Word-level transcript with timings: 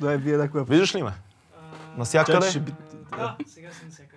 Да, 0.00 0.18
вие 0.18 0.36
да 0.36 0.50
кое. 0.50 0.64
Виждаш 0.64 0.94
ли 0.94 1.02
ме? 1.02 1.12
Насякъде? 1.96 2.50
ще 2.50 2.60
би... 2.60 2.72
Да, 3.16 3.36
сега 3.46 3.70
съм 3.70 3.90
всяка. 3.90 4.16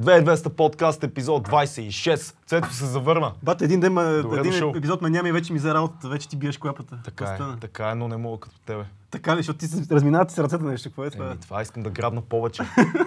2200 0.00 0.48
подкаст, 0.48 1.04
епизод 1.04 1.48
26. 1.48 2.34
Цето 2.46 2.74
се 2.74 2.84
завърна. 2.86 3.32
Бат, 3.42 3.62
един 3.62 3.80
ден, 3.80 3.92
ма, 3.92 4.22
Добре 4.22 4.40
един 4.40 4.52
дошъл. 4.52 4.72
епизод 4.76 5.02
ме 5.02 5.10
няма 5.10 5.28
и 5.28 5.32
вече 5.32 5.52
ми 5.52 5.58
за 5.58 5.74
работата. 5.74 6.08
Вече 6.08 6.28
ти 6.28 6.36
биеш 6.36 6.58
клапата. 6.58 6.98
Така 7.04 7.24
е, 7.24 7.60
така 7.60 7.90
е, 7.90 7.94
но 7.94 8.08
не 8.08 8.16
мога 8.16 8.40
като 8.40 8.58
тебе. 8.66 8.84
Така 9.10 9.32
ли, 9.32 9.36
защото 9.36 9.58
ти 9.58 9.66
се 9.66 9.94
разминават 9.94 10.30
с 10.30 10.38
ръцете 10.38 10.64
нещо. 10.64 10.88
Какво 10.88 11.04
е 11.04 11.10
това? 11.10 11.26
Еми, 11.26 11.40
това 11.40 11.62
искам 11.62 11.82
да 11.82 11.90
грабна 11.90 12.20
повече. 12.20 12.62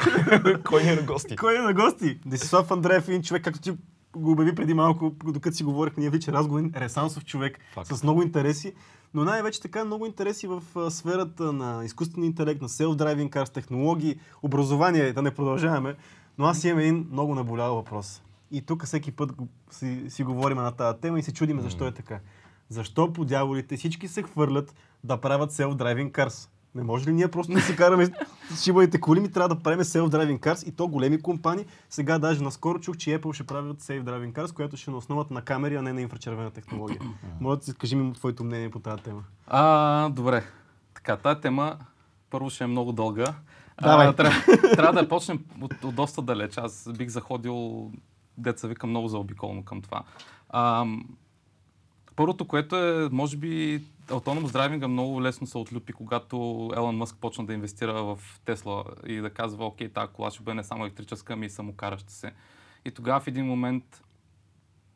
Кой 0.66 0.84
ни 0.84 0.90
е 0.90 0.96
на 0.96 1.02
гости? 1.02 1.36
Кой 1.36 1.58
е 1.58 1.62
на 1.62 1.74
гости? 1.74 2.20
Десислав 2.26 2.72
Андреев, 2.72 3.08
един 3.08 3.24
човек, 3.24 3.44
както 3.44 3.60
ти 3.60 3.72
го 4.16 4.32
обяви 4.32 4.56
преди 4.56 4.74
малко, 4.74 5.16
докато 5.24 5.56
си 5.56 5.64
говорихме, 5.64 6.02
ние 6.02 6.10
вече 6.10 6.32
разговор, 6.32 6.62
ресансов 6.76 7.26
човек 7.26 7.60
Факт. 7.74 7.88
с 7.96 8.04
много 8.04 8.22
интереси, 8.22 8.74
но 9.14 9.24
най-вече 9.24 9.62
така 9.62 9.86
много 9.86 10.06
интереси 10.06 10.48
в 10.48 10.62
сферата 10.90 11.54
на 11.54 11.86
изкуствения 11.86 12.28
интелект, 12.28 12.62
на 12.62 12.70
self-driving 12.70 13.30
cars, 13.30 13.54
технологии, 13.54 14.20
образование, 14.44 15.14
да 15.14 15.22
не 15.22 15.32
продължаваме. 15.32 15.96
Но 16.38 16.46
аз 16.46 16.64
имам 16.64 16.80
един 16.80 17.08
много 17.12 17.36
наболял 17.36 17.76
въпрос. 17.76 18.22
И 18.52 18.62
тук 18.62 18.86
всеки 18.86 19.12
път 19.12 19.32
си, 19.72 20.06
си 20.10 20.24
говорим 20.24 20.58
на 20.58 20.72
тази 20.72 21.00
тема 21.00 21.20
и 21.20 21.24
се 21.24 21.34
чудим 21.34 21.62
защо 21.62 21.88
е 21.88 21.94
така. 21.94 22.20
Защо 22.70 23.14
по 23.14 23.26
дяволите 23.26 23.78
всички 23.78 24.08
се 24.08 24.24
хвърлят 24.24 24.76
да 25.04 25.18
правят 25.18 25.52
self-driving 25.52 26.12
cars? 26.12 26.50
Не 26.78 26.84
може 26.84 27.08
ли 27.08 27.14
ние 27.14 27.28
просто 27.28 27.54
да 27.54 27.62
си 27.62 27.76
караме 27.76 28.06
с 28.52 28.64
шибаните 28.64 29.00
коли, 29.00 29.20
ми 29.20 29.32
трябва 29.32 29.56
да 29.56 29.64
правим 29.64 29.80
self-driving 29.80 30.40
cars 30.40 30.68
и 30.68 30.72
то 30.72 30.88
големи 30.88 31.22
компании. 31.22 31.66
Сега 31.90 32.20
даже 32.20 32.44
наскоро 32.44 32.80
чух, 32.80 32.98
че 32.98 33.20
Apple 33.20 33.34
ще 33.34 33.44
правят 33.44 33.82
self-driving 33.82 34.34
cars, 34.34 34.54
която 34.54 34.78
ще 34.78 34.92
на 34.92 34.98
основата 34.98 35.34
на 35.34 35.42
камери, 35.42 35.76
а 35.76 35.82
не 35.82 35.94
на 35.94 36.02
инфрачервена 36.02 36.52
технология. 36.52 37.00
Моля 37.42 37.56
да 37.56 37.64
си 37.64 37.74
кажи 37.74 37.96
ми 37.96 38.14
твоето 38.14 38.44
мнение 38.44 38.72
по 38.72 38.80
тази 38.80 39.04
тема. 39.04 39.24
А, 39.48 40.10
добре. 40.10 40.44
Така, 40.94 41.18
тази 41.18 41.42
тема 41.42 41.78
първо 42.30 42.50
ще 42.50 42.64
е 42.64 42.68
много 42.68 42.92
дълга. 42.92 43.34
Давай. 43.82 44.08
А, 44.08 44.14
трябва, 44.14 44.42
трябва 44.76 45.02
да 45.02 45.10
почнем 45.10 45.40
от, 45.62 45.84
от 45.84 45.96
доста 45.96 46.22
далеч. 46.22 46.58
Аз 46.58 46.90
бих 46.98 47.10
заходил, 47.10 47.92
деца 48.38 48.68
вика, 48.68 48.88
много 48.88 49.08
заобиколно 49.08 49.66
към 49.66 49.82
това. 49.82 50.04
А, 50.50 50.86
първото, 52.16 52.48
което 52.48 52.76
е, 52.76 53.10
може 53.12 53.38
би, 53.38 53.84
автономус 54.12 54.52
драйвинга 54.52 54.88
много 54.88 55.22
лесно 55.22 55.48
се 55.48 55.58
отлюпи, 55.58 55.94
когато 55.94 56.70
Елън 56.76 56.96
Мъск 56.96 57.18
почна 57.22 57.46
да 57.46 57.54
инвестира 57.54 58.04
в 58.04 58.20
Тесла 58.46 58.84
и 59.08 59.16
да 59.16 59.30
казва, 59.30 59.66
окей, 59.66 59.90
тази 59.90 60.12
кола 60.14 60.32
ще 60.32 60.44
бъде 60.44 60.56
не 60.56 60.64
само 60.64 60.84
електрическа, 60.84 61.34
ами 61.34 61.46
и 61.46 61.50
самокараща 61.50 62.14
се. 62.14 62.32
И 62.86 62.92
тогава 62.92 63.20
в 63.20 63.28
един 63.28 63.46
момент 63.46 64.04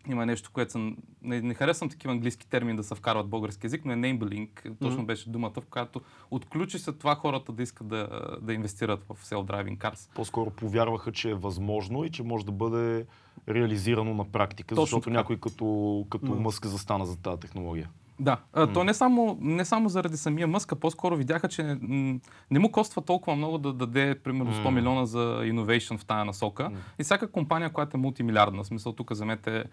има 0.08 0.26
нещо, 0.26 0.50
което 0.54 0.72
съм... 0.72 0.98
Не, 1.22 1.42
не 1.42 1.54
харесвам 1.54 1.90
такива 1.90 2.14
английски 2.14 2.48
термини 2.48 2.78
да 2.78 2.84
се 2.84 2.96
вкарват 2.96 3.28
български 3.28 3.66
язик, 3.66 3.86
но 3.86 3.94
enabling, 3.94 4.80
точно 4.80 5.06
беше 5.06 5.30
думата, 5.30 5.54
в 5.62 5.66
която 5.66 6.02
отключи 6.32 6.80
се 6.80 6.92
това 6.92 7.16
хората 7.16 7.52
да 7.52 7.64
искат 7.64 7.88
да, 7.88 8.08
да 8.42 8.54
инвестират 8.54 9.04
в 9.04 9.26
self-driving 9.26 9.78
cars. 9.78 10.10
По-скоро 10.16 10.50
повярваха, 10.50 11.12
че 11.12 11.30
е 11.30 11.36
възможно 11.36 12.04
и 12.04 12.12
че 12.12 12.24
може 12.24 12.46
да 12.46 12.52
бъде 12.52 13.06
реализирано 13.50 14.14
на 14.14 14.32
практика, 14.32 14.76
Точно 14.76 14.86
защото 14.86 15.04
така. 15.04 15.18
някой 15.18 15.40
като, 15.40 16.06
като 16.10 16.26
М. 16.26 16.36
Мъск 16.36 16.66
застана 16.66 17.06
за 17.06 17.18
тази 17.18 17.40
технология. 17.40 17.90
Да, 18.22 18.38
а, 18.54 18.74
то 18.74 18.84
не 18.84 18.94
само, 18.94 19.38
не 19.42 19.66
само 19.66 19.90
заради 19.90 20.18
самия 20.18 20.48
Мъска, 20.48 20.76
по-скоро 20.76 21.16
видяха, 21.16 21.48
че 21.48 21.78
м, 21.82 22.20
не 22.52 22.60
му 22.60 22.72
коства 22.72 23.02
толкова 23.02 23.36
много 23.36 23.58
да 23.58 23.74
даде 23.74 24.16
примерно 24.24 24.54
100 24.54 24.64
М. 24.64 24.72
милиона 24.72 25.06
за 25.06 25.42
innovation 25.44 25.98
в 25.98 26.06
тая 26.06 26.26
насока. 26.26 26.72
И 27.00 27.04
всяка 27.04 27.32
компания, 27.32 27.70
която 27.70 27.98
е 27.98 28.00
мултимилиардна, 28.00 28.66
смисъл 28.66 28.94
тук 28.94 29.12
вземете 29.12 29.64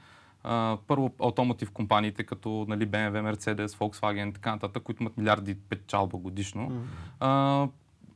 а, 0.45 0.79
първо 0.87 1.15
автомотив 1.23 1.71
компаниите, 1.71 2.25
като 2.25 2.67
нали, 2.69 2.87
BMW, 2.87 3.35
Mercedes, 3.35 3.67
Volkswagen 3.67 4.31
и 4.31 4.33
така 4.33 4.51
нататък, 4.53 4.83
които 4.83 5.03
имат 5.03 5.17
милиарди 5.17 5.55
печалба 5.55 6.19
годишно. 6.19 6.73
А, 7.21 7.69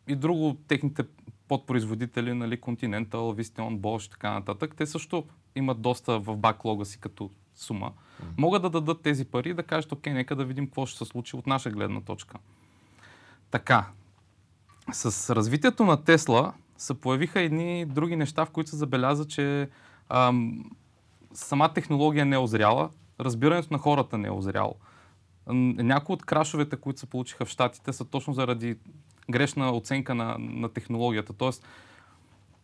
и 0.09 0.17
друго, 0.17 0.57
техните 0.69 1.03
подпроизводители, 1.49 2.35
нали, 2.35 2.61
Continental, 2.61 3.11
Visteon, 3.43 3.79
Bosch 3.79 4.07
и 4.07 4.11
така 4.11 4.33
нататък, 4.33 4.75
те 4.77 4.87
също 4.87 5.25
имат 5.57 5.81
доста 5.81 6.19
в 6.19 6.37
баклога 6.37 6.85
си 6.85 7.01
като 7.01 7.31
сума. 7.55 7.93
Могат 8.37 8.63
да 8.63 8.71
дадат 8.71 9.03
тези 9.03 9.25
пари 9.25 9.51
и 9.51 9.55
да 9.55 9.63
кажат, 9.63 9.93
окей, 9.93 10.13
нека 10.13 10.37
да 10.37 10.45
видим 10.45 10.67
какво 10.67 10.87
ще 10.87 10.99
се 10.99 11.05
случи 11.05 11.37
от 11.37 11.47
наша 11.47 11.71
гледна 11.71 12.01
точка. 12.01 12.39
Така, 13.51 13.87
с 14.93 15.35
развитието 15.35 15.85
на 15.85 16.05
Тесла 16.05 16.53
се 16.77 17.01
появиха 17.01 17.41
едни 17.41 17.87
други 17.87 18.17
неща, 18.17 18.45
в 18.45 18.51
които 18.51 18.71
се 18.71 18.77
забеляза, 18.77 19.29
че 19.29 19.69
ам, 20.09 20.71
сама 21.33 21.73
технология 21.73 22.27
не 22.27 22.37
е 22.37 22.39
озряла, 22.39 22.91
разбирането 23.21 23.69
на 23.73 23.79
хората 23.79 24.19
не 24.19 24.29
е 24.29 24.31
озряло. 24.31 24.75
Някои 25.47 26.15
от 26.15 26.25
крашовете, 26.25 26.77
които 26.77 27.01
се 27.01 27.07
получиха 27.07 27.45
в 27.45 27.49
Штатите, 27.49 27.93
са 27.93 28.05
точно 28.05 28.35
заради 28.35 28.77
грешна 29.31 29.77
оценка 29.77 30.15
на, 30.15 30.37
на 30.39 30.69
технологията. 30.69 31.33
Тоест, 31.33 31.67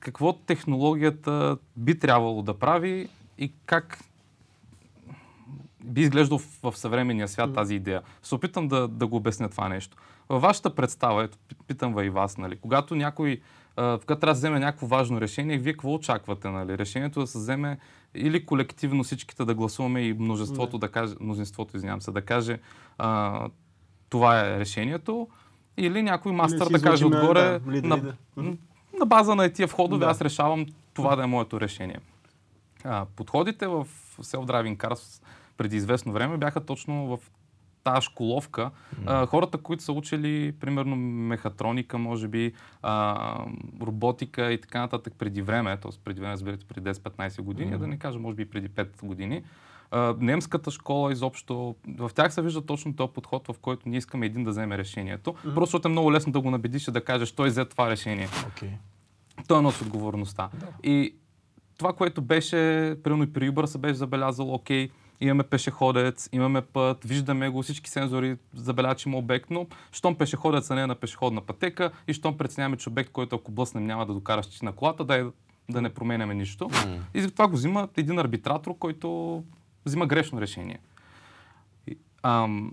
какво 0.01 0.33
технологията 0.33 1.59
би 1.77 1.99
трябвало 1.99 2.43
да 2.43 2.59
прави 2.59 3.09
и 3.39 3.53
как 3.67 3.99
би 5.89 6.01
изглеждал 6.01 6.39
в, 6.39 6.61
в 6.63 6.77
съвременния 6.77 7.29
свят 7.29 7.55
тази 7.55 7.75
идея. 7.75 8.03
Се 8.23 8.35
опитам 8.35 8.69
да, 8.69 8.89
да 8.89 9.07
го 9.07 9.17
обясня 9.17 9.49
това 9.49 9.69
нещо. 9.69 9.97
Във 10.29 10.43
вашата 10.43 10.75
представа, 10.75 11.25
ето, 11.25 11.39
пи- 11.49 11.57
питам 11.67 11.95
ви 11.95 12.07
и 12.07 12.11
вас, 12.11 12.39
нали, 12.39 12.57
когато 12.57 12.95
някой, 12.95 13.41
когато 13.77 14.05
трябва 14.07 14.27
да 14.27 14.33
вземе 14.33 14.59
някакво 14.59 14.87
важно 14.87 15.21
решение, 15.21 15.59
вие 15.59 15.73
какво 15.73 15.95
очаквате? 15.95 16.51
Нали? 16.51 16.79
Решението 16.79 17.21
да 17.21 17.27
се 17.27 17.39
вземе 17.39 17.79
или 18.15 18.47
колективно 18.47 19.05
всичките 19.05 19.45
да 19.45 19.55
гласуваме 19.55 20.01
и 20.01 20.13
множеството 20.13 20.79
да 20.79 20.89
каже, 20.89 21.15
мнозинството, 21.21 21.77
извинявам 21.77 22.01
се, 22.03 22.11
да 22.11 22.23
каже 22.23 22.59
а, 22.99 23.49
това 24.11 24.41
е 24.41 24.59
решението, 24.59 25.29
или 25.77 26.03
някой 26.03 26.33
мастър 26.33 26.67
си 26.67 26.73
да 26.73 26.83
каже 26.83 27.05
отгоре 27.05 27.59
да, 27.59 27.73
лидер, 27.73 27.89
на, 27.89 27.97
лидер. 27.97 28.17
На 29.01 29.07
база 29.07 29.35
на 29.35 29.53
тия 29.53 29.67
входове 29.67 30.05
Да. 30.05 30.11
аз 30.11 30.21
решавам 30.21 30.67
това 30.95 31.17
да 31.17 31.23
е 31.23 31.27
моето 31.27 31.61
решение. 31.61 32.01
А, 32.85 33.07
подходите 33.17 33.67
в 33.67 33.87
Self-Driving 34.23 34.77
Cars 34.77 35.23
преди 35.59 35.77
известно 35.77 36.13
време 36.13 36.37
бяха 36.37 36.61
точно 36.61 37.07
в 37.07 37.19
тази 37.85 38.05
школовка. 38.05 38.71
А, 39.07 39.27
хората, 39.27 39.59
които 39.59 39.83
са 39.83 39.93
учили, 39.93 40.53
примерно, 40.53 40.97
мехатроника, 40.97 41.99
може 41.99 42.29
би, 42.29 42.53
а, 42.83 43.45
роботика 43.83 44.53
и 44.53 44.61
така 44.61 44.81
нататък 44.81 45.15
преди 45.19 45.43
време, 45.43 45.77
т.е. 45.77 45.91
преди 46.05 46.21
време, 46.21 46.33
разбирате, 46.33 46.65
преди 46.65 46.91
10-15 46.91 47.41
години, 47.43 47.75
а 47.75 47.79
да 47.79 47.87
не 47.87 47.99
кажа, 47.99 48.19
може 48.19 48.37
би 48.37 48.51
преди 48.51 48.69
5 48.69 49.07
години, 49.07 49.43
а, 49.91 50.15
немската 50.21 50.71
школа 50.71 51.13
изобщо, 51.13 51.75
в 51.99 52.11
тях 52.15 52.35
се 52.35 52.43
вижда 52.43 52.67
точно 52.67 52.97
този 52.97 53.13
подход, 53.13 53.47
в 53.47 53.55
който 53.63 53.89
ние 53.89 53.99
искаме 53.99 54.27
един 54.27 54.45
да 54.45 54.51
вземе 54.51 54.79
решението. 54.79 55.33
Просто 55.33 55.61
защото 55.61 55.89
е 55.89 55.91
много 55.91 56.13
лесно 56.13 56.33
да 56.33 56.41
го 56.41 56.51
набедиш 56.51 56.89
и 56.89 56.91
да 56.91 57.05
кажеш, 57.05 57.33
той 57.33 57.49
взе 57.49 57.65
това 57.65 57.91
решение. 57.91 58.29
Okay. 58.29 58.71
Той 59.49 59.63
носи 59.63 59.83
отговорността. 59.85 60.51
И 60.83 61.15
това, 61.79 61.93
което 61.93 62.23
беше, 62.23 62.57
примерно 63.03 63.23
и 63.23 63.33
при 63.33 63.51
Uber 63.51 63.65
се 63.65 63.79
беше 63.79 63.95
забелязало, 63.95 64.55
окей, 64.55 64.91
имаме 65.21 65.43
пешеходец, 65.43 66.29
имаме 66.33 66.63
път, 66.63 67.05
виждаме 67.05 67.49
го, 67.49 67.63
всички 67.63 67.91
сензори 67.91 68.37
забелязват, 68.55 68.99
че 68.99 69.09
има 69.09 69.19
обект, 69.19 69.51
но 69.51 69.67
щом 69.93 70.15
пешеходеца 70.15 70.75
не 70.75 70.83
е 70.83 70.87
на 70.87 70.95
пешеходна 70.95 71.41
пътека 71.41 71.91
и 72.09 72.13
щом 72.13 72.39
преценяваме, 72.39 72.77
че 72.77 72.89
обект, 72.89 73.11
който 73.11 73.37
ако 73.37 73.51
блъснем 73.51 73.87
няма 73.87 74.07
да 74.07 74.15
докараш 74.15 74.61
на 74.61 74.73
колата, 74.73 75.05
дай 75.05 75.25
да 75.71 75.83
не 75.83 75.95
променяме 75.95 76.35
нищо. 76.35 76.71
И 77.15 77.21
затова 77.21 77.49
го 77.49 77.57
взима 77.57 77.89
един 77.97 78.19
арбитратор, 78.19 78.79
който 78.79 79.45
взима 79.87 80.07
грешно 80.07 80.41
решение. 80.41 80.79
Ам, 82.23 82.73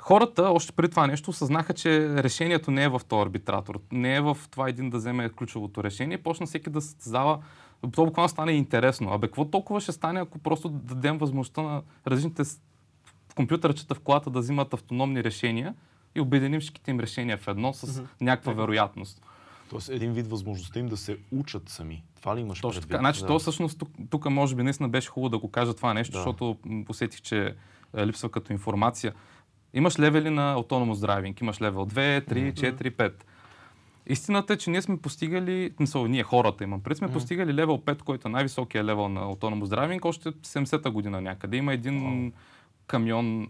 хората, 0.00 0.42
още 0.42 0.72
преди 0.72 0.90
това 0.90 1.06
нещо, 1.06 1.30
осъзнаха, 1.30 1.74
че 1.74 2.08
решението 2.08 2.70
не 2.70 2.84
е 2.84 2.88
в 2.88 3.00
този 3.08 3.22
арбитратор, 3.22 3.80
не 3.92 4.16
е 4.16 4.20
в 4.20 4.38
това 4.50 4.68
един 4.68 4.90
да 4.90 4.96
вземе 4.96 5.28
ключовото 5.28 5.84
решение. 5.84 6.22
Почна 6.22 6.46
всеки 6.46 6.70
да 6.70 6.80
състезава, 6.80 7.38
то 7.90 8.04
буквално 8.04 8.28
стане 8.28 8.52
интересно. 8.52 9.12
Абе, 9.12 9.26
какво 9.26 9.44
толкова 9.44 9.80
ще 9.80 9.92
стане, 9.92 10.20
ако 10.20 10.38
просто 10.38 10.68
дадем 10.68 11.18
възможността 11.18 11.62
на 11.62 11.82
различните 12.06 12.42
компютърчета 13.36 13.94
в 13.94 14.00
колата 14.00 14.30
да 14.30 14.38
взимат 14.38 14.74
автономни 14.74 15.24
решения 15.24 15.74
и 16.14 16.20
обединим 16.20 16.60
всичките 16.60 16.90
им 16.90 17.00
решения 17.00 17.38
в 17.38 17.48
едно 17.48 17.72
с 17.72 18.02
някаква 18.20 18.52
вероятност. 18.52 19.22
Тоест 19.70 19.88
един 19.88 20.12
вид 20.12 20.26
възможността 20.26 20.80
им 20.80 20.88
да 20.88 20.96
се 20.96 21.18
учат 21.30 21.68
сами. 21.68 22.04
Това 22.20 22.36
ли 22.36 22.40
имаш 22.40 22.60
Точно 22.60 22.80
предвид? 22.80 22.90
така. 22.90 23.00
Значи, 23.00 23.20
Да. 23.20 23.26
то 23.26 23.38
всъщност 23.38 23.78
тук, 23.78 23.88
тук 24.10 24.30
може 24.30 24.56
би 24.56 24.62
наистина 24.62 24.88
беше 24.88 25.08
хубаво 25.08 25.28
да 25.28 25.38
го 25.38 25.50
кажа 25.50 25.74
това 25.74 25.94
нещо, 25.94 26.12
Да. 26.12 26.18
защото 26.18 26.56
усетих, 26.88 27.20
че 27.20 27.54
е, 27.96 28.06
липсва 28.06 28.30
като 28.30 28.52
информация. 28.52 29.14
Имаш 29.74 29.98
левели 29.98 30.30
на 30.30 30.56
autonomous 30.56 30.92
driving. 31.06 31.42
Имаш 31.42 31.60
левел 31.60 31.86
2, 31.86 32.28
3, 32.30 32.52
4, 32.52 32.90
5. 32.90 33.12
Истината 34.06 34.52
е, 34.52 34.56
че 34.56 34.70
ние 34.70 34.82
сме 34.82 34.96
постигали, 34.96 35.70
мисъл, 35.80 36.06
ние 36.06 36.22
хората 36.22 36.64
имам 36.64 36.82
пред, 36.82 36.96
сме 36.96 37.12
постигали 37.12 37.54
левел 37.54 37.78
5, 37.78 38.02
който 38.02 38.28
е 38.28 38.30
най-високия 38.30 38.84
левел 38.84 39.08
на 39.08 39.20
autonomous 39.20 39.64
driving, 39.64 40.04
още 40.04 40.32
70-та 40.32 40.90
година 40.90 41.20
някъде. 41.20 41.56
Има 41.56 41.72
един 41.72 42.32
камион, 42.86 43.48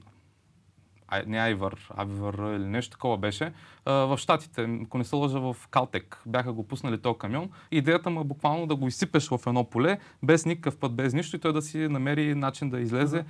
ай, 1.08 1.24
не 1.26 1.38
Айвър, 1.38 1.88
Айвър 1.96 2.56
или 2.56 2.66
нещо 2.66 2.90
такова 2.90 3.18
беше, 3.18 3.52
а, 3.84 3.92
в 3.92 4.18
Штатите, 4.18 4.80
ако 4.84 4.98
не 4.98 5.04
се 5.04 5.16
лъжа 5.16 5.40
в 5.40 5.56
Калтек, 5.70 6.22
бяха 6.26 6.52
го 6.52 6.68
пуснали 6.68 6.98
този 6.98 7.18
камион. 7.18 7.50
Идеята 7.70 8.10
му 8.10 8.20
е 8.20 8.24
буквално 8.24 8.66
да 8.66 8.76
го 8.76 8.88
изсипеш 8.88 9.28
в 9.28 9.40
едно 9.46 9.64
поле, 9.64 9.98
без 10.22 10.46
никакъв 10.46 10.76
път, 10.76 10.94
без 10.94 11.14
нищо 11.14 11.36
и 11.36 11.40
той 11.40 11.52
да 11.52 11.62
си 11.62 11.78
намери 11.78 12.34
начин 12.34 12.70
да 12.70 12.80
излезе. 12.80 13.24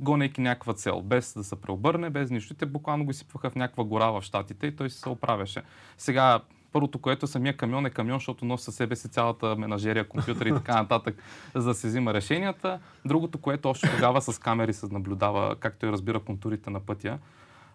гонейки 0.00 0.40
някаква 0.40 0.74
цел, 0.74 1.02
без 1.02 1.34
да 1.34 1.44
се 1.44 1.60
преобърне, 1.60 2.10
без 2.10 2.30
нищо. 2.30 2.52
И 2.52 2.56
Те 2.56 2.66
буквално 2.66 3.04
го 3.04 3.10
изсипваха 3.10 3.50
в 3.50 3.54
някаква 3.54 3.84
гора 3.84 4.10
в 4.10 4.22
Штатите 4.22 4.66
и 4.66 4.76
той 4.76 4.90
се 4.90 5.08
оправяше. 5.08 5.62
Сега, 5.96 6.40
първото, 6.72 6.98
което 6.98 7.24
е 7.24 7.28
самия 7.28 7.56
камион 7.56 7.86
е 7.86 7.90
камион, 7.90 8.18
защото 8.18 8.44
носи 8.44 8.64
със 8.64 8.74
себе 8.74 8.96
си 8.96 9.08
цялата 9.08 9.56
менажерия, 9.56 10.08
компютъри 10.08 10.48
и 10.48 10.52
така 10.52 10.74
нататък, 10.82 11.22
за 11.54 11.68
да 11.68 11.74
се 11.74 11.88
взима 11.88 12.14
решенията. 12.14 12.80
Другото, 13.04 13.38
което 13.38 13.68
още 13.68 13.90
тогава 13.94 14.22
с 14.22 14.38
камери 14.38 14.72
се 14.72 14.86
наблюдава, 14.86 15.56
както 15.56 15.86
и 15.86 15.92
разбира 15.92 16.20
контурите 16.20 16.70
на 16.70 16.80
пътя. 16.80 17.18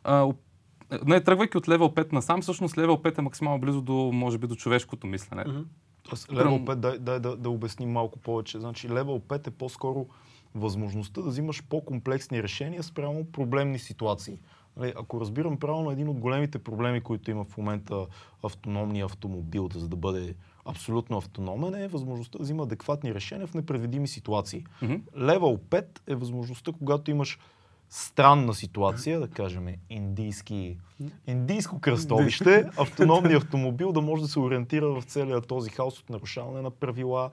А, 0.03 0.33
не, 1.05 1.21
тръгвайки 1.21 1.57
от 1.57 1.69
левел 1.69 1.89
5 1.89 2.13
насам, 2.13 2.41
всъщност 2.41 2.77
левел 2.77 2.97
5 2.97 3.17
е 3.17 3.21
максимално 3.21 3.59
близо 3.59 3.81
до, 3.81 3.93
може 3.93 4.37
би, 4.37 4.47
до 4.47 4.55
човешкото 4.55 5.07
мислене. 5.07 5.43
Прям- 5.43 6.65
5, 6.65 6.75
дай, 6.75 6.97
дай 6.99 7.19
да, 7.19 7.37
да 7.37 7.49
обясним 7.49 7.91
малко 7.91 8.19
повече. 8.19 8.59
Значи 8.59 8.89
Level 8.89 9.21
5 9.21 9.47
е 9.47 9.51
по-скоро 9.51 10.07
възможността 10.55 11.21
да 11.21 11.29
взимаш 11.29 11.63
по-комплексни 11.69 12.43
решения 12.43 12.83
спрямо 12.83 13.25
проблемни 13.25 13.79
ситуации. 13.79 14.39
Нали, 14.77 14.93
Ако 14.99 15.21
разбирам 15.21 15.57
правилно, 15.57 15.91
един 15.91 16.09
от 16.09 16.19
големите 16.19 16.59
проблеми, 16.59 17.01
които 17.01 17.31
има 17.31 17.43
в 17.43 17.57
момента 17.57 18.05
автономния 18.43 19.05
автомобил, 19.05 19.69
за 19.75 19.87
да 19.87 19.95
бъде 19.95 20.35
абсолютно 20.65 21.17
автономен, 21.17 21.75
е 21.75 21.87
възможността 21.87 22.37
да 22.37 22.43
взима 22.43 22.63
адекватни 22.63 23.13
решения 23.13 23.47
в 23.47 23.53
непредвидими 23.53 24.07
ситуации. 24.07 24.65
Level 25.17 25.57
5 25.57 25.85
е 26.07 26.15
възможността, 26.15 26.71
когато 26.79 27.11
имаш 27.11 27.39
странна 27.89 28.53
ситуация, 28.53 29.19
да 29.19 29.27
кажем 29.27 29.67
индийски, 29.89 30.77
индийско 31.27 31.79
кръстовище, 31.79 32.69
автономният 32.77 33.43
автомобил 33.43 33.91
да 33.91 34.01
може 34.01 34.21
да 34.21 34.27
се 34.27 34.39
ориентира 34.39 35.01
в 35.01 35.03
целия 35.03 35.41
този 35.41 35.69
хаос 35.69 35.99
от 35.99 36.09
нарушаване 36.09 36.61
на 36.61 36.71
правила, 36.71 37.29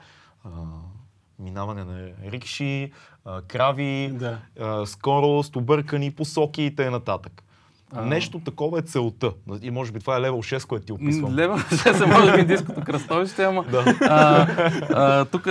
минаване 1.40 1.84
на 1.84 2.08
рикши, 2.30 2.92
крави, 3.48 4.12
Да. 4.14 4.38
скорост, 4.86 5.56
объркани 5.56 6.10
посоки 6.10 6.62
и 6.62 6.74
т.н. 6.74 7.00
А. 7.92 8.02
Нещо 8.06 8.40
такова 8.40 8.78
е 8.78 8.82
целта. 8.82 9.32
И 9.62 9.70
може 9.70 9.92
би 9.92 10.00
това 10.00 10.16
е 10.16 10.20
левел 10.20 10.38
6, 10.38 10.66
което 10.66 10.86
ти 10.86 10.92
описвам. 10.92 11.34
Лева, 11.34 11.58
ще 11.80 11.94
се 11.94 12.06
може 12.06 12.32
би 12.34 12.40
индийското 12.40 12.80
кръстовище, 12.80 13.44
ама 13.44 13.64
Да. 13.64 13.84
а, 14.00 14.46
а, 14.90 15.24
тук 15.24 15.48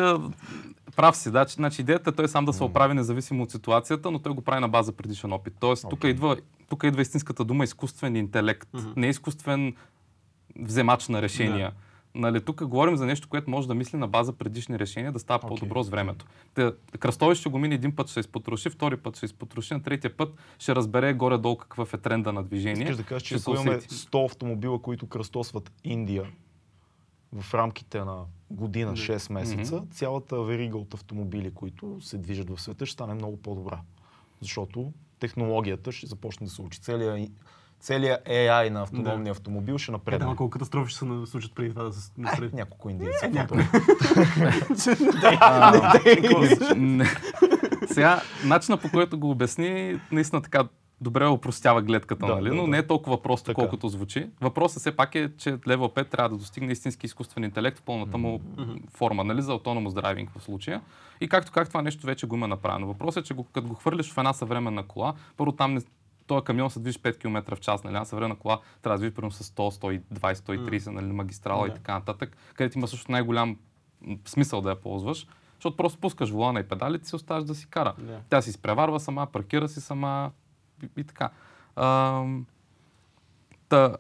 прав 0.96 1.18
си, 1.18 1.32
да, 1.32 1.46
значи 1.50 1.82
идеята 1.82 2.10
е 2.10 2.14
той 2.14 2.28
сам 2.28 2.46
да 2.46 2.54
се 2.54 2.64
оправи 2.64 2.94
независимо 2.94 3.44
от 3.44 3.52
ситуацията, 3.52 4.12
но 4.12 4.20
той 4.20 4.34
го 4.34 4.42
прави 4.42 4.62
на 4.62 4.70
база 4.70 4.92
предишен 4.92 5.34
опит. 5.34 5.54
Тоест, 5.60 5.82
тук 5.82 5.94
Окей. 5.94 6.10
идва, 6.10 6.38
тук 6.70 6.84
идва 6.84 7.02
истинската 7.02 7.44
дума 7.46 7.64
изкуствен 7.64 8.16
интелект, 8.16 8.70
не 8.96 9.08
изкуствен 9.08 9.76
вземач 10.60 11.08
на 11.08 11.22
решения. 11.22 11.72
Нали, 12.20 12.46
тук 12.46 12.66
говорим 12.66 12.96
за 12.96 13.06
нещо, 13.06 13.30
което 13.30 13.50
може 13.50 13.68
да 13.68 13.76
мисли 13.76 13.98
на 13.98 14.08
база 14.08 14.34
предишни 14.34 14.80
решения, 14.80 15.12
да 15.12 15.20
става 15.20 15.38
Окей. 15.38 15.50
по-добро 15.50 15.84
с 15.84 15.90
времето. 15.90 16.26
Те, 16.54 16.72
кръстовище 17.00 17.40
ще 17.40 17.50
го 17.50 17.60
мине 17.60 17.76
един 17.76 17.96
път, 17.96 18.08
ще 18.08 18.14
се 18.14 18.20
изпотроши, 18.20 18.70
втори 18.70 18.98
път 18.98 19.16
ще 19.16 19.20
се 19.20 19.26
изпотроши, 19.26 19.74
на 19.74 19.84
третия 19.84 20.18
път 20.18 20.34
ще 20.60 20.76
разбере 20.76 21.14
горе-долу 21.14 21.58
какъв 21.58 21.94
е 21.94 21.98
тренда 21.98 22.34
на 22.34 22.44
движение. 22.44 22.84
Искаш 22.84 22.98
да 22.98 23.04
кажеш, 23.04 23.28
че 23.28 23.36
ако 23.36 23.54
имаме 23.54 23.78
усети. 23.78 23.96
100 23.96 24.26
автомобила, 24.26 24.82
които 24.82 25.08
кръстосват 25.08 25.72
Индия 25.84 26.24
в 27.34 27.54
рамките 27.54 28.00
на 28.00 28.24
година, 28.52 28.92
6 28.92 29.34
месеца, 29.34 29.84
цялата 29.92 30.44
верига 30.44 30.78
от 30.78 30.94
автомобили, 30.94 31.52
които 31.52 31.98
се 32.02 32.18
движат 32.18 32.50
в 32.50 32.62
света, 32.62 32.86
ще 32.86 32.94
стане 32.94 33.14
много 33.14 33.38
по-добра. 33.38 33.82
Защото 34.42 34.94
технологията 35.20 35.92
ще 35.92 36.08
започне 36.08 36.48
да 36.48 36.54
се 36.54 36.62
учи. 36.62 36.82
Целият, 36.82 37.32
целият 37.80 38.28
AI 38.28 38.70
на 38.70 38.82
автономния 38.82 39.32
автомобил 39.32 39.78
ще 39.78 39.86
Е, 39.86 39.92
да, 39.92 39.98
напредне. 39.98 40.26
колко 40.28 40.50
катастрофи 40.50 40.92
ще 40.92 41.00
се 41.00 41.06
случат 41.26 41.56
преди 41.56 41.70
това 41.70 41.84
да 41.84 41.94
се... 41.94 42.12
да 42.18 42.30
се- 42.30 42.46
Е, 42.46 42.50
няколко 42.54 42.90
индийци. 42.90 43.28
няколко. 43.28 43.64
А, 45.42 46.00
не. 46.76 47.06
Сега, 47.88 48.22
начинът 48.46 48.82
по 48.82 48.90
който 48.90 49.20
го 49.20 49.32
обясни, 49.32 50.00
наистина 50.12 50.42
така 50.42 50.64
добре 51.02 51.26
опростява 51.26 51.82
гледката, 51.82 52.26
Да, 52.26 52.36
нали? 52.36 52.50
да, 52.50 52.56
но 52.56 52.62
да. 52.62 52.68
не 52.68 52.78
е 52.78 52.88
толкова 52.88 53.22
просто, 53.22 53.46
Така. 53.46 53.56
колкото 53.56 53.88
звучи. 53.88 54.30
Въпросът 54.42 54.80
все 54.80 54.96
пак 54.96 55.16
е, 55.16 55.32
че 55.38 55.58
левел 55.68 55.90
5 55.90 56.08
трябва 56.08 56.30
да 56.30 56.38
достигне 56.38 56.72
истински 56.72 57.06
изкуствен 57.06 57.44
интелект 57.44 57.80
в 57.80 57.84
пълната 57.84 58.18
му 58.18 58.42
форма, 58.90 59.24
нали? 59.24 59.42
за 59.42 59.52
autonomous 59.52 59.90
driving 59.92 60.28
в 60.36 60.44
случая. 60.44 60.82
И 61.22 61.30
както 61.30 61.52
как 61.52 61.68
това 61.68 61.82
нещо 61.82 62.08
вече 62.08 62.28
го 62.28 62.36
има 62.36 62.48
направено. 62.48 62.88
Въпросът 62.88 63.24
е, 63.24 63.28
че 63.28 63.34
го, 63.34 63.44
като 63.44 63.68
го 63.68 63.74
хвърлиш 63.76 64.14
в 64.14 64.18
една 64.18 64.34
съвременна 64.34 64.84
кола, 64.84 65.14
първо 65.38 65.52
там 65.52 65.74
не, 65.74 65.82
този 66.30 66.44
камион 66.44 66.70
се 66.70 66.80
движи 66.80 67.00
5 67.00 67.20
км 67.20 67.56
в 67.56 67.60
час, 67.60 67.84
нали? 67.84 67.96
Една 67.96 68.06
съвременна 68.06 68.36
кола 68.36 68.60
трябва 68.82 68.98
да 68.98 69.00
движи 69.02 69.14
примерно 69.14 69.32
с 69.32 69.44
100, 69.44 70.02
120, 70.14 70.34
130, 70.34 70.88
нали? 70.88 71.06
магистрала 71.06 71.68
и 71.68 71.70
Да. 71.70 71.76
така 71.76 71.94
нататък, 71.94 72.38
където 72.56 72.78
има 72.78 72.88
също 72.88 73.12
най-голям 73.12 73.58
смисъл 74.26 74.62
да 74.62 74.70
я 74.70 74.82
ползваш, 74.82 75.28
защото 75.56 75.78
просто 75.78 76.00
пускаш 76.00 76.30
волана 76.30 76.60
и 76.60 76.68
педалите 76.68 77.04
и 77.06 77.10
се 77.10 77.16
оставаш 77.16 77.44
да 77.44 77.56
си 77.56 77.68
кара. 77.70 77.94
Да. 77.98 78.20
Тя 78.30 78.42
си 78.42 78.50
изпреварва 78.50 79.00
сама, 79.00 79.28
паркира 79.28 79.70
си 79.70 79.82
сама 79.82 80.32
и, 80.84 81.02
и 81.02 81.04
така. 81.04 81.30
Ам, 81.76 82.46
та, 83.70 83.96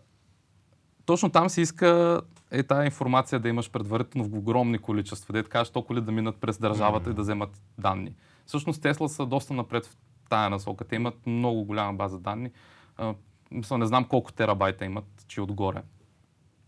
точно 1.06 1.30
там 1.30 1.50
се 1.50 1.62
иска 1.62 2.22
е 2.52 2.64
тази 2.64 2.86
информация 2.86 3.40
да 3.40 3.50
имаш 3.50 3.72
предварително 3.72 4.30
в 4.30 4.38
огромни 4.38 4.78
количества, 4.78 5.34
да 5.34 5.40
е 5.40 5.44
така, 5.44 5.66
толкова 5.66 5.96
ли 5.96 6.02
да 6.02 6.12
минат 6.12 6.36
през 6.36 6.58
държавата 6.58 7.10
и 7.10 7.14
да 7.14 7.22
вземат 7.22 7.62
данни. 7.78 8.14
Всъщност 8.46 8.82
Тесла 8.82 9.10
са 9.10 9.25
доста 9.25 9.54
напред 9.54 9.86
в 9.86 9.98
тая 10.30 10.50
насока. 10.50 10.86
Те 10.86 10.96
имат 10.96 11.28
много 11.28 11.64
голяма 11.64 11.94
база 11.94 12.20
данни. 12.20 12.52
А, 12.98 13.14
мисля, 13.52 13.78
не 13.78 13.86
знам 13.86 14.06
колко 14.06 14.31
терабайта 14.31 14.86
имат, 14.86 15.26
че 15.28 15.42
отгоре. 15.42 15.81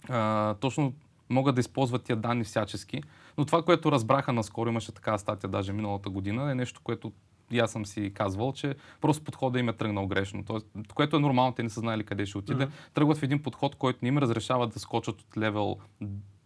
А, 0.09 0.53
точно 0.53 0.93
могат 1.29 1.55
да 1.55 1.61
използват 1.61 2.03
тия 2.03 2.15
данни 2.15 2.43
всячески. 2.43 3.03
Но 3.37 3.45
това, 3.45 3.63
което 3.63 3.91
разбраха 3.91 4.33
наскоро, 4.33 4.69
имаше 4.69 4.91
такава 4.91 5.19
статия 5.19 5.49
даже 5.49 5.73
миналата 5.73 6.09
година, 6.09 6.51
е 6.51 6.55
нещо, 6.55 6.81
което 6.83 7.11
и 7.51 7.59
аз 7.59 7.71
съм 7.71 7.85
си 7.85 8.11
казвал, 8.13 8.53
че 8.53 8.75
просто 9.01 9.23
подходът 9.23 9.59
им 9.59 9.69
е 9.69 9.73
тръгнал 9.73 10.07
грешно. 10.07 10.45
Тоест, 10.45 10.67
което 10.95 11.15
е 11.15 11.19
нормално, 11.19 11.53
те 11.53 11.63
не 11.63 11.69
са 11.69 11.79
знаели 11.79 12.03
къде 12.03 12.25
ще 12.25 12.37
отиде. 12.37 12.67
Mm-hmm. 12.67 12.93
Тръгват 12.93 13.17
в 13.17 13.23
един 13.23 13.43
подход, 13.43 13.75
който 13.75 13.99
не 14.01 14.07
им 14.07 14.17
разрешава 14.17 14.67
да 14.67 14.79
скочат 14.79 15.21
от 15.21 15.37
левел, 15.37 15.77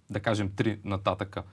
да 0.10 0.20
кажем, 0.20 0.50
3 0.50 0.80
нататъка. 0.84 1.44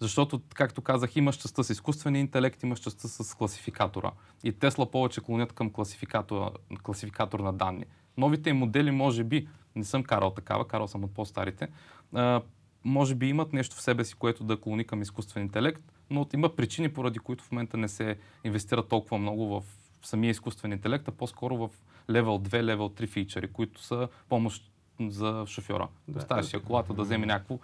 Защото, 0.00 0.40
както 0.54 0.82
казах, 0.82 1.16
имаш 1.16 1.36
частта 1.36 1.62
с 1.62 1.70
изкуствения 1.70 2.20
интелект, 2.20 2.62
имаш 2.62 2.78
частта 2.78 3.08
с 3.08 3.34
класификатора. 3.34 4.10
И 4.44 4.52
Тесла 4.52 4.90
повече 4.90 5.20
клонят 5.20 5.52
към 5.52 5.70
класификатор, 5.70 6.52
класификатор 6.82 7.40
на 7.40 7.52
данни. 7.52 7.84
Новите 8.16 8.50
им 8.50 8.56
модели, 8.56 8.90
може 8.90 9.24
би, 9.24 9.48
не 9.76 9.84
съм 9.84 10.02
карал 10.02 10.30
такава, 10.30 10.68
карал 10.68 10.88
съм 10.88 11.04
от 11.04 11.14
по-старите, 11.14 11.68
а, 12.14 12.42
може 12.84 13.14
би 13.14 13.28
имат 13.28 13.52
нещо 13.52 13.76
в 13.76 13.82
себе 13.82 14.04
си, 14.04 14.14
което 14.14 14.44
да 14.44 14.60
клони 14.60 14.84
към 14.84 15.02
изкуствен 15.02 15.42
интелект, 15.42 15.82
но 16.10 16.26
има 16.34 16.56
причини, 16.56 16.92
поради 16.92 17.18
които 17.18 17.44
в 17.44 17.52
момента 17.52 17.76
не 17.76 17.88
се 17.88 18.16
инвестира 18.44 18.82
толкова 18.82 19.18
много 19.18 19.46
в 19.46 19.62
самия 20.02 20.30
изкуствен 20.30 20.72
интелект, 20.72 21.08
а 21.08 21.12
по-скоро 21.12 21.56
в 21.56 21.70
левел 22.10 22.38
2, 22.38 22.62
левел 22.62 22.88
3 22.88 23.06
фичъри, 23.06 23.52
които 23.52 23.82
са 23.82 24.08
помощ 24.28 24.72
за 25.00 25.44
шофьора. 25.46 25.88
Да, 26.08 26.18
Оставяш 26.18 26.46
си 26.46 26.56
я 26.56 26.62
колата 26.62 26.94
да 26.94 27.02
вземе 27.02 27.26
някакво 27.26 27.58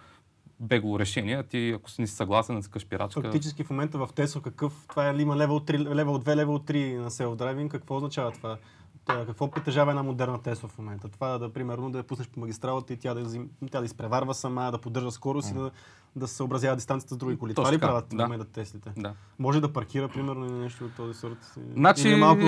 бегло 0.59 0.99
решение, 0.99 1.35
а 1.35 1.43
ти 1.43 1.71
ако 1.75 1.89
си 1.89 2.01
не 2.01 2.07
си 2.07 2.15
съгласен 2.15 2.55
да 2.55 2.61
цъкаш 2.61 2.87
пирачка. 2.87 3.21
Фактически 3.21 3.63
в 3.63 3.69
момента 3.69 3.97
в 3.97 4.09
Тесла 4.15 4.41
какъв, 4.41 4.85
това 4.89 5.09
е 5.09 5.15
ли 5.15 5.21
има 5.21 5.37
левел 5.37 5.59
3, 5.59 5.95
левел 5.95 6.19
2, 6.19 6.35
левел 6.35 6.59
3 6.59 6.97
на 6.97 7.11
self-driving, 7.11 7.67
какво 7.67 7.95
означава 7.95 8.31
това? 8.31 8.57
Та, 9.05 9.25
какво 9.25 9.51
притежава 9.51 9.91
една 9.91 10.03
модерна 10.03 10.41
Тесла 10.41 10.69
в 10.69 10.77
момента? 10.77 11.09
Това 11.09 11.37
да, 11.37 11.53
примерно, 11.53 11.91
да 11.91 11.97
я 11.97 12.03
пуснеш 12.03 12.27
по 12.27 12.39
магистралата 12.39 12.93
и 12.93 12.97
тя 12.97 13.13
да, 13.13 13.21
взим, 13.21 13.49
тя 13.71 13.79
да 13.79 13.85
изпреварва 13.85 14.33
сама, 14.33 14.71
да 14.71 14.77
поддържа 14.77 15.11
скорост 15.11 15.51
и 15.51 15.53
да, 15.53 15.71
да 16.15 16.27
се 16.27 16.35
съобразява 16.35 16.75
дистанцията 16.75 17.13
с 17.13 17.17
други 17.17 17.37
коли. 17.37 17.53
Точно 17.53 17.63
това 17.63 17.75
ли 17.75 17.79
правят 17.79 18.05
в 18.05 18.15
да. 18.15 18.23
момента 18.23 18.45
Теслите? 18.45 18.91
Да. 18.97 19.13
Може 19.39 19.61
да 19.61 19.73
паркира, 19.73 20.09
примерно, 20.09 20.45
или 20.45 20.53
нещо 20.53 20.85
от 20.85 20.95
този 20.95 21.13
сорт. 21.13 21.57
Значи, 21.73 22.07
Или 22.07 22.13
е 22.13 22.17
малко... 22.17 22.41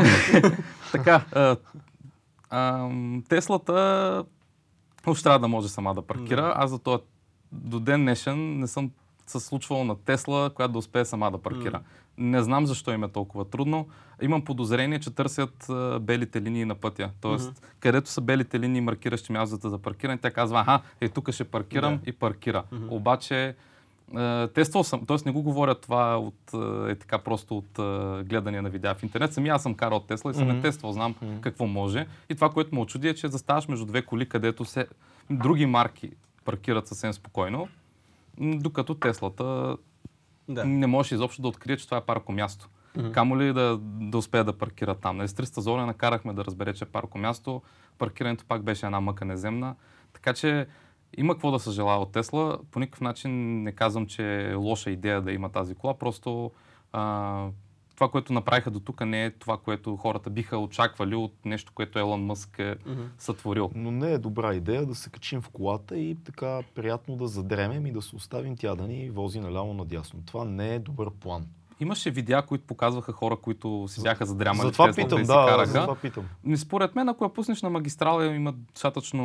така, 0.91 1.25
а, 1.31 1.57
а, 2.49 2.89
Теслата 3.29 4.25
още 5.07 5.23
трябва 5.23 5.39
да 5.39 5.47
може 5.47 5.69
сама 5.69 5.93
да 5.93 6.01
паркира. 6.01 6.53
Аз 6.55 6.69
за 6.69 6.79
това 6.79 6.99
до 7.51 7.79
ден 7.79 8.01
днешен 8.01 8.59
не 8.59 8.67
съм 8.67 8.91
се 9.27 9.39
случвало 9.39 9.83
на 9.83 9.95
Тесла, 9.95 10.49
която 10.49 10.71
да 10.71 10.79
успее 10.79 11.05
сама 11.05 11.31
да 11.31 11.37
паркира. 11.37 11.81
Не 12.17 12.43
знам 12.43 12.65
защо 12.65 12.91
им 12.91 13.03
е 13.03 13.07
толкова 13.07 13.45
трудно. 13.45 13.87
Имам 14.21 14.45
подозрение, 14.45 14.99
че 14.99 15.09
търсят 15.11 15.69
а, 15.69 15.99
белите 15.99 16.41
линии 16.41 16.65
на 16.65 16.75
пътя. 16.75 17.09
Тоест, 17.21 17.67
където 17.79 18.09
са 18.09 18.21
белите 18.21 18.59
линии, 18.59 18.81
маркиращи 18.81 19.31
мястото 19.31 19.69
за 19.69 19.77
паркиране, 19.77 20.17
тя 20.17 20.31
казва, 20.31 20.59
аха, 20.59 20.81
е 21.01 21.09
тук 21.09 21.31
ще 21.31 21.43
паркирам 21.43 21.97
Да. 21.97 22.09
и 22.09 22.13
паркира. 22.13 22.63
Обаче, 22.89 23.55
е, 24.17 24.47
тествал 24.47 24.83
съм, 24.83 25.05
т.е. 25.05 25.17
не 25.25 25.31
го 25.31 25.41
говоря 25.41 25.75
това 25.75 26.17
от, 26.17 26.53
е, 26.89 26.95
така 26.95 27.17
просто 27.19 27.57
от 27.57 27.79
е, 27.79 28.23
гледане 28.23 28.61
на 28.61 28.69
видеа 28.69 28.95
в 28.95 29.03
интернет. 29.03 29.33
Сами 29.33 29.49
аз 29.49 29.63
съм 29.63 29.73
карал 29.73 29.99
Тесла 29.99 30.31
и 30.31 30.33
съм 30.33 30.47
Мгм. 30.47 30.57
е 30.57 30.61
тествал, 30.61 30.93
знам 30.93 31.15
какво 31.41 31.67
може. 31.67 32.07
И 32.29 32.35
това, 32.35 32.49
което 32.49 32.75
ме 32.75 32.81
очуди 32.81 33.07
е, 33.07 33.15
че 33.15 33.27
заставаш 33.27 33.67
между 33.67 33.85
две 33.85 34.01
коли, 34.01 34.29
където 34.29 34.65
се 34.65 34.87
други 35.29 35.65
марки 35.65 36.11
паркират 36.49 36.87
съвсем 36.87 37.13
спокойно, 37.13 37.67
докато 38.37 38.95
Теслата 38.95 39.77
да. 40.47 40.65
не 40.65 40.87
можеш 40.87 41.11
изобщо 41.11 41.41
да 41.41 41.47
открие, 41.47 41.77
че 41.77 41.85
това 41.85 41.97
е 41.97 42.05
паркомясто. 42.05 42.69
Камо 43.11 43.39
ли 43.39 43.53
да, 43.53 43.77
да 43.81 44.17
успее 44.17 44.43
да 44.43 44.57
паркира 44.57 44.95
там. 44.95 45.17
Нали, 45.17 45.27
с 45.27 45.33
300 45.33 45.59
зона 45.59 45.85
накарахме 45.85 46.33
да 46.33 46.45
разбере, 46.45 46.73
че 46.73 46.83
е 46.83 46.87
паркомясто. 46.87 47.61
Паркирането 47.97 48.45
пак 48.47 48.63
беше 48.63 48.85
една 48.85 48.99
мъка 48.99 49.25
неземна. 49.25 49.75
Така 50.13 50.33
че 50.33 50.67
има 51.17 51.33
какво 51.33 51.51
да 51.51 51.59
се 51.59 51.71
желая 51.71 51.99
от 51.99 52.11
Тесла. 52.11 52.59
По 52.71 52.79
никакъв 52.79 53.01
начин 53.01 53.63
не 53.63 53.71
казвам, 53.71 54.05
че 54.07 54.51
е 54.51 54.53
лоша 54.53 54.91
идея 54.91 55.21
да 55.21 55.31
има 55.31 55.49
тази 55.49 55.75
кола. 55.75 55.97
Просто 55.97 56.51
а, 56.91 57.47
това, 57.99 58.09
което 58.09 58.33
направиха 58.33 58.71
до 58.71 58.79
тук, 58.79 59.05
не 59.05 59.25
е 59.25 59.31
това, 59.31 59.57
което 59.57 59.95
хората 59.97 60.29
биха 60.29 60.57
очаквали 60.57 61.15
от 61.15 61.33
нещо, 61.45 61.71
което 61.75 61.99
Елон 61.99 62.25
Мъск 62.25 62.59
е 62.59 62.75
Мгм. 62.85 63.01
сътворил. 63.17 63.71
Но 63.75 63.91
не 63.91 64.11
е 64.11 64.17
добра 64.17 64.53
идея 64.53 64.85
да 64.85 64.95
се 64.95 65.09
качим 65.09 65.41
в 65.41 65.49
колата 65.49 65.97
и 65.97 66.15
така 66.15 66.59
приятно 66.75 67.15
да 67.15 67.27
задремем 67.27 67.85
и 67.85 67.91
да 67.91 68.01
се 68.01 68.15
оставим 68.15 68.57
тя 68.57 68.75
да 68.75 68.87
ни 68.87 69.09
вози 69.09 69.39
наляво 69.39 69.73
надясно. 69.73 70.19
Това 70.25 70.45
не 70.45 70.75
е 70.75 70.79
добър 70.79 71.09
план. 71.11 71.45
Имаше 71.79 72.11
видеа, 72.11 72.41
които 72.41 72.65
показваха 72.65 73.11
хора, 73.11 73.35
които 73.35 73.85
си 73.87 74.01
бяха 74.03 74.25
задрямали 74.25 74.67
Затова 74.67 74.85
в 74.85 74.87
Теслата 74.87 75.07
питам, 75.07 75.19
си 75.19 75.27
да, 75.27 75.45
караха. 75.49 75.65
затова 75.71 75.95
питам. 75.95 76.25
Не, 76.43 76.57
Според 76.57 76.95
мен, 76.95 77.09
ако 77.09 77.23
я 77.23 77.33
пуснеш 77.33 77.61
на 77.61 77.69
магистрала, 77.69 78.25
има 78.25 78.51
достатъчно 78.51 79.23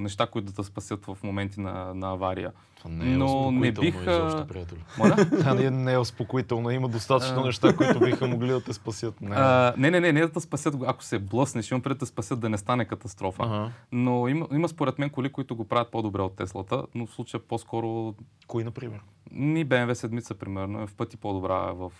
неща, 0.00 0.26
които 0.26 0.46
да 0.46 0.52
те 0.52 0.64
спасят 0.64 1.06
в 1.06 1.18
моменти 1.22 1.60
на, 1.60 1.94
на 1.94 2.10
авария. 2.10 2.52
Това 2.82 2.94
не 2.94 3.12
е 3.12 3.16
Но 3.16 3.24
успокоително 3.24 3.60
не 3.60 3.72
бих, 3.72 4.06
а, 4.06 4.12
изобщо, 4.12 4.46
приятели. 4.46 4.84
Моля? 4.98 5.16
Това 5.30 5.54
не 5.54 5.64
е, 5.64 5.70
не 5.70 5.92
е 5.92 5.98
успокоително. 5.98 6.70
Има 6.70 6.88
достатъчно 6.88 7.44
неща, 7.44 7.76
които 7.76 8.00
биха 8.00 8.26
могли 8.26 8.48
да 8.48 8.64
те 8.64 8.72
спасят. 8.72 9.20
Не. 9.20 9.36
А, 9.36 9.74
не, 9.76 9.90
не, 9.90 10.00
не, 10.00 10.12
не 10.12 10.20
да 10.20 10.32
те 10.32 10.40
спасят, 10.40 10.74
ако 10.86 11.04
се 11.04 11.18
блъснеш, 11.18 11.70
имам 11.70 11.82
пред 11.82 11.98
да 11.98 11.98
те 11.98 12.06
спасят 12.06 12.40
да 12.40 12.48
не 12.48 12.58
стане 12.58 12.84
катастрофа. 12.84 13.42
Ага. 13.42 13.70
Но 13.92 14.28
има, 14.28 14.48
има 14.52 14.68
според 14.68 14.98
мен 14.98 15.10
коли, 15.10 15.32
които 15.32 15.56
го 15.56 15.64
правят 15.64 15.90
по-добре 15.90 16.22
от 16.22 16.36
Теслата, 16.36 16.86
но 16.94 17.06
в 17.06 17.14
случая 17.14 17.40
по-скоро 17.40 18.14
Кои, 18.46 18.64
например? 18.64 19.00
ни 19.30 19.66
BMW 19.66 19.92
седмица, 19.92 20.34
примерно, 20.34 20.82
е 20.82 20.86
в 20.86 20.94
пъти 20.94 21.16
по-добра 21.16 21.72
в 21.72 21.92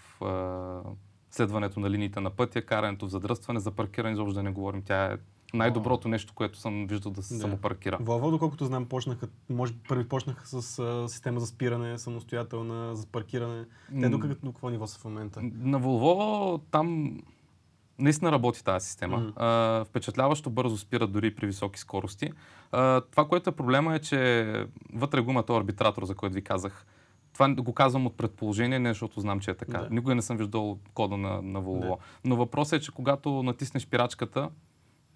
следването 1.31 1.81
на 1.81 1.91
линиите 1.91 2.21
на 2.21 2.31
пътя, 2.31 2.63
карането 2.63 3.07
в 3.07 3.11
задръстване, 3.11 3.61
за 3.61 3.71
паркиране, 3.71 4.13
изобщо 4.13 4.35
да 4.35 4.43
не 4.43 4.51
говорим. 4.51 4.83
Тя 4.83 5.05
е 5.05 5.17
най-доброто 5.55 6.09
нещо, 6.09 6.33
което 6.35 6.59
съм 6.59 6.87
виждал 6.87 7.13
да 7.13 7.23
се 7.23 7.35
Да. 7.35 7.41
самопаркира. 7.41 7.99
Volvo, 7.99 8.31
доколкото 8.31 8.65
знам, 8.65 8.87
почнаха, 8.87 9.29
може 9.51 9.75
първи 9.89 10.09
почнаха 10.09 10.47
с 10.47 10.79
а, 10.79 11.09
система 11.09 11.41
за 11.41 11.47
спиране, 11.47 11.99
самостоятелна, 11.99 12.97
за 12.97 13.07
паркиране. 13.07 13.65
Те 14.01 14.09
до, 14.09 14.19
как- 14.19 14.45
до 14.45 14.53
какво 14.53 14.71
ниво 14.71 14.87
са 14.87 14.99
в 14.99 15.05
момента? 15.05 15.41
На 15.43 15.81
Volvo 15.81 16.61
там 16.71 17.19
наистина 17.99 18.33
работи 18.33 18.65
тази 18.65 18.87
система. 18.87 19.19
Мгм. 19.19 19.29
А, 19.37 19.85
впечатляващо 19.85 20.51
бързо 20.51 20.77
спира 20.77 21.07
дори 21.07 21.35
при 21.35 21.47
високи 21.47 21.81
скорости. 21.81 22.31
А, 22.73 23.01
това, 23.01 23.29
което 23.29 23.51
е 23.51 23.57
проблема 23.57 23.95
е, 23.95 23.99
че 23.99 24.67
вътре 24.93 25.21
го 25.21 25.31
има 25.31 25.43
този 25.43 25.59
арбитратор, 25.59 26.05
за 26.05 26.15
който 26.15 26.35
ви 26.35 26.43
казах. 26.45 26.87
Това 27.33 27.55
го 27.55 27.73
казвам 27.73 28.07
от 28.07 28.17
предположение, 28.17 28.79
не 28.79 28.91
защото 28.91 29.21
знам, 29.21 29.41
че 29.41 29.51
е 29.51 29.55
така. 29.55 29.79
Да. 29.79 29.89
Никога 29.91 30.15
не 30.15 30.23
съм 30.23 30.37
виждал 30.37 30.79
кода 30.95 31.17
на, 31.17 31.43
на 31.43 31.63
Volvo. 31.63 31.89
Да. 31.89 31.97
Но 32.25 32.37
въпросът 32.37 32.81
е, 32.81 32.85
че 32.85 32.93
когато 32.93 33.43
натиснеш 33.43 33.87
пирачката, 33.87 34.51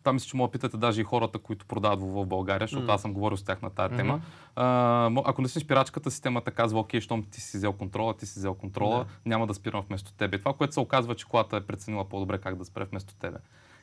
това 0.07 0.13
мисля, 0.13 0.27
че 0.27 0.37
мога 0.37 0.49
да 0.49 0.53
питате 0.53 0.77
даже 0.77 1.01
и 1.01 1.05
хората, 1.05 1.39
които 1.39 1.67
продават 1.67 2.01
в 2.01 2.27
България, 2.27 2.69
защото 2.69 2.93
аз 2.93 3.03
съм 3.03 3.13
говорил 3.13 3.37
с 3.37 3.43
тях 3.43 3.63
на 3.63 3.71
тази 3.71 3.89
Мгм. 3.89 3.97
тема. 3.97 4.21
А, 4.57 5.11
ако 5.25 5.43
не 5.43 5.49
си 5.49 5.67
пирачката, 5.67 6.11
системата 6.11 6.51
казва, 6.51 6.81
окей, 6.81 7.01
щом 7.01 7.23
ти 7.23 7.41
си 7.41 7.57
взел 7.57 7.73
контрола, 7.73 8.15
ти 8.17 8.27
си 8.27 8.39
взел 8.39 8.55
контрола, 8.55 8.99
Да. 8.99 9.07
няма 9.27 9.47
да 9.47 9.55
спирам 9.55 9.85
вместо 9.89 10.13
тебе. 10.13 10.39
Това, 10.39 10.53
което 10.53 10.75
се 10.75 10.81
оказва, 10.81 11.15
че 11.15 11.27
колата 11.27 11.57
е 11.57 11.61
преценила 11.61 12.05
по-добре 12.05 12.39
как 12.39 12.57
да 12.57 12.65
спре 12.65 12.85
вместо 12.85 13.15
тебе. 13.15 13.37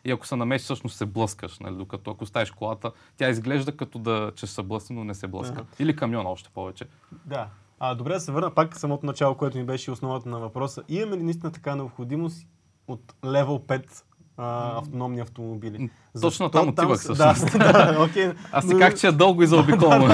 И 0.06 0.12
ако 0.12 0.28
се 0.28 0.36
намесиш, 0.36 0.64
всъщност 0.66 0.98
се 0.98 1.06
блъскаш, 1.06 1.60
нали? 1.60 1.76
докато 1.76 2.12
ако 2.12 2.24
оставиш 2.24 2.52
колата, 2.52 2.92
тя 3.18 3.30
изглежда 3.30 3.78
като 3.78 4.00
да, 4.00 4.32
че 4.36 4.48
се 4.48 4.64
блъсне, 4.64 4.96
но 4.96 5.04
не 5.04 5.14
се 5.14 5.28
блъска. 5.28 5.56
Ага. 5.56 5.66
Или 5.80 5.96
камиона 5.96 6.30
още 6.30 6.50
повече. 6.50 6.86
Да. 7.26 7.48
А, 7.80 7.96
добре 7.96 8.14
да 8.14 8.20
се 8.20 8.32
върна 8.32 8.52
пак 8.52 8.78
самото 8.78 9.06
начало, 9.06 9.36
което 9.36 9.58
ми 9.58 9.64
беше 9.64 9.92
основата 9.92 10.30
на 10.30 10.40
въпроса. 10.40 10.84
Имаме 10.90 11.18
ли 11.18 11.24
наистина 11.24 11.52
така 11.52 11.76
необходимост 11.76 12.48
от 12.88 13.14
Level 13.22 13.60
5 13.60 14.04
а, 14.38 14.78
автономни 14.78 15.20
автомобили? 15.20 15.78
М, 15.78 15.90
Защо 16.14 16.28
точно 16.30 16.52
там 16.52 16.70
отивах 16.70 17.00
с- 17.00 17.08
Да, 17.08 17.34
всъщност. 17.34 17.58
да, 17.60 17.98
окей. 18.02 18.32
Аз 18.52 18.66
Но- 18.66 18.80
как 18.80 18.98
че 18.98 19.08
е 19.08 19.12
дълго 19.12 19.44
и 19.44 19.48
заобиколно. 19.48 20.08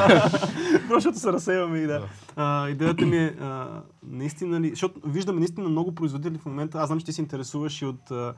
Просто 0.79 0.91
защото 0.91 1.19
се 1.19 1.33
разсейваме 1.33 1.77
и 1.77 1.87
да. 1.87 2.01
А, 2.35 2.69
идеята 2.69 3.05
ми 3.05 3.17
е, 3.17 3.35
а, 3.41 3.67
наистина 4.03 4.61
ли, 4.61 4.69
защото 4.69 4.99
виждаме 5.05 5.39
наистина 5.39 5.69
много 5.69 5.95
производители 5.95 6.37
в 6.37 6.45
момента, 6.45 6.77
аз 6.77 6.87
знам, 6.87 6.99
че 6.99 7.05
ти 7.05 7.13
се 7.13 7.21
интересуваш 7.21 7.81
и 7.81 7.85
от 7.85 8.11
а, 8.11 8.33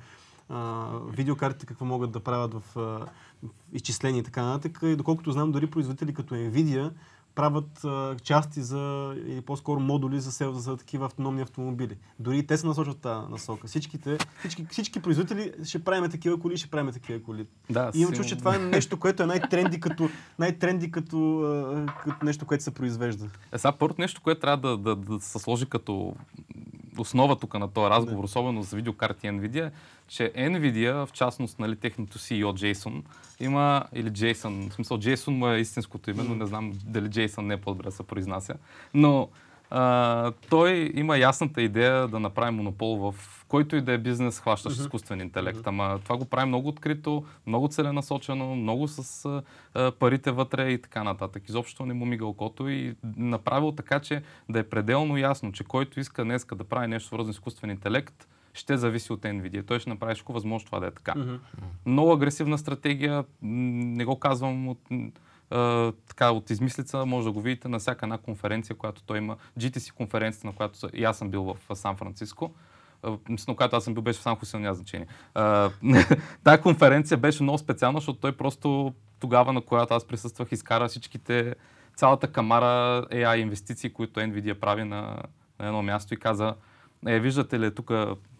а, 0.50 0.86
видеокартите, 1.10 1.66
какво 1.66 1.86
могат 1.86 2.12
да 2.12 2.20
правят 2.20 2.54
в, 2.56 2.78
а, 2.78 3.00
изчисления 3.74 4.20
и 4.20 4.24
така 4.24 4.44
нататък. 4.44 4.80
И 4.84 4.96
доколкото 4.96 5.32
знам, 5.32 5.52
дори 5.52 5.68
производители 5.68 6.14
като 6.14 6.36
Nvidia 6.36 6.92
правят 7.36 7.84
а, 7.84 8.16
части 8.24 8.62
за, 8.62 9.14
или 9.28 9.42
по-скоро 9.42 9.80
модули 9.80 10.20
за, 10.20 10.32
сел, 10.32 10.54
за 10.54 10.78
такива 10.78 11.06
автономни 11.06 11.42
автомобили. 11.42 11.98
Дори 12.20 12.48
те 12.48 12.58
се 12.58 12.68
насочват 12.68 12.98
в 12.98 13.02
тази 13.02 13.32
насока. 13.32 13.68
Всичките, 13.68 14.18
всички, 14.40 14.66
всички 14.72 15.02
производители 15.02 15.52
ще 15.64 15.84
правим 15.84 16.12
такива 16.12 16.40
коли, 16.40 16.58
ще 16.58 16.70
правим 16.70 16.94
такива 16.94 17.24
коли. 17.24 17.48
да, 17.70 17.92
И 17.94 18.00
имам 18.00 18.14
чувство, 18.14 18.30
че 18.30 18.38
това 18.38 18.56
е 18.56 18.60
нещо, 18.60 19.00
което 19.00 19.24
е 19.24 19.26
най-тренди 19.26 19.80
като, 19.80 20.10
най-тренди 20.40 20.92
като, 20.92 21.40
а, 21.40 21.86
като 22.04 22.26
нещо, 22.26 22.46
което 22.46 22.64
се 22.64 22.74
произвежда. 22.74 23.30
Е, 23.52 23.58
сега 23.58 23.72
първото 23.72 24.02
нещо, 24.02 24.22
което 24.22 24.42
трябва 24.42 24.58
да, 24.58 24.78
да, 24.78 24.96
да 24.96 25.20
се 25.20 25.40
сложи 25.40 25.66
като 25.66 26.16
основа 27.02 27.36
тук 27.36 27.54
на 27.54 27.68
този 27.68 27.90
разговор, 27.90 28.24
особено 28.24 28.64
за 28.64 28.76
видеокарти 28.76 29.28
Nvidia, 29.28 29.72
че 30.08 30.32
Nvidia, 30.36 31.06
в 31.06 31.12
частност, 31.12 31.60
нали, 31.60 31.76
техното 31.76 32.20
CEO 32.20 32.56
Джейсон, 32.56 33.04
има, 33.40 33.84
или 33.94 34.10
Джейсън, 34.10 34.70
в 34.70 34.74
смисъл 34.74 35.00
Джейсон 35.00 35.34
му 35.34 35.48
е 35.48 35.60
истинското 35.60 36.10
име, 36.10 36.24
но 36.24 36.36
не 36.36 36.46
знам 36.46 36.74
дали 36.86 37.10
Джейсън 37.10 37.48
не 37.48 37.54
е 37.54 37.58
по-добре 37.58 37.92
се 37.92 38.04
произнася, 38.04 38.56
но 38.94 39.30
а, 39.72 40.32
той 40.50 40.92
има 40.94 41.18
ясната 41.18 41.62
идея 41.62 42.08
да 42.08 42.20
направи 42.20 42.52
монопол 42.52 43.12
в 43.12 43.16
който 43.48 43.76
и 43.76 43.82
да 43.82 43.94
е 43.94 43.98
бизнес, 43.98 44.40
хващащ 44.40 44.80
изкуствен 44.80 45.22
интелект. 45.22 45.68
Ама 45.68 46.00
това 46.04 46.18
го 46.18 46.26
прави 46.26 46.48
много 46.48 46.70
открито, 46.70 47.26
много 47.48 47.68
целенасочено, 47.68 48.56
много 48.56 48.88
с 48.88 49.26
а, 49.74 49.92
парите 49.92 50.32
вътре 50.32 50.72
и 50.72 50.82
така 50.82 51.04
нататък. 51.04 51.50
Изобщо 51.50 51.86
не 51.86 51.94
му 51.94 52.06
мига 52.06 52.26
окото 52.26 52.70
и 52.70 52.96
направил 53.18 53.72
така, 53.72 54.00
че 54.00 54.22
да 54.50 54.60
е 54.60 54.64
пределно 54.64 55.18
ясно, 55.18 55.52
че 55.52 55.64
който 55.64 56.00
иска 56.00 56.24
днеска 56.24 56.56
да 56.56 56.64
прави 56.64 56.88
нещо 56.88 57.08
свързано 57.08 57.34
с 57.34 57.36
изкуствен 57.36 57.70
интелект, 57.70 58.28
ще 58.54 58.78
зависи 58.78 59.14
от 59.14 59.22
Nvidia. 59.22 59.68
Той 59.68 59.80
ще 59.80 59.90
направи 59.90 60.14
всичко 60.14 60.34
възможно 60.34 60.66
това 60.66 60.80
да 60.80 60.88
е 60.88 60.92
така. 60.92 61.14
Много 61.86 62.12
агресивна 62.12 62.58
стратегия, 62.58 63.26
не 63.42 64.06
го 64.06 64.20
казвам 64.20 64.68
от, 64.68 64.80
така, 66.08 66.32
от 66.32 66.50
измислица, 66.50 67.06
може 67.06 67.26
да 67.26 67.32
го 67.32 67.42
видите 67.42 67.68
на 67.68 67.80
всяка 67.80 68.06
една 68.06 68.18
конференция, 68.18 68.76
която 68.76 69.04
той 69.04 69.18
има. 69.18 69.36
GTC 69.60 69.94
конференцията, 69.94 70.48
на 70.48 70.54
която 70.54 70.90
и 70.94 71.04
аз 71.04 71.18
съм 71.18 71.30
бил 71.30 71.44
в 71.44 71.58
а, 71.70 71.76
Сан-Франциско. 71.76 72.54
А, 73.04 73.18
Мисля, 73.30 73.52
на 73.52 73.56
която 73.56 73.76
аз 73.76 73.84
съм 73.84 73.94
бил, 73.94 74.04
беше 74.04 74.20
в 74.20 74.24
Сан 74.24 74.36
Хосе, 74.36 74.60
няма 74.60 74.76
значение. 74.76 75.08
А, 75.34 75.70
Тая 76.44 76.62
конференция 76.62 77.18
беше 77.18 77.44
много 77.44 77.58
специална, 77.58 78.00
защото 78.00 78.20
той 78.20 78.38
просто 78.38 78.94
тогава, 79.20 79.54
на 79.54 79.62
която 79.62 79.94
аз 79.94 80.06
присъствах, 80.06 80.52
изкара 80.52 80.88
всичките, 80.88 81.56
цялата 81.96 82.28
камара 82.28 83.06
AI 83.12 83.36
инвестиции, 83.36 83.94
които 83.94 84.20
Nvidia 84.20 84.54
прави 84.54 84.84
на, 84.84 85.24
на 85.60 85.68
едно 85.68 85.84
място 85.84 86.14
и 86.14 86.18
каза, 86.18 86.56
е, 87.08 87.20
виждате 87.20 87.60
ли 87.60 87.76
тук 87.76 87.92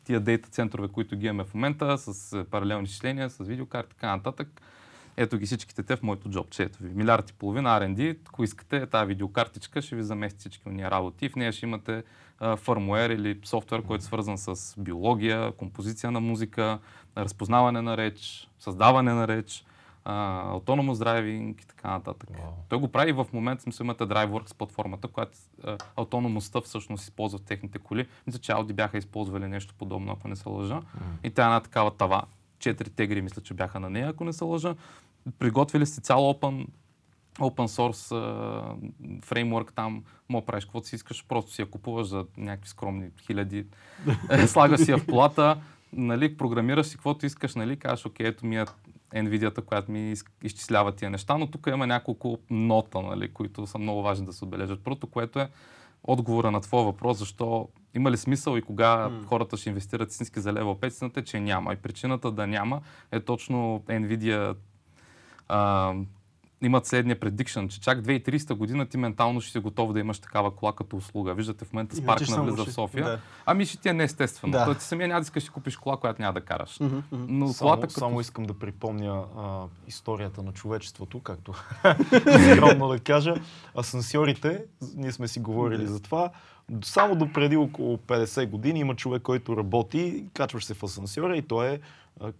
тия 0.04 0.20
дейта 0.20 0.50
центрове, 0.50 0.88
които 0.88 1.16
ги 1.16 1.26
имаме 1.26 1.44
в 1.44 1.54
момента, 1.54 1.98
с 1.98 2.34
е, 2.34 2.44
паралелни 2.44 2.84
изчисления, 2.84 3.30
с 3.30 3.44
видеокарти, 3.44 3.90
така 3.90 4.16
нататък. 4.16 4.62
Ето 5.18 5.38
ги 5.38 5.46
всичките 5.46 5.84
те 5.84 5.96
в 5.96 6.04
моето 6.04 6.30
джобче. 6.30 6.64
Ето 6.64 6.84
ви, 6.84 6.94
милиард 6.94 7.30
и 7.30 7.34
половина 7.34 7.70
R&D, 7.70 8.18
ако 8.28 8.44
искате 8.44 8.86
тази 8.86 9.08
видеокартичка, 9.08 9.82
ще 9.82 9.96
ви 9.96 10.04
замести 10.04 10.40
всички 10.40 10.70
уния 10.70 10.92
работи. 10.92 11.30
В 11.30 11.36
нея 11.36 11.52
ще 11.52 11.66
имате 11.66 12.04
firmware 12.42 13.16
или 13.16 13.40
софтуер, 13.44 13.82
който 13.82 14.02
е 14.02 14.06
свързан 14.06 14.38
с 14.38 14.76
биология, 14.78 15.52
композиция 15.52 16.12
на 16.12 16.20
музика, 16.20 16.80
разпознаване 17.18 17.82
на 17.82 17.98
реч, 17.98 18.50
създаване 18.60 19.14
на 19.14 19.28
реч, 19.28 19.66
а, 20.06 20.44
autonomous 20.54 20.94
driving 20.94 21.64
и 21.64 21.68
така 21.68 21.90
нататък. 21.90 22.30
Вау. 22.30 22.52
Той 22.70 22.80
го 22.80 22.88
прави 22.88 23.12
в 23.12 23.28
момента, 23.34 23.64
смисъл 23.64 23.84
имате 23.84 24.04
DriveWorks 24.04 24.56
платформата, 24.56 25.08
която 25.08 25.38
автономността 25.98 26.62
всъщност 26.62 27.04
използва 27.04 27.40
в 27.40 27.42
техните 27.42 27.80
коли. 27.80 28.08
Мисля, 28.28 28.40
че 28.40 28.52
Audi 28.52 28.74
бяха 28.74 28.98
използвали 28.98 29.48
нещо 29.48 29.74
подобно, 29.78 30.12
ако 30.12 30.28
не 30.28 30.36
се 30.36 30.50
лъжа. 30.50 30.82
И 31.24 31.30
тя 31.30 31.44
е 31.44 31.46
една 31.46 31.60
такава 31.60 31.92
тава. 31.92 32.24
Четири 32.62 32.90
тегри, 32.90 33.22
мисля, 33.22 33.42
че 33.42 33.54
бяха 33.54 33.80
на 33.80 33.90
нея, 33.90 34.10
ако 34.10 34.24
не 34.24 34.34
се 34.34 34.44
лъжа. 34.44 34.76
Приготвили 35.40 35.86
сте 35.86 36.02
цял 36.02 36.20
open, 36.20 36.68
open 37.40 37.68
source 37.68 38.16
фреймворк 39.26 39.74
там, 39.74 40.04
да 40.32 40.46
правиш 40.46 40.66
каквото 40.66 40.88
си 40.88 40.96
искаш, 40.96 41.26
просто 41.28 41.52
си 41.52 41.62
я 41.62 41.70
купуваш 41.70 42.08
за 42.08 42.26
някакви 42.38 42.70
скромни 42.70 43.10
хиляди, 43.22 43.66
Е, 44.30 44.48
слагаш 44.48 44.82
си 44.82 44.92
я 44.92 44.98
в 44.98 45.06
колата, 45.06 45.62
нали, 45.94 46.38
програмираш 46.38 46.86
си 46.88 46.96
каквото 46.96 47.26
искаш, 47.26 47.56
нали, 47.56 47.78
казваш, 47.78 48.06
окей, 48.06 48.28
ето 48.28 48.46
ми 48.46 48.58
е 48.58 48.66
NVIDIA, 49.14 49.62
която 49.66 49.92
ми 49.92 50.12
из- 50.12 50.26
изчислява 50.44 50.92
тия 50.92 51.10
неща, 51.10 51.38
но 51.38 51.48
тук 51.48 51.68
има 51.68 51.88
няколко 51.88 52.38
нота, 52.50 53.02
нали, 53.02 53.34
които 53.34 53.68
са 53.68 53.78
много 53.78 54.02
важни 54.02 54.26
да 54.26 54.34
се 54.34 54.44
отбележат. 54.46 54.84
Първото, 54.84 55.08
което 55.08 55.40
е 55.40 55.50
отговора 56.04 56.52
на 56.52 56.62
твоя 56.62 56.86
въпрос, 56.86 57.18
защо 57.18 57.68
има 57.94 58.12
ли 58.12 58.18
смисъл 58.18 58.58
и 58.58 58.62
кога 58.62 59.10
М. 59.10 59.24
хората 59.26 59.58
ще 59.58 59.70
инвестират 59.70 60.12
истински 60.12 60.40
за 60.40 60.54
леvel 60.54 60.80
5, 60.80 60.88
истината 60.88 61.20
е, 61.20 61.24
че 61.24 61.40
няма. 61.40 61.74
И 61.74 61.78
причината 61.78 62.32
да 62.32 62.48
няма 62.48 62.82
е 63.12 63.20
точно 63.20 63.84
NVIDIA 63.88 64.56
а, 65.48 65.94
имат 66.62 66.86
следния 66.86 67.20
предикшн, 67.20 67.66
че 67.68 67.82
чак 67.82 68.00
2030 68.00 68.54
година 68.54 68.86
ти 68.86 68.98
ментално 68.98 69.42
ще 69.42 69.52
си 69.52 69.60
готов 69.60 69.94
да 69.94 70.00
имаш 70.00 70.20
такава 70.20 70.56
кола 70.56 70.74
като 70.74 70.98
услуга. 70.98 71.34
Виждате 71.34 71.66
в 71.66 71.74
момента 71.74 71.96
само 71.96 72.46
навлиза 72.46 72.66
в 72.66 72.74
София. 72.74 73.06
да. 73.06 73.20
Ами 73.46 73.66
ще 73.66 73.78
ти 73.78 73.90
е 73.90 73.94
неестествено. 73.94 74.52
Да. 74.52 74.66
Той 74.66 74.76
ти 74.76 74.84
самия 74.84 75.08
няма 75.08 75.20
да 75.20 75.24
искаш 75.24 75.44
да 75.44 75.46
си 75.46 75.52
купиш 75.52 75.78
кола, 75.78 75.98
която 75.98 76.22
няма 76.22 76.34
да 76.34 76.42
караш. 76.42 76.80
Но 77.12 77.48
Само, 77.48 77.68
колата 77.68 77.88
като... 77.88 78.00
само 78.00 78.22
искам 78.22 78.46
да 78.46 78.54
припомня 78.54 79.24
а, 79.38 79.64
историята 79.88 80.44
на 80.44 80.52
човечеството, 80.52 81.20
както 81.20 81.54
скромно 82.56 82.88
да 82.88 83.00
кажа. 83.00 83.36
Асансьорите, 83.80 84.64
ние 84.96 85.12
сме 85.12 85.28
си 85.28 85.40
говорили 85.40 85.88
за 85.88 86.02
това, 86.02 86.32
само 86.84 87.16
до 87.16 87.34
преди 87.34 87.58
около 87.58 87.98
50 87.98 88.50
години 88.50 88.80
има 88.80 88.96
човек, 88.96 89.22
който 89.22 89.58
работи, 89.58 90.26
качваш 90.34 90.66
се 90.66 90.74
в 90.74 90.84
асансьора 90.84 91.38
и 91.38 91.42
той 91.42 91.70
е, 91.70 91.80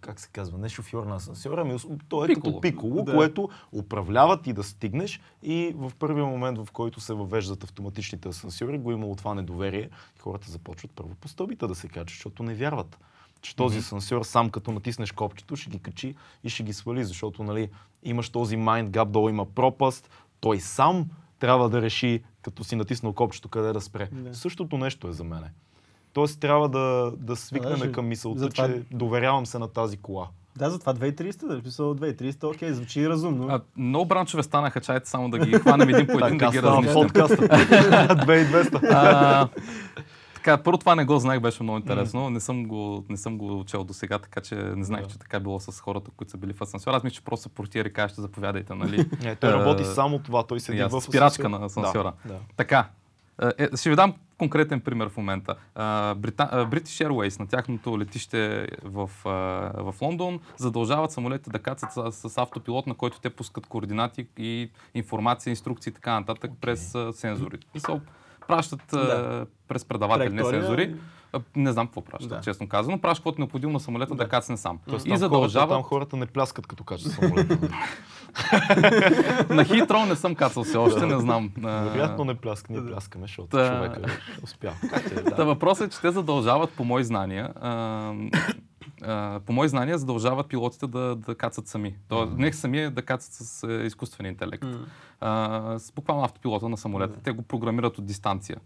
как 0.00 0.20
се 0.20 0.28
казва, 0.32 0.58
не 0.58 0.68
шофьор 0.68 1.04
на 1.04 1.14
асансьора, 1.16 1.60
ами 1.60 1.76
той 2.08 2.24
е 2.24 2.28
Пиколо. 2.28 2.52
като 2.52 2.60
пиколо, 2.60 3.04
Да. 3.04 3.14
което 3.14 3.48
управлява 3.72 4.42
ти 4.42 4.52
да 4.52 4.62
стигнеш 4.62 5.20
и 5.42 5.72
в 5.76 5.92
първия 5.98 6.24
момент, 6.26 6.58
в 6.58 6.72
който 6.72 7.00
се 7.00 7.14
въвеждат 7.14 7.64
автоматичните 7.64 8.28
асансьори, 8.28 8.78
го 8.78 8.92
имало 8.92 9.16
това 9.16 9.34
недоверие 9.34 9.88
и 10.16 10.20
хората 10.20 10.50
започват 10.50 10.90
първо 10.90 11.14
по 11.14 11.28
стълбите 11.28 11.66
да 11.66 11.74
се 11.74 11.88
качат, 11.88 12.08
защото 12.08 12.42
не 12.42 12.54
вярват 12.54 12.98
че 13.42 13.56
този 13.56 13.78
асансьор 13.78 14.22
сам 14.22 14.50
като 14.50 14.72
натиснеш 14.72 15.12
копчето 15.12 15.56
ще 15.56 15.70
ги 15.70 15.78
качи 15.78 16.14
и 16.44 16.48
ще 16.50 16.62
ги 16.62 16.72
свали, 16.72 17.04
защото 17.04 17.42
нали, 17.42 17.70
имаш 18.02 18.30
този 18.30 18.56
mind 18.56 18.90
gap, 18.90 19.04
долу 19.04 19.28
има 19.28 19.46
пропаст, 19.46 20.10
той 20.40 20.60
сам 20.60 21.06
трябва 21.38 21.68
да 21.68 21.82
реши, 21.82 22.22
като 22.42 22.64
си 22.64 22.76
натиснал 22.76 23.12
копчето, 23.12 23.48
къде 23.48 23.72
да 23.72 23.80
спре. 23.80 24.08
Да. 24.12 24.34
Същото 24.34 24.78
нещо 24.78 25.08
е 25.08 25.12
за 25.12 25.24
мене. 25.24 25.50
Тоест 26.12 26.40
трябва 26.40 26.68
да, 26.68 27.12
да 27.16 27.36
свикнем 27.36 27.76
ще- 27.76 27.92
към 27.92 28.06
мисълта, 28.06 28.40
затова- 28.40 28.66
че 28.66 28.82
доверявам 28.90 29.46
се 29.46 29.58
на 29.58 29.68
тази 29.68 29.96
кола. 29.96 30.28
Да, 30.56 30.70
затова 30.70 30.94
2300, 30.94 31.46
да, 31.46 31.62
писал 31.62 31.94
2300, 31.94 32.44
окей, 32.46 32.72
звучи 32.72 33.08
разумно. 33.08 33.46
А, 33.46 33.60
много 33.76 34.04
бранчове 34.04 34.42
станаха, 34.42 34.80
чайте 34.80 35.08
само 35.08 35.30
да 35.30 35.38
ги 35.38 35.52
хванем 35.52 35.88
един 35.88 36.06
по 36.08 36.12
един 36.26 36.38
да 36.38 36.50
ги 36.50 36.58
става 36.58 36.76
разнищим. 36.76 37.02
подкаста. 37.02 37.36
2200. 38.16 38.80
А, 38.84 39.48
така, 40.34 40.56
първо 40.58 40.78
това 40.78 40.94
не 40.94 41.04
го 41.04 41.18
знаех, 41.18 41.40
беше 41.40 41.62
много 41.62 41.78
интересно. 41.78 42.30
Не 42.30 42.40
съм 42.40 42.64
го, 42.64 43.04
не 43.08 43.16
съм 43.16 43.38
го 43.38 43.64
чел 43.64 43.84
до 43.84 43.94
сега, 43.94 44.18
така 44.18 44.40
че 44.40 44.54
не 44.54 44.84
знаех, 44.84 45.04
Да. 45.04 45.10
че 45.10 45.18
така 45.18 45.36
е 45.36 45.40
било 45.40 45.60
с 45.60 45.72
хората, 45.74 46.10
които 46.12 46.30
са 46.30 46.36
били 46.36 46.52
в 46.52 46.60
асансьора. 46.60 46.96
Аз 46.96 47.02
мисля, 47.02 47.14
че 47.14 47.22
просто 47.22 47.48
портиери 47.48 47.92
кажете, 47.92 48.20
заповядайте, 48.20 48.74
нали? 48.74 49.06
Не, 49.22 49.36
той 49.36 49.50
Е, 49.50 49.54
работи 49.54 49.84
само 49.84 50.18
това, 50.18 50.42
той 50.42 50.60
седи 50.60 50.82
в 50.82 51.00
спирачка 51.00 51.26
асансьор. 51.42 51.50
на 51.50 51.66
асансьора. 51.66 52.12
Да, 52.24 52.32
да. 52.32 52.38
Така, 52.56 52.88
е, 53.58 53.68
ще 53.76 53.90
ви 53.90 53.96
дам 53.96 54.14
конкретен 54.42 54.80
пример 54.80 55.08
в 55.08 55.16
момента. 55.16 55.54
Брита... 56.16 56.68
British 56.70 57.08
Airways 57.08 57.40
на 57.40 57.46
тяхното 57.46 57.98
летище 57.98 58.68
в, 58.82 59.10
в 59.74 59.94
Лондон 60.02 60.40
задължават 60.56 61.12
самолетите 61.12 61.50
да 61.50 61.58
кацат 61.58 61.92
с, 61.92 62.28
с 62.28 62.38
автопилот, 62.38 62.86
на 62.86 62.94
който 62.94 63.20
те 63.20 63.30
пускат 63.30 63.66
координати 63.66 64.26
и 64.38 64.70
информация, 64.94 65.50
инструкции 65.50 65.90
и 65.90 65.94
така 65.94 66.20
нататък 66.20 66.50
okay. 66.50 66.60
през 66.60 66.94
а, 66.94 67.12
сензори. 67.12 67.58
И 67.74 67.80
пращат 68.52 68.80
Да. 68.92 69.46
през 69.68 69.84
предаватели, 69.84 70.24
не 70.24 70.42
Траектория. 70.42 70.60
сензори. 70.62 70.94
Не 71.56 71.72
знам 71.72 71.86
какво 71.86 72.00
пращат, 72.00 72.28
Да. 72.28 72.40
честно 72.40 72.68
казано. 72.68 73.00
Пращат 73.00 73.18
каквото 73.18 73.36
е 73.36 73.40
необходимо 73.40 73.72
на 73.72 73.80
самолета 73.80 74.14
да, 74.14 74.24
Да. 74.24 74.28
кацне 74.28 74.56
сам. 74.56 74.78
Тоест, 74.88 75.06
и 75.06 75.08
там, 75.08 75.18
хората, 75.18 75.26
задължават. 75.26 75.70
там 75.70 75.82
хората 75.82 76.16
не 76.16 76.26
пляскат 76.26 76.66
като 76.66 76.84
качат 76.84 77.12
самолета. 77.12 77.58
На 79.50 79.64
Хитро 79.64 80.06
не 80.06 80.16
съм 80.16 80.34
кацал 80.34 80.64
все 80.64 80.76
още, 80.76 81.06
не 81.06 81.18
знам. 81.20 81.50
Вероятно 81.58 82.24
не 82.24 82.34
пляска, 82.34 82.72
ние 82.72 82.86
пляскаме, 82.86 83.26
защото 83.26 83.50
човека 83.50 84.00
е 84.00 84.40
е, 85.10 85.24
Та 85.24 85.44
въпросът 85.44 85.86
е, 85.86 85.94
че 85.94 86.00
те 86.00 86.10
задължават, 86.10 86.70
по 86.70 86.84
мои 86.84 87.04
знания, 87.04 87.50
а, 89.02 89.40
по 89.46 89.52
мои 89.52 89.68
знания, 89.68 89.98
задължават 89.98 90.48
пилотите 90.48 90.86
да, 90.86 91.16
да 91.16 91.34
кацат 91.34 91.68
сами. 91.68 91.96
Тоест, 92.08 92.32
не 92.32 92.52
сами 92.52 92.90
да 92.90 93.02
кацат 93.02 93.32
с 93.32 93.62
е, 93.62 93.72
изкуствен 93.72 94.26
интелект. 94.26 94.64
М. 94.64 94.86
А, 95.20 95.78
с 95.78 95.92
буквално 95.92 96.24
автопилота 96.24 96.68
на 96.68 96.76
самолета. 96.76 97.20
Те 97.24 97.32
го 97.32 97.42
програмират 97.42 97.98
от 97.98 98.06
дистанция. 98.06 98.56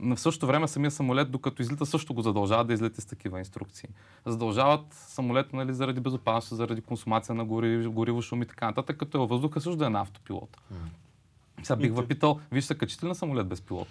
Но 0.00 0.16
в 0.16 0.20
същото 0.20 0.46
време 0.46 0.68
самия 0.68 0.90
самолет, 0.90 1.30
докато 1.30 1.62
излита, 1.62 1.86
също 1.86 2.14
го 2.14 2.22
задължават 2.22 2.66
да 2.66 2.72
излети 2.72 3.00
с 3.00 3.06
такива 3.06 3.38
инструкции. 3.38 3.88
Задължават 4.26 4.86
самолет 4.90 5.52
нали, 5.52 5.74
заради 5.74 6.00
безопасност, 6.00 6.56
заради 6.56 6.80
консумация 6.80 7.34
на 7.34 7.44
гориво, 7.44 7.92
гориво 7.92 8.22
шум 8.22 8.42
и 8.42 8.46
така 8.46 8.66
нататък, 8.66 8.96
като 8.96 9.18
е 9.18 9.20
във 9.20 9.28
въздуха 9.28 9.60
също 9.60 9.76
да 9.76 9.86
е 9.86 9.90
на 9.90 10.00
автопилот. 10.00 10.56
Сега 11.62 11.76
бих 11.76 11.92
въпитал, 11.92 12.40
се 12.60 12.78
качите 12.78 13.04
ли 13.04 13.08
на 13.08 13.14
самолет 13.14 13.46
без 13.46 13.60
пилот? 13.62 13.88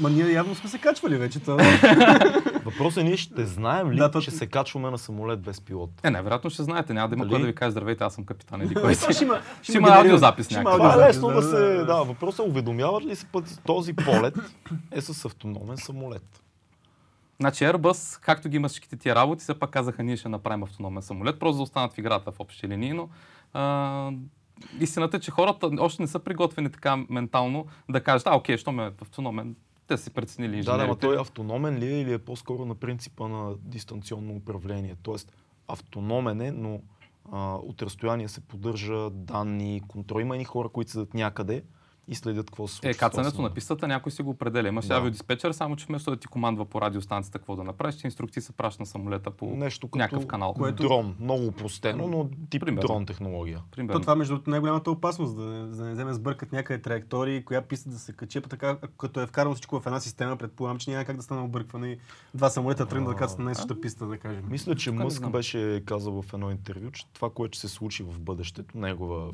Ма 0.00 0.10
ние 0.10 0.32
явно 0.32 0.54
сме 0.54 0.70
се 0.70 0.78
качвали 0.78 1.16
вече. 1.16 1.40
То... 1.40 1.56
Въпросът 2.64 2.96
е 2.96 3.04
ние 3.04 3.16
ще 3.16 3.46
знаем 3.46 3.92
ли, 3.92 3.96
Да, 3.96 4.20
че 4.20 4.30
се 4.30 4.46
качваме 4.46 4.90
на 4.90 4.98
самолет 4.98 5.40
без 5.40 5.60
пилот? 5.60 5.90
Е, 6.02 6.10
най-вероятно 6.10 6.50
ще 6.50 6.62
знаете, 6.62 6.94
няма 6.94 7.08
да 7.08 7.14
има 7.14 7.28
кой 7.28 7.40
да 7.40 7.46
ви 7.46 7.54
каже, 7.54 7.70
здравейте, 7.70 8.04
аз 8.04 8.14
съм 8.14 8.24
капитан 8.24 8.62
или 8.62 8.74
кой 8.82 8.94
си. 8.94 9.12
ще 9.12 9.24
има, 9.24 9.40
Ще 9.62 9.76
има 9.76 9.88
аудиозапис 9.88 10.50
има 10.50 10.62
някакъв. 10.62 10.78
Това 10.78 11.04
е 11.04 11.08
лесно 11.08 11.28
да 11.28 11.42
се... 11.42 11.84
Да, 11.84 12.02
въпросът 12.02 12.46
е 12.46 12.48
уведомяват 12.50 13.04
ли 13.04 13.16
се 13.16 13.26
път 13.26 13.60
този 13.66 13.92
полет 13.92 14.34
е 14.92 15.00
с 15.00 15.24
автономен 15.24 15.76
самолет? 15.76 16.42
Значи 17.40 17.64
Airbus, 17.64 18.20
както 18.20 18.48
ги 18.48 18.56
имаш 18.56 18.70
всичките 18.70 18.96
тия 18.96 19.14
работи, 19.14 19.42
все 19.42 19.58
пак 19.58 19.70
казаха, 19.70 20.02
ние 20.02 20.16
ще 20.16 20.28
направим 20.28 20.62
автономен 20.62 21.02
самолет, 21.02 21.38
просто 21.38 21.56
да 21.56 21.62
останат 21.62 21.92
в 21.92 21.98
играта 21.98 22.32
в 22.32 22.40
общи 22.40 22.68
линии, 22.68 22.92
но 22.92 23.08
а, 23.52 24.10
истината 24.80 25.16
е, 25.16 25.20
че 25.20 25.30
хората 25.30 25.70
още 25.78 26.02
не 26.02 26.08
са 26.08 26.18
приготвени 26.18 26.70
така 26.70 26.96
ментално 27.08 27.66
да 27.90 28.00
кажат, 28.00 28.26
а, 28.26 28.36
окей, 28.36 28.56
що 28.56 28.72
ме 28.72 28.86
е 28.86 28.90
автономен, 29.00 29.56
те 29.86 29.98
си 29.98 30.10
преценили 30.10 30.56
инженерите. 30.56 30.86
да, 30.86 30.88
но 30.88 30.96
той 30.96 31.20
автономен 31.20 31.78
ли 31.78 31.86
е 31.86 32.00
или 32.00 32.12
е 32.12 32.18
по-скоро 32.18 32.64
на 32.64 32.74
принципа 32.74 33.28
на 33.28 33.54
дистанционно 33.58 34.32
управление? 34.32 34.96
Тоест, 35.02 35.32
автономен 35.68 36.40
е, 36.40 36.50
но 36.50 36.80
а, 37.32 37.54
от 37.54 37.82
разстояние 37.82 38.28
се 38.28 38.40
поддържа 38.40 39.10
данни, 39.10 39.82
контрол. 39.88 40.20
Има 40.20 40.36
и 40.36 40.44
хора, 40.44 40.68
които 40.68 40.90
седят 40.90 41.14
някъде 41.14 41.62
и 42.08 42.14
следят 42.14 42.46
какво 42.46 42.68
се 42.68 42.74
случва. 42.74 42.90
Е, 42.90 42.92
с 42.92 42.96
този 42.96 43.10
кацането 43.10 43.42
на 43.42 43.54
пистата 43.54 43.88
някой 43.88 44.12
си 44.12 44.22
го 44.22 44.30
определя. 44.30 44.68
Имаш 44.68 44.86
Да. 44.86 44.94
авиодиспетчер, 44.94 45.52
само 45.52 45.76
че 45.76 45.86
вместо 45.86 46.10
да 46.10 46.16
ти 46.16 46.26
командва 46.26 46.64
по 46.64 46.80
радиостанцията 46.80 47.38
какво 47.38 47.56
да 47.56 47.64
направиш, 47.64 47.96
ти 47.96 48.06
инструкции 48.06 48.42
се 48.42 48.52
праща 48.52 48.82
на 48.82 48.86
самолета 48.86 49.30
по 49.30 49.46
Нещо 49.46 49.88
като 49.88 49.98
някакъв 49.98 50.26
канал. 50.26 50.54
Което- 50.54 50.82
дрон. 50.82 51.16
Много 51.20 51.46
упростено, 51.46 52.08
но 52.08 52.28
тип 52.50 52.60
Примерно. 52.64 52.86
дрон 52.86 53.06
технология. 53.06 53.60
Примерно. 53.70 53.98
То 53.98 54.00
това 54.00 54.14
между 54.16 54.34
другото 54.34 54.50
най-голямата 54.50 54.90
опасност, 54.90 55.36
да 55.36 55.42
не, 55.42 55.66
да 55.66 55.84
не 55.84 55.92
вземе 55.92 56.12
сбъркат 56.12 56.52
някъде 56.52 56.82
траектории, 56.82 57.44
коя 57.44 57.62
писта 57.62 57.90
да 57.90 57.98
се 57.98 58.12
качи, 58.12 58.40
па 58.40 58.48
така, 58.48 58.78
като 58.98 59.20
е 59.20 59.26
вкарано 59.26 59.54
всичко 59.54 59.80
в 59.80 59.86
една 59.86 60.00
система, 60.00 60.36
предполагам, 60.36 60.78
че 60.78 60.90
няма 60.90 61.04
как 61.04 61.16
да 61.16 61.22
стане 61.22 61.40
объркване 61.40 61.88
и 61.88 61.98
два 62.34 62.50
самолета 62.50 62.86
тръгнат 62.86 63.10
да 63.10 63.16
кацат 63.16 63.38
на 63.38 63.44
най-същата 63.44 63.80
писта, 63.80 64.06
да 64.06 64.18
кажем. 64.18 64.44
Мисля, 64.50 64.74
че 64.74 64.90
Мъск 64.90 65.30
беше 65.30 65.82
казал 65.86 66.22
в 66.22 66.32
едно 66.34 66.50
интервю, 66.50 66.90
че 66.90 67.06
това, 67.12 67.30
което 67.30 67.58
ще 67.58 67.68
се 67.68 67.74
случи 67.74 68.02
в 68.02 68.20
бъдещето, 68.20 68.78
негова 68.78 69.32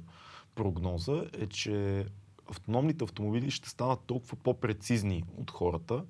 прогноза 0.55 1.25
е, 1.39 1.47
че 1.47 2.05
автономните 2.51 3.05
автомобили 3.05 3.51
ще 3.51 3.69
станат 3.69 4.01
толкова 4.07 4.37
по-прецизни 4.37 5.25
от 5.37 5.51
хората, 5.51 6.05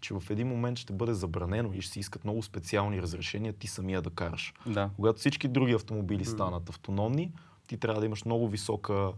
че 0.00 0.14
в 0.14 0.22
един 0.30 0.48
момент 0.48 0.78
ще 0.78 0.92
бъде 0.92 1.14
забранено 1.14 1.72
и 1.72 1.80
ще 1.80 1.92
се 1.92 2.00
искат 2.00 2.24
много 2.24 2.42
специални 2.42 3.02
разрешения 3.02 3.52
ти 3.52 3.66
самия 3.66 4.02
да 4.02 4.10
караш. 4.10 4.54
Да. 4.66 4.90
Когато 4.96 5.18
всички 5.18 5.48
други 5.48 5.72
автомобили 5.72 6.24
станат 6.24 6.68
автономни, 6.68 7.32
ти 7.66 7.76
трябва 7.76 8.00
да 8.00 8.06
имаш 8.06 8.24
много 8.24 8.48
висока 8.48 9.12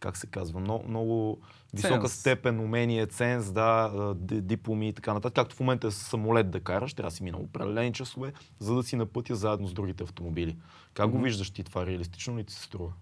как 0.00 0.16
се 0.16 0.26
казва, 0.26 0.60
много, 0.60 0.88
много 0.88 1.40
висока 1.74 2.00
Ценз. 2.00 2.20
степен, 2.20 2.60
умение, 2.60 3.06
ценз, 3.06 3.52
да, 3.52 4.14
дипломи 4.20 4.88
и 4.88 4.92
така 4.92 5.14
нататък. 5.14 5.34
Както 5.34 5.56
в 5.56 5.60
момента 5.60 5.86
е 5.86 5.90
с 5.90 5.96
самолет 5.96 6.50
да 6.50 6.60
караш, 6.60 6.94
трябва 6.94 7.10
да 7.10 7.16
си 7.16 7.22
минал 7.22 7.40
определени 7.40 7.92
часове, 7.92 8.32
за 8.58 8.74
да 8.74 8.82
си 8.82 8.96
на 8.96 9.06
пътя 9.06 9.36
заедно 9.36 9.68
с 9.68 9.72
другите 9.72 10.04
автомобили. 10.04 10.56
Как 10.94 11.10
го 11.10 11.16
Мгм. 11.16 11.24
виждаш 11.24 11.50
ти 11.50 11.64
това? 11.64 11.86
Реалистично 11.86 12.38
ли 12.38 12.44
ти 12.44 12.54
се 12.54 12.62
струва? 12.62 12.92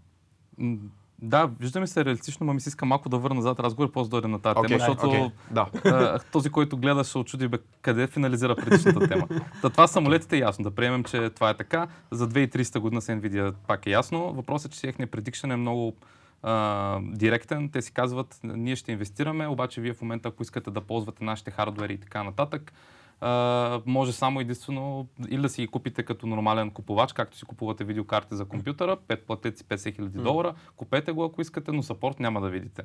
Да, 1.22 1.50
виждаме 1.60 1.86
се 1.86 2.04
реалистично, 2.04 2.46
но 2.46 2.54
ми 2.54 2.60
се 2.60 2.68
иска 2.68 2.86
малко 2.86 3.08
да 3.08 3.18
върна 3.18 3.34
назад 3.34 3.60
разговор, 3.60 3.92
после 3.92 4.08
да 4.08 4.10
дойдем 4.10 4.30
на 4.30 4.38
тази 4.38 4.54
тема, 4.54 4.64
Окей, 4.64 4.78
защото 4.78 5.06
окей, 5.06 5.30
да. 5.50 6.18
този, 6.32 6.50
който 6.50 6.76
гледа, 6.76 7.04
ще 7.04 7.18
очуди 7.18 7.48
бе, 7.48 7.58
къде 7.82 8.06
финализира 8.06 8.56
предишната 8.56 9.08
тема. 9.08 9.28
Та, 9.62 9.70
това 9.70 9.86
самолетите 9.86 10.36
е 10.36 10.40
ясно, 10.40 10.62
да 10.62 10.70
приемем, 10.70 11.04
че 11.04 11.30
това 11.30 11.50
е 11.50 11.54
така. 11.54 11.86
За 12.10 12.28
2300 12.28 12.78
година 12.78 13.00
с 13.00 13.08
Nvidia 13.08 13.54
пак 13.66 13.86
е 13.86 13.90
ясно. 13.90 14.32
Въпросът 14.32 14.72
е, 14.72 14.74
че 14.74 14.80
техният 14.80 15.10
предикшен 15.10 15.50
е 15.50 15.56
много 15.56 15.94
а, 16.42 16.98
директен. 17.02 17.68
Те 17.68 17.82
си 17.82 17.92
казват, 17.92 18.40
ние 18.44 18.76
ще 18.76 18.92
инвестираме, 18.92 19.46
обаче 19.46 19.80
вие 19.80 19.94
в 19.94 20.02
момента, 20.02 20.28
ако 20.28 20.42
искате 20.42 20.70
да 20.70 20.80
ползвате 20.80 21.24
нашите 21.24 21.50
хардвери 21.50 21.92
и 21.92 21.98
така 21.98 22.22
нататък, 22.22 22.72
а, 23.20 23.80
може 23.86 24.12
само 24.12 24.40
единствено 24.40 25.08
или 25.28 25.42
да 25.42 25.48
си 25.48 25.62
ги 25.62 25.68
купите 25.68 26.02
като 26.02 26.26
нормален 26.26 26.70
купувач, 26.70 27.12
както 27.12 27.36
си 27.36 27.44
купувате 27.44 27.84
видеокарти 27.84 28.34
за 28.34 28.44
компютъра, 28.44 28.96
5 28.96 29.24
платете 29.26 29.58
си 29.58 29.64
50 29.64 29.94
хиляди 29.94 30.18
долара, 30.18 30.54
купете 30.76 31.12
го 31.12 31.24
ако 31.24 31.40
искате, 31.40 31.72
но 31.72 31.82
сапорт 31.82 32.20
няма 32.20 32.40
да 32.40 32.48
видите. 32.48 32.82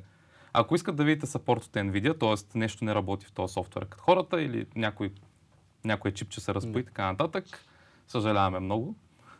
Ако 0.52 0.74
искате 0.74 0.96
да 0.96 1.04
видите 1.04 1.26
сапорт 1.26 1.64
от 1.64 1.72
Nvidia, 1.72 2.20
т.е. 2.20 2.58
нещо 2.58 2.84
не 2.84 2.94
работи 2.94 3.26
в 3.26 3.32
този 3.32 3.52
софтуер 3.52 3.86
като 3.86 4.04
хората 4.04 4.42
или 4.42 4.66
някой, 4.76 5.12
някой 5.84 6.10
чипче 6.10 6.40
се 6.40 6.54
разпои 6.54 6.80
и 6.80 6.84
така 6.84 7.06
нататък, 7.06 7.44
съжаляваме 8.08 8.60
много. 8.60 8.96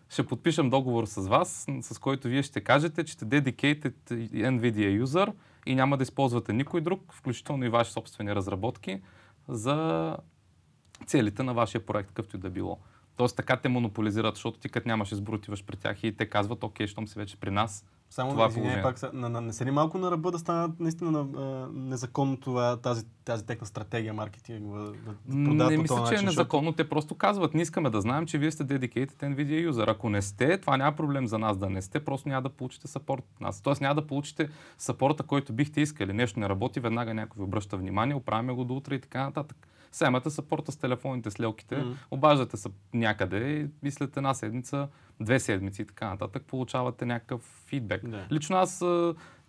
Ще 0.09 0.26
подпишем 0.26 0.70
договор 0.70 1.04
с 1.04 1.28
вас, 1.28 1.66
с 1.80 1.98
който 1.98 2.28
вие 2.28 2.42
ще 2.42 2.61
кажете, 2.61 3.04
че 3.04 3.12
сте 3.12 3.24
dedicated 3.24 3.94
NVIDIA 4.33 5.02
user 5.04 5.33
и 5.66 5.74
няма 5.74 5.96
да 5.96 6.02
използвате 6.02 6.52
никой 6.52 6.80
друг, 6.80 7.12
включително 7.12 7.64
и 7.64 7.68
ваши 7.68 7.92
собствени 7.92 8.35
разработки, 8.35 9.02
за 9.48 10.16
целите 11.07 11.43
на 11.43 11.55
вашия 11.55 11.87
проект, 11.87 12.09
какъвто 12.09 12.37
и 12.37 12.40
да 12.40 12.51
било. 12.51 12.79
Тоест 13.17 13.37
така 13.37 13.57
те 13.57 13.69
монополизират, 13.69 14.35
защото 14.35 14.59
ти 14.59 14.69
като 14.69 14.88
нямаш 14.88 15.12
избор, 15.12 15.35
отиваш 15.35 15.64
при 15.64 15.77
тях 15.77 16.05
и 16.05 16.17
те 16.17 16.27
казват, 16.27 16.64
окей, 16.64 16.87
щом 16.87 17.09
си 17.09 17.19
вече 17.19 17.37
при 17.37 17.51
нас, 17.51 17.85
Само 18.14 18.31
Това 18.31 18.45
е 18.45 18.49
извиняй, 18.49 18.83
положението. 18.83 19.01
пак, 19.03 19.12
на, 19.12 19.29
на, 19.29 19.40
не 19.40 19.53
се 19.53 19.67
ли 19.67 19.71
малко 19.71 19.99
на 19.99 20.11
ръба 20.11 20.31
да 20.31 20.38
станат 20.38 20.81
наистина 20.81 21.11
на, 21.11 21.19
а, 21.21 21.69
незаконно 21.73 22.37
това, 22.37 22.77
тази, 22.77 23.07
тази 23.25 23.47
техна 23.47 23.67
стратегия 23.67 24.14
маркетингова, 24.14 24.93
да, 25.27 25.55
да 25.55 25.71
Не 25.71 25.77
мисля, 25.79 26.05
че 26.09 26.14
е 26.14 26.23
незаконно. 26.23 26.73
Те 26.73 26.88
просто 26.88 27.14
казват, 27.14 27.55
не 27.55 27.62
искаме 27.62 27.90
да 27.90 28.01
знаем, 28.01 28.27
че 28.27 28.38
вие 28.38 28.51
сте 28.51 28.64
dedicated 28.64 29.14
NVIDIA 29.14 29.71
user. 29.71 29.90
Ако 29.90 30.11
не 30.11 30.23
сте, 30.23 30.59
това 30.59 30.77
няма 30.77 30.97
проблем 30.97 31.27
за 31.27 31.38
нас 31.38 31.57
да 31.57 31.71
не 31.71 31.83
сте, 31.83 32.05
просто 32.05 32.29
няма 32.29 32.43
да 32.43 32.49
получите 32.49 32.88
сапорт 32.88 33.23
от 33.35 33.40
нас. 33.40 33.61
Тоест 33.61 33.81
няма 33.81 33.95
да 33.95 34.07
получите 34.07 34.49
сапорта, 34.79 35.23
който 35.23 35.53
бихте 35.53 35.81
искали. 35.81 36.12
Нещо 36.12 36.40
не 36.40 36.49
работи, 36.49 36.81
веднага 36.81 37.14
някой 37.14 37.40
ви 37.40 37.45
обръща 37.45 37.77
внимание, 37.77 38.14
оправяме 38.14 38.53
го 38.53 38.64
до 38.64 38.75
утре 38.75 38.95
и 38.95 39.01
така 39.01 39.23
нататък. 39.23 39.69
Семате 39.94 40.30
сапорта 40.30 40.72
с 40.72 40.76
телефоните, 40.76 41.30
с 41.30 41.40
лелките, 41.40 41.76
Мгм. 41.76 41.92
обаждате 42.11 42.57
се 42.57 42.68
някъде 42.94 43.68
и 43.85 43.90
след 43.90 44.16
една 44.16 44.35
седмица, 44.35 44.88
две 45.20 45.40
седмици 45.40 45.83
и 45.83 45.87
така 45.87 46.09
нататък 46.09 46.42
получавате 46.46 47.07
някакъв 47.07 47.64
фидбек. 47.66 48.09
Да. 48.09 48.26
Лично 48.33 48.57
аз 48.57 48.85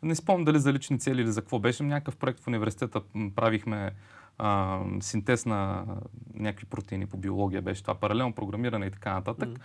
не 0.04 0.16
спомням 0.16 0.46
дали 0.46 0.60
за 0.60 0.74
лични 0.74 1.00
цели 1.00 1.22
или 1.22 1.32
за 1.32 1.42
какво 1.42 1.60
беше. 1.60 1.84
Някакъв 1.84 2.18
проект 2.18 2.40
в 2.40 2.48
университета 2.48 3.02
правихме 3.36 3.92
а, 4.38 4.80
синтез 5.02 5.46
на 5.46 5.86
някакви 6.34 6.66
протеини 6.66 7.06
по 7.06 7.18
биология 7.18 7.62
беше 7.62 7.82
това, 7.82 7.96
паралелно 7.96 8.34
програмиране 8.34 8.86
и 8.86 8.92
така 8.92 9.14
нататък. 9.14 9.50
И 9.50 9.60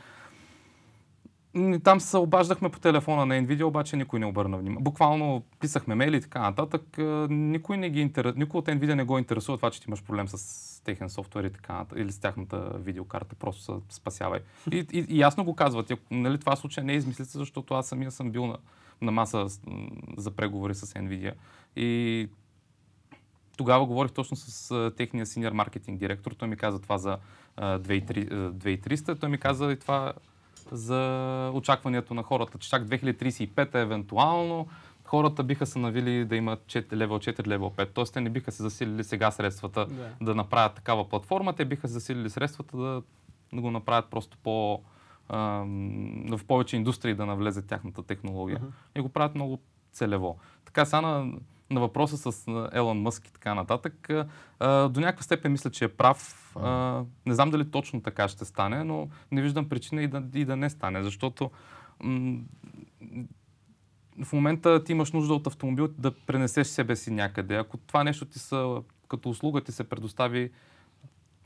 Там 1.84 2.00
се 2.00 2.16
обаждахме 2.16 2.68
по 2.68 2.80
телефона 2.80 3.26
на 3.26 3.34
Nvidia, 3.34 3.62
обаче 3.62 3.96
никой 3.96 4.20
не 4.20 4.26
обърна 4.26 4.58
внимание. 4.58 4.82
Буквално 4.82 5.42
писахме 5.60 5.94
мейли 5.94 6.16
и 6.16 6.20
така 6.20 6.40
нататък. 6.40 6.98
а, 6.98 7.26
Никой, 7.30 7.76
не 7.76 7.90
ги 7.90 8.00
интер... 8.00 8.34
никой 8.36 8.58
от 8.58 8.66
Nvidia 8.66 8.94
не 8.94 9.04
го 9.04 9.18
интересува 9.18 9.58
това, 9.58 9.70
че 9.70 9.80
ти 9.80 9.84
имаш 9.88 10.04
проблем 10.04 10.28
с 10.28 10.82
техен 10.84 11.10
софтуер 11.10 11.44
и 11.44 11.52
така 11.52 11.72
нататък, 11.72 11.98
или 11.98 12.12
с 12.12 12.18
тяхната 12.18 12.70
видеокарта. 12.78 13.34
Просто 13.34 13.62
се 13.88 13.96
спасявай. 13.96 14.40
И, 14.72 14.86
и, 14.92 15.06
и 15.08 15.18
ясно 15.18 15.44
го 15.44 15.54
казват. 15.54 15.92
Нали, 16.10 16.38
това 16.38 16.56
случай 16.56 16.84
не 16.84 16.92
е 16.92 16.96
измислица, 16.96 17.38
защото 17.38 17.74
аз 17.74 17.88
самия 17.88 18.10
съм 18.10 18.30
бил 18.30 18.46
на, 18.46 18.58
на 19.00 19.12
маса 19.12 19.46
за 20.16 20.30
преговори 20.30 20.74
с 20.74 20.86
Nvidia. 20.86 21.32
И 21.76 22.28
тогава 23.56 23.86
говорих 23.86 24.12
точно 24.12 24.36
с 24.36 24.90
техния 24.96 25.26
синьор 25.26 25.52
маркетинг 25.52 25.98
директор. 25.98 26.32
Той 26.32 26.48
ми 26.48 26.56
каза 26.56 26.78
това 26.78 26.98
за 26.98 27.18
а, 27.56 27.78
2300. 27.78 28.32
а, 28.32 28.52
2300. 28.52 29.20
Той 29.20 29.28
ми 29.28 29.38
каза 29.38 29.72
и 29.72 29.76
това 29.76 30.12
за 30.72 31.50
очакването 31.54 32.14
на 32.14 32.22
хората, 32.22 32.58
че 32.58 32.70
чак 32.70 32.82
2035 32.82 33.74
евентуално 33.74 34.66
хората 35.10 35.44
биха 35.44 35.66
се 35.66 35.78
навили 35.78 36.24
да 36.24 36.36
имат 36.36 36.60
4, 36.60 36.96
левел 36.96 37.18
4, 37.18 37.46
левел 37.46 37.70
5. 37.70 37.88
Тоест 37.94 38.14
те 38.14 38.20
не 38.20 38.30
биха 38.30 38.52
се 38.52 38.62
засилили 38.62 39.04
сега 39.04 39.30
средствата 39.30 39.86
Да. 39.86 40.10
да 40.20 40.34
направят 40.34 40.74
такава 40.74 41.08
платформа, 41.08 41.52
те 41.52 41.64
биха 41.64 41.88
се 41.88 41.94
засилили 41.94 42.30
средствата 42.30 42.76
да, 42.76 43.02
да 43.52 43.60
го 43.60 43.70
направят 43.70 44.06
просто 44.10 44.38
по 44.42 44.80
ам, 45.28 46.24
в 46.36 46.44
повече 46.44 46.76
индустрии 46.76 47.14
да 47.14 47.26
навлезе 47.26 47.66
тяхната 47.66 48.02
технология. 48.02 48.58
Мгм. 48.58 48.68
И 48.96 49.00
го 49.00 49.08
правят 49.08 49.34
много 49.34 49.58
целево. 49.92 50.38
Така 50.64 50.84
сега 50.84 51.00
на, 51.00 51.32
на 51.70 51.80
въпроса 51.80 52.32
с 52.32 52.68
Елон 52.72 53.00
Мъск 53.00 53.28
и 53.28 53.32
така 53.32 53.54
нататък, 53.54 54.08
до 54.60 55.00
някаква 55.00 55.22
степен 55.22 55.52
мисля, 55.52 55.70
че 55.70 55.84
е 55.84 55.88
прав. 55.88 56.54
Не 57.26 57.34
знам 57.34 57.50
дали 57.50 57.70
точно 57.70 58.02
така 58.02 58.28
ще 58.28 58.44
стане, 58.44 58.84
но 58.84 59.08
не 59.32 59.42
виждам 59.42 59.68
причина 59.68 60.02
и 60.02 60.08
да, 60.08 60.22
и 60.34 60.44
да 60.44 60.56
не 60.56 60.70
стане, 60.70 61.02
защото 61.02 61.50
в 64.24 64.32
момента 64.32 64.84
ти 64.84 64.92
имаш 64.92 65.12
нужда 65.12 65.34
от 65.34 65.46
автомобил 65.46 65.88
да 65.88 66.10
пренесеш 66.10 66.66
себе 66.66 66.96
си 66.96 67.10
някъде. 67.10 67.56
Ако 67.56 67.76
това 67.76 68.04
нещо 68.04 68.24
ти 68.24 68.38
са, 68.38 68.82
като 69.08 69.30
услуга 69.30 69.60
ти 69.60 69.72
се 69.72 69.88
предостави 69.88 70.50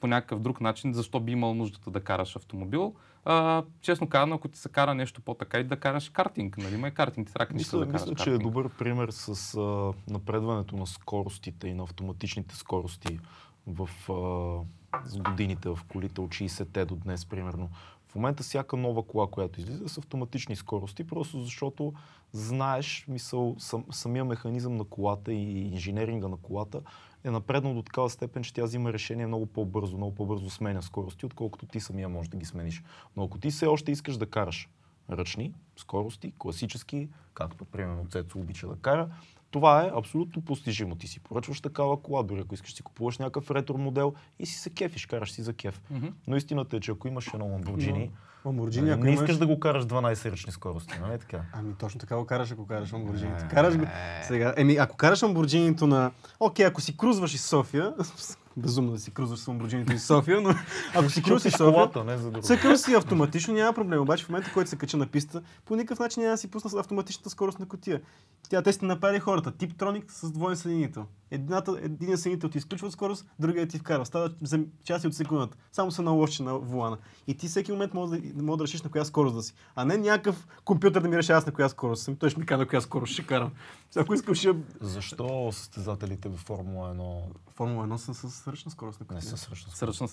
по 0.01 0.07
някакъв 0.07 0.41
друг 0.41 0.61
начин, 0.61 0.93
защо 0.93 1.21
би 1.21 1.33
имал 1.33 1.55
нуждата 1.55 1.91
да 1.91 2.01
караш 2.01 2.37
автомобил. 2.37 2.95
А, 3.25 3.65
честно 3.81 4.09
казано, 4.09 4.35
ако 4.35 4.49
ти 4.49 4.59
се 4.59 4.69
кара 4.69 4.95
нещо 4.95 5.21
по-така 5.23 5.59
и 5.59 5.65
да 5.65 5.77
караш 5.77 6.09
картинг, 6.09 6.59
нали? 6.59 6.77
Ма 6.77 6.89
и 6.89 6.95
картинг, 6.95 7.27
ти 7.27 7.33
трябва 7.33 7.55
Мисля, 7.55 7.79
да 7.79 7.87
караш 7.87 8.01
мисля 8.01 8.15
че 8.15 8.23
е 8.23 8.33
картинг. 8.33 8.43
добър 8.43 8.69
пример 8.69 9.09
с 9.11 9.55
а, 9.55 9.93
напредването 10.13 10.77
на 10.77 10.87
скоростите 10.87 11.69
и 11.69 11.75
на 11.75 11.83
автоматичните 11.83 12.57
скорости 12.57 13.21
в 13.67 13.89
а, 14.13 15.21
годините 15.31 15.69
в 15.69 15.79
колите 15.89 16.21
от 16.21 16.31
60-те 16.31 16.85
до 16.85 16.97
днес, 16.97 17.27
примерно. 17.27 17.71
В 18.09 18.15
момента 18.15 18.43
всяка 18.43 18.77
нова 18.77 19.03
кола, 19.03 19.27
която 19.31 19.61
излиза 19.61 19.85
е 19.85 19.89
с 19.89 19.99
автоматични 19.99 20.57
скорости, 20.57 21.07
просто 21.07 21.41
защото 21.41 21.93
знаеш, 22.33 23.05
мисъл, 23.09 23.57
сам, 23.59 23.85
самия 23.91 24.25
механизъм 24.25 24.77
на 24.77 24.85
колата 24.85 25.33
и 25.33 25.73
инженеринга 25.73 26.29
на 26.29 26.37
колата 26.37 26.81
е 27.25 27.31
напреднал 27.31 27.75
до 27.75 27.83
такава 27.83 28.11
степен, 28.11 28.43
че 28.43 28.55
тя 28.55 28.65
взима 28.65 28.93
решение 28.93 29.27
много 29.27 29.47
по-бързо, 29.47 29.97
много 29.97 30.15
по-бързо 30.15 30.51
сменя 30.51 30.83
скорости, 30.83 31.27
отколкото 31.27 31.67
ти 31.67 31.81
самия 31.81 32.09
можеш 32.09 32.29
да 32.29 32.37
ги 32.37 32.45
смениш. 32.45 32.83
Но 33.17 33.25
ако 33.25 33.39
ти 33.39 33.51
все 33.51 33.67
още 33.67 33.93
искаш 33.93 34.17
да 34.17 34.27
караш 34.27 34.69
ръчни 35.11 35.55
скорости, 35.77 36.33
класически, 36.39 37.09
както 37.35 37.65
примерно 37.65 38.07
Цецо 38.07 38.39
обича 38.39 38.69
да 38.69 38.77
кара, 38.77 39.09
това 39.51 39.85
е 39.85 39.91
абсолютно 39.95 40.43
постижимо. 40.43 40.97
Ти 40.97 41.09
си 41.09 41.21
поръчваш 41.21 41.61
такава 41.61 42.03
кола, 42.03 42.23
дори 42.23 42.41
ако 42.41 42.55
искаш 42.55 42.75
си 42.75 42.83
купуваш 42.83 43.19
някакъв 43.19 43.51
ретро 43.51 43.79
модел 43.79 44.15
и 44.39 44.47
си 44.47 44.59
се 44.59 44.71
кефиш, 44.71 45.07
караш 45.07 45.33
си 45.33 45.43
за 45.43 45.55
кеф. 45.55 45.81
Мгм. 45.91 46.07
Но 46.27 46.37
истината 46.37 46.77
е, 46.77 46.81
че 46.81 46.91
ако 46.91 47.09
имаш 47.09 47.35
едно 47.35 47.47
Lamborghini, 47.47 48.11
Ламборджини, 48.45 48.87
нали, 48.87 48.95
ако 48.95 49.05
не 49.05 49.11
имаш... 49.11 49.21
искаш 49.21 49.37
да 49.37 49.47
го 49.47 49.61
караш 49.61 49.85
12 49.85 50.33
ръчни 50.33 50.53
скорости, 50.53 50.95
нали 51.01 51.19
така? 51.19 51.41
Ами 51.53 51.75
точно 51.79 52.01
така 52.01 52.17
го 52.17 52.27
караш, 52.27 52.53
ако 52.53 52.67
караш 52.67 52.93
Ламборджините. 52.93 53.45
Е. 53.45 53.49
Караш 53.49 53.77
го... 53.77 53.87
Сега, 54.23 54.55
еми, 54.57 54.77
ако 54.77 54.97
караш 54.97 55.23
Ламборджинито 55.23 55.87
на... 55.87 56.11
Окей, 56.41 56.67
ако 56.67 56.81
си 56.81 56.97
крузваш 56.97 57.35
из 57.35 57.45
София, 57.45 57.95
безумно 58.57 58.93
да 58.93 58.99
си 58.99 59.11
крузваш 59.11 59.39
с 59.39 59.49
Ламборджинито 59.49 59.93
из 59.93 60.07
София, 60.07 60.41
но 60.41 60.55
ако 60.95 61.11
си 61.11 61.23
Крутиш 61.23 61.53
София, 61.53 61.73
колата, 61.73 62.05
не 62.05 62.19
за 62.19 62.31
друго. 62.31 62.47
Цъкал 62.47 62.77
си 62.77 62.95
автоматично, 62.95 63.55
няма 63.55 63.73
проблем. 63.73 64.01
Обаче 64.01 64.25
в 64.25 64.29
момента, 64.29 64.51
който 64.55 64.71
се 64.71 64.77
кача 64.77 64.97
на 64.97 65.07
писта, 65.07 65.43
по 65.65 65.77
никакъв 65.77 65.99
начин 65.99 66.23
няма 66.23 66.33
да 66.33 66.39
си 66.39 66.51
пусна 66.51 66.81
автоматичната 66.81 67.31
скорост 67.31 67.59
на 67.59 67.67
котия. 67.67 68.01
Тя 68.49 68.63
те 68.63 68.73
сте 68.73 68.87
направили 68.87 69.21
хората. 69.21 69.53
Типтроник 69.53 70.13
с 70.13 70.31
двоен 70.31 70.57
съединител. 70.57 71.07
Едината, 71.31 71.79
един 71.83 72.17
съединител 72.17 72.49
ти 72.49 72.59
изключва 72.59 72.91
скорост, 72.91 73.27
другия 73.39 73.69
ти 73.69 73.79
вкарва. 73.79 74.07
Става 74.07 74.31
за 74.43 74.61
части 74.85 75.07
от 75.07 75.15
секундата. 75.15 75.57
Само 75.73 75.91
се 75.91 76.03
наложи 76.03 76.43
на 76.43 76.59
вулана. 76.59 76.99
И 77.27 77.37
ти 77.37 77.49
всеки 77.49 77.73
момент 77.73 77.95
може 77.95 78.21
да, 78.21 78.43
може 78.43 78.59
да 78.59 78.65
решиш 78.65 78.83
на 78.83 78.91
коя 78.91 79.05
скорост 79.05 79.35
да 79.35 79.43
си. 79.43 79.55
А 79.75 79.85
не 79.85 79.97
някакъв 79.97 80.47
компютър 80.65 81.01
да 81.01 81.09
ми 81.09 81.17
решава 81.17 81.39
аз 81.39 81.47
на 81.47 81.53
коя 81.53 81.69
скорост 81.69 82.03
съм. 82.03 82.17
Той 82.17 82.31
ще 82.31 82.41
ми 82.41 82.47
казва 82.47 82.65
на 82.65 82.69
коя 82.69 82.81
скорост 82.81 83.13
ще 83.13 83.27
карам. 83.27 83.51
Ако 83.97 84.15
искам, 84.15 84.35
ще... 84.35 84.55
Защо 84.81 85.53
състезателите 85.53 86.29
в 86.29 86.37
Формула 86.37 86.95
1 86.95 87.23
Формула 87.55 87.87
1 87.87 87.97
са 87.97 88.15
с 88.15 88.44
ръчна 88.49 88.71
скорост 88.71 89.01
на 89.01 89.15
не 89.15 89.21
Сръчна 89.21 89.39
са. 89.39 89.45
Сръчна 89.45 90.07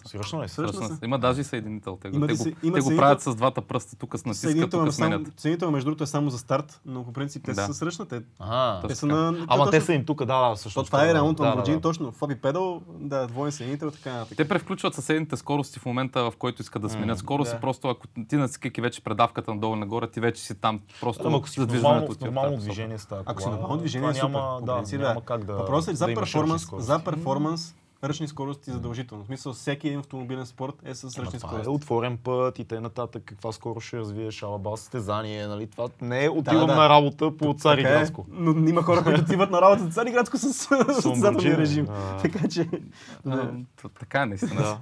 ли 0.43 0.47
са? 0.47 0.53
Сръчна 0.53 0.67
Сръчна 0.67 0.87
са. 0.87 0.95
са. 0.95 1.05
Има 1.05 1.19
даже 1.19 1.41
и 1.41 1.43
съединител. 1.43 1.97
Те, 2.01 2.07
Има 2.07 2.27
те, 2.27 2.33
да 2.33 2.37
го, 2.37 2.43
се- 2.43 2.55
има 2.63 2.75
те 2.75 2.81
го 2.81 2.89
правят 2.89 3.21
с 3.21 3.35
двата 3.35 3.61
пръста, 3.61 3.95
тук 3.95 4.17
с 4.17 4.33
Съединител, 4.33 4.85
тук 4.85 4.93
сменят. 4.93 5.21
съединител, 5.37 5.71
между 5.71 5.85
другото, 5.85 6.03
е 6.03 6.07
само 6.07 6.29
за 6.29 6.37
старт, 6.37 6.81
но 6.85 7.03
по 7.03 7.13
принцип 7.13 7.43
те 7.45 7.53
Да. 7.53 7.65
са 7.65 7.73
с 7.73 7.81
ръчна. 7.81 8.05
Те, 8.05 8.21
Ага. 8.39 8.87
те 8.87 8.95
са 8.95 9.05
на... 9.05 9.45
Ама 9.47 9.71
те 9.71 9.81
са 9.81 9.93
им 9.93 10.05
тук, 10.05 10.25
да, 10.25 10.49
да, 10.49 10.55
също. 10.55 10.79
То 10.79 10.85
това 10.85 11.09
е 11.09 11.13
реално 11.13 11.33
да, 11.33 11.43
Lamborghini, 11.43 11.65
да, 11.65 11.71
да. 11.71 11.81
точно. 11.81 12.11
Фоби 12.11 12.35
педал, 12.35 12.81
да, 12.89 13.27
двоен 13.27 13.51
съединител 13.51 13.91
така 13.91 14.13
нататък. 14.13 14.37
Те 14.37 14.47
превключват 14.47 14.95
съседните 14.95 15.37
скорости 15.37 15.79
в 15.79 15.85
момента, 15.85 16.23
в 16.23 16.33
който 16.37 16.61
искат 16.61 16.81
да 16.81 16.89
сменят 16.89 17.19
скорост 17.19 17.55
просто 17.61 17.87
ако 17.87 18.07
ти 18.29 18.35
натискайки 18.35 18.81
вече 18.81 19.01
предавката 19.01 19.53
надолу 19.53 19.75
нагоре, 19.75 20.07
ти 20.07 20.19
вече 20.19 20.41
си 20.43 20.55
там 20.55 20.79
просто 21.01 21.27
ако 21.27 21.49
си 21.49 21.59
нормално, 21.59 22.57
движение 22.57 22.97
става 22.97 23.23
Ако 23.25 23.41
си 23.41 23.49
нормално 23.49 23.77
движение, 23.77 24.09
е 24.09 24.13
няма, 24.13 25.21
как 25.25 25.43
да 25.45 25.53
Въпросът 25.53 25.93
е 25.93 25.95
за 25.95 26.05
перформанс, 26.05 26.67
за 26.77 26.99
перформанс, 26.99 27.75
ръчни 28.03 28.27
скорости 28.27 28.71
задължително. 28.71 29.23
В 29.23 29.27
смисъл, 29.27 29.53
всеки 29.53 29.87
един 29.87 29.99
автомобилен 29.99 30.45
спорт 30.45 30.75
е 30.85 30.95
с 30.95 31.03
Ама 31.03 31.25
ръчни 31.25 31.39
това 31.39 31.49
е 31.49 31.51
скорости. 31.51 31.69
отворен 31.69 32.17
път 32.17 32.59
и 32.59 32.65
т.н. 32.65 32.81
нататък. 32.81 33.23
Каква 33.25 33.51
скоро 33.51 33.79
ще 33.79 33.97
развиеш 33.97 34.43
алаба 34.43 34.77
състезание, 34.77 35.47
нали? 35.47 35.67
Това 35.67 35.87
не 36.01 36.25
е 36.25 36.29
отивам 36.29 36.67
да. 36.67 36.75
на 36.75 36.89
работа 36.89 37.37
по 37.37 37.53
Цари 37.53 37.83
Така 37.83 37.95
е, 37.95 37.97
Градско. 37.99 38.25
но 38.29 38.69
има 38.69 38.83
хора, 38.83 39.03
които 39.03 39.21
отиват 39.21 39.51
на 39.51 39.61
работа 39.61 39.83
за 39.83 39.89
Цари 39.89 40.11
Градско 40.11 40.37
с 40.37 40.53
състезателния 40.53 41.57
режим. 41.57 41.87
а. 41.89 42.17
Така 42.17 42.47
че... 42.47 42.67
А, 43.25 43.35
да. 43.35 43.51
Така 43.99 44.21
е, 44.21 44.25
наистина. 44.25 44.77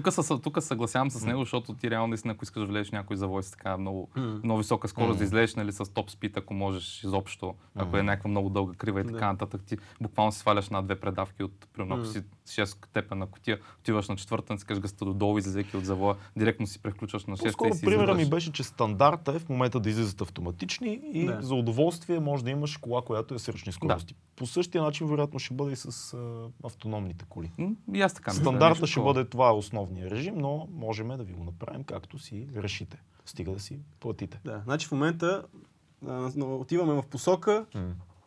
Да. 0.00 0.24
Тук, 0.32 0.42
тук 0.42 0.62
съгласявам 0.62 1.10
с 1.10 1.24
него, 1.26 1.40
защото 1.40 1.74
ти 1.74 1.90
реално 1.90 2.08
наистина, 2.08 2.32
ако 2.34 2.44
искаш 2.44 2.60
да 2.60 2.66
влезеш 2.66 2.90
някой 2.90 3.16
завой 3.16 3.42
с 3.42 3.50
така 3.50 3.76
много, 3.76 4.08
много 4.44 4.58
висока 4.58 4.88
скорост, 4.88 5.18
да 5.18 5.24
излезеш 5.24 5.54
нали, 5.54 5.72
с 5.72 5.92
топ 5.94 6.10
спид, 6.10 6.36
ако 6.36 6.54
можеш 6.54 7.04
изобщо, 7.04 7.54
ако 7.74 7.96
е 7.96 8.02
някаква 8.02 8.30
много 8.30 8.48
дълга 8.50 8.74
крива 8.74 9.00
и 9.00 9.04
Да. 9.04 9.12
така 9.12 9.26
нататък, 9.32 9.62
ти 9.66 9.76
буквално 10.00 10.32
си 10.32 10.38
сваляш 10.38 10.70
на 10.70 10.82
две 10.82 11.00
предавки 11.00 11.42
от, 11.42 11.66
примерно, 11.72 11.96
ако 11.96 12.04
си 12.04 12.22
6 12.46 12.64
степена 12.64 13.26
котия, 13.26 13.58
отиваш 13.80 14.08
на 14.08 14.16
четвърта, 14.16 14.52
натискаш 14.52 14.80
гъста 14.80 15.04
додолу, 15.04 15.38
излизайки 15.38 15.76
от 15.76 15.84
завоя, 15.84 16.16
директно 16.36 16.66
си 16.66 16.82
превключваш 16.82 17.24
на 17.24 17.36
6 17.36 17.42
По-скоро 17.42 17.68
и 17.68 17.74
си 17.74 17.84
примера 17.84 18.14
ми 18.14 18.28
беше, 18.28 18.52
че 18.52 18.62
стандарта 18.62 19.32
е 19.32 19.38
в 19.38 19.48
момента 19.48 19.80
да 19.80 19.90
излизат 19.90 20.20
автоматични 20.20 21.00
и 21.12 21.26
Да. 21.26 21.38
за 21.42 21.54
удоволствие 21.54 22.20
може 22.20 22.44
да 22.44 22.50
имаш 22.50 22.76
кола, 22.76 23.02
която 23.02 23.34
е 23.34 23.38
с 23.38 23.48
ръчни 23.48 23.72
скорости. 23.72 24.14
По 24.36 24.46
същия 24.46 24.82
начин, 24.82 25.06
вероятно, 25.06 25.38
ще 25.38 25.54
бъде 25.54 25.72
и 25.72 25.76
с 25.76 26.14
а, 26.14 26.48
автономните 26.66 27.24
коли. 27.28 27.52
И 27.94 28.00
аз 28.02 28.14
така 28.14 28.30
Стандарта 28.30 28.86
ще 28.86 29.00
бъде 29.00 29.24
това 29.24 29.48
е 29.48 29.52
основния 29.86 30.10
режим, 30.10 30.34
но 30.36 30.68
можем 30.72 31.08
да 31.08 31.24
ви 31.24 31.32
го 31.32 31.44
направим 31.44 31.84
както 31.84 32.18
си 32.18 32.48
решите. 32.56 33.02
Стига 33.24 33.52
да 33.52 33.60
си 33.60 33.80
платите. 34.00 34.40
Да, 34.44 34.62
значи 34.64 34.86
в 34.86 34.92
момента 34.92 35.46
а, 36.06 36.30
отиваме 36.44 36.92
в 36.92 37.04
посока 37.10 37.66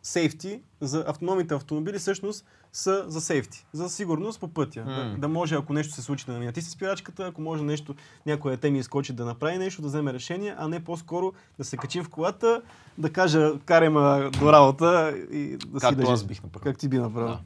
сейфти, 0.02 0.62
за 0.80 1.04
автономните 1.06 1.54
автомобили 1.54 1.98
всъщност 1.98 2.46
са 2.72 3.04
за 3.06 3.20
сейфти, 3.20 3.66
за 3.72 3.88
сигурност 3.88 4.40
по 4.40 4.48
пътя. 4.48 4.84
М. 4.84 4.90
Да, 4.94 5.16
да 5.18 5.28
може, 5.28 5.54
ако 5.54 5.72
нещо 5.72 5.94
се 5.94 6.02
случи, 6.02 6.24
да 6.26 6.32
натисне 6.32 6.70
спирачката, 6.70 7.26
ако 7.26 7.42
може 7.42 7.62
нещо, 7.62 7.94
някой 8.26 8.56
те 8.56 8.70
ми 8.70 8.78
изкочи 8.78 9.12
да 9.12 9.24
направи 9.24 9.58
нещо, 9.58 9.82
да 9.82 9.88
вземе 9.88 10.12
решение, 10.12 10.54
а 10.58 10.68
не 10.68 10.84
по-скоро 10.84 11.32
да 11.58 11.64
се 11.64 11.76
качим 11.76 12.04
в 12.04 12.08
колата, 12.08 12.62
да 12.98 13.12
кажа, 13.12 13.52
карай 13.64 13.90
до 14.30 14.52
работа 14.52 15.14
и 15.32 15.56
да 15.56 15.80
си 15.80 15.86
Както 15.86 16.00
лежи. 16.00 16.12
аз 16.12 16.24
бих 16.24 16.42
направил. 16.42 16.72
Как 16.72 16.78
ти 16.78 16.88
би 16.88 16.98
направил. 16.98 17.36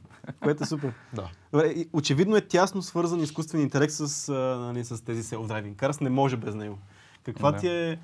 Което 0.43 0.63
е 0.63 0.67
супер. 0.67 0.93
Да. 1.13 1.29
Добре, 1.51 1.85
очевидно 1.93 2.35
е 2.35 2.41
тясно 2.41 2.81
свързан 2.81 3.19
изкуствен 3.19 3.61
интелект 3.61 3.93
с, 3.93 4.29
а, 4.29 4.33
нали, 4.59 4.85
с 4.85 5.03
тези 5.05 5.23
self-driving 5.23 5.75
cars. 5.75 6.01
Не 6.01 6.09
може 6.09 6.37
без 6.37 6.55
него. 6.55 6.77
Каква 7.23 7.51
Да. 7.51 7.57
ти 7.57 7.67
е... 7.67 7.99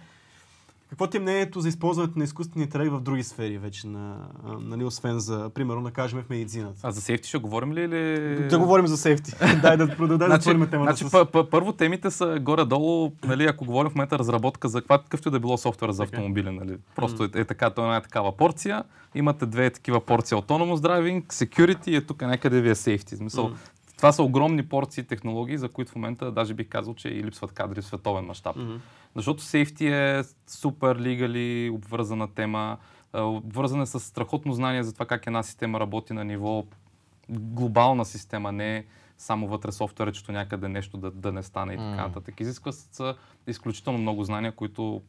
Какво 0.92 1.08
ти 1.08 1.18
е 1.18 1.20
мнението 1.20 1.62
за 1.62 1.70
използването 1.70 2.20
на 2.20 2.24
изкуствения 2.24 2.66
интелект 2.66 2.92
в 2.92 3.02
други 3.02 3.24
сфери 3.24 3.58
вече, 3.58 3.88
на, 3.88 4.16
нали, 4.60 4.84
освен 4.84 5.20
за, 5.20 5.50
примерно, 5.50 5.84
да 5.84 5.92
кажем 5.92 6.22
в 6.22 6.30
медицината? 6.30 6.80
А 6.84 6.92
за 6.92 7.02
сейфти 7.02 7.30
ще 7.30 7.38
говорим 7.38 7.74
ли 7.74 7.82
или... 7.82 8.48
Да 8.48 8.60
говорим 8.60 8.88
за 8.88 8.98
сейфти. 8.98 9.32
дай 9.62 9.78
да, 9.78 9.88
да, 9.88 10.08
да 10.08 10.26
Значи, 10.26 10.44
темата 10.44 10.78
значи 10.78 11.04
с... 11.04 11.08
пъ- 11.08 11.26
пъ- 11.26 11.50
първо 11.50 11.74
темите 11.74 12.12
са 12.12 12.40
горе-долу, 12.42 13.12
нали, 13.24 13.46
ако 13.46 13.66
говорим 13.66 13.92
в 13.92 13.96
момента 13.96 14.20
разработка 14.20 14.70
за 14.70 14.82
каква- 14.82 14.98
какъвто 14.98 15.28
и 15.28 15.32
да 15.32 15.40
било 15.40 15.58
софтуер 15.58 15.92
за 15.92 16.04
автомобили. 16.04 16.52
Нали. 16.52 16.78
Просто 16.96 17.24
е, 17.24 17.30
е 17.36 17.46
така, 17.46 17.70
то 17.70 17.82
е 17.82 17.86
една 17.86 18.02
такава 18.02 18.32
порция. 18.32 18.84
Имате 19.16 19.46
две 19.46 19.70
такива 19.70 20.02
порции 20.02 20.38
Autonomous 20.38 20.76
Driving, 20.78 21.26
Security 21.26 21.88
и 21.88 21.96
е 21.96 22.02
тук 22.02 22.22
някъде 22.22 22.62
ви 22.62 22.70
е 22.70 22.76
Safety. 22.76 23.16
Смисъл, 23.16 23.46
Мгм. 23.46 23.56
Това 24.02 24.12
са 24.12 24.24
огромни 24.24 24.68
порции 24.68 25.04
технологии, 25.04 25.58
за 25.58 25.70
които 25.70 25.92
в 25.92 25.96
момента 25.96 26.32
даже 26.32 26.54
бих 26.54 26.70
казал, 26.70 26.94
че 26.94 27.10
и 27.10 27.24
липсват 27.24 27.52
кадри 27.52 27.82
в 27.82 27.86
световен 27.86 28.26
мащаб. 28.26 28.56
Мгм. 28.56 28.76
Защото 29.16 29.44
сейфти 29.44 29.88
е 29.88 30.22
супер 30.48 30.96
лигали, 30.96 31.70
обвързана 31.74 32.34
тема, 32.34 32.78
обвързана 33.14 33.88
с 33.88 34.00
страхотно 34.00 34.54
знание 34.54 34.84
за 34.84 34.94
това 34.94 35.06
как 35.06 35.28
една 35.28 35.44
система 35.44 35.80
работи 35.80 36.14
на 36.14 36.26
ниво 36.26 36.66
глобална 37.30 38.06
система, 38.06 38.52
не 38.52 38.86
само 39.18 39.48
вътре 39.48 39.72
софтуерчето 39.72 40.32
някъде 40.32 40.68
нещо 40.68 40.98
да, 40.98 41.12
да 41.12 41.32
не 41.32 41.44
стане 41.44 41.74
и 41.74 41.78
така 41.78 42.08
нататък. 42.08 42.40
Изисква 42.40 42.72
се 42.72 43.14
изключително 43.48 44.00
много 44.00 44.24
знания, 44.24 44.52
които 44.52 45.02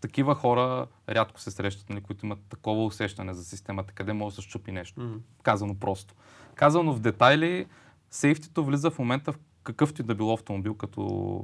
такива 0.00 0.34
хора 0.34 0.86
рядко 1.08 1.40
се 1.40 1.50
срещат, 1.50 1.90
нали, 1.90 2.00
които 2.00 2.26
имат 2.26 2.38
такова 2.48 2.84
усещане 2.84 3.34
за 3.34 3.44
системата, 3.44 3.92
къде 3.92 4.12
може 4.12 4.36
да 4.36 4.42
се 4.42 4.48
щупи 4.48 4.72
нещо. 4.72 5.00
Мгм. 5.00 5.16
Казано 5.42 5.74
просто. 5.74 6.14
Казано 6.54 6.92
в 6.92 7.00
детайли, 7.00 7.66
сейфтито 8.10 8.64
влиза 8.64 8.90
в 8.90 8.98
момента 8.98 9.32
в 9.32 9.38
какъвто 9.64 10.02
и 10.02 10.04
да 10.04 10.14
било 10.14 10.34
автомобил, 10.34 10.74
като, 10.74 11.42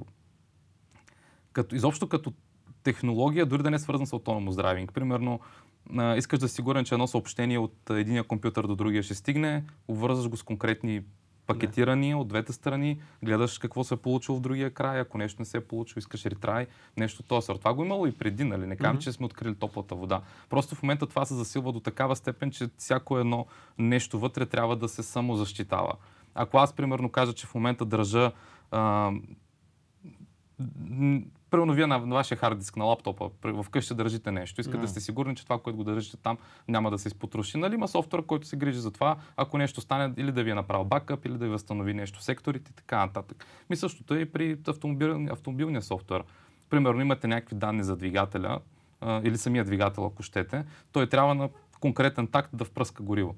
като 1.52 1.74
изобщо 1.76 2.08
като 2.08 2.32
технология, 2.82 3.46
дори 3.46 3.62
да 3.62 3.70
не 3.70 3.76
е 3.76 3.78
свързан 3.78 4.06
с 4.06 4.10
autonomous 4.10 4.50
driving. 4.50 4.92
Примерно, 4.92 5.40
а, 5.96 6.16
искаш 6.16 6.38
да 6.38 6.48
си 6.48 6.54
сигурен, 6.54 6.84
че 6.84 6.94
едно 6.94 7.06
съобщение 7.06 7.58
от 7.58 7.90
единия 7.90 8.24
компютър 8.24 8.66
до 8.66 8.76
другия 8.76 9.02
ще 9.02 9.14
стигне, 9.14 9.64
обвързваш 9.88 10.28
го 10.28 10.36
с 10.36 10.42
конкретни 10.42 11.02
пакетирания 11.46 12.18
от 12.18 12.28
двете 12.28 12.52
страни, 12.52 13.00
гледаш 13.22 13.58
какво 13.58 13.84
се 13.84 13.94
е 13.94 13.96
получило 13.96 14.38
в 14.38 14.40
другия 14.40 14.70
край, 14.70 15.00
ако 15.00 15.18
нещо 15.18 15.42
не 15.42 15.46
се 15.46 15.56
е 15.56 15.60
получило, 15.60 15.98
искаш 15.98 16.26
ретрай, 16.26 16.66
нещо 16.96 17.22
от 17.22 17.28
този 17.28 17.44
сорт. 17.44 17.58
Това 17.58 17.74
го 17.74 17.82
е 17.82 17.86
имало 17.86 18.06
и 18.06 18.12
преди, 18.12 18.44
нали? 18.44 18.66
Не 18.66 18.76
казвам, 18.76 18.96
Мгм. 18.96 19.00
че 19.00 19.12
сме 19.12 19.26
открили 19.26 19.54
топлата 19.54 19.94
вода. 19.94 20.22
Просто 20.48 20.74
в 20.74 20.82
момента 20.82 21.06
това 21.06 21.24
се 21.24 21.34
засилва 21.34 21.72
до 21.72 21.80
такава 21.80 22.16
степен, 22.16 22.50
че 22.50 22.68
всяко 22.78 23.18
едно 23.18 23.46
нещо 23.78 24.18
вътре 24.18 24.46
трябва 24.46 24.76
да 24.76 24.88
се 24.88 25.02
самозащитава. 25.02 25.92
Ако 26.34 26.58
аз, 26.58 26.72
примерно, 26.72 27.08
кажа, 27.08 27.32
че 27.32 27.46
в 27.46 27.54
момента 27.54 27.84
държа 27.84 28.32
а, 28.70 29.12
Примерно 31.50 31.72
вие 31.72 31.86
на, 31.86 31.98
на 31.98 32.14
вашия 32.14 32.38
хард 32.38 32.58
диск 32.58 32.76
на 32.76 32.84
лаптопа, 32.84 33.30
вкъщи 33.62 33.94
държите 33.94 34.30
нещо, 34.30 34.60
искате 34.60 34.76
да 34.76 34.82
Да. 34.82 34.88
сте 34.88 35.00
сигурни, 35.00 35.36
че 35.36 35.44
това, 35.44 35.58
което 35.58 35.76
го 35.76 35.84
държите 35.84 36.16
там, 36.16 36.38
няма 36.68 36.90
да 36.90 36.98
се 36.98 37.08
изпотруши. 37.08 37.58
Нали 37.58 37.74
има 37.74 37.88
софтуер, 37.88 38.22
който 38.26 38.46
се 38.46 38.56
грижи 38.56 38.78
за 38.78 38.90
това, 38.90 39.16
ако 39.36 39.58
нещо 39.58 39.80
стане, 39.80 40.14
или 40.16 40.32
да 40.32 40.44
ви 40.44 40.50
е 40.50 40.54
направил 40.54 40.84
бакъп, 40.84 41.26
или 41.26 41.38
да 41.38 41.44
ви 41.44 41.50
възстанови 41.50 41.94
нещо 41.94 42.22
секторите 42.22 42.70
и 42.70 42.74
така 42.74 42.96
нататък. 42.96 43.46
Ми 43.70 43.76
същото 43.76 44.14
е 44.14 44.18
и 44.18 44.32
при 44.32 44.58
автомобилния, 44.68 45.32
автомобилния 45.32 45.82
софтуер. 45.82 46.24
Примерно 46.70 47.00
имате 47.00 47.26
някакви 47.26 47.56
данни 47.56 47.84
за 47.84 47.96
двигателя, 47.96 48.60
а, 49.00 49.20
или 49.24 49.38
самия 49.38 49.64
двигател, 49.64 50.06
ако 50.06 50.22
щете, 50.22 50.64
той 50.92 51.08
трябва 51.08 51.34
на 51.34 51.48
конкретен 51.80 52.26
такт 52.26 52.50
да 52.52 52.64
впръска 52.64 53.02
гориво. 53.02 53.34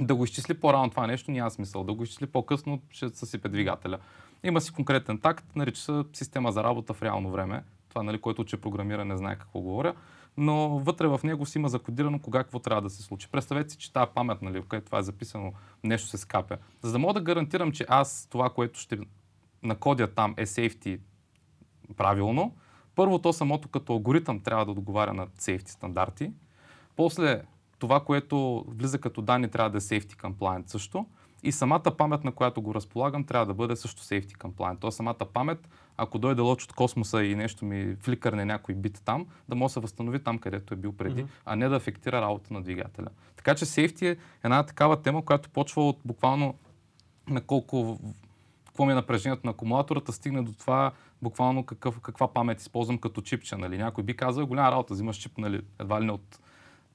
Да 0.00 0.14
го 0.14 0.24
изчисли 0.24 0.54
по-рано 0.54 0.90
това 0.90 1.06
нещо 1.06 1.30
няма 1.30 1.50
смисъл. 1.50 1.84
Да 1.84 1.92
го 1.92 2.02
изчисли 2.02 2.26
по-късно 2.26 2.82
ще 2.90 3.08
съсипе 3.08 3.48
двигателя. 3.48 3.98
Има 4.44 4.60
си 4.60 4.72
конкретен 4.72 5.18
такт, 5.18 5.56
нарича 5.56 5.80
се 5.80 6.02
система 6.12 6.52
за 6.52 6.64
работа 6.64 6.94
в 6.94 7.02
реално 7.02 7.30
време. 7.30 7.64
Това, 7.88 8.02
нали, 8.02 8.20
който 8.20 8.44
че 8.44 8.56
програмира, 8.56 9.04
не 9.04 9.16
знае 9.16 9.36
какво 9.36 9.60
говоря. 9.60 9.94
Но 10.36 10.68
вътре 10.68 11.06
в 11.06 11.20
него 11.24 11.46
си 11.46 11.58
има 11.58 11.68
закодирано 11.68 12.18
кога 12.18 12.42
какво 12.42 12.58
трябва 12.58 12.82
да 12.82 12.90
се 12.90 13.02
случи. 13.02 13.28
Представете 13.28 13.70
си, 13.70 13.78
че 13.78 13.92
тази 13.92 14.10
памет, 14.14 14.42
нали, 14.42 14.60
в 14.60 14.66
която 14.66 14.86
това 14.86 14.98
е 14.98 15.02
записано, 15.02 15.52
нещо 15.84 16.08
се 16.08 16.18
скапя. 16.18 16.56
За 16.82 16.92
да 16.92 16.98
мога 16.98 17.14
да 17.14 17.20
гарантирам, 17.20 17.72
че 17.72 17.86
аз 17.88 18.26
това, 18.30 18.50
което 18.50 18.80
ще 18.80 18.98
накодя 19.62 20.06
там 20.06 20.34
е 20.36 20.46
сейфти 20.46 20.98
правилно, 21.96 22.56
първо 22.94 23.18
то 23.18 23.32
самото 23.32 23.68
като 23.68 23.92
алгоритъм 23.92 24.40
трябва 24.40 24.64
да 24.64 24.70
отговаря 24.70 25.14
на 25.14 25.26
сейфти 25.38 25.70
стандарти. 25.70 26.32
После 26.96 27.42
това, 27.80 28.00
което 28.00 28.64
влиза 28.68 28.98
като 28.98 29.22
данни, 29.22 29.48
трябва 29.48 29.70
да 29.70 29.78
е 29.78 29.80
safety 29.80 30.16
compliant 30.16 30.68
също. 30.70 31.06
И 31.42 31.52
самата 31.52 31.96
памет, 31.98 32.24
на 32.24 32.32
която 32.32 32.62
го 32.62 32.74
разполагам, 32.74 33.24
трябва 33.24 33.46
да 33.46 33.54
бъде 33.54 33.76
също 33.76 34.02
safety 34.02 34.36
compliant. 34.36 34.80
Тоест 34.80 34.96
самата 34.96 35.14
памет, 35.14 35.68
ако 35.96 36.18
дойде 36.18 36.40
лоч 36.40 36.64
от 36.64 36.72
космоса 36.72 37.24
и 37.24 37.34
нещо 37.34 37.64
ми 37.64 37.96
фликърне 38.00 38.44
някой 38.44 38.74
бит 38.74 39.02
там, 39.04 39.26
да 39.48 39.54
може 39.54 39.70
да 39.70 39.72
се 39.72 39.80
възстанови 39.80 40.18
там, 40.18 40.38
където 40.38 40.74
е 40.74 40.76
бил 40.76 40.92
преди, 40.92 41.22
Мгм. 41.22 41.32
а 41.44 41.56
не 41.56 41.68
да 41.68 41.76
афектира 41.76 42.20
работа 42.20 42.54
на 42.54 42.62
двигателя. 42.62 43.08
Така 43.36 43.54
че 43.54 43.64
safety 43.64 44.12
е 44.12 44.16
една 44.44 44.62
такава 44.62 45.02
тема, 45.02 45.24
която 45.24 45.50
почва 45.50 45.88
от 45.88 45.98
буквално 46.04 46.54
на 47.28 47.40
колко 47.40 47.98
какво 48.66 48.84
ми 48.84 48.92
е 48.92 48.94
напрежението 48.94 49.42
на 49.44 49.50
акумулатората, 49.50 50.12
стигне 50.12 50.42
до 50.42 50.52
това 50.52 50.92
буквално 51.22 51.64
какъв, 51.64 52.00
каква 52.00 52.28
памет 52.28 52.60
използвам 52.60 52.98
като 52.98 53.20
чипче. 53.20 53.56
Нали. 53.56 53.78
Някой 53.78 54.04
би 54.04 54.16
казал, 54.16 54.46
голяма 54.46 54.70
работа, 54.70 54.94
взимаш 54.94 55.16
чип, 55.16 55.38
нали, 55.38 55.60
едва 55.78 56.00
ли 56.00 56.06
не 56.06 56.12
от 56.12 56.38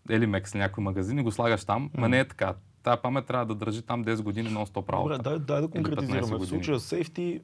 Elimex 0.09 0.53
или 0.53 0.59
някой 0.59 0.83
магазин 0.83 1.19
и 1.19 1.23
го 1.23 1.31
слагаш 1.31 1.65
там, 1.65 1.89
ма 1.97 2.09
не 2.09 2.19
е 2.19 2.25
така. 2.25 2.53
Тая 2.83 3.01
памет 3.01 3.25
трябва 3.25 3.45
да 3.45 3.55
държи 3.55 3.81
там 3.81 4.05
10 4.05 4.21
години 4.21 4.49
нон-стоп 4.49 4.73
Добре, 4.73 4.93
работа. 4.93 5.17
дай, 5.19 5.39
дай 5.39 5.61
да 5.61 5.67
15 5.67 5.71
конкретизираме. 5.71 6.37
В 6.37 6.45
случая 6.45 6.79
сейфти, 6.79 7.41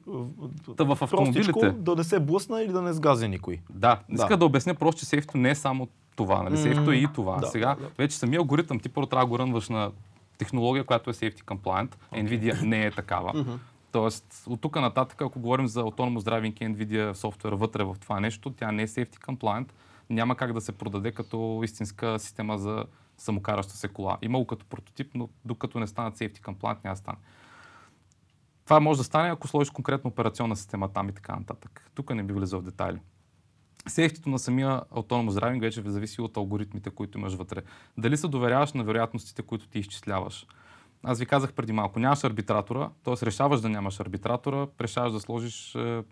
Та 0.76 0.84
в 0.84 0.98
автомобилите. 1.02 1.70
да 1.70 1.96
не 1.96 2.04
се 2.04 2.20
блъсна 2.20 2.62
или 2.62 2.72
да 2.72 2.82
не 2.82 2.92
сгази 2.92 3.28
никой. 3.28 3.60
Да, 3.70 4.00
Да. 4.08 4.14
иска 4.14 4.36
да 4.36 4.44
обясня 4.44 4.74
просто, 4.74 4.98
че 4.98 5.06
сейфто 5.06 5.38
не 5.38 5.50
е 5.50 5.54
само 5.54 5.88
това. 6.16 6.42
Нали? 6.42 6.56
Сейфто 6.56 6.90
е 6.90 6.96
и 6.96 7.08
това. 7.14 7.36
Да, 7.36 7.46
Сега 7.46 7.76
да, 7.80 7.88
вече 7.98 8.16
самия 8.16 8.38
алгоритъм 8.38 8.78
ти 8.78 8.88
първо 8.88 9.06
трябва 9.06 9.24
да 9.26 9.28
го 9.28 9.38
рънваш 9.38 9.68
на 9.68 9.90
технология, 10.38 10.84
която 10.84 11.10
е 11.10 11.12
safety 11.12 11.42
compliant. 11.42 11.94
Nvidia 12.12 12.62
не 12.62 12.86
е 12.86 12.90
такава. 12.90 13.58
Тоест, 13.92 14.44
от 14.46 14.60
тук 14.60 14.76
нататък, 14.80 15.22
ако 15.22 15.40
говорим 15.40 15.66
за 15.68 15.82
Autonomous 15.82 16.18
Driving 16.18 16.62
и 16.62 16.66
Nvidia 16.66 17.12
софтуер 17.12 17.52
вътре 17.52 17.84
в 17.84 17.96
това 18.00 18.20
нещо, 18.20 18.50
тя 18.50 18.72
не 18.72 18.82
е 18.82 18.86
safety 18.86 19.18
compliant, 19.18 19.66
няма 20.12 20.36
как 20.36 20.52
да 20.52 20.60
се 20.60 20.72
продаде 20.72 21.12
като 21.12 21.60
истинска 21.64 22.18
система 22.18 22.58
за 22.58 22.84
самокараща 23.18 23.76
се 23.76 23.88
кола. 23.88 24.18
Има 24.22 24.38
го 24.38 24.46
като 24.46 24.66
прототип, 24.66 25.10
но 25.14 25.28
докато 25.44 25.80
не 25.80 25.86
станат 25.86 26.18
safety 26.18 26.40
compliant, 26.40 26.84
няма 26.84 26.94
да 26.94 26.96
стане. 26.96 27.18
Това 28.64 28.80
може 28.80 28.98
да 28.98 29.04
стане, 29.04 29.30
ако 29.30 29.48
сложиш 29.48 29.70
конкретно 29.70 30.10
операционна 30.10 30.56
система 30.56 30.88
там 30.88 31.08
и 31.08 31.12
така 31.12 31.36
нататък. 31.36 31.90
Тук 31.94 32.14
не 32.14 32.22
би 32.22 32.34
влизал 32.34 32.60
в 32.60 32.64
детайли. 32.64 32.98
Сейфтито 33.86 34.30
на 34.30 34.38
самия 34.38 34.80
Autonomous 34.80 35.30
Driving 35.30 35.60
вече 35.60 35.82
зависи 35.86 36.20
от 36.20 36.36
алгоритмите, 36.36 36.90
които 36.90 37.18
имаш 37.18 37.34
вътре. 37.34 37.62
Дали 37.98 38.16
се 38.16 38.28
доверяваш 38.28 38.72
на 38.72 38.84
вероятностите, 38.84 39.42
които 39.42 39.68
ти 39.68 39.78
изчисляваш. 39.78 40.46
Аз 41.02 41.18
ви 41.18 41.26
казах 41.26 41.52
преди 41.52 41.72
малко, 41.72 41.98
нямаш 41.98 42.24
арбитратора, 42.24 42.90
т.е. 43.04 43.26
решаваш 43.26 43.60
да 43.60 43.68
нямаш 43.68 44.00
арбитратора, 44.00 44.68
решаваш 44.80 45.12
да 45.12 45.20
сложиш 45.20 45.74
е, 45.74 46.02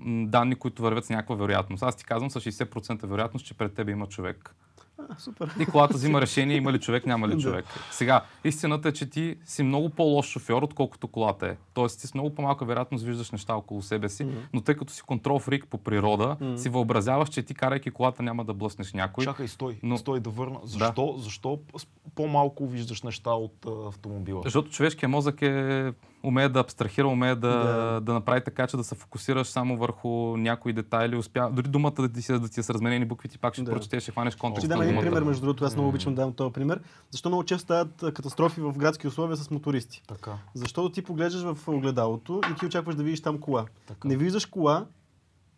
данни, 0.00 0.54
които 0.54 0.82
вървят 0.82 1.04
с 1.04 1.10
някаква 1.10 1.34
вероятност. 1.36 1.82
Аз 1.82 1.96
ти 1.96 2.04
казвам 2.04 2.30
с 2.30 2.40
60% 2.40 3.06
вероятност, 3.06 3.46
че 3.46 3.54
пред 3.54 3.74
тебе 3.74 3.92
има 3.92 4.06
човек. 4.06 4.54
А, 5.00 5.18
супер. 5.18 5.50
И 5.60 5.66
колата 5.66 5.94
взима 5.94 6.20
решение, 6.20 6.56
има 6.56 6.72
ли 6.72 6.80
човек, 6.80 7.06
няма 7.06 7.28
ли 7.28 7.34
Да. 7.34 7.40
човек. 7.40 7.64
Сега, 7.90 8.22
истината 8.44 8.88
е, 8.88 8.92
че 8.92 9.10
ти 9.10 9.36
си 9.44 9.62
много 9.62 9.90
по-лош 9.90 10.26
шофьор, 10.26 10.62
отколкото 10.62 11.08
колата 11.08 11.46
е. 11.46 11.56
Тоест, 11.74 12.00
ти 12.00 12.06
с 12.06 12.14
много 12.14 12.34
по-малка 12.34 12.64
вероятност 12.64 13.04
виждаш 13.04 13.30
неща 13.30 13.54
около 13.54 13.82
себе 13.82 14.08
си, 14.08 14.24
Мгм. 14.24 14.36
но 14.52 14.60
тъй 14.60 14.74
като 14.74 14.92
си 14.92 15.02
контрол 15.02 15.38
фрик 15.38 15.66
по 15.66 15.78
природа, 15.78 16.36
Мгм. 16.40 16.56
си 16.56 16.68
въобразяваш, 16.68 17.28
че 17.28 17.42
ти 17.42 17.54
карайки 17.54 17.90
колата 17.90 18.22
няма 18.22 18.44
да 18.44 18.54
блъснеш 18.54 18.92
някой. 18.92 19.24
Чакай, 19.24 19.48
стой, 19.48 19.78
Но- 19.82 19.98
стой 19.98 20.20
да 20.20 20.30
върна. 20.30 20.58
Защо, 20.64 21.14
защо 21.18 21.58
с- 21.76 21.86
по-малко 22.14 22.66
виждаш 22.66 23.02
неща 23.02 23.30
от 23.30 23.66
автомобила? 23.88 24.40
Защото 24.44 24.70
човешкият 24.70 25.10
мозък 25.10 25.42
е 25.42 25.92
умее 26.22 26.48
да 26.48 26.60
абстрахира, 26.60 27.06
умее 27.08 27.34
да, 27.34 27.48
Да. 27.48 28.00
да. 28.00 28.12
направи 28.12 28.44
така, 28.44 28.66
че 28.66 28.76
да 28.76 28.84
се 28.84 28.94
фокусираш 28.94 29.46
само 29.46 29.76
върху 29.76 30.36
някои 30.36 30.72
детайли. 30.72 31.16
Успя... 31.16 31.50
Дори 31.52 31.68
думата 31.68 31.92
да 31.98 32.12
ти, 32.12 32.22
си, 32.22 32.32
да 32.32 32.48
ти 32.48 32.60
е 32.60 32.62
с 32.62 32.70
разменени 32.70 33.04
букви, 33.04 33.28
ти 33.28 33.38
пак 33.38 33.54
ще 33.54 33.62
Да. 33.62 33.72
прочетеш, 33.72 34.02
ще 34.02 34.12
хванеш 34.12 34.36
контекст. 34.36 34.64
Ще 34.64 34.68
дам 34.68 34.82
един 34.82 35.00
пример, 35.00 35.22
между 35.22 35.40
другото, 35.42 35.64
аз 35.64 35.74
много 35.74 35.88
обичам 35.88 36.14
да 36.14 36.16
давам 36.16 36.32
този 36.32 36.52
пример. 36.52 36.80
Защо 37.10 37.28
много 37.28 37.44
често 37.44 37.62
стават 37.62 38.04
катастрофи 38.14 38.60
в 38.60 38.72
градски 38.72 39.08
условия 39.08 39.36
с 39.36 39.50
мотористи? 39.50 40.02
Така. 40.08 40.32
Защото 40.54 40.92
ти 40.92 41.02
поглеждаш 41.02 41.42
в 41.54 41.68
огледалото 41.68 42.40
и 42.52 42.54
ти 42.54 42.66
очакваш 42.66 42.94
да 42.94 43.02
видиш 43.02 43.22
там 43.22 43.38
кола. 43.38 43.64
Така. 43.86 44.08
Не 44.08 44.16
виждаш 44.16 44.46
кола 44.46 44.86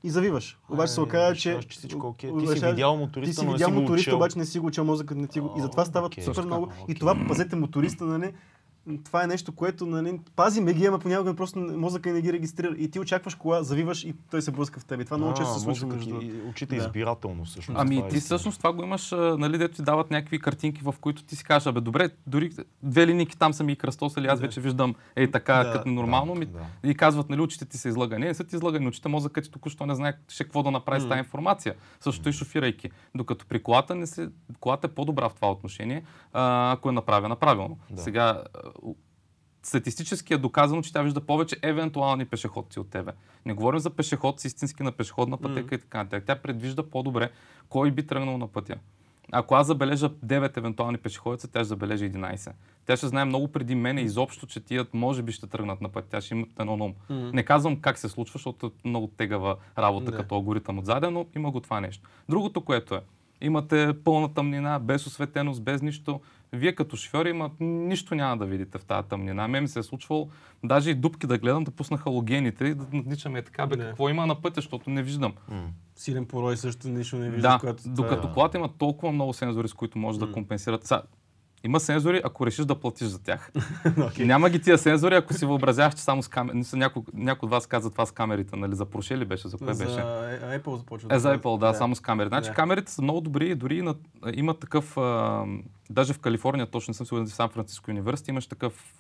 и 0.04 0.10
завиваш. 0.10 0.58
Обаче 0.68 0.92
се 0.92 1.00
оказа, 1.00 1.34
че... 1.36 1.60
че 1.60 1.68
всичко 1.68 2.06
окей. 2.06 2.30
Ти 2.38 2.46
си 2.46 2.66
видял 2.66 2.92
Ти 2.92 2.98
моториста, 2.98 3.40
си 3.40 3.46
но 3.46 3.50
не 3.50 3.54
видял 3.56 3.68
си 3.68 3.74
го 3.74 3.80
моториста, 3.80 4.16
обаче 4.16 4.38
не 4.38 4.46
си 4.46 4.58
го 4.58 4.66
учил 4.66 4.84
мозъкът, 4.84 5.18
не 5.18 5.26
ти 5.26 5.40
го... 5.40 5.54
И 5.58 5.60
затова 5.60 5.84
става 5.84 6.06
окей. 6.06 6.24
супер 6.24 6.44
много. 6.44 6.72
И 6.88 6.94
това 6.94 7.16
пазете 7.28 7.56
моториста, 7.56 8.04
нали? 8.04 8.32
Това 9.04 9.24
е 9.24 9.26
нещо, 9.26 9.52
което, 9.52 9.86
нали, 9.86 10.20
пази 10.36 10.60
ме 10.60 10.74
ги, 10.74 10.86
ама 10.86 10.98
понякога 10.98 11.34
просто 11.34 11.58
мозъка 11.58 12.12
не 12.12 12.20
ги 12.20 12.32
регистрира. 12.32 12.74
И 12.78 12.90
ти 12.90 13.00
очакваш 13.00 13.34
кола, 13.34 13.62
завиваш 13.62 14.04
и 14.04 14.14
той 14.30 14.42
се 14.42 14.50
блъска 14.50 14.80
в 14.80 14.84
теб. 14.84 15.00
И 15.00 15.04
това 15.04 15.16
много 15.16 15.32
А, 15.32 15.34
често 15.34 15.54
се 15.54 15.60
случва. 15.60 15.86
между. 15.86 16.20
Учите 16.48 16.76
Да. 16.76 16.82
избирателно 16.82 17.44
всъщност. 17.44 17.80
Ами 17.80 17.96
е 17.96 18.00
ти 18.00 18.06
истина. 18.06 18.20
всъщност 18.20 18.58
това 18.58 18.72
го 18.72 18.82
имаш, 18.82 19.10
нали, 19.12 19.58
дето 19.58 19.74
ти 19.74 19.82
дават 19.82 20.10
някакви 20.10 20.38
картинки, 20.40 20.80
в 20.82 20.94
които 21.00 21.24
ти 21.24 21.36
си 21.36 21.44
кажеш, 21.44 21.66
абе 21.66 21.80
добре, 21.80 22.10
дори 22.26 22.50
две 22.82 23.06
линейки 23.06 23.38
там 23.38 23.52
са 23.52 23.64
ми 23.64 23.76
кръстосали, 23.76 24.26
аз 24.26 24.40
Да. 24.40 24.46
вече 24.46 24.60
виждам 24.60 24.94
ей 25.16 25.30
така, 25.30 25.64
Да, 25.64 25.72
като 25.72 25.88
нормално. 25.88 26.32
да, 26.34 26.38
ми, 26.40 26.46
да. 26.46 26.60
И 26.84 26.94
казват, 26.94 27.30
нали, 27.30 27.40
очите 27.40 27.64
ти 27.64 27.78
са 27.78 27.88
излъгани. 27.88 28.24
Не 28.24 28.34
са 28.34 28.44
ти 28.44 28.56
излъгани 28.56 28.88
очите, 28.88 29.08
мозъкът 29.08 29.44
ти 29.44 29.50
току-що 29.50 29.86
не 29.86 29.94
знае 29.94 30.12
ще 30.28 30.44
какво 30.44 30.62
да 30.62 30.70
направи 30.70 31.00
с 31.00 31.08
тази 31.08 31.18
информация. 31.18 31.74
Същото 32.00 32.28
и 32.28 32.32
шофирайки. 32.32 32.90
Докато 33.14 33.46
при 33.46 33.62
колата, 33.62 33.94
не 33.94 34.06
се, 34.06 34.28
колата 34.60 34.86
е 34.86 34.90
по-добра 34.90 35.28
в 35.28 35.34
това 35.34 35.50
отношение, 35.50 36.02
ако 36.32 36.88
е 36.88 36.92
направена 36.92 37.36
правилно. 37.36 37.78
Да. 37.90 38.02
Сега, 38.02 38.42
статистически 39.62 40.34
е 40.34 40.38
доказано, 40.38 40.82
че 40.82 40.92
тя 40.92 41.02
вижда 41.02 41.20
повече 41.20 41.56
евентуални 41.62 42.24
пешеходци 42.24 42.80
от 42.80 42.90
тебе. 42.90 43.12
Не 43.46 43.52
говорим 43.52 43.80
за 43.80 43.90
пешеход 43.90 44.40
с 44.40 44.44
истински 44.44 44.82
на 44.82 44.92
пешеходна 44.92 45.36
пътека 45.36 45.74
и 45.74 45.78
така 45.78 45.98
нататък. 45.98 46.24
Тя 46.26 46.36
предвижда 46.36 46.90
по-добре 46.90 47.30
кой 47.68 47.90
би 47.90 48.06
тръгнал 48.06 48.38
на 48.38 48.48
пътя. 48.48 48.76
Ако 49.32 49.54
аз 49.54 49.66
забележа 49.66 50.10
9 50.10 50.56
евентуални 50.56 50.98
пешеходеца, 50.98 51.48
тя 51.48 51.58
ще 51.58 51.64
забележи 51.64 52.12
11. 52.12 52.52
Тя 52.86 52.96
ще 52.96 53.06
знае 53.06 53.24
много 53.24 53.48
преди 53.48 53.74
мене 53.74 54.00
изобщо, 54.00 54.46
че 54.46 54.60
тият 54.60 54.94
може 54.94 55.22
би 55.22 55.32
ще 55.32 55.46
тръгнат 55.46 55.80
на 55.80 55.88
път. 55.88 56.04
Тя 56.10 56.20
ще 56.20 56.34
имат 56.34 56.48
едно 56.60 56.76
на 56.76 56.84
ум. 56.84 56.94
Не 57.10 57.42
казвам 57.42 57.80
как 57.80 57.98
се 57.98 58.08
случва, 58.08 58.38
защото 58.38 58.66
е 58.66 58.88
много 58.88 59.06
тегава 59.06 59.56
работа 59.78 60.10
Да. 60.10 60.16
като 60.16 60.34
алгоритъм 60.34 60.78
отзаде, 60.78 61.10
но 61.10 61.26
има 61.36 61.50
го 61.50 61.60
това 61.60 61.80
нещо. 61.80 62.08
Другото, 62.28 62.60
което 62.64 62.94
е, 62.94 63.00
имате 63.40 63.92
пълна 64.04 64.34
тъмнина, 64.34 64.78
без 64.78 65.06
осветеност, 65.06 65.62
без 65.62 65.82
нищо. 65.82 66.20
Вие 66.52 66.74
като 66.74 66.96
шофьори 66.96 67.30
има, 67.30 67.50
нищо 67.60 68.14
няма 68.14 68.36
да 68.36 68.46
видите 68.46 68.78
в 68.78 68.84
тази 68.84 69.08
тъмнина. 69.08 69.48
Мен 69.48 69.62
ми 69.62 69.68
се 69.68 69.78
е 69.78 69.82
случвало 69.82 70.28
даже 70.64 70.90
и 70.90 70.94
дупки 70.94 71.26
да 71.26 71.38
гледам, 71.38 71.64
да 71.64 71.70
пусна 71.70 71.98
халогените 71.98 72.64
и 72.64 72.74
да 72.74 72.86
надничаме 72.92 73.42
така, 73.42 73.66
бе, 73.66 73.76
Да. 73.76 73.84
какво 73.84 74.08
има 74.08 74.26
на 74.26 74.34
пътя, 74.34 74.54
защото 74.54 74.90
не 74.90 75.02
виждам. 75.02 75.32
М. 75.48 75.62
Силен 75.96 76.26
порой 76.26 76.56
също 76.56 76.88
нищо 76.88 77.16
не 77.16 77.30
вижда. 77.30 77.48
Да, 77.48 77.58
когато 77.60 77.82
докато 77.86 78.28
е- 78.28 78.32
колата 78.32 78.58
има 78.58 78.68
толкова 78.68 79.12
много 79.12 79.32
сензори, 79.32 79.68
с 79.68 79.74
които 79.74 79.98
може 79.98 80.18
да 80.18 80.32
компенсират. 80.32 80.84
Са, 80.84 81.02
има 81.64 81.80
сензори, 81.80 82.20
ако 82.24 82.46
решиш 82.46 82.64
да 82.64 82.74
платиш 82.74 83.06
за 83.06 83.18
тях. 83.18 83.50
Окей. 84.00 84.26
Няма 84.26 84.50
ги 84.50 84.60
тия 84.60 84.78
сензори, 84.78 85.14
ако 85.14 85.34
си 85.34 85.46
въобразяваш, 85.46 85.94
че 85.94 86.02
само 86.02 86.22
с 86.22 86.28
камери. 86.28 86.62
Някой, 86.72 87.02
някой 87.14 87.46
от 87.46 87.50
вас 87.50 87.66
каза 87.66 87.90
това 87.90 88.06
с 88.06 88.10
камерите, 88.10 88.56
нали? 88.56 88.74
За 88.74 88.86
Porsche 88.86 89.16
ли 89.16 89.24
беше? 89.24 89.48
За 89.48 89.58
кое 89.58 89.74
За 89.74 89.84
беше? 89.84 89.96
Apple 89.96 90.76
започва. 90.76 91.08
Е, 91.12 91.18
за 91.18 91.28
да- 91.28 91.38
Apple, 91.38 91.58
да, 91.58 91.74
само 91.74 91.94
с 91.94 92.00
камери. 92.00 92.28
Значи 92.28 92.48
Да. 92.48 92.54
камерите 92.54 92.92
са 92.92 93.02
много 93.02 93.20
добри, 93.20 93.54
дори 93.54 93.82
на, 93.82 93.94
има 94.32 94.54
такъв, 94.54 94.96
а, 94.96 95.44
даже 95.90 96.12
в 96.12 96.18
Калифорния, 96.18 96.66
точно 96.66 96.90
не 96.90 96.94
съм 96.94 97.06
сигурен, 97.06 97.26
в 97.26 97.34
Сан 97.34 97.48
Франциско 97.48 97.90
университет, 97.90 98.28
имаш 98.28 98.46
такъв 98.46 98.94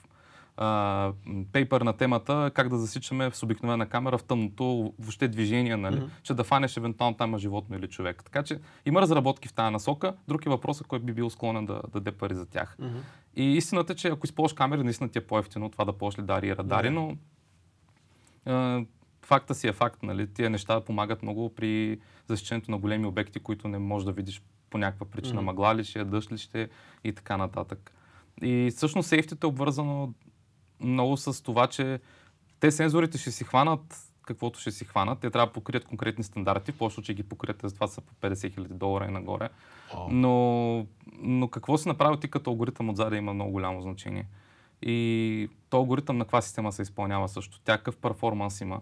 а, 0.62 1.12
пейпер 1.52 1.80
на 1.80 1.92
темата 1.92 2.50
как 2.54 2.68
да 2.68 2.78
засичаме 2.78 3.30
с 3.32 3.42
обикновена 3.42 3.86
камера 3.86 4.18
в 4.18 4.24
тъмното 4.24 4.94
въобще 4.98 5.28
движение, 5.28 5.76
нали, 5.76 5.96
Мгм. 5.96 6.06
че 6.22 6.34
да 6.34 6.44
фанеш 6.44 6.76
евентуално 6.76 7.16
там 7.16 7.38
животно 7.38 7.76
или 7.76 7.88
човек. 7.88 8.24
Така 8.24 8.42
че 8.42 8.60
има 8.86 9.00
разработки 9.00 9.48
в 9.48 9.52
тази 9.52 9.72
насока. 9.72 10.14
Друг 10.28 10.46
е 10.46 10.50
въпросът, 10.50 10.86
кой 10.86 10.98
би 10.98 11.12
бил 11.12 11.30
склонен 11.30 11.66
да, 11.66 11.74
да 11.74 11.80
даде 11.88 12.12
пари 12.12 12.34
за 12.34 12.46
тях. 12.46 12.76
Мгм. 12.78 12.98
И 13.36 13.56
истината 13.56 13.92
е, 13.92 13.96
че 13.96 14.08
ако 14.08 14.26
използваш 14.26 14.52
камери, 14.52 14.82
наистина 14.82 15.08
ти 15.10 15.18
е 15.18 15.26
по-ефтино 15.26 15.68
това 15.70 15.84
да 15.84 15.92
ползваш 15.92 16.18
лидари 16.22 16.46
и 16.48 16.56
радари, 16.56 16.88
Да. 16.88 16.90
но 16.94 17.16
а, 18.46 18.84
факта 19.22 19.54
си 19.54 19.68
е 19.68 19.72
факт. 19.72 20.02
Нали? 20.02 20.26
Тия 20.26 20.50
неща 20.50 20.80
помагат 20.80 21.22
много 21.22 21.54
при 21.54 21.98
засичането 22.26 22.70
на 22.70 22.78
големи 22.78 23.06
обекти, 23.06 23.40
които 23.40 23.68
не 23.68 23.78
можеш 23.78 24.06
да 24.06 24.12
видиш 24.12 24.42
по 24.70 24.78
някаква 24.78 25.06
причина. 25.06 25.36
Мгм. 25.36 25.44
Мъгла 25.44 25.74
ли 25.74 25.84
ще 25.84 26.00
е, 26.00 26.04
дъжд 26.04 26.32
ли 26.32 26.38
ще 26.38 26.62
е 26.62 26.68
и 27.04 27.12
така 27.12 27.36
нататък. 27.36 27.92
И 28.42 28.72
всъщност 28.76 29.08
сейфтито 29.08 29.46
е 29.46 29.50
обвързано 29.50 30.12
много 30.80 31.16
с 31.16 31.42
това, 31.42 31.66
че 31.66 32.00
те 32.60 32.70
сензорите 32.70 33.18
ще 33.18 33.30
си 33.30 33.44
хванат 33.44 34.10
каквото 34.32 34.60
ще 34.60 34.70
си 34.70 34.84
хванат. 34.84 35.18
Те 35.20 35.30
трябва 35.30 35.46
да 35.46 35.52
покрият 35.52 35.84
конкретни 35.84 36.24
стандарти. 36.24 36.72
В 36.72 36.78
повече 36.78 36.94
случаи 36.94 37.14
ги 37.14 37.22
покрият, 37.22 37.60
затова 37.62 37.86
са 37.86 38.00
по 38.00 38.14
50 38.14 38.32
000 38.32 38.68
долара 38.68 39.04
и 39.04 39.10
нагоре. 39.10 39.48
Но, 40.10 40.86
но 41.12 41.48
какво 41.48 41.78
си 41.78 41.88
направил 41.88 42.16
ти 42.16 42.30
като 42.30 42.50
алгоритъм 42.50 42.90
отзаде 42.90 43.16
има 43.16 43.34
много 43.34 43.52
голямо 43.52 43.82
значение. 43.82 44.26
И 44.82 45.48
то 45.70 45.76
алгоритъм 45.76 46.18
на 46.18 46.24
каква 46.24 46.42
система 46.42 46.72
се 46.72 46.82
изпълнява 46.82 47.28
също. 47.28 47.60
Тя 47.60 47.76
какъв 47.76 47.96
перформанс 47.96 48.60
има. 48.60 48.80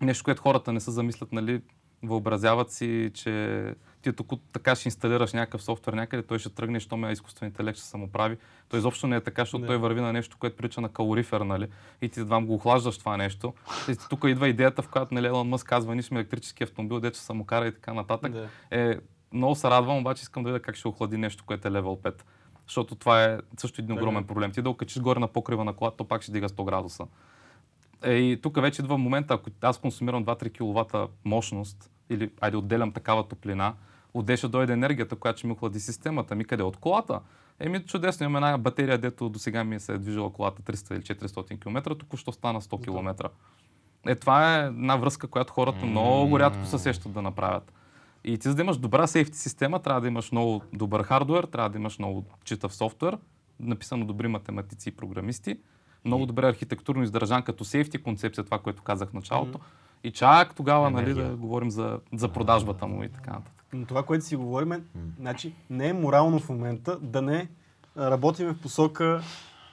Нещо, 0.00 0.24
което 0.24 0.42
хората 0.42 0.72
не 0.72 0.80
се 0.80 0.90
замислят, 0.90 1.32
нали, 1.32 1.62
въобразяват 2.02 2.72
си, 2.72 3.10
че 3.14 3.74
ти 4.04 4.12
тук 4.12 4.32
така 4.52 4.74
ще 4.74 4.88
инсталираш 4.88 5.32
някакъв 5.32 5.62
софтуер 5.62 5.94
някъде, 5.94 6.22
той 6.22 6.38
ще 6.38 6.48
тръгне, 6.50 6.80
що 6.80 6.96
ме 6.96 7.12
изкуствен 7.12 7.48
интелект 7.48 7.78
ще 7.78 7.86
се 7.86 7.96
му 7.96 8.12
прави. 8.12 8.36
То 8.68 8.76
изобщо 8.76 9.06
не 9.06 9.16
е 9.16 9.20
така, 9.20 9.42
защото 9.42 9.60
Не. 9.60 9.66
той 9.66 9.76
върви 9.76 10.00
на 10.00 10.12
нещо, 10.12 10.36
което 10.38 10.56
прилича 10.56 10.80
на 10.80 10.88
калорифер, 10.88 11.40
нали? 11.40 11.68
И 12.02 12.08
ти 12.08 12.20
едва 12.20 12.40
го 12.40 12.54
охлаждаш 12.54 12.98
това 12.98 13.16
нещо. 13.16 13.54
И 13.88 13.96
тук 14.10 14.24
идва 14.26 14.48
идеята, 14.48 14.82
в 14.82 14.88
която 14.88 15.14
нали, 15.14 15.26
Елон 15.26 15.48
Мъск 15.48 15.66
казва, 15.66 15.94
ние 15.94 16.02
сме 16.02 16.20
електрически 16.20 16.64
автомобил, 16.64 17.00
дето 17.00 17.18
се 17.18 17.32
му 17.32 17.44
кара 17.44 17.66
и 17.66 17.74
така 17.74 17.92
нататък. 17.94 18.32
Да. 18.32 18.48
Е, 18.70 18.98
много 19.32 19.54
се 19.54 19.70
радвам, 19.70 19.98
обаче 19.98 20.22
искам 20.22 20.42
да 20.42 20.52
видя 20.52 20.62
как 20.62 20.76
ще 20.76 20.88
охлади 20.88 21.16
нещо, 21.18 21.44
което 21.46 21.68
е 21.68 21.70
левел 21.70 21.96
5. 22.02 22.22
Защото 22.66 22.94
това 22.94 23.24
е 23.24 23.38
също 23.56 23.80
един 23.80 23.94
огромен 23.94 24.24
проблем. 24.24 24.52
Ти 24.52 24.62
да 24.62 24.70
окачиш 24.70 25.02
горе 25.02 25.20
на 25.20 25.28
покрива 25.28 25.64
на 25.64 25.72
колата, 25.72 25.96
то 25.96 26.04
пак 26.04 26.22
ще 26.22 26.32
дига 26.32 26.48
100 26.48 26.64
градуса. 26.64 27.06
Е, 28.02 28.14
и 28.14 28.40
тук 28.42 28.60
вече 28.60 28.82
идва 28.82 28.98
момента, 28.98 29.34
ако 29.34 29.50
аз 29.60 29.78
консумирам 29.78 30.24
2-3 30.24 30.52
кВт 30.52 31.10
мощност, 31.24 31.90
или 32.10 32.30
айде 32.40 32.56
отделям 32.56 32.92
такава 32.92 33.28
топлина, 33.28 33.74
отде 34.14 34.36
ще 34.36 34.48
дойде 34.48 34.72
енергията, 34.72 35.16
която 35.16 35.38
ще 35.38 35.46
ми 35.46 35.52
охлади 35.52 35.80
системата. 35.80 36.34
Ми 36.34 36.44
къде? 36.44 36.62
От 36.62 36.76
колата. 36.76 37.20
Еми 37.60 37.84
чудесно, 37.86 38.24
имам 38.24 38.44
една 38.44 38.58
батерия, 38.58 38.98
дето 38.98 39.28
до 39.28 39.38
сега 39.38 39.64
ми 39.64 39.80
се 39.80 39.92
е 39.92 39.98
движила 39.98 40.32
колата 40.32 40.62
300 40.62 40.94
или 40.94 41.02
400 41.02 41.60
км, 41.60 41.94
току-що 41.98 42.32
стана 42.32 42.60
100 42.60 42.84
км. 42.84 43.30
Е, 44.06 44.14
това 44.14 44.58
е 44.58 44.66
една 44.66 44.96
връзка, 44.96 45.26
която 45.26 45.52
хората 45.52 45.86
много 45.86 46.38
рядко 46.38 46.66
се 46.66 46.78
сещат 46.78 47.12
да 47.12 47.22
направят. 47.22 47.72
И 48.24 48.38
ти 48.38 48.48
за 48.48 48.54
да 48.54 48.62
имаш 48.62 48.76
добра 48.76 49.06
сейфти 49.06 49.38
система, 49.38 49.78
трябва 49.78 50.00
да 50.00 50.08
имаш 50.08 50.32
много 50.32 50.62
добър 50.72 51.02
хардвер, 51.02 51.44
трябва 51.44 51.70
да 51.70 51.78
имаш 51.78 51.98
много 51.98 52.24
читав 52.44 52.74
софтуер, 52.74 53.18
написано 53.60 54.06
добри 54.06 54.28
математици 54.28 54.88
и 54.88 54.92
програмисти, 54.92 55.58
много 56.04 56.26
добре 56.26 56.48
архитектурно 56.48 57.02
издържан 57.02 57.42
като 57.42 57.64
сейфти 57.64 58.02
концепция, 58.02 58.44
това, 58.44 58.58
което 58.58 58.82
казах 58.82 59.10
в 59.10 59.12
началото. 59.12 59.60
И 60.04 60.10
чак 60.10 60.54
тогава 60.54 60.90
нали, 60.90 61.14
да 61.14 61.36
говорим 61.36 61.70
за, 61.70 62.00
за 62.12 62.28
продажбата 62.28 62.86
му 62.86 63.04
и 63.04 63.08
така 63.08 63.30
нататък. 63.30 63.63
Но 63.74 63.86
това, 63.86 64.02
което 64.02 64.24
си 64.24 64.36
говорим, 64.36 64.84
значи, 65.20 65.54
не 65.70 65.88
е 65.88 65.92
морално 65.92 66.38
в 66.38 66.48
момента 66.48 66.98
да 67.00 67.22
не 67.22 67.48
работиме 67.96 68.52
в 68.52 68.60
посока 68.60 69.22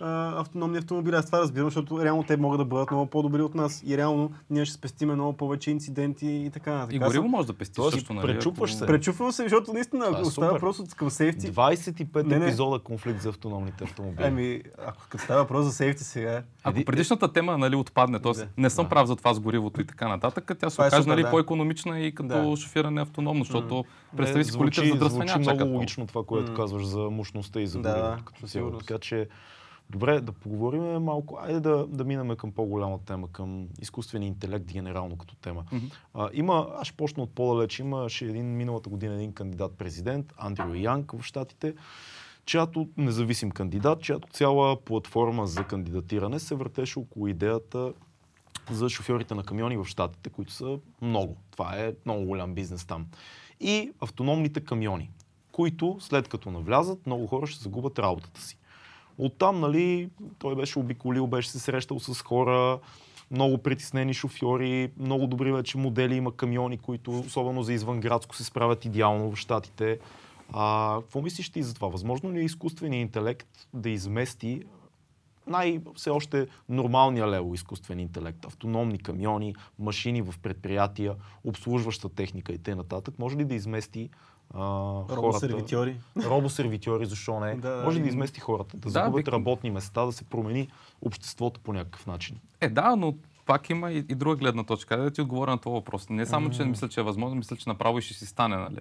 а, 0.02 0.40
автономни 0.40 0.78
автомобили. 0.78 1.16
Аз 1.16 1.26
това 1.26 1.40
разбирам, 1.40 1.68
защото 1.68 2.04
реално 2.04 2.24
те 2.24 2.38
могат 2.38 2.58
да 2.58 2.66
бъдат 2.66 2.92
много 2.92 3.06
по-добри 3.06 3.42
от 3.42 3.56
нас 3.56 3.84
и 3.86 3.98
реално 3.98 4.32
ние 4.50 4.66
ще 4.66 4.74
спестиме 4.74 5.14
много 5.14 5.34
повече 5.34 5.72
инциденти 5.72 6.28
и 6.28 6.50
така. 6.50 6.74
нататък. 6.74 6.96
И 6.96 7.00
гориво 7.00 7.28
може 7.28 7.48
да 7.48 7.54
пестиш 7.54 7.76
Тоест, 7.76 7.94
също, 7.94 8.14
нали? 8.14 8.28
пречупваш 8.28 8.76
се. 8.76 8.86
Пречупвам 8.86 9.32
се, 9.32 9.44
защото 9.44 9.74
наистина 9.74 10.06
Това 10.06 10.20
е 10.20 10.22
остава 10.22 10.48
супер. 10.48 10.54
въпрос 10.54 10.80
от 10.80 10.94
към 10.94 11.10
сейфти. 11.10 11.48
25 11.48 12.24
Не, 12.24 12.38
не. 12.38 12.46
епизода 12.46 12.80
конфликт 12.80 13.22
за 13.22 13.30
автономните 13.30 13.84
автомобили. 13.84 14.28
Ами, 14.28 14.62
ако 14.80 15.04
като 15.10 15.24
става 15.24 15.42
въпрос 15.42 15.66
за 15.66 15.72
сейфти 15.72 16.04
сега, 16.04 16.44
Ако 16.64 16.72
Еди- 16.72 16.86
предишната 16.86 17.34
тема 17.34 17.58
нали, 17.58 17.76
отпадне, 17.76 18.20
т.е. 18.20 18.32
Да. 18.34 18.48
не 18.58 18.70
съм 18.70 18.86
Да. 18.86 18.90
прав 18.90 19.08
за 19.08 19.16
това 19.16 19.34
с 19.34 19.40
горивото 19.40 19.82
и 19.82 19.86
така 19.86 20.08
нататък, 20.08 20.52
тя 20.60 20.70
се 20.70 20.82
е 20.82 20.86
окаже 20.88 21.10
нали, 21.10 21.24
да. 21.24 21.30
по-економична 21.32 22.00
и 22.00 22.16
като 22.16 22.50
Да. 22.50 22.58
шофиране 22.58 23.02
автономно, 23.02 23.44
защото 23.44 23.86
представи 24.18 24.44
си 24.46 24.52
колите 24.52 24.76
звучи, 24.76 24.90
за 24.90 24.94
звучи 24.94 25.00
дръсване 25.00 25.32
много 25.36 25.58
чакат 25.58 25.68
логично 25.70 26.08
това, 26.08 26.24
което 26.24 26.54
казваш 26.54 26.86
за 26.86 27.00
мощността 27.00 27.62
и 27.62 27.68
за 27.68 27.80
Да, 27.80 27.94
горивото 27.94 28.24
като 28.26 28.48
сигурност. 28.48 28.88
Така 28.88 29.00
че, 29.00 29.28
добре, 29.92 30.22
да 30.22 30.32
поговорим 30.32 30.84
малко. 30.84 31.38
Айде 31.42 31.60
да, 31.60 31.88
да 31.88 32.04
минем 32.04 32.36
към 32.36 32.52
по-голяма 32.52 33.00
тема, 33.00 33.28
към 33.32 33.68
изкуствения 33.82 34.28
интелект 34.28 34.66
генерално 34.66 35.18
като 35.18 35.36
тема. 35.36 35.64
Мгм. 35.72 35.86
А, 36.14 36.30
има, 36.34 36.68
аз 36.78 36.88
ще 36.88 36.98
почна 36.98 37.24
от 37.24 37.36
по-далеч, 37.36 37.80
имаше 37.80 38.26
един 38.26 38.46
миналата 38.58 38.90
година 38.90 39.16
един 39.16 39.34
кандидат 39.34 39.78
президент, 39.78 40.34
Андрю 40.38 40.74
Янг 40.74 41.12
в 41.12 41.24
Штатите, 41.24 41.76
чиято 42.46 42.90
независим 42.98 43.52
кандидат, 43.52 44.02
чиято 44.02 44.28
цяла 44.28 44.82
платформа 44.82 45.48
за 45.48 45.64
кандидатиране 45.64 46.40
се 46.40 46.56
въртеше 46.56 47.00
около 47.00 47.28
идеята 47.28 47.94
за 48.72 48.90
шофьорите 48.90 49.36
на 49.36 49.44
камиони 49.44 49.78
в 49.78 49.86
Штатите, 49.86 50.30
които 50.30 50.54
са 50.54 50.80
много. 51.02 51.38
Това 51.52 51.78
е 51.78 51.94
много 52.06 52.26
голям 52.26 52.54
бизнес 52.54 52.86
там. 52.86 53.06
И 53.60 53.92
автономните 54.00 54.62
камиони, 54.62 55.12
които 55.52 55.98
след 56.00 56.28
като 56.28 56.52
навлязат, 56.52 57.06
много 57.06 57.28
хора 57.28 57.48
ще 57.48 57.64
загубят 57.64 58.00
работата 58.00 58.42
си. 58.42 58.58
Оттам, 59.24 59.60
нали, 59.60 60.10
той 60.40 60.56
беше 60.56 60.80
обиколил, 60.80 61.28
беше 61.28 61.50
се 61.50 61.60
срещал 61.60 62.00
с 62.00 62.22
хора, 62.22 62.80
много 63.32 63.58
притеснени 63.58 64.14
шофьори, 64.14 64.92
много 64.98 65.28
добри 65.28 65.52
вече 65.52 65.78
модели 65.78 66.16
има 66.16 66.36
камиони, 66.36 66.78
които 66.78 67.20
особено 67.20 67.64
за 67.64 67.74
извънградско 67.74 68.36
се 68.36 68.44
справят 68.44 68.86
идеално 68.86 69.32
в 69.32 69.36
Штатите. 69.36 70.00
А, 70.54 70.98
какво 71.02 71.22
мислиш 71.22 71.50
ти 71.50 71.64
за 71.64 71.74
това? 71.74 71.88
Възможно 71.88 72.32
ли 72.34 72.40
е 72.40 72.44
изкуственият 72.44 73.02
интелект 73.02 73.68
да 73.74 73.90
измести 73.90 74.64
най- 75.48 75.82
все 75.96 76.10
още 76.10 76.48
нормалния 76.70 77.28
лево 77.28 77.54
изкуствен 77.54 78.00
интелект, 78.00 78.46
автономни 78.46 79.00
камиони, 79.00 79.56
машини 79.80 80.22
в 80.22 80.34
предприятия, 80.42 81.16
обслужваща 81.44 82.10
техника 82.10 82.54
и 82.54 82.58
т.н. 82.58 83.02
може 83.20 83.38
ли 83.38 83.46
да 83.46 83.56
измести 83.56 84.10
хората? 84.54 85.16
Робосервитьори. 85.16 85.96
Робосервитьори, 86.26 87.06
защо 87.06 87.40
не? 87.40 87.56
Да, 87.56 87.82
може 87.86 87.98
ли 87.98 88.04
да 88.04 88.10
измести 88.10 88.40
хората, 88.40 88.78
да 88.78 88.82
Да, 88.82 88.90
загубят 88.90 89.26
вик- 89.26 89.32
работни 89.32 89.72
места, 89.72 90.06
да 90.06 90.12
се 90.12 90.24
промени 90.24 90.68
обществото 91.02 91.60
по 91.60 91.74
някакъв 91.74 92.08
начин? 92.08 92.38
Е, 92.62 92.70
да, 92.70 92.96
но 92.96 93.16
пак 93.46 93.70
има 93.70 93.92
и, 93.92 93.98
и 93.98 94.16
друга 94.16 94.36
гледна 94.36 94.64
точка. 94.64 94.98
Да 94.98 95.12
ти 95.12 95.22
отговоря 95.22 95.52
на 95.52 95.58
този 95.58 95.74
въпрос. 95.74 96.10
Не 96.10 96.26
само, 96.26 96.50
че 96.50 96.66
мисля, 96.66 96.90
че 96.90 97.00
е 97.00 97.04
възможно, 97.04 97.36
мисля, 97.36 97.56
че 97.56 97.70
направо 97.70 97.98
и 97.98 98.02
ще 98.02 98.14
си 98.14 98.26
стане, 98.26 98.56
нали? 98.56 98.78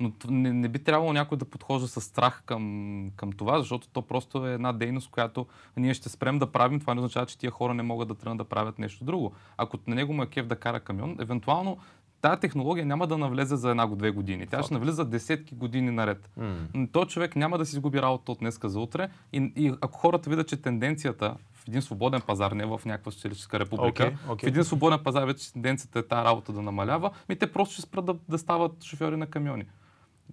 Но 0.00 0.12
не, 0.28 0.52
не 0.52 0.68
би 0.68 0.78
трябвало 0.78 1.12
някой 1.12 1.38
да 1.38 1.44
подхожда 1.44 1.88
с 1.88 2.00
страх 2.00 2.42
към, 2.46 3.10
към 3.16 3.32
това, 3.32 3.58
защото 3.58 3.88
то 3.88 4.02
просто 4.02 4.46
е 4.46 4.54
една 4.54 4.72
дейност, 4.72 5.10
която 5.10 5.46
ние 5.76 5.94
ще 5.94 6.08
спрем 6.08 6.38
да 6.38 6.52
правим. 6.52 6.80
Това 6.80 6.94
не 6.94 7.00
означава, 7.00 7.26
че 7.26 7.38
тия 7.38 7.50
хора 7.50 7.74
не 7.74 7.82
могат 7.82 8.08
да 8.08 8.14
тръгнат 8.14 8.38
да 8.38 8.44
правят 8.44 8.78
нещо 8.78 9.04
друго. 9.04 9.32
Ако 9.56 9.78
на 9.86 9.94
него 9.94 10.12
му 10.12 10.22
е 10.22 10.26
кеф 10.26 10.46
да 10.46 10.56
кара 10.56 10.80
камион, 10.80 11.16
евентуално 11.20 11.78
тази 12.22 12.40
технология 12.40 12.86
няма 12.86 13.06
да 13.06 13.18
навлезе 13.18 13.56
за 13.56 13.70
една-две 13.70 14.10
години. 14.10 14.46
Тя 14.46 14.62
ще 14.62 14.74
навлиза 14.74 15.04
десетки 15.04 15.54
години 15.54 15.90
наред. 15.90 16.30
Но 16.74 16.86
Той 16.92 17.06
човек 17.06 17.36
няма 17.36 17.58
да 17.58 17.66
си 17.66 17.76
изгуби 17.76 18.02
работа 18.02 18.32
от 18.32 18.38
днеска 18.38 18.68
за 18.68 18.80
утре. 18.80 19.08
И, 19.32 19.52
и 19.56 19.74
ако 19.80 19.98
хората 19.98 20.30
видят, 20.30 20.48
че 20.48 20.56
тенденцията 20.56 21.36
в 21.52 21.68
един 21.68 21.82
свободен 21.82 22.20
пазар, 22.20 22.52
не 22.52 22.66
в 22.66 22.80
някаква 22.84 23.12
социалистическа 23.12 23.60
република, 23.60 24.02
Окей, 24.02 24.16
окей. 24.28 24.46
в 24.46 24.50
един 24.50 24.64
свободен 24.64 24.98
пазар 25.04 25.24
вече 25.24 25.52
тенденцията 25.52 25.98
е 25.98 26.02
тази 26.02 26.24
работа 26.24 26.52
да 26.52 26.62
намалява, 26.62 27.10
ми 27.28 27.36
те 27.36 27.52
просто 27.52 27.72
ще 27.72 27.82
спрат 27.82 28.04
да, 28.04 28.14
да 28.28 28.38
стават 28.38 28.84
шофьори 28.84 29.16
на 29.16 29.26
камиони. 29.26 29.64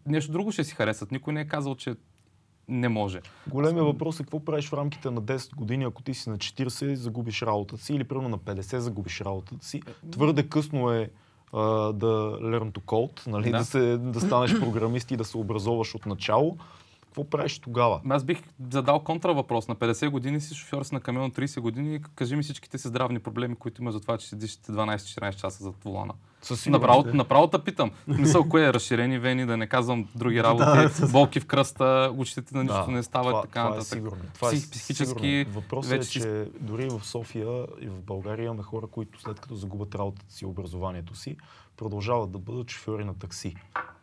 Нещо 0.06 0.32
друго 0.32 0.52
ще 0.52 0.64
си 0.64 0.76
харесат. 0.76 1.12
Никой 1.12 1.34
не 1.34 1.42
е 1.42 1.48
казал, 1.48 1.76
че 1.76 1.96
не 2.68 2.90
може. 2.90 3.22
Големия 3.48 3.84
въпрос 3.84 4.20
е 4.20 4.24
какво 4.24 4.46
правиш 4.46 4.70
в 4.70 4.74
рамките 4.74 5.12
на 5.12 5.22
10 5.22 5.56
години, 5.56 5.84
ако 5.84 6.02
ти 6.02 6.14
си 6.14 6.30
на 6.30 6.38
40 6.38 6.94
загубиш 6.94 7.42
работата 7.42 7.84
си 7.84 7.94
или 7.94 8.04
примерно 8.04 8.30
на 8.30 8.38
50 8.38 8.78
загубиш 8.78 9.22
работата 9.22 9.66
си. 9.66 9.82
Твърде 10.12 10.50
късно 10.50 10.92
е 10.92 11.10
да 11.94 12.38
learn 12.42 12.72
to 12.72 12.80
code, 12.80 13.28
нали? 13.28 13.52
Да. 13.52 13.58
да. 13.58 13.66
се, 13.66 13.98
да 13.98 14.20
станеш 14.22 14.60
програмист 14.60 15.12
и 15.12 15.18
да 15.18 15.26
се 15.26 15.38
образоваш 15.38 15.96
от 15.96 16.06
начало. 16.06 16.58
Какво 17.10 17.24
правиш 17.24 17.60
тогава? 17.60 18.02
Аз 18.10 18.24
бих 18.24 18.42
задал 18.72 19.00
контра 19.00 19.34
въпрос. 19.34 19.68
На 19.68 19.76
50 19.76 20.10
години 20.10 20.42
си 20.42 20.56
шофьор 20.56 20.84
си 20.84 20.94
на 20.94 21.00
камион 21.02 21.24
на 21.24 21.32
30 21.32 21.60
години. 21.60 22.02
Кажи 22.16 22.36
ми 22.36 22.44
всичките 22.44 22.78
си 22.78 22.88
здравни 22.88 23.20
проблеми, 23.20 23.56
които 23.56 23.82
има 23.82 23.92
за 23.92 24.00
това, 24.00 24.18
че 24.18 24.28
седиш 24.28 24.52
12-14 24.52 25.36
часа 25.36 25.64
зад 25.64 25.76
волана. 25.84 26.14
Направо, 26.68 27.04
направо 27.08 27.48
те 27.48 27.60
питам. 27.60 27.92
Мисъл, 28.08 28.50
кое 28.50 28.66
е 28.66 28.74
разширени 28.74 29.20
вени, 29.20 29.46
да 29.46 29.58
не 29.58 29.68
казвам 29.68 30.08
други 30.16 30.44
работи, 30.44 30.66
Да, 31.00 31.08
болки 31.08 31.40
в 31.40 31.46
кръста, 31.46 32.14
очите 32.18 32.58
на 32.58 32.64
нищо 32.64 32.92
не 32.92 33.04
стават 33.04 33.30
това, 33.30 33.42
така 33.42 33.60
това 33.60 33.70
нататък. 33.70 33.88
е 33.88 33.96
сигурно. 33.96 34.24
Това 34.34 34.52
Псих- 34.52 34.68
е 34.68 34.72
психически 34.72 35.20
сигурно. 35.40 35.62
Въпросът 35.62 35.90
вече 35.92 36.20
е, 36.20 36.22
че 36.22 36.48
дори 36.60 36.90
в 36.90 37.02
София 37.06 37.66
и 37.82 37.88
в 37.88 38.02
България 38.02 38.46
имаме 38.46 38.64
хора, 38.64 38.88
които 38.88 39.22
след 39.22 39.40
като 39.40 39.56
загубят 39.56 39.96
работата 39.96 40.34
си 40.34 40.46
образованието 40.46 41.16
си, 41.16 41.38
продължават 41.80 42.32
да 42.32 42.40
бъдат 42.40 42.70
шофьори 42.70 43.06
на 43.06 43.14
такси. 43.14 43.56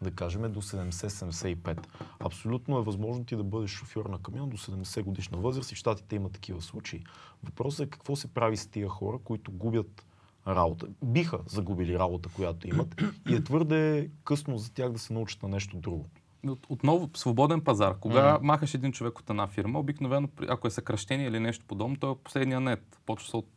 Да 0.03 0.11
кажем 0.11 0.53
до 0.53 0.63
70-75. 0.63 1.87
Абсолютно 2.21 2.79
е 2.79 2.83
възможно 2.83 3.25
ти 3.25 3.37
да 3.37 3.45
бъдеш 3.45 3.71
шофьор 3.71 4.07
на 4.07 4.19
камион 4.19 4.49
до 4.49 4.57
70 4.57 5.03
годишна 5.03 5.39
възраст 5.39 5.73
и 5.73 5.75
в 5.75 5.79
Штатите 5.79 6.17
има 6.17 6.29
такива 6.29 6.63
случаи. 6.63 7.05
Въпросът 7.43 7.87
е 7.87 7.91
какво 7.91 8.17
се 8.17 8.35
прави 8.35 8.57
с 8.57 8.67
тия 8.67 8.89
хора, 8.89 9.19
които 9.25 9.53
губят 9.53 10.07
работа. 10.47 10.87
Биха 11.05 11.39
загубили 11.47 11.99
работа, 11.99 12.29
която 12.29 12.69
имат 12.69 13.03
и 13.29 13.35
е 13.35 13.45
твърде 13.45 14.11
късно 14.25 14.59
за 14.59 14.73
тях 14.73 14.93
да 14.93 14.99
се 14.99 15.13
научат 15.13 15.43
на 15.43 15.49
нещо 15.49 15.77
друго. 15.77 16.07
От- 16.47 16.67
Отново, 16.69 17.11
свободен 17.15 17.61
пазар. 17.61 17.99
Кога 17.99 18.15
махаш 18.43 18.75
един 18.75 18.93
човек 18.93 19.19
от 19.19 19.31
една 19.31 19.47
фирма, 19.47 19.79
обикновено, 19.79 20.29
ако 20.49 20.67
е 20.67 20.71
съкръщение 20.71 21.27
или 21.27 21.41
нещо 21.41 21.65
подобно, 21.69 21.97
той 21.97 22.13
е 22.13 22.17
последния 22.25 22.61
нет. 22.61 23.01
Почва 23.07 23.29
се 23.29 23.37
от, 23.37 23.49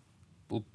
от, 0.49 0.65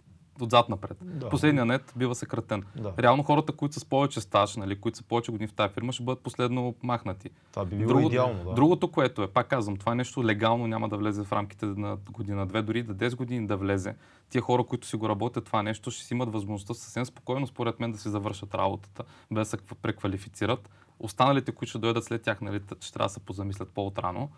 отзад 0.40 0.68
напред. 0.68 0.96
Да. 1.02 1.28
Последния 1.28 1.64
нет 1.64 1.92
бива 1.96 2.14
съкратен. 2.14 2.62
Да. 2.76 2.92
Реално 2.98 3.22
хората, 3.22 3.52
които 3.52 3.74
са 3.74 3.80
с 3.80 3.84
повече 3.84 4.20
стаж, 4.20 4.56
нали, 4.56 4.80
които 4.80 4.98
са 4.98 5.04
повече 5.04 5.32
години 5.32 5.48
в 5.48 5.52
тази 5.52 5.74
фирма, 5.74 5.92
ще 5.92 6.02
бъдат 6.02 6.22
последно 6.22 6.74
махнати. 6.82 7.30
Това 7.52 7.64
би 7.64 7.76
било 7.76 8.00
идеално. 8.00 8.44
Да. 8.44 8.54
Другото, 8.54 8.90
което 8.90 9.22
е, 9.22 9.28
пак 9.28 9.48
казвам, 9.48 9.76
това 9.76 9.94
нещо 9.94 10.24
легално 10.24 10.66
няма 10.66 10.88
да 10.88 10.96
влезе 10.96 11.24
в 11.24 11.32
рамките 11.32 11.66
на 11.66 11.96
година-две, 12.10 12.62
дори 12.62 12.82
да 12.82 12.94
10 12.94 13.16
години 13.16 13.46
да 13.46 13.56
влезе. 13.56 13.94
Тия 14.30 14.42
хора, 14.42 14.64
които 14.64 14.86
си 14.86 14.96
го 14.96 15.08
работят 15.08 15.44
това 15.44 15.62
нещо, 15.62 15.90
ще 15.90 16.04
си 16.04 16.14
имат 16.14 16.32
възможността 16.32 16.74
съвсем 16.74 17.06
спокойно, 17.06 17.46
според 17.46 17.80
мен, 17.80 17.92
да 17.92 17.98
си 17.98 18.08
завършат 18.08 18.54
работата, 18.54 19.02
без 19.30 19.50
да 19.50 19.56
се 19.58 19.64
преквалифицират. 19.82 20.70
Останалите, 20.98 21.52
които 21.52 21.70
ще 21.70 21.78
дойдат 21.78 22.04
след 22.04 22.22
тях, 22.22 22.40
нали, 22.40 22.60
ще 22.80 22.92
трябва 22.92 23.06
да 23.06 23.12
се 23.12 23.20
позамислят 23.20 23.68
по-отрано. 23.68 24.30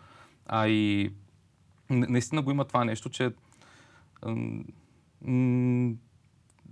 А 0.45 0.67
и 0.67 1.11
наистина 1.89 2.41
го 2.41 2.51
има 2.51 2.65
това 2.65 2.85
нещо, 2.85 3.09
че 3.09 3.31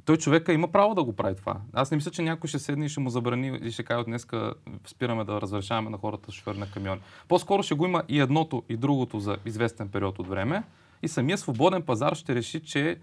той 0.06 0.18
човека 0.18 0.54
има 0.54 0.68
право 0.68 0.96
да 0.96 1.04
го 1.04 1.14
прави 1.14 1.36
това. 1.36 1.58
Аз 1.74 1.92
не 1.92 1.96
мисля, 1.96 2.12
че 2.12 2.22
някой 2.22 2.48
ще 2.48 2.60
седне 2.60 2.86
и 2.86 2.90
ще 2.90 3.00
му 3.00 3.10
забрани 3.10 3.60
и 3.64 3.72
ще 3.72 3.84
каже 3.84 4.04
днеска 4.04 4.54
спираме 4.88 5.24
да 5.24 5.42
разрешаваме 5.42 5.90
на 5.90 5.98
хората 5.98 6.32
шофьори 6.32 6.58
на 6.58 6.72
камиони. 6.72 7.02
По-скоро 7.28 7.64
ще 7.64 7.76
го 7.76 7.86
има 7.86 8.04
и 8.10 8.20
едното 8.20 8.64
и 8.70 8.78
другото 8.78 9.20
за 9.20 9.38
известен 9.46 9.90
период 9.90 10.20
от 10.20 10.28
време 10.28 10.64
и 11.02 11.08
самия 11.08 11.38
свободен 11.38 11.82
пазар 11.82 12.16
ще 12.16 12.36
реши, 12.36 12.64
че 12.64 12.98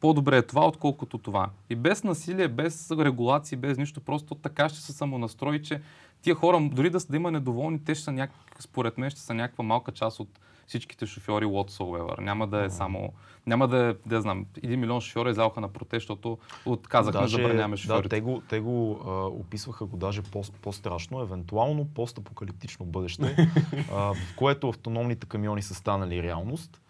по-добре 0.00 0.36
е 0.36 0.42
това, 0.42 0.66
отколкото 0.66 1.18
това. 1.18 1.50
И 1.70 1.76
без 1.76 2.04
насилие, 2.04 2.48
без 2.48 2.90
регулации, 2.90 3.58
без 3.58 3.78
нищо, 3.78 4.00
просто 4.00 4.34
така 4.34 4.68
ще 4.68 4.80
се 4.80 4.92
самонастрои, 4.92 5.62
че 5.62 5.80
тия 6.22 6.34
хора, 6.34 6.68
дори 6.72 6.90
да, 6.90 6.98
да 7.10 7.16
има 7.16 7.30
недоволни, 7.30 7.84
те 7.84 7.94
ще 7.94 8.04
са 8.04 8.12
някак, 8.12 8.36
според 8.58 8.98
мен, 8.98 9.10
ще 9.10 9.20
са 9.20 9.34
някаква 9.34 9.64
малка 9.64 9.92
част 9.92 10.20
от 10.20 10.40
всичките 10.70 11.06
шофьори 11.06 11.44
whatsoever. 11.44 12.20
Няма 12.20 12.46
да 12.46 12.64
е 12.64 12.70
само... 12.70 13.12
Няма 13.46 13.68
да 13.68 13.78
е, 13.78 14.08
да 14.08 14.20
знам, 14.20 14.46
един 14.62 14.80
милион 14.80 15.00
шофьори 15.00 15.30
излязоха 15.30 15.60
на 15.60 15.68
протест, 15.68 16.02
защото 16.02 16.38
отказахме 16.66 17.20
да 17.20 17.28
забраняваме 17.28 17.76
да, 17.76 17.82
шофьорите. 17.82 18.08
те 18.08 18.20
го, 18.20 18.42
те 18.48 18.60
го 18.60 19.00
а, 19.06 19.10
описваха 19.26 19.86
го 19.86 19.96
даже 19.96 20.22
по, 20.22 20.42
по-страшно, 20.62 21.20
евентуално 21.20 21.84
постапокалиптично 21.84 22.86
бъдеще, 22.86 23.36
а, 23.92 24.14
в 24.14 24.34
което 24.36 24.68
автономните 24.68 25.26
камиони 25.26 25.62
са 25.62 25.74
станали 25.74 26.22
реалност, 26.22 26.80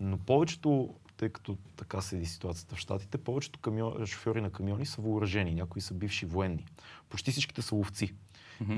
но 0.00 0.18
повечето, 0.18 0.94
тъй 1.16 1.28
като 1.28 1.56
така 1.76 2.00
седи 2.00 2.26
ситуацията 2.26 2.76
в 2.76 2.78
Штатите, 2.78 3.18
повечето 3.18 3.58
камион, 3.58 4.06
шофьори 4.06 4.40
на 4.40 4.50
камиони 4.50 4.86
са 4.86 5.02
въоръжени, 5.02 5.54
някои 5.54 5.80
са 5.80 5.94
бивши 5.94 6.26
военни. 6.26 6.66
Почти 7.08 7.30
всичките 7.30 7.62
са 7.62 7.74
ловци. 7.74 8.14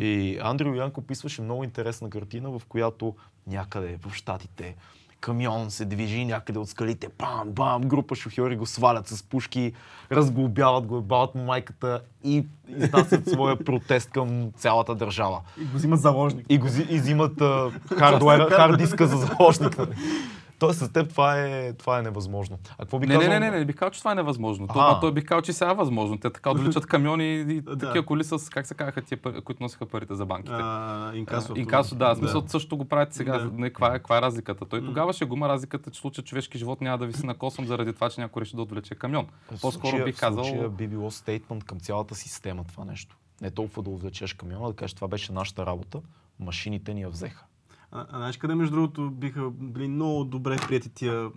И 0.00 0.38
Андрю 0.42 0.74
Янко 0.74 1.00
описваше 1.00 1.42
много 1.42 1.64
интересна 1.64 2.10
картина, 2.10 2.50
в 2.50 2.62
която 2.68 3.14
някъде 3.46 3.98
в 4.06 4.14
Штатите 4.14 4.76
камион 5.22 5.70
се 5.70 5.84
движи 5.84 6.24
някъде 6.24 6.58
от 6.58 6.68
скалите, 6.68 7.08
бам, 7.18 7.50
бам, 7.50 7.82
група 7.82 8.14
шофьори 8.14 8.56
го 8.56 8.66
свалят 8.66 9.08
с 9.08 9.22
пушки, 9.22 9.72
разглобяват 10.12 10.86
го, 10.86 10.98
ебават 10.98 11.34
му 11.34 11.44
майката 11.44 12.00
и 12.24 12.46
изнасят 12.68 13.28
своя 13.28 13.56
протест 13.64 14.10
към 14.10 14.50
цялата 14.56 14.94
държава. 14.94 15.40
И 15.60 15.64
го 15.64 15.76
взимат 15.76 16.00
заложник. 16.00 16.46
И, 16.48 16.58
го, 16.58 16.66
и 16.88 16.98
взимат 16.98 17.40
а, 17.40 17.70
хардуера, 17.98 18.50
хард 18.50 18.78
диска 18.78 19.06
за 19.06 19.16
заложник. 19.16 19.76
Тоест 20.62 20.78
с 20.78 20.92
теб 20.92 21.08
това 21.08 21.40
е, 21.40 21.72
това 21.72 21.98
е 21.98 22.02
невъзможно. 22.02 22.58
А 22.72 22.76
какво 22.76 22.98
би 22.98 23.06
Не, 23.06 23.14
казал? 23.14 23.28
не, 23.30 23.40
не, 23.40 23.50
не, 23.50 23.58
не 23.58 23.64
бих 23.64 23.76
казал, 23.76 23.90
че 23.90 23.98
това 23.98 24.12
е 24.12 24.14
невъзможно. 24.14 24.66
Това 24.68 25.00
той 25.00 25.12
бих 25.12 25.24
казал, 25.24 25.42
че 25.42 25.52
сега 25.52 25.70
е 25.70 25.74
възможно. 25.74 26.18
Те 26.18 26.30
така 26.30 26.50
отвличат 26.50 26.86
камиони 26.86 27.34
и 27.34 27.44
Да. 27.60 27.78
такива 27.78 28.06
коли 28.06 28.24
с, 28.24 28.50
как 28.50 28.66
се 28.66 28.74
казаха 28.74 29.02
тия, 29.02 29.18
които 29.44 29.62
носиха 29.62 29.86
парите 29.86 30.14
за 30.14 30.26
банките. 30.26 30.52
А, 30.60 31.12
инкасото. 31.14 31.60
Инкасо, 31.60 31.94
да, 31.94 32.14
смисъл 32.14 32.44
също 32.46 32.76
го 32.76 32.84
правите 32.84 33.16
сега. 33.16 33.38
Да. 33.38 33.50
Не, 33.52 33.70
каква, 33.70 33.88
е, 33.88 33.92
каква 33.92 34.18
е 34.18 34.22
разликата? 34.22 34.64
Той 34.64 34.84
тогава 34.84 35.12
ще 35.12 35.24
го 35.24 35.36
има 35.36 35.48
разликата, 35.48 35.90
че 35.90 35.98
в 35.98 36.00
случая 36.00 36.24
човешки 36.24 36.58
живот 36.58 36.80
няма 36.80 36.98
да 36.98 37.06
виси 37.06 37.26
на 37.26 37.34
косъм 37.34 37.66
заради 37.66 37.92
това, 37.92 38.10
че 38.10 38.20
някой 38.20 38.42
реши 38.42 38.56
да 38.56 38.62
отвлече 38.62 38.94
камион. 38.94 39.26
По-скоро 39.60 40.04
бих 40.04 40.18
случая 40.18 40.44
казал. 40.44 40.70
би 40.70 40.88
било 40.88 41.10
стейтмент 41.10 41.64
към 41.64 41.80
цялата 41.80 42.14
система 42.14 42.64
това 42.64 42.84
нещо. 42.84 43.16
Не 43.40 43.50
толкова 43.50 43.82
да 43.82 43.90
увлечеш 43.90 44.34
камиона, 44.34 44.68
да 44.68 44.74
кажеш 44.76 44.94
това 44.94 45.08
беше 45.08 45.32
нашата 45.32 45.66
работа, 45.66 46.00
машините 46.40 46.94
ни 46.94 47.02
я 47.02 47.08
взеха. 47.10 47.44
А, 47.92 48.06
а 48.10 48.18
знаеш 48.18 48.36
къде, 48.36 48.54
между 48.54 48.74
другото, 48.74 49.10
биха 49.10 49.50
били 49.50 49.88
много 49.88 50.24
добре 50.24 50.56
прияти 50.56 50.88
тия... 50.88 51.30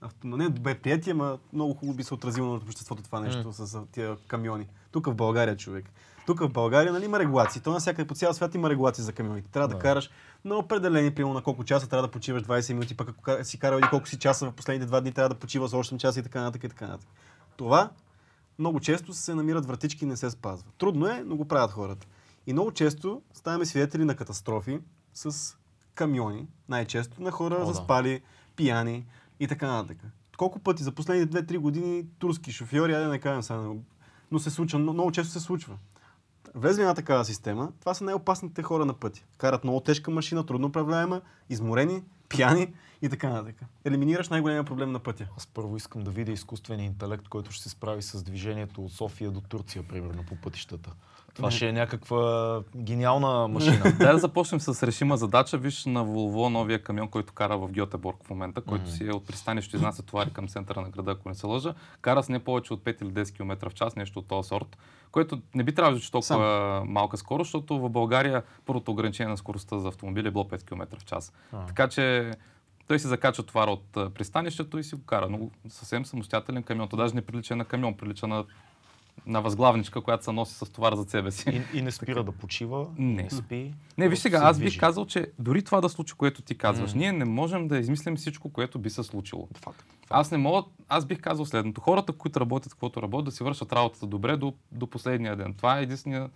Авто... 0.00 0.26
Не 0.26 0.48
добре 0.48 0.78
прияти, 0.78 1.10
ама 1.10 1.38
много 1.52 1.74
хубаво 1.74 1.96
би 1.96 2.02
се 2.02 2.14
отразило 2.14 2.48
на 2.48 2.54
обществото 2.54 3.02
това 3.02 3.20
нещо 3.20 3.52
с 3.52 3.74
а, 3.74 3.86
тия 3.92 4.16
камиони. 4.26 4.66
Тук 4.92 5.06
в 5.06 5.14
България, 5.14 5.56
човек. 5.56 5.90
Тук 6.26 6.40
в 6.40 6.48
България 6.48 6.92
нали, 6.92 7.04
има 7.04 7.18
регулации. 7.18 7.62
То 7.62 7.72
навсякъде 7.72 8.08
по 8.08 8.14
цял 8.14 8.34
свят 8.34 8.54
има 8.54 8.70
регулации 8.70 9.04
за 9.04 9.12
камионите. 9.12 9.50
Трябва 9.50 9.68
да, 9.68 9.74
Да. 9.74 9.80
караш 9.80 10.10
на 10.44 10.56
определени, 10.56 11.14
примерно 11.14 11.34
на 11.34 11.42
колко 11.42 11.64
часа 11.64 11.88
трябва 11.88 12.08
да 12.08 12.10
почиваш 12.10 12.42
20 12.42 12.72
минути, 12.72 12.96
пък 12.96 13.08
ако 13.08 13.44
си 13.44 13.58
карал 13.58 13.78
или 13.78 13.86
колко 13.90 14.08
си 14.08 14.18
часа 14.18 14.46
в 14.46 14.52
последните 14.52 14.86
два 14.86 15.00
дни 15.00 15.12
трябва 15.12 15.28
да 15.28 15.34
почива 15.34 15.68
за 15.68 15.76
8 15.76 15.96
часа 15.96 16.20
и 16.20 16.22
така 16.22 16.40
нататък 16.40 16.64
и 16.64 16.68
така 16.68 16.86
нататък. 16.86 17.08
Това 17.56 17.90
много 18.58 18.80
често 18.80 19.12
се 19.12 19.34
намират 19.34 19.66
вратички 19.66 20.04
и 20.04 20.08
не 20.08 20.16
се 20.16 20.30
спазва. 20.30 20.68
Трудно 20.78 21.06
е, 21.06 21.22
но 21.26 21.36
го 21.36 21.44
правят 21.44 21.70
хората. 21.70 22.06
И 22.46 22.52
много 22.52 22.72
често 22.72 23.22
ставаме 23.34 23.66
свидетели 23.66 24.04
на 24.04 24.16
катастрофи 24.16 24.80
с 25.14 25.56
камиони, 25.94 26.46
най-често 26.68 27.22
на 27.22 27.30
хора 27.30 27.54
О, 27.54 27.58
да. 27.58 27.66
заспали, 27.66 28.22
пияни 28.56 29.06
и 29.40 29.48
така 29.48 29.72
нататък. 29.72 29.98
Колко 30.36 30.58
пъти 30.58 30.82
за 30.82 30.92
последните 30.92 31.44
2-3 31.44 31.58
години 31.58 32.06
турски 32.18 32.52
шофьори, 32.52 32.92
айде 32.92 33.04
да 33.04 33.10
не 33.10 33.18
кажем 33.18 33.42
сега, 33.42 33.72
но 34.30 34.38
се 34.38 34.50
случва, 34.50 34.78
но- 34.78 34.92
много 34.92 35.12
често 35.12 35.32
се 35.32 35.40
случва. 35.40 35.76
Влезли 36.54 36.82
на 36.82 36.94
такава 36.94 37.24
система, 37.24 37.72
това 37.80 37.94
са 37.94 38.04
най-опасните 38.04 38.62
хора 38.62 38.84
на 38.84 38.94
пътя. 38.94 39.22
Карат 39.38 39.64
много 39.64 39.80
тежка 39.80 40.10
машина, 40.10 40.46
трудно 40.46 40.66
управляема, 40.66 41.20
изморени, 41.50 42.02
пияни 42.28 42.74
и 43.02 43.08
така 43.08 43.28
нататък. 43.28 43.56
Елиминираш 43.84 44.28
най-големия 44.28 44.64
проблем 44.64 44.92
на 44.92 44.98
пътя. 44.98 45.28
Аз 45.36 45.46
първо 45.46 45.76
искам 45.76 46.04
да 46.04 46.10
видя 46.10 46.32
изкуствения 46.32 46.86
интелект, 46.86 47.28
който 47.28 47.52
ще 47.52 47.62
се 47.62 47.68
справи 47.68 48.02
с 48.02 48.22
движението 48.22 48.84
от 48.84 48.92
София 48.92 49.30
до 49.30 49.40
Турция, 49.40 49.82
примерно, 49.88 50.24
по 50.28 50.36
пътищата. 50.36 50.92
Това 51.34 51.50
ще 51.50 51.68
е 51.68 51.72
някаква 51.72 52.60
гениална 52.76 53.48
машина. 53.48 53.94
Дай 53.98 54.12
да 54.12 54.18
започнем 54.18 54.60
с 54.60 54.86
решима 54.86 55.16
задача. 55.16 55.58
Виж 55.58 55.84
на 55.84 56.06
Volvo 56.06 56.48
новия 56.48 56.82
камион, 56.82 57.08
който 57.08 57.32
кара 57.32 57.58
в 57.58 57.68
Гьотеборг 57.68 58.16
в 58.24 58.30
момента, 58.30 58.60
който 58.60 58.90
си 58.90 59.06
е 59.06 59.10
от 59.10 59.26
пристанище, 59.26 59.76
изнася 59.76 60.02
товари 60.02 60.30
към 60.30 60.48
центъра 60.48 60.80
на 60.80 60.90
града, 60.90 61.10
ако 61.10 61.28
не 61.28 61.34
се 61.34 61.46
лъжа. 61.46 61.74
Кара 62.00 62.22
с 62.22 62.28
не 62.28 62.38
повече 62.38 62.74
от 62.74 62.84
5 62.84 63.02
или 63.02 63.10
10 63.10 63.36
км 63.36 63.70
в 63.70 63.74
час, 63.74 63.96
нещо 63.96 64.18
от 64.18 64.28
този 64.28 64.48
сорт, 64.48 64.78
което 65.10 65.40
не 65.54 65.64
би 65.64 65.74
трябвало 65.74 65.98
да 65.98 66.10
толкова 66.10 66.82
малка 66.86 67.16
скорост, 67.16 67.48
защото 67.48 67.78
в 67.78 67.88
България 67.88 68.42
първото 68.66 68.90
ограничение 68.90 69.30
на 69.30 69.36
скоростта 69.36 69.78
за 69.78 69.88
автомобили 69.88 70.28
е 70.28 70.30
било 70.30 70.44
5 70.44 70.64
км 70.64 70.98
в 70.98 71.04
час. 71.04 71.32
А. 71.52 71.66
Така 71.66 71.88
че 71.88 72.30
той 72.86 72.98
си 72.98 73.06
закача 73.06 73.42
товара 73.42 73.70
от 73.70 74.14
пристанището 74.14 74.78
и 74.78 74.84
си 74.84 74.94
го 74.94 75.02
кара. 75.04 75.28
Но 75.30 75.50
съвсем 75.68 76.06
самостоятелен 76.06 76.62
камион. 76.62 76.88
То 76.88 76.96
даже 76.96 77.14
не 77.14 77.22
прилича 77.22 77.56
на 77.56 77.64
камион, 77.64 77.96
прилича 77.96 78.26
на, 78.26 78.44
на 79.26 79.40
възглавничка, 79.42 80.00
която 80.00 80.24
се 80.24 80.32
носи 80.32 80.54
с 80.54 80.70
товар 80.72 80.94
за 80.94 81.04
себе 81.04 81.30
си. 81.30 81.64
И, 81.74 81.78
и 81.78 81.82
не 81.82 81.90
спира 81.90 82.24
да 82.24 82.32
почива, 82.32 82.86
Не. 82.98 83.22
не 83.22 83.30
спи. 83.30 83.74
Не, 83.98 84.08
виж 84.08 84.18
сега, 84.18 84.38
се 84.38 84.44
аз 84.44 84.58
бих 84.58 84.80
казал, 84.80 85.06
че 85.06 85.26
дори 85.38 85.62
това 85.62 85.80
да 85.80 85.88
случи, 85.88 86.14
което 86.14 86.42
ти 86.42 86.58
казваш, 86.58 86.94
М. 86.94 86.98
ние 86.98 87.12
не 87.12 87.24
можем 87.24 87.68
да 87.68 87.78
измислим 87.78 88.16
всичко, 88.16 88.48
което 88.48 88.78
би 88.78 88.90
се 88.90 89.02
случило. 89.02 89.48
Факт. 89.54 89.84
Аз 90.10 90.30
не 90.30 90.38
мога, 90.38 90.62
аз 90.88 91.04
бих 91.06 91.20
казал 91.20 91.46
следното. 91.46 91.80
Хората, 91.80 92.12
които 92.12 92.40
работят 92.40 92.72
каквото 92.72 93.02
работят, 93.02 93.24
да 93.24 93.32
си 93.32 93.44
вършат 93.44 93.72
работата 93.72 94.06
добре 94.06 94.36
до, 94.36 94.52
до 94.72 94.86
последния 94.86 95.36
ден. 95.36 95.54
Това 95.54 95.78
е 95.78 95.82
единствения, 95.82 96.30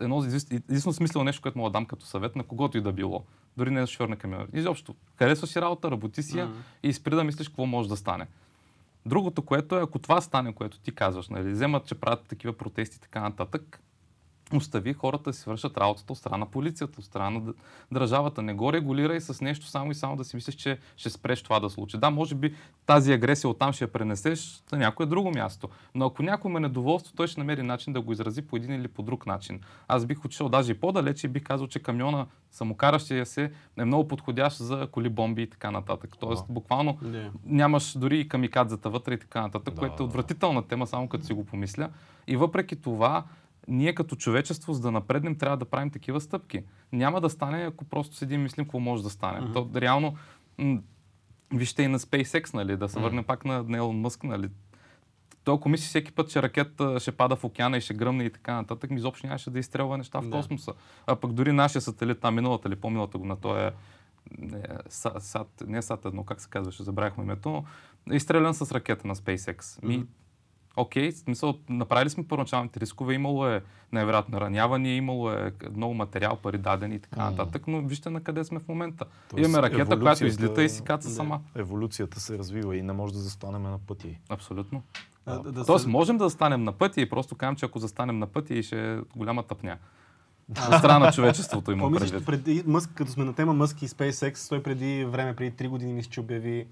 едно 0.00 0.24
единствено 0.50 0.92
смислено 0.92 1.24
нещо, 1.24 1.42
което 1.42 1.58
мога 1.58 1.70
да 1.70 1.72
дам 1.72 1.86
като 1.86 2.06
съвет 2.06 2.36
на 2.36 2.42
когото 2.42 2.78
и 2.78 2.80
да 2.80 2.92
било. 2.92 3.24
Дори 3.56 3.70
не 3.70 3.80
на 3.80 3.86
шофьор 3.86 4.08
на 4.08 4.16
камион. 4.16 4.46
Изобщо, 4.52 4.94
харесваш 5.18 5.50
си 5.50 5.60
работа, 5.60 5.90
работи 5.90 6.22
си 6.22 6.38
я 6.38 6.46
Мгм. 6.46 6.54
и 6.82 6.92
спри 6.92 7.14
да 7.14 7.24
мислиш 7.24 7.48
какво 7.48 7.66
може 7.66 7.88
да 7.88 7.96
стане. 7.96 8.26
Другото, 9.06 9.42
което 9.42 9.76
е, 9.76 9.82
ако 9.82 9.98
това 9.98 10.20
стане, 10.20 10.54
което 10.54 10.80
ти 10.80 10.94
казваш, 10.94 11.28
нали, 11.28 11.50
вземат, 11.50 11.86
че 11.86 11.94
правят 11.94 12.26
такива 12.28 12.52
протести 12.52 12.96
и 12.96 13.00
така 13.00 13.20
нататък, 13.20 13.83
остави 14.56 14.92
хората 14.92 15.30
да 15.30 15.32
си 15.32 15.44
вършат 15.50 15.78
работата 15.78 16.12
от 16.12 16.18
страна 16.18 16.36
на 16.36 16.46
полицията, 16.46 16.94
от 16.98 17.04
страна 17.04 17.30
на 17.30 17.52
държавата. 17.92 18.42
Не 18.42 18.54
го 18.54 18.72
регулирай 18.72 19.20
с 19.20 19.40
нещо 19.40 19.66
само 19.66 19.90
и 19.90 19.94
само 19.94 20.16
да 20.16 20.24
си 20.24 20.36
мислиш, 20.36 20.54
че 20.54 20.78
ще 20.96 21.10
спреш 21.10 21.42
това 21.42 21.60
да 21.60 21.70
случи. 21.70 21.98
Да, 21.98 22.10
може 22.10 22.34
би 22.34 22.54
тази 22.86 23.12
агресия 23.12 23.50
оттам 23.50 23.72
ще 23.72 23.84
я 23.84 23.92
пренесеш 23.92 24.62
на 24.72 24.78
някое 24.78 25.06
друго 25.06 25.30
място. 25.30 25.68
Но 25.94 26.06
ако 26.06 26.22
някой 26.22 26.50
има 26.50 26.60
недоволство, 26.60 27.12
той 27.16 27.26
ще 27.26 27.40
намери 27.40 27.62
начин 27.62 27.92
да 27.92 28.00
го 28.00 28.12
изрази 28.12 28.42
по 28.42 28.56
един 28.56 28.74
или 28.74 28.88
по 28.88 29.02
друг 29.02 29.26
начин. 29.26 29.60
Аз 29.88 30.06
бих 30.06 30.24
отишъл 30.24 30.48
даже 30.48 30.72
и 30.72 30.74
по-далеч 30.74 31.24
и 31.24 31.28
бих 31.28 31.42
казал, 31.42 31.66
че 31.66 31.78
камиона, 31.78 32.26
самокаращия 32.50 33.26
се, 33.26 33.52
е 33.76 33.84
много 33.84 34.08
подходящ 34.08 34.56
за 34.58 34.88
коли 34.92 35.08
бомби 35.08 35.42
и 35.42 35.50
така 35.50 35.70
нататък. 35.70 36.10
Тоест, 36.20 36.44
буквално 36.48 36.98
Не. 37.02 37.30
нямаш 37.46 37.98
дори 37.98 38.20
и 38.20 38.28
камикадзета 38.28 38.90
вътре 38.90 39.14
и 39.14 39.18
така 39.18 39.40
нататък, 39.40 39.74
Да, 39.74 39.80
което 39.80 40.02
е 40.02 40.06
отвратителна 40.06 40.62
тема, 40.62 40.86
само 40.86 41.08
като 41.08 41.24
си 41.24 41.32
го 41.32 41.44
помисля. 41.44 41.90
И 42.26 42.36
въпреки 42.36 42.76
това, 42.76 43.24
ние 43.68 43.94
като 43.94 44.16
човечество, 44.16 44.72
за 44.72 44.80
да 44.80 44.90
напреднем, 44.90 45.38
трябва 45.38 45.56
да 45.56 45.64
правим 45.64 45.90
такива 45.90 46.20
стъпки. 46.20 46.62
Няма 46.92 47.20
да 47.20 47.30
стане, 47.30 47.62
ако 47.62 47.84
просто 47.84 48.16
седим 48.16 48.40
и 48.40 48.42
мислим 48.42 48.64
какво 48.66 48.80
може 48.80 49.02
да 49.02 49.10
стане. 49.10 49.40
Мгм. 49.40 49.52
То, 49.52 49.70
реално, 49.74 50.16
м- 50.58 50.80
вижте 51.52 51.82
и 51.82 51.88
на 51.88 51.98
SpaceX, 51.98 52.54
нали, 52.54 52.76
да 52.76 52.88
се 52.88 53.00
върнем 53.00 53.24
пак 53.24 53.44
на, 53.44 53.62
на 53.62 53.76
Елон 53.76 53.96
Мъск, 53.96 54.24
нали. 54.24 54.48
Той 55.44 55.54
ако 55.54 55.68
мисли 55.68 55.86
всеки 55.86 56.12
път, 56.12 56.30
че 56.30 56.42
ракета 56.42 57.00
ще 57.00 57.12
пада 57.12 57.36
в 57.36 57.44
океана 57.44 57.76
и 57.76 57.80
ще 57.80 57.94
гръмне 57.94 58.24
и 58.24 58.30
така 58.30 58.54
нататък, 58.54 58.90
ми 58.90 58.96
изобщо 58.96 59.26
нямаше 59.26 59.50
да 59.50 59.58
изстрелва 59.58 59.98
неща 59.98 60.20
в 60.20 60.24
Да. 60.24 60.30
космоса. 60.30 60.72
А 61.06 61.16
пък 61.16 61.32
дори 61.32 61.52
нашия 61.52 61.82
сателит, 61.82 62.20
там 62.20 62.34
миналата 62.34 62.68
или 62.68 62.76
по-миналата 62.76 63.18
година, 63.18 63.36
той 63.36 63.66
е 63.66 63.70
не, 64.38 64.62
Са- 64.88 65.20
сат, 65.20 65.62
не 65.66 65.82
Сат 65.82 66.04
едно, 66.04 66.24
как 66.24 66.40
се 66.40 66.48
казваше, 66.48 66.82
забравяхме 66.82 67.24
името, 67.24 67.64
е 68.12 68.16
изстрелян 68.16 68.54
с 68.54 68.72
ракета 68.72 69.08
на 69.08 69.14
SpaceX. 69.16 69.84
Ми, 69.84 69.96
Мгм. 69.96 70.06
Окей, 70.76 71.10
в 71.10 71.16
смисъл, 71.16 71.54
направили 71.68 72.10
сме 72.10 72.24
първоначалните 72.24 72.80
рискове, 72.80 73.14
имало 73.14 73.48
е 73.48 73.62
най-вероятно 73.92 74.40
ранявания, 74.40 74.96
имало 74.96 75.30
е 75.30 75.52
много 75.70 75.94
материал, 75.94 76.36
пари 76.36 76.58
дадени 76.58 76.94
и 76.94 76.98
така 76.98 77.20
Мгм. 77.20 77.30
нататък, 77.30 77.62
но 77.66 77.80
вижте 77.80 78.10
на 78.10 78.20
къде 78.20 78.44
сме 78.44 78.58
в 78.58 78.68
момента. 78.68 79.04
Тоест, 79.30 79.48
Имаме 79.48 79.62
ракета, 79.62 80.00
която 80.00 80.26
излита 80.26 80.62
и 80.64 80.68
си 80.68 80.82
каца 80.82 81.08
Да. 81.08 81.14
сама. 81.14 81.40
Еволюцията 81.54 82.20
се 82.20 82.38
развива 82.38 82.76
и 82.76 82.82
не 82.82 82.92
може 82.92 83.12
да 83.12 83.18
застанем 83.18 83.62
на 83.62 83.78
пътя 83.78 84.08
й. 84.08 84.16
Абсолютно. 84.28 84.82
А, 85.26 85.38
да, 85.38 85.52
да 85.52 85.64
Тоест, 85.64 85.82
се- 85.82 85.90
можем 85.90 86.18
да 86.18 86.24
застанем 86.24 86.64
на 86.64 86.72
пътя 86.72 87.00
и 87.00 87.08
просто 87.08 87.34
казвам, 87.34 87.56
че 87.56 87.66
ако 87.66 87.78
застанем 87.78 88.18
на 88.18 88.26
пътя 88.26 88.54
и 88.54 88.62
ще 88.62 88.92
е 88.92 88.98
голяма 89.16 89.42
тъпня. 89.42 89.76
От 90.50 90.78
страна 90.78 90.98
на 90.98 91.12
човечеството 91.12 91.76
мислиш, 91.78 92.10
предвид. 92.10 92.26
преди 92.26 92.62
Мъск, 92.66 92.90
като 92.90 93.10
сме 93.10 93.24
на 93.24 93.34
тема 93.34 93.52
Мъск 93.52 93.82
и 93.82 93.88
SpaceX, 93.88 94.48
той 94.48 94.62
преди 94.62 95.04
време, 95.04 95.36
преди 95.36 95.50
3 95.52 95.68
години, 95.68 95.92
мисля, 95.92 96.10
че 96.10 96.20
обяви, 96.20 96.66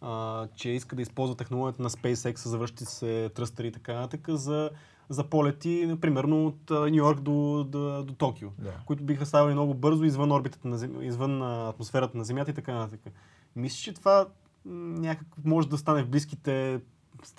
а, 0.00 0.46
че 0.56 0.70
иска 0.70 0.96
да 0.96 1.02
използва 1.02 1.36
технологията 1.36 1.82
на 1.82 1.90
SpaceX, 1.90 2.48
завърши 2.48 2.74
се 2.78 3.30
тръстъри 3.34 3.66
и 3.66 3.72
така 3.72 3.94
нататък, 3.94 4.28
за, 4.28 4.70
за 5.08 5.24
полети, 5.24 5.96
примерно 6.00 6.46
от 6.46 6.70
Нью 6.70 6.94
Йорк 6.94 7.20
до, 7.20 7.64
до, 7.68 8.04
до 8.04 8.14
Токио, 8.14 8.48
Да. 8.58 8.72
които 8.86 9.04
биха 9.04 9.26
ставали 9.26 9.54
много 9.54 9.74
бързо 9.74 10.04
извън 10.04 10.32
орбитата 10.32 10.68
на 10.68 10.78
Земя, 10.78 11.04
извън 11.04 11.42
атмосферата 11.42 12.18
на 12.18 12.24
Земята 12.24 12.50
и 12.50 12.54
така 12.54 12.74
нататък. 12.74 13.12
Мислиш, 13.56 13.80
че 13.82 13.94
това 13.94 14.26
някак 14.64 15.28
може 15.44 15.68
да 15.68 15.78
стане 15.78 16.02
в 16.02 16.08
близките 16.08 16.80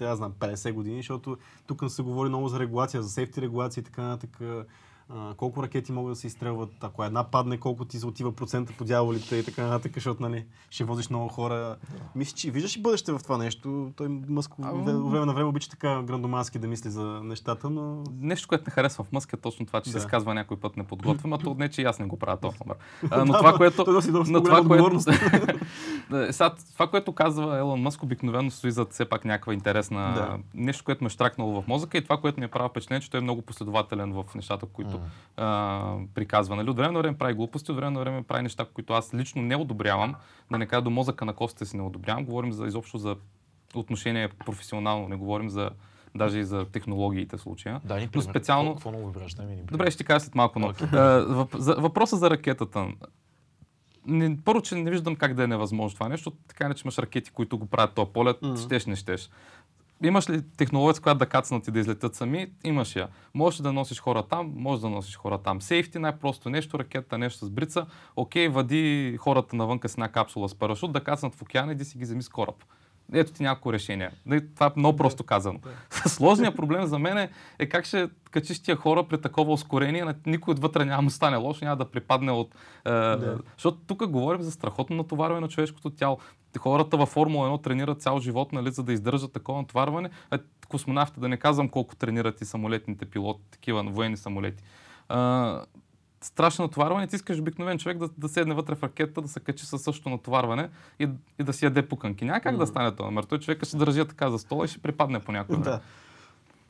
аз 0.01 0.17
знам, 0.17 0.33
50 0.39 0.73
години, 0.73 0.97
защото 0.97 1.37
тук 1.67 1.83
се 1.87 2.01
говори 2.01 2.29
много 2.29 2.47
за 2.47 2.59
регулация, 2.59 3.03
за 3.03 3.09
сейфти 3.09 3.41
регулация 3.41 3.81
и 3.81 3.83
така 3.83 4.01
нататък. 4.01 4.41
А, 5.09 5.33
колко 5.33 5.63
ракети 5.63 5.91
могат 5.91 6.11
да 6.11 6.15
се 6.15 6.27
изстрелват, 6.27 6.83
ако 6.83 7.03
една 7.03 7.23
падне, 7.23 7.57
колко 7.57 7.85
ти 7.85 8.05
отива 8.05 8.31
процента 8.35 8.73
по 8.77 8.85
дяволите 8.85 9.35
и 9.35 9.43
така 9.43 9.63
нататък, 9.63 9.91
защото 9.93 10.21
нали, 10.21 10.45
ще 10.69 10.83
возиш 10.83 11.09
много 11.09 11.27
хора. 11.27 11.75
Мисля, 12.15 12.35
че 12.35 12.51
виждаш 12.51 12.75
и 12.75 12.81
бъдеще 12.81 13.11
в 13.11 13.19
това 13.23 13.37
нещо. 13.37 13.91
Той 13.95 14.07
Мъск 14.09 14.59
от 14.59 15.11
време 15.11 15.25
на 15.25 15.33
време 15.33 15.49
обича 15.49 15.69
така 15.69 16.01
грандомански 16.01 16.59
да 16.59 16.67
мисли 16.67 16.89
за 16.89 17.03
нещата, 17.23 17.69
но... 17.69 18.03
Нещо, 18.19 18.47
което 18.47 18.63
не 18.67 18.71
харесва 18.71 19.03
в 19.03 19.11
Мъск 19.11 19.33
е 19.33 19.37
точно 19.37 19.65
това, 19.65 19.81
че 19.81 19.91
Да. 19.91 19.99
се 19.99 20.05
изказва 20.05 20.33
някой 20.33 20.57
път 20.57 20.77
неподготвен, 20.77 21.33
а 21.33 21.37
то 21.37 21.55
не, 21.59 21.69
че 21.69 21.81
и 21.81 21.85
аз 21.85 21.99
не 21.99 22.05
го 22.05 22.19
правя 22.19 22.37
толкова. 22.37 22.75
А, 23.11 23.25
но 23.25 23.31
Да, 23.33 23.37
това, 23.37 23.53
което... 23.53 23.85
но 24.27 24.43
това, 24.43 24.63
което. 24.63 24.99
Да, 26.09 26.33
сега, 26.33 26.51
това, 26.73 26.87
което 26.87 27.11
казва 27.11 27.57
Елон 27.57 27.81
Мъск, 27.81 28.03
обикновено 28.03 28.51
стои 28.51 28.71
зад 28.71 28.93
все 28.93 29.05
пак 29.05 29.25
някаква 29.25 29.53
интересна... 29.53 30.13
Да. 30.15 30.37
Нещо, 30.53 30.83
което 30.83 31.03
ме 31.03 31.07
е 31.07 31.09
штракнало 31.09 31.61
в 31.61 31.67
мозъка 31.67 31.97
и 31.97 32.03
това, 32.03 32.17
което 32.17 32.39
ми 32.39 32.45
е 32.45 32.47
правило 32.47 32.69
впечатление, 32.69 33.01
че 33.01 33.11
той 33.11 33.19
е 33.19 33.23
много 33.23 33.41
последователен 33.41 34.13
в 34.13 34.25
нещата, 34.35 34.65
които 34.65 34.96
а, 35.37 35.95
приказва. 36.15 36.55
Нали? 36.55 36.69
От 36.69 36.77
време 36.77 36.91
на 36.91 36.99
време 36.99 37.17
прави 37.17 37.33
глупости, 37.33 37.71
от 37.71 37.77
време 37.77 37.91
на 37.91 37.99
време 37.99 38.23
прави 38.23 38.43
неща, 38.43 38.65
които 38.73 38.93
аз 38.93 39.13
лично 39.13 39.41
не 39.41 39.55
одобрявам. 39.55 40.15
Да 40.51 40.57
не 40.57 40.65
кажа 40.65 40.81
до 40.81 40.89
мозъка 40.89 41.25
на 41.25 41.33
костите 41.33 41.65
си 41.65 41.77
не 41.77 41.83
одобрявам. 41.83 42.25
Говорим 42.25 42.51
за 42.51 42.65
изобщо 42.65 42.97
за 42.97 43.15
отношение 43.75 44.29
професионално, 44.29 45.07
не 45.07 45.15
говорим 45.15 45.49
за 45.49 45.69
даже 46.15 46.39
и 46.39 46.43
за 46.43 46.65
технологиите 46.65 47.37
в 47.37 47.41
случая. 47.41 47.81
Да, 47.83 47.95
ни 47.95 48.05
Но 48.05 48.11
пример. 48.11 48.23
специално... 48.23 48.69
Какво, 48.69 48.89
какво 48.89 48.99
много 48.99 49.07
вибраш? 49.07 49.33
Дай 49.33 49.45
ми 49.45 49.53
един 49.53 49.65
Добре, 49.65 49.91
ще 49.91 49.97
ти 49.97 50.03
кажа 50.03 50.19
след 50.19 50.35
малко, 50.35 50.59
но 50.59 50.73
а, 50.93 50.99
въп, 51.27 51.55
за, 51.57 51.73
въпроса 51.73 52.15
за 52.17 52.29
ракетата. 52.29 52.87
Не, 54.07 54.37
първо, 54.45 54.61
че 54.61 54.75
не 54.75 54.91
виждам 54.91 55.15
как 55.15 55.33
да 55.33 55.43
е 55.43 55.47
невъзможно 55.47 55.95
това 55.95 56.09
нещо. 56.09 56.31
Така 56.47 56.67
не, 56.67 56.73
че 56.73 56.81
имаш 56.85 56.97
ракети, 56.97 57.31
които 57.31 57.57
го 57.57 57.65
правят 57.65 57.93
този 57.93 58.11
полет, 58.11 58.37
Мгм. 58.41 58.57
щеш, 58.57 58.85
не 58.85 58.95
щеш. 58.95 59.29
Имаш 60.03 60.29
ли 60.29 60.41
технология, 60.57 60.95
с 60.95 60.99
която 60.99 61.17
да 61.17 61.25
кацнат 61.25 61.67
и 61.67 61.71
да 61.71 61.79
излетят 61.79 62.15
сами? 62.15 62.47
Имаш 62.63 62.95
я. 62.95 63.07
Можеш 63.33 63.59
да 63.59 63.73
носиш 63.73 63.99
хора 63.99 64.23
там, 64.23 64.53
можеш 64.55 64.81
да 64.81 64.89
носиш 64.89 65.15
хора 65.15 65.37
там. 65.37 65.61
Сейфти, 65.61 65.99
най-просто 65.99 66.49
нещо, 66.49 66.79
ракета, 66.79 67.17
нещо 67.17 67.45
с 67.45 67.49
брица. 67.49 67.85
Окей, 68.15 68.47
вади 68.47 69.17
хората 69.19 69.55
навънка 69.55 69.89
с 69.89 69.93
една 69.93 70.09
капсула 70.09 70.49
с 70.49 70.55
парашут, 70.55 70.91
да 70.91 71.03
кацнат 71.03 71.35
в 71.35 71.41
океана 71.41 71.71
и 71.71 71.75
да 71.75 71.85
си 71.85 71.97
ги 71.97 72.03
вземи 72.03 72.23
с 72.23 72.29
кораб. 72.29 72.63
Ето 73.13 73.31
ти 73.31 73.43
няколко 73.43 73.73
решения. 73.73 74.11
Нали, 74.25 74.53
Това 74.53 74.65
е 74.65 74.69
много 74.75 74.97
просто 74.97 75.23
казано. 75.23 75.59
Сложният 76.07 76.55
проблем 76.55 76.85
за 76.85 76.99
мен 76.99 77.17
е, 77.17 77.29
е 77.59 77.69
как 77.69 77.85
ще 77.85 78.09
качиш 78.31 78.59
тия 78.59 78.75
хора 78.75 79.03
при 79.03 79.21
такова 79.21 79.53
ускорение, 79.53 80.05
никой 80.25 80.51
отвътре 80.51 80.85
няма 80.85 81.01
му 81.01 81.09
стане 81.09 81.37
лошо, 81.37 81.65
няма 81.65 81.77
да 81.77 81.91
припадне 81.91 82.31
от... 82.31 82.55
Е, 82.85 82.89
Да. 82.91 83.37
Защото 83.57 83.77
тук 83.87 84.07
говорим 84.07 84.41
за 84.41 84.51
страхотно 84.51 84.95
натоварване 84.95 85.41
на 85.41 85.47
човешкото 85.47 85.89
тяло. 85.89 86.17
Хората 86.59 86.97
във 86.97 87.09
Формула 87.09 87.49
1 87.49 87.63
тренират 87.63 88.01
цял 88.01 88.19
живот, 88.19 88.53
нали, 88.53 88.71
за 88.71 88.83
да 88.83 88.93
издържат 88.93 89.33
такова 89.33 89.61
натоварване. 89.61 90.09
А 90.31 90.39
космонавтите, 90.67 91.19
да 91.19 91.29
не 91.29 91.37
казвам 91.37 91.69
колко 91.69 91.95
тренират 91.95 92.41
и 92.41 92.45
самолетните 92.45 93.05
пилоти, 93.05 93.43
такива 93.51 93.83
военни 93.83 94.17
самолети. 94.17 94.63
А, 95.09 95.61
страшно 96.21 96.65
натоварване, 96.65 97.07
ти 97.07 97.15
искаш 97.15 97.39
обикновен 97.39 97.79
човек 97.79 97.97
да, 97.97 98.09
да 98.17 98.29
седне 98.29 98.53
вътре 98.53 98.75
в 98.75 98.83
ракета, 98.83 99.21
да 99.21 99.27
се 99.27 99.39
качи 99.39 99.65
със 99.65 99.81
същото 99.81 100.09
натоварване 100.09 100.69
и, 100.99 101.09
и 101.39 101.43
да 101.43 101.53
си 101.53 101.65
яде 101.65 101.87
пуканки. 101.87 102.25
Няма 102.25 102.39
как 102.39 102.57
да 102.57 102.67
стане 102.67 102.91
това. 102.91 103.05
Номер. 103.05 103.23
Той 103.23 103.39
човека 103.39 103.65
ще 103.65 103.77
държи 103.77 104.07
така 104.07 104.29
за 104.29 104.39
стола 104.39 104.65
и 104.65 104.67
ще 104.67 104.79
припадне 104.79 105.19
по 105.19 105.31
някой. 105.31 105.57
да. 105.57 105.79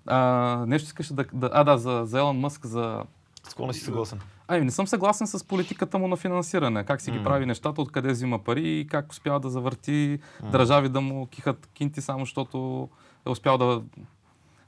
А, 0.06 0.66
нещо 0.68 0.86
искаше 0.86 1.14
да, 1.14 1.26
да... 1.34 1.50
А, 1.54 1.64
да, 1.64 1.78
за, 1.78 2.02
за 2.06 2.20
Елон 2.20 2.39
Мъск, 2.39 2.66
за... 2.66 3.04
С 3.43 3.50
какво 3.50 3.68
не 3.68 3.74
си 3.74 3.80
съгласен? 3.80 4.20
Ами, 4.48 4.66
не 4.66 4.72
съм 4.72 4.88
съгласен 4.88 5.28
с 5.28 5.43
политиката 5.43 5.98
му 5.98 6.08
на 6.08 6.16
финансиране. 6.16 6.84
Как 6.84 7.02
си 7.02 7.12
ги 7.12 7.18
М. 7.18 7.24
прави 7.24 7.45
нещата, 7.45 7.82
откъде 7.82 8.12
взима 8.12 8.39
пари 8.39 8.80
и 8.80 8.88
как 8.88 9.12
успява 9.12 9.39
да 9.39 9.50
завърти 9.50 10.20
държави 10.52 10.89
да 10.89 11.02
му 11.02 11.28
кихат 11.28 11.70
кинти, 11.74 12.02
само 12.02 12.20
защото 12.20 12.89
е 13.28 13.30
успял 13.30 13.58
да, 13.58 13.82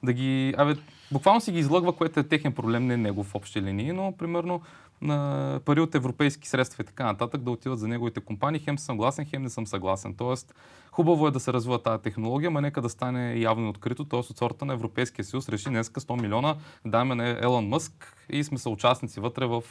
да 0.04 0.14
ги... 0.14 0.54
Абе, 0.58 0.76
буквално 1.12 1.42
си 1.42 1.52
ги 1.52 1.60
излъгва, 1.60 1.96
което 1.96 2.20
е 2.20 2.24
техен 2.24 2.54
проблем, 2.54 2.88
не 2.88 2.98
негов 2.98 3.28
в 3.28 3.36
общи 3.36 3.62
линии, 3.62 3.92
но 3.92 4.14
примерно 4.18 4.62
на 5.02 5.60
пари 5.66 5.82
от 5.82 5.96
европейски 5.96 6.50
средства 6.50 6.82
и 6.82 6.86
така 6.86 7.06
нататък 7.06 7.42
да 7.42 7.52
отиват 7.52 7.80
за 7.80 7.88
неговите 7.88 8.20
компании. 8.20 8.60
Хем 8.60 8.80
съм 8.80 8.86
съгласен, 8.86 9.26
хем 9.26 9.44
не 9.44 9.50
съм 9.50 9.68
съгласен. 9.68 10.14
Тоест, 10.14 10.56
хубаво 10.92 11.28
е 11.28 11.32
да 11.32 11.40
се 11.40 11.54
развива 11.54 11.84
тази 11.84 12.04
технология, 12.04 12.52
но 12.52 12.62
нека 12.62 12.82
да 12.82 12.90
стане 12.90 13.36
явно 13.36 13.66
и 13.66 13.70
открито. 13.70 14.06
Тоест, 14.06 14.30
от 14.30 14.38
сорта 14.38 14.66
на 14.66 14.74
Европейския 14.74 15.26
съюз 15.26 15.50
реши 15.50 15.70
днес 15.70 15.90
100 15.90 16.22
милиона 16.22 16.56
даме 16.86 17.16
на 17.16 17.30
Елон 17.30 17.68
Мъск 17.68 18.16
и 18.30 18.44
сме 18.44 18.58
съучастници 18.58 19.20
вътре 19.20 19.46
в 19.46 19.64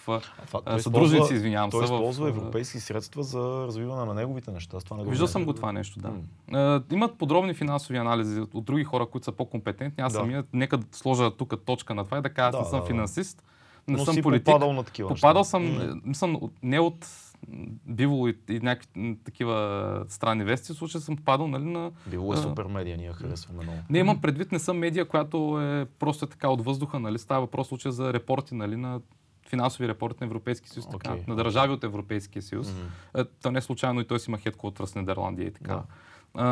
Това, 0.46 0.80
съдружници, 0.80 1.34
извинявам 1.34 1.70
той 1.70 1.86
се. 1.86 1.92
в, 1.92 1.96
използва 1.96 2.26
а, 2.26 2.28
европейски 2.28 2.80
средства 2.80 3.22
за 3.22 3.64
развиване 3.66 4.04
на 4.04 4.14
неговите 4.14 4.50
неща. 4.50 4.78
Това 4.80 4.96
не 4.96 5.04
Виждал 5.04 5.26
съм 5.26 5.44
го 5.44 5.52
това 5.52 5.72
нещо, 5.72 6.00
да. 6.00 6.12
А, 6.52 6.82
имат 6.92 7.18
подробни 7.18 7.54
финансови 7.54 7.98
анализи 7.98 8.40
от, 8.40 8.64
други 8.64 8.84
хора, 8.84 9.06
които 9.06 9.24
са 9.24 9.32
по-компетентни. 9.32 10.04
Аз 10.04 10.12
Да. 10.12 10.18
самия, 10.18 10.44
нека 10.52 10.76
да 10.78 10.86
сложа 10.92 11.30
тук 11.30 11.54
точка 11.64 11.94
на 11.94 12.04
това 12.04 12.18
и 12.18 12.22
да 12.22 12.30
кажа, 12.30 12.48
аз 12.48 12.52
Да, 12.52 12.58
не 12.58 12.64
съм 12.64 12.80
да, 12.80 12.86
да. 12.86 13.42
Не 13.88 13.96
Но 13.96 14.04
съм 14.04 14.14
си 14.14 14.22
политик. 14.22 14.44
попадал 14.46 14.72
на 14.72 14.84
такива 14.84 15.08
Попадал 15.08 15.40
неща. 15.40 15.50
съм, 15.50 15.64
М. 15.64 15.84
м. 15.84 16.00
мисъм, 16.04 16.36
от- 16.36 16.52
не 16.62 16.80
от 16.80 17.06
м, 17.48 17.66
биволо 17.86 18.28
и, 18.28 18.38
и 18.48 18.60
някакви 18.60 19.18
такива 19.24 19.56
странни 20.08 20.44
вести, 20.44 20.72
в 20.72 20.76
случай 20.76 21.00
съм 21.00 21.16
попадал 21.16 21.48
нали, 21.48 21.64
на... 21.64 21.90
Било 22.06 22.32
е 22.32 22.36
а, 22.36 22.38
супер 22.38 22.64
медия, 22.64 22.96
ние 22.96 23.12
харесваме 23.12 23.62
много. 23.62 23.78
Не 23.90 23.98
имам 23.98 24.20
предвид, 24.20 24.52
не 24.52 24.58
съм 24.58 24.78
медия, 24.78 25.04
която 25.04 25.36
е 25.62 25.86
просто 25.98 26.24
е 26.24 26.28
така 26.28 26.48
от 26.48 26.64
въздуха, 26.64 27.00
нали? 27.00 27.18
Става 27.18 27.40
въпрос 27.40 27.66
в 27.66 27.68
случая 27.68 27.92
за 27.92 28.12
репорти, 28.12 28.54
нали, 28.54 28.76
на 28.76 29.00
финансови 29.48 29.88
репорти 29.88 30.16
на 30.20 30.26
Европейския 30.26 30.70
съюз, 30.70 30.88
така, 30.88 31.12
Окей. 31.12 31.24
на 31.26 31.36
държави 31.36 31.72
от 31.72 31.84
Европейския 31.84 32.42
съюз. 32.42 32.70
Мгм. 32.70 32.86
Е, 33.14 33.24
То 33.42 33.50
не 33.50 33.58
е 33.58 33.62
случайно 33.62 34.00
и 34.00 34.06
той 34.06 34.20
си 34.20 34.30
има 34.30 34.38
хедквотър 34.38 34.86
с 34.86 34.94
Нидерландия 34.94 35.46
и 35.46 35.52
така. 35.52 35.72
Да. 35.72 35.82
А, 36.34 36.46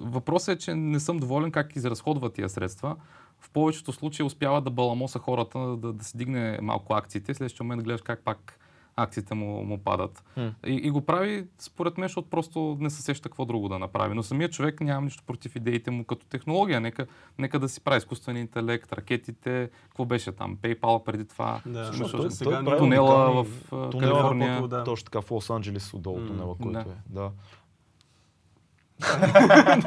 въпросът 0.00 0.56
е, 0.56 0.58
че 0.58 0.74
не 0.74 1.00
съм 1.00 1.18
доволен 1.18 1.50
как 1.50 1.76
изразходва 1.76 2.30
тия 2.32 2.48
средства. 2.48 2.96
В 3.40 3.50
повечето 3.50 3.92
случаи 3.92 4.26
успява 4.26 4.60
да 4.60 4.70
баламоса 4.70 5.18
хората, 5.18 5.58
да, 5.58 5.92
да 5.92 6.04
си 6.04 6.16
дигне 6.16 6.58
малко 6.62 6.94
акциите, 6.94 7.34
следващия 7.34 7.64
момент 7.64 7.82
гледаш 7.82 8.02
как 8.02 8.24
пак 8.24 8.58
акциите 8.96 9.34
му, 9.34 9.64
му 9.64 9.78
падат. 9.78 10.24
М. 10.36 10.54
И, 10.66 10.72
и 10.74 10.90
го 10.90 11.00
прави, 11.00 11.46
според 11.58 11.98
мен, 11.98 12.08
защото 12.08 12.30
просто 12.30 12.76
не 12.80 12.90
се 12.90 13.02
сеща 13.02 13.28
какво 13.28 13.44
друго 13.44 13.68
да 13.68 13.78
направи. 13.78 14.14
Но 14.14 14.22
самият 14.22 14.52
човек 14.52 14.80
нямам 14.80 15.04
нищо 15.04 15.22
против 15.26 15.56
идеите 15.56 15.90
му 15.90 16.04
като 16.04 16.26
технология. 16.26 16.80
Нека, 16.80 17.06
нека 17.38 17.58
да 17.58 17.68
си 17.68 17.80
прави 17.80 17.98
изкуствен 17.98 18.36
интелект, 18.36 18.92
ракетите, 18.92 19.70
какво 19.84 20.04
беше 20.04 20.32
там, 20.32 20.56
PayPal 20.56 21.04
преди 21.04 21.24
това. 21.24 21.60
Да, 21.66 21.84
Защото 21.84 22.16
той, 22.16 22.30
сега 22.30 22.50
той 22.50 22.64
прави 22.64 22.78
тунела 22.78 23.44
в 23.44 23.68
тунела, 23.70 23.90
Калифорния. 23.90 24.68
да. 24.68 24.84
Точно 24.84 25.04
така 25.04 25.20
в 25.20 25.28
Лос-Анджелес 25.28 25.94
отдолу 25.94 26.20
М, 26.20 26.26
тунела, 26.26 26.56
който 26.56 26.72
да. 26.72 26.80
е. 26.80 26.94
Да. 27.06 27.30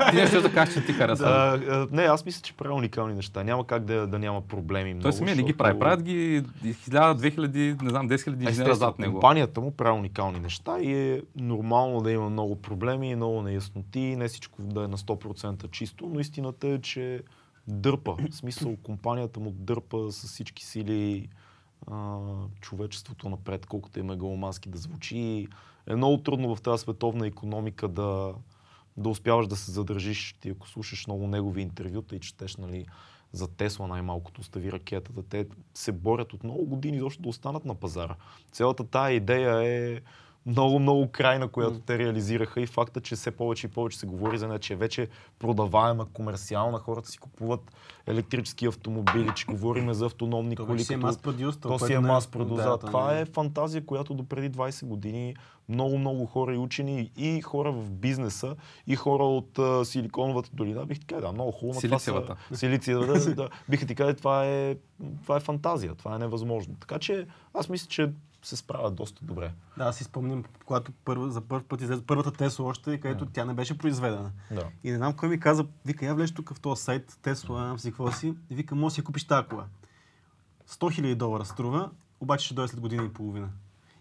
Ти 0.09 0.15
нещо 0.15 0.41
да 0.41 0.53
кажеш, 0.53 0.73
че 0.73 0.85
ти 0.85 0.93
харесва. 0.93 1.25
Да, 1.25 1.61
а, 1.69 1.87
не, 1.91 2.01
аз 2.01 2.25
мисля, 2.25 2.41
че 2.41 2.53
прави 2.53 2.73
уникални 2.73 3.13
неща. 3.13 3.43
Няма 3.43 3.67
как 3.67 3.85
да, 3.85 4.07
да 4.07 4.19
няма 4.19 4.41
проблеми. 4.41 4.91
Той 4.91 4.99
много, 4.99 5.15
самия 5.15 5.35
не 5.35 5.43
ги 5.43 5.53
прави. 5.53 5.79
Правят 5.79 6.03
ги 6.03 6.43
1000, 6.65 7.15
2000, 7.15 7.81
не 7.81 7.89
знам, 7.89 8.09
10 8.09 8.15
000 8.15 8.49
инженера 8.49 8.75
зад 8.75 8.99
него. 8.99 9.13
компанията 9.13 9.61
му 9.61 9.71
прави 9.71 9.99
уникални 9.99 10.39
неща 10.39 10.79
и 10.79 10.93
е 10.93 11.21
нормално 11.35 12.01
да 12.01 12.11
има 12.11 12.29
много 12.29 12.61
проблеми, 12.61 13.15
много 13.15 13.41
неясноти, 13.41 13.99
не 13.99 14.27
всичко 14.27 14.61
да 14.61 14.83
е 14.83 14.87
на 14.87 14.97
100% 14.97 15.71
чисто, 15.71 16.09
но 16.13 16.19
истината 16.19 16.67
е, 16.67 16.81
че 16.81 17.21
дърпа. 17.67 18.15
В 18.31 18.35
смисъл, 18.35 18.75
компанията 18.83 19.39
му 19.39 19.51
дърпа 19.51 20.11
с 20.11 20.27
всички 20.27 20.65
сили 20.65 21.29
а, 21.91 22.17
човечеството 22.61 23.29
напред, 23.29 23.65
колкото 23.65 23.99
е 23.99 24.03
мегаломански 24.03 24.69
да 24.69 24.77
звучи. 24.77 25.47
Е 25.87 25.95
много 25.95 26.17
трудно 26.17 26.55
в 26.55 26.61
тази 26.61 26.81
световна 26.81 27.27
економика 27.27 27.87
да, 27.87 28.33
да 28.97 29.09
успяваш 29.09 29.47
да 29.47 29.55
се 29.55 29.71
задържиш. 29.71 30.35
Ти 30.39 30.49
ако 30.49 30.67
слушаш 30.67 31.07
много 31.07 31.27
негови 31.27 31.61
интервюта 31.61 32.15
и 32.15 32.19
четеш, 32.19 32.57
нали, 32.57 32.85
за 33.31 33.47
Тесла 33.47 33.87
най-малкото 33.87 34.41
остави 34.41 34.71
ракетата. 34.71 35.23
Те 35.23 35.47
се 35.73 35.91
борят 35.91 36.33
от 36.33 36.43
много 36.43 36.65
години 36.65 36.99
защо 36.99 37.21
да 37.21 37.29
останат 37.29 37.65
на 37.65 37.75
пазара. 37.75 38.15
Цялата 38.51 38.83
тая 38.83 39.15
идея 39.15 39.63
е 39.63 40.01
много, 40.45 40.79
много 40.79 41.07
крайна, 41.07 41.47
която 41.47 41.79
те 41.79 41.97
реализираха 41.97 42.61
и 42.61 42.67
факта, 42.67 43.01
че 43.01 43.15
все 43.15 43.31
повече 43.31 43.67
и 43.67 43.69
повече 43.69 43.99
се 43.99 44.05
говори 44.05 44.37
за 44.37 44.47
нея, 44.47 44.59
че 44.59 44.73
е 44.73 44.77
вече 44.77 45.07
продаваема, 45.39 46.05
комерциална, 46.05 46.77
хората 46.79 47.09
си 47.09 47.17
купуват 47.17 47.61
електрически 48.07 48.65
автомобили, 48.65 49.31
че 49.35 49.45
говориме 49.45 49.93
за 49.93 50.05
автономни 50.05 50.55
То 50.55 50.65
коли. 50.65 50.79
си 50.79 50.93
е 50.93 50.95
като- 50.95 51.05
мас 51.05 51.17
продюс. 51.17 51.57
то 51.57 51.79
си 51.79 51.93
е 51.93 51.99
мас 51.99 52.27
продуза. 52.27 52.77
Това 52.77 53.17
е 53.17 53.25
фантазия, 53.25 53.85
която 53.85 54.13
до 54.13 54.23
преди 54.25 54.49
20 54.49 54.85
години 54.85 55.35
много, 55.69 55.97
много 55.97 56.25
хора 56.25 56.53
и 56.53 56.57
учени, 56.57 57.11
и 57.17 57.41
хора 57.41 57.71
в 57.71 57.91
бизнеса, 57.91 58.55
и 58.87 58.95
хора 58.95 59.23
от 59.23 59.59
а, 59.59 59.85
Силиконовата 59.85 60.49
долина, 60.53 60.85
бих 60.85 60.99
ти 60.99 61.05
казал, 61.05 61.21
да, 61.21 61.31
много 61.31 61.51
хубаво. 61.51 61.81
това 61.81 61.99
са- 61.99 62.03
Силициевата. 62.03 62.35
Силициевата, 62.53 63.13
да, 63.25 63.35
да. 63.35 63.49
Биха 63.69 63.85
ти 63.85 63.95
казали, 63.95 64.15
това 64.15 64.45
е, 64.45 64.75
това 65.23 65.37
е 65.37 65.41
фантазия, 65.41 65.95
това 65.95 66.15
е 66.15 66.19
невъзможно. 66.19 66.75
Така 66.75 66.99
че 66.99 67.27
аз 67.53 67.69
мисля, 67.69 67.87
че 67.87 68.11
се 68.43 68.55
справят 68.55 68.95
доста 68.95 69.25
добре. 69.25 69.51
Да, 69.77 69.83
аз 69.83 69.97
си 69.97 70.03
спомням, 70.03 70.43
когато 70.65 70.91
първа, 71.05 71.31
за 71.31 71.41
първ 71.41 71.63
път 71.63 71.81
излезе 71.81 72.05
първата 72.05 72.31
Тесла 72.31 72.65
още, 72.65 72.99
където 72.99 73.25
тя 73.25 73.45
не 73.45 73.53
беше 73.53 73.77
произведена. 73.77 74.31
Да. 74.51 74.67
И 74.83 74.91
не 74.91 74.97
знам 74.97 75.13
кой 75.13 75.29
ми 75.29 75.39
каза, 75.39 75.65
вика, 75.85 76.05
я 76.05 76.15
влез 76.15 76.33
тук 76.33 76.53
в 76.53 76.59
този 76.59 76.83
сайт, 76.83 77.17
Тесла, 77.21 77.57
знам 77.57 77.79
си 77.79 77.91
какво 77.91 78.11
си, 78.11 78.33
и 78.49 78.55
вика, 78.55 78.75
може 78.75 78.93
да 78.93 78.95
си 78.95 79.03
купиш 79.03 79.23
тази 79.27 79.47
кола. 79.47 79.65
100 80.69 81.01
000 81.01 81.15
долара 81.15 81.45
струва, 81.45 81.89
обаче 82.19 82.45
ще 82.45 82.55
дойде 82.55 82.67
след 82.67 82.79
година 82.79 83.03
и 83.03 83.13
половина. 83.13 83.49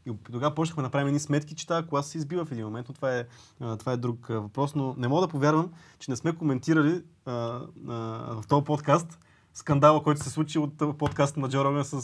И 0.06 0.12
тогава 0.32 0.54
почнахме 0.54 0.80
да 0.80 0.86
направим 0.86 1.06
едни 1.06 1.20
сметки, 1.20 1.54
че 1.54 1.66
тази 1.66 1.86
кола 1.86 2.02
се 2.02 2.18
избива 2.18 2.44
в 2.44 2.52
един 2.52 2.64
момент, 2.64 2.88
но 2.88 2.94
това 2.94 3.18
е, 3.18 3.26
това 3.78 3.92
е 3.92 3.96
друг 3.96 4.26
въпрос. 4.28 4.74
Но 4.74 4.94
не 4.98 5.08
мога 5.08 5.26
да 5.26 5.28
повярвам, 5.28 5.72
че 5.98 6.10
не 6.10 6.16
сме 6.16 6.36
коментирали 6.36 7.02
а, 7.26 7.32
а, 7.32 7.92
в 8.42 8.44
този 8.48 8.64
подкаст 8.64 9.18
скандала, 9.54 10.02
който 10.02 10.22
се 10.24 10.30
случи 10.30 10.58
от 10.58 10.98
подкаста 10.98 11.40
на 11.40 11.48
Джо 11.48 11.64
Роган 11.64 11.84
с, 11.84 12.02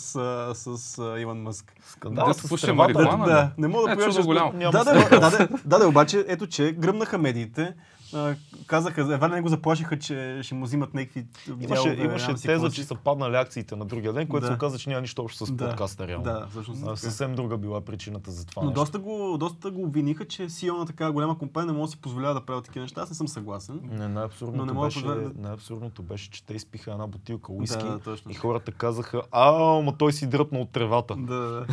с 0.54 0.98
а, 0.98 1.20
Илон 1.20 1.42
Мъск. 1.42 1.72
Скандал 1.86 2.26
Дето 2.26 2.58
с 2.58 2.60
тревата. 2.60 2.92
марихуана. 2.92 3.24
Да, 3.24 3.32
да, 3.32 3.50
не 3.58 3.68
мога 3.68 3.86
да 3.86 3.92
Е, 3.92 3.96
повярвам. 3.96 4.58
Да, 4.58 4.70
да, 4.70 4.84
да, 4.84 5.30
да, 5.30 5.48
да, 5.64 5.78
да, 5.78 5.88
обаче, 5.88 6.24
ето, 6.28 6.46
че 6.46 6.72
гръмнаха 6.72 7.18
медиите. 7.18 7.74
А, 8.14 8.34
казаха, 8.66 9.00
едва 9.00 9.28
ли 9.28 9.34
не 9.34 9.40
го 9.40 9.48
заплашиха, 9.48 9.98
че 9.98 10.38
ще 10.42 10.54
му 10.54 10.64
взимат 10.64 10.94
някакви 10.94 11.26
Имаше, 11.60 11.82
дялове, 11.82 12.04
имаше 12.04 12.34
теза, 12.34 12.70
че 12.70 12.84
са 12.84 12.94
паднали 12.94 13.36
акциите 13.36 13.76
на 13.76 13.84
другия 13.84 14.12
ден, 14.12 14.26
което 14.26 14.42
Да. 14.42 14.46
се 14.46 14.54
оказа, 14.54 14.78
че 14.78 14.88
няма 14.90 15.00
нищо 15.00 15.22
общо 15.22 15.46
с 15.46 15.52
Да, 15.52 15.68
подкаста 15.68 16.06
реално. 16.08 16.24
Да, 16.24 16.46
всъщност. 16.50 16.82
А, 16.82 16.84
така. 16.84 16.96
съвсем 16.96 17.34
друга 17.34 17.56
била 17.56 17.80
причината 17.80 18.30
за 18.30 18.46
това 18.46 18.62
Но 18.62 18.68
нещо. 18.68 18.80
доста 18.80 18.98
го, 18.98 19.36
доста 19.38 19.70
го 19.70 19.82
обвиниха, 19.82 20.24
че 20.24 20.42
CEO 20.42 20.78
на 20.78 20.86
такава 20.86 21.12
голяма 21.12 21.38
компания 21.38 21.66
не 21.66 21.72
може 21.72 21.84
да 21.84 21.90
си 21.90 22.00
позволява 22.00 22.34
да 22.34 22.40
прави 22.40 22.62
такива 22.62 22.82
неща. 22.82 23.00
Аз 23.00 23.08
не 23.08 23.14
съм 23.14 23.28
съгласен. 23.28 23.80
Не, 23.84 23.98
Но 23.98 24.08
най-абсурдното, 24.08 24.66
не 24.66 24.72
да 24.72 24.84
беше, 24.84 25.02
повярвам. 25.02 25.32
най-абсурдното 25.36 26.02
беше, 26.02 26.30
че 26.30 26.46
те 26.46 26.54
изпиха 26.54 26.92
една 26.92 27.06
бутилка 27.06 27.52
уиски 27.52 27.84
Да, 28.04 28.16
и 28.30 28.34
хората 28.34 28.72
казаха, 28.72 29.22
а, 29.32 29.52
ма 29.80 29.96
той 29.98 30.12
си 30.12 30.26
дръпна 30.26 30.58
от 30.58 30.70
тревата. 30.70 31.16
Да, 31.16 31.34
да. 31.34 31.66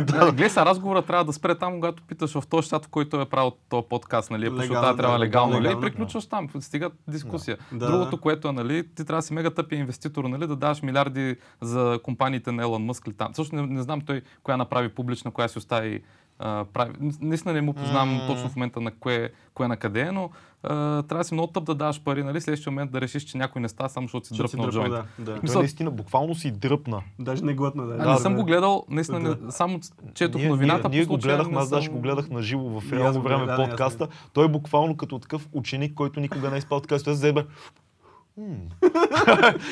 Да, 0.00 0.32
гледай 0.32 0.50
разговора 0.56 1.02
трябва 1.02 1.24
да 1.24 1.32
спре 1.32 1.54
там, 1.54 1.74
когато 1.74 2.02
питаш 2.02 2.32
в 2.32 2.46
този 2.46 2.66
щат, 2.66 2.84
в 2.84 2.88
който 2.88 3.20
е 3.20 3.24
правил 3.24 3.52
този 3.68 3.86
подкаст, 3.88 4.30
нали, 4.30 4.50
Легално, 4.80 4.96
тази 4.96 5.02
трябва 5.02 5.18
да, 5.18 5.24
легално, 5.24 5.52
нали, 5.52 5.64
и 5.64 5.68
легално, 5.68 5.80
приключваш 5.80 6.26
там, 6.26 6.48
стига 6.60 6.90
дискусия. 7.08 7.58
Да. 7.72 7.86
Другото, 7.86 8.20
което 8.20 8.48
е, 8.48 8.52
нали, 8.52 8.88
ти 8.94 9.04
трябва 9.04 9.18
да 9.18 9.22
си 9.22 9.34
мега 9.34 9.50
тъпия 9.50 9.78
инвеститор, 9.78 10.24
нали, 10.24 10.46
да 10.46 10.56
даваш 10.56 10.82
милиарди 10.82 11.36
за 11.60 12.00
компаниите 12.02 12.52
на 12.52 12.62
Елон 12.62 12.84
Мъск 12.84 13.06
или 13.06 13.14
там. 13.14 13.34
Също 13.34 13.56
не, 13.56 13.66
не 13.66 13.82
знам 13.82 14.00
той 14.00 14.22
коя 14.42 14.56
направи 14.56 14.88
публична, 14.88 15.30
коя 15.30 15.48
си 15.48 15.58
остави 15.58 16.02
а, 16.40 16.64
прави. 16.64 16.92
Наистина 17.20 17.54
не 17.54 17.60
му 17.60 17.72
познавам 17.74 18.08
М. 18.10 18.26
точно 18.26 18.48
в 18.48 18.56
момента 18.56 18.80
на 18.80 18.90
кое, 18.90 19.30
кое 19.54 19.68
на 19.68 19.76
къде 19.76 20.00
е, 20.00 20.12
но 20.12 20.30
а, 20.62 20.68
трябва 21.02 21.14
да 21.14 21.24
си 21.24 21.34
много 21.34 21.46
тъп 21.48 21.64
да 21.64 21.74
даваш 21.74 22.00
пари, 22.00 22.22
нали, 22.22 22.40
следващия 22.40 22.70
момент 22.70 22.90
да 22.90 23.00
решиш, 23.00 23.22
че 23.22 23.38
някой 23.38 23.62
не 23.62 23.68
става 23.68 23.88
само 23.88 24.06
защото 24.06 24.26
си 24.26 24.36
дръпна, 24.36 24.68
джойнт. 24.70 24.90
да, 24.90 25.04
да. 25.18 25.24
Той 25.26 25.40
Мисъл- 25.40 25.58
наистина 25.58 25.90
буквално 25.90 26.34
си 26.34 26.50
дръпна. 26.50 27.02
Даже 27.18 27.44
не 27.44 27.54
глътна, 27.54 27.86
да. 27.86 27.94
А, 27.94 27.96
Да, 27.98 28.12
не 28.12 28.18
съм 28.18 28.32
да. 28.32 28.38
го 28.38 28.46
гледал, 28.46 28.84
наистина, 28.90 29.20
Да. 29.20 29.28
не, 29.36 29.52
само 29.52 29.80
четох 30.14 30.40
ние, 30.40 30.48
новината. 30.48 30.88
ние, 30.88 30.98
ние 30.98 31.06
го 31.06 31.18
гледахме, 31.18 31.56
аз 31.56 31.70
даже 31.70 31.86
съм- 31.86 31.94
го 31.94 32.00
гледах 32.00 32.30
на 32.30 32.42
живо 32.42 32.80
в 32.80 32.92
реално 32.92 33.22
време 33.22 33.46
да, 33.46 33.56
подкаста. 33.56 34.08
Той 34.32 34.44
е 34.44 34.48
буквално 34.48 34.96
като 34.96 35.18
такъв 35.18 35.48
ученик, 35.52 35.94
който 35.94 36.20
никога 36.20 36.48
не 36.48 36.56
е 36.56 36.58
изпал 36.58 36.80
така, 36.80 36.98
стоя 36.98 37.16
зебе. 37.16 37.44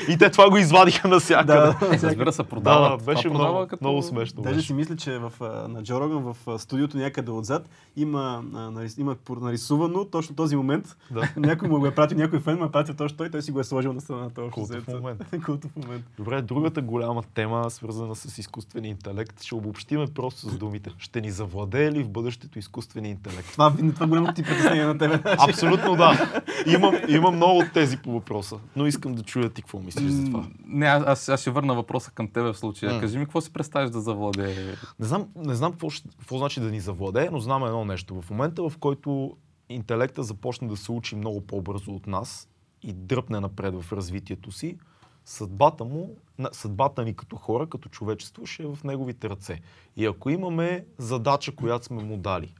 И 0.08 0.18
те 0.18 0.30
това 0.30 0.50
го 0.50 0.56
извадиха 0.56 1.08
навсякъде. 1.08 1.52
Да, 1.52 1.76
Е, 1.92 1.98
разбира 2.02 2.32
се, 2.32 2.44
продава. 2.44 2.96
Да, 2.96 3.04
беше 3.04 3.22
продава 3.22 3.52
много, 3.52 3.68
като... 3.68 3.84
много 3.84 4.02
смешно. 4.02 4.42
Даже 4.42 4.54
беше. 4.54 4.66
си 4.66 4.74
мисля, 4.74 4.96
че 4.96 5.18
в, 5.18 5.32
на 5.68 5.82
Джо 5.82 6.00
Роган 6.00 6.18
в 6.18 6.58
студиото 6.58 6.96
някъде 6.96 7.30
отзад 7.30 7.68
има, 7.96 8.42
нарис, 8.52 8.98
има 8.98 9.16
нарисувано 9.40 10.04
точно 10.04 10.36
този 10.36 10.56
момент. 10.56 10.96
Да. 11.10 11.32
Някой 11.36 11.68
му 11.68 11.78
го 11.78 11.86
е 11.86 11.94
пратил, 11.94 12.18
някой 12.18 12.40
фен 12.40 12.58
му 12.58 12.64
е 12.64 12.70
пратил 12.70 12.94
точно 12.94 13.16
той, 13.18 13.30
той 13.30 13.42
си 13.42 13.50
го 13.50 13.60
е 13.60 13.64
сложил 13.64 13.92
на 13.92 14.00
страната. 14.00 14.50
Култов 14.50 14.88
момент. 14.88 15.24
Култов 15.46 15.70
момент. 15.76 16.04
Добре, 16.16 16.42
другата 16.42 16.82
голяма 16.82 17.22
тема, 17.34 17.70
свързана 17.70 18.16
с 18.16 18.38
изкуствения 18.38 18.90
интелект, 18.90 19.42
ще 19.42 19.54
обобщиме 19.54 20.06
просто 20.06 20.48
с 20.48 20.58
думите. 20.58 20.90
Ще 20.98 21.20
ни 21.20 21.30
завладее 21.30 21.92
ли 21.92 22.02
в 22.02 22.08
бъдещето 22.08 22.58
изкуствения 22.58 23.10
интелект? 23.10 23.52
Това, 23.52 23.72
това 23.94 24.06
голямото 24.06 24.34
ти 24.34 24.42
притеснение 24.42 24.84
на 24.84 24.98
тебе. 24.98 25.20
Абсолютно 25.24 25.96
да. 25.96 26.42
Имам, 26.66 26.94
имам 27.08 27.36
много 27.36 27.58
от 27.58 27.72
тези 27.72 27.96
по 27.96 28.12
въпроса, 28.12 28.57
но 28.76 28.86
искам 28.86 29.14
да 29.14 29.22
чуя 29.22 29.50
ти 29.50 29.62
какво 29.62 29.80
мислиш 29.80 30.10
за 30.10 30.24
това. 30.24 30.46
Не, 30.66 30.86
аз, 30.86 31.28
аз, 31.28 31.40
ще 31.40 31.50
върна 31.50 31.74
въпроса 31.74 32.10
към 32.10 32.28
тебе 32.28 32.52
в 32.52 32.58
случая. 32.58 33.00
Кажи 33.00 33.18
ми, 33.18 33.24
какво 33.24 33.40
си 33.40 33.52
представиш 33.52 33.90
да 33.90 34.00
завладее? 34.00 34.74
Не 34.98 35.06
знам, 35.06 35.28
не 35.36 35.54
знам 35.54 35.72
какво, 35.72 35.88
какво 36.18 36.38
значи 36.38 36.60
да 36.60 36.70
ни 36.70 36.80
завладее, 36.80 37.28
но 37.32 37.40
знам 37.40 37.64
едно 37.64 37.84
нещо. 37.84 38.22
В 38.22 38.30
момента, 38.30 38.68
в 38.68 38.78
който 38.78 39.36
интелекта 39.68 40.22
започне 40.22 40.68
да 40.68 40.76
се 40.76 40.92
учи 40.92 41.16
много 41.16 41.40
по-бързо 41.40 41.92
от 41.92 42.06
нас 42.06 42.48
и 42.82 42.92
дръпне 42.92 43.40
напред 43.40 43.82
в 43.82 43.92
развитието 43.92 44.52
си, 44.52 44.78
съдбата 45.24 45.84
му, 45.84 46.16
съдбата 46.52 47.04
ни 47.04 47.14
като 47.14 47.36
хора, 47.36 47.66
като 47.66 47.88
човечество 47.88 48.46
ще 48.46 48.62
е 48.62 48.66
в 48.66 48.78
неговите 48.84 49.30
ръце. 49.30 49.60
И 49.96 50.06
ако 50.06 50.30
имаме 50.30 50.84
задача, 50.98 51.56
която 51.56 51.84
сме 51.84 52.02
му 52.02 52.16
дали, 52.16 52.54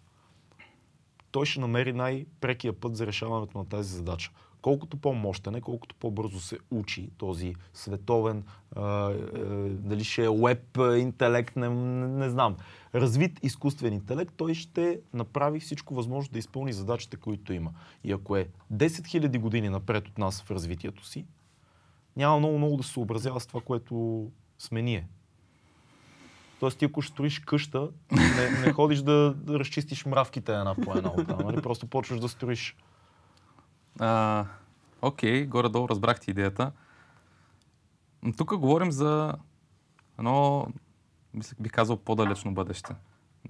той 1.31 1.47
ще 1.47 1.61
намери 1.61 1.93
най-прекия 1.93 2.73
път 2.73 2.97
за 2.97 3.07
решаването 3.07 3.59
на 3.59 3.65
тази 3.65 3.95
задача. 3.95 4.31
Колкото 4.69 4.97
по-мощен 4.97 5.55
е, 5.55 5.61
колкото 5.61 5.95
по-бързо 5.95 6.41
се 6.41 6.59
учи 6.71 7.11
този 7.19 7.55
световен, 7.75 8.45
а, 8.77 9.11
е, 9.11 9.17
дали 9.69 10.05
ще 10.05 10.25
е 10.25 10.31
веб 10.31 10.79
интелект, 10.99 11.57
не, 11.57 11.69
не, 11.69 12.09
не 12.09 12.31
знам, 12.31 12.57
развит 12.95 13.41
изкуствен 13.43 13.93
интелект, 13.93 14.35
той 14.37 14.55
ще 14.55 15.01
направи 15.15 15.61
всичко 15.61 15.95
възможно 15.95 16.33
да 16.33 16.39
изпълни 16.39 16.73
задачите, 16.73 17.17
които 17.17 17.53
има. 17.53 17.71
И 18.05 18.13
ако 18.13 18.37
е 18.37 18.49
10 18.73 18.87
000 18.87 19.39
години 19.39 19.69
напред 19.69 20.09
от 20.09 20.19
нас 20.19 20.43
в 20.43 20.51
развитието 20.51 21.07
си, 21.07 21.25
няма 22.17 22.39
много-много 22.39 22.77
да 22.77 22.83
се 22.83 22.93
съобразява 22.93 23.41
с 23.41 23.47
това, 23.47 23.61
което 23.61 24.27
сме 24.59 24.83
ние. 24.83 25.09
Тоест 26.61 26.79
ти 26.79 26.85
ако 26.85 27.03
ще 27.03 27.13
строиш 27.13 27.39
къща, 27.39 27.89
не, 28.13 28.51
не 28.67 28.73
ходиш 28.73 28.99
да, 28.99 29.35
разчистиш 29.49 30.07
мравките 30.07 30.53
една 30.53 30.75
по 30.75 30.97
една 30.97 31.13
оттам, 31.19 31.39
нали? 31.45 31.63
Просто 31.63 31.87
почваш 31.87 32.21
да 32.21 32.29
строиш. 32.29 32.77
А, 33.99 34.47
окей, 35.01 35.47
горе-долу 35.47 35.87
разбрахте 35.87 36.31
идеята. 36.31 36.73
Тук 38.37 38.55
говорим 38.55 38.93
за 38.93 39.39
едно, 40.19 40.69
бих 41.59 41.73
казал, 41.73 41.97
по-далечно 41.97 42.53
бъдеще. 42.53 42.97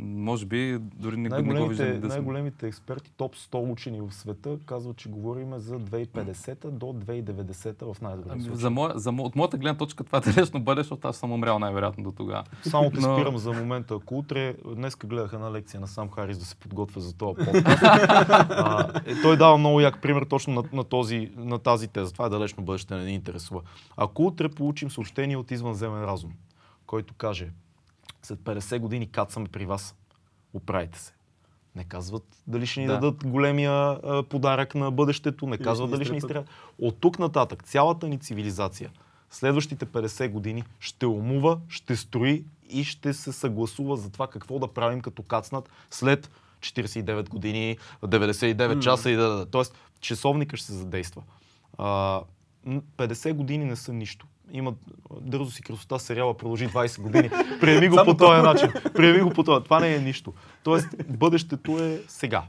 Може 0.00 0.46
би 0.46 0.78
дори 0.80 1.16
не, 1.16 1.28
не 1.28 1.60
го 1.60 1.66
виждам 1.68 2.00
да 2.00 2.08
най-големите 2.08 2.66
експерти, 2.66 3.12
топ 3.16 3.36
100 3.36 3.72
учени 3.72 4.00
в 4.00 4.12
света, 4.12 4.58
казват, 4.66 4.96
че 4.96 5.08
говорим 5.08 5.58
за 5.58 5.80
2050 5.80 6.70
до 6.70 6.86
2090 6.86 7.94
в 7.94 8.00
най-добрия 8.00 8.32
Ами, 8.32 8.42
случай. 8.42 8.60
за 8.60 8.70
моя, 8.70 8.98
за, 8.98 9.10
от 9.10 9.36
моята 9.36 9.58
гледна 9.58 9.78
точка 9.78 10.04
това 10.04 10.18
е 10.18 10.20
далечно 10.20 10.60
бъдеще, 10.60 10.84
защото 10.84 11.08
аз 11.08 11.16
съм 11.16 11.32
умрял 11.32 11.58
най-вероятно 11.58 12.04
до 12.04 12.12
тогава. 12.12 12.44
Само 12.62 12.90
те 12.90 13.00
Но- 13.00 13.16
спирам 13.16 13.38
за 13.38 13.52
момента. 13.52 13.94
Ако 13.94 14.18
утре, 14.18 14.54
днеска 14.74 15.06
гледах 15.06 15.32
една 15.32 15.52
лекция 15.52 15.80
на 15.80 15.86
Сам 15.86 16.10
Харис 16.10 16.38
да 16.38 16.44
се 16.44 16.56
подготвя 16.56 17.00
за 17.00 17.16
този 17.16 17.34
подкаст. 17.34 17.82
е, 19.06 19.22
той 19.22 19.36
дава 19.36 19.58
много 19.58 19.80
як 19.80 20.02
пример 20.02 20.22
точно 20.22 20.54
на, 20.54 20.62
на, 20.72 20.84
този, 20.84 21.30
на 21.36 21.58
тази 21.58 21.88
теза. 21.88 22.12
Това 22.12 22.26
е 22.26 22.30
далечно 22.30 22.62
бъдеще, 22.62 22.94
не 22.94 23.04
ни 23.04 23.14
интересува. 23.14 23.60
Ако 23.96 24.22
утре 24.22 24.48
получим 24.48 24.90
съобщение 24.90 25.36
от 25.36 25.50
извънземен 25.50 26.04
разум, 26.04 26.32
който 26.86 27.14
каже, 27.14 27.50
след 28.28 28.38
50 28.38 28.78
години 28.78 29.10
кацаме 29.10 29.48
при 29.48 29.66
вас, 29.66 29.94
оправите 30.52 30.98
се. 30.98 31.14
Не 31.76 31.84
казват 31.84 32.24
дали 32.46 32.66
ще 32.66 32.80
ни 32.80 32.86
Да. 32.86 32.92
дадат 32.92 33.26
големия 33.26 33.72
а, 33.72 34.22
подарък 34.22 34.74
на 34.74 34.90
бъдещето, 34.90 35.46
не 35.46 35.56
Или 35.56 35.64
казват 35.64 35.90
дали 35.90 36.04
ще 36.04 36.14
ни 36.14 36.20
стрелят. 36.20 36.48
От 36.78 37.00
тук 37.00 37.18
нататък, 37.18 37.62
цялата 37.64 38.08
ни 38.08 38.18
цивилизация, 38.18 38.90
следващите 39.30 39.86
50 39.86 40.30
години 40.30 40.64
ще 40.80 41.06
умува, 41.06 41.58
ще 41.68 41.96
строи 41.96 42.44
и 42.70 42.84
ще 42.84 43.12
се 43.12 43.32
съгласува 43.32 43.96
за 43.96 44.10
това 44.10 44.26
какво 44.26 44.58
да 44.58 44.68
правим 44.68 45.00
като 45.00 45.22
кацнат 45.22 45.70
след 45.90 46.30
49 46.60 47.28
години, 47.28 47.78
99 48.04 48.80
часа 48.80 49.10
и 49.10 49.16
да, 49.16 49.28
да, 49.28 49.36
да. 49.36 49.46
Тоест, 49.46 49.74
часовника 50.00 50.56
ще 50.56 50.66
се 50.66 50.72
задейства. 50.72 51.22
А, 51.78 52.20
м, 52.64 52.82
50 52.96 53.32
години 53.32 53.64
не 53.64 53.76
са 53.76 53.92
нищо. 53.92 54.26
Има 54.52 54.74
дързо 55.12 55.50
си 55.50 55.62
красота 55.62 55.98
сериала 55.98 56.36
продължи 56.36 56.68
20 56.68 57.00
години. 57.00 57.30
Приеми 57.60 57.88
го 57.88 57.96
по 58.04 58.16
този 58.16 58.42
начин. 58.42 58.68
Приеми 58.94 59.20
го 59.20 59.30
по 59.30 59.42
този. 59.42 59.64
Това 59.64 59.80
не 59.80 59.94
е 59.94 60.00
нищо. 60.00 60.32
Тоест, 60.64 60.88
бъдещето 61.08 61.78
е 61.78 62.00
сега. 62.08 62.42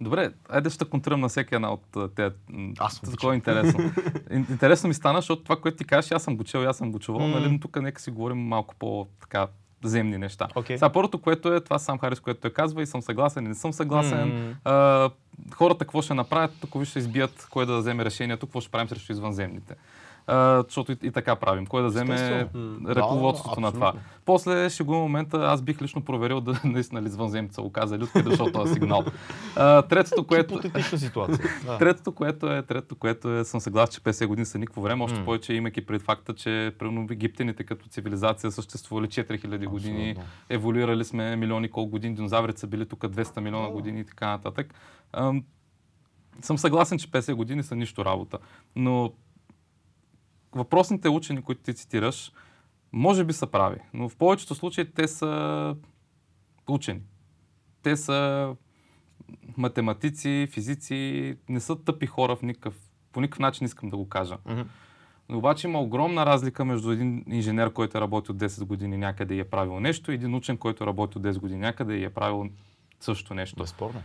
Добре, 0.00 0.30
айде 0.48 0.70
ще 0.70 0.84
контрирам 0.84 1.20
на 1.20 1.28
всеки 1.28 1.54
една 1.54 1.72
от 1.72 1.82
тези. 2.16 2.34
Аз 2.78 2.94
за 2.94 3.00
обичам. 3.00 3.16
кого 3.16 3.32
е 3.32 3.36
интересно. 3.36 3.80
Ин- 4.30 4.50
Интересно 4.50 4.88
ми 4.88 4.94
стана, 4.94 5.18
защото 5.18 5.42
това, 5.42 5.56
което 5.56 5.76
ти 5.76 5.84
кажеш, 5.84 6.12
аз 6.12 6.22
съм 6.22 6.36
го 6.36 6.44
чел, 6.44 6.58
и 6.58 6.64
аз 6.64 6.76
съм 6.76 6.92
го 6.92 6.98
чувал, 6.98 7.20
М. 7.22 7.28
нали, 7.30 7.50
но 7.50 7.60
тук 7.60 7.82
нека 7.82 8.02
си 8.02 8.10
говорим 8.10 8.38
малко 8.38 8.74
по-така 8.74 9.46
земни 9.84 10.18
неща. 10.18 10.48
Окей. 10.54 10.78
Сега 10.78 10.88
първото, 10.90 11.18
което 11.18 11.54
е, 11.54 11.60
това 11.60 11.78
сам 11.78 11.98
Харис, 11.98 12.20
което 12.20 12.40
той 12.40 12.52
казва 12.52 12.82
и 12.82 12.86
съм 12.86 13.02
съгласен 13.02 13.44
и 13.44 13.48
не 13.48 13.54
съм 13.54 13.72
съгласен. 13.72 14.28
М. 14.28 14.54
А, 14.64 15.10
хората 15.52 15.78
какво 15.78 16.02
ще 16.02 16.14
направят, 16.14 16.52
ако 16.64 16.84
ще 16.84 16.98
избият 16.98 17.46
кой 17.50 17.66
да 17.66 17.78
вземе 17.78 18.04
решението, 18.04 18.46
какво 18.46 18.60
ще 18.60 18.70
правим 18.70 18.88
срещу 18.88 19.12
извънземните. 19.12 19.74
А, 20.26 20.62
защото 20.62 20.92
и, 20.92 20.96
и 21.02 21.10
така 21.10 21.36
правим. 21.36 21.66
Кой 21.66 21.82
да 21.82 21.88
вземе 21.88 22.14
Естествено. 22.14 22.88
Ръководството 22.88 23.54
Да, 23.54 23.60
на 23.60 23.72
това. 23.72 23.92
После 24.24 24.70
ще 24.70 24.84
го 24.84 24.94
момента, 24.94 25.36
аз 25.36 25.62
бих 25.62 25.82
лично 25.82 26.00
проверил 26.04 26.40
да 26.40 26.60
наистина 26.64 27.02
ли 27.02 27.06
извънземца 27.06 27.54
са 27.54 27.62
го 27.62 27.72
казали, 27.72 28.02
откъде 28.04 28.30
дошъл 28.30 28.52
този 28.52 28.74
сигнал. 28.74 29.04
А, 29.56 29.82
третото, 29.82 30.26
което... 30.26 30.60
Ситуация. 30.98 31.38
Да. 31.66 31.78
Третото, 31.78 32.12
което 32.12 32.52
е, 32.52 32.62
третото, 32.62 32.96
което 32.96 33.30
е, 33.30 33.44
съм 33.44 33.60
съгласен, 33.60 33.92
че 33.92 34.00
50 34.00 34.26
години 34.26 34.46
са 34.46 34.58
никакво 34.58 34.82
време, 34.82 35.04
още 35.04 35.18
М. 35.18 35.24
повече 35.24 35.54
имайки 35.54 35.86
пред 35.86 36.02
факта, 36.02 36.34
че 36.34 36.74
примерно 36.78 37.06
египтяните 37.10 37.64
като 37.64 37.88
цивилизация 37.88 38.50
са 38.50 38.54
съществували 38.54 39.06
4000 39.06 39.66
години, 39.66 40.10
Абсолютно. 40.10 40.32
еволюирали 40.48 41.04
сме 41.04 41.36
милиони 41.36 41.70
колко 41.70 41.90
години, 41.90 42.14
динозаврите 42.14 42.60
са 42.60 42.66
били 42.66 42.86
тук 42.86 43.00
200 43.00 43.40
милиона 43.40 43.66
Да. 43.66 43.72
години 43.72 44.00
и 44.00 44.04
така 44.04 44.26
нататък. 44.26 44.74
Ам, 45.12 45.44
съм 46.40 46.58
съгласен, 46.58 46.98
че 46.98 47.08
50 47.08 47.34
години 47.34 47.62
са 47.62 47.76
нищо 47.76 48.04
работа. 48.04 48.38
Но 48.76 49.12
въпросните 50.54 51.08
учени, 51.08 51.42
които 51.42 51.62
ти 51.62 51.74
цитираш, 51.74 52.32
може 52.92 53.24
би 53.24 53.32
са 53.32 53.46
прави, 53.46 53.78
но 53.94 54.08
в 54.08 54.16
повечето 54.16 54.54
случаи 54.54 54.92
те 54.92 55.08
са 55.08 55.76
учени. 56.68 57.00
Те 57.82 57.96
са 57.96 58.50
математици, 59.56 60.48
физици, 60.50 61.36
не 61.48 61.60
са 61.60 61.84
тъпи 61.84 62.06
хора 62.06 62.36
в 62.36 62.42
никакъв, 62.42 62.78
по 63.12 63.20
никакъв 63.20 63.38
начин 63.38 63.64
искам 63.64 63.90
да 63.90 63.96
го 63.96 64.08
кажа. 64.08 64.38
Но 65.28 65.38
обаче 65.38 65.66
има 65.66 65.80
огромна 65.80 66.26
разлика 66.26 66.64
между 66.64 66.90
един 66.90 67.24
инженер, 67.28 67.72
който 67.72 67.98
е 67.98 68.00
работил 68.00 68.34
10 68.34 68.64
години 68.64 68.96
някъде 68.96 69.34
и 69.34 69.40
е 69.40 69.44
правил 69.44 69.80
нещо, 69.80 70.12
и 70.12 70.14
един 70.14 70.34
учен, 70.34 70.58
който 70.58 70.84
е 70.84 70.86
работил 70.86 71.22
10 71.22 71.38
години 71.38 71.60
някъде 71.60 71.94
и 71.94 72.04
е 72.04 72.10
правил 72.10 72.50
също 73.00 73.34
нещо. 73.34 73.56
Безспорно. 73.56 74.02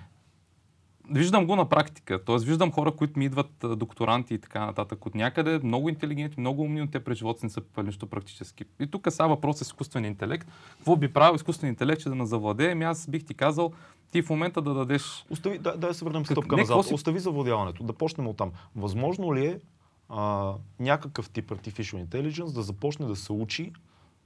Виждам 1.10 1.47
го 1.47 1.55
на 1.55 1.66
практика. 1.66 2.24
Тоест, 2.24 2.45
виждам 2.45 2.72
хора, 2.72 2.91
които 2.91 3.20
ми 3.20 3.26
идват 3.26 3.49
докторанти 3.70 4.34
и 4.34 4.39
така 4.39 4.66
нататък 4.66 5.05
от 5.05 5.16
някъде, 5.16 5.60
много 5.60 5.89
интелигентни, 5.89 6.41
много 6.41 6.62
умни, 6.62 6.80
но 6.80 6.88
те 6.88 6.99
през 6.99 7.18
живота 7.18 7.39
си 7.39 7.45
не 7.45 7.49
са 7.49 7.62
нищо 7.78 8.08
практически. 8.08 8.66
И 8.80 8.88
тук 8.88 9.08
сега 9.10 9.28
въпрос 9.28 9.55
е 9.55 9.64
с 9.64 9.68
изкуствения 9.68 10.10
интелект. 10.10 10.47
Какво 10.72 10.95
би 10.95 11.08
правил 11.08 11.36
изкуственият 11.36 11.76
интелект, 11.76 12.01
че 12.01 12.10
да 12.10 12.16
назавладее? 12.16 12.72
Ами 12.72 12.84
аз 12.84 13.08
бих 13.08 13.26
ти 13.26 13.34
казал, 13.34 13.72
ти 14.12 14.22
в 14.22 14.30
момента 14.30 14.62
да 14.62 14.74
дадеш 14.74 15.26
Остави, 15.30 15.58
да, 15.60 15.78
да 15.78 15.93
се 15.93 16.05
върнем 16.05 16.24
Как- 16.24 16.32
стъпка 16.32 16.55
не, 16.55 16.62
назад. 16.62 16.86
си- 16.86 16.93
Остави 16.93 17.20
завладяването. 17.20 17.84
Да 17.84 17.93
почнем 17.93 18.28
от 18.28 18.38
там. 18.38 18.51
Възможно 18.76 19.36
ли 19.36 19.45
е 19.45 19.60
а, 20.10 20.53
някакъв 20.80 21.30
тип 21.30 21.49
Artificial 21.49 22.05
Intelligence 22.05 22.53
да 22.53 22.62
започне 22.62 23.05
да 23.05 23.16
се 23.16 23.34
учи 23.34 23.72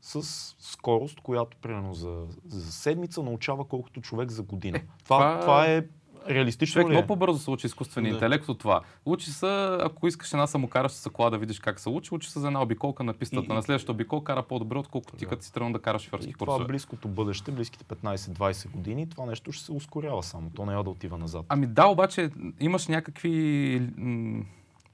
с 0.01 0.21
скорост, 0.59 1.19
която 1.19 1.57
примерно 1.57 1.93
за, 1.93 2.23
за 2.45 2.71
седмица 2.71 3.23
научава 3.23 3.65
колкото 3.65 4.01
човек 4.01 4.31
за 4.31 4.43
година. 4.43 4.79
това, 5.03 5.17
това- 5.19 5.39
това 5.39 5.65
е 5.65 5.83
реалистично 6.29 6.73
Човек 6.73 6.87
ли 6.87 6.91
е? 6.91 6.93
много 6.93 7.07
по-бързо 7.07 7.39
се 7.39 7.51
учи 7.51 7.67
изкуствения 7.67 8.11
Да. 8.11 8.15
интелект 8.15 8.49
от 8.49 8.59
това. 8.59 8.81
Учи 9.05 9.31
се, 9.31 9.47
ако 9.81 10.07
искаш 10.07 10.33
една 10.33 10.47
самокараща 10.47 11.09
кола 11.09 11.29
да 11.29 11.37
видиш 11.37 11.59
как 11.59 11.79
се 11.79 11.89
учи, 11.89 12.13
учи 12.13 12.29
се 12.31 12.39
за 12.39 12.47
една 12.47 12.61
обиколка 12.61 13.03
на 13.03 13.13
пистата. 13.13 13.45
И- 13.45 13.55
На 13.55 13.63
следващата 13.63 13.91
обиколка 13.91 14.23
кара 14.25 14.43
по-добре, 14.43 14.77
отколкото 14.77 15.15
ти 15.15 15.25
Да. 15.25 15.29
като 15.29 15.43
си 15.43 15.53
тръгнал 15.53 15.73
да 15.73 15.79
караш 15.79 16.01
шофьорски 16.01 16.29
И 16.29 16.33
това 16.33 16.45
курсове. 16.45 16.65
близкото 16.65 17.07
бъдеще, 17.07 17.51
близките 17.51 17.83
15-20 17.85 18.69
години, 18.69 19.09
това 19.09 19.25
нещо 19.25 19.51
ще 19.51 19.65
се 19.65 19.71
ускорява 19.71 20.23
само. 20.23 20.49
То 20.49 20.65
няма 20.65 20.83
да 20.83 20.89
отива 20.89 21.17
назад. 21.17 21.45
Ами 21.49 21.67
да, 21.67 21.85
обаче 21.85 22.29
имаш 22.59 22.87
някакви, 22.87 23.81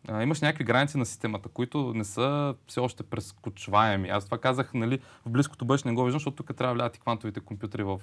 а, 0.07 0.23
имаш 0.23 0.41
някакви 0.41 0.63
граници 0.63 0.97
на 0.97 1.05
системата, 1.05 1.49
които 1.49 1.93
не 1.93 2.03
са 2.03 2.55
все 2.67 2.79
още 2.79 3.03
прескочваеми. 3.03 4.09
Аз 4.09 4.25
това 4.25 4.37
казах, 4.37 4.73
нали, 4.73 4.99
в 5.25 5.29
близкото 5.29 5.65
бъдеще 5.65 5.87
не 5.87 5.95
го 5.95 6.03
виждам, 6.03 6.15
защото 6.15 6.35
тук 6.37 6.55
трябва 6.55 6.73
да 6.73 6.75
влязат 6.75 6.95
и 6.95 6.99
квантовите 6.99 7.39
компютри 7.39 7.83
в 7.83 8.01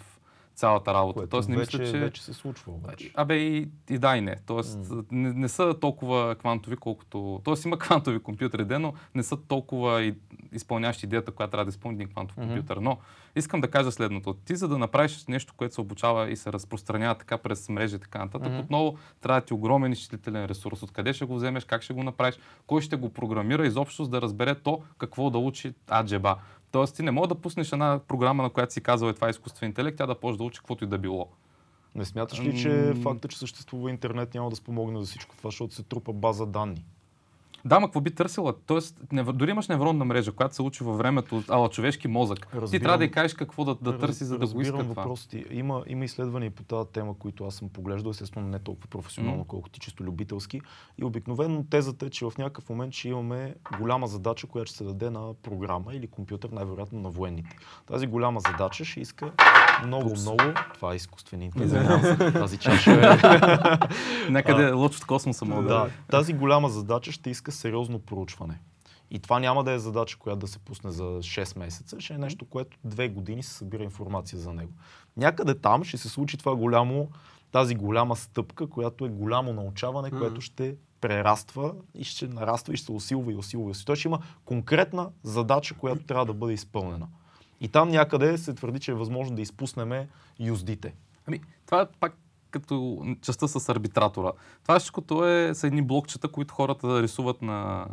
цялата 0.54 0.94
работа. 0.94 1.14
което 1.14 1.30
Тоест 1.30 1.48
не 1.48 1.56
вече, 1.56 1.78
мисля, 1.78 1.92
че... 1.92 2.00
вече 2.00 2.22
се 2.22 2.32
случва 2.32 2.72
обаче. 2.72 3.10
Абе 3.14 3.34
и, 3.34 3.68
и 3.90 3.98
да 3.98 4.16
и 4.16 4.20
не. 4.20 4.36
Тоест 4.46 4.78
не, 5.10 5.32
не 5.32 5.48
са 5.48 5.74
толкова 5.80 6.34
квантови, 6.34 6.76
колкото... 6.76 7.40
Тоест 7.44 7.64
има 7.64 7.78
квантови 7.78 8.18
компютри, 8.22 8.64
де, 8.64 8.78
но 8.78 8.92
не 9.14 9.22
са 9.22 9.36
толкова 9.36 10.02
и, 10.02 10.14
изпълнящи 10.52 11.06
идеята, 11.06 11.32
която 11.32 11.50
трябва 11.50 11.64
да 11.64 11.68
изпълни 11.68 11.94
един 11.96 12.08
квантов 12.08 12.36
Мгм. 12.36 12.46
компютър. 12.46 12.76
Но 12.76 12.98
искам 13.36 13.60
да 13.60 13.70
кажа 13.70 13.92
следното. 13.92 14.34
Ти 14.34 14.56
за 14.56 14.68
да 14.68 14.78
направиш 14.78 15.24
нещо, 15.26 15.54
което 15.56 15.74
се 15.74 15.80
обучава 15.80 16.30
и 16.30 16.36
се 16.36 16.52
разпространява 16.52 17.14
така 17.14 17.38
през 17.38 17.68
мрежи 17.68 17.96
и 17.96 17.98
така 17.98 18.18
нататък, 18.18 18.48
Мгм. 18.48 18.60
отново 18.60 18.96
трябва 19.20 19.40
да 19.40 19.46
ти 19.46 19.54
огромен 19.54 19.92
изчислителен 19.92 20.44
ресурс. 20.44 20.82
Откъде 20.82 21.12
ще 21.12 21.24
го 21.24 21.34
вземеш, 21.34 21.64
как 21.64 21.82
ще 21.82 21.92
го 21.92 22.02
направиш, 22.02 22.38
кой 22.66 22.80
ще 22.80 22.96
го 22.96 23.12
програмира 23.12 23.66
изобщо, 23.66 24.04
за 24.04 24.10
да 24.10 24.22
разбере 24.22 24.54
то 24.54 24.82
какво 24.98 25.30
да 25.30 25.38
учи 25.38 25.74
аджеба. 25.92 26.36
Тоест 26.74 26.96
ти 26.96 27.02
не 27.02 27.10
мога 27.10 27.28
да 27.28 27.34
пуснеш 27.34 27.72
една 27.72 28.00
програма, 28.08 28.42
на 28.42 28.50
която 28.50 28.72
си 28.72 28.80
казал 28.80 29.08
е 29.08 29.12
това 29.12 29.26
е 29.26 29.30
изкуствен 29.30 29.68
интелект, 29.68 29.98
тя 29.98 30.06
да 30.06 30.14
почне 30.14 30.36
да 30.36 30.44
учи 30.44 30.58
каквото 30.58 30.84
и 30.84 30.86
да 30.86 30.98
било. 30.98 31.28
Не 31.94 32.04
смяташ 32.04 32.40
ли, 32.40 32.60
че 32.60 32.94
факта, 33.02 33.28
че 33.28 33.38
съществува 33.38 33.90
интернет 33.90 34.34
няма 34.34 34.50
да 34.50 34.56
спомогне 34.56 35.00
за 35.00 35.06
всичко 35.06 35.36
това, 35.36 35.48
защото 35.48 35.74
се 35.74 35.82
трупа 35.82 36.12
база 36.12 36.46
данни? 36.46 36.84
Да, 37.66 37.80
ма 37.80 37.86
какво 37.86 38.00
би 38.00 38.14
търсила? 38.14 38.54
Тоест, 38.66 38.96
нев... 39.12 39.32
дори 39.32 39.50
имаш 39.50 39.68
невронна 39.68 40.04
мрежа, 40.04 40.32
която 40.32 40.54
се 40.54 40.62
учи 40.62 40.84
във 40.84 40.98
времето, 40.98 41.42
ала 41.48 41.68
човешки 41.68 42.08
мозък. 42.08 42.48
Ти 42.50 42.56
Разбирам. 42.56 42.82
трябва 42.82 42.98
да 42.98 43.04
й 43.04 43.10
кажеш 43.10 43.34
какво 43.34 43.64
да, 43.64 43.74
да 43.74 43.98
търси, 43.98 44.24
за 44.24 44.38
да 44.38 44.46
го 44.46 44.60
иска 44.60 44.78
това. 44.78 44.94
въпросите. 44.94 45.44
Има, 45.50 45.82
има 45.86 46.04
изследвания 46.04 46.50
по 46.50 46.62
тази 46.62 46.88
тема, 46.92 47.18
които 47.18 47.44
аз 47.44 47.54
съм 47.54 47.68
поглеждал, 47.68 48.10
естествено 48.10 48.48
не 48.48 48.58
толкова 48.58 48.88
професионално, 48.88 49.38
Мгм. 49.38 49.48
колкото 49.48 49.80
чисто 49.80 50.04
любителски. 50.04 50.60
И 50.98 51.04
обикновено 51.04 51.64
тезата 51.70 52.06
е, 52.06 52.10
че 52.10 52.24
в 52.24 52.32
някакъв 52.38 52.68
момент 52.68 52.94
ще 52.94 53.08
имаме 53.08 53.54
голяма 53.78 54.06
задача, 54.06 54.46
която 54.46 54.68
ще 54.68 54.78
се 54.78 54.84
даде 54.84 55.10
на 55.10 55.34
програма 55.42 55.94
или 55.94 56.06
компютър, 56.06 56.48
най-вероятно 56.52 57.00
на 57.00 57.10
военните. 57.10 57.56
Тази 57.86 58.06
голяма 58.06 58.40
задача 58.40 58.84
ще 58.84 59.00
иска 59.00 59.32
много, 59.86 60.10
много. 60.20 60.42
Това 60.74 60.92
е 60.92 60.96
изкуствен 60.96 61.42
интелект. 61.42 62.32
Тази 62.32 62.58
чаша 62.58 62.92
е. 62.92 62.98
Някъде 64.30 64.70
лъч 64.70 64.96
от 64.96 65.04
космоса 65.04 65.44
мога 65.44 65.68
да. 65.68 65.88
тази 66.10 66.32
голяма 66.32 66.68
задача 66.68 67.12
ще 67.12 67.30
иска 67.30 67.52
сериозно 67.54 67.98
проучване. 67.98 68.60
И 69.10 69.18
това 69.18 69.40
няма 69.40 69.64
да 69.64 69.72
е 69.72 69.78
задача, 69.78 70.18
която 70.18 70.38
да 70.38 70.48
се 70.48 70.58
пусне 70.58 70.90
за 70.90 71.04
6 71.04 71.58
месеца, 71.58 72.00
ще 72.00 72.14
е 72.14 72.18
нещо, 72.18 72.44
което 72.44 72.78
две 72.84 73.08
години 73.08 73.42
се 73.42 73.52
събира 73.52 73.82
информация 73.84 74.38
за 74.38 74.52
него. 74.52 74.72
Някъде 75.16 75.54
там 75.54 75.84
ще 75.84 75.98
се 75.98 76.08
случи 76.08 76.36
това 76.36 76.56
голямо, 76.56 77.08
тази 77.52 77.74
голяма 77.74 78.16
стъпка, 78.16 78.66
която 78.66 79.04
е 79.06 79.08
голямо 79.08 79.52
научаване, 79.52 80.08
Мгм. 80.08 80.18
което 80.18 80.40
ще 80.40 80.76
прераства 81.00 81.74
и 81.94 82.04
ще 82.04 82.28
нараства 82.28 82.74
и 82.74 82.76
ще 82.76 82.86
се 82.86 82.92
усилва 82.92 83.32
и 83.32 83.36
усилва. 83.36 83.70
и. 83.70 83.84
Той 83.84 83.96
ще 83.96 84.08
има 84.08 84.18
конкретна 84.44 85.10
задача, 85.22 85.74
която 85.74 86.04
трябва 86.04 86.26
да 86.26 86.34
бъде 86.34 86.52
изпълнена. 86.52 87.08
И 87.60 87.68
там 87.68 87.88
някъде 87.88 88.38
се 88.38 88.54
твърди, 88.54 88.78
че 88.80 88.90
е 88.90 88.94
възможно 88.94 89.36
да 89.36 89.42
изпуснем 89.42 90.06
юздите. 90.40 90.94
Ами, 91.26 91.40
това 91.66 91.86
пак 92.00 92.16
като 92.60 93.06
частта 93.22 93.48
с 93.48 93.68
арбитратора. 93.68 94.32
Това 94.62 94.78
всичкото 94.78 95.26
е, 95.26 95.54
са 95.54 95.66
едни 95.66 95.82
блокчета, 95.82 96.28
които 96.28 96.54
хората 96.54 97.02
рисуват 97.02 97.42
на 97.42 97.86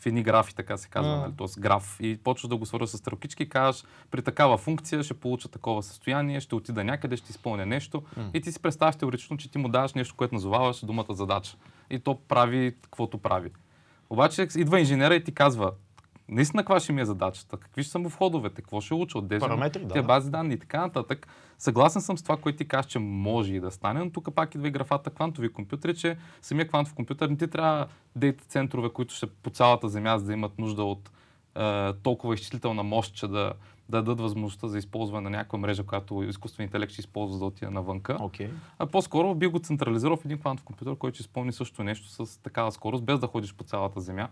в 0.00 0.06
едни 0.06 0.22
графи, 0.22 0.54
така 0.54 0.76
се 0.76 0.88
казва, 0.88 1.16
М. 1.16 1.20
нали? 1.20 1.32
т.е. 1.38 1.60
граф. 1.60 1.96
И 2.00 2.16
почваш 2.24 2.48
да 2.48 2.56
го 2.56 2.66
свързваш 2.66 2.90
с 2.90 2.98
стрелкички 2.98 3.42
и 3.42 3.48
кажеш, 3.48 3.84
при 4.10 4.22
такава 4.22 4.58
функция 4.58 5.02
ще 5.02 5.14
получа 5.14 5.48
такова 5.48 5.82
състояние, 5.82 6.40
ще 6.40 6.54
отида 6.54 6.84
някъде, 6.84 7.16
ще 7.16 7.30
изпълня 7.30 7.66
нещо. 7.66 8.02
М. 8.16 8.30
И 8.34 8.40
ти 8.40 8.52
си 8.52 8.60
представяш 8.60 8.96
теоретично, 8.96 9.36
че 9.36 9.50
ти 9.50 9.58
му 9.58 9.68
даваш 9.68 9.94
нещо, 9.94 10.14
което 10.16 10.34
назоваваш 10.34 10.84
думата 10.84 11.06
задача. 11.10 11.56
И 11.90 11.98
то 11.98 12.18
прави 12.28 12.74
каквото 12.82 13.18
прави. 13.18 13.50
Обаче 14.10 14.48
идва 14.56 14.80
инженера 14.80 15.14
и 15.14 15.24
ти 15.24 15.32
казва, 15.32 15.72
наистина 16.28 16.62
каква 16.62 16.80
ще 16.80 16.92
ми 16.92 17.00
е 17.00 17.04
задачата, 17.04 17.56
какви 17.56 17.82
ще 17.82 17.92
са 17.92 17.98
му 17.98 18.08
входовете, 18.08 18.62
какво 18.62 18.80
ще 18.80 18.94
уча, 18.94 19.18
от 19.18 19.28
Параметри, 19.28 19.84
да, 19.84 19.94
те 19.94 20.02
бази 20.02 20.30
данни 20.30 20.54
и 20.54 20.58
така 20.58 20.80
нататък. 20.80 21.28
Съгласен 21.58 22.02
съм 22.02 22.18
с 22.18 22.22
това, 22.22 22.36
което 22.36 22.58
ти 22.58 22.68
кажеш, 22.68 22.90
че 22.90 22.98
може 22.98 23.54
и 23.54 23.60
да 23.60 23.70
стане, 23.70 24.04
но 24.04 24.10
тук 24.10 24.34
пак 24.34 24.54
идва 24.54 24.68
и 24.68 24.70
графата 24.70 25.10
квантови 25.10 25.52
компютри, 25.52 25.94
че 25.94 26.16
самия 26.42 26.68
квантов 26.68 26.94
компютър 26.94 27.28
не 27.28 27.36
ти 27.36 27.48
трябва 27.48 27.86
дейта 28.16 28.44
центрове, 28.44 28.88
които 28.88 29.14
ще 29.14 29.26
по 29.26 29.50
цялата 29.50 29.88
Земя, 29.88 30.18
за 30.18 30.26
да 30.26 30.32
имат 30.32 30.58
нужда 30.58 30.84
от 30.84 31.10
е, 31.56 31.92
толкова 31.92 32.34
изчислителна 32.34 32.82
мощ, 32.82 33.14
че 33.14 33.28
да, 33.28 33.52
да 33.88 34.02
дадат 34.02 34.20
възможността 34.20 34.68
за 34.68 34.78
използване 34.78 35.30
на 35.30 35.36
някаква 35.36 35.58
мрежа, 35.58 35.82
която 35.82 36.22
изкуствен 36.22 36.64
интелект 36.64 36.92
ще 36.92 37.00
използва 37.00 37.32
за 37.32 37.38
да 37.38 37.44
отиде 37.44 37.70
навънка. 37.70 38.16
Окей. 38.20 38.50
А 38.78 38.86
по-скоро 38.86 39.34
би 39.34 39.46
го 39.46 39.58
централизирал 39.58 40.16
в 40.16 40.24
един 40.24 40.38
квантов 40.38 40.64
компютър, 40.64 40.96
който 40.96 41.14
ще 41.14 41.22
изпълни 41.22 41.52
също 41.52 41.84
нещо 41.84 42.26
с 42.26 42.42
такава 42.42 42.72
скорост, 42.72 43.04
без 43.04 43.18
да 43.18 43.26
ходиш 43.26 43.54
по 43.54 43.64
цялата 43.64 44.00
Земя. 44.00 44.28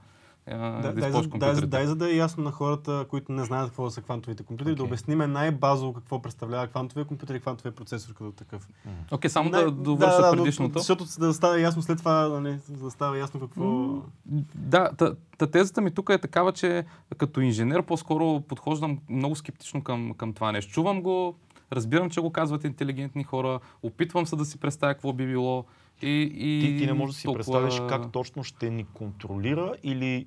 Е, 0.46 0.56
Да, 0.56 0.70
да, 0.82 0.92
дай, 0.92 1.10
за, 1.12 1.22
дай, 1.22 1.54
дай 1.54 1.86
за 1.86 1.96
да 1.96 2.10
е 2.10 2.16
ясно 2.16 2.44
на 2.44 2.50
хората, 2.50 3.06
които 3.10 3.32
не 3.32 3.44
знаят 3.44 3.68
какво 3.68 3.90
са 3.90 4.02
квантовите 4.02 4.42
компютри, 4.42 4.74
да 4.74 4.82
Окей. 4.82 4.86
обясниме 4.86 5.26
най-базово 5.26 5.92
какво 5.92 6.22
представлява 6.22 6.66
квантовия 6.66 7.04
компютър 7.04 7.34
и 7.34 7.40
квантовия 7.40 7.74
процесор 7.74 8.14
като 8.14 8.32
такъв. 8.32 8.68
Окей, 9.10 9.30
само 9.30 9.50
Най- 9.50 9.64
да 9.64 9.70
довърша 9.70 10.22
да, 10.22 10.26
но- 10.26 10.32
предишното. 10.32 10.78
Защото 10.78 11.04
за 11.04 11.26
да 11.26 11.34
стане 11.34 11.62
ясно 11.62 11.82
след 11.82 11.98
това, 11.98 12.28
нали, 12.28 12.58
за 12.66 12.84
да 12.84 12.90
става 12.90 13.18
ясно 13.18 13.40
какво... 13.40 13.94
Да, 14.54 14.90
та, 14.98 15.14
та 15.38 15.46
тезата 15.46 15.80
ми 15.80 15.90
тук 15.90 16.10
е 16.10 16.18
такава, 16.18 16.52
че 16.52 16.84
като 17.16 17.40
инженер 17.40 17.82
по-скоро 17.82 18.40
подхождам 18.40 18.98
много 19.08 19.36
скептично 19.36 19.82
към, 19.82 20.14
към 20.14 20.32
това 20.32 20.52
нещо. 20.52 20.72
Чувам 20.72 21.02
го, 21.02 21.34
разбирам, 21.72 22.10
че 22.10 22.20
го 22.20 22.30
казват 22.30 22.64
интелигентни 22.64 23.24
хора, 23.24 23.60
опитвам 23.82 24.26
се 24.26 24.36
да 24.36 24.44
си 24.44 24.58
представя 24.58 24.94
какво 24.94 25.12
би 25.12 25.26
било. 25.26 25.64
И, 26.02 26.22
и 26.22 26.60
Ти, 26.60 26.78
ти 26.78 26.86
не 26.86 26.92
можеш 26.92 27.14
да 27.14 27.20
си 27.20 27.24
толкова- 27.24 27.38
представиш 27.38 27.88
как 27.88 28.12
точно 28.12 28.44
ще 28.44 28.70
ни 28.70 28.84
контролира 28.84 29.74
или 29.82 30.06
е, 30.06 30.26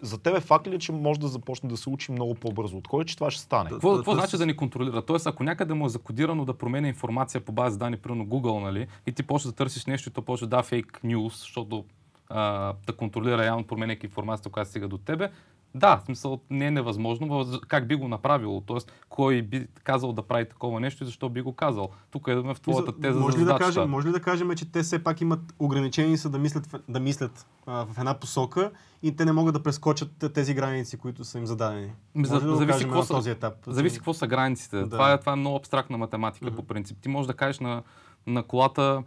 за 0.00 0.18
тебе 0.18 0.40
факт 0.40 0.66
ли 0.66 0.74
е, 0.74 0.78
че 0.78 0.92
може 0.92 1.20
да 1.20 1.28
започне 1.28 1.68
да 1.68 1.76
се 1.76 1.90
учи 1.90 2.12
много 2.12 2.34
по-бързо 2.34 2.76
от 2.76 2.88
кой, 2.88 3.04
че 3.04 3.14
това 3.14 3.30
ще 3.30 3.42
стане? 3.42 3.70
Какво, 3.70 3.90
Да, 3.90 3.96
какво 3.96 4.12
да, 4.12 4.18
значи 4.18 4.36
да 4.36 4.46
ни 4.46 4.56
контролира? 4.56 5.02
Тоест, 5.02 5.26
ако 5.26 5.44
някъде 5.44 5.74
му 5.74 5.86
е 5.86 5.88
закодирано 5.88 6.44
да 6.44 6.54
променя 6.54 6.88
информация 6.88 7.40
по 7.40 7.52
база 7.52 7.78
данни, 7.78 7.96
примерно 7.96 8.26
Google, 8.26 8.60
нали, 8.60 8.86
и 9.06 9.12
ти 9.12 9.22
почваш 9.22 9.52
да 9.52 9.56
търсиш 9.56 9.86
нещо 9.86 10.08
и 10.08 10.12
то 10.12 10.22
почва 10.22 10.46
да 10.46 10.62
фейк 10.62 11.00
нюз, 11.04 11.38
защото 11.38 11.84
а, 12.28 12.72
да 12.86 12.92
контролира 12.92 13.44
явно 13.44 13.64
променяйки 13.64 14.06
информацията, 14.06 14.50
която 14.50 14.70
стига 14.70 14.88
до 14.88 14.98
тебе, 14.98 15.30
да, 15.76 15.96
в 15.96 16.02
смисъл 16.02 16.40
не 16.50 16.66
е 16.66 16.70
невъзможно, 16.70 17.26
въз- 17.26 17.60
как 17.60 17.88
би 17.88 17.94
го 17.94 18.08
направило, 18.08 18.60
т.е. 18.60 18.76
кой 19.08 19.42
би 19.42 19.66
казал 19.76 20.12
да 20.12 20.22
прави 20.22 20.48
такова 20.48 20.80
нещо 20.80 21.02
и 21.02 21.06
защо 21.06 21.28
би 21.28 21.42
го 21.42 21.52
казал. 21.52 21.88
Тук 22.10 22.28
идваме 22.28 22.54
в 22.54 22.60
твоята 22.60 22.92
теза 22.94 23.20
може, 23.20 23.32
за 23.32 23.38
ли 23.38 23.44
да 23.44 23.46
задачата. 23.46 23.74
кажем, 23.74 23.90
може 23.90 24.08
ли 24.08 24.12
да 24.12 24.20
кажем, 24.20 24.50
че 24.50 24.72
те 24.72 24.82
все 24.82 25.04
пак 25.04 25.20
имат 25.20 25.40
ограничени 25.58 26.18
са 26.18 26.28
да 26.28 26.38
мислят, 26.38 26.76
да 26.88 27.00
мислят 27.00 27.46
а, 27.66 27.84
в 27.84 27.98
една 27.98 28.14
посока 28.14 28.70
и 29.02 29.16
те 29.16 29.24
не 29.24 29.32
могат 29.32 29.54
да 29.54 29.62
прескочат 29.62 30.32
тези 30.34 30.54
граници, 30.54 30.96
които 30.96 31.24
са 31.24 31.38
им 31.38 31.46
зададени? 31.46 31.92
За- 32.16 32.34
Може 32.34 32.46
ли 32.46 32.50
да 32.50 32.56
зависи 32.56 32.84
какво 32.84 33.02
са- 33.02 33.14
този 33.14 33.30
етап? 33.30 33.54
Зависи 33.66 33.96
какво 33.96 34.14
са 34.14 34.26
границите. 34.26 34.76
Да. 34.76 34.88
Това, 34.88 35.12
е, 35.12 35.20
това 35.20 35.32
е 35.32 35.36
много 35.36 35.56
абстрактна 35.56 35.98
математика 35.98 36.46
Мгм. 36.46 36.56
по 36.56 36.62
принцип. 36.64 36.98
Ти 37.00 37.08
можеш 37.08 37.26
да 37.26 37.34
кажеш 37.34 37.60
на, 37.60 37.82
на 38.26 38.42
колата, 38.42 39.02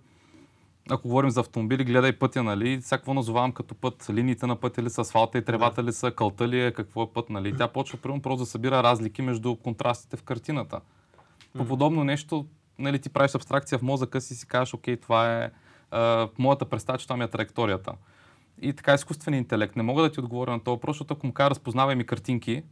ако 0.89 1.07
говорим 1.07 1.29
за 1.29 1.39
автомобили, 1.39 1.83
гледай 1.83 2.19
пътя, 2.19 2.43
нали? 2.43 2.81
Какво 2.89 3.13
назовавам 3.13 3.51
като 3.51 3.75
път? 3.75 4.09
Линиите 4.13 4.47
на 4.47 4.55
пътя 4.55 4.83
ли 4.83 4.89
са, 4.89 5.01
асфалта 5.01 5.37
и 5.37 5.45
тревата 5.45 5.83
ли 5.83 5.93
са, 5.93 6.11
кълта 6.11 6.47
ли 6.47 6.65
е, 6.65 6.71
какво 6.71 7.03
е 7.03 7.13
път, 7.13 7.29
нали? 7.29 7.57
Тя 7.57 7.67
почва 7.67 7.97
примерно 7.97 8.21
просто 8.21 8.43
да 8.43 8.45
събира 8.45 8.83
разлики 8.83 9.21
между 9.21 9.55
контрастите 9.55 10.17
в 10.17 10.23
картината. 10.23 10.79
По 11.57 11.65
подобно 11.65 12.03
нещо, 12.03 12.45
нали, 12.79 12.99
ти 12.99 13.09
правиш 13.09 13.35
абстракция 13.35 13.79
в 13.79 13.81
мозъка 13.81 14.21
си 14.21 14.33
и 14.33 14.37
си 14.37 14.47
кажеш, 14.47 14.73
окей, 14.73 14.97
това 14.97 15.43
е 15.43 15.51
а, 15.91 16.29
моята 16.37 16.65
представа, 16.65 16.97
че 16.97 17.05
това 17.05 17.17
ми 17.17 17.23
е 17.23 17.27
траекторията. 17.27 17.93
И 18.61 18.73
така 18.73 18.93
изкуственият 18.93 19.43
интелект. 19.43 19.75
Не 19.75 19.83
мога 19.83 20.01
да 20.01 20.11
ти 20.11 20.19
отговоря 20.19 20.51
на 20.51 20.63
този 20.63 20.75
въпрос, 20.75 20.95
защото 20.95 21.13
ако 21.13 21.27
му 21.27 21.33
кажа 21.33 21.49
разпознавай 21.49 21.95
ми 21.95 22.05
картинки 22.05 22.63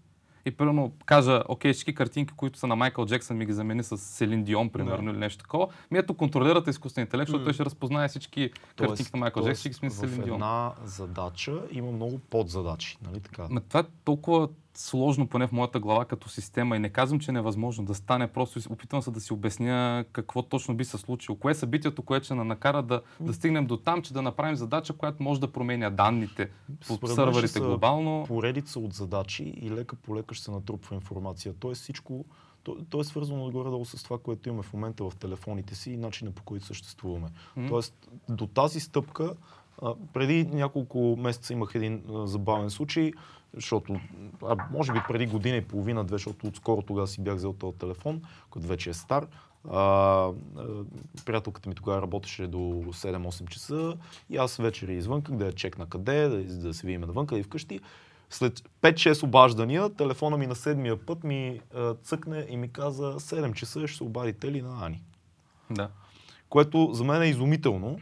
и 0.46 0.52
примерно 0.52 0.92
кажа, 1.06 1.44
окей, 1.48 1.74
всички 1.74 1.96
картинки, 1.96 2.34
които 2.34 2.60
са 2.60 2.68
на 2.68 2.76
Майкъл 2.76 3.06
Джексън 3.06 3.38
ми 3.38 3.46
ги 3.46 3.54
замени 3.54 3.84
с 3.84 3.98
Селин 3.98 4.44
Дион, 4.44 4.70
примерно, 4.70 5.12
или 5.12 5.18
нещо 5.18 5.44
такова, 5.44 5.68
ми 5.92 5.98
ето 5.98 6.14
контролирате 6.14 6.70
изкуствен 6.70 7.02
интелект, 7.02 7.28
защото 7.28 7.44
той 7.44 7.54
ще 7.54 7.66
разпознае 7.66 8.08
всички 8.08 8.52
картинки 8.76 9.12
на 9.14 9.20
Майкъл 9.20 9.44
Джексън, 9.44 9.60
всички 9.60 9.74
сме 9.74 9.90
с 9.90 9.96
в 9.96 10.00
Селин 10.00 10.24
Дион. 10.24 10.36
една 10.36 10.74
задача 10.84 11.62
има 11.72 11.92
много 11.92 12.20
подзадачи, 12.20 12.98
нали 13.08 13.20
така? 13.20 13.48
Ма 13.50 13.62
това 13.62 13.80
е 13.80 13.84
толкова 14.04 14.50
сложно, 14.80 15.28
поне 15.28 15.48
в 15.48 15.52
моята 15.52 15.80
глава 15.80 16.06
като 16.06 16.30
система 16.30 16.76
и 16.76 16.80
не 16.80 16.90
казвам, 16.90 17.20
че 17.20 17.32
е 17.32 17.34
невъзможно 17.34 17.86
да 17.86 17.96
стане, 17.96 18.28
просто 18.28 18.60
опитвам 18.70 19.02
се 19.02 19.12
да 19.12 19.20
си 19.22 19.34
обясня 19.34 20.06
какво 20.12 20.42
точно 20.42 20.76
би 20.76 20.86
се 20.86 20.98
случило. 20.98 21.38
Кое 21.38 21.52
е 21.52 21.56
събитието, 21.56 22.02
което 22.02 22.26
ще 22.26 22.36
ни 22.36 22.44
накара 22.44 22.84
да, 22.84 23.02
да 23.20 23.34
стигнем 23.34 23.66
до 23.66 23.78
там, 23.78 24.02
че 24.02 24.14
да 24.14 24.22
направим 24.22 24.56
задача, 24.56 24.94
която 24.94 25.24
може 25.24 25.40
да 25.40 25.52
променя 25.52 25.90
данните 25.90 26.50
по 26.88 27.08
сървърите 27.08 27.60
глобално. 27.60 28.24
Поредица 28.28 28.80
от 28.80 28.94
задачи 28.94 29.44
и 29.44 29.72
лека 29.72 29.96
по 29.96 30.16
лека 30.16 30.36
ще 30.36 30.46
се 30.46 30.52
натрупва 30.52 30.96
информация. 30.96 31.54
Тоест 31.60 31.82
всичко, 31.82 32.26
то, 32.64 32.78
то 32.90 33.00
е 33.00 33.04
свързано 33.04 33.46
отгоре-долу 33.46 33.86
с 33.86 34.04
това, 34.04 34.18
което 34.20 34.50
имаме 34.50 34.64
в 34.64 34.74
момента 34.74 35.10
в 35.10 35.16
телефоните 35.16 35.76
си 35.76 35.92
и 35.92 35.98
начина 35.98 36.32
по 36.32 36.44
който 36.44 36.66
съществуваме. 36.66 37.28
М. 37.56 37.68
Тоест 37.70 38.10
до 38.30 38.48
тази 38.48 38.80
стъпка, 38.80 39.34
а, 39.82 39.94
преди 40.14 40.46
няколко 40.46 41.16
месеца 41.20 41.54
имах 41.54 41.76
един 41.76 42.04
а, 42.10 42.28
забавен 42.28 42.70
случай, 42.70 43.12
защото, 43.54 44.00
а, 44.44 44.56
може 44.72 44.94
би 44.94 45.00
преди 45.08 45.28
година 45.28 45.58
и 45.58 45.62
половина, 45.62 46.04
две, 46.04 46.16
защото 46.16 46.48
отскоро 46.48 46.82
тогава 46.82 47.08
си 47.08 47.22
бях 47.22 47.36
взел 47.36 47.54
този 47.54 47.78
телефон, 47.78 48.22
който 48.50 48.68
вече 48.68 48.90
е 48.90 48.94
стар. 48.94 49.28
А, 49.70 49.80
а, 49.80 50.34
приятелката 51.26 51.70
ми 51.70 51.76
тогава 51.76 52.02
работеше 52.02 52.48
до 52.48 52.58
7-8 52.58 53.48
часа 53.48 53.98
и 54.30 54.38
аз 54.38 54.58
вечер 54.58 54.88
я 54.88 54.98
извънках 54.98 55.36
да 55.36 55.46
я 55.46 55.54
чекна 55.54 55.86
къде, 55.86 56.28
да, 56.28 56.44
да 56.44 56.74
се 56.74 56.88
видим 56.88 57.02
навънка 57.02 57.38
и 57.38 57.44
вкъщи. 57.44 57.80
След 58.30 58.64
5-6 58.82 59.24
обаждания, 59.24 59.90
телефона 59.90 60.38
ми 60.38 60.48
на 60.48 60.56
седмия 60.56 61.06
път 61.06 61.24
ми 61.24 61.62
а, 61.76 61.94
цъкне 61.94 62.46
и 62.50 62.58
ми 62.58 62.68
каза 62.68 63.14
7 63.14 63.54
часа 63.54 63.88
ще 63.88 63.98
се 63.98 64.04
обадите 64.04 64.52
ли 64.52 64.62
на 64.62 64.86
Ани. 64.86 65.04
Да. 65.72 65.90
Което 66.50 66.90
за 66.94 67.04
мен 67.04 67.22
е 67.22 67.28
изумително, 67.28 68.00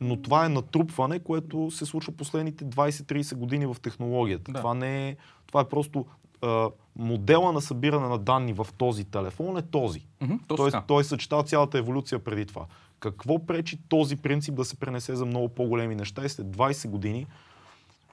но 0.00 0.22
това 0.22 0.44
е 0.44 0.48
натрупване, 0.48 1.18
което 1.18 1.70
се 1.70 1.86
случва 1.86 2.12
последните 2.12 2.64
20-30 2.64 3.34
години 3.34 3.66
в 3.66 3.76
технологията. 3.82 4.52
Да. 4.52 4.58
Това 4.58 4.74
не 4.74 5.08
е, 5.08 5.16
това 5.46 5.60
е 5.60 5.64
просто 5.64 6.06
а, 6.42 6.70
модела 6.96 7.52
на 7.52 7.60
събиране 7.60 8.08
на 8.08 8.18
данни 8.18 8.52
в 8.52 8.66
този 8.78 9.04
телефон 9.04 9.56
е 9.56 9.62
този. 9.62 10.06
Точно 10.20 10.56
Тоест, 10.56 10.72
така. 10.72 10.86
той 10.86 11.04
съчетава 11.04 11.44
цялата 11.44 11.78
еволюция 11.78 12.18
преди 12.18 12.46
това. 12.46 12.66
Какво 13.00 13.46
пречи 13.46 13.78
този 13.88 14.16
принцип 14.16 14.54
да 14.54 14.64
се 14.64 14.76
пренесе 14.76 15.16
за 15.16 15.26
много 15.26 15.48
по-големи 15.48 15.94
неща 15.94 16.24
и 16.24 16.28
след 16.28 16.46
20 16.46 16.88
години 16.88 17.26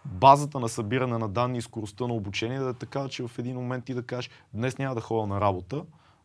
базата 0.05 0.59
на 0.59 0.69
събиране 0.69 1.17
на 1.17 1.29
данни 1.29 1.57
и 1.57 1.61
скоростта 1.61 2.07
на 2.07 2.13
обучение 2.13 2.59
да 2.59 2.69
е 2.69 2.73
така, 2.73 3.07
че 3.07 3.27
в 3.27 3.39
един 3.39 3.55
момент 3.55 3.85
ти 3.85 3.93
да 3.93 4.03
кажеш, 4.03 4.29
днес 4.53 4.77
няма 4.77 4.95
да 4.95 5.01
ходя 5.01 5.27
на 5.27 5.41
работа, 5.41 5.83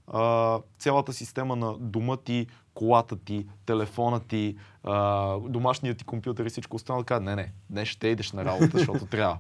а, 0.09 0.59
цялата 0.79 1.13
система 1.13 1.57
на 1.57 1.79
дома 1.79 2.17
ти, 2.17 2.47
колата 2.75 3.17
ти, 3.17 3.47
телефона 3.67 4.21
ти, 4.21 4.57
а, 4.85 5.37
домашният 5.39 5.99
ти 5.99 6.05
компютър 6.05 6.47
и 6.47 6.51
всичко 6.51 6.77
останало, 6.77 7.03
така, 7.03 7.21
не, 7.21 7.37
не, 7.37 7.53
днес 7.71 7.89
ще 7.89 8.09
идеш 8.09 8.33
на 8.33 8.45
работа, 8.45 8.71
защото 8.79 9.07
трябва. 9.07 9.39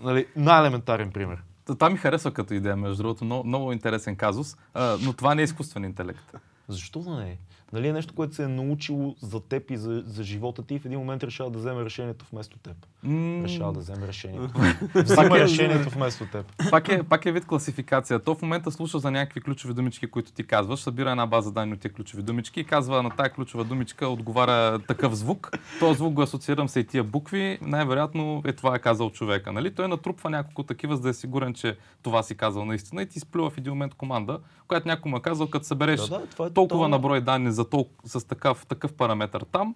Нали, 0.00 0.26
най-елементарен 0.36 1.12
пример. 1.12 1.42
Та- 1.64 1.74
Това 1.74 1.90
ми 1.90 1.96
харесва 1.98 2.30
като 2.32 2.54
идея, 2.54 2.76
между 2.76 3.02
другото. 3.02 3.24
Много, 3.24 3.44
много 3.44 3.72
интересен 3.72 4.16
казус. 4.16 4.56
А, 4.74 4.96
но 5.00 5.12
това 5.12 5.34
не 5.34 5.42
е 5.42 5.44
изкуствен 5.44 5.84
интелект. 5.84 6.34
Защо 6.68 7.00
да 7.00 7.10
не 7.10 7.30
е? 7.30 7.36
Нали 7.72 7.88
е 7.88 7.92
нещо, 7.92 8.14
което 8.14 8.34
се 8.34 8.44
е 8.44 8.48
научило 8.48 9.14
за 9.22 9.40
теб 9.40 9.70
и 9.70 9.76
за, 9.76 10.02
за 10.06 10.22
живота 10.24 10.62
ти 10.62 10.74
и 10.74 10.78
в 10.78 10.84
един 10.84 10.98
момент 10.98 11.24
решава 11.24 11.50
да 11.50 11.58
вземе 11.58 11.84
решението 11.84 12.24
вместо 12.32 12.58
теб. 12.58 12.76
М, 13.02 13.44
Решава 13.44 13.72
да 13.72 13.80
вземе 13.80 14.06
решението. 14.06 14.54
Взима 14.94 15.38
решението 15.38 15.90
вместо 15.90 16.26
теб. 16.26 16.52
пак, 16.70 16.88
е, 16.88 17.02
пак 17.02 17.26
е 17.26 17.32
вид 17.32 17.46
класификация. 17.46 18.18
То 18.18 18.34
в 18.34 18.42
момента 18.42 18.70
слуша 18.70 18.98
за 18.98 19.10
някакви 19.10 19.40
ключови 19.40 19.74
думички, 19.74 20.06
които 20.06 20.32
ти 20.32 20.44
казваш, 20.44 20.80
събира 20.80 21.10
една 21.10 21.26
база 21.26 21.52
данни 21.52 21.72
от 21.74 21.80
тези 21.80 21.94
ключови 21.94 22.22
думички 22.22 22.60
и 22.60 22.64
казва 22.64 23.02
на 23.02 23.10
тая 23.10 23.30
ключова 23.30 23.64
думичка 23.64 24.08
отговаря 24.08 24.78
такъв 24.78 25.14
звук. 25.14 25.50
Този 25.80 25.96
звук 25.96 26.12
го 26.12 26.22
асоциирам 26.22 26.68
с 26.68 26.76
и 26.76 26.84
тия 26.84 27.04
букви. 27.04 27.58
Най-вероятно 27.62 28.42
е 28.44 28.52
това 28.52 28.76
е 28.76 28.78
казал 28.78 29.10
човека. 29.10 29.52
Нали? 29.52 29.74
Той 29.74 29.88
натрупва 29.88 30.30
няколко 30.30 30.62
такива, 30.62 30.96
за 30.96 31.02
да 31.02 31.08
е 31.08 31.14
сигурен, 31.14 31.54
че 31.54 31.76
това 32.02 32.22
си 32.22 32.34
казал 32.34 32.64
наистина 32.64 33.02
и 33.02 33.06
ти 33.06 33.18
изплюва 33.18 33.50
в 33.50 33.58
един 33.58 33.72
момент 33.72 33.94
команда, 33.94 34.38
която 34.68 34.88
някой 34.88 35.10
му 35.10 35.16
е 35.16 35.22
казал, 35.22 35.46
като 35.46 35.66
събереш 35.66 36.00
Да, 36.00 36.08
да, 36.08 36.26
това 36.26 36.46
е 36.46 36.50
толкова 36.50 36.68
тотално- 36.68 36.88
на 36.88 36.98
брой 36.98 37.20
данни 37.20 37.52
за 37.56 37.64
тол- 37.64 37.88
с 38.04 38.26
такъв, 38.26 38.66
такъв 38.66 38.92
параметър 38.92 39.40
там, 39.42 39.74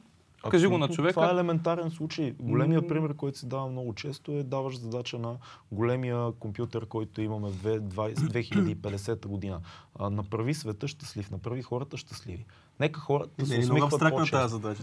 кажи 0.50 0.66
го 0.66 0.70
на 0.70 0.76
Абсолютно. 0.76 0.94
човека. 0.94 1.14
Това 1.14 1.28
е 1.28 1.32
елементарен 1.32 1.90
случай. 1.90 2.34
Големият 2.40 2.82
М. 2.82 2.88
пример, 2.88 3.14
който 3.14 3.38
се 3.38 3.46
дава 3.46 3.66
много 3.66 3.94
често 3.94 4.32
е 4.32 4.42
даваш 4.42 4.78
задача 4.78 5.18
на 5.18 5.36
големия 5.72 6.32
компютър, 6.32 6.86
който 6.86 7.20
имаме 7.20 7.48
в 7.50 7.80
20- 7.80 8.14
2050 8.14 9.26
година. 9.26 9.60
А, 9.98 10.10
направи 10.10 10.54
света 10.54 10.88
щастлив, 10.88 11.30
направи 11.30 11.62
хората 11.62 11.96
щастливи. 11.96 12.44
Нека 12.80 13.00
хората 13.00 13.30
да 13.38 13.46
се 13.46 13.54
е 13.54 13.58
много 13.58 13.68
усмихват 13.68 13.92
абстрактна 13.92 14.18
по-често. 14.18 14.36
тази 14.36 14.52
задача. 14.52 14.82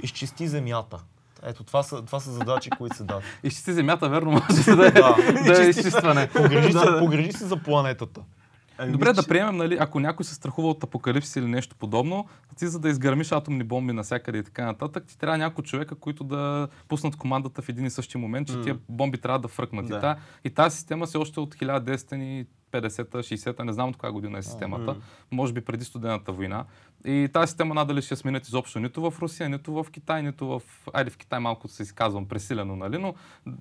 Изчисти 0.00 0.48
земята. 0.48 0.98
Ето, 1.42 1.64
това 1.64 1.82
са, 1.82 2.02
това 2.02 2.20
са 2.20 2.30
задачи, 2.32 2.70
които 2.70 2.96
се 2.96 3.04
дават. 3.04 3.22
Изчисти 3.42 3.72
земята, 3.72 4.08
верно, 4.08 4.30
може 4.30 4.76
да 4.76 4.86
е, 4.86 4.90
Да. 4.90 5.16
да 5.46 5.64
е 5.66 5.68
изчистване. 5.68 6.28
Погрежи, 6.28 6.72
се, 6.72 6.86
погрежи 6.98 7.32
се 7.32 7.46
за 7.46 7.56
планетата. 7.56 8.20
Добре, 8.90 9.12
да 9.12 9.28
приемем, 9.28 9.56
нали, 9.56 9.76
ако 9.80 10.00
някой 10.00 10.24
се 10.24 10.34
страхува 10.34 10.68
от 10.68 10.84
апокалипсис 10.84 11.36
или 11.36 11.46
нещо 11.46 11.76
подобно, 11.76 12.26
ти 12.56 12.66
за 12.66 12.78
да 12.78 12.88
изгърмиш 12.88 13.32
атомни 13.32 13.64
бомби 13.64 13.92
навсякъде 13.92 14.38
и 14.38 14.42
така 14.42 14.64
нататък, 14.64 15.04
ти 15.06 15.18
трябва 15.18 15.38
няколко 15.38 15.62
човека, 15.62 15.94
които 15.94 16.24
да 16.24 16.68
пуснат 16.88 17.16
командата 17.16 17.62
в 17.62 17.68
един 17.68 17.84
и 17.84 17.90
същи 17.90 18.18
момент, 18.18 18.48
че 18.48 18.56
М. 18.56 18.62
тия 18.62 18.78
бомби 18.88 19.18
трябва 19.18 19.38
да 19.38 19.48
фръкнат. 19.48 19.88
Да. 19.88 19.96
И, 19.96 20.00
та, 20.00 20.16
и 20.44 20.50
тази 20.50 20.76
система 20.76 21.06
си 21.06 21.16
още 21.16 21.40
от 21.40 21.54
1950-та, 21.54 23.18
60-та, 23.18 23.64
не 23.64 23.72
знам 23.72 23.88
от 23.88 23.96
коя 23.96 24.12
година 24.12 24.38
е 24.38 24.42
системата, 24.42 24.92
М. 24.92 24.96
може 25.32 25.52
би 25.52 25.60
преди 25.60 25.84
студената 25.84 26.32
война. 26.32 26.64
И 27.04 27.28
тази 27.32 27.50
система 27.50 27.74
надали 27.74 28.02
ще 28.02 28.16
сменят 28.16 28.46
изобщо 28.48 28.80
нито 28.80 29.10
в 29.10 29.22
Русия, 29.22 29.48
нито 29.48 29.72
в 29.72 29.86
Китай, 29.90 30.22
нито 30.22 30.46
в... 30.46 30.62
Айде 30.92 31.10
в 31.10 31.16
Китай 31.16 31.40
малко 31.40 31.68
се 31.68 31.82
изказвам 31.82 32.28
пресилено, 32.28 32.76
нали? 32.76 32.98
Но 32.98 33.14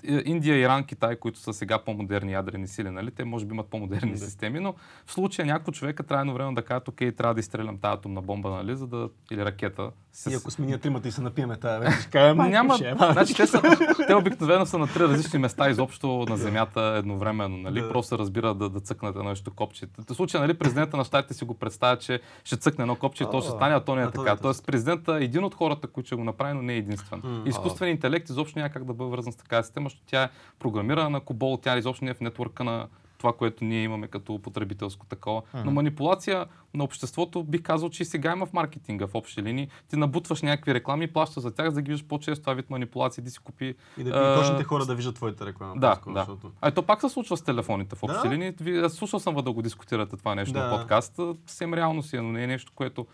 е, 0.07 0.21
Индия, 0.25 0.57
Иран, 0.57 0.83
Китай, 0.83 1.15
които 1.15 1.39
са 1.39 1.53
сега 1.53 1.79
по-модерни 1.79 2.31
ядрени 2.31 2.67
сили, 2.67 2.89
нали? 2.89 3.11
Те 3.11 3.23
може 3.23 3.45
би 3.45 3.53
имат 3.53 3.67
по-модерни 3.67 4.11
Да. 4.11 4.17
системи, 4.17 4.59
но 4.59 4.73
в 5.05 5.13
случая 5.13 5.45
някой 5.45 5.73
човека 5.73 6.03
трябва 6.03 6.21
едно 6.21 6.33
време 6.33 6.53
да 6.53 6.61
кажат, 6.61 6.87
окей, 6.87 7.11
трябва 7.11 7.33
да 7.33 7.39
изстрелям 7.39 7.77
тази 7.77 7.93
атомна 7.93 8.21
бомба, 8.21 8.49
нали? 8.49 8.75
За 8.75 8.87
да... 8.87 9.09
Или 9.31 9.45
ракета. 9.45 9.91
С... 10.13 10.31
И 10.31 10.33
ако 10.33 10.51
сме 10.51 10.65
ние 10.65 10.77
тримата 10.77 11.07
и 11.07 11.11
се 11.11 11.21
напиеме 11.21 11.57
тази 11.57 11.79
вече, 11.79 12.01
ще 12.01 12.09
кажем, 12.09 12.37
няма. 12.37 12.75
ще 12.75 12.89
е. 12.89 12.95
Значи, 13.11 13.33
те, 13.33 13.47
са, 13.47 13.61
те 14.07 14.15
обикновено 14.15 14.65
са 14.65 14.77
на 14.77 14.87
три 14.87 14.99
различни 14.99 15.39
места 15.39 15.69
изобщо 15.69 16.25
на 16.29 16.37
Земята 16.37 16.81
едновременно. 16.97 17.57
Нали? 17.57 17.81
Да. 17.81 17.89
Просто 17.89 18.17
разбира 18.17 18.53
да, 18.53 18.69
да 18.69 18.79
цъкнат 18.79 19.15
едно 19.15 19.29
нещо 19.29 19.51
копче. 19.55 19.87
В 20.09 20.15
случая, 20.15 20.41
нали, 20.41 20.53
президента 20.53 20.97
на 20.97 21.03
щатите 21.03 21.33
си 21.33 21.45
го 21.45 21.53
представя, 21.53 21.97
че 21.97 22.19
ще 22.43 22.57
цъкне 22.57 22.81
едно 22.81 22.95
копче 22.95 23.23
и 23.23 23.27
то 23.31 23.41
ще 23.41 23.51
стане, 23.51 23.75
а 23.75 23.79
то 23.79 23.95
не 23.95 24.03
е 24.03 24.11
така. 24.11 24.31
е. 24.31 24.37
Тоест, 24.37 24.65
президента 24.65 25.17
е 25.21 25.23
един 25.23 25.43
от 25.43 25.55
хората, 25.55 25.87
които 25.87 26.07
ще 26.07 26.15
го 26.15 26.23
направи, 26.23 26.53
но 26.53 26.61
не 26.61 26.73
е 26.73 26.77
единствен. 26.77 27.43
Изкуственият 27.45 27.97
интелект 27.97 28.29
изобщо 28.29 28.59
няма 28.59 28.69
как 28.69 28.85
да 28.85 28.93
бъде 28.93 29.11
вързан 29.11 29.33
с 29.33 29.35
такава 29.35 29.63
система, 29.63 29.85
защото 29.85 30.03
тя 30.05 30.23
е 30.23 30.29
програмирана 30.59 31.09
на 31.09 31.19
Кобол, 31.19 31.57
тя 31.57 31.77
изобщо 31.77 32.05
не 32.05 32.11
е 32.11 32.13
в 32.13 32.21
нетворка 32.21 32.63
на 32.63 32.87
това, 33.21 33.33
което 33.33 33.63
ние 33.63 33.83
имаме 33.83 34.07
като 34.07 34.39
потребителско 34.39 35.05
такова. 35.05 35.41
Но 35.65 35.71
манипулация 35.71 36.45
на 36.73 36.83
обществото 36.83 37.43
бих 37.43 37.61
казал, 37.61 37.89
че 37.89 38.03
и 38.03 38.05
сега 38.05 38.31
има 38.31 38.45
в 38.45 38.53
маркетинга 38.53 39.07
в 39.07 39.15
общи 39.15 39.43
линии. 39.43 39.67
Ти 39.89 39.95
набутваш 39.95 40.41
някакви 40.41 40.73
реклами, 40.73 41.07
плащаш 41.07 41.43
за 41.43 41.51
тях, 41.51 41.69
за 41.69 41.75
да 41.75 41.81
ги 41.81 41.91
виждаш 41.91 42.07
по-често 42.07 42.43
това 42.43 42.53
вид 42.53 42.69
манипулации, 42.69 43.23
да 43.23 43.29
си 43.29 43.39
купи. 43.39 43.75
И 43.97 44.03
да 44.03 44.09
а, 44.09 44.39
точните 44.39 44.63
хора 44.63 44.85
да 44.85 44.95
виждат 44.95 45.15
твоята 45.15 45.45
реклама. 45.45 45.73
Да, 45.77 45.99
да. 46.07 46.19
Защото... 46.19 46.51
А 46.61 46.71
то 46.71 46.83
пак 46.83 47.01
се 47.01 47.09
случва 47.09 47.37
с 47.37 47.41
телефоните 47.41 47.95
в 47.95 48.03
общи 48.03 48.27
Да. 48.27 48.33
линии. 48.33 48.53
Слушал 48.89 49.19
съм 49.19 49.35
да 49.35 49.51
го 49.51 49.61
дискутирате 49.61 50.17
това 50.17 50.35
нещо 50.35 50.53
Да. 50.53 50.63
на 50.63 50.77
подкаст. 50.77 51.19
Съвсем 51.45 51.73
реално 51.73 52.03
си 52.03 52.17
е, 52.17 52.21
но 52.21 52.31
не 52.31 52.43
е 52.43 52.47
нещо, 52.47 52.71
което 52.75 53.05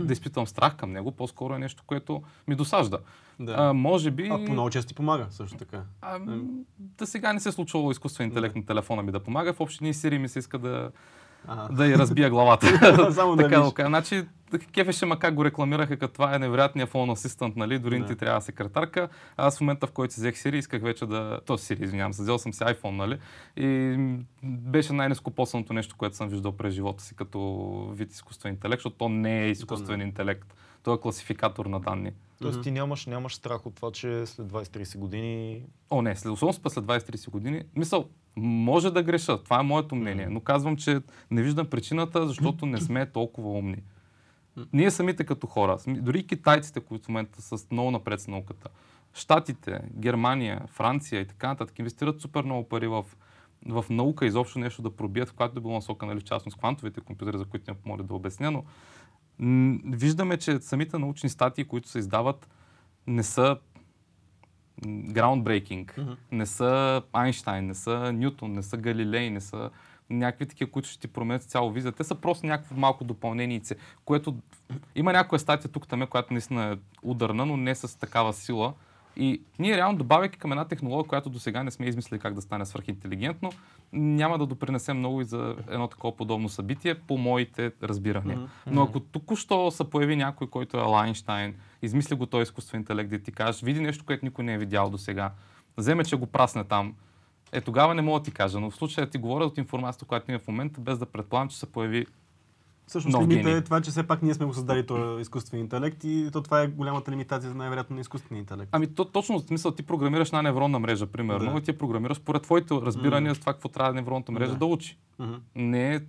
да 0.00 0.12
изпитвам 0.12 0.46
страх 0.46 0.76
към 0.76 0.92
него. 0.92 1.12
По-скоро 1.12 1.54
е 1.54 1.58
нещо, 1.58 1.82
което 1.86 2.22
ми 2.48 2.54
досажда. 2.54 2.98
Да. 3.40 3.54
А, 3.58 3.72
може 3.72 4.10
би... 4.10 4.28
А 4.28 4.44
по 4.44 4.52
много 4.52 4.70
често 4.70 4.88
ти 4.88 4.94
помага 4.94 5.26
също 5.30 5.56
така. 5.56 5.82
А, 6.00 6.18
да 6.78 7.06
сега 7.06 7.32
не 7.32 7.40
се 7.40 7.48
е 7.48 7.52
случвало 7.52 7.90
изкуствен 7.90 8.26
интелект 8.28 8.56
на 8.56 8.66
телефона 8.66 9.02
ми 9.02 9.12
да 9.12 9.20
помага. 9.20 9.52
В 9.52 9.60
общи 9.60 9.82
линии 9.82 9.94
Сири 9.94 10.18
ми 10.18 10.28
се 10.28 10.38
иска 10.38 10.58
да, 10.58 10.90
Ага. 11.46 11.68
да 11.74 11.86
й 11.86 11.94
разбия 11.94 12.30
главата. 12.30 13.12
Само 13.12 13.36
така 13.36 13.60
да 13.60 13.72
кажа. 13.74 13.88
Значи, 13.88 14.24
кефеше 14.72 15.06
ма 15.06 15.18
как 15.18 15.34
го 15.34 15.44
рекламираха, 15.44 15.96
като 15.96 16.14
това 16.14 16.34
е 16.34 16.38
невероятният 16.38 16.90
фон 16.90 17.10
асистент, 17.10 17.56
нали? 17.56 17.78
Дори 17.78 17.98
не 17.98 18.06
Да. 18.06 18.12
ти 18.12 18.16
трябва 18.18 18.40
секретарка. 18.40 19.08
Аз 19.36 19.58
в 19.58 19.60
момента, 19.60 19.86
в 19.86 19.92
който 19.92 20.14
си 20.14 20.20
взех 20.20 20.34
Siri, 20.34 20.54
исках 20.54 20.82
вече 20.82 21.06
да... 21.06 21.40
То 21.46 21.58
Siri, 21.58 21.84
извинявам 21.84 22.12
се, 22.12 22.22
взел 22.22 22.38
съм 22.38 22.52
си 22.54 22.64
iPhone, 22.64 22.96
нали? 22.96 23.18
И 23.56 23.96
беше 24.42 24.92
най-нескопосаното 24.92 25.72
нещо, 25.72 25.96
което 25.98 26.16
съм 26.16 26.28
виждал 26.28 26.52
през 26.52 26.74
живота 26.74 27.02
си 27.02 27.16
като 27.16 27.72
вид 27.94 28.12
изкуствен 28.12 28.52
интелект, 28.52 28.78
защото 28.80 28.96
то 28.96 29.08
не 29.08 29.44
е 29.44 29.50
изкуствен 29.50 30.00
е. 30.00 30.04
интелект. 30.04 30.54
Той 30.82 30.94
е 30.94 30.98
класификатор 30.98 31.66
на 31.66 31.80
данни. 31.80 32.12
Тоест 32.42 32.62
ти 32.62 32.70
нямаш, 32.70 33.06
нямаш 33.06 33.34
страх 33.34 33.66
от 33.66 33.74
това, 33.74 33.92
че 33.92 34.26
след 34.26 34.46
20-30 34.46 34.98
години 34.98 35.62
О, 35.90 36.02
не, 36.02 36.16
след, 36.16 36.32
особено 36.32 36.70
след 36.70 36.84
20-30 36.84 37.30
години. 37.30 37.62
Мисъл, 37.76 38.08
може 38.36 38.90
да 38.90 39.02
греша, 39.02 39.42
това 39.42 39.60
е 39.60 39.62
моето 39.62 39.94
мнение, 39.94 40.26
но 40.30 40.40
казвам, 40.40 40.76
че 40.76 41.00
не 41.30 41.42
виждам 41.42 41.66
причината, 41.66 42.26
защото 42.26 42.66
не 42.66 42.80
сме 42.80 43.06
толкова 43.06 43.50
умни. 43.50 43.82
Ние 44.72 44.90
самите 44.90 45.24
като 45.24 45.46
хора, 45.46 45.78
дори 45.86 46.18
и 46.18 46.26
китайците, 46.26 46.80
които 46.80 47.04
в 47.04 47.08
момента 47.08 47.42
са 47.42 47.66
много 47.70 47.90
напред 47.90 48.20
с 48.20 48.28
науката, 48.28 48.68
Штатите, 49.14 49.80
Германия, 49.94 50.62
Франция 50.66 51.20
и 51.20 51.26
така 51.26 51.48
нататък 51.48 51.78
инвестират 51.78 52.20
супер 52.20 52.42
много 52.42 52.68
пари 52.68 52.86
в, 52.86 53.04
в 53.66 53.84
наука, 53.90 54.26
изобщо 54.26 54.58
нещо 54.58 54.82
да 54.82 54.96
пробият, 54.96 55.28
в 55.28 55.32
която 55.32 55.54
да 55.54 55.60
било 55.60 55.74
насока, 55.74 56.06
нали, 56.06 56.20
в 56.20 56.24
частност 56.24 56.58
квантовите 56.58 57.00
компютъри, 57.00 57.38
за 57.38 57.44
които 57.44 57.70
не 57.70 57.78
помоля 57.78 58.02
да 58.02 58.14
обясня, 58.14 58.50
но 58.50 58.64
виждаме, 59.84 60.36
че 60.36 60.60
самите 60.60 60.98
научни 60.98 61.28
статии, 61.28 61.64
които 61.64 61.88
се 61.88 61.98
издават, 61.98 62.48
не 63.06 63.22
са 63.22 63.56
groundbreaking. 64.86 66.02
Мгм. 66.02 66.12
Не 66.32 66.46
са 66.46 67.02
Айнштайн, 67.12 67.66
не 67.66 67.74
са 67.74 68.12
Нютон, 68.12 68.52
не 68.52 68.62
са 68.62 68.76
Галилей, 68.76 69.30
не 69.30 69.40
са 69.40 69.70
някакви 70.10 70.46
такива, 70.46 70.70
които 70.70 70.88
ще 70.88 71.00
ти 71.00 71.08
променят 71.08 71.42
цяло 71.42 71.70
визия. 71.70 71.92
Те 71.92 72.04
са 72.04 72.14
просто 72.14 72.46
някакво 72.46 72.76
малко 72.76 73.04
допълненице, 73.04 73.76
което 74.04 74.36
има 74.94 75.12
някоя 75.12 75.38
статия 75.38 75.70
тук 75.70 75.88
там, 75.88 76.06
която 76.06 76.32
наистина 76.32 76.72
е 76.72 76.76
ударна, 77.02 77.46
но 77.46 77.56
не 77.56 77.74
с 77.74 77.98
такава 77.98 78.32
сила. 78.32 78.74
И 79.16 79.42
ние 79.58 79.76
реално 79.76 79.98
добавяйки 79.98 80.38
към 80.38 80.52
една 80.52 80.64
технология, 80.64 81.08
която 81.08 81.30
до 81.30 81.38
сега 81.38 81.62
не 81.62 81.70
сме 81.70 81.86
измислили 81.86 82.20
как 82.20 82.34
да 82.34 82.42
стане 82.42 82.66
свърхинтелигентно, 82.66 83.50
няма 83.92 84.38
да 84.38 84.46
допринесем 84.46 84.98
много 84.98 85.20
и 85.20 85.24
за 85.24 85.56
едно 85.68 85.88
такова 85.88 86.16
подобно 86.16 86.48
събитие, 86.48 86.94
по 86.94 87.18
моите 87.18 87.72
разбирания. 87.82 88.36
Мгм. 88.36 88.48
Но 88.66 88.82
ако 88.82 89.00
току-що 89.00 89.70
се 89.70 89.90
появи 89.90 90.16
някой, 90.16 90.46
който 90.46 90.76
е 90.76 90.80
Лайнштайн, 90.80 91.54
измисли 91.82 92.14
го 92.14 92.26
този 92.26 92.42
изкуствен 92.42 92.80
интелект, 92.80 93.10
да 93.10 93.18
ти 93.18 93.32
кажеш, 93.32 93.62
види 93.62 93.80
нещо, 93.80 94.04
което 94.04 94.24
никой 94.24 94.44
не 94.44 94.54
е 94.54 94.58
видял 94.58 94.90
до 94.90 94.98
сега, 94.98 95.32
вземе, 95.76 96.04
че 96.04 96.16
го 96.16 96.26
прасне 96.26 96.64
там, 96.64 96.94
е 97.52 97.60
тогава 97.60 97.94
не 97.94 98.02
мога 98.02 98.20
да 98.20 98.24
ти 98.24 98.30
кажа, 98.30 98.60
но 98.60 98.70
в 98.70 98.76
случая 98.76 99.10
ти 99.10 99.18
говоря 99.18 99.44
от 99.44 99.58
информацията, 99.58 100.04
която 100.04 100.30
има 100.30 100.38
в 100.38 100.48
момента, 100.48 100.80
без 100.80 100.98
да 100.98 101.06
предполагам, 101.06 101.48
че 101.48 101.58
се 101.58 101.72
появи 101.72 102.06
Всъщност 102.86 103.12
Нов 103.18 103.28
лимита 103.28 103.50
е 103.50 103.60
това, 103.60 103.80
че 103.80 103.90
все 103.90 104.02
пак 104.06 104.22
ние 104.22 104.34
сме 104.34 104.46
го 104.46 104.54
създали 104.54 104.86
този 104.86 105.20
изкуствен 105.20 105.60
интелект 105.60 106.04
и 106.04 106.28
то 106.32 106.42
това 106.42 106.62
е 106.62 106.66
голямата 106.66 107.10
лимитация 107.10 107.54
най-вероятно 107.54 107.94
на 107.94 108.00
изкуствения 108.00 108.40
интелект. 108.40 108.68
Ами 108.72 108.94
то, 108.94 109.04
точно 109.04 109.38
в 109.38 109.42
смисъл 109.42 109.72
ти 109.72 109.82
програмираш 109.82 110.28
една 110.28 110.42
невронна 110.42 110.78
мрежа, 110.78 111.06
примерно, 111.06 111.52
Да. 111.52 111.58
и 111.58 111.62
ти 111.62 111.78
програмираш 111.78 112.16
според 112.16 112.42
твоите 112.42 112.74
разбирания 112.74 113.34
за 113.34 113.40
това 113.40 113.52
какво 113.52 113.68
трябва 113.68 113.92
невронната 113.94 114.32
мрежа 114.32 114.52
Да. 114.52 114.58
да 114.58 114.66
учи. 114.66 114.98
Мгм. 115.18 115.34
Не, 115.54 116.00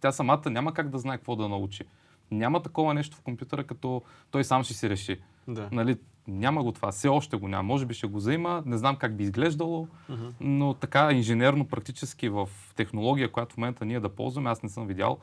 тя 0.00 0.12
самата 0.12 0.42
няма 0.46 0.74
как 0.74 0.88
да 0.88 0.98
знае 0.98 1.16
какво 1.16 1.36
да 1.36 1.48
научи. 1.48 1.84
Няма 2.30 2.62
такова 2.62 2.94
нещо 2.94 3.16
в 3.16 3.20
компютъра, 3.20 3.64
като 3.64 4.02
той 4.30 4.44
сам 4.44 4.64
ще 4.64 4.74
си 4.74 4.90
реши. 4.90 5.16
Да. 5.48 5.68
Нали, 5.72 5.96
няма 6.28 6.62
го 6.62 6.72
това, 6.72 6.92
все 6.92 7.08
още 7.08 7.36
го 7.36 7.48
няма. 7.48 7.62
Може 7.62 7.86
би 7.86 7.94
ще 7.94 8.06
го 8.06 8.20
заима, 8.20 8.62
не 8.66 8.78
знам 8.78 8.96
как 8.96 9.16
би 9.16 9.22
изглеждало, 9.22 9.88
Мгм. 10.08 10.24
но 10.40 10.74
така 10.74 11.12
инженерно, 11.12 11.66
практически 11.68 12.28
в 12.28 12.48
технология, 12.76 13.32
която 13.32 13.54
в 13.54 13.56
момента 13.56 13.84
ние 13.84 14.00
да 14.00 14.08
ползваме, 14.08 14.50
аз 14.50 14.62
не 14.62 14.68
съм 14.68 14.86
видял 14.86 15.18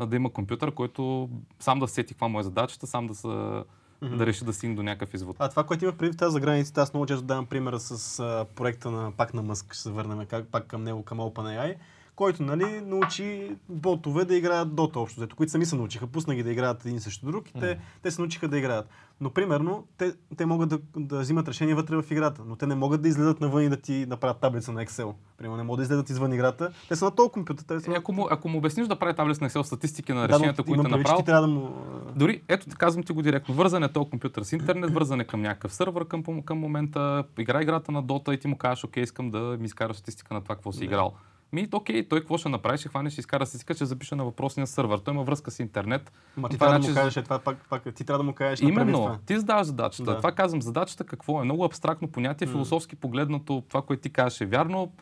да 0.00 0.16
има 0.16 0.30
компютър, 0.30 0.70
който 0.70 1.28
сам 1.60 1.78
да 1.78 1.88
сети 1.88 2.14
каква 2.14 2.28
му 2.28 2.40
е 2.40 2.42
задачата, 2.42 2.86
сам 2.86 3.06
да, 3.06 3.14
са, 3.14 3.64
Мгм. 4.02 4.16
да 4.16 4.26
реши 4.26 4.44
да 4.44 4.52
стигне 4.52 4.76
до 4.76 4.82
някакъв 4.82 5.14
извод. 5.14 5.36
А 5.38 5.48
това, 5.48 5.64
което 5.64 5.84
имах 5.84 5.96
преди 5.96 6.16
тази 6.16 6.32
за 6.32 6.40
границите, 6.40 6.80
аз 6.80 6.94
много 6.94 7.06
често 7.06 7.24
давам 7.24 7.46
примера 7.46 7.80
с 7.80 8.20
а, 8.20 8.46
проекта 8.54 8.90
на 8.90 9.12
пак 9.12 9.34
на 9.34 9.42
Мъск, 9.42 9.74
ще 9.74 9.82
се 9.82 9.90
върнем 9.90 10.26
как, 10.26 10.46
пак 10.46 10.66
към 10.66 10.84
него, 10.84 11.02
към 11.02 11.18
OpenAI, 11.18 11.74
който 12.16 12.42
нали, 12.42 12.80
научи 12.80 13.56
ботове 13.68 14.24
да 14.24 14.36
играят 14.36 14.74
дота 14.74 15.00
общо, 15.00 15.20
взето, 15.20 15.36
които 15.36 15.52
сами 15.52 15.66
се 15.66 15.76
научиха, 15.76 16.06
пусна 16.06 16.34
ги 16.34 16.42
да 16.42 16.52
играят 16.52 16.86
един 16.86 17.00
срещу 17.00 17.26
друг 17.26 17.50
и 17.50 17.52
те, 17.60 17.78
те 18.02 18.10
се 18.10 18.20
научиха 18.20 18.48
да 18.48 18.58
играят. 18.58 18.88
Но 19.20 19.30
примерно, 19.30 19.86
те, 19.98 20.12
те 20.36 20.46
могат 20.46 20.68
да, 20.68 20.78
да 20.96 21.20
взимат 21.20 21.48
решение 21.48 21.74
вътре 21.74 21.96
в 21.96 22.04
играта, 22.10 22.42
но 22.46 22.56
те 22.56 22.66
не 22.66 22.74
могат 22.74 23.02
да 23.02 23.08
излезат 23.08 23.40
навън 23.40 23.64
и 23.64 23.68
да 23.68 23.76
ти 23.76 24.06
направят 24.08 24.40
таблица 24.40 24.72
на 24.72 24.86
Excel. 24.86 25.12
Примерно 25.36 25.56
не 25.56 25.62
могат 25.62 25.78
да 25.78 25.82
излезат 25.82 26.10
извън 26.10 26.32
играта. 26.32 26.72
Те 26.88 26.96
са 26.96 27.04
на 27.04 27.10
този 27.10 27.30
компютър. 27.30 27.64
Те 27.64 27.80
са 27.80 27.90
Е, 27.90 27.94
ако, 27.94 28.12
му, 28.12 28.26
ако 28.30 28.48
му 28.48 28.58
обясниш 28.58 28.86
да 28.86 28.98
прави 28.98 29.14
таблица 29.14 29.44
на 29.44 29.50
Excel 29.50 29.62
статистики 29.62 30.12
на 30.12 30.20
Да, 30.20 30.28
решенията, 30.28 30.62
които 30.62 30.80
имам 30.80 30.94
е 30.94 30.96
направил, 30.96 31.18
ти 31.18 31.24
трябва 31.24 31.42
да 31.42 31.48
му... 31.48 31.70
Дори, 32.16 32.42
ето, 32.48 32.66
казвам 32.78 33.04
ти 33.04 33.12
го 33.12 33.22
директно. 33.22 33.54
Вързане 33.54 33.92
този 33.92 34.10
компютър 34.10 34.42
с 34.42 34.52
интернет, 34.52 34.90
вързане 34.90 35.24
към 35.24 35.40
някакъв 35.40 35.74
сървър 35.74 36.08
към, 36.08 36.42
към 36.42 36.58
момента, 36.58 37.24
игра 37.38 37.62
играта 37.62 37.92
на 37.92 38.04
Dota 38.04 38.34
и 38.34 38.40
ти 38.40 38.48
му 38.48 38.58
кажеш, 38.58 38.84
окей, 38.84 39.02
искам 39.02 39.30
да 39.30 39.38
ми 39.38 39.64
изкараш 39.64 39.96
статистика 39.96 40.34
на 40.34 40.40
това, 40.40 40.54
какво 40.54 40.72
си 40.72 40.84
играл. 40.84 41.14
Ми, 41.54 41.68
окей, 41.72 42.08
той 42.08 42.20
какво 42.20 42.38
ще 42.38 42.48
направи? 42.48 42.78
Ще 42.78 42.88
хване, 42.88 43.10
ще 43.10 43.20
изкара 43.20 43.46
статистика, 43.46 43.74
ще 43.74 43.84
запише 43.84 44.14
на 44.14 44.24
въпросния 44.24 44.66
сървър. 44.66 44.98
Той 44.98 45.14
има 45.14 45.22
връзка 45.22 45.50
с 45.50 45.58
интернет. 45.58 46.12
Ма 46.36 46.48
ти 46.48 46.56
Това 46.56 46.66
трябва 46.66 46.78
да 46.78 46.82
значи- 46.82 46.90
му 46.90 46.94
кажеш, 46.96 47.16
е, 47.16 47.22
това 47.22 47.38
пак, 47.38 47.68
пак, 47.70 47.94
ти 47.94 48.04
трябва 48.04 48.18
да 48.18 48.24
му 48.24 48.32
кажеш, 48.34 48.60
Именно, 48.60 48.92
това. 48.94 49.18
ти 49.18 49.38
задаваш 49.38 49.66
задачата. 49.66 50.04
Да. 50.04 50.16
Това 50.16 50.32
казвам, 50.32 50.62
задачата 50.62 51.04
какво 51.04 51.40
е? 51.40 51.44
Много 51.44 51.64
абстрактно 51.64 52.08
понятие, 52.08 52.46
философски 52.48 52.96
погледнато, 52.96 53.62
това, 53.68 53.82
което 53.82 54.02
ти 54.02 54.10
кажеш 54.10 54.40
е 54.40 54.46
вярно. 54.46 54.92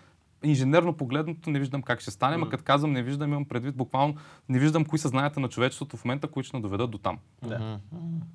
Инженерно 0.45 0.93
погледнато 0.93 1.51
не 1.51 1.59
виждам 1.59 1.83
как 1.83 2.01
ще 2.01 2.11
стане, 2.11 2.37
ма 2.37 2.49
като 2.49 2.65
казвам 2.65 2.93
не 2.93 3.03
виждам, 3.03 3.31
имам 3.31 3.45
предвид 3.45 3.77
буквално, 3.77 4.15
не 4.49 4.59
виждам 4.59 4.85
кои 4.85 4.99
са 4.99 5.09
знанията 5.09 5.41
на 5.41 5.49
човечеството 5.49 5.97
в 5.97 6.05
момента, 6.05 6.29
които 6.29 6.47
ще 6.47 6.57
ни 6.57 6.63
доведат 6.63 6.91
до 6.91 6.99
там. 6.99 7.19
Да. 7.43 7.79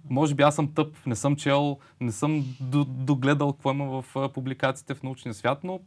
Може 0.09 0.35
би 0.35 0.43
аз 0.43 0.55
съм 0.55 0.67
тъп, 0.67 1.05
не 1.05 1.15
съм 1.15 1.35
чел, 1.35 1.77
не 2.01 2.11
съм 2.11 2.45
до- 2.61 2.85
догледал 2.85 3.53
какво 3.53 3.71
има 3.71 4.01
в 4.01 4.15
а, 4.15 4.29
публикациите 4.29 4.93
в 4.93 5.03
научния 5.03 5.33
свят, 5.33 5.59
но 5.63 5.79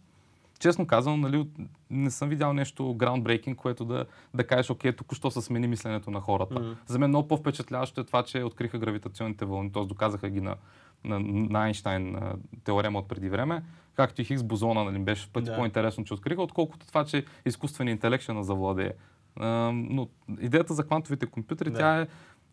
честно 0.60 0.86
казвам, 0.86 1.20
нали, 1.20 1.48
не 1.90 2.10
съм 2.10 2.28
видял 2.28 2.52
нещо 2.52 2.82
groundbreaking, 2.82 3.54
което 3.54 3.84
да, 3.84 4.06
да 4.34 4.46
кажеш, 4.46 4.70
окей, 4.70 4.92
току-що 4.92 5.30
се 5.30 5.40
смени 5.40 5.66
мисленето 5.66 6.10
на 6.10 6.20
хората. 6.20 6.60
Мгм. 6.60 6.72
За 6.86 6.98
мен 6.98 7.10
много 7.10 7.28
по-впечатляващо 7.28 8.00
е 8.00 8.04
това, 8.04 8.22
че 8.22 8.42
откриха 8.42 8.78
гравитационните 8.78 9.44
вълни, 9.44 9.72
т.е. 9.72 9.84
доказаха 9.84 10.30
ги 10.30 10.40
на, 10.40 10.56
на, 11.04 11.20
на 11.20 11.62
Айнштайн 11.62 12.16
а, 12.16 12.34
теорема 12.64 12.98
от 12.98 13.08
преди 13.08 13.28
време, 13.28 13.62
както 13.96 14.22
и 14.22 14.24
Хигс 14.24 14.42
бозона, 14.42 14.84
нали, 14.84 14.98
беше 14.98 15.26
в 15.26 15.30
пъти 15.30 15.50
Да. 15.50 15.56
по-интересно, 15.56 16.04
че 16.04 16.14
откриха, 16.14 16.42
отколкото 16.42 16.86
това, 16.86 17.04
че 17.04 17.24
изкуственият 17.46 17.96
интелект 17.96 18.22
ще 18.22 18.32
назавладее. 18.32 18.92
А, 19.36 19.46
но 19.74 20.08
идеята 20.40 20.74
за 20.74 20.86
квантовите 20.86 21.26
компютри, 21.26 21.70
Да. 21.70 21.78
тя 21.78 22.00
е, 22.00 22.06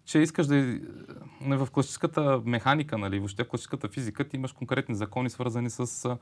че 0.05 0.19
искаш 0.19 0.47
да... 0.47 0.79
В 1.41 1.67
класическата 1.71 2.41
механика, 2.45 2.97
нали, 2.97 3.19
въобще 3.19 3.43
в 3.43 3.47
класическата 3.47 3.87
физика, 3.87 4.27
ти 4.27 4.35
имаш 4.35 4.51
конкретни 4.51 4.95
закони, 4.95 5.29
свързани 5.29 5.69
с 5.69 6.17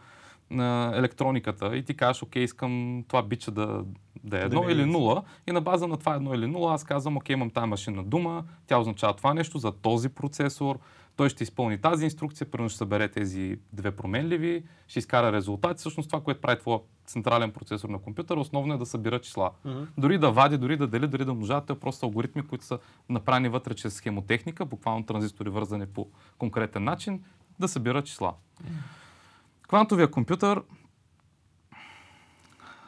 а, 0.52 0.56
а, 0.58 0.98
електрониката 0.98 1.78
и 1.78 1.84
ти 1.84 1.98
кажеш, 1.98 2.24
окей, 2.24 2.44
искам 2.44 3.04
това 3.08 3.24
бича 3.24 3.52
да, 3.52 3.84
да 4.24 4.38
е 4.38 4.42
едно 4.42 4.70
е 4.70 4.72
или 4.72 4.82
един. 4.82 4.92
нула 4.92 5.24
и 5.48 5.52
на 5.52 5.62
база 5.62 5.88
на 5.88 5.98
това 5.98 6.16
едно 6.16 6.34
или 6.34 6.48
нула 6.48 6.74
аз 6.74 6.84
казвам, 6.84 7.18
окей, 7.18 7.34
имам 7.34 7.50
тази 7.50 7.68
машина 7.68 8.04
дума, 8.04 8.44
тя 8.68 8.78
означава 8.78 9.14
това 9.14 9.34
нещо 9.34 9.58
за 9.58 9.72
този 9.72 10.10
процесор, 10.10 10.80
той 11.16 11.30
ще 11.30 11.44
изпълни 11.44 11.78
тази 11.78 12.04
инструкция, 12.04 12.52
примерно 12.52 12.70
ще 12.70 12.78
събере 12.78 13.08
тези 13.08 13.60
две 13.74 13.92
променливи, 13.92 14.64
ще 14.88 15.00
изкара 15.00 15.32
резултати. 15.32 15.80
Всъщност 15.80 16.10
това, 16.10 16.22
което 16.22 16.42
прави 16.42 16.60
твоя 16.60 16.80
централен 17.06 17.52
процесор 17.52 17.90
на 17.90 18.00
компютъра, 18.00 18.40
основно 18.40 18.74
е 18.74 18.78
да 18.78 18.86
събира 18.86 19.20
числа. 19.20 19.52
Мгм. 19.66 19.84
Дори 19.98 20.18
да 20.18 20.32
вади, 20.32 20.58
дори 20.58 20.78
да 20.78 20.88
дели, 20.88 21.08
дори 21.08 21.26
да 21.26 21.32
умножава, 21.32 21.66
те 21.66 21.80
просто 21.80 22.06
алгоритми, 22.06 22.48
които 22.48 22.66
са 22.66 22.80
направени 23.10 23.50
вътре 23.50 23.74
чрез 23.74 23.94
схемотехника, 23.94 24.66
буквално 24.66 25.06
транзистори 25.06 25.50
вързани 25.50 25.86
по 25.86 26.08
конкретен 26.38 26.84
начин, 26.84 27.24
да 27.60 27.68
събира 27.68 28.02
числа. 28.02 28.34
Квантовия 29.68 30.12
компютър, 30.12 30.62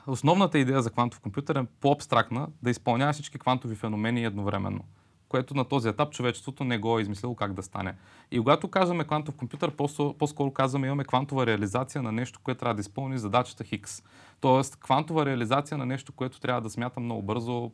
основната 0.07 0.59
идея 0.59 0.81
за 0.81 0.91
квантов 0.91 1.19
компютър 1.19 1.55
е 1.55 1.65
по-абстрактна, 1.81 2.47
да 2.63 2.69
изпълнява 2.69 3.13
всички 3.13 3.39
квантови 3.39 3.75
феномени 3.75 4.23
едновременно, 4.25 4.83
което 5.29 5.53
на 5.53 5.65
този 5.65 5.89
етап 5.89 6.11
човечеството 6.11 6.63
не 6.63 6.77
го 6.77 6.99
е 6.99 7.01
измислило 7.01 7.35
как 7.35 7.53
да 7.53 7.63
стане. 7.63 7.95
И 8.31 8.37
когато 8.37 8.67
казваме 8.67 9.03
квантов 9.03 9.35
компютър, 9.35 9.71
по- 9.71 10.13
по-скоро 10.13 10.51
казваме 10.51 10.87
имаме 10.87 11.03
квантова 11.03 11.45
реализация 11.45 12.01
на 12.01 12.11
нещо, 12.11 12.39
което 12.43 12.59
трябва 12.59 12.75
да 12.75 12.81
изпълни 12.81 13.17
задачата 13.17 13.63
Хикс. 13.63 14.03
Тоест 14.41 14.75
квантова 14.75 15.25
реализация 15.25 15.77
на 15.77 15.85
нещо, 15.85 16.11
което 16.11 16.39
трябва 16.39 16.61
да 16.61 16.69
смята 16.69 16.99
много 16.99 17.21
бързо, 17.21 17.71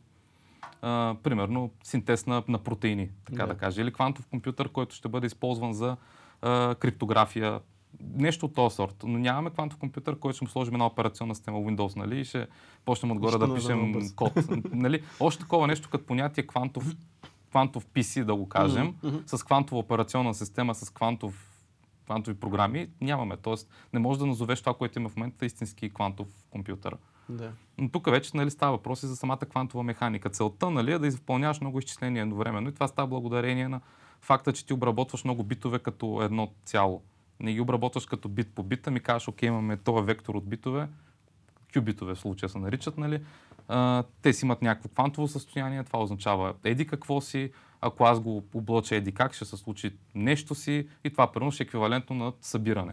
а, 0.82 1.16
примерно 1.22 1.70
синтез 1.82 2.26
на, 2.26 2.42
на 2.48 2.58
протеини, 2.58 3.10
така. 3.24 3.46
Да. 3.46 3.52
да 3.52 3.58
кажа. 3.58 3.82
Или 3.82 3.92
квантов 3.92 4.26
компютър, 4.26 4.68
който 4.68 4.94
ще 4.94 5.08
бъде 5.08 5.26
използван 5.26 5.72
за 5.72 5.96
а, 6.42 6.74
криптография. 6.74 7.60
Нещо 8.00 8.46
от 8.46 8.54
този 8.54 8.74
сорт. 8.74 8.96
Но 9.06 9.18
нямаме 9.18 9.50
квантов 9.50 9.78
компютър, 9.78 10.18
който 10.18 10.36
ще 10.36 10.44
му 10.44 10.48
сложим 10.48 10.74
една 10.74 10.86
операционна 10.86 11.34
система 11.34 11.58
Windows, 11.58 11.96
нали? 11.96 12.20
И 12.20 12.24
ще 12.24 12.46
почнем 12.84 13.12
отгоре 13.12 13.38
да 13.38 13.54
пишем 13.54 13.94
код. 14.16 14.32
нали? 14.72 15.02
Още 15.20 15.40
такова 15.40 15.66
нещо 15.66 15.90
като 15.90 16.06
понятие 16.06 16.46
квантов, 16.46 16.96
квантов 17.50 17.86
PC, 17.86 18.24
да 18.24 18.34
го 18.34 18.48
кажем, 18.48 18.94
с 19.26 19.44
квантова 19.44 19.80
операционна 19.80 20.34
система, 20.34 20.74
с 20.74 20.90
квантов 20.90 21.54
квантови 22.04 22.36
програми, 22.36 22.88
нямаме. 23.00 23.36
Тоест, 23.36 23.68
не 23.92 24.00
можеш 24.00 24.18
да 24.18 24.26
назовеш 24.26 24.60
това, 24.60 24.74
което 24.74 24.98
има 24.98 25.08
в 25.08 25.16
момента 25.16 25.46
истински 25.46 25.90
квантов 25.90 26.26
компютър. 26.50 26.96
Да. 27.28 27.52
Но 27.78 27.88
тук 27.88 28.10
вече 28.10 28.36
нали, 28.36 28.50
става 28.50 28.72
въпрос 28.72 29.02
и 29.02 29.06
за 29.06 29.16
самата 29.16 29.38
квантова 29.38 29.82
механика. 29.82 30.30
Целта 30.30 30.70
нали, 30.70 30.92
е 30.92 30.98
да 30.98 31.06
изпълняваш 31.06 31.60
много 31.60 31.78
изчисления 31.78 32.22
едновременно 32.22 32.68
и 32.68 32.74
това 32.74 32.88
става 32.88 33.08
благодарение 33.08 33.68
на 33.68 33.80
факта, 34.20 34.52
че 34.52 34.66
ти 34.66 34.72
обработваш 34.72 35.24
много 35.24 35.42
битове 35.44 35.78
като 35.78 36.22
едно 36.22 36.52
цяло. 36.64 37.02
Не 37.40 37.52
ги 37.52 37.60
обработваш 37.60 38.06
като 38.06 38.28
бит 38.28 38.54
по 38.54 38.62
бит, 38.62 38.86
ами 38.86 39.00
кажеш, 39.00 39.28
окей, 39.28 39.46
имаме 39.46 39.76
този 39.76 40.04
вектор 40.04 40.34
от 40.34 40.48
битове, 40.48 40.88
кюбитове 41.74 42.14
в 42.14 42.18
случая 42.18 42.48
се 42.48 42.58
наричат, 42.58 42.98
нали? 42.98 43.20
А, 43.68 44.04
те 44.22 44.32
си 44.32 44.44
имат 44.44 44.62
някакво 44.62 44.88
квантово 44.88 45.28
състояние, 45.28 45.84
това 45.84 46.02
означава 46.02 46.54
еди 46.64 46.86
какво 46.86 47.20
си, 47.20 47.52
ако 47.80 48.04
аз 48.04 48.20
го 48.20 48.44
облъча 48.54 48.96
еди 48.96 49.12
как, 49.12 49.32
ще 49.32 49.44
се 49.44 49.56
случи 49.56 49.96
нещо 50.14 50.54
си 50.54 50.88
и 51.04 51.10
това 51.10 51.32
първо 51.32 51.50
ще 51.50 51.62
е 51.62 51.64
еквивалентно 51.64 52.16
на 52.16 52.32
събиране. 52.40 52.92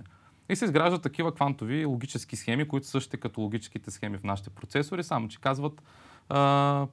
И 0.49 0.55
се 0.55 0.65
изграждат 0.65 1.01
такива 1.01 1.35
квантови 1.35 1.85
логически 1.85 2.35
схеми, 2.35 2.67
които 2.67 2.87
същите 2.87 3.17
като 3.17 3.41
логическите 3.41 3.91
схеми 3.91 4.17
в 4.17 4.23
нашите 4.23 4.49
процесори, 4.49 5.03
само 5.03 5.27
че 5.27 5.41
казват 5.41 5.81
а, 6.29 6.87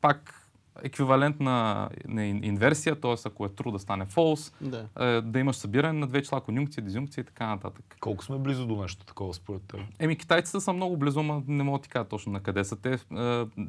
пак 0.00 0.43
еквивалент 0.82 1.40
на, 1.40 1.88
на 2.08 2.20
ин- 2.20 2.44
инверсия, 2.44 3.00
т.е. 3.00 3.14
ако 3.24 3.46
е 3.46 3.48
true 3.48 3.72
да 3.72 3.78
стане 3.78 4.06
false, 4.06 4.54
Да. 4.60 4.88
е, 5.00 5.20
да 5.20 5.38
имаш 5.38 5.56
събиране 5.56 5.98
на 5.98 6.06
две 6.06 6.22
числа, 6.22 6.40
конюнкция, 6.40 6.84
дизюнкция 6.84 7.22
и 7.22 7.24
така 7.24 7.46
нататък. 7.46 7.96
Колко 8.00 8.24
сме 8.24 8.38
близо 8.38 8.66
до 8.66 8.82
нещо 8.82 9.04
такова 9.04 9.34
според 9.34 9.62
теб? 9.62 9.80
Еми, 9.98 10.16
китайците 10.16 10.60
са 10.60 10.72
много 10.72 10.96
близо, 10.96 11.22
но 11.22 11.42
не 11.48 11.62
мога 11.62 11.78
да 11.78 11.82
ти 11.82 11.88
кажа 11.88 12.04
точно 12.04 12.32
на 12.32 12.40
къде 12.40 12.64
са 12.64 12.76
те. 12.76 12.92
Е, 12.92 12.98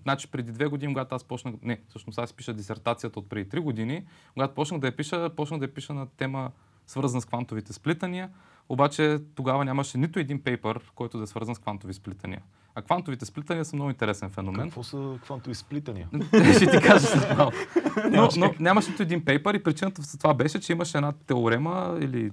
значи 0.03 0.31
преди 0.31 0.51
две 0.51 0.67
години, 0.67 0.93
когато 0.93 1.15
аз 1.15 1.23
почнах, 1.23 1.53
не, 1.61 1.81
всъщност 1.89 2.19
аз 2.19 2.33
пиша 2.33 2.53
дисертацията 2.53 3.19
от 3.19 3.29
преди 3.29 3.49
три 3.49 3.59
години, 3.59 4.05
когато 4.33 4.53
почнах 4.53 4.79
да 4.79 4.87
я 4.87 4.95
пиша, 4.95 5.29
почнах 5.29 5.59
да 5.59 5.65
я 5.65 5.73
пиша 5.73 5.93
на 5.93 6.07
тема 6.07 6.51
свързана 6.87 7.21
с 7.21 7.25
квантовите 7.25 7.73
сплитания, 7.73 8.29
обаче 8.69 9.19
тогава 9.35 9.65
нямаше 9.65 9.97
нито 9.97 10.19
един 10.19 10.41
пейпер, 10.43 10.79
който 10.95 11.17
да 11.17 11.23
е 11.23 11.27
свързан 11.27 11.55
с 11.55 11.59
квантови 11.59 11.93
сплитания. 11.93 12.41
А 12.77 12.81
квантовите 12.81 13.25
сплитания 13.25 13.65
са 13.65 13.75
много 13.75 13.89
интересен 13.89 14.29
феномен. 14.29 14.65
Какво 14.65 14.83
са 14.83 15.17
квантови 15.23 15.55
сплитания? 15.55 16.09
Ще 16.55 16.71
ти 16.71 16.87
кажа 16.87 17.07
след 17.07 17.37
малко. 17.37 17.57
Но, 18.11 18.29
но 18.37 18.53
нямаше 18.59 18.89
нито 18.89 19.03
един 19.03 19.25
пейпер 19.25 19.53
и 19.53 19.63
причината 19.63 20.01
за 20.01 20.17
това 20.17 20.33
беше, 20.33 20.59
че 20.59 20.71
имаше 20.71 20.97
една 20.97 21.11
теорема 21.11 21.97
или 22.01 22.31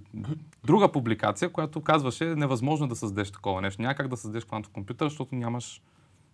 друга 0.65 0.93
публикация, 0.93 1.53
която 1.53 1.81
казваше 1.81 2.25
невъзможно 2.25 2.89
да 2.89 2.97
създадеш 2.97 3.31
такова 3.31 3.61
нещо. 3.61 3.83
Няма 3.83 3.95
как 3.95 4.09
да 4.09 4.17
създадеш 4.17 4.45
квантов 4.45 4.73
компютър, 4.73 5.07
защото 5.07 5.35
нямаш 5.35 5.83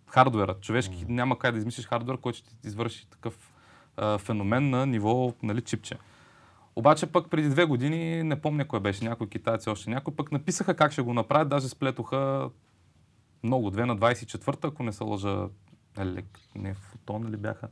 хардуера. 0.07 0.55
Човешки 0.61 1.05
няма 1.07 1.39
как 1.39 1.51
да 1.51 1.57
измислиш 1.57 1.87
хардуер, 1.87 2.17
който 2.17 2.37
ще 2.37 2.49
ти 2.49 2.67
извърши 2.67 3.07
такъв 3.09 3.53
а, 3.97 4.17
феномен 4.17 4.69
на 4.69 4.85
ниво 4.85 5.33
нали, 5.43 5.61
чипче. 5.61 5.95
Обаче 6.75 7.05
пък 7.05 7.29
преди 7.29 7.49
две 7.49 7.65
години, 7.65 8.23
не 8.23 8.41
помня 8.41 8.67
кой 8.67 8.79
беше, 8.79 9.03
някой 9.05 9.29
китайци, 9.29 9.69
още 9.69 9.89
някой, 9.89 10.15
пък 10.15 10.31
написаха 10.31 10.73
как 10.73 10.91
ще 10.91 11.01
го 11.01 11.13
направят, 11.13 11.49
даже 11.49 11.69
сплетоха 11.69 12.49
много, 13.43 13.71
две 13.71 13.85
на 13.85 13.97
24-та, 13.97 14.67
ако 14.67 14.83
не 14.83 14.91
се 14.91 15.03
лъжа, 15.03 15.47
елек, 15.97 16.39
не, 16.55 16.73
фотон 16.73 17.29
ли 17.29 17.37
бяха. 17.37 17.67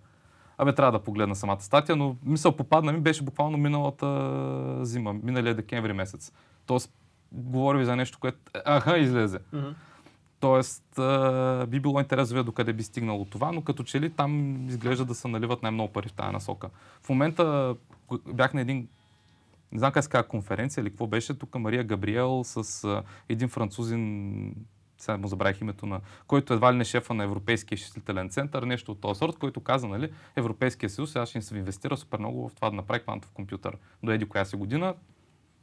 Абе, 0.57 0.75
трябва 0.75 0.91
да 0.91 1.03
погледна 1.03 1.35
самата 1.35 1.61
статия, 1.61 1.95
но 1.95 2.15
мисъл 2.23 2.55
попадна 2.55 2.93
ми 2.93 2.99
беше 2.99 3.23
буквално 3.23 3.57
миналата 3.57 4.85
зима, 4.85 5.13
миналия 5.13 5.55
декември 5.55 5.93
месец. 5.93 6.31
Тоест, 6.65 6.93
говори 7.31 7.77
ви 7.77 7.85
за 7.85 7.95
нещо, 7.95 8.19
което, 8.19 8.37
аха, 8.65 8.97
излезе. 8.97 9.39
Мгм. 9.53 9.69
Тоест, 10.39 10.99
а, 10.99 11.65
би 11.67 11.79
било 11.79 11.99
интересно 11.99 12.33
да 12.33 12.33
видя 12.33 12.43
докъде 12.43 12.73
би 12.73 12.83
стигнало 12.83 13.25
това, 13.25 13.51
но 13.51 13.61
като 13.61 13.83
че 13.83 14.01
ли 14.01 14.09
там 14.09 14.61
изглежда 14.67 15.05
да 15.05 15.15
се 15.15 15.27
наливат 15.27 15.63
най-много 15.63 15.93
пари 15.93 16.07
в 16.07 16.13
тази 16.13 16.31
насока. 16.31 16.69
В 17.03 17.09
момента 17.09 17.75
бях 18.33 18.53
на 18.53 18.61
един, 18.61 18.87
не 19.71 19.79
знам 19.79 19.91
как 19.91 20.03
се 20.03 20.23
конференция 20.23 20.81
или 20.81 20.89
какво 20.89 21.07
беше, 21.07 21.39
тук 21.39 21.55
Мария 21.55 21.83
Габриел 21.83 22.43
с 22.43 22.83
а, 22.83 23.03
един 23.29 23.49
французин, 23.49 24.55
сега 24.97 25.17
му 25.17 25.27
забравих 25.27 25.61
името 25.61 25.85
на, 25.85 26.01
който 26.27 26.53
едва 26.53 26.73
ли 26.73 26.77
не 26.77 26.83
шефа 26.83 27.13
на 27.13 27.23
Европейския 27.23 27.75
изчислителен 27.75 28.29
център, 28.29 28.63
нещо 28.63 28.91
от 28.91 29.01
този 29.01 29.17
сорт, 29.17 29.37
който 29.37 29.61
каза, 29.61 29.87
нали, 29.87 30.11
Европейския 30.35 30.89
съюз 30.89 31.11
сега 31.11 31.25
ще 31.25 31.41
се 31.41 31.57
инвестира 31.57 31.97
супер 31.97 32.19
много 32.19 32.49
в 32.49 32.55
това 32.55 32.69
да 32.69 32.75
направи 32.75 33.03
квантов 33.03 33.31
компютър 33.31 33.77
до 34.03 34.11
еди 34.11 34.25
коя 34.25 34.45
си 34.45 34.55
година. 34.55 34.95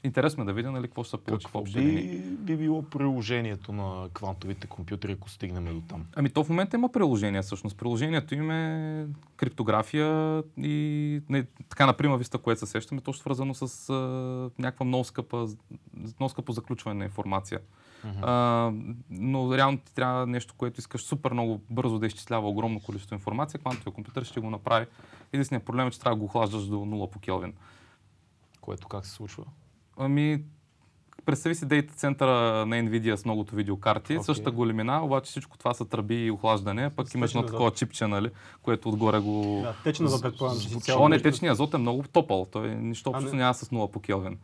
интересно 0.05 0.43
е 0.43 0.47
да 0.47 0.53
видя 0.53 0.71
нали, 0.71 0.87
какво 0.87 1.05
ще 1.05 1.11
се 1.11 1.17
получи 1.17 1.45
в 1.45 1.47
Какво 1.47 1.59
общи 1.59 1.79
линии. 1.79 2.19
би, 2.19 2.37
би 2.37 2.57
било 2.57 2.83
приложението 2.83 3.73
на 3.73 4.09
квантовите 4.15 4.67
компютри, 4.67 5.13
ако 5.13 5.31
стигнем 5.31 5.65
до 5.65 5.81
там? 5.89 6.07
Ами 6.17 6.31
то 6.31 6.45
в 6.45 6.49
момента 6.49 6.77
има 6.77 6.89
приложение 6.89 7.43
всъщност. 7.43 7.79
Приложението 7.79 8.35
им 8.35 8.51
е 8.51 9.07
криптография 9.37 10.43
и 10.59 11.21
не, 11.29 11.45
така 11.69 11.87
на 11.87 11.97
прима 11.97 12.19
виста, 12.19 12.39
което 12.39 12.61
се 12.61 12.67
сещаме, 12.67 13.01
то 13.01 13.13
ще 13.13 13.21
свързано 13.21 13.55
с 13.55 13.91
а, 13.91 13.95
някаква 14.59 14.87
много 14.87 15.05
скъпа, 15.05 15.47
много 16.21 16.31
скъпо 16.31 16.53
заключване 16.53 16.99
на 16.99 17.05
информация. 17.05 17.61
А, 18.23 18.73
но 19.11 19.57
реално 19.57 19.79
ти 19.79 19.95
трябва 19.95 20.27
нещо, 20.27 20.55
което 20.57 20.81
искаш 20.81 21.03
супер 21.03 21.33
много 21.33 21.61
бързо 21.71 21.99
да 21.99 22.07
изчислява 22.07 22.49
огромно 22.49 22.81
количество 22.81 23.15
информация. 23.15 23.61
Квантовия 23.61 23.95
компютър 23.95 24.25
ще 24.25 24.41
го 24.41 24.51
направи. 24.51 24.87
Единственият 25.33 25.67
проблем 25.67 25.87
е, 25.87 25.91
че 25.91 26.01
трябва 26.01 26.17
да 26.17 26.21
го 26.21 26.25
охлаждаш 26.25 26.67
до 26.67 26.77
0 26.77 27.11
по 27.11 27.19
Келвин. 27.19 27.55
Което 28.61 28.89
как 28.89 29.07
се 29.07 29.13
случва? 29.13 29.45
Ами, 29.97 30.45
представи 31.25 31.55
си 31.55 31.67
дейта 31.67 31.95
центъра 31.95 32.67
на 32.67 32.77
Nvidia 32.77 33.15
с 33.15 33.25
многото 33.25 33.57
видеокарти, 33.57 34.19
okay. 34.19 34.23
същата 34.23 34.51
големина, 34.51 35.05
обаче 35.05 35.31
всичко 35.31 35.59
това 35.59 35.75
са 35.75 35.85
тръби 35.85 36.27
и 36.27 36.31
охлаждане, 36.31 36.91
пък 36.91 37.09
С 37.09 37.15
имаш 37.15 37.31
едно 37.31 37.47
такова 37.47 37.71
чипче, 37.71 38.07
нали, 38.07 38.31
което 38.63 38.89
отгоре 38.89 39.19
го... 39.19 39.61
Да, 39.63 39.75
течен 39.85 40.07
азот, 40.07 40.23
предполагам, 40.23 40.61
че 40.61 40.69
си. 40.69 40.93
О, 40.93 41.09
не, 41.09 41.23
течният 41.23 41.55
азот 41.55 41.75
е 41.75 41.79
много 41.79 42.03
топъл. 42.03 42.47
Той 42.53 42.75
нищо 42.75 43.11
общо 43.11 43.31
не. 43.31 43.39
няма 43.39 43.55
с 43.55 43.69
0 43.69 43.91
по 43.91 44.01
Келвин. 44.01 44.39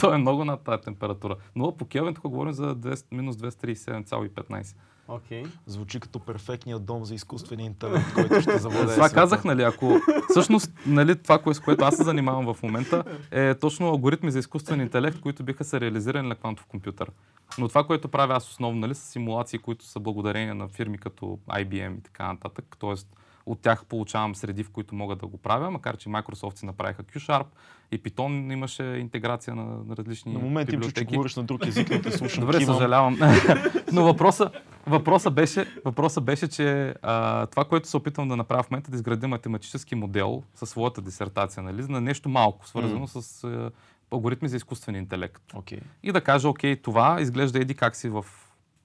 Той 0.00 0.14
е 0.14 0.18
много 0.18 0.44
над 0.44 0.60
тази 0.60 0.82
температура. 0.82 1.36
0 1.56 1.76
по 1.76 1.84
Келвин, 1.84 2.14
тук 2.14 2.28
говорим 2.28 2.52
за 2.52 2.76
200, 2.76 3.04
минус 3.12 3.36
237,15. 3.36 4.76
Окей. 5.10 5.44
Звучи 5.66 6.00
като 6.00 6.18
перфектният 6.18 6.84
дом 6.84 7.04
за 7.04 7.14
изкуствения 7.14 7.66
интелект, 7.66 8.14
който 8.14 8.40
ще 8.40 8.58
завладее 8.58 8.94
Това 8.94 9.10
казах, 9.10 9.44
нали, 9.44 9.62
ако 9.62 9.98
всъщност 10.30 10.72
нали, 10.86 11.16
това, 11.22 11.38
кое, 11.38 11.54
с 11.54 11.60
което 11.60 11.84
аз 11.84 11.96
се 11.96 12.02
занимавам 12.02 12.54
в 12.54 12.62
момента, 12.62 13.04
е 13.30 13.54
точно 13.54 13.86
алгоритми 13.88 14.30
за 14.30 14.38
изкуствен 14.38 14.80
интелект, 14.80 15.20
които 15.20 15.42
биха 15.42 15.64
се 15.64 15.80
реализирани 15.80 16.28
на 16.28 16.34
квантов 16.34 16.66
компютър. 16.66 17.10
Но 17.58 17.68
това, 17.68 17.84
което 17.84 18.08
правя 18.08 18.36
аз 18.36 18.48
основно, 18.48 18.80
нали, 18.80 18.94
са 18.94 19.06
симулации, 19.06 19.58
които 19.58 19.84
са 19.84 20.00
благодарение 20.00 20.54
на 20.54 20.68
фирми 20.68 20.98
като 20.98 21.38
IBM 21.48 21.98
и 21.98 22.02
така 22.02 22.26
нататък. 22.26 22.76
Тоест, 22.78 23.08
от 23.46 23.60
тях 23.60 23.84
получавам 23.84 24.34
среди, 24.34 24.64
в 24.64 24.70
които 24.70 24.94
мога 24.94 25.16
да 25.16 25.26
го 25.26 25.38
правя, 25.38 25.70
макар 25.70 25.96
че 25.96 26.08
Microsoft 26.08 26.58
си 26.58 26.66
направиха 26.66 27.02
Q-Sharp 27.02 27.46
и 27.92 28.02
Python 28.02 28.52
имаше 28.52 28.82
интеграция 28.82 29.54
на, 29.54 29.64
на 29.64 29.96
различни 29.96 30.32
На 30.32 30.38
моменти 30.38 30.74
им 30.74 30.80
чу, 30.80 30.92
че 30.92 31.04
говориш 31.04 31.36
на 31.36 31.42
друг 31.42 31.66
език, 31.66 31.90
но 31.90 32.02
те 32.02 32.12
слушам. 32.12 32.40
Добре, 32.40 32.58
кимам. 32.58 32.74
съжалявам. 32.74 33.18
Но 33.92 34.04
въпроса, 34.04 34.50
въпроса, 34.86 35.30
беше, 35.30 35.66
въпроса 35.84 36.20
беше, 36.20 36.48
че 36.48 36.94
а, 37.02 37.46
това, 37.46 37.64
което 37.64 37.88
се 37.88 37.96
опитвам 37.96 38.28
да 38.28 38.36
направя 38.36 38.62
в 38.62 38.70
момента, 38.70 38.90
да 38.90 38.96
изградя 38.96 39.28
математически 39.28 39.94
модел 39.94 40.42
със 40.54 40.70
своята 40.70 41.02
дисертация, 41.02 41.62
нали, 41.62 41.82
на 41.88 42.00
нещо 42.00 42.28
малко, 42.28 42.68
свързано 42.68 43.06
с 43.06 43.44
а, 43.44 43.70
алгоритми 44.10 44.48
за 44.48 44.56
изкуствен 44.56 44.94
интелект. 44.94 45.42
Окей. 45.54 45.80
И 46.02 46.12
да 46.12 46.20
кажа, 46.20 46.48
окей, 46.48 46.76
това 46.76 47.20
изглежда 47.20 47.58
еди 47.58 47.74
как 47.74 47.96
си 47.96 48.08
в 48.08 48.24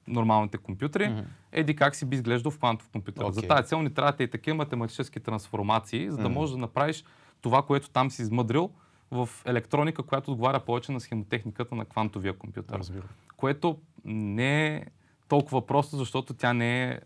нормалните 0.08 0.58
компютри, 0.58 1.10
Мгм. 1.10 1.20
еди 1.52 1.76
как 1.76 1.96
си 1.96 2.06
би 2.06 2.16
изглеждал 2.16 2.52
в 2.52 2.58
квантов 2.58 2.90
компютър. 2.90 3.26
За 3.26 3.40
Окей. 3.40 3.48
тази 3.48 3.68
цел 3.68 3.82
ни 3.82 3.94
трябват 3.94 4.20
и 4.20 4.28
такива 4.28 4.56
математически 4.58 5.20
трансформации, 5.20 6.12
за 6.12 6.18
да 6.18 6.24
Мгм. 6.24 6.34
можеш 6.34 6.52
да 6.52 6.58
направиш 6.58 7.04
това, 7.42 7.62
което 7.62 7.90
там 7.90 8.12
си 8.12 8.22
измъдрил 8.22 8.70
в 9.12 9.30
електроника, 9.46 10.04
която 10.04 10.32
отговаря 10.32 10.60
повече 10.60 10.92
на 10.92 11.00
схемотехниката 11.00 11.76
на 11.76 11.86
квантовия 11.86 12.34
компютър 12.34 12.80
Разбира. 12.80 13.04
което 13.38 13.78
не 14.06 14.76
е 14.76 14.86
толкова 15.28 15.66
просто, 15.66 15.98
защото 15.98 16.34
тя 16.34 16.54
не 16.54 16.84
е 16.84 17.00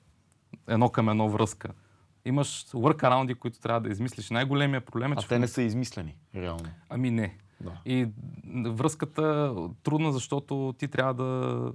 едно 0.67 0.89
към 0.89 1.09
едно 1.09 1.29
връзка. 1.29 1.69
Имаш 2.25 2.65
workaround 2.65 3.35
които 3.35 3.59
трябва 3.59 3.81
да 3.81 3.89
измислиш. 3.89 4.29
Най-големия 4.29 4.81
проблем 4.81 5.11
е, 5.11 5.15
А 5.17 5.21
че... 5.21 5.27
те 5.27 5.39
не 5.39 5.47
са 5.47 5.61
измислени, 5.61 6.15
реално. 6.35 6.65
Ами 6.89 7.11
не. 7.11 7.37
Да. 7.61 7.71
И 7.85 8.07
връзката 8.55 9.55
трудна, 9.83 10.11
защото 10.11 10.75
ти 10.77 10.87
трябва 10.87 11.13
да, 11.13 11.71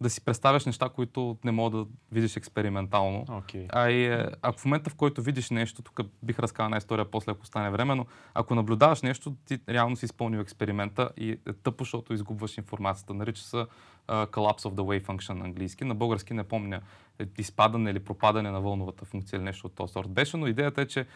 да 0.00 0.10
си 0.10 0.24
представяш 0.24 0.66
неща, 0.66 0.88
които 0.88 1.38
не 1.44 1.52
мога 1.52 1.78
да 1.78 1.86
видиш 2.12 2.36
експериментално. 2.36 3.24
Окей. 3.30 3.66
А 3.72 3.90
и 3.90 4.06
е, 4.06 4.26
ако 4.42 4.58
в 4.58 4.64
момента, 4.64 4.90
в 4.90 4.94
който 4.94 5.22
видиш 5.22 5.50
нещо, 5.50 5.82
тук 5.82 6.00
бих 6.22 6.38
разказал 6.38 6.66
една 6.66 6.76
история 6.76 7.04
после, 7.04 7.32
ако 7.32 7.46
стане 7.46 7.70
време, 7.70 7.94
но 7.94 8.06
ако 8.34 8.54
наблюдаваш 8.54 9.02
нещо, 9.02 9.34
ти 9.46 9.58
реално 9.68 9.96
си 9.96 10.04
изпълнил 10.04 10.40
експеримента 10.40 11.10
и 11.16 11.30
е 11.30 11.52
тъпо, 11.52 11.84
защото 11.84 12.14
изгубваш 12.14 12.58
информацията. 12.58 13.14
Нарича 13.14 13.42
се 13.42 13.56
uh, 13.56 13.66
collapse 14.08 14.62
of 14.62 14.74
the 14.74 15.00
wave 15.00 15.06
function 15.06 15.32
на 15.32 15.44
английски. 15.44 15.84
На 15.84 15.94
български 15.94 16.34
не 16.34 16.44
помня 16.44 16.80
е, 17.18 17.26
изпадане 17.38 17.90
или 17.90 18.00
пропадане 18.00 18.50
на 18.50 18.60
вълновата 18.60 19.04
функция 19.04 19.36
или 19.36 19.44
нещо 19.44 19.66
от 19.66 19.74
този 19.74 19.92
сорт. 19.92 20.10
Беше, 20.10 20.36
но 20.36 20.46
идеята 20.46 20.82
е, 20.82 20.86
че 20.86 21.06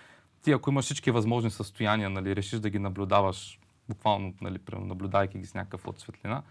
ти 0.43 0.53
ако 0.53 0.71
имаш 0.71 0.85
всички 0.85 1.11
възможни 1.11 1.51
състояния, 1.51 2.11
нали, 2.11 2.37
решиш 2.37 2.61
да 2.61 2.71
ги 2.71 2.79
наблюдаваш, 2.79 3.59
буквално, 3.89 4.35
нали, 4.41 4.59
примерно, 4.59 4.87
наблюдавайки 4.87 5.39
ги 5.39 5.47
с 5.47 5.55
някакъв 5.55 5.89
от 5.89 6.01
светлина, 6.01 6.43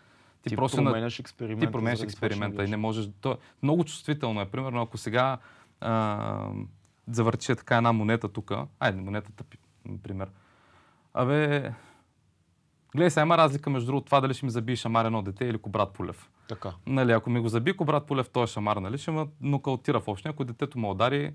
ти, 0.48 0.50
Ти 0.50 0.56
просто 0.56 0.84
променяш 0.84 1.20
експеримента. 1.20 1.66
ти 1.66 1.72
променяш 1.72 2.02
експеримента 2.02 2.64
и 2.64 2.68
не 2.68 2.78
можеш. 2.78 3.10
То, 3.22 3.32
е 3.32 3.38
много 3.64 3.84
чувствително 3.84 4.42
е. 4.42 4.46
Примерно, 4.46 4.82
ако 4.82 4.98
сега 4.98 5.38
а, 5.82 6.50
завъртиш 7.08 7.50
е 7.50 7.56
така 7.56 7.78
една 7.78 7.92
монета 7.94 8.30
тук, 8.30 8.52
айде, 8.80 9.02
монетата, 9.02 9.44
например. 9.86 10.30
Абе, 11.14 11.72
гледай 12.96 13.10
сега, 13.10 13.22
има 13.22 13.38
разлика 13.38 13.70
между 13.70 13.86
другото 13.86 14.06
това 14.06 14.22
дали 14.22 14.34
ще 14.34 14.46
ми 14.46 14.52
забие 14.52 14.76
шамар 14.76 15.06
едно 15.06 15.22
дете 15.22 15.46
или 15.46 15.58
Кобрат 15.58 15.94
Полев. 15.94 16.30
Така. 16.50 16.74
Нали, 16.86 17.12
ако 17.12 17.30
ми 17.30 17.40
го 17.40 17.50
заби 17.50 17.78
Кобрат 17.78 18.08
Полев, 18.08 18.30
той 18.30 18.44
е 18.44 18.48
шамар, 18.48 18.78
нали, 18.78 18.98
ще 18.98 19.12
ме 19.12 19.28
нокаутира 19.42 20.00
в 20.00 20.08
общия. 20.08 20.30
Ако 20.30 20.44
детето 20.46 20.80
ме 20.80 20.88
удари, 20.88 21.34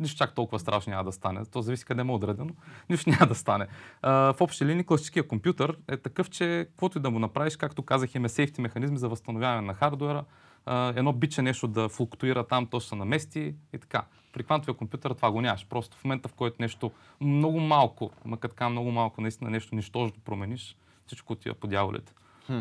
нищо 0.00 0.18
чак 0.18 0.34
толкова 0.34 0.58
страшно 0.58 0.90
няма 0.90 1.04
да 1.04 1.12
стане. 1.12 1.44
То 1.44 1.62
зависи 1.62 1.84
къде 1.84 2.04
ме 2.04 2.12
удари, 2.12 2.34
но 2.38 2.46
нищо 2.90 3.10
няма 3.10 3.26
да 3.26 3.34
стане. 3.34 3.66
А, 4.02 4.12
в 4.32 4.40
общи 4.40 4.66
линии 4.66 4.84
класическия 4.84 5.28
компютър 5.28 5.76
е 5.88 5.96
такъв, 5.96 6.30
че 6.30 6.66
каквото 6.70 6.98
и 6.98 7.00
да 7.00 7.10
му 7.10 7.18
направиш, 7.18 7.56
както 7.56 7.82
казах, 7.82 8.14
има 8.14 8.28
сейфти 8.28 8.60
механизми 8.60 8.98
за 8.98 9.08
възстановяване 9.08 9.60
на 9.60 9.74
хардуера. 9.74 10.24
А, 10.66 10.88
едно 10.96 11.12
биче 11.12 11.42
нещо 11.42 11.68
да 11.68 11.88
флуктуира 11.88 12.46
там, 12.46 12.66
то 12.66 12.80
ще 12.80 12.88
се 12.88 12.94
намести 12.94 13.54
и 13.72 13.78
така. 13.78 14.04
При 14.32 14.44
квантовия 14.44 14.74
компютър 14.74 15.10
това 15.10 15.30
го 15.30 15.40
нямаш. 15.40 15.66
Просто 15.66 15.96
в 15.96 16.04
момента, 16.04 16.28
в 16.28 16.34
който 16.34 16.56
нещо 16.60 16.90
много 17.20 17.60
малко, 17.60 18.10
макар 18.24 18.48
така 18.48 18.68
много 18.68 18.90
малко, 18.90 19.20
наистина 19.20 19.50
нещо 19.50 19.74
нищожно 19.74 20.20
промениш, 20.24 20.76
всичко 21.06 21.32
отива 21.32 21.54
по 21.54 21.66
дяволите. 21.66 22.12
Хм. 22.46 22.58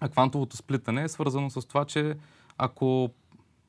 А 0.00 0.08
квантовото 0.08 0.56
сплитане 0.56 1.02
е 1.02 1.08
свързано 1.08 1.50
с 1.50 1.68
това, 1.68 1.84
че 1.84 2.16
ако 2.58 3.10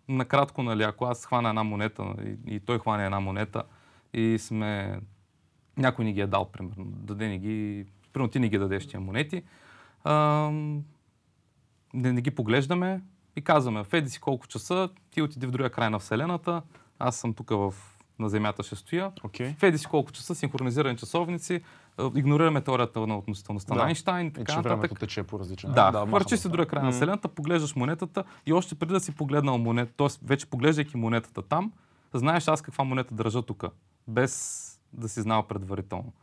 накратко, 0.09 0.63
нали, 0.63 0.83
ако 0.83 1.05
аз 1.05 1.25
хвана 1.25 1.49
една 1.49 1.63
монета 1.63 2.15
и, 2.25 2.55
и 2.55 2.59
той 2.59 2.79
хване 2.79 3.05
една 3.05 3.19
монета 3.19 3.63
и 4.13 4.39
сме... 4.39 4.99
Някой 5.77 6.05
ни 6.05 6.13
ги 6.13 6.21
е 6.21 6.27
дал, 6.27 6.51
примерно, 6.51 6.85
даде 6.85 7.27
ни 7.27 7.39
ги... 7.39 7.85
Примерно 8.13 8.31
ти 8.31 8.39
ни 8.39 8.49
ги 8.49 8.57
дадеш 8.57 8.87
тия 8.87 8.99
монети. 8.99 9.43
Ам, 10.03 10.83
не, 11.93 12.11
не 12.11 12.21
ги 12.21 12.31
поглеждаме 12.31 13.01
и 13.35 13.41
казваме, 13.41 13.83
в 13.83 13.93
еди 13.93 14.09
си 14.09 14.19
колко 14.19 14.47
часа, 14.47 14.89
ти 15.11 15.21
отиди 15.21 15.47
в 15.47 15.51
другия 15.51 15.69
край 15.69 15.89
на 15.89 15.99
Вселената, 15.99 16.61
аз 16.99 17.17
съм 17.17 17.33
тук 17.33 17.49
в, 17.49 17.73
на 18.19 18.29
Земята 18.29 18.63
ще 18.63 18.75
стоя. 18.75 19.11
Окей. 19.23 19.55
В 19.59 19.63
еди 19.63 19.77
си 19.77 19.85
колко 19.85 20.11
часа, 20.11 20.35
синхронизирани 20.35 20.97
часовници, 20.97 21.61
игнорираме 22.15 22.61
теорията 22.61 22.99
на 22.99 23.17
относителността 23.17 23.73
Да. 23.73 23.79
на 23.79 23.85
Айнштайн 23.85 24.25
и 24.25 24.29
И 24.29 24.33
така 24.33 24.51
че 24.51 24.57
нататък. 24.57 24.77
времето 24.77 24.95
тече 24.95 25.23
по 25.23 25.39
различен 25.39 25.71
Да, 25.71 25.91
начин. 25.91 25.99
хвърчи 25.99 26.11
махаме 26.11 26.37
си 26.37 26.43
това. 26.43 26.51
другия 26.51 26.65
край 26.67 26.83
на. 26.83 26.91
Вселената, 26.91 27.27
поглеждаш 27.27 27.75
монетата 27.75 28.23
и 28.45 28.53
още 28.53 28.75
преди 28.75 28.93
да 28.93 28.99
си 28.99 29.11
погледнал 29.11 29.57
монета, 29.57 29.93
т.е. 29.97 30.07
вече 30.23 30.45
поглеждайки 30.45 30.97
монетата 30.97 31.41
там, 31.41 31.71
знаеш 32.13 32.47
аз 32.47 32.61
каква 32.61 32.83
монета 32.83 33.15
държа 33.15 33.41
тук, 33.41 33.63
без 34.07 34.61
да 34.93 35.09
си 35.09 35.21
знал 35.21 35.43
предварително. 35.43 36.13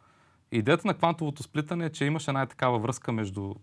Идеята 0.52 0.86
на 0.86 0.94
квантовото 0.94 1.43
сплитане 1.43 1.85
е, 1.86 1.90
че 1.90 2.05
имаш 2.05 2.28
една 2.28 2.47
такава 2.47 2.78
връзка 2.78 3.12
между, 3.12 3.55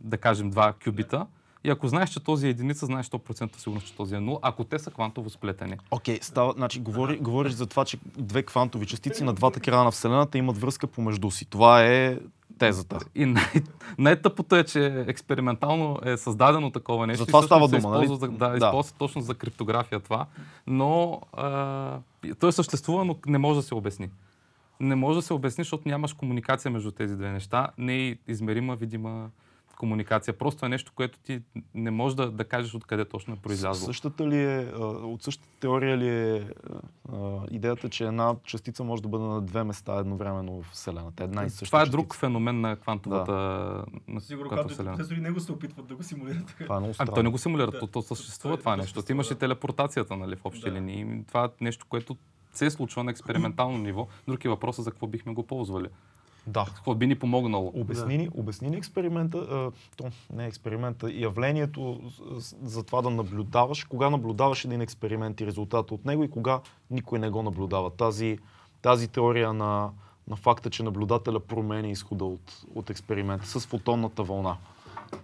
да 0.00 0.18
кажем, 0.18 0.50
два 0.50 0.74
кюбита. 0.84 1.26
И 1.66 1.70
ако 1.70 1.88
знаеш, 1.88 2.10
че 2.10 2.20
този 2.24 2.46
е 2.46 2.50
единица, 2.50 2.86
знаеш 2.86 3.06
100% 3.06 3.56
сигурност, 3.56 3.86
че 3.86 3.94
този 3.96 4.14
е 4.14 4.18
0, 4.18 4.38
ако 4.42 4.64
те 4.64 4.78
са 4.78 4.90
квантово 4.90 5.30
сплетени. 5.30 5.76
Окей, 5.90 6.18
става, 6.22 6.52
значи, 6.52 6.80
говори, 6.80 7.18
говориш 7.18 7.52
за 7.52 7.66
това, 7.66 7.84
че 7.84 7.98
две 8.18 8.42
квантови 8.42 8.86
частици 8.86 9.24
на 9.24 9.32
двата 9.32 9.60
края 9.60 9.84
на 9.84 9.90
Вселената 9.90 10.38
имат 10.38 10.58
връзка 10.58 10.86
помежду 10.86 11.30
си. 11.30 11.44
Това 11.44 11.84
е 11.84 12.18
тезата. 12.58 12.98
И 13.14 13.24
най- 13.26 13.52
най-тъпото 13.98 14.56
е, 14.56 14.64
че 14.64 15.04
експериментално 15.06 15.98
е 16.04 16.16
създадено 16.16 16.70
такова 16.70 17.06
нещо. 17.06 17.22
За 17.22 17.26
това 17.26 17.42
става 17.42 17.68
дума, 17.68 17.90
нали? 17.90 18.04
използва 18.04 18.28
да, 18.28 18.48
Да. 18.48 18.56
използва 18.56 18.94
точно 18.98 19.20
за 19.22 19.34
криптография 19.34 20.00
това. 20.00 20.26
Но 20.66 21.20
а, 21.32 21.98
той 22.40 22.52
съществува, 22.52 23.04
но 23.04 23.16
не 23.26 23.38
може 23.38 23.56
да 23.60 23.62
се 23.62 23.74
обясни. 23.74 24.08
Не 24.80 24.94
може 24.94 25.18
да 25.18 25.22
се 25.22 25.32
обясни, 25.32 25.64
защото 25.64 25.88
нямаш 25.88 26.12
комуникация 26.12 26.70
между 26.70 26.90
тези 26.90 27.16
две 27.16 27.30
неща. 27.30 27.68
Не 27.78 28.08
е 28.08 28.16
измерима, 28.28 28.76
видима 28.76 29.28
комуникация. 29.76 30.38
Просто 30.38 30.66
е 30.66 30.68
нещо, 30.68 30.92
което 30.94 31.18
ти 31.18 31.40
не 31.74 31.90
можеш 31.90 32.16
да, 32.16 32.30
да 32.30 32.44
кажеш 32.44 32.74
откъде 32.74 33.04
точно 33.04 33.34
е 33.34 33.36
произлязло. 33.36 33.86
Същата 33.86 34.28
ли 34.28 34.38
е, 34.38 34.72
а, 34.74 34.78
от 34.84 35.22
същата 35.22 35.48
теория 35.60 35.98
ли 35.98 36.08
е 36.08 36.48
а, 37.12 37.16
идеята, 37.50 37.88
че 37.88 38.04
една 38.04 38.34
частица 38.44 38.84
може 38.84 39.02
да 39.02 39.08
бъде 39.08 39.24
на 39.24 39.40
две 39.42 39.64
места 39.64 39.96
едновременно 39.96 40.62
в 40.62 40.70
Вселената? 40.72 41.24
Една 41.24 41.44
и 41.44 41.50
съща 41.50 41.66
Това 41.66 41.78
е 41.78 41.82
частица. 41.82 41.92
друг 41.92 42.14
феномен 42.14 42.60
на 42.60 42.76
квантовата 42.76 43.32
на 44.08 44.20
Сигурно, 44.20 44.68
вселена. 44.68 44.92
професори 44.92 45.20
него 45.20 45.40
се 45.40 45.52
опитват 45.52 45.86
да 45.86 45.94
го 45.94 46.02
симулират. 46.02 46.56
Това 46.58 46.76
е 46.76 46.78
много 46.78 46.84
Ами 46.88 46.94
странно. 46.94 47.14
то 47.14 47.22
не 47.22 47.28
го 47.28 47.38
симулира, 47.38 47.70
Да. 47.70 47.78
то, 47.78 47.86
то 47.86 48.02
съществува 48.02 48.54
е- 48.54 48.58
това 48.58 48.72
то 48.72 48.76
нещо. 48.76 49.02
Ти 49.02 49.12
имаш 49.12 49.26
и 49.26 49.34
да. 49.34 49.38
телепортацията, 49.38 50.16
нали, 50.16 50.36
в 50.36 50.44
общи 50.44 50.60
Да. 50.62 50.72
линии. 50.72 51.24
Това 51.28 51.44
е 51.44 51.48
нещо, 51.60 51.86
което 51.88 52.16
се 52.52 52.70
случва 52.70 53.04
на 53.04 53.10
експериментално 53.10 53.78
ниво. 53.78 54.06
Друг 54.28 54.44
е 54.44 54.48
въпросът 54.48 54.84
за 54.84 54.90
какво 54.90 55.06
бихме 55.06 55.32
го 55.34 55.42
ползвали. 55.42 55.88
Да. 56.46 56.64
Какво 56.74 56.94
би 56.94 57.06
ни 57.06 57.14
помогнало? 57.14 57.72
Обясни, 57.74 58.18
ни, 58.18 58.28
обясни 58.34 58.70
ни 58.70 58.76
експеримента, 58.76 59.38
а, 59.38 59.70
то 59.96 60.10
не 60.32 60.44
е 60.44 60.46
експеримента, 60.46 61.12
явлението 61.12 62.00
за 62.62 62.82
това 62.82 63.02
да 63.02 63.10
наблюдаваш, 63.10 63.84
кога 63.84 64.10
наблюдаваш 64.10 64.64
един 64.64 64.80
експеримент 64.80 65.40
и 65.40 65.46
резултата 65.46 65.94
от 65.94 66.04
него 66.04 66.24
и 66.24 66.30
кога 66.30 66.60
никой 66.90 67.18
не 67.18 67.30
го 67.30 67.42
наблюдава. 67.42 67.90
Тази, 67.90 68.38
тази 68.82 69.08
теория 69.08 69.52
на, 69.52 69.90
на 70.28 70.36
факта, 70.36 70.70
че 70.70 70.82
наблюдателя 70.82 71.40
променя 71.40 71.88
изхода 71.88 72.24
от, 72.24 72.64
от 72.74 72.90
експеримента 72.90 73.46
с 73.46 73.66
фотонната 73.66 74.22
вълна. 74.22 74.56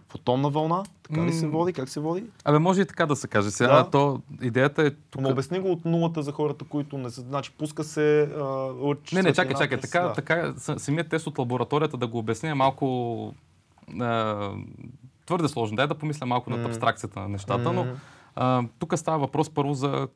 Фотонна 0.09 0.50
вълна, 0.50 0.82
така 1.02 1.24
ли 1.24 1.32
се 1.32 1.46
води? 1.46 1.72
Как 1.72 1.88
се 1.88 2.00
води? 2.00 2.24
Абе, 2.44 2.59
може 2.59 2.80
и 2.80 2.86
така 2.86 3.06
да 3.06 3.16
се 3.16 3.28
каже. 3.28 3.50
Сега, 3.50 3.82
Да. 3.82 3.90
то, 3.90 4.20
идеята 4.42 4.82
е 4.82 4.90
тук... 4.90 5.22
Но 5.22 5.28
обясни 5.30 5.59
го 5.59 5.72
от 5.72 5.84
нулата 5.84 6.22
за 6.22 6.32
хората, 6.32 6.64
които 6.64 6.98
не 6.98 7.10
са. 7.10 7.20
Значи, 7.20 7.52
пуска 7.59 7.84
се. 7.84 8.22
А, 8.22 8.42
лъч 8.80 9.12
Не, 9.12 9.22
не, 9.22 9.32
чакай, 9.32 9.56
чакай. 9.56 9.80
Така, 9.80 10.00
да. 10.00 10.12
така, 10.12 10.54
самият 10.56 11.09
тест 11.09 11.26
от 11.26 11.38
лабораторията 11.38 11.96
да 11.96 12.06
го 12.06 12.18
обясня 12.18 12.48
е 12.48 12.54
малко 12.54 13.34
а, 14.00 14.50
твърде 15.26 15.48
сложно. 15.48 15.76
Дай 15.76 15.86
да 15.86 15.94
помисля 15.94 16.26
малко 16.26 16.50
над 16.50 16.66
абстракцията 16.66 17.20
на 17.20 17.28
нещата, 17.28 17.72
но 17.72 17.86
а, 18.36 18.62
тук 18.78 18.98
става 18.98 19.18
въпрос 19.18 19.50
първо 19.50 19.74
за 19.74 20.09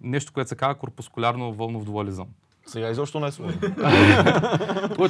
нещо, 0.00 0.32
което 0.32 0.48
се 0.48 0.56
казва 0.56 0.74
корпускулярно 0.74 1.52
вълнов 1.52 1.84
дуализъм. 1.84 2.26
Сега 2.66 2.90
изобщо 2.90 3.20
не 3.20 3.26
е 3.26 3.32
сложно. 3.32 3.60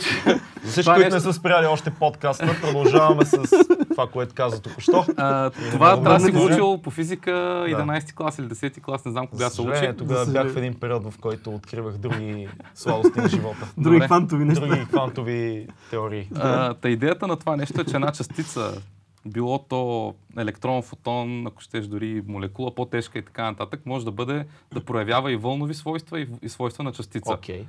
Всички, 0.65 0.93
които 0.95 1.15
не 1.15 1.20
са 1.20 1.33
спряли 1.33 1.66
още 1.66 1.91
подкаста, 1.91 2.57
продължаваме 2.62 3.24
с 3.24 3.37
това, 3.91 4.07
което 4.07 4.35
каза 4.35 4.62
току-що. 4.62 5.05
Това 5.73 6.01
трябва 6.03 6.19
да 6.19 6.20
си 6.20 6.31
го 6.31 6.45
учил 6.45 6.78
по 6.83 6.91
физика 6.91 7.31
11 7.31 8.15
клас 8.15 8.39
или 8.39 8.47
10 8.47 8.81
клас, 8.81 9.05
не 9.05 9.12
знам 9.12 9.27
кога 9.27 9.51
се 9.51 9.62
учи. 9.62 9.93
тогава 9.99 10.27
бях 10.27 10.53
в 10.53 10.57
един 10.57 10.74
период, 10.74 11.05
в 11.05 11.19
който 11.20 11.51
откривах 11.51 11.97
други 11.97 12.49
слабости 12.74 13.20
на 13.20 13.28
живота. 13.28 13.66
Други 13.78 14.01
квантови 14.01 14.45
неща. 14.45 14.66
Други 14.66 14.87
квантови 14.87 15.66
теории. 15.91 16.28
Та 16.81 16.89
идеята 16.89 17.27
на 17.27 17.37
това 17.37 17.57
нещо 17.57 17.81
е, 17.81 17.85
че 17.85 17.97
една 17.97 18.12
частица, 18.12 18.73
било 19.27 19.59
то 19.59 20.15
електрон, 20.39 20.82
фотон, 20.82 21.47
ако 21.47 21.61
щеш 21.61 21.86
дори 21.86 22.23
молекула, 22.27 22.74
по-тежка 22.74 23.19
и 23.19 23.24
така 23.24 23.44
нататък, 23.44 23.86
може 23.86 24.05
да 24.05 24.12
бъде 24.12 24.47
да 24.73 24.85
проявява 24.85 25.32
и 25.32 25.36
вълнови 25.36 25.74
свойства, 25.74 26.20
и, 26.20 26.28
и 26.43 26.48
свойства 26.48 26.85
на 26.85 26.93
частица. 26.93 27.32
Окей. 27.32 27.66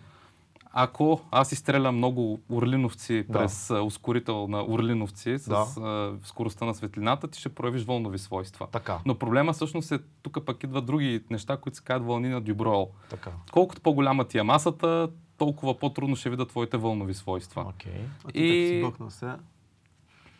Ако 0.72 1.22
аз 1.32 1.52
изстрелям 1.52 1.98
много 1.98 2.40
урлиновци 2.50 3.24
Да. 3.24 3.34
през 3.34 3.70
а, 3.70 3.82
ускорител 3.82 4.48
на 4.48 4.64
урлиновци 4.64 5.38
с 5.38 5.50
Да. 5.50 5.66
а, 5.82 6.14
скоростта 6.24 6.66
на 6.66 6.74
светлината, 6.74 7.28
ти 7.28 7.40
ще 7.40 7.50
проявиш 7.50 7.84
вълнови 7.84 8.18
свойства. 8.20 8.68
Така, 8.72 9.00
Но 9.06 9.16
проблема 9.16 9.54
всъщност 9.54 9.92
е, 9.92 10.00
тук 10.24 10.46
пък 10.46 10.64
идват 10.64 10.86
други 10.86 11.24
неща, 11.30 11.58
които 11.58 11.78
се 11.78 11.84
казват 11.84 12.08
вълни 12.08 12.30
на 12.30 12.42
Дюбройл. 12.42 12.90
така. 13.10 13.32
Колкото 13.52 13.82
по-голяма 13.82 14.26
ти 14.26 14.38
е 14.38 14.44
масата, 14.44 15.10
толкова 15.38 15.80
по-трудно 15.80 16.16
ще 16.16 16.30
видят 16.30 16.50
твоите 16.50 16.78
вълнови 16.78 17.14
свойства. 17.14 17.66
Окей. 17.70 18.02
А 18.26 18.32
ти 18.32 18.40
И- 18.40 18.92
сега. 19.10 19.38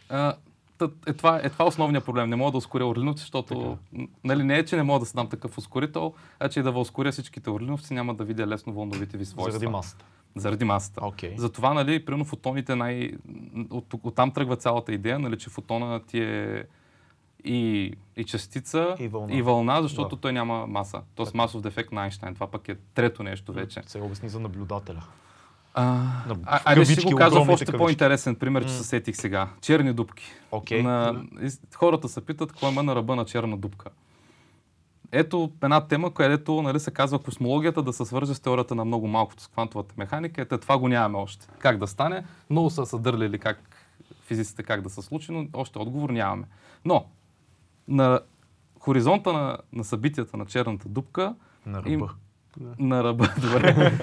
А, 0.10 0.34
е, 1.08 1.14
това, 1.14 1.40
е 1.44 1.50
това 1.50 1.66
основният 1.66 2.06
проблем. 2.06 2.30
Не 2.30 2.36
мога 2.36 2.52
да 2.52 2.58
ускоря 2.58 2.86
орлиновци, 2.86 3.22
защото 3.22 3.78
н- 3.94 4.08
нали, 4.24 4.44
не 4.44 4.58
е, 4.58 4.66
че 4.66 4.76
не 4.76 4.84
мога 4.84 5.00
да 5.00 5.06
се 5.06 5.14
дам 5.14 5.30
такъв 5.30 5.58
ускорител, 5.58 6.14
а 6.40 6.50
че 6.50 6.60
и 6.60 6.64
да 6.64 6.72
ускоря 6.72 7.12
всичките 7.12 7.50
орлиновци, 7.50 7.94
няма 7.94 8.16
да 8.16 8.24
видя 8.24 8.48
лесно 8.48 8.74
вълновите 8.74 9.18
ви 9.18 9.26
свойства. 9.26 9.52
Заради 9.52 9.68
масата. 9.68 10.06
Заради 10.36 10.66
масата. 10.66 11.06
Окей. 11.06 11.34
Затова, 11.38 11.74
нали, 11.74 12.06
примерно 12.06 12.26
фотоните 12.26 12.76
най... 12.76 13.12
От, 13.70 13.94
от, 13.94 14.16
там 14.16 14.32
тръгва 14.32 14.56
цялата 14.56 14.94
идея, 14.94 15.20
нали, 15.20 15.38
че 15.38 15.50
фотона 15.50 16.00
ти 16.00 16.20
е 16.20 16.64
и, 17.44 17.94
и 18.18 18.24
частица, 18.24 18.96
И 19.00 19.08
вълна. 19.08 19.36
и 19.36 19.42
вълна 19.42 19.82
защото 19.82 20.16
Да. 20.16 20.22
той 20.22 20.34
няма 20.34 20.68
маса. 20.68 21.02
Тоест 21.16 21.34
масов 21.34 21.62
дефект 21.62 21.92
на 21.92 22.02
Айнштайн. 22.02 22.34
Това 22.34 22.48
пък 22.48 22.70
е 22.70 22.76
трето 22.94 23.24
нещо 23.24 23.54
вече. 23.54 23.82
Сега 23.86 24.06
обясни 24.06 24.30
за 24.30 24.40
наблюдателя. 24.40 25.04
А, 25.78 25.84
На- 25.84 26.36
а, 26.46 26.60
айде 26.66 26.86
ще 26.86 27.04
го 27.04 27.16
кажа 27.16 27.36
в 27.36 27.50
още 27.50 27.66
кавички. 27.66 27.78
по-интересен 27.78 28.36
пример, 28.36 28.66
че 28.66 28.72
се 28.72 28.84
сетих 28.84 29.16
сега. 29.16 29.48
Черни 29.62 29.94
дупки. 29.94 30.24
Окей. 30.52 30.84
На, 30.84 31.24
хората 31.76 32.10
се 32.10 32.22
питат 32.22 32.52
какво 32.52 32.70
има 32.70 32.84
на 32.84 32.96
ръба 32.96 33.16
на 33.16 33.26
черна 33.26 33.58
дупка. 33.58 33.90
Ето 35.12 35.52
една 35.64 35.82
тема, 35.82 36.12
която 36.12 36.62
нали, 36.62 36.80
се 36.80 36.92
казва 36.92 37.20
космологията 37.20 37.84
да 37.84 37.94
се 37.94 38.06
свърже 38.06 38.34
с 38.34 38.40
теорията 38.40 38.76
на 38.76 38.86
много 38.86 39.08
малкото 39.08 39.44
с 39.44 39.48
квантовата 39.48 39.94
механика. 39.98 40.42
Ето 40.42 40.58
това 40.58 40.78
го 40.78 40.88
нямаме 40.88 41.18
още. 41.18 41.48
Как 41.60 41.78
да 41.78 41.88
стане? 41.88 42.24
Много 42.50 42.70
са 42.70 42.86
съдърляли 42.86 43.40
как 43.40 43.60
физиците 44.22 44.64
как 44.64 44.82
да 44.82 44.90
се 44.90 45.02
случи, 45.02 45.32
но 45.32 45.48
още 45.54 45.80
отговор 45.80 46.10
нямаме. 46.10 46.44
Но 46.86 47.06
на 47.88 48.20
хоризонта 48.80 49.34
на, 49.34 49.58
на 49.74 49.84
събитията 49.84 50.38
на 50.38 50.46
черната 50.46 50.90
дупка 50.90 51.36
На 51.66 51.82
им- 51.86 52.02
ръба. 52.02 52.14
на 52.80 53.04
ръба, 53.04 53.30
добре. 53.42 54.00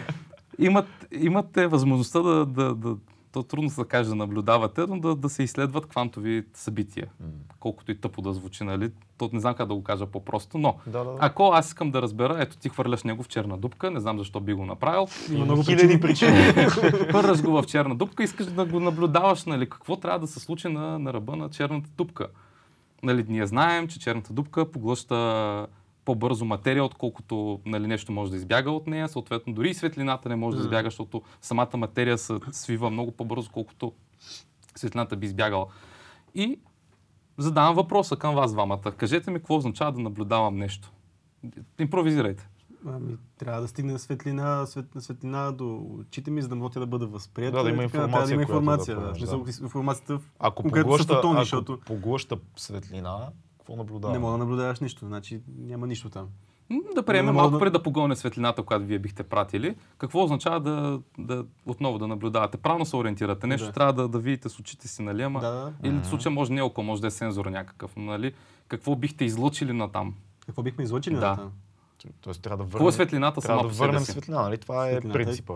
Имат, 0.59 1.07
имате 1.21 1.67
възможността 1.67 2.23
да, 2.23 2.47
да, 2.47 2.75
да, 2.75 2.97
то 3.33 3.43
трудно 3.43 3.71
се 3.71 3.81
да 3.81 3.85
каже 3.87 4.09
да 4.09 4.15
наблюдавате, 4.15 4.81
но 4.89 5.01
да, 5.01 5.15
да 5.15 5.29
се 5.29 5.43
изследват 5.43 5.87
квантови 5.87 6.45
събития. 6.55 7.07
М. 7.21 7.27
Колкото 7.61 7.93
и 7.93 8.01
тъпо 8.01 8.23
да 8.23 8.33
звучи, 8.33 8.65
нали? 8.65 8.91
То 9.19 9.31
не 9.33 9.41
знам 9.41 9.55
как 9.55 9.69
да 9.69 9.75
го 9.75 9.83
кажа 9.83 10.07
по-просто, 10.07 10.59
но 10.59 10.77
Да, 10.87 10.99
да, 10.99 11.05
да. 11.05 11.17
ако 11.21 11.51
аз 11.55 11.67
искам 11.67 11.91
да 11.91 12.03
разбера, 12.03 12.37
ето 12.39 12.57
ти 12.57 12.69
хвърляш 12.69 13.03
него 13.03 13.23
в 13.23 13.29
черна 13.29 13.59
дупка, 13.59 13.91
не 13.91 14.01
знам 14.01 14.19
защо 14.19 14.41
би 14.41 14.53
го 14.55 14.67
направил, 14.67 15.07
Има 15.33 15.45
много 15.45 15.63
хиляди 15.63 16.01
причини. 16.01 16.37
хвърляш 17.11 17.43
го 17.43 17.63
в 17.63 17.67
черна 17.67 17.95
дупка, 17.95 18.23
искаш 18.23 18.47
да 18.47 18.65
го 18.65 18.81
наблюдаваш, 18.81 19.45
нали? 19.45 19.69
Какво 19.69 19.97
трябва 19.97 20.19
да 20.19 20.27
се 20.27 20.41
случи 20.41 20.69
на, 20.69 20.99
на 20.99 21.13
ръба 21.13 21.37
на 21.37 21.51
черната 21.51 21.91
дупка. 21.97 22.27
Нали, 23.03 23.25
ние 23.29 23.47
знаем, 23.47 23.89
че 23.89 24.01
черната 24.01 24.33
дупка 24.33 24.71
поглъща 24.71 25.67
по-бързо 26.05 26.45
материя, 26.45 26.85
отколкото 26.85 27.61
нали, 27.67 27.87
нещо 27.87 28.13
може 28.13 28.31
да 28.31 28.37
избяга 28.37 28.71
от 28.71 28.87
нея. 28.87 29.09
Съответно, 29.09 29.53
дори 29.53 29.71
и 29.71 29.75
светлината 29.75 30.29
не 30.29 30.37
може 30.37 30.57
да 30.57 30.63
избяга, 30.63 30.87
защото 30.87 31.23
самата 31.41 31.77
материя 31.77 32.19
се 32.19 32.35
свива 32.53 32.91
много 32.91 33.13
по-бързо, 33.13 33.51
колкото 33.51 33.93
светлината 34.77 35.17
би 35.17 35.27
избягала. 35.27 35.67
И 36.35 36.59
задавам 37.39 37.75
въпроса 37.75 38.17
към 38.17 38.35
вас 38.35 38.53
двамата. 38.53 38.93
Кажете 38.97 39.31
ми 39.31 39.39
какво 39.39 39.57
означава 39.57 39.93
да 39.93 40.01
наблюдавам 40.01 40.57
нещо. 40.57 40.93
Импровизирайте. 41.79 42.49
Ами, 42.87 43.17
трябва 43.39 43.61
да 43.61 43.69
стигне 43.69 43.99
светлина, 43.99 44.67
свет, 44.67 44.87
светлина 44.99 45.53
до 45.53 45.77
очите 45.77 46.31
ми, 46.31 46.43
за 46.43 46.49
да 46.49 46.71
тя 46.71 46.81
да 46.81 46.87
бъде 46.87 47.07
възприета. 47.07 47.57
Да, 47.57 47.63
да 47.63 47.71
има 47.71 47.89
трябва 47.89 48.09
да 48.09 48.33
информация, 48.33 48.35
има 48.35 48.43
информация. 48.43 48.97
Да, 48.97 49.13
да. 49.13 49.63
информацията 49.63 50.19
в 50.19 50.23
Ако 50.39 50.63
поглъща, 50.63 51.15
фотони, 51.15 51.33
ако 51.33 51.41
защото 51.41 51.81
поглъща 51.87 52.39
светлина, 52.57 53.29
какво 53.65 53.77
наблюдава? 53.77 54.12
не 54.12 54.19
мога 54.19 54.32
да 54.32 54.39
наблюдаваш 54.39 54.81
нищо. 54.81 55.07
Значи 55.07 55.41
няма 55.59 55.86
нищо 55.86 56.11
там. 56.11 56.28
Да 56.95 57.03
приемем 57.03 57.35
малко 57.35 57.51
да- 57.51 57.59
преди 57.59 57.73
да 57.73 57.82
погълне 57.82 58.16
светлината, 58.16 58.62
която 58.62 58.85
вие 58.85 58.99
бихте 58.99 59.23
пратили. 59.23 59.77
Какво 59.99 60.24
означава 60.24 60.61
да, 60.61 61.01
да 61.19 61.45
отново 61.66 61.99
да 61.99 62.07
наблюдавате? 62.09 62.57
Правилно 62.57 62.85
се 62.86 62.97
ориентирате. 62.97 63.47
Нещо 63.47 63.66
Да. 63.66 63.73
трябва 63.73 63.93
да, 63.93 64.09
да 64.09 64.19
видите 64.19 64.49
с 64.49 64.59
очите 64.59 64.89
си, 64.89 65.03
нали? 65.03 65.23
Ама, 65.23 65.41
Да, 65.41 65.51
да. 65.51 65.73
Или 65.82 65.97
в 65.97 66.07
случая 66.07 66.32
може 66.32 66.53
не 66.53 66.61
е 66.61 66.62
око, 66.62 66.82
може 66.82 67.01
да 67.01 67.07
е 67.07 67.11
сензор 67.11 67.47
някакъв. 67.47 67.97
Нали? 67.97 68.35
Какво 68.69 68.97
бихте 68.97 69.24
излъчили 69.24 69.73
на 69.73 69.89
там? 69.89 70.15
Какво 70.47 70.62
бихме 70.62 70.85
излъчили 70.85 71.15
Да. 71.15 71.20
на 71.20 71.36
там? 71.36 71.53
Тоест 72.20 72.43
трябва 72.43 72.57
да 72.57 72.65
Какво 72.65 72.78
върнем, 72.78 72.89
е 72.89 72.93
светлината 72.93 73.41
трябва 73.41 73.61
сама 73.61 73.70
да 73.70 73.77
върнем 73.77 74.01
светлина, 74.01 74.43
нали? 74.43 74.59
Това 74.59 74.89
е 74.89 74.93
Светлината 74.93 75.20
е- 75.20 75.24
принципа. 75.24 75.55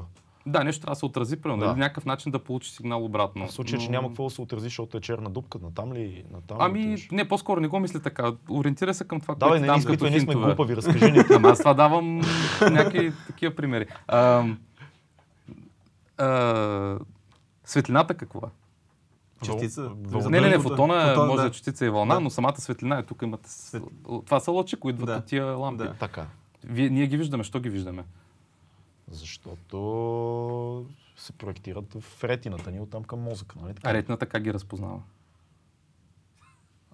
Да, 0.49 0.65
нещо 0.65 0.81
трябва 0.81 0.93
да 0.93 0.99
се 0.99 1.07
отрази, 1.07 1.37
примерно. 1.37 1.61
Да. 1.61 1.67
Или 1.67 1.75
някакъв 1.75 2.05
начин 2.07 2.33
да 2.33 2.39
получи 2.39 2.71
сигнал 2.71 3.05
обратно. 3.05 3.47
В 3.47 3.53
случай, 3.53 3.79
че 3.79 3.85
Но- 3.85 3.91
няма 3.93 4.09
какво 4.09 4.25
да 4.25 4.31
се 4.31 4.43
отрази, 4.43 4.65
защото 4.65 4.97
е 4.97 5.01
черна 5.01 5.31
дупка, 5.31 5.59
натам 5.61 5.93
ли? 5.93 6.25
Натам 6.33 6.57
ли 6.57 6.63
Ами, 6.63 6.81
отиваш? 6.81 7.09
не, 7.13 7.29
по-скоро 7.29 7.61
не 7.61 7.69
го 7.69 7.81
мисля 7.81 8.01
така. 8.01 8.33
Ориентира 8.51 8.95
се 8.95 9.05
към 9.05 9.21
това, 9.21 9.35
Давай, 9.35 9.51
което 9.51 9.61
не 9.63 9.67
дам 9.69 9.81
ни 9.81 9.87
като 9.87 10.07
ние 10.07 10.21
сме 10.21 10.35
глупави, 10.35 10.77
разкажи 10.77 11.13
ни. 11.13 11.19
Ама 11.35 11.49
аз 11.49 11.59
това 11.59 11.75
давам 11.75 12.21
някакви 12.63 13.13
такива 13.27 13.55
примери. 13.55 13.87
А, 14.09 14.45
а, 16.19 16.99
светлината 17.65 18.15
какво 18.15 18.39
е? 18.39 18.51
Частица. 19.43 19.83
Вълна. 19.83 20.31
Не, 20.31 20.41
не, 20.41 20.49
не, 20.49 20.55
Фотон, 20.55 20.71
фотона 20.71 21.03
е, 21.03 21.09
фотон, 21.09 21.27
може 21.27 21.37
да 21.37 21.43
е 21.43 21.47
да. 21.47 21.53
частица 21.53 21.87
и 21.87 21.91
вълна, 21.91 22.15
Да. 22.15 22.21
но 22.21 22.31
самата 22.31 22.55
светлина 22.57 22.99
е 22.99 23.03
тук 23.03 23.23
имате. 23.23 23.51
с- 23.51 23.81
Това 24.25 24.41
са 24.41 24.51
лъчи, 24.51 24.77
които 24.77 24.95
идват 24.95 25.07
Да. 25.09 25.17
от 25.17 25.25
тия 25.25 25.45
лампи. 25.47 25.85
Да. 25.85 25.95
Така. 25.95 26.27
Вие, 26.65 26.91
ние 26.91 27.07
ги 27.07 27.17
виждаме, 27.17 27.45
що 27.45 27.61
ги 27.61 27.69
виждаме? 27.69 28.05
Защото 29.11 30.87
се 31.17 31.33
проектират 31.33 31.95
в 32.01 32.25
ретината 32.25 32.71
ни 32.71 32.81
оттам 32.81 33.05
към 33.05 33.21
мозъка, 33.21 33.57
нали? 33.63 33.75
така? 33.75 33.91
А 33.91 33.95
ретината 33.95 34.27
как 34.27 34.43
ги 34.43 34.55
разпознава? 34.55 35.01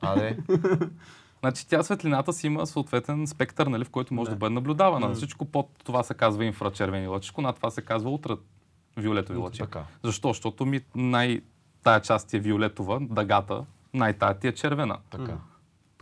Аде. 0.01 0.39
Значи 1.41 1.69
тя 1.69 1.83
светлината 1.83 2.33
си 2.33 2.47
има 2.47 2.67
съответен 2.67 3.27
спектър, 3.27 3.67
нали, 3.67 3.85
в 3.85 3.91
който 3.91 4.15
може 4.15 4.31
да, 4.31 4.35
Да. 4.35 4.39
бъде 4.39 4.55
наблюдавана. 4.55 5.09
М. 5.09 5.15
Всичко 5.15 5.45
под 5.45 5.71
това 5.85 6.03
се 6.03 6.15
казва 6.15 6.45
инфрачервени 6.45 7.09
лъчи, 7.09 7.33
над 7.39 7.57
това 7.57 7.71
се 7.71 7.83
казва 7.83 8.11
ултравиолетови 8.11 9.39
лъчи. 9.39 9.59
така. 9.59 9.85
Защо? 10.03 10.29
Защото 10.29 10.67
ми 10.67 10.81
най... 10.95 11.41
тая 11.83 12.01
част 12.01 12.29
ти 12.29 12.37
е 12.37 12.41
виолетова, 12.41 13.01
дъгата, 13.01 13.65
най-тая 13.95 14.39
ти 14.39 14.49
е 14.49 14.53
червена. 14.53 14.99
Така. 15.11 15.39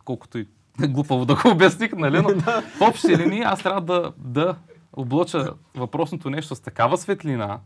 Колкото 0.04 0.38
и 0.38 0.48
глупаво 0.88 1.24
да 1.24 1.34
го 1.34 1.50
обясних, 1.50 1.92
нали? 1.92 2.22
Но 2.22 2.28
в 2.78 2.80
общи 2.80 3.18
линии 3.18 3.40
аз 3.40 3.62
трябва 3.62 3.80
да, 3.80 4.12
да 4.18 4.56
облъча 4.92 5.54
въпросното 5.74 6.30
нещо 6.30 6.54
с 6.54 6.60
такава 6.60 6.96
светлина, 6.96 7.60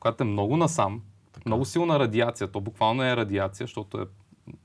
която 0.00 0.22
е 0.22 0.26
много 0.26 0.56
насам, 0.56 1.02
много 1.46 1.64
силна 1.64 1.98
радиация. 1.98 2.48
То 2.48 2.60
буквално 2.60 3.02
е 3.02 3.16
радиация, 3.16 3.64
защото 3.64 4.00
е 4.00 4.06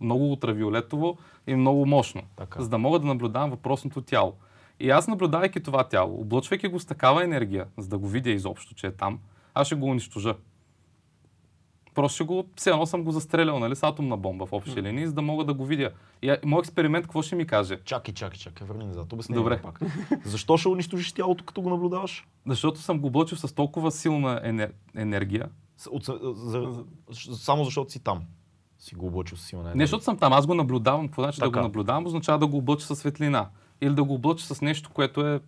много 0.01 0.31
ултравиолетово 0.31 1.17
и 1.47 1.55
много 1.55 1.85
мощно. 1.85 2.21
Така. 2.35 2.61
За 2.61 2.69
да 2.69 2.77
мога 2.77 2.99
да 2.99 3.07
наблюдавам 3.07 3.49
въпросното 3.49 4.01
тяло. 4.01 4.33
И 4.79 4.89
аз 4.89 5.07
наблюдавайки 5.07 5.63
това 5.63 5.83
тяло, 5.83 6.21
облъчвайки 6.21 6.67
го 6.67 6.79
с 6.79 6.85
такава 6.85 7.23
енергия, 7.23 7.67
за 7.77 7.89
да 7.89 7.97
го 7.97 8.07
видя 8.07 8.29
изобщо, 8.29 8.75
че 8.75 8.87
е 8.87 8.91
там, 8.91 9.19
аз 9.53 9.67
ще 9.67 9.75
го 9.75 9.85
унищожа. 9.85 10.35
Просто 11.95 12.25
го, 12.25 12.45
все 12.55 12.69
едно 12.69 12.85
съм 12.85 13.03
го 13.03 13.11
застрелял, 13.11 13.59
нали, 13.59 13.75
с 13.75 13.83
атомна 13.83 14.17
бомба 14.17 14.45
в 14.45 14.53
общи 14.53 14.83
линии, 14.83 15.07
за 15.07 15.13
да 15.13 15.21
мога 15.21 15.43
да 15.45 15.53
го 15.53 15.65
видя. 15.65 15.91
И 16.21 16.35
моят 16.45 16.65
експеримент 16.65 17.05
какво 17.05 17.21
ще 17.21 17.35
ми 17.35 17.47
каже? 17.47 17.79
Чакай, 17.85 18.13
чакай, 18.13 18.39
чакай, 18.39 18.67
върни 18.67 18.85
назад. 18.85 19.13
Обясни 19.13 19.35
Добре. 19.35 19.61
пак. 19.61 19.79
Защо 20.25 20.57
ще 20.57 20.67
унищожиш 20.67 21.11
тялото, 21.11 21.45
като 21.45 21.61
го 21.61 21.69
наблюдаваш? 21.69 22.27
Защото 22.45 22.79
съм 22.79 22.99
го 22.99 23.07
облъчил 23.07 23.37
с 23.37 23.55
толкова 23.55 23.91
силна 23.91 24.41
енер... 24.43 24.73
енергия. 24.95 25.49
От, 25.91 26.03
за, 26.05 26.19
за, 26.33 26.83
само 27.35 27.63
защото 27.63 27.91
си 27.91 27.99
там. 27.99 28.21
Си 28.79 28.95
го 28.95 29.07
облъчил 29.07 29.37
с 29.37 29.41
силна 29.41 29.63
Не 29.63 29.69
енергия. 29.69 29.87
защото 29.87 30.03
съм 30.03 30.17
там, 30.17 30.33
аз 30.33 30.47
го 30.47 30.53
наблюдавам. 30.55 31.07
Какво 31.07 31.21
значи 31.21 31.39
да 31.39 31.45
Така. 31.45 31.59
го 31.59 31.63
наблюдавам? 31.63 32.05
Означава 32.05 32.39
да 32.39 32.47
го 32.47 32.57
облъча 32.57 32.85
със 32.85 32.99
светлина. 32.99 33.49
Или 33.81 33.93
да 33.93 34.03
го 34.03 34.13
облъча 34.13 34.45
с 34.45 34.61
нещо, 34.61 34.89
което 34.93 35.27
е 35.27 35.39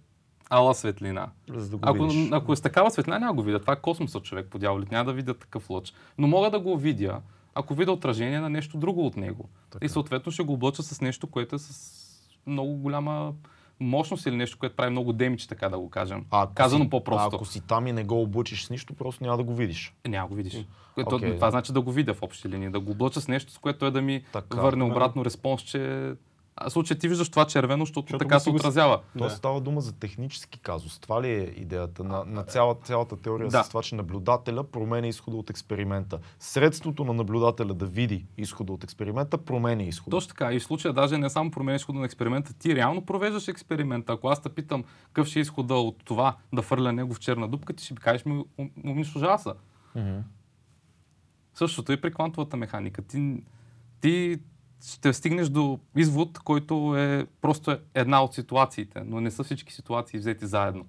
ала 0.51 0.75
светлина. 0.75 1.29
За 1.49 1.69
да 1.69 1.77
Ако, 1.81 2.03
видиш. 2.03 2.29
ако 2.31 2.53
е 2.53 2.55
с 2.55 2.61
такава 2.61 2.91
светлина, 2.91 3.19
няма 3.19 3.31
да 3.31 3.35
го 3.35 3.43
видя. 3.43 3.59
Това 3.59 3.73
е 3.73 3.81
космоса 3.81 4.19
човек 4.19 4.47
по 4.49 4.59
дяволите. 4.59 4.95
Няма 4.95 5.05
да 5.05 5.13
видя 5.13 5.33
такъв 5.33 5.69
лъч. 5.69 5.93
Но 6.17 6.27
мога 6.27 6.49
да 6.51 6.59
го 6.59 6.77
видя, 6.77 7.21
ако 7.55 7.73
видя 7.73 7.91
отражение 7.91 8.39
на 8.39 8.49
нещо 8.49 8.77
друго 8.77 9.05
от 9.05 9.17
него. 9.17 9.49
Така. 9.69 9.85
И 9.85 9.89
съответно 9.89 10.31
ще 10.31 10.43
го 10.43 10.53
облъча 10.53 10.83
с 10.83 11.01
нещо, 11.01 11.27
което 11.27 11.55
е 11.55 11.59
с 11.59 12.01
много 12.47 12.73
голяма 12.73 13.33
мощност 13.79 14.25
или 14.25 14.35
нещо, 14.35 14.57
което 14.59 14.75
прави 14.75 14.91
много 14.91 15.13
демидж, 15.13 15.47
така 15.47 15.69
да 15.69 15.79
го 15.79 15.89
кажем. 15.89 16.25
А 16.31 16.47
Казано 16.55 16.83
си, 16.83 16.89
по-просто. 16.89 17.29
А 17.33 17.35
ако 17.35 17.45
си 17.45 17.61
там 17.67 17.87
и 17.87 17.91
не 17.91 18.03
го 18.03 18.21
облъчиш 18.21 18.65
с 18.65 18.69
нищо, 18.69 18.93
просто 18.93 19.23
няма 19.23 19.37
да 19.37 19.43
го 19.43 19.55
видиш. 19.55 19.93
Е, 20.03 20.09
няма 20.09 20.27
го 20.27 20.35
видиш. 20.35 20.65
Което, 20.93 21.15
Окей. 21.15 21.35
Това 21.35 21.51
значи 21.51 21.73
да 21.73 21.81
го 21.81 21.91
видя 21.91 22.13
в 22.13 22.23
общи 22.23 22.49
линии, 22.49 22.69
да 22.69 22.79
го 22.79 22.91
облъча 22.91 23.21
с 23.21 23.27
нещо, 23.27 23.51
с 23.51 23.57
което 23.57 23.79
той 23.79 23.91
да 23.91 24.01
ми 24.01 24.23
Така. 24.33 24.61
върне 24.61 24.83
обратно 24.83 25.25
респонс, 25.25 25.61
че... 25.61 26.13
А, 26.55 26.69
случай 26.69 26.97
ти 26.97 27.07
виждаш 27.07 27.29
това 27.29 27.45
червено, 27.45 27.85
защото, 27.85 28.05
Защото 28.05 28.17
така 28.17 28.39
се 28.39 28.49
отразява. 28.49 29.01
То 29.17 29.23
Да. 29.23 29.29
става 29.29 29.61
дума 29.61 29.81
за 29.81 29.93
технически 29.93 30.59
казус. 30.59 30.99
Това 30.99 31.21
ли 31.21 31.29
е 31.29 31.53
идеята 31.57 32.03
на, 32.03 32.23
на 32.25 32.43
цяла, 32.43 32.75
цялата 32.83 33.17
теория 33.21 33.47
Да. 33.49 33.63
с 33.63 33.69
това, 33.69 33.81
че 33.81 33.95
наблюдателя 33.95 34.63
променя 34.63 35.07
изхода 35.07 35.37
от 35.37 35.49
експеримента? 35.49 36.19
Средството 36.39 37.03
на 37.03 37.13
наблюдателя 37.13 37.73
да 37.73 37.85
види 37.85 38.25
изхода 38.37 38.73
от 38.73 38.83
експеримента 38.83 39.37
променя 39.37 39.83
изхода. 39.83 40.17
Точно 40.17 40.27
така. 40.29 40.53
И 40.53 40.59
в 40.59 40.63
случая 40.63 40.93
даже 40.93 41.17
не 41.17 41.29
само 41.29 41.51
променяш 41.51 41.81
изхода 41.81 41.99
на 41.99 42.05
експеримента, 42.05 42.53
ти 42.53 42.75
реално 42.75 43.05
провеждаш 43.05 43.47
експеримента. 43.47 44.13
Ако 44.13 44.27
аз 44.27 44.41
те 44.41 44.49
питам 44.49 44.83
какъв 45.05 45.27
ще 45.27 45.39
е 45.39 45.41
изхода 45.41 45.73
от 45.75 46.03
това 46.05 46.35
да 46.53 46.61
фърля 46.61 46.93
него 46.93 47.13
в 47.13 47.19
черна 47.19 47.47
дупка, 47.47 47.73
ти 47.73 47.83
ще 47.83 47.93
ми 47.93 47.99
кажеш 47.99 48.25
ми 48.25 48.43
унищожава 48.85 49.39
се. 49.39 49.51
Същото 51.53 51.91
и 51.91 52.01
при 52.01 52.13
квантовата 52.13 52.57
механика. 52.57 53.01
Ти, 53.01 53.43
ти 54.01 54.39
ще 54.85 55.13
стигнеш 55.13 55.49
до 55.49 55.79
извод, 55.95 56.39
който 56.39 56.95
е 56.97 57.27
просто 57.41 57.77
една 57.93 58.23
от 58.23 58.33
ситуациите, 58.33 59.01
но 59.05 59.21
не 59.21 59.31
са 59.31 59.43
всички 59.43 59.73
ситуации 59.73 60.19
взети 60.19 60.45
заедно. 60.45 60.85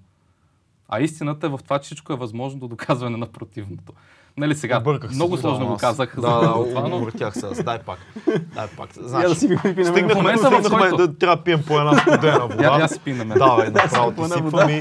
А 0.88 1.00
истината 1.00 1.46
е 1.46 1.50
в 1.50 1.60
това, 1.64 1.78
че 1.78 1.86
всичко 1.86 2.12
е 2.12 2.16
възможно 2.16 2.60
до 2.60 2.68
доказване 2.68 3.16
на 3.16 3.26
противното. 3.26 3.92
Нали 4.36 4.54
сега, 4.54 4.78
Обърках 4.78 5.10
много 5.10 5.36
сложно 5.36 5.66
го 5.66 5.72
аз. 5.72 5.80
казах. 5.80 6.14
Да, 6.16 6.20
за 6.20 6.40
да, 6.40 6.52
това, 6.52 6.88
но 6.88 6.96
объртях 6.96 7.34
се. 7.34 7.62
Дай 7.62 7.78
пак. 7.78 7.98
Дай 8.54 8.66
пак. 8.76 8.88
Значи, 8.94 9.28
да 9.28 9.34
си 9.34 9.48
на 9.48 9.60
мен. 9.64 9.84
стигнахме, 9.86 10.14
момента, 10.14 10.50
в 10.50 10.54
стигнахме 10.54 10.88
който- 10.88 11.06
да 11.06 11.18
трябва 11.18 11.36
да 11.36 11.42
пием 11.42 11.62
по 11.66 11.78
една 11.78 11.98
студена 11.98 12.40
вода. 12.40 12.64
я, 12.64 12.78
я 12.80 12.88
си 12.88 13.00
пи 13.00 13.12
на 13.12 13.24
мен. 13.24 13.38
Давай, 13.38 13.70
направо 13.70 14.12
ти 14.12 14.20
една 14.22 14.34
сипвам 14.36 14.50
вода. 14.50 14.72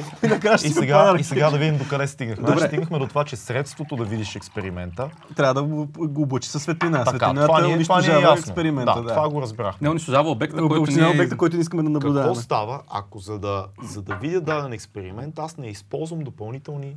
и, 0.55 0.69
сега, 0.69 1.15
и 1.19 1.23
сега 1.23 1.49
да 1.49 1.57
видим 1.57 1.77
докъде 1.77 2.07
стигнахме. 2.07 2.43
Добре. 2.43 2.57
Значи, 2.57 2.67
стигнахме 2.67 2.99
до 2.99 3.07
това, 3.07 3.23
че 3.23 3.35
средството 3.35 3.95
да 3.95 4.03
видиш 4.03 4.35
експеримента. 4.35 5.09
Трябва 5.35 5.53
да 5.53 5.63
го, 5.63 5.87
облъчи 6.17 6.49
със 6.49 6.63
светлина. 6.63 6.97
Така, 6.97 7.09
Светлината 7.09 7.47
това 7.47 7.61
ни, 7.61 7.67
е, 7.67 7.71
е 7.71 7.75
унищожава 7.75 8.33
експеримента. 8.33 8.93
да, 8.95 9.01
Да, 9.01 9.09
това 9.09 9.29
го 9.29 9.41
разбрахме. 9.41 9.77
Не 9.81 9.89
унищожава 9.89 10.29
обекта, 10.31 10.67
който 10.67 10.91
ние... 10.91 11.07
обекта, 11.07 11.37
който 11.37 11.55
не 11.55 11.61
искаме 11.61 11.83
да 11.83 11.89
наблюдаваме. 11.89 12.27
Какво 12.27 12.41
става, 12.41 12.81
ако 12.89 13.19
за 13.19 13.39
да, 13.39 13.65
за 13.83 14.01
да 14.01 14.15
видя 14.15 14.41
даден 14.41 14.73
експеримент, 14.73 15.39
аз 15.39 15.57
не 15.57 15.67
използвам 15.67 16.19
допълнителни 16.19 16.95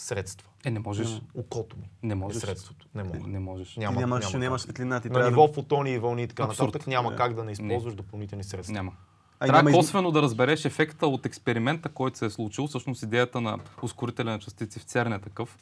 средства? 0.00 0.48
Е, 0.64 0.70
не 0.70 0.78
можеш. 0.78 1.22
Окото 1.34 1.76
ми 1.76 1.90
Не 2.02 2.12
е 2.12 2.14
можеш. 2.14 2.40
средството. 2.40 2.86
Не 2.94 3.02
мога. 3.04 3.18
Не, 3.18 3.26
не 3.26 3.38
можеш. 3.38 3.68
Ти 3.68 3.80
Няма, 3.80 4.00
нямаш, 4.00 4.24
няма 4.24 4.38
нямаш 4.38 4.60
как. 4.60 4.64
светлина. 4.64 5.00
Ти 5.00 5.08
На 5.08 5.14
трябва 5.14 5.30
ниво 5.30 5.46
да... 5.46 5.52
фотони 5.52 5.92
и 5.92 5.98
вълни 5.98 6.22
и 6.22 6.28
така 6.28 6.42
Абсурд. 6.42 6.66
нататък 6.66 6.86
няма 6.86 7.10
Да. 7.10 7.16
как 7.16 7.34
да 7.34 7.44
не 7.44 7.52
използваш 7.52 7.94
допълнителни 7.94 8.44
средства. 8.44 8.72
Няма. 8.72 8.92
А, 9.40 9.46
Трябва 9.46 9.62
няма 9.62 9.76
косвено 9.76 10.10
да 10.10 10.22
разбереш 10.22 10.64
ефекта 10.64 11.06
от 11.06 11.26
експеримента, 11.26 11.88
който 11.88 12.18
се 12.18 12.26
е 12.26 12.30
случил. 12.30 12.66
Всъщност 12.66 13.02
идеята 13.02 13.40
на 13.40 13.58
ускорителя 13.82 14.30
на 14.30 14.38
частици 14.38 14.78
в 14.78 14.82
ЦЕРН 14.82 15.12
е 15.12 15.18
такъв. 15.18 15.58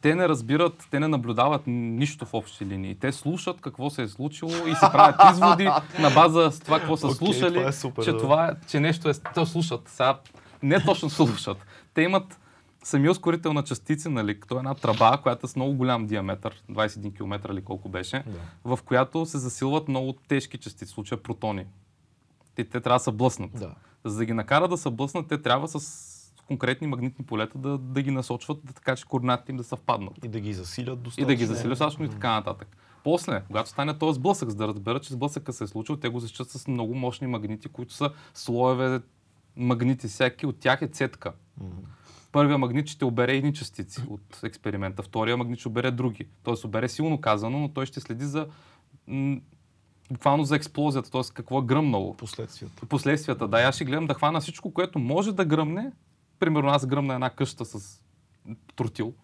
Те 0.00 0.14
не 0.14 0.28
разбират, 0.28 0.88
те 0.90 1.00
не 1.00 1.08
наблюдават 1.08 1.62
нищо 1.66 2.26
в 2.26 2.34
общи 2.34 2.66
линии. 2.66 2.94
Те 2.94 3.12
слушат 3.12 3.60
какво 3.60 3.90
се 3.90 4.02
е 4.02 4.08
случило 4.08 4.50
и 4.50 4.74
си 4.74 4.86
правят 4.92 5.16
изводи 5.32 5.64
на 6.00 6.10
база 6.10 6.50
с 6.52 6.60
това, 6.60 6.78
какво 6.78 6.96
са 6.96 7.06
Окей, 7.06 7.16
слушали, 7.16 7.54
това 7.54 7.68
е 7.68 7.72
супер, 7.72 8.04
че 8.04 8.12
да. 8.12 8.18
това 8.18 8.46
е, 8.46 8.66
че 8.68 8.80
нещо 8.80 9.08
е... 9.08 9.12
Те 9.34 9.46
слушат. 9.46 9.88
Сега, 9.88 10.18
не 10.62 10.84
точно 10.84 11.10
слушат. 11.10 11.56
Те 11.94 12.02
имат 12.02 12.38
самия 12.82 13.10
ускорител 13.10 13.52
на 13.52 13.64
частици, 13.64 14.08
нали, 14.08 14.40
като 14.40 14.58
една 14.58 14.74
тръба, 14.74 15.18
която 15.22 15.46
е 15.46 15.48
с 15.48 15.56
много 15.56 15.74
голям 15.74 16.06
диаметър, 16.06 16.62
21 16.70 17.16
км 17.16 17.52
или 17.52 17.64
колко 17.64 17.88
беше, 17.88 18.24
в 18.64 18.78
която 18.84 19.26
се 19.26 19.38
засилват 19.38 19.88
много 19.88 20.12
тежки 20.12 20.58
частици, 20.58 20.92
в 20.92 20.94
случая 20.94 21.22
протони. 21.22 21.66
Те, 22.54 22.64
те 22.64 22.80
трябва 22.80 22.98
да 22.98 23.04
се 23.04 23.12
блъснат. 23.12 23.50
Да. 23.54 23.74
За 24.04 24.16
да 24.18 24.24
ги 24.24 24.32
накарат 24.32 24.70
да 24.70 24.76
се 24.76 24.90
блъснат, 24.90 25.28
те 25.28 25.42
трябва 25.42 25.68
с 25.68 26.12
конкретни 26.46 26.86
магнитни 26.86 27.24
полета 27.24 27.58
да, 27.58 27.78
да 27.78 28.02
ги 28.02 28.10
насочват, 28.10 28.58
да, 28.64 28.72
така 28.72 28.96
че 28.96 29.04
координатите 29.04 29.52
им 29.52 29.56
да 29.56 29.64
съвпаднат. 29.64 30.24
И 30.24 30.28
да 30.28 30.40
ги 30.40 30.54
засилят 30.54 30.98
И 30.98 31.02
достатъчно. 31.02 31.26
да 31.26 31.34
ги 31.34 31.46
засилят 31.46 31.70
достатъчно 31.70 32.04
и 32.04 32.08
така 32.08 32.30
нататък. 32.30 32.76
После, 33.04 33.42
когато 33.46 33.68
стане 33.68 33.98
този 33.98 34.16
сблъсък, 34.16 34.48
за 34.48 34.56
да 34.56 34.68
разберат, 34.68 35.02
че 35.02 35.12
сблъсъка 35.12 35.52
се 35.52 35.64
е 35.64 35.66
случил, 35.66 35.96
те 35.96 36.08
го 36.08 36.20
защитат 36.20 36.50
с 36.50 36.68
много 36.68 36.94
мощни 36.94 37.26
магнити, 37.26 37.68
които 37.68 37.94
са 37.94 38.10
слоеве 38.34 39.00
магнити. 39.56 40.08
Всяки 40.08 40.46
от 40.46 40.58
тях 40.58 40.82
е 40.82 40.88
цетка. 40.88 41.32
Първия 42.32 42.58
магнит 42.58 42.86
ще 42.86 43.04
обере 43.04 43.36
едни 43.36 43.54
частици 43.54 44.02
от 44.08 44.40
експеримента, 44.44 45.02
втория 45.02 45.36
магнит 45.36 45.58
ще 45.58 45.68
обере 45.68 45.90
други. 45.90 46.28
Тоест 46.42 46.64
обере 46.64 46.88
силно 46.88 47.20
казано, 47.20 47.58
но 47.58 47.68
той 47.68 47.86
ще 47.86 48.00
следи 48.00 48.24
за 48.24 48.46
м- 49.06 49.40
буквално 50.10 50.44
за 50.44 50.56
експлозията, 50.56 51.10
т.е. 51.10 51.20
какво 51.34 51.58
е 51.58 51.64
гръмнало. 51.64 52.16
Последствията. 52.16 52.86
Последствията, 52.86 53.48
да, 53.48 53.62
аз 53.62 53.74
ще 53.74 53.84
гледам 53.84 54.06
да 54.06 54.14
хвана 54.14 54.40
всичко, 54.40 54.72
което 54.72 54.98
може 54.98 55.32
да 55.32 55.44
гръмне. 55.44 55.92
Примерно 56.38 56.68
аз 56.68 56.86
гръмна 56.86 57.14
една 57.14 57.30
къща 57.30 57.64
с 57.64 58.02
тротил. 58.76 59.14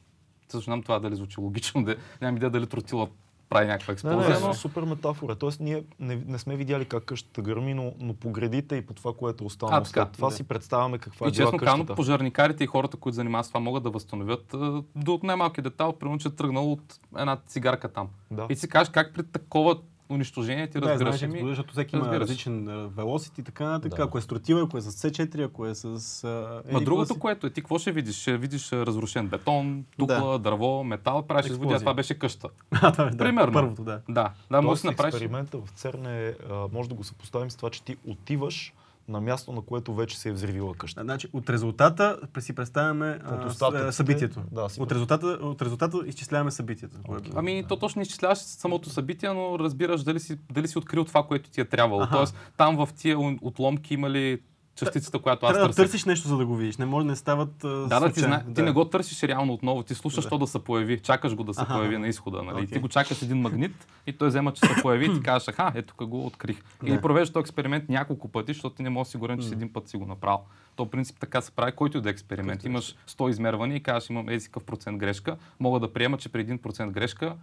Също 0.48 0.64
знам 0.64 0.82
това 0.82 0.98
дали 0.98 1.16
звучи 1.16 1.40
логично, 1.40 1.84
да, 1.84 1.96
нямам 2.20 2.36
идея 2.36 2.50
дали 2.50 2.66
тротила 2.66 3.08
прави 3.48 3.66
някаква 3.66 3.90
Не, 3.90 3.94
експлозия, 3.94 4.40
не, 4.40 4.46
но... 4.46 4.54
супер 4.54 4.82
метафора. 4.82 5.34
Тоест 5.34 5.60
ние 5.60 5.84
не, 6.00 6.22
не 6.26 6.38
сме 6.38 6.56
видяли 6.56 6.84
как 6.84 7.04
къщата 7.04 7.42
гърми, 7.42 7.74
но, 7.74 7.92
но 7.98 8.14
по 8.14 8.30
гредите 8.30 8.76
и 8.76 8.86
по 8.86 8.94
това, 8.94 9.12
което 9.14 9.44
е 9.44 9.46
останало 9.46 9.84
след 9.84 10.12
това 10.12 10.28
да. 10.28 10.34
си 10.34 10.44
представяме 10.44 10.98
каква 10.98 11.26
е 11.26 11.28
И 11.28 11.32
била 11.32 11.52
честно 11.52 11.86
пожарникарите 11.86 12.64
и 12.64 12.66
хората, 12.66 12.96
които 12.96 13.14
занимават 13.14 13.46
с 13.46 13.48
това, 13.48 13.60
могат 13.60 13.82
да 13.82 13.90
възстановят 13.90 14.54
до 14.96 15.20
най-малки 15.22 15.62
детал, 15.62 15.92
примерно, 15.92 16.18
че 16.18 16.28
е 16.28 16.30
тръгнал 16.30 16.72
от 16.72 17.00
една 17.18 17.38
цигарка 17.46 17.88
там. 17.88 18.08
Да. 18.30 18.46
И 18.50 18.56
си 18.56 18.68
кажеш 18.68 18.90
как 18.90 19.14
при 19.14 19.22
такова 19.22 19.76
унищожение 20.10 20.66
ти 20.66 20.72
Да, 20.72 20.80
разбираш. 20.82 20.98
знаеш, 20.98 21.22
експлозия, 21.24 21.48
защото 21.48 21.72
всеки 21.72 21.96
има 21.96 22.04
разбираш. 22.04 22.20
различен 22.20 22.64
велосит 22.88 23.38
и 23.38 23.42
така 23.42 23.64
нататък. 23.64 23.96
Да. 23.96 24.02
Ако 24.02 24.18
е 24.18 24.20
с 24.20 24.26
тротила, 24.26 24.62
ако 24.62 24.78
е 24.78 24.80
с 24.80 24.92
C4, 24.92 25.44
ако 25.44 25.66
е 25.66 25.74
с... 25.74 25.84
А, 26.24 26.62
Ма 26.72 26.80
другото, 26.80 27.14
си. 27.14 27.18
което 27.18 27.46
е, 27.46 27.50
ти 27.50 27.60
какво 27.60 27.78
ще 27.78 27.92
видиш? 27.92 28.16
Ще 28.16 28.36
видиш 28.38 28.72
разрушен 28.72 29.28
бетон, 29.28 29.84
тукла, 29.98 30.38
дърво, 30.38 30.84
метал, 30.84 31.22
правиш 31.22 31.46
изводи, 31.46 31.62
а 31.62 31.66
Експлозия. 31.66 31.78
това 31.80 31.94
беше 31.94 32.14
къща. 32.14 32.48
А, 32.72 32.90
да, 33.04 33.16
Примерно. 33.18 33.52
Първото, 33.52 33.84
да. 33.84 34.00
Да, 34.08 34.30
да, 34.50 34.62
може 34.62 34.82
да 34.82 34.88
направиш. 34.88 35.14
експеримента 35.14 35.58
в 35.58 35.70
ЦЕРН 35.70 36.06
е, 36.06 36.34
може 36.72 36.88
да 36.88 36.94
го 36.94 37.04
съпоставим 37.04 37.50
с 37.50 37.56
това, 37.56 37.70
че 37.70 37.82
ти 37.82 37.96
отиваш 38.06 38.74
на 39.08 39.20
място, 39.20 39.52
на 39.52 39.62
което 39.62 39.94
вече 39.94 40.18
се 40.18 40.28
е 40.28 40.32
взривила 40.32 40.74
къща. 40.74 41.02
Значи, 41.02 41.28
от 41.32 41.50
резултата 41.50 42.18
си 42.38 42.54
представяме 42.54 43.20
От 43.60 43.94
събитието. 43.94 44.42
да, 44.52 44.68
си 44.68 44.80
от, 44.80 44.92
резултата, 44.92 45.26
от 45.26 45.62
резултата 45.62 45.98
изчисляваме 46.06 46.50
събитието. 46.50 46.96
Окей. 47.08 47.32
Ами, 47.34 47.64
то 47.68 47.76
точно 47.76 47.98
не 47.98 48.02
изчисляваш 48.02 48.38
самото 48.38 48.90
събитие, 48.90 49.32
но 49.32 49.58
разбираш 49.58 50.02
дали 50.02 50.20
си, 50.20 50.38
дали 50.52 50.68
си 50.68 50.78
открил 50.78 51.04
това, 51.04 51.22
което 51.22 51.50
ти 51.50 51.60
е 51.60 51.64
трябвало. 51.64 52.02
Аха. 52.02 52.16
Тоест, 52.16 52.36
там 52.56 52.76
в 52.76 52.88
тия 52.96 53.18
отломки 53.42 53.94
има 53.94 54.10
ли 54.10 54.40
частицата, 54.78 55.18
която 55.18 55.46
аз 55.46 55.52
Трябва 55.52 55.68
да 55.68 55.74
търсих. 55.74 55.84
търсиш 55.84 56.04
нещо, 56.04 56.28
за 56.28 56.36
да 56.36 56.46
го 56.46 56.56
видиш. 56.56 56.76
Не 56.76 56.86
може 56.86 57.04
да 57.04 57.10
не 57.10 57.16
стават 57.16 57.64
а, 57.64 57.68
Да, 57.68 58.00
да, 58.00 58.12
ти, 58.12 58.20
зна... 58.20 58.42
ти 58.54 58.62
не 58.62 58.72
го 58.72 58.84
търсиш 58.84 59.22
реално 59.22 59.52
отново. 59.52 59.82
Ти 59.82 59.94
слушаш 59.94 60.24
Да. 60.24 60.30
то 60.30 60.38
да 60.38 60.46
се 60.46 60.58
появи. 60.58 61.00
Чакаш 61.00 61.34
го 61.34 61.44
да 61.44 61.54
се 61.54 61.60
Аха. 61.62 61.74
появи 61.74 61.98
на 61.98 62.08
изхода. 62.08 62.42
Нали? 62.42 62.54
Окей. 62.54 62.66
Ти 62.66 62.78
го 62.78 62.88
чакаш 62.88 63.22
един 63.22 63.36
магнит 63.36 63.86
и 64.06 64.12
той 64.12 64.28
взема, 64.28 64.52
че 64.52 64.60
се 64.60 64.82
появи 64.82 65.04
и 65.06 65.14
ти 65.14 65.20
кажеш, 65.22 65.48
аха, 65.48 65.72
ето 65.74 65.94
тук 65.96 66.08
го 66.08 66.26
открих. 66.26 66.62
Или 66.84 66.94
Да. 66.94 67.00
провеждаш 67.00 67.32
този 67.32 67.40
експеримент 67.40 67.88
няколко 67.88 68.28
пъти, 68.28 68.52
защото 68.52 68.76
ти 68.76 68.82
не 68.82 68.90
можеш 68.90 69.02
да 69.02 69.08
си 69.08 69.10
сигурен, 69.10 69.38
че 69.38 69.46
си 69.46 69.52
един 69.54 69.72
път 69.72 69.88
си 69.88 69.96
го 69.96 70.06
направил. 70.06 70.38
То 70.76 70.86
принцип 70.86 71.16
така 71.20 71.40
се 71.40 71.50
прави, 71.50 71.72
който 71.72 71.98
и 71.98 72.00
да 72.00 72.08
е 72.08 72.12
експеримент. 72.12 72.64
Имаш 72.64 72.96
100 73.08 73.30
измервания 73.30 73.76
и 73.76 73.82
кажеш, 73.82 74.10
имам 74.10 74.26
какъв 74.26 74.64
процент 74.64 74.98
грешка. 74.98 75.36
Мога 75.60 75.80
да 75.80 75.92
приема, 75.92 76.18
че 76.18 76.28
при 76.28 76.46
1% 76.46 76.90
грешка 76.90 77.36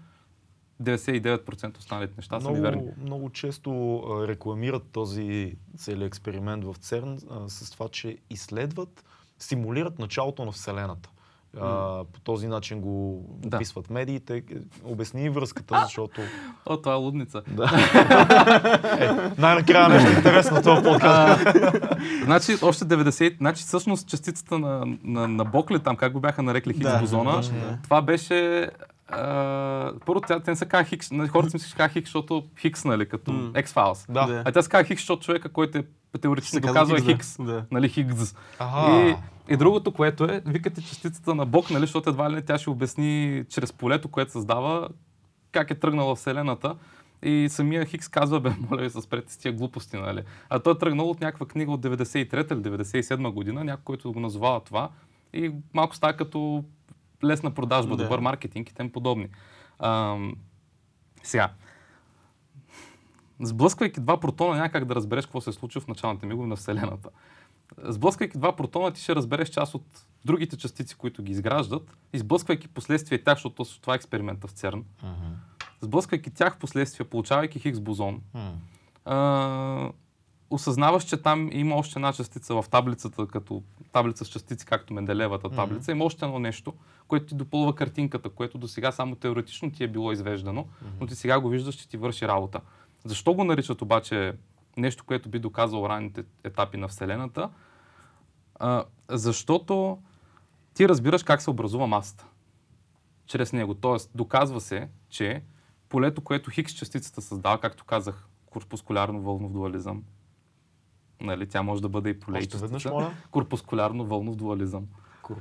99% 0.84 1.78
останалите 1.78 2.14
неща 2.18 2.40
са 2.40 2.52
ми 2.52 2.60
верни. 2.60 2.82
Много, 2.82 2.94
много 3.02 3.30
често 3.30 4.02
рекламират 4.28 4.84
този 4.92 5.56
целият 5.78 6.08
експеримент 6.08 6.64
в 6.64 6.76
ЦЕРН 6.80 7.18
а, 7.32 7.50
с 7.50 7.72
това, 7.72 7.88
че 7.90 8.18
изследват, 8.30 9.06
симулират 9.40 10.00
началото 10.00 10.46
на 10.46 10.52
Вселената. 10.52 11.10
А, 11.62 12.04
по 12.04 12.20
този 12.20 12.48
начин 12.48 12.82
го 12.82 13.26
Да. 13.40 13.58
описват 13.58 13.90
медиите. 13.90 14.44
Обясни 14.84 15.30
връзката, 15.30 15.82
защото... 15.84 16.22
О, 16.66 16.78
това 16.78 16.94
е 16.94 16.98
лудница. 16.98 17.42
Да. 17.48 17.64
е, 19.00 19.42
най-накрая 19.42 19.90
нещо 19.90 20.12
интересно 20.12 20.62
този 20.62 20.84
подкаст. 20.84 21.42
Значи, 22.24 22.52
още 22.62 22.86
90, 22.86 23.38
значи 23.38 23.64
всъщност 23.64 24.08
частицата 24.08 24.60
на, 24.60 24.98
на, 25.04 25.28
на 25.28 25.46
Бокли, 25.46 25.80
там 25.80 25.96
как 25.96 26.14
го 26.14 26.20
бяха 26.20 26.44
нарекли 26.44 26.74
Хигс 26.74 26.84
Да, 26.92 27.00
бозона, 27.00 27.42
да. 27.42 27.78
това 27.84 28.02
беше 28.02 28.70
първо, 30.06 30.22
тя, 30.28 30.40
те 30.40 30.52
не 30.52 30.56
се 30.56 30.66
казва 30.66 30.84
Хикс, 30.86 31.12
нали, 31.12 31.28
хората 31.28 31.50
си 31.50 31.56
мислят, 31.56 31.70
че 31.70 31.76
казва 31.76 31.94
Хикс, 31.94 32.08
защото 32.08 32.44
Хикс, 32.60 32.86
нали, 32.86 33.10
като 33.10 33.32
М. 33.32 33.52
X-Files. 33.52 34.12
Да. 34.12 34.44
А 34.46 34.52
тя 34.52 34.62
се 34.62 34.70
казва 34.70 34.84
Хикс, 34.84 35.02
защото 35.02 35.26
човека, 35.26 35.50
който 35.50 35.78
е 35.78 35.84
теоретично 36.22 36.60
доказва 36.60 36.98
е 36.98 37.02
да. 37.02 37.12
Хикс. 37.12 37.38
Да. 37.40 37.66
Нали, 37.72 37.90
Хиггс. 37.90 38.36
Ага. 38.60 38.98
И, 38.98 39.16
и 39.54 39.58
другото, 39.58 39.92
което 39.92 40.24
е, 40.24 40.42
викате 40.46 40.82
частицата 40.82 41.36
на 41.36 41.46
Бог, 41.46 41.70
нали, 41.70 41.82
защото 41.82 42.10
едва 42.10 42.30
ли 42.30 42.36
не 42.36 42.42
тя 42.42 42.58
ще 42.58 42.70
обясни 42.70 43.44
чрез 43.50 43.74
полето, 43.74 44.08
което 44.08 44.32
създава, 44.32 44.90
как 45.52 45.72
е 45.72 45.76
тръгнала 45.76 46.16
Вселената. 46.16 46.76
И 47.24 47.48
самия 47.50 47.86
Хикс 47.86 48.08
казва, 48.08 48.40
бе, 48.40 48.52
моля 48.70 48.82
ви 48.82 48.90
се, 48.90 49.02
спрете 49.02 49.34
с 49.34 49.38
тия 49.38 49.54
глупости, 49.54 49.98
нали. 49.98 50.24
А 50.50 50.60
той 50.60 50.74
е 50.74 50.78
тръгнал 50.78 51.10
от 51.10 51.22
някаква 51.22 51.46
книга 51.46 51.72
от 51.72 51.82
93 51.82 52.54
или 52.54 52.60
97 52.60 53.32
година, 53.32 53.64
някой, 53.64 53.84
който 53.84 54.14
го 54.14 54.20
назовава 54.20 54.60
това. 54.60 54.90
И 55.34 55.52
малко 55.74 55.96
става 55.96 56.14
като 56.14 56.64
лесна 57.24 57.52
продажба, 57.52 57.96
Да. 57.96 58.04
добър 58.04 58.20
маркетинг 58.20 58.70
и 58.70 58.74
тем 58.74 58.92
подобни. 58.92 59.30
Ам, 59.80 60.36
сега, 61.24 61.52
сблъсквайки 63.42 64.00
два 64.00 64.20
протона, 64.20 64.56
няма 64.56 64.70
как 64.70 64.86
да 64.86 64.96
разбереш 64.96 65.26
какво 65.26 65.42
се 65.42 65.50
е 65.50 65.54
случило 65.54 65.82
в 65.82 65.88
началните 65.88 66.26
мигове 66.26 66.48
на 66.48 66.56
Вселената. 66.56 67.10
Сблъсквайки 67.80 68.38
два 68.38 68.56
протона, 68.56 68.92
ти 68.92 69.02
ще 69.02 69.16
разбереш 69.16 69.50
част 69.50 69.76
от 69.76 69.86
другите 70.26 70.58
частици, 70.58 70.96
които 70.96 71.24
ги 71.24 71.32
изграждат, 71.32 71.98
и 72.14 72.20
сблъсквайки 72.20 72.68
последствие 72.68 73.24
тях, 73.24 73.36
защото 73.36 73.56
то- 73.56 73.82
това 73.82 73.94
е 73.94 73.96
експеримента 73.96 74.48
в 74.48 74.52
ЦЕРН, 74.52 74.84
Мгм. 75.04 75.14
сблъсквайки 75.82 76.32
тях 76.32 76.56
в 76.56 76.60
последствие, 76.60 77.06
получавайки 77.06 77.60
Хиггс 77.60 77.80
бозон, 77.80 78.22
М. 79.06 79.92
осъзнаваш, 80.50 81.04
че 81.04 81.18
там 81.18 81.50
има 81.52 81.76
още 81.76 82.00
една 82.00 82.14
частица 82.14 82.62
в 82.62 82.70
таблицата, 82.70 83.28
като 83.28 83.64
таблица 83.92 84.26
с 84.26 84.28
частици, 84.28 84.66
както 84.66 84.94
Менделевата 84.94 85.50
таблица. 85.50 85.92
Има 85.92 86.06
още 86.06 86.26
едно 86.26 86.40
нещо, 86.40 86.74
което 87.08 87.26
ти 87.26 87.36
допълва 87.36 87.76
картинката, 87.76 88.30
което 88.30 88.58
до 88.58 88.68
сега 88.68 88.92
само 88.92 89.16
теоретично 89.16 89.72
ти 89.72 89.84
е 89.84 89.88
било 89.88 90.12
извеждано, 90.12 90.68
но 91.02 91.08
ти 91.08 91.16
сега 91.16 91.40
го 91.40 91.50
виждаш, 91.50 91.76
че 91.76 91.90
ти 91.90 91.98
върши 91.98 92.28
работа. 92.28 92.62
Защо 93.06 93.34
го 93.34 93.44
наричат 93.44 93.82
обаче 93.82 94.34
нещо, 94.78 95.04
което 95.06 95.30
би 95.30 95.40
доказало 95.40 95.90
ранните 95.90 96.24
етапи 96.44 96.78
на 96.78 96.88
Вселената? 96.88 97.50
А, 98.60 98.84
защото 99.10 100.00
ти 100.74 100.90
разбираш 100.90 101.24
как 101.24 101.42
се 101.42 101.50
образува 101.50 101.88
масата 101.88 102.26
чрез 103.26 103.54
него. 103.54 103.74
Тоест, 103.74 104.12
доказва 104.16 104.62
се, 104.62 104.90
че 105.10 105.44
полето, 105.90 106.22
което 106.22 106.52
Хикс 106.52 106.74
частицата 106.74 107.22
създава, 107.22 107.58
както 107.58 107.86
казах, 107.86 108.28
корпускулярно 108.46 109.22
вълнов 109.22 109.52
дуализъм, 109.52 110.04
нали, 111.26 111.48
тя 111.48 111.62
може 111.62 111.82
да 111.82 111.90
бъде 111.90 112.10
и 112.10 112.20
поле 112.20 112.38
и 112.38 112.42
Още 112.42 112.58
веднъж, 112.58 112.84
частица. 112.84 112.94
моля. 112.94 113.12
Корпускулярно 113.32 114.06
вълнов 114.06 114.36
дуализъм. 114.36 114.86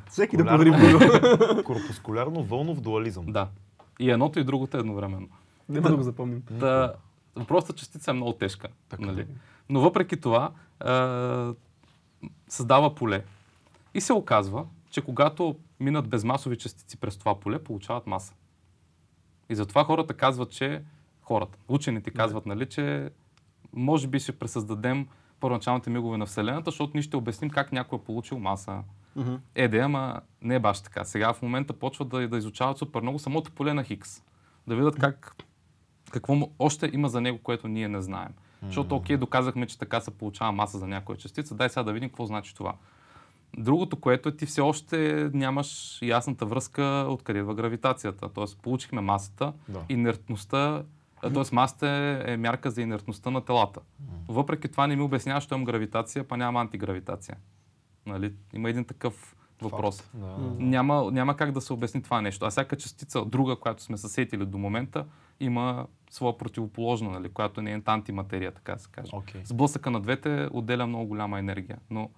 Всеки 0.09 0.37
да 0.37 0.45
първо. 0.45 1.63
Корпускулярно 1.65 2.43
вълнов 2.43 2.81
дуализъм. 2.81 3.27
Да. 3.27 3.49
И 4.01 4.11
едното 4.11 4.39
и 4.39 4.45
другото 4.45 4.77
е 4.77 4.81
едновременно. 4.81 5.29
Няма 5.69 5.89
да 5.89 5.97
го 5.97 6.03
запомним. 6.03 6.43
Да, 6.51 6.95
въпросната 7.37 7.73
частица 7.73 8.11
е 8.11 8.15
много 8.15 8.33
тежка. 8.33 8.69
Така. 8.89 9.07
Нали? 9.07 9.27
Но 9.69 9.81
въпреки 9.81 10.21
това 10.21 10.51
а, 10.81 11.55
създава 12.49 12.95
поле. 12.95 13.25
И 13.95 14.01
се 14.01 14.13
оказва, 14.13 14.65
че 14.91 15.01
когато 15.01 15.57
минат 15.81 16.09
безмасови 16.09 16.59
частици 16.59 16.97
през 16.97 17.17
това 17.17 17.41
поле, 17.41 17.65
получават 17.65 18.07
маса. 18.07 18.35
И 19.49 19.55
затова 19.55 19.85
хората 19.85 20.15
казват, 20.15 20.51
че 20.51 20.83
хората, 21.23 21.59
учените 21.69 22.11
казват, 22.11 22.47
нали, 22.47 22.67
че 22.67 23.11
може 23.73 24.07
би 24.09 24.21
ще 24.21 24.39
пресъздадем 24.39 25.09
първоначалните 25.41 25.91
мигове 25.91 26.17
на 26.19 26.27
Вселената, 26.27 26.71
защото 26.71 26.91
ние 26.95 27.03
ще 27.03 27.17
обясним 27.17 27.51
как 27.51 27.73
някой 27.73 27.99
е 27.99 28.03
получил 28.03 28.39
маса. 28.39 28.83
Мгм. 29.17 29.35
Е, 29.55 29.69
да, 29.69 29.79
ама 29.79 30.21
не 30.43 30.55
е 30.55 30.59
баш 30.59 30.81
така. 30.81 31.05
Сега 31.05 31.33
в 31.33 31.43
момента 31.43 31.73
почват 31.73 32.09
да, 32.09 32.29
да 32.29 32.37
изучават 32.39 32.79
супер 32.79 33.01
много 33.01 33.19
самото 33.19 33.51
поле 33.51 33.75
на 33.75 33.85
Хикс. 33.85 34.23
Да 34.67 34.77
видят 34.77 34.97
как, 34.99 35.37
какво 36.11 36.49
още 36.59 36.91
има 36.93 37.09
за 37.09 37.21
него, 37.21 37.39
което 37.43 37.69
ние 37.69 37.89
не 37.89 38.03
знаем. 38.03 38.33
Защото, 38.67 38.97
окей, 38.97 39.17
доказахме, 39.17 39.67
че 39.67 39.79
така 39.79 40.01
се 40.01 40.11
получава 40.11 40.53
маса 40.53 40.79
за 40.79 40.87
някоя 40.87 41.19
частица. 41.19 41.55
Дай 41.55 41.69
сега 41.69 41.83
да 41.83 41.93
видим 41.93 42.09
какво 42.09 42.27
значи 42.27 42.55
това. 42.55 42.75
Другото, 43.59 43.97
което 43.97 44.29
е, 44.29 44.37
ти 44.37 44.47
все 44.47 44.61
още 44.61 45.31
нямаш 45.35 45.99
ясната 46.03 46.47
връзка 46.47 47.07
откъде 47.09 47.39
идва 47.39 47.55
гравитацията. 47.55 48.29
Тоест, 48.29 48.59
получихме 48.63 49.01
масата, 49.01 49.53
Да. 49.69 49.81
инертността, 49.89 50.83
т.е. 51.33 51.55
масата 51.55 51.89
е, 51.89 52.33
е 52.33 52.37
мярка 52.37 52.71
за 52.71 52.83
инертността 52.83 53.31
на 53.31 53.45
телата. 53.45 53.81
Въпреки 54.29 54.69
това 54.69 54.87
не 54.87 54.97
ми 54.97 55.03
обясняваш, 55.03 55.45
че 55.45 55.55
имам 55.55 55.65
гравитация, 55.65 56.29
па 56.29 56.37
няма 56.37 56.61
антигравитация. 56.61 57.37
Нали? 58.07 58.33
Има 58.55 58.71
един 58.71 58.85
такъв 58.85 59.37
въпрос. 59.63 60.11
Да. 60.15 60.37
Няма, 60.59 61.11
няма 61.13 61.37
как 61.37 61.53
да 61.53 61.61
се 61.61 61.73
обясни 61.73 62.03
това 62.03 62.21
нещо. 62.21 62.45
А 62.45 62.51
всяка 62.51 62.77
частица, 62.77 63.25
друга, 63.25 63.57
която 63.57 63.83
сме 63.83 63.97
се 63.97 64.09
сетили 64.09 64.47
до 64.47 64.59
момента, 64.59 65.07
има 65.41 65.87
своя 66.11 66.39
противоположна, 66.39 67.11
нали, 67.11 67.29
която 67.29 67.63
не 67.63 67.73
е 67.73 67.83
антиматерия, 67.87 68.53
така 68.53 68.73
да 68.73 68.79
се 68.79 68.91
каже. 68.91 69.11
Окей. 69.13 69.41
Сблъсъка 69.45 69.91
на 69.91 70.01
двете 70.01 70.49
отделя 70.53 70.87
много 70.87 71.07
голяма 71.07 71.39
енергия. 71.39 71.79
Но 71.91 72.11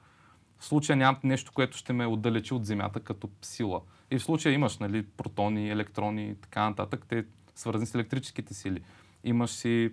в 0.59 0.65
случая 0.65 0.97
нямам 0.97 1.20
нещо, 1.24 1.53
което 1.55 1.77
ще 1.77 1.93
ме 1.93 2.07
отдалечи 2.07 2.55
от 2.55 2.66
Земята 2.66 3.01
като 3.01 3.28
сила. 3.43 3.81
И 4.11 4.19
в 4.19 4.23
случая 4.23 4.53
имаш 4.53 4.78
нали, 4.78 5.07
протони, 5.07 5.70
електрони 5.70 6.28
и 6.28 6.35
така 6.35 6.69
нататък. 6.69 7.07
Те 7.09 7.24
свързани 7.57 7.87
с 7.87 7.95
електрическите 7.95 8.55
сили. 8.55 8.81
Имаш 9.24 9.51
си 9.51 9.93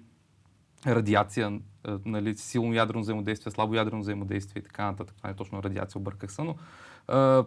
радиация, 0.87 1.59
е, 1.87 1.91
нали, 2.05 2.37
силно 2.37 2.73
ядрено 2.73 3.01
взаимодействие, 3.01 3.51
слабо 3.51 3.75
ядрено 3.75 4.01
взаимодействие 4.01 4.59
и 4.59 4.63
така 4.63 4.85
нататък. 4.85 5.15
Това 5.17 5.27
не 5.27 5.31
е 5.31 5.35
точно 5.35 5.63
радиация, 5.63 5.99
обърках 5.99 6.31
се, 6.31 6.41
но 6.43 6.55
е, 7.17 7.43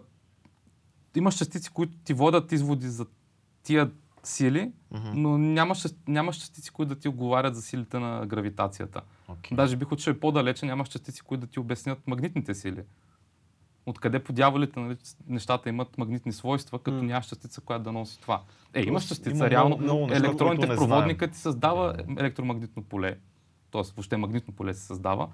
имаш 1.15 1.37
частици, 1.37 1.69
които 1.69 1.97
ти 2.03 2.13
водят 2.13 2.51
изводи 2.51 2.87
за 2.87 3.05
тия 3.63 3.91
сили, 4.23 4.71
но 5.13 5.37
нямаш, 5.37 5.85
нямаш 6.07 6.35
частици, 6.35 6.71
които 6.71 6.95
да 6.95 6.99
ти 7.01 7.07
отговарят 7.07 7.55
за 7.55 7.61
силите 7.61 7.99
на 7.99 8.25
гравитацията. 8.25 9.01
Окей. 9.27 9.55
Даже 9.55 9.75
бих 9.75 9.91
отишъл 9.91 10.11
и 10.11 10.19
по-далече, 10.19 10.65
нямаш 10.65 10.89
частици, 10.89 11.21
които 11.21 11.41
да 11.41 11.47
ти 11.47 11.59
обяснят 11.59 12.07
магнитните 12.07 12.55
сили. 12.55 12.83
Откъде 13.87 14.19
по 14.19 14.33
дяволите 14.33 14.79
нали, 14.79 14.97
нещата 15.27 15.69
имат 15.69 15.97
магнитни 15.97 16.33
свойства, 16.33 16.79
като 16.79 16.97
М. 16.97 17.03
нямаш 17.03 17.25
частица, 17.25 17.61
която 17.61 17.83
да 17.83 17.91
носи 17.91 18.21
това. 18.21 18.41
Е, 18.73 18.85
Тоест, 18.87 19.07
частица, 19.07 19.29
има 19.29 19.49
реално. 19.49 19.67
много- 19.77 19.83
много 19.83 20.07
неща, 20.07 20.27
не 20.27 20.37
проводника 20.75 21.27
ти 21.27 21.37
създава 21.37 21.95
електромагнитно 22.19 22.83
поле. 22.83 23.17
Тоест, 23.71 23.93
въобще 23.95 24.17
магнитно 24.17 24.53
поле 24.53 24.73
се 24.73 24.81
създава. 24.81 25.27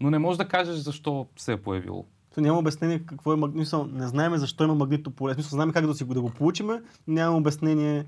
Но 0.00 0.10
не 0.10 0.18
можеш 0.18 0.38
да 0.38 0.48
кажеш 0.48 0.76
защо 0.76 1.26
се 1.36 1.52
е 1.52 1.56
появило. 1.56 2.04
То 2.34 2.40
няма 2.40 2.58
обяснение 2.58 2.98
какво 2.98 3.32
е 3.32 3.36
магнитно. 3.36 3.84
Не 3.84 4.06
знаем 4.06 4.36
защо 4.36 4.64
има 4.64 4.74
магнитно 4.74 5.12
поле. 5.12 5.34
Смисъл, 5.34 5.50
знаем 5.50 5.72
как 5.72 5.86
да, 5.86 5.94
си, 5.94 6.04
да 6.04 6.20
го 6.20 6.30
получиме, 6.30 6.82
но 7.08 7.14
нямаме 7.14 7.38
обяснение 7.38 8.04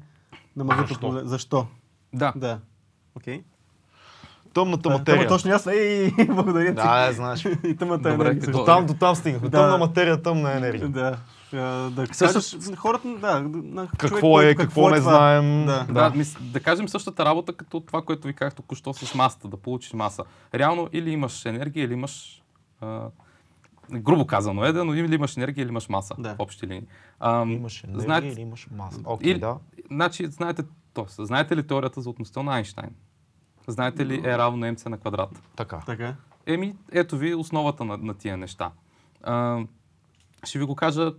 на 0.56 0.64
магнитно 0.64 0.98
поле. 1.00 1.20
Защо? 1.24 1.66
Да. 2.14 2.32
Да. 2.36 2.60
Окей. 3.14 3.42
Тъмната 4.54 4.82
Това- 4.82 4.94
материя. 4.94 5.24
това 5.24 5.36
Точно 5.36 5.50
аз. 5.50 5.66
Ей, 5.68 6.12
благодаря 6.26 6.66
ти. 6.66 6.74
Да, 6.74 7.06
е, 7.08 7.12
знаеш. 7.12 7.44
И 7.64 7.76
тъмната 7.76 8.10
Добре, 8.10 8.24
енергия. 8.24 8.44
също. 8.44 8.58
До 8.58 8.64
там, 8.64 8.86
до 8.86 8.94
там 8.94 9.14
стигнахме. 9.14 9.48
Да. 9.48 9.58
Тъмна 9.58 9.78
материя, 9.78 10.22
тъмна 10.22 10.52
енергия. 10.52 10.88
Да. 10.88 11.16
А, 11.52 11.56
да 11.90 12.06
Също- 12.06 12.34
кажеш 12.58 12.76
хората, 12.76 13.08
да, 13.10 13.40
на 13.40 13.86
човек, 13.88 13.90
Какво 14.12 14.40
е, 14.40 14.54
какво 14.54 14.90
не 14.90 14.96
това. 14.96 15.10
знаем. 15.10 15.66
Да. 15.66 15.86
Да, 15.90 16.10
мис, 16.10 16.36
да 16.40 16.60
кажем 16.60 16.88
същата 16.88 17.24
работа, 17.24 17.52
като 17.52 17.80
това, 17.80 18.02
което 18.02 18.26
ви 18.26 18.34
казах 18.34 18.54
току-що 18.54 18.94
с 18.94 19.14
масата, 19.14 19.48
да 19.48 19.56
получиш 19.56 19.92
маса. 19.92 20.22
Реално 20.54 20.88
или 20.92 21.10
имаш 21.10 21.46
енергия, 21.46 21.84
или 21.84 21.92
имаш... 21.92 22.42
А, 22.80 23.00
грубо 23.92 24.26
казано 24.26 24.64
е, 24.64 24.72
да, 24.72 24.84
но 24.84 24.94
или 24.94 25.14
имаш 25.14 25.36
енергия, 25.36 25.62
или 25.62 25.68
имаш 25.68 25.88
маса 25.88 26.14
Да. 26.18 26.28
в 26.30 26.40
общи 26.40 26.66
линии. 26.66 26.86
Ам, 27.20 27.50
Имаш 27.50 27.84
енергия 27.84 28.02
знаете- 28.02 28.26
или 28.28 28.40
имаш 28.40 28.66
маса. 28.70 29.00
Окей, 29.04 29.30
Или- 29.30 29.38
да. 29.38 29.56
Значи, 29.88 30.26
знаете, 30.26 30.62
тоест, 30.94 31.14
знаете 31.18 31.56
ли 31.56 31.66
теорията 31.66 32.00
за 32.00 32.10
относителността 32.10 32.50
на 32.50 32.56
Айнштайн? 32.56 32.90
Знаете 33.70 34.06
ли 34.06 34.22
е 34.24 34.38
равно 34.38 34.72
МЦ 34.72 34.84
на 34.84 34.98
квадрат? 34.98 35.42
Така. 35.56 35.82
Така. 35.86 36.14
Еми, 36.46 36.74
ето 36.92 37.18
ви 37.18 37.34
основата 37.34 37.84
на, 37.84 37.96
на 37.96 38.14
тия 38.14 38.36
неща. 38.36 38.70
А, 39.22 39.58
ще 40.44 40.58
ви 40.58 40.64
го 40.64 40.74
кажа 40.74 41.12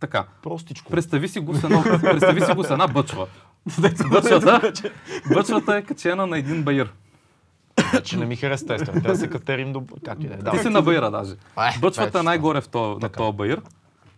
така. 0.00 0.26
Простичко. 0.42 0.90
Представи 0.90 1.28
си 1.28 1.40
го 1.40 1.54
с, 1.54 1.64
едно, 1.64 1.82
представи 1.82 2.40
си 2.40 2.52
го 2.52 2.64
с 2.64 2.70
една 2.70 2.86
бъчва. 2.86 3.26
Бъчвата, 4.10 4.72
бъчвата 5.34 5.76
е 5.76 5.82
качена 5.82 6.26
на 6.26 6.38
един 6.38 6.62
байер. 6.62 6.92
Че 8.04 8.16
не 8.16 8.26
ми 8.26 8.36
хареса 8.36 8.66
теста. 8.66 8.92
Трябва 8.92 9.08
да 9.08 9.16
се 9.16 9.30
катерим 9.30 9.72
до... 9.72 9.84
Както 10.04 10.26
и 10.26 10.28
да 10.28 10.34
е. 10.34 10.52
Ти 10.52 10.58
си 10.58 10.68
на 10.68 10.82
байера 10.82 11.10
даже. 11.10 11.32
Е, 11.32 11.78
Бъчвата 11.80 12.18
е 12.18 12.22
най-горе 12.22 12.60
в 12.60 12.68
този, 12.68 13.00
на 13.02 13.08
този 13.08 13.36
байер. 13.36 13.62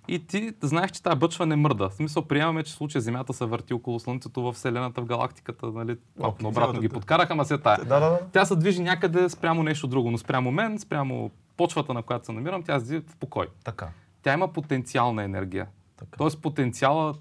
И 0.09 0.27
ти 0.27 0.53
знаеш, 0.63 0.91
че 0.91 1.03
тази 1.03 1.19
бъчва 1.19 1.47
не 1.47 1.57
мърда. 1.57 1.89
В 1.89 1.95
смисъл, 1.95 2.25
приемаме, 2.25 2.63
че 2.63 2.73
в 2.73 2.77
случая 2.77 3.03
Земята 3.03 3.33
се 3.33 3.45
върти 3.45 3.75
около 3.75 4.01
Слънцето 4.01 4.43
в 4.43 4.53
Вселената, 4.53 5.01
в 5.01 5.05
галактиката, 5.05 5.67
нали? 5.67 5.97
Малко 6.19 6.35
Окей, 6.35 6.43
наобратно 6.43 6.73
ги 6.73 6.79
цялата- 6.79 6.95
подкараха, 6.95 7.33
ама 7.33 7.45
се 7.45 7.59
тая. 7.59 7.79
Да, 7.79 7.85
да, 7.85 8.01
да. 8.01 8.21
Тя 8.33 8.45
се 8.45 8.57
движи 8.57 8.83
някъде 8.83 9.29
спрямо 9.29 9.63
нещо 9.63 9.87
друго, 9.87 10.11
но 10.11 10.19
спрямо 10.19 10.53
мен, 10.53 10.79
спрямо 10.79 11.31
почвата, 11.57 11.95
на 11.95 12.03
която 12.03 12.27
се 12.27 12.33
намирам, 12.33 12.63
тя 12.63 12.81
се 12.81 13.01
в 13.01 13.17
покой. 13.17 13.47
Така. 13.65 13.89
Тя 14.23 14.33
има 14.35 14.53
потенциална 14.53 15.23
енергия. 15.25 15.67
така. 15.97 16.17
Тоест 16.19 16.43
потенциала 16.43 17.15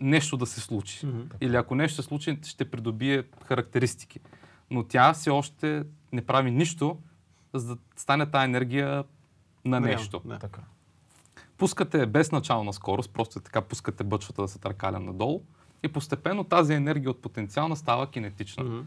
нещо 0.00 0.36
да 0.36 0.46
се 0.46 0.60
случи. 0.60 1.06
Мгм. 1.06 1.20
Или 1.40 1.56
ако 1.56 1.74
нещо 1.74 2.02
се 2.02 2.08
случи, 2.08 2.38
ще 2.42 2.70
придобие 2.70 3.24
характеристики. 3.44 4.20
Но 4.70 4.84
тя 4.84 5.12
все 5.12 5.30
още 5.30 5.82
не 6.12 6.26
прави 6.26 6.50
нищо, 6.50 6.98
за 7.54 7.74
да 7.74 7.80
стане 7.96 8.30
тази 8.30 8.44
енергия 8.44 9.04
на 9.64 9.80
нещо. 9.80 10.22
Да. 10.24 10.38
Така. 10.38 10.60
Пускате 11.60 12.06
без 12.06 12.32
начална 12.32 12.72
скорост, 12.72 13.12
просто 13.12 13.38
е 13.38 13.42
така 13.42 13.60
пускате 13.60 14.04
бъчвата 14.04 14.42
да 14.42 14.48
се 14.48 14.58
търкаля 14.58 15.00
надолу 15.00 15.40
и 15.82 15.88
постепенно 15.88 16.44
тази 16.44 16.74
енергия 16.74 17.10
от 17.10 17.22
потенциална 17.22 17.76
става 17.76 18.06
кинетична. 18.06 18.64
Мгм. 18.64 18.80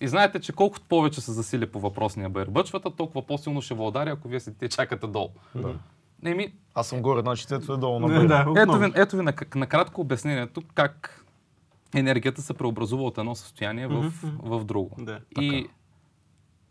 И 0.00 0.08
знаете, 0.08 0.40
че 0.40 0.52
колкото 0.52 0.86
повече 0.88 1.20
се 1.20 1.32
засили 1.32 1.66
по 1.66 1.80
въпросния 1.80 2.28
бърбъчвата, 2.28 2.90
толкова 2.90 3.26
по-силно 3.26 3.62
ще 3.62 3.74
удари, 3.74 4.10
ако 4.10 4.28
вие 4.28 4.40
седите 4.40 4.64
и 4.64 4.68
чакате 4.68 5.06
долу. 5.06 5.28
Да. 5.54 5.74
Еми, 6.24 6.52
Аз 6.74 6.88
съм 6.88 7.02
горе, 7.02 7.20
значи 7.20 7.46
Цецо 7.46 7.72
е 7.72 7.76
долу 7.76 8.00
на 8.00 8.26
Да, 8.26 8.54
ето 8.56 8.78
ви, 8.78 8.92
ето 8.94 9.16
ви 9.16 9.22
на, 9.22 9.32
накратко 9.54 10.00
обяснението 10.00 10.62
как 10.74 11.24
енергията 11.94 12.42
се 12.42 12.54
преобразува 12.54 13.02
от 13.02 13.18
едно 13.18 13.34
състояние 13.34 13.86
в, 13.86 14.12
в 14.42 14.64
друго. 14.64 14.96
Да. 14.98 15.20
И 15.40 15.68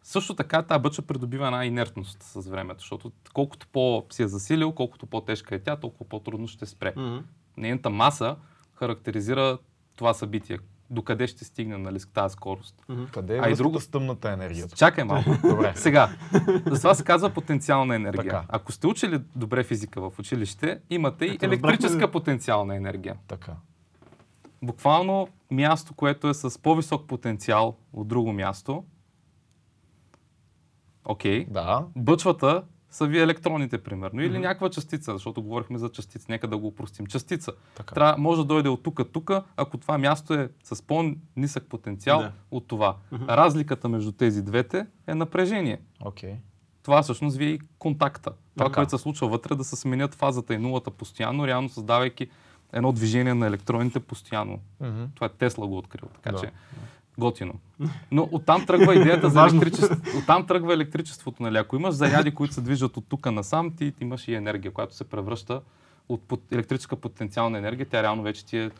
също 0.10 0.36
така 0.36 0.62
тази 0.62 0.82
бъча 0.82 1.02
придобива 1.02 1.46
една 1.46 1.66
инертност 1.66 2.24
с 2.24 2.50
времето, 2.50 2.80
защото 2.80 3.12
колкото 3.34 3.68
по 3.68 4.06
си 4.12 4.24
е 4.24 4.28
засилил, 4.28 4.72
колкото 4.72 5.06
по-тежка 5.06 5.56
е 5.56 5.60
тя, 5.60 5.76
толкова 5.76 6.10
по-трудно 6.10 6.48
ще 6.48 6.66
спре. 6.66 6.94
Мгм. 6.98 7.18
Нейната 7.58 7.90
маса 7.90 8.36
характеризира 8.74 9.58
това 9.96 10.14
събитие. 10.14 10.60
Докъде 10.90 11.28
ще 11.28 11.46
стигне 11.46 11.78
нали, 11.78 12.00
с 12.00 12.06
тази 12.06 12.34
скорост. 12.34 12.86
Къде 13.12 13.38
е 13.38 13.40
А 13.44 13.50
и 13.50 13.56
друго- 13.56 13.80
с 13.80 13.88
тъмната 13.88 14.32
енергия? 14.32 14.68
Чакай 14.68 15.04
малко. 15.04 15.30
Добре. 15.48 15.74
Сега, 15.76 16.10
за 16.66 16.78
това 16.78 16.94
се 16.96 17.04
казва 17.04 17.30
потенциална 17.30 17.96
енергия. 17.96 18.24
Така. 18.24 18.46
Ако 18.48 18.72
сте 18.72 18.88
учили 18.88 19.22
добре 19.36 19.64
физика 19.64 20.10
в 20.10 20.20
училище, 20.20 20.80
имате 20.90 21.26
и 21.26 21.30
разбрахме 21.30 21.56
електрическа 21.56 22.08
ли? 22.08 22.12
потенциална 22.12 22.76
енергия. 22.76 23.16
Така. 23.28 23.54
Буквално 24.62 25.28
място, 25.52 25.94
което 25.94 26.30
е 26.30 26.34
с 26.34 26.62
по-висок 26.62 27.08
потенциал 27.08 27.76
от 27.94 28.08
друго 28.08 28.34
място. 28.34 28.84
Окей. 31.10 31.46
Да. 31.50 31.86
Бъчвата 31.96 32.64
са 32.90 33.08
ви 33.08 33.20
електроните, 33.20 33.78
примерно. 33.78 34.22
Или 34.22 34.40
някаква 34.40 34.70
частица, 34.70 35.14
защото 35.14 35.42
говорихме 35.42 35.78
за 35.78 35.90
частица. 35.90 36.26
Нека 36.30 36.48
да 36.48 36.58
го 36.58 36.68
упростим. 36.68 37.08
Частица. 37.08 37.52
Така. 37.76 37.96
Трябва, 37.96 38.18
може 38.18 38.42
да 38.42 38.46
дойде 38.46 38.70
от 38.70 38.84
тук, 38.84 39.00
тук, 39.14 39.32
ако 39.58 39.78
това 39.78 39.98
място 39.98 40.34
е 40.34 40.50
с 40.64 40.82
по-нисък 40.88 41.64
потенциал 41.70 42.20
Да. 42.20 42.32
от 42.52 42.68
това. 42.68 42.96
Разликата 43.30 43.90
между 43.90 44.12
тези 44.12 44.44
двете 44.44 44.86
е 45.08 45.16
напрежение. 45.16 45.82
Окей. 46.06 46.36
Това 46.84 47.02
всъщност 47.02 47.38
ви 47.38 47.46
е 47.46 47.50
и 47.50 47.60
контакта. 47.80 48.32
Това, 48.56 48.66
Така. 48.66 48.76
което 48.76 48.90
се 48.98 48.98
случва 48.98 49.28
вътре, 49.28 49.56
да 49.56 49.64
се 49.64 49.76
сменят 49.76 50.16
фазата 50.16 50.54
и 50.54 50.58
нулата 50.58 50.92
постоянно, 50.92 51.48
реално 51.48 51.70
създавайки 51.70 52.30
едно 52.74 52.92
движение 52.92 53.34
на 53.34 53.48
електроните 53.48 54.00
постоянно. 54.00 54.60
Мгм. 54.80 55.04
Това 55.16 55.28
е 55.28 55.30
Тесла 55.30 55.68
го 55.68 55.78
открил, 55.78 56.10
така 56.16 56.32
Да. 56.32 56.38
че 56.42 56.52
готино. 57.20 57.54
Но 58.12 58.30
оттам 58.32 58.66
тръгва 58.66 58.96
идеята 58.96 59.30
за 59.30 59.34
Важно. 59.42 59.62
електричество. 59.62 60.20
Оттам 60.20 60.46
тръгва 60.48 60.74
електричеството. 60.74 61.44
Нали? 61.44 61.58
Ако 61.58 61.76
имаш 61.76 61.94
заряди, 61.96 62.32
които 62.32 62.54
се 62.54 62.62
движат 62.62 62.98
от 62.98 63.06
тук 63.10 63.32
насам, 63.32 63.72
ти 63.76 63.94
имаш 64.02 64.28
и 64.28 64.34
енергия, 64.34 64.72
която 64.72 64.96
се 64.96 65.04
превръща 65.04 65.62
от 66.10 66.22
електрическа 66.52 66.96
потенциална 66.96 67.58
енергия. 67.58 67.88
Тя 67.90 68.04
реално 68.04 68.24
вече 68.24 68.46
ти 68.46 68.58
е... 68.58 68.72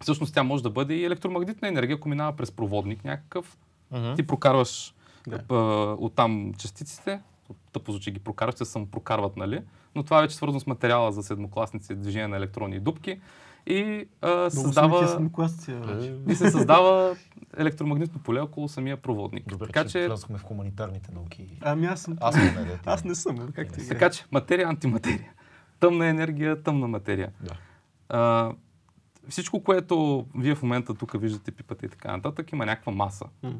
Всъщност 0.00 0.34
тя 0.34 0.42
може 0.42 0.62
да 0.62 0.70
бъде 0.70 0.94
и 0.94 1.04
електромагнитна 1.04 1.68
енергия, 1.68 1.96
ако 1.96 2.08
минава 2.08 2.32
през 2.36 2.52
проводник 2.52 3.04
някакъв. 3.04 3.56
Мгм. 3.90 4.14
Ти 4.14 4.26
прокарваш 4.26 4.94
Да. 5.26 5.38
да. 5.38 5.54
оттам 5.98 6.54
частиците, 6.58 7.20
тъпо 7.72 7.92
звучи 7.92 8.10
ги 8.10 8.18
прокарваш, 8.18 8.54
те 8.54 8.64
се 8.64 8.70
самопрокарват, 8.70 9.36
нали? 9.36 9.60
Но 9.94 10.02
това 10.02 10.18
е 10.18 10.22
вече 10.22 10.36
свързано 10.36 10.60
с 10.60 10.66
материала 10.66 11.12
за 11.12 11.22
седмокласници, 11.22 11.94
движение 11.94 12.28
на 12.28 12.36
електрони 12.36 12.76
и 12.76 12.80
дупки. 12.80 13.20
И 13.66 14.08
а, 14.22 14.50
създава... 14.50 15.18
бе, 15.18 15.72
вече. 15.72 16.16
И 16.28 16.34
се 16.34 16.50
създава 16.50 17.16
електромагнитно 17.58 18.20
поле 18.22 18.40
около 18.40 18.68
самия 18.68 18.96
проводник. 18.96 19.48
Добре, 19.48 19.66
така, 19.66 19.84
че 19.84 19.90
че, 19.90 20.06
влязохме 20.06 20.38
в 20.38 20.42
хуманитарните 20.42 21.12
науки. 21.12 21.58
Ами 21.60 21.86
аз 21.86 22.00
съм... 22.00 22.16
Аз 22.20 22.36
не, 22.36 22.50
да, 22.50 22.64
ти 22.64 22.80
Аз 22.86 23.04
не. 23.04 23.14
съм, 23.14 23.52
как 23.54 23.72
ти 23.72 23.88
така 23.88 24.10
че 24.10 24.24
материя, 24.30 24.68
антиматерия. 24.68 25.32
Тъмна 25.80 26.06
енергия, 26.06 26.62
тъмна 26.62 26.88
материя. 26.88 27.32
Да. 27.40 27.54
А, 28.08 28.52
всичко, 29.28 29.64
което 29.64 30.26
вие 30.34 30.54
в 30.54 30.62
момента 30.62 30.94
тук 30.94 31.20
виждате, 31.20 31.50
пипате 31.52 31.86
и 31.86 31.88
така 31.88 32.16
нататък, 32.16 32.52
има 32.52 32.66
някаква 32.66 32.92
маса. 32.92 33.24
М. 33.42 33.52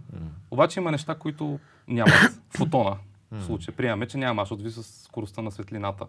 Обаче 0.50 0.80
има 0.80 0.90
неща, 0.90 1.14
които 1.14 1.58
нямат. 1.88 2.42
Фотона 2.56 2.96
в 3.32 3.44
случая. 3.44 3.76
Приемаме, 3.76 4.06
че 4.06 4.18
няма, 4.18 4.42
защото 4.42 4.62
ви 4.62 4.70
с 4.70 4.82
скоростта 4.82 5.42
на 5.42 5.50
светлината. 5.50 6.06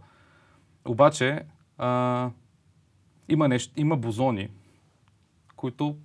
Обаче 0.85 1.43
а, 1.77 2.30
има, 3.31 3.47
нещо, 3.47 3.73
има 3.77 3.97
бозони, 3.97 4.49
които 5.55 5.97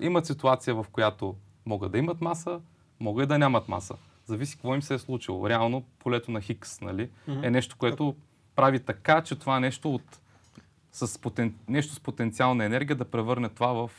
имат 0.00 0.26
ситуация, 0.26 0.74
в 0.74 0.86
която 0.92 1.36
могат 1.66 1.92
да 1.92 1.98
имат 1.98 2.20
маса, 2.20 2.60
могат 3.00 3.24
и 3.24 3.26
да 3.26 3.38
нямат 3.38 3.68
маса. 3.68 3.94
Зависи 4.24 4.56
какво 4.56 4.74
им 4.74 4.82
се 4.82 4.94
е 4.94 4.98
случило. 4.98 5.48
Реално 5.48 5.82
полето 5.98 6.30
на 6.30 6.40
Хикс 6.40 6.80
нали, 6.80 7.10
е 7.42 7.50
нещо, 7.50 7.76
което 7.78 8.16
прави 8.56 8.80
така, 8.80 9.22
че 9.22 9.38
това 9.38 9.60
нещо 9.60 9.94
от 9.94 10.20
с 10.92 11.20
потен... 11.20 11.54
нещо 11.68 11.94
с 11.94 12.00
потенциална 12.00 12.64
енергия 12.64 12.96
да 12.96 13.04
превърне 13.04 13.48
това 13.48 13.72
в, 13.72 13.90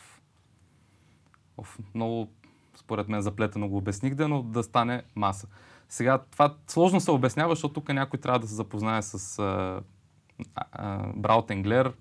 в 1.62 1.80
много, 1.96 2.28
според 2.76 3.08
мен, 3.08 3.22
заплетено 3.22 3.70
го 3.70 3.78
обясних, 3.78 4.16
да, 4.16 4.28
но 4.28 4.44
да 4.44 4.64
стане 4.64 5.04
маса. 5.16 5.48
Сега, 5.90 6.18
това 6.32 6.56
сложно 6.68 7.00
се 7.00 7.12
обяснява, 7.12 7.56
защото 7.56 7.74
тук 7.74 7.94
някой 7.94 8.20
трябва 8.20 8.40
да 8.40 8.48
се 8.48 8.56
запознае 8.56 9.02
с 9.02 9.40
а, 9.40 9.82
а, 10.56 11.08
Браутенглер, 11.16 11.94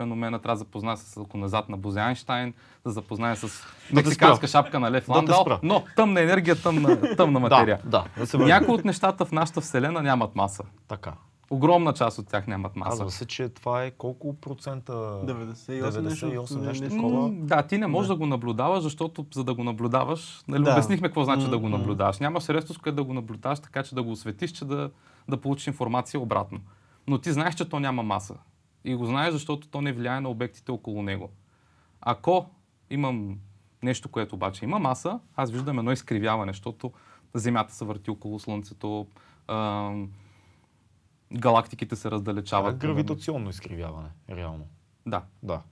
феномена, 0.00 0.38
трябва 0.38 0.54
да 0.54 0.58
запознае 0.58 0.96
с 0.96 1.16
ако 1.16 1.36
назад 1.36 1.68
на 1.68 1.76
Бозе 1.76 2.00
Айнштайн, 2.00 2.54
да 2.84 2.90
запознае 2.90 3.36
с 3.36 3.48
мексиканска 3.92 4.46
шапка 4.46 4.80
на 4.80 4.90
Лев 4.90 5.06
Да 5.06 5.12
Ландал, 5.12 5.46
но 5.62 5.84
тъмна 5.96 6.20
енергия, 6.20 6.62
тъмна, 6.62 7.16
тъмна 7.16 7.40
материя. 7.40 7.80
Да, 7.84 8.04
да, 8.18 8.38
да. 8.38 8.44
Някои 8.44 8.74
от 8.74 8.84
нещата 8.84 9.24
в 9.24 9.32
нашата 9.32 9.60
вселена 9.60 10.02
нямат 10.02 10.36
маса. 10.36 10.64
Така. 10.88 11.12
Огромна 11.50 11.92
част 11.92 12.18
от 12.18 12.28
тях 12.28 12.46
нямат 12.46 12.76
маса. 12.76 12.90
Казва 12.90 13.10
се, 13.10 13.26
че 13.26 13.48
това 13.48 13.84
е 13.84 13.90
колко 13.90 14.36
процента? 14.40 14.92
98 14.92 16.00
нещо. 16.00 16.26
98 16.26 16.66
нещо 16.66 16.88
такова. 16.88 17.30
Да, 17.32 17.62
ти 17.62 17.78
не 17.78 17.86
можеш 17.86 18.08
да. 18.08 18.16
го 18.16 18.26
наблюдаваш, 18.26 18.82
защото 18.82 19.26
за 19.34 19.44
да 19.44 19.54
го 19.54 19.64
наблюдаваш, 19.64 20.42
нали, 20.48 20.64
Да. 20.64 20.72
обяснихме 20.72 21.08
какво 21.08 21.24
значи 21.24 21.50
да 21.50 21.58
го 21.58 21.68
наблюдаваш. 21.68 22.18
Няма 22.18 22.40
средство, 22.40 22.74
с 22.74 22.78
което 22.78 22.96
да 22.96 23.04
го 23.04 23.14
наблюдаваш, 23.14 23.60
така 23.60 23.82
че 23.82 23.94
да 23.94 24.02
го 24.02 24.10
осветиш, 24.10 24.50
че 24.52 24.64
да, 24.64 24.90
да 25.28 25.36
получиш 25.36 25.66
информация 25.66 26.20
обратно. 26.20 26.60
Но 27.06 27.18
ти 27.18 27.32
знаеш, 27.32 27.54
че 27.54 27.68
то 27.68 27.80
няма 27.80 28.02
маса. 28.02 28.34
И 28.84 28.94
го 28.94 29.06
знаеш, 29.06 29.32
защото 29.32 29.68
то 29.68 29.80
не 29.80 29.92
влияе 29.92 30.20
на 30.20 30.28
обектите 30.28 30.72
около 30.72 31.02
него. 31.02 31.30
Ако 32.00 32.46
имам 32.90 33.38
нещо, 33.82 34.08
което 34.08 34.34
обаче 34.34 34.64
има 34.64 34.78
маса, 34.78 35.20
аз 35.36 35.50
виждам 35.50 35.78
едно 35.78 35.92
изкривяване, 35.92 36.52
защото 36.52 36.92
Земята 37.34 37.74
се 37.74 37.84
върти 37.84 38.10
около 38.10 38.38
Слънцето, 38.38 39.06
ам, 39.48 40.10
галактиките 41.32 41.96
се 41.96 42.10
раздалечават. 42.10 42.76
гравитационно 42.76 43.50
изкривяване, 43.50 44.08
реално. 44.30 44.66
Да. 45.06 45.22
Да. 45.42 45.62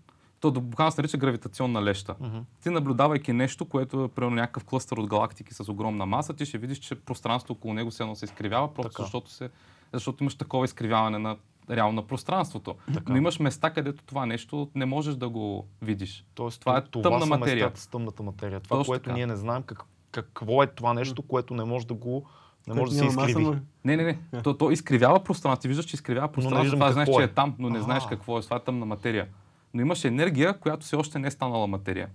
То 0.40 0.52
буквално 0.52 0.92
се 0.92 1.00
нарича 1.00 1.18
гравитационна 1.18 1.82
леща. 1.82 2.14
Мгм. 2.20 2.38
Ти 2.62 2.70
наблюдавайки 2.70 3.32
нещо, 3.32 3.64
което 3.64 4.04
е 4.04 4.08
примерно 4.08 4.36
някакъв 4.36 4.64
клъстър 4.64 4.96
от 4.96 5.06
галактики 5.06 5.54
с 5.54 5.68
огромна 5.68 6.06
маса, 6.06 6.34
ти 6.34 6.46
ще 6.46 6.58
видиш, 6.58 6.78
че 6.78 6.94
пространството 6.94 7.52
около 7.52 7.74
него 7.74 7.90
се 7.90 8.02
едно 8.02 8.14
се 8.14 8.24
изкривява, 8.24 8.74
просто 8.74 8.92
Така. 8.92 9.02
защото, 9.02 9.30
се, 9.30 9.50
защото 9.92 10.24
имаш 10.24 10.34
такова 10.34 10.64
изкривяване 10.64 11.18
на 11.18 11.36
реално 11.70 11.92
на 11.92 12.02
пространството. 12.02 12.74
Така. 12.94 13.12
Но 13.12 13.16
имаш 13.16 13.38
места, 13.38 13.70
където 13.70 14.04
това 14.04 14.26
нещо 14.26 14.70
не 14.74 14.86
можеш 14.86 15.14
да 15.14 15.28
го 15.28 15.66
видиш. 15.82 16.24
Тоест, 16.34 16.60
Това 16.60 16.78
е 16.78 16.82
тъмна 17.02 17.20
са 17.20 17.26
материя. 17.28 17.54
местата 17.56 17.80
с 17.80 17.86
тъмната 17.86 18.22
материя. 18.22 18.60
Това, 18.60 18.76
Точно 18.76 18.90
което 18.90 19.04
така. 19.04 19.14
ние 19.14 19.26
не 19.26 19.36
знаем 19.36 19.62
как, 19.62 19.78
какво 20.10 20.62
е 20.62 20.66
това 20.66 20.94
нещо, 20.94 21.22
което 21.22 21.54
не 21.54 21.64
може 21.64 21.86
да 21.86 21.94
го 21.94 22.24
не 22.68 22.74
може 22.74 22.90
да 22.90 22.98
се 22.98 23.04
маса, 23.06 23.20
изкриви. 23.20 23.44
но- 23.44 23.56
Не, 23.84 23.96
не, 23.96 24.04
не. 24.32 24.42
То, 24.42 24.54
то 24.54 24.70
изкривява 24.70 25.20
пространство. 25.20 25.62
Ти 25.62 25.68
виждаш, 25.68 25.84
че 25.84 25.94
изкривява 25.94 26.28
пространство. 26.28 26.62
виждам 26.62 26.78
Това 26.78 26.92
знаеш, 26.92 27.06
какво 27.06 27.18
че 27.18 27.22
е. 27.22 27.24
е 27.24 27.28
там, 27.28 27.54
но 27.58 27.70
не 27.70 27.80
знаеш 27.80 28.06
какво 28.06 28.38
е. 28.38 28.42
Това 28.42 28.56
е 28.56 28.60
тъмна 28.60 28.86
материя. 28.86 29.28
Но 29.74 29.80
имаш 29.80 30.04
енергия, 30.04 30.58
която 30.58 30.86
все 30.86 30.96
още 30.96 31.18
не 31.18 31.28
е 31.28 31.30
станала 31.30 31.66
материя. 31.66 32.08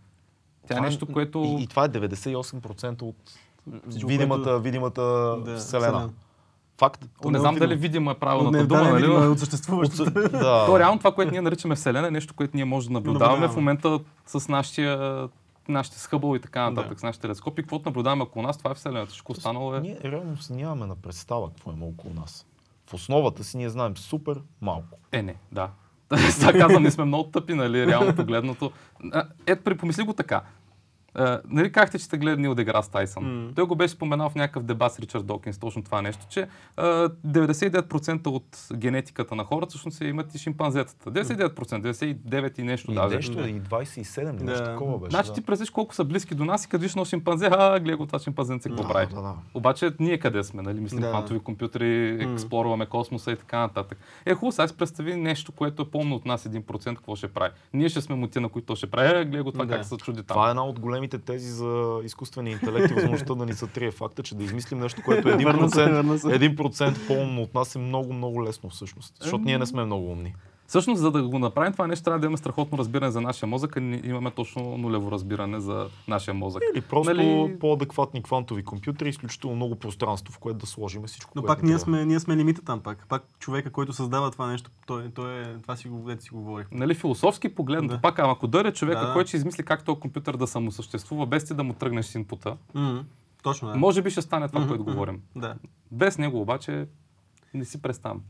Тя 0.68 0.74
е 0.74 0.78
Това 0.78 0.86
нещо, 0.86 1.06
което... 1.08 1.56
И, 1.60 1.64
и 1.64 1.68
това 1.68 1.86
е 1.86 1.90
98% 1.90 3.02
от 3.02 3.16
видимата, 4.06 4.60
видимата 4.60 5.02
Да, 5.02 5.58
вселена. 5.58 5.58
Вселена. 5.92 6.10
Факт. 6.84 7.06
То 7.22 7.32
не 7.32 7.40
знам 7.40 7.56
дали 7.56 7.76
видима 7.76 8.12
е 8.12 8.16
правилната 8.16 8.58
не, 8.58 8.64
дума, 8.64 8.84
не 8.84 8.92
нали? 8.92 9.02
видимо, 9.02 9.24
е 9.24 9.28
от 9.28 9.40
да. 10.32 10.66
То 10.66 10.80
реално 10.80 10.98
това, 10.98 11.12
което 11.12 11.32
ние 11.32 11.42
наричаме 11.42 11.76
Вселена, 11.76 12.08
е 12.08 12.12
нещо, 12.12 12.34
което 12.34 12.52
ние 12.56 12.66
можем 12.66 12.90
да 12.90 12.94
наблюдаваме 12.94 13.40
Наблюдаваме. 13.40 13.54
в 13.54 13.56
момента 13.56 14.00
с 14.26 14.50
нашия, 14.50 15.28
нашите 15.68 16.00
схъбъл 16.00 16.36
и 16.36 16.40
така 16.40 16.70
нататък, 16.70 16.94
Да. 16.94 17.00
с 17.00 17.04
нашите 17.04 17.22
телескопи. 17.22 17.62
Каквото 17.62 17.90
наблюдаваме 17.90 18.24
около 18.24 18.44
нас, 18.44 18.58
това 18.58 18.72
е 18.72 18.74
Вселената. 18.74 19.10
Всичко 19.10 19.32
останало 19.32 19.76
е... 19.76 19.80
Ние 19.80 19.98
реално 20.04 20.38
си 20.38 20.54
нямаме 20.54 20.86
на 20.86 20.96
представа 20.96 21.48
какво 21.48 21.72
има 21.72 21.86
около 21.86 22.14
нас. 22.14 22.46
В 22.90 22.94
основата 22.94 23.44
си 23.44 23.58
ние 23.58 23.70
знаем 23.70 23.98
супер 23.98 24.42
малко. 24.62 24.98
Е, 25.12 25.22
не, 25.22 25.36
да. 25.52 25.70
Сега 26.30 26.60
казвам, 26.60 26.82
ние 26.82 26.92
сме 26.92 27.06
много 27.06 27.24
тъпи, 27.24 27.54
нали, 27.54 27.88
реално 27.88 28.16
погледнато. 28.16 28.72
Ето, 29.46 29.64
припомисли 29.64 30.04
го 30.04 30.14
така. 30.14 30.42
А, 31.16 31.42
нали 31.46 31.72
казахте, 31.72 32.00
че 32.00 32.06
сте 32.06 32.18
гледали 32.18 32.42
Нил 32.42 32.56
Деграс 32.56 32.90
Тайсън? 32.90 33.24
М. 33.44 33.52
Той 33.56 33.66
го 33.66 33.76
беше 33.76 33.94
споменал 33.94 34.30
в 34.30 34.36
някакъв 34.36 34.64
дебат 34.64 34.94
с 34.94 35.00
Ричард 35.00 35.26
Докинс, 35.26 35.58
точно 35.58 35.84
това 35.84 36.02
нещо, 36.02 36.26
че 36.30 36.48
а, 36.78 37.10
99% 37.28 38.28
от 38.28 38.44
генетиката 38.76 39.36
на 39.36 39.44
хората 39.44 39.70
всъщност 39.70 40.02
имат 40.02 40.36
и 40.36 40.40
шимпанзетата. 40.40 41.12
99%, 41.12 41.82
99 41.82 42.60
и 42.60 42.64
нещо 42.64 42.92
И 42.92 42.96
даже. 42.96 43.16
нещо, 43.16 43.40
и 43.40 43.62
27, 43.62 44.36
или 44.36 44.44
нещо 44.44 44.64
Да. 44.64 44.72
такова 44.72 45.00
беше. 45.00 45.10
Значи 45.10 45.28
да. 45.30 45.34
ти 45.34 45.42
представиш 45.42 45.70
колко 45.70 45.96
са 45.96 46.04
близки 46.04 46.36
до 46.36 46.46
нас 46.46 46.66
и 46.66 46.70
като 46.70 46.82
видиш 46.82 46.92
едно 46.94 47.06
шимпанзе, 47.06 47.50
а, 47.52 47.80
гледай 47.80 47.96
го 47.96 48.06
това 48.06 48.20
шимпанзенце, 48.20 48.70
какво 48.70 48.88
прави. 48.88 49.08
Да, 49.08 49.22
да. 49.22 49.34
Обаче 49.54 49.92
ние 50.00 50.18
къде 50.18 50.44
сме, 50.44 50.62
нали? 50.62 50.80
Мислим 50.80 51.02
Да. 51.02 51.10
квантови 51.10 51.40
компютри, 51.40 51.86
М. 52.20 52.34
експлорваме 52.34 52.86
космоса 52.86 53.32
и 53.32 53.38
така 53.38 53.60
нататък. 53.60 53.98
Е, 54.26 54.34
хубаво, 54.34 54.52
сега 54.52 54.68
си 54.68 54.78
представи 54.78 55.16
нещо, 55.16 55.52
което 55.52 55.82
е 55.82 55.86
по-умно 55.86 56.16
от 56.16 56.26
нас 56.26 56.44
1%, 56.44 56.96
какво 56.96 57.16
ще 57.16 57.28
прави. 57.28 57.52
Ние 57.74 57.90
ще 57.90 58.02
сме 58.02 58.16
мути, 58.16 58.40
на 58.40 58.50
които 58.50 58.66
то 58.66 58.76
ще 58.76 58.92
прави. 58.92 59.08
Е, 59.10 59.26
гледай 59.26 59.42
го 59.42 59.52
това 59.52 59.66
Да. 59.66 59.76
как 59.76 59.86
се 59.86 59.98
чуди 59.98 60.18
там. 60.18 60.26
Това 60.26 60.48
е 60.48 60.50
една 60.50 60.66
от 60.66 60.80
големите 61.04 61.18
тези 61.18 61.50
за 61.50 62.00
изкуствения 62.04 62.52
интелект 62.52 62.92
и 62.92 62.94
възможността 62.94 63.36
да 63.36 63.46
ни 63.46 63.54
сътрие 63.54 63.92
факта, 63.92 64.24
че 64.24 64.36
да 64.36 64.44
измислим 64.44 64.80
нещо, 64.80 65.02
което 65.06 65.30
е 65.30 65.32
Върна 65.32 65.70
се, 65.70 65.80
1%, 65.80 65.92
върна 65.92 66.20
се. 66.20 66.28
1% 66.28 67.08
по-умно 67.08 67.42
от 67.42 67.54
нас 67.54 67.76
е 67.76 67.80
много, 67.80 68.14
много 68.14 68.44
лесно 68.44 68.70
всъщност. 68.70 69.14
Защото 69.22 69.44
ние 69.44 69.58
не 69.58 69.66
сме 69.66 69.86
много 69.86 70.12
умни. 70.12 70.36
Всъщност, 70.74 71.02
за 71.02 71.12
да 71.12 71.24
го 71.24 71.40
направим 71.40 71.74
това 71.74 71.88
нещо, 71.88 72.04
трябва 72.04 72.20
да 72.20 72.26
имаме 72.26 72.38
страхотно 72.38 72.78
разбиране 72.78 73.12
за 73.12 73.22
нашия 73.22 73.48
мозък, 73.48 73.78
а 73.78 73.80
ние 73.80 74.02
имаме 74.04 74.32
точно 74.32 74.78
нулево 74.78 75.12
разбиране 75.12 75.60
за 75.60 75.90
нашия 76.08 76.34
мозък. 76.34 76.64
Или 76.74 76.82
просто 76.82 77.14
Нали- 77.14 77.58
по-адекватни 77.60 78.24
квантови 78.24 78.64
компютри, 78.64 79.10
изключително 79.10 79.56
много 79.56 79.76
пространство, 79.76 80.34
в 80.34 80.40
което 80.40 80.58
да 80.58 80.66
сложим 80.66 81.04
всичко. 81.04 81.32
Но 81.36 81.44
пак 81.44 81.64
ни 81.64 81.70
ние 81.70 81.80
сме, 81.80 82.06
ние 82.06 82.20
сме 82.20 82.38
лимита 82.38 82.62
там 82.62 82.80
пак. 82.80 83.06
Пак 83.10 83.24
човека, 83.40 83.72
който 83.72 83.94
създава 83.94 84.32
това 84.32 84.48
нещо, 84.48 84.72
той, 84.88 85.10
той 85.10 85.42
е, 85.42 85.58
това 85.58 85.76
си 85.76 85.88
го, 85.88 86.12
си 86.20 86.30
го 86.30 86.42
говорих. 86.42 86.68
Нали, 86.72 86.96
философски 86.96 87.56
погледнато, 87.56 87.96
Да. 87.96 88.02
пак, 88.02 88.20
ама 88.20 88.32
ако 88.32 88.48
дойде 88.48 88.74
човека, 88.74 89.00
Да, 89.02 89.08
да. 89.08 89.14
който 89.14 89.28
ще 89.28 89.38
измисли 89.38 89.64
как 89.64 89.84
този 89.86 90.00
компютър 90.00 90.38
да 90.38 90.48
самосъществува, 90.48 91.26
без 91.26 91.46
ти 91.46 91.54
да 91.54 91.64
му 91.64 91.74
тръгнеш 91.74 92.06
с 92.06 92.16
инпута, 92.16 92.58
М, 92.74 93.04
Точно, 93.44 93.68
да. 93.68 93.76
може 93.76 94.02
би 94.02 94.10
ще 94.10 94.22
стане 94.22 94.48
това, 94.48 94.60
Мгм, 94.60 94.70
което 94.70 94.84
мгм. 94.84 94.92
говорим. 94.92 95.22
Да. 95.36 95.56
Без 95.92 96.18
него 96.18 96.42
обаче 96.42 96.88
не 97.54 97.66
си 97.66 97.82
представям. 97.82 98.22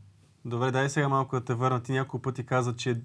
Добре, 0.46 0.70
дай 0.70 0.88
сега 0.88 1.08
малко 1.08 1.36
да 1.36 1.44
те 1.44 1.54
върна. 1.54 1.82
Ти 1.82 1.92
няколко 1.92 2.22
пъти 2.22 2.46
каза, 2.46 2.76
че 2.76 3.00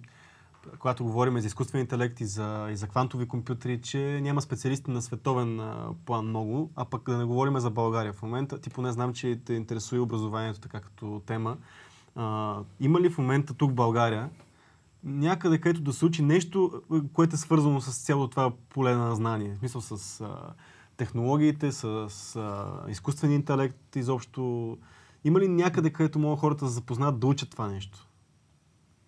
когато 0.80 1.04
говорим 1.04 1.40
за 1.40 1.48
изкуствен 1.48 1.82
интелект 1.82 2.22
и 2.22 2.26
за, 2.26 2.68
и 2.72 2.76
за 2.76 2.88
квантови 2.88 3.28
компютри, 3.28 3.82
че 3.82 4.20
няма 4.22 4.42
специалисти 4.42 4.92
на 4.92 5.02
световен 5.02 5.62
план 6.06 6.26
много, 6.26 6.72
а 6.76 6.86
пък 6.86 7.06
да 7.06 7.18
не 7.18 7.26
говорим 7.26 7.60
за 7.60 7.70
България 7.70 8.14
в 8.14 8.22
момента. 8.22 8.62
Ти 8.62 8.70
поне 8.70 8.92
знам, 8.92 9.14
че 9.14 9.40
те 9.46 9.54
интересува 9.54 10.04
образованието 10.04 10.60
така 10.60 10.80
като 10.80 11.22
тема. 11.26 11.58
А, 12.16 12.58
има 12.80 13.02
ли 13.02 13.10
в 13.10 13.18
момента 13.18 13.54
тук 13.54 13.72
в 13.72 13.76
България 13.76 14.30
някъде, 15.04 15.62
където 15.62 15.82
да 15.82 15.94
се 15.94 16.06
учи 16.06 16.24
нещо, 16.24 16.82
което 17.14 17.36
е 17.36 17.38
свързано 17.38 17.82
с 17.82 18.06
цялото 18.06 18.30
това 18.30 18.52
поле 18.70 18.96
на 18.96 19.16
знание? 19.16 19.54
В 19.56 19.58
смисъл 19.58 19.82
с 19.82 20.22
а, 20.22 20.54
технологиите, 20.98 21.72
с 21.72 21.86
а, 22.36 22.92
изкуствен 22.92 23.32
интелект 23.32 23.96
изобщо. 23.96 24.78
Има 25.24 25.40
ли 25.40 25.48
някъде, 25.48 25.94
където 25.94 26.20
могат 26.20 26.40
хората 26.40 26.66
да 26.66 26.72
запознат 26.72 27.20
да 27.20 27.28
учат 27.28 27.50
това 27.50 27.68
нещо? 27.68 28.08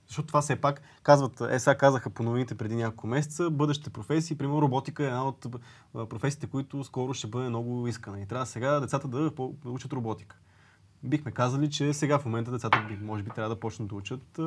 Защото 0.08 0.28
това 0.28 0.42
все 0.42 0.56
пак, 0.56 0.82
казват, 1.04 1.42
е 1.42 1.60
сега 1.60 1.78
казаха 1.78 2.10
по 2.10 2.24
новините 2.24 2.56
преди 2.56 2.76
няколко 2.76 3.08
месеца, 3.08 3.50
бъдещите 3.50 3.90
професии, 3.90 4.38
примерно 4.38 4.62
роботика 4.62 5.04
е 5.04 5.08
една 5.08 5.28
от 5.28 5.46
професиите, 5.94 6.48
които 6.48 6.84
скоро 6.84 7.14
ще 7.14 7.28
бъде 7.28 7.50
много 7.50 7.88
искана. 7.88 8.22
И 8.22 8.26
трябва 8.26 8.46
сега 8.46 8.80
децата 8.80 9.08
да 9.08 9.32
учат 9.66 9.94
роботика. 9.94 10.38
Бихме 11.04 11.32
казали, 11.32 11.70
че 11.70 11.94
сега 11.94 12.20
в 12.20 12.26
момента 12.26 12.52
децата 12.52 12.88
може 13.02 13.24
би 13.24 13.30
трябва 13.30 13.56
да 13.56 13.60
почнат 13.60 13.90
да 13.90 13.96
учат 13.96 14.40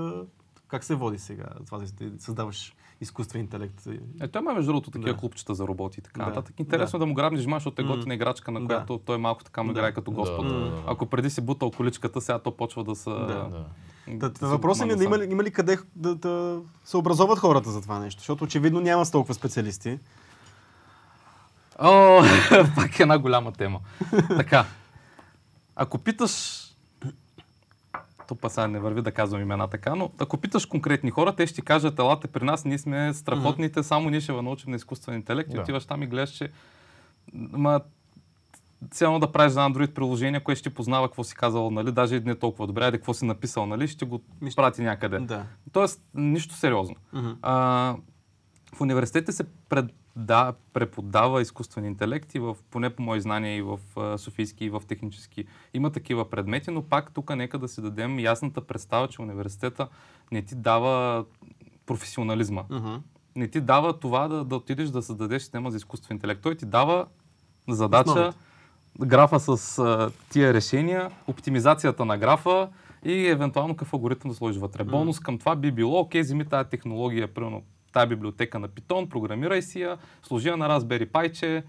как 0.68 0.84
се 0.84 0.94
води 0.94 1.18
сега 1.18 1.46
това 1.66 1.78
да 1.78 1.86
създаваш 2.18 2.74
изкуствен 3.00 3.40
интелект. 3.40 3.86
Е, 4.20 4.28
той 4.28 4.42
има 4.42 4.54
между 4.54 4.66
другото 4.72 4.90
такива 4.90 5.12
Да. 5.12 5.18
клубчета 5.18 5.54
за 5.54 5.66
роботи 5.66 6.00
и 6.00 6.02
така 6.02 6.20
Да. 6.20 6.26
нататък. 6.26 6.60
Интересно 6.60 6.96
е 6.96 7.00
да 7.00 7.06
му 7.06 7.14
грабнеш 7.14 7.42
жма, 7.42 7.56
защото 7.56 7.82
е 7.82 7.84
готина 7.84 8.14
играчка, 8.14 8.50
на 8.50 8.60
Да. 8.60 8.66
която 8.66 8.98
той 8.98 9.18
малко 9.18 9.44
така 9.44 9.62
му 9.62 9.72
Да. 9.72 9.78
играе 9.80 9.92
като 9.92 10.10
Господ. 10.10 10.48
Да, 10.48 10.54
да, 10.54 10.60
да. 10.60 10.82
Ако 10.86 11.06
преди 11.06 11.30
си 11.30 11.40
бутал 11.40 11.70
количката, 11.70 12.20
сега 12.20 12.38
то 12.38 12.50
почва 12.50 12.84
да 12.84 12.94
се... 12.94 13.10
Да. 13.10 13.16
Да. 14.08 14.28
Да 14.28 14.38
се 14.38 14.46
въпросът 14.46 14.86
ми 14.86 14.92
е 14.92 14.96
да 14.96 15.04
има 15.04 15.18
ли, 15.18 15.24
има 15.24 15.42
ли 15.42 15.50
къде 15.50 15.78
да, 15.96 16.14
да 16.14 16.60
се 16.84 16.96
образоват 16.96 17.38
хората 17.38 17.70
за 17.70 17.82
това 17.82 17.98
нещо, 17.98 18.20
защото 18.20 18.44
очевидно 18.44 18.80
няма 18.80 19.06
с 19.06 19.10
толкова 19.10 19.34
специалисти. 19.34 19.98
О, 21.78 22.22
пак 22.76 22.98
е 22.98 23.02
една 23.02 23.18
голяма 23.18 23.52
тема. 23.52 23.80
така, 24.28 24.64
ако 25.76 25.98
питаш... 25.98 26.60
То 28.24 28.34
па 28.34 28.50
сега 28.50 28.66
не 28.66 28.80
върви 28.80 29.02
да 29.02 29.12
казвам 29.12 29.40
имена 29.40 29.68
така, 29.68 29.94
но 29.94 30.10
ако 30.18 30.36
питаш 30.36 30.66
конкретни 30.66 31.10
хора, 31.10 31.32
те 31.32 31.46
ще 31.46 31.62
кажат, 31.62 31.98
елате 31.98 32.28
при 32.28 32.44
нас, 32.44 32.64
ние 32.64 32.78
сме 32.78 33.14
страхотните, 33.14 33.82
само 33.82 34.10
ние 34.10 34.20
ще 34.20 34.32
ви 34.32 34.42
научим 34.42 34.70
на 34.70 34.76
изкуствен 34.76 35.14
интелект 35.14 35.50
и 35.50 35.54
Да. 35.54 35.60
отиваш 35.60 35.84
там 35.84 36.02
и 36.02 36.06
гледаш, 36.06 36.30
че 36.30 36.48
ма, 37.34 37.80
цяло 38.90 39.18
да 39.18 39.32
правиш 39.32 39.52
за 39.52 39.60
Android 39.60 39.86
приложение, 39.88 40.40
което 40.40 40.58
ще 40.58 40.70
познава 40.70 41.08
какво 41.08 41.24
си 41.24 41.34
казал, 41.34 41.70
нали, 41.70 41.92
даже 41.92 42.16
и 42.16 42.20
не 42.20 42.34
толкова 42.34 42.66
добре, 42.66 42.84
айде 42.84 42.98
какво 42.98 43.14
си 43.14 43.24
написал, 43.24 43.66
нали, 43.66 43.88
ще 43.88 44.04
го 44.04 44.20
Мисля- 44.40 44.56
прати 44.56 44.82
някъде. 44.82 45.18
Да. 45.18 45.46
Тоест, 45.72 46.02
нищо 46.14 46.54
сериозно. 46.54 46.96
Мгм. 47.12 47.30
А, 47.42 47.52
в 48.74 48.80
университетите 48.80 49.32
се 49.32 49.44
преда, 50.14 50.52
преподава 50.72 51.42
изкуствен 51.42 51.84
интелект 51.84 52.34
и 52.34 52.38
в, 52.38 52.56
поне 52.70 52.90
по 52.90 53.02
мои 53.02 53.20
знания 53.20 53.56
и 53.56 53.62
в 53.62 53.78
Софийски, 54.18 54.64
и 54.64 54.70
в 54.70 54.82
технически. 54.88 55.44
Има 55.74 55.90
такива 55.90 56.30
предмети, 56.30 56.70
но 56.70 56.82
пак 56.82 57.12
тук 57.14 57.36
нека 57.36 57.58
да 57.58 57.68
си 57.68 57.82
дадем 57.82 58.18
ясната 58.18 58.60
представа, 58.60 59.08
че 59.08 59.22
университета 59.22 59.88
не 60.32 60.42
ти 60.42 60.54
дава 60.54 61.24
професионализма. 61.86 62.64
Мгм. 62.70 62.94
Не 63.36 63.48
ти 63.48 63.60
дава 63.60 63.98
това 63.98 64.28
да, 64.28 64.44
да 64.44 64.56
отидеш 64.56 64.88
да 64.88 65.02
създадеш 65.02 65.42
система 65.42 65.70
за 65.70 65.76
изкуствен 65.76 66.16
интелект. 66.16 66.42
Той 66.42 66.54
ти 66.54 66.66
дава 66.66 67.06
задача, 67.68 68.10
Основата. 68.10 68.36
графа 69.00 69.40
с 69.40 69.78
а, 69.78 70.10
тия 70.30 70.54
решения, 70.54 71.10
оптимизацията 71.26 72.04
на 72.04 72.18
графа 72.18 72.68
и 73.04 73.26
евентуално 73.26 73.76
какъв 73.76 73.92
алгоритъм 73.92 74.30
да 74.30 74.34
сложиш 74.34 74.60
вътре. 74.60 74.84
Бонус 74.84 75.20
към 75.20 75.38
това 75.38 75.56
би 75.56 75.72
било, 75.72 76.00
окей, 76.00 76.20
вземи 76.20 76.44
тази 76.44 76.68
технология, 76.68 77.34
примерно 77.34 77.62
тази 77.94 78.08
библиотека 78.08 78.58
на 78.58 78.68
Python, 78.68 79.08
програмирай 79.08 79.62
си 79.62 79.80
я, 79.80 79.98
сложи 80.22 80.48
я 80.48 80.56
на 80.56 80.68
Raspberry 80.68 81.10
Pi 81.10 81.62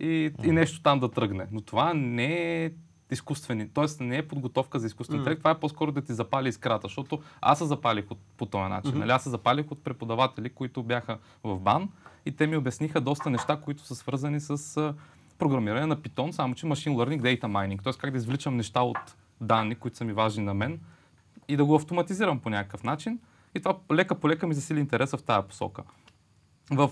и, 0.00 0.32
и 0.44 0.52
нещо 0.52 0.82
там 0.82 1.00
да 1.00 1.10
тръгне. 1.10 1.46
Но 1.52 1.60
това 1.60 1.94
не 1.94 2.64
е 2.64 2.70
изкуствени, 3.10 3.68
т.е. 3.68 4.04
не 4.04 4.16
е 4.18 4.28
подготовка 4.28 4.78
за 4.78 4.86
изкуствен 4.86 5.18
интелект, 5.18 5.40
това 5.40 5.50
е 5.50 5.60
по-скоро 5.60 5.92
да 5.92 6.02
ти 6.02 6.12
запали 6.12 6.48
искрата, 6.48 6.88
защото 6.88 7.20
аз 7.40 7.58
се 7.58 7.64
запалих 7.64 8.10
от, 8.10 8.18
по 8.36 8.46
този 8.46 8.68
начин. 8.68 8.98
Нали? 8.98 9.10
Аз 9.10 9.22
се 9.22 9.30
запалих 9.30 9.70
от 9.70 9.84
преподаватели, 9.84 10.48
които 10.50 10.82
бяха 10.82 11.18
в 11.44 11.58
БАН 11.60 11.88
и 12.26 12.32
те 12.32 12.46
ми 12.46 12.56
обясниха 12.56 13.00
доста 13.00 13.30
неща, 13.30 13.60
които 13.64 13.86
са 13.86 13.94
свързани 13.94 14.40
с 14.40 14.94
програмиране 15.38 15.86
на 15.86 15.96
Python, 15.96 16.30
само 16.30 16.54
че 16.54 16.66
Machine 16.66 16.94
Learning, 16.94 17.20
Data 17.20 17.44
Mining, 17.44 17.82
т.е. 17.82 17.92
как 17.92 18.10
да 18.10 18.16
извличам 18.16 18.56
неща 18.56 18.82
от 18.82 19.16
данни, 19.40 19.74
които 19.74 19.96
са 19.96 20.04
ми 20.04 20.12
важни 20.12 20.44
на 20.44 20.54
мен 20.54 20.80
и 21.48 21.56
да 21.56 21.64
го 21.64 21.74
автоматизирам 21.74 22.40
по 22.40 22.50
някакъв 22.50 22.82
начин. 22.82 23.18
И 23.54 23.60
това 23.60 23.78
лека 23.92 24.20
по 24.20 24.28
лека 24.28 24.46
ми 24.46 24.54
засили 24.54 24.80
интереса 24.80 25.16
в 25.16 25.22
тая 25.22 25.48
посока. 25.48 25.82
В 26.70 26.90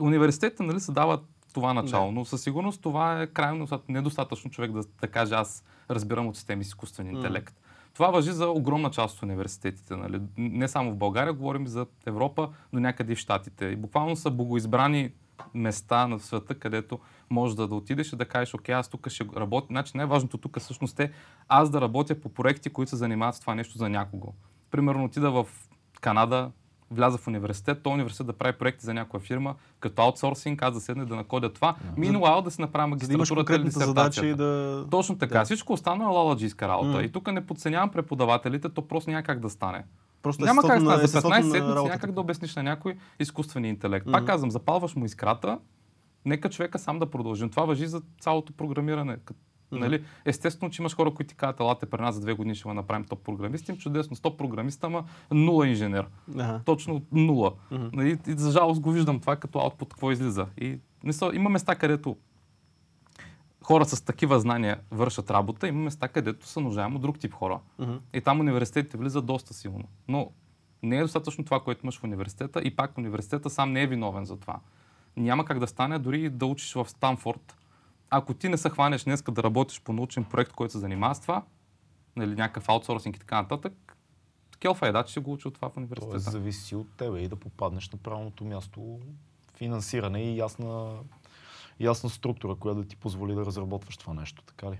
университета 0.00 0.62
нали, 0.62 0.80
се 0.80 0.92
дава 0.92 1.20
това 1.54 1.74
начало, 1.74 2.06
Да. 2.06 2.12
но 2.12 2.24
със 2.24 2.42
сигурност 2.42 2.82
това 2.82 3.22
е 3.22 3.26
крайно 3.26 3.58
доста- 3.58 3.80
недостатъчно 3.88 4.50
човек 4.50 4.72
да, 4.72 4.82
да 5.00 5.08
каже 5.08 5.34
аз 5.34 5.64
разбирам 5.90 6.26
от 6.26 6.36
системи 6.36 6.64
с 6.64 6.66
изкуствен 6.66 7.08
интелект. 7.16 7.54
Това 7.94 8.10
въжи 8.10 8.32
за 8.32 8.48
огромна 8.48 8.90
част 8.90 9.16
от 9.16 9.22
университетите. 9.22 9.96
Нали? 9.96 10.20
Не 10.38 10.68
само 10.68 10.90
в 10.92 10.96
България, 10.96 11.32
говорим 11.32 11.66
за 11.66 11.86
Европа, 12.06 12.50
до 12.72 12.80
някъде 12.80 13.12
и 13.12 13.16
в 13.16 13.18
Штатите. 13.18 13.64
И 13.66 13.76
буквално 13.76 14.16
са 14.16 14.30
богоизбрани 14.30 15.12
места 15.54 16.06
на 16.06 16.20
света, 16.20 16.58
където 16.58 16.98
можеш 17.30 17.56
да, 17.56 17.68
да 17.68 17.74
отидеш 17.74 18.12
и 18.12 18.16
да 18.16 18.28
кажеш, 18.28 18.54
окей, 18.54 18.74
аз 18.74 18.88
тук 18.88 19.08
ще 19.08 19.26
работя. 19.36 19.66
Значи 19.70 19.96
най-важното 19.96 20.38
тук 20.38 20.60
всъщност 20.60 21.00
е 21.00 21.12
аз 21.48 21.70
да 21.70 21.80
работя 21.80 22.20
по 22.20 22.28
проекти, 22.28 22.70
които 22.70 22.90
се 22.90 22.96
занимават 22.96 23.34
с 23.34 23.40
това 23.40 23.54
нещо 23.54 23.78
за 23.78 23.88
някого. 23.88 24.34
Примерно 24.70 25.04
отида 25.04 25.30
в 25.30 25.46
Канада, 26.00 26.50
вляза 26.90 27.18
в 27.18 27.26
университет, 27.26 27.82
то 27.82 27.90
университет 27.90 28.26
да 28.26 28.32
прави 28.32 28.58
проекти 28.58 28.86
за 28.86 28.94
някоя 28.94 29.20
фирма, 29.20 29.54
като 29.80 30.02
аутсорсинг, 30.02 30.62
аз 30.62 30.74
да 30.74 30.80
седна 30.80 31.02
и 31.02 31.06
да 31.06 31.16
накодя 31.16 31.52
това. 31.52 31.76
Минуал 31.96 32.42
да 32.42 32.50
си 32.50 32.60
направя 32.60 32.96
За 33.00 33.08
да 33.08 33.18
магистратурата 33.18 33.56
или 33.56 33.70
задача 33.70 34.26
и 34.26 34.34
да... 34.34 34.84
Точно 34.90 35.18
така. 35.18 35.38
Да. 35.38 35.44
Всичко 35.44 35.72
останало 35.72 36.10
е 36.10 36.14
лаладжийска 36.14 36.68
работа. 36.68 36.96
М. 36.96 37.02
И 37.02 37.12
тук 37.12 37.32
не 37.32 37.46
подценявам 37.46 37.90
преподавателите, 37.90 38.68
то 38.68 38.88
просто 38.88 39.10
няма 39.10 39.22
как 39.22 39.40
да 39.40 39.50
стане. 39.50 39.84
Просто 40.22 40.44
Няма 40.44 40.62
как 40.62 40.78
да 40.78 40.84
стане. 40.84 40.96
За 40.96 41.04
естеството 41.04 41.34
15 41.34 41.38
на 41.38 41.50
седмици 41.50 41.74
няма 41.74 41.98
как 41.98 42.12
да 42.12 42.20
обясниш 42.20 42.56
на 42.56 42.62
някой 42.62 42.96
изкуствения 43.18 43.68
интелект. 43.68 44.06
Мгм. 44.06 44.12
Пак 44.12 44.26
казвам, 44.26 44.50
запалваш 44.50 44.96
му 44.96 45.04
искрата, 45.04 45.58
нека 46.24 46.50
човека 46.50 46.78
сам 46.78 46.98
да 46.98 47.06
продължим. 47.06 47.50
Това 47.50 47.64
въжи 47.64 47.86
за 47.86 48.02
цялото 48.20 48.52
програмиране. 48.52 49.18
Мгм. 49.72 49.80
Нали? 49.80 50.04
Естествено, 50.24 50.70
че 50.70 50.82
имаш 50.82 50.96
хора, 50.96 51.14
които 51.14 51.28
ти 51.28 51.34
казват, 51.34 51.60
елате 51.60 51.86
при 51.86 52.00
нас 52.00 52.14
за 52.14 52.20
две 52.20 52.32
години 52.32 52.54
ще 52.54 52.68
го 52.68 52.74
направим 52.74 53.04
топ 53.04 53.24
програмист. 53.24 53.68
Им 53.68 53.76
чудесно, 53.76 54.16
100 54.16 54.36
програмиста, 54.36 54.86
ама 54.86 55.04
нула 55.30 55.68
инженер. 55.68 56.06
Ага. 56.34 56.60
Точно 56.64 57.02
нула. 57.12 57.52
Мгм. 57.70 57.86
Нали, 57.92 58.18
И 58.26 58.32
за 58.32 58.50
жалост 58.50 58.80
го 58.80 58.92
виждам 58.92 59.20
това 59.20 59.36
като 59.36 59.58
аутпут, 59.58 59.88
какво 59.88 60.12
излиза. 60.12 60.46
И 60.58 60.78
мисъл, 61.04 61.30
има 61.34 61.50
места, 61.50 61.74
където 61.74 62.16
хора 63.62 63.84
с 63.84 64.04
такива 64.04 64.40
знания 64.40 64.80
вършат 64.90 65.30
работа, 65.30 65.68
има 65.68 65.80
места, 65.80 66.08
където 66.08 66.46
се 66.46 66.60
нуждаем 66.60 66.96
от 66.96 67.02
друг 67.02 67.18
тип 67.18 67.34
хора. 67.34 67.60
Мгм. 67.78 67.94
И 68.14 68.20
там 68.20 68.40
университетите 68.40 68.96
влизат 68.96 69.26
доста 69.26 69.54
силно. 69.54 69.84
Но 70.08 70.30
не 70.82 70.96
е 70.96 71.02
достатъчно 71.02 71.44
това, 71.44 71.60
което 71.60 71.86
имаш 71.86 71.98
в 71.98 72.04
университета 72.04 72.60
и 72.60 72.76
пак 72.76 72.98
университета 72.98 73.50
сам 73.50 73.72
не 73.72 73.82
е 73.82 73.86
виновен 73.86 74.24
за 74.24 74.36
това. 74.36 74.60
Няма 75.16 75.44
как 75.44 75.58
да 75.58 75.66
стане 75.66 75.98
дори 75.98 76.30
да 76.30 76.46
учиш 76.46 76.72
в 76.74 76.88
Станфорд. 76.88 77.56
Ако 78.16 78.34
ти 78.34 78.48
не 78.48 78.56
се 78.56 78.70
хванеш 78.70 79.04
днес 79.04 79.22
да 79.22 79.42
работиш 79.42 79.80
по 79.80 79.92
научен 79.92 80.24
проект, 80.24 80.52
който 80.52 80.72
се 80.72 80.78
занимава 80.78 81.14
с 81.14 81.20
това, 81.20 81.42
нали, 82.16 82.34
някакъв 82.34 82.68
аутсорсинг 82.68 83.16
и 83.16 83.18
така 83.18 83.42
нататък, 83.42 83.96
келфа 84.58 84.88
е 84.88 84.92
да, 84.92 85.02
че 85.02 85.12
си 85.12 85.20
го 85.20 85.32
учил 85.32 85.50
това 85.50 85.68
в 85.68 85.72
Тоест 85.72 85.76
университета. 85.76 86.30
зависи 86.30 86.76
от 86.76 86.96
тебе 86.96 87.20
и 87.20 87.28
да 87.28 87.36
попаднеш 87.36 87.90
на 87.90 87.98
правилното 87.98 88.44
място, 88.44 89.00
финансиране 89.54 90.22
и 90.22 90.36
ясна, 90.36 90.98
ясна 91.80 92.10
структура, 92.10 92.54
която 92.54 92.82
да 92.82 92.88
ти 92.88 92.96
позволи 92.96 93.34
да 93.34 93.46
разработваш 93.46 93.96
това 93.96 94.14
нещо, 94.14 94.42
така 94.42 94.70
ли? 94.70 94.78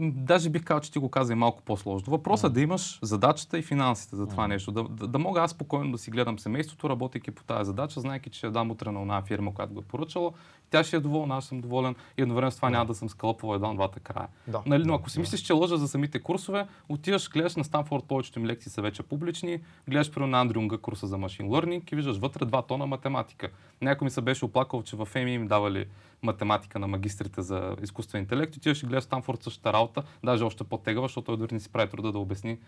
Даже 0.00 0.50
бих 0.50 0.64
казал, 0.64 0.80
че 0.80 0.92
ти 0.92 0.98
го 0.98 1.08
каза 1.08 1.32
и 1.32 1.36
малко 1.36 1.62
по-сложно. 1.62 2.10
Въпросът 2.10 2.50
е 2.50 2.54
да 2.54 2.60
имаш 2.60 2.98
задачата 3.02 3.58
и 3.58 3.62
финансите 3.62 4.16
за 4.16 4.26
това 4.26 4.48
нещо. 4.48 4.72
Да, 4.72 4.82
да, 4.82 5.06
да 5.06 5.18
мога 5.18 5.40
аз 5.40 5.50
спокойно 5.50 5.92
да 5.92 5.98
си 5.98 6.10
гледам 6.10 6.38
семейството, 6.38 6.88
работейки 6.88 7.30
по 7.30 7.44
тази 7.44 7.66
задача, 7.66 8.00
знайки, 8.00 8.30
че 8.30 8.38
ще 8.38 8.46
я 8.46 8.52
дам 8.52 8.70
утре 8.70 8.92
на 8.92 9.00
една 9.00 9.22
фирма, 9.22 9.54
която 9.54 9.74
го 9.74 9.80
е 9.80 9.82
поръчала. 9.82 10.32
Тя 10.70 10.84
ще 10.84 10.96
е 10.96 11.00
доволна, 11.00 11.36
аз 11.36 11.44
съм 11.44 11.60
доволен 11.60 11.94
и 12.18 12.22
едновременно 12.22 12.50
с 12.50 12.56
това 12.56 12.70
няма 12.70 12.86
да 12.86 12.94
съм 12.94 13.08
скълъпвал 13.08 13.54
едва 13.54 13.74
двата 13.74 14.00
края. 14.00 14.28
Да. 14.46 14.62
Нали, 14.66 14.84
но 14.86 14.94
ако 14.94 15.10
си 15.10 15.20
мислиш, 15.20 15.40
че 15.40 15.52
лъжа 15.52 15.76
за 15.76 15.88
самите 15.88 16.22
курсове, 16.22 16.66
отиваш, 16.88 17.30
гледаш 17.30 17.56
на 17.56 17.64
Станфорд, 17.64 18.04
повечето 18.04 18.38
им 18.38 18.46
лекции 18.46 18.70
са 18.70 18.82
вече 18.82 19.02
публични, 19.02 19.60
гледаш 19.88 20.10
при 20.10 20.26
на 20.26 20.40
Андрю 20.40 20.60
Унга 20.60 20.78
курса 20.78 21.06
за 21.06 21.18
машин 21.18 21.48
learning 21.48 21.92
и 21.92 21.96
виждаш 21.96 22.18
вътре 22.18 22.44
два 22.44 22.62
тона 22.62 22.86
математика. 22.86 23.50
Някой 23.82 24.04
ми 24.04 24.10
се 24.10 24.20
беше 24.20 24.44
оплакал, 24.44 24.82
че 24.82 24.96
в 24.96 25.08
ЕМИ 25.14 25.34
им 25.34 25.46
давали 25.46 25.86
математика 26.22 26.78
на 26.78 26.86
магистрите 26.86 27.42
за 27.42 27.76
изкуствен 27.82 28.20
интелект. 28.20 28.56
И 28.56 28.60
гледаш 28.86 29.04
Станфорд 29.04 29.42
същата 29.42 29.72
работа, 29.72 30.02
даже 30.24 30.44
още 30.44 30.64
по-тегава, 30.64 31.04
защото 31.04 31.24
той 31.24 31.36
дори 31.36 31.54
не 31.54 31.60
си 31.60 31.72
прави 31.72 31.90
труда 31.90 32.12
да 32.12 32.18
обясни 32.18 32.58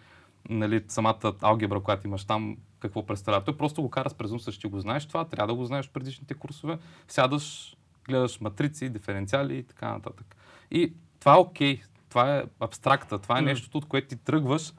нали, 0.49 0.85
самата 0.89 1.33
алгебра, 1.43 1.81
която 1.81 2.07
имаш 2.07 2.25
там, 2.25 2.57
какво 2.81 3.07
представлява. 3.07 3.45
Той 3.45 3.57
просто 3.57 3.83
го 3.83 3.91
кара 3.91 4.11
с 4.11 4.15
презумпция, 4.15 4.53
че 4.53 4.61
ти 4.61 4.67
го 4.67 4.81
знаеш 4.81 5.07
това, 5.07 5.25
трябва 5.25 5.55
да 5.55 5.55
го 5.55 5.65
знаеш 5.65 5.87
в 5.87 5.91
предишните 5.91 6.35
курсове. 6.35 6.79
Сядаш, 7.09 7.77
гледаш 8.09 8.41
матрици, 8.41 8.89
диференциали 8.89 9.57
и 9.57 9.63
така 9.63 9.93
нататък. 9.93 10.37
И 10.71 10.93
това 11.21 11.35
е 11.35 11.39
окей, 11.39 11.81
това 12.09 12.37
е 12.37 12.45
абстракта, 12.61 13.19
това 13.19 13.39
е 13.39 13.43
нещото, 13.43 13.79
от 13.79 13.85
което 13.85 14.09
ти 14.09 14.17
тръгваш 14.17 14.73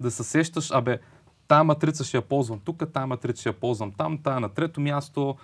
да 0.00 0.10
се 0.10 0.24
сещаш, 0.24 0.70
абе, 0.70 0.98
тая 1.48 1.64
матрица 1.64 2.04
ще 2.04 2.16
я 2.16 2.22
ползвам 2.22 2.60
тук, 2.60 2.92
тая 2.92 3.06
матрица 3.06 3.40
ще 3.40 3.48
я 3.48 3.60
ползвам 3.60 3.92
там, 3.92 4.18
тая 4.18 4.40
на 4.40 4.48
трето 4.48 4.80
място, 4.80 5.36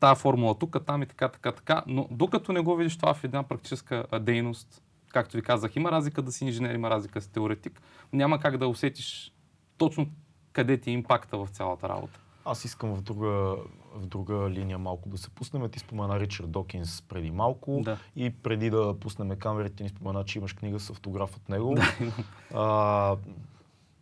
тая 0.00 0.14
формула 0.14 0.54
тук, 0.58 0.76
там 0.86 1.02
и 1.02 1.06
така, 1.06 1.28
така, 1.28 1.52
така. 1.52 1.82
Но 1.86 2.08
докато 2.10 2.52
не 2.52 2.60
го 2.60 2.76
видиш 2.76 2.96
това 2.96 3.14
в 3.14 3.24
една 3.24 3.42
практическа 3.42 4.04
дейност, 4.20 4.82
както 5.08 5.36
ви 5.36 5.42
казах, 5.42 5.76
има 5.76 5.92
разлика 5.92 6.22
да 6.22 6.32
си 6.32 6.44
инженер, 6.44 6.74
има 6.74 6.90
разлика 6.90 7.20
си 7.20 7.32
теоретик, 7.32 7.82
няма 8.12 8.40
как 8.40 8.56
да 8.56 8.68
усетиш 8.68 9.32
точно 9.78 10.06
къде 10.52 10.78
ти 10.78 10.90
е 10.90 10.92
импакта 10.92 11.38
в 11.38 11.48
цялата 11.48 11.88
работа. 11.88 12.20
Аз 12.44 12.64
искам 12.64 12.94
в 12.94 13.02
друга, 13.02 13.56
в 13.94 14.06
друга 14.06 14.50
линия 14.50 14.78
малко 14.78 15.08
да 15.08 15.18
се 15.18 15.30
пуснем. 15.30 15.68
Ти 15.70 15.78
спомена 15.78 16.20
Ричард 16.20 16.50
Докинс 16.50 17.02
преди 17.02 17.30
малко 17.30 17.80
Да. 17.84 17.98
и 18.16 18.30
преди 18.30 18.70
да 18.70 18.94
пуснем 19.00 19.38
камерите 19.38 19.82
ни 19.82 19.88
спомена, 19.88 20.24
че 20.24 20.38
имаш 20.38 20.52
книга 20.52 20.80
с 20.80 20.90
автограф 20.90 21.36
от 21.36 21.48
него. 21.48 21.74
Да. 21.74 22.12
А, 22.54 23.16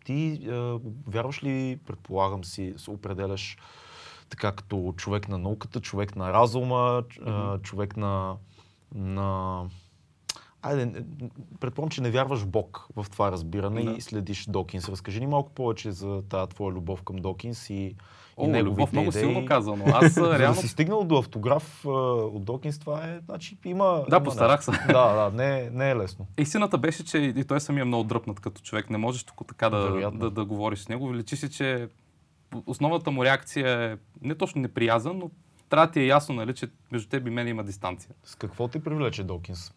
ти 0.04 0.48
а, 0.48 0.78
вярваш 1.06 1.44
ли, 1.44 1.78
предполагам 1.86 2.44
си, 2.44 2.74
се 2.76 2.90
определяш 2.90 3.58
така 4.28 4.52
като 4.52 4.94
човек 4.96 5.28
на 5.28 5.38
науката, 5.38 5.80
човек 5.80 6.16
на 6.16 6.32
разума, 6.32 7.02
човек 7.62 7.96
на, 7.96 8.36
на... 8.94 9.60
Айде, 10.62 11.04
предполагам, 11.60 11.90
че 11.90 12.00
не 12.00 12.10
вярваш 12.10 12.40
в 12.40 12.46
Бог 12.46 12.88
в 12.96 13.06
това 13.10 13.32
разбиране 13.32 13.84
Да. 13.84 13.90
и 13.90 14.00
следиш 14.00 14.46
Докинс. 14.46 14.88
Разкажи 14.88 15.20
ни 15.20 15.26
малко 15.26 15.50
повече 15.50 15.92
за 15.92 16.22
тази 16.22 16.48
твоя 16.48 16.72
любов 16.72 17.02
към 17.02 17.16
Докинс 17.16 17.70
и, 17.70 17.74
и 17.74 17.94
О, 18.36 18.46
неговите 18.46 18.64
любов 18.70 18.92
много 18.92 19.08
идеи. 19.08 19.20
силно 19.22 19.46
казано. 19.46 19.84
Аз 19.86 20.04
а, 20.04 20.08
За 20.08 20.22
да 20.22 20.38
реално... 20.38 20.60
си 20.60 20.68
стигнал 20.68 21.04
до 21.04 21.16
автограф 21.16 21.84
от 21.84 22.44
Докинс, 22.44 22.78
това 22.78 23.04
е, 23.04 23.20
значи 23.24 23.58
има... 23.64 24.04
Да, 24.10 24.16
има 24.16 24.24
постарах 24.24 24.64
се. 24.64 24.70
Да, 24.70 25.14
да, 25.14 25.30
не, 25.34 25.60
е- 25.60 25.70
не 25.70 25.90
е 25.90 25.96
лесно. 25.96 26.26
Истината 26.38 26.78
беше, 26.78 27.04
че 27.04 27.18
и 27.18 27.44
той 27.44 27.60
самия 27.60 27.82
е 27.82 27.84
много 27.84 28.04
дръпнат 28.04 28.40
като 28.40 28.60
човек. 28.62 28.90
Не 28.90 28.98
можеш 28.98 29.24
тук 29.24 29.48
така 29.48 29.70
да, 29.70 30.10
да, 30.10 30.30
да 30.30 30.44
говориш 30.44 30.78
с 30.78 30.88
него. 30.88 31.14
Личи 31.14 31.36
си, 31.36 31.50
че 31.50 31.88
основната 32.66 33.10
му 33.10 33.24
реакция 33.24 33.92
е 33.92 33.96
не 34.22 34.34
точно 34.34 34.60
неприязан, 34.60 35.18
но 35.18 35.30
трябва 35.68 35.86
да 35.86 35.92
ти 35.92 36.00
е 36.00 36.06
ясно, 36.06 36.34
нали, 36.34 36.54
че 36.54 36.68
между 36.92 37.08
теб 37.08 37.26
и 37.26 37.30
мен 37.30 37.48
има 37.48 37.64
дистанция. 37.64 38.10
С 38.24 38.34
какво 38.34 38.68
те 38.68 38.82
привлече 38.82 39.24
Докинс? 39.24 39.72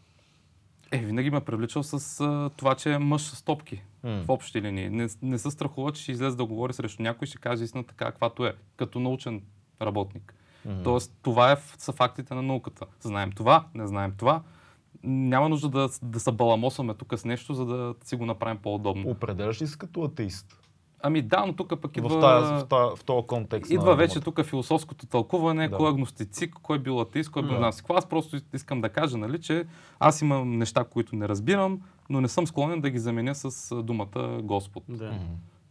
Е, 0.91 0.97
винаги 0.97 1.29
ме 1.29 1.37
е 1.37 1.41
привличал 1.41 1.83
с 1.83 2.21
а, 2.21 2.49
това, 2.57 2.75
че 2.75 2.93
е 2.93 2.97
мъж 2.97 3.21
с 3.21 3.41
топки. 3.43 3.83
М. 4.03 4.23
В 4.25 4.29
общи 4.29 4.61
линии. 4.61 4.89
Не, 4.89 5.07
не 5.21 5.37
се 5.37 5.51
страхува, 5.51 5.91
че 5.91 6.03
ще 6.03 6.11
излезе 6.11 6.37
да 6.37 6.45
говори 6.45 6.73
срещу 6.73 7.03
някой 7.03 7.25
и 7.25 7.29
ще 7.29 7.37
каже 7.37 7.63
истина 7.63 7.83
така, 7.83 8.05
каквато 8.05 8.45
е, 8.45 8.53
като 8.75 8.99
научен 8.99 9.41
работник. 9.81 10.33
Мгм. 10.65 10.83
Тоест, 10.83 11.13
това 11.21 11.51
е, 11.51 11.57
са 11.77 11.91
фактите 11.91 12.35
на 12.35 12.41
науката. 12.41 12.85
Знаем 13.01 13.31
това, 13.31 13.67
не 13.73 13.87
знаем 13.87 14.13
това. 14.17 14.43
Няма 15.03 15.49
нужда 15.49 15.69
да, 15.69 15.89
да 16.01 16.19
се 16.19 16.31
баламосваме 16.31 16.93
тук 16.93 17.13
с 17.17 17.25
нещо, 17.25 17.53
за 17.53 17.65
да 17.65 17.95
си 18.03 18.15
го 18.15 18.25
направим 18.25 18.57
по-удобно. 18.57 19.09
Определяш 19.09 19.61
ли 19.61 19.67
се 19.67 19.77
като 19.77 20.03
атеист? 20.03 20.66
Ами 21.01 21.21
да, 21.21 21.45
но 21.45 21.53
тук 21.53 21.81
пък 21.81 21.97
идва... 21.97 22.09
В, 22.09 22.19
тая, 22.19 22.41
в, 22.41 22.65
тая, 22.65 22.95
в 22.95 23.03
този 23.03 23.27
контекст. 23.27 23.71
Идва 23.71 23.85
на 23.85 23.95
вече 23.95 24.19
тук 24.19 24.43
философското 24.43 25.05
тълкуване, 25.05 25.67
Да. 25.67 25.77
кой 25.77 25.87
е 25.87 25.91
агностицик, 25.91 26.55
кой 26.55 26.77
е 26.77 26.81
бил 26.81 27.01
атеист, 27.01 27.31
кой 27.31 27.41
е 27.41 27.45
бил 27.45 27.53
Да. 27.53 27.59
нас. 27.59 27.83
Аз 27.89 28.05
просто 28.05 28.37
искам 28.53 28.81
да 28.81 28.89
кажа, 28.89 29.17
нали, 29.17 29.41
че 29.41 29.65
аз 29.99 30.21
имам 30.21 30.51
неща, 30.51 30.83
които 30.83 31.15
не 31.15 31.27
разбирам, 31.27 31.81
но 32.09 32.21
не 32.21 32.27
съм 32.27 32.47
склонен 32.47 32.81
да 32.81 32.89
ги 32.89 32.99
заменя 32.99 33.35
с 33.35 33.75
думата 33.75 34.39
Господ. 34.41 34.83
Да. 34.89 35.05
Мгм. 35.05 35.23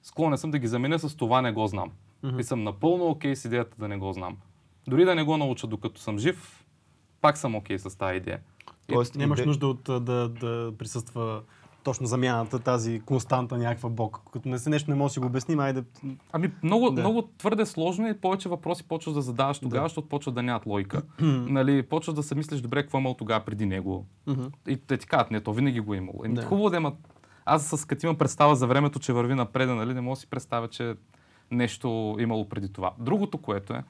Склонен 0.03 0.39
съм 0.39 0.51
да 0.51 0.59
ги 0.59 0.67
заменя 0.67 0.99
с 0.99 1.17
това 1.17 1.43
не 1.43 1.53
го 1.53 1.67
знам. 1.67 1.91
Мгм. 2.23 2.39
И 2.39 2.45
съм 2.45 2.63
напълно 2.63 3.07
окей 3.07 3.37
с 3.37 3.45
идеята 3.45 3.77
да 3.79 3.89
не 3.89 3.97
го 3.97 4.13
знам. 4.13 4.37
Дори 4.89 5.05
да 5.05 5.15
не 5.15 5.23
го 5.23 5.37
науча 5.37 5.67
докато 5.67 6.01
съм 6.01 6.19
жив, 6.19 6.65
пак 7.21 7.39
съм 7.39 7.55
окей 7.55 7.79
с 7.79 7.99
тази 7.99 8.17
идея. 8.17 8.41
Тоест, 8.87 9.15
Нямаш 9.15 9.39
иде- 9.39 9.47
нужда 9.47 9.67
от 9.67 9.83
да, 9.85 10.01
да 10.31 10.73
присъства 10.79 11.43
точно 11.87 12.07
замяната, 12.07 12.59
тази 12.59 13.01
константа 13.01 13.59
някаква 13.59 13.89
бог. 13.89 14.21
Като 14.33 14.49
не 14.49 14.59
се 14.59 14.71
нещо 14.71 14.91
не 14.91 14.97
може 14.97 15.11
да 15.11 15.13
си 15.13 15.21
го 15.21 15.27
обясним, 15.27 15.61
айде. 15.61 15.85
Ами 16.33 16.51
много, 16.63 16.91
Да. 16.91 17.01
много 17.01 17.23
твърде 17.23 17.67
сложно 17.67 18.09
и 18.09 18.15
повече 18.15 18.49
въпроси 18.49 18.85
почваш 18.85 19.15
да 19.15 19.23
задаваш 19.23 19.59
тогава, 19.59 19.83
Да. 19.83 19.89
защото 19.89 20.09
почват 20.09 20.35
да 20.35 20.43
нямат 20.43 20.67
логика. 20.67 21.03
нали, 21.21 21.83
почваш 21.83 22.15
да 22.15 22.23
се 22.23 22.35
мислиш, 22.35 22.61
добре, 22.61 22.83
какво 22.83 22.99
е 22.99 23.01
имал 23.01 23.15
тогава 23.15 23.45
преди 23.45 23.67
него. 23.67 24.07
И 24.69 24.77
те 24.77 24.97
ти 24.97 25.07
казват, 25.07 25.31
не, 25.31 25.41
то 25.41 25.53
винаги 25.53 25.81
го 25.81 25.95
е 25.95 25.97
имало. 25.97 26.23
Еми, 26.25 26.35
Да. 26.35 26.43
Хубаво 26.43 26.71
да 26.71 26.77
има. 26.77 26.93
Аз 27.45 27.67
с 27.69 27.85
като 27.85 28.07
имам 28.07 28.17
представа 28.17 28.57
за 28.57 28.67
времето, 28.67 28.99
че 28.99 29.13
върви 29.13 29.35
напред, 29.35 29.69
нали, 29.69 29.95
не 29.95 30.01
мога 30.01 30.15
да 30.15 30.21
си 30.21 30.27
представя, 30.27 30.69
че 30.69 30.95
нещо 31.51 32.17
имало 32.19 32.49
преди 32.49 32.73
това. 32.73 32.93
Другото, 32.99 33.39
което 33.39 33.73
е, 33.73 33.85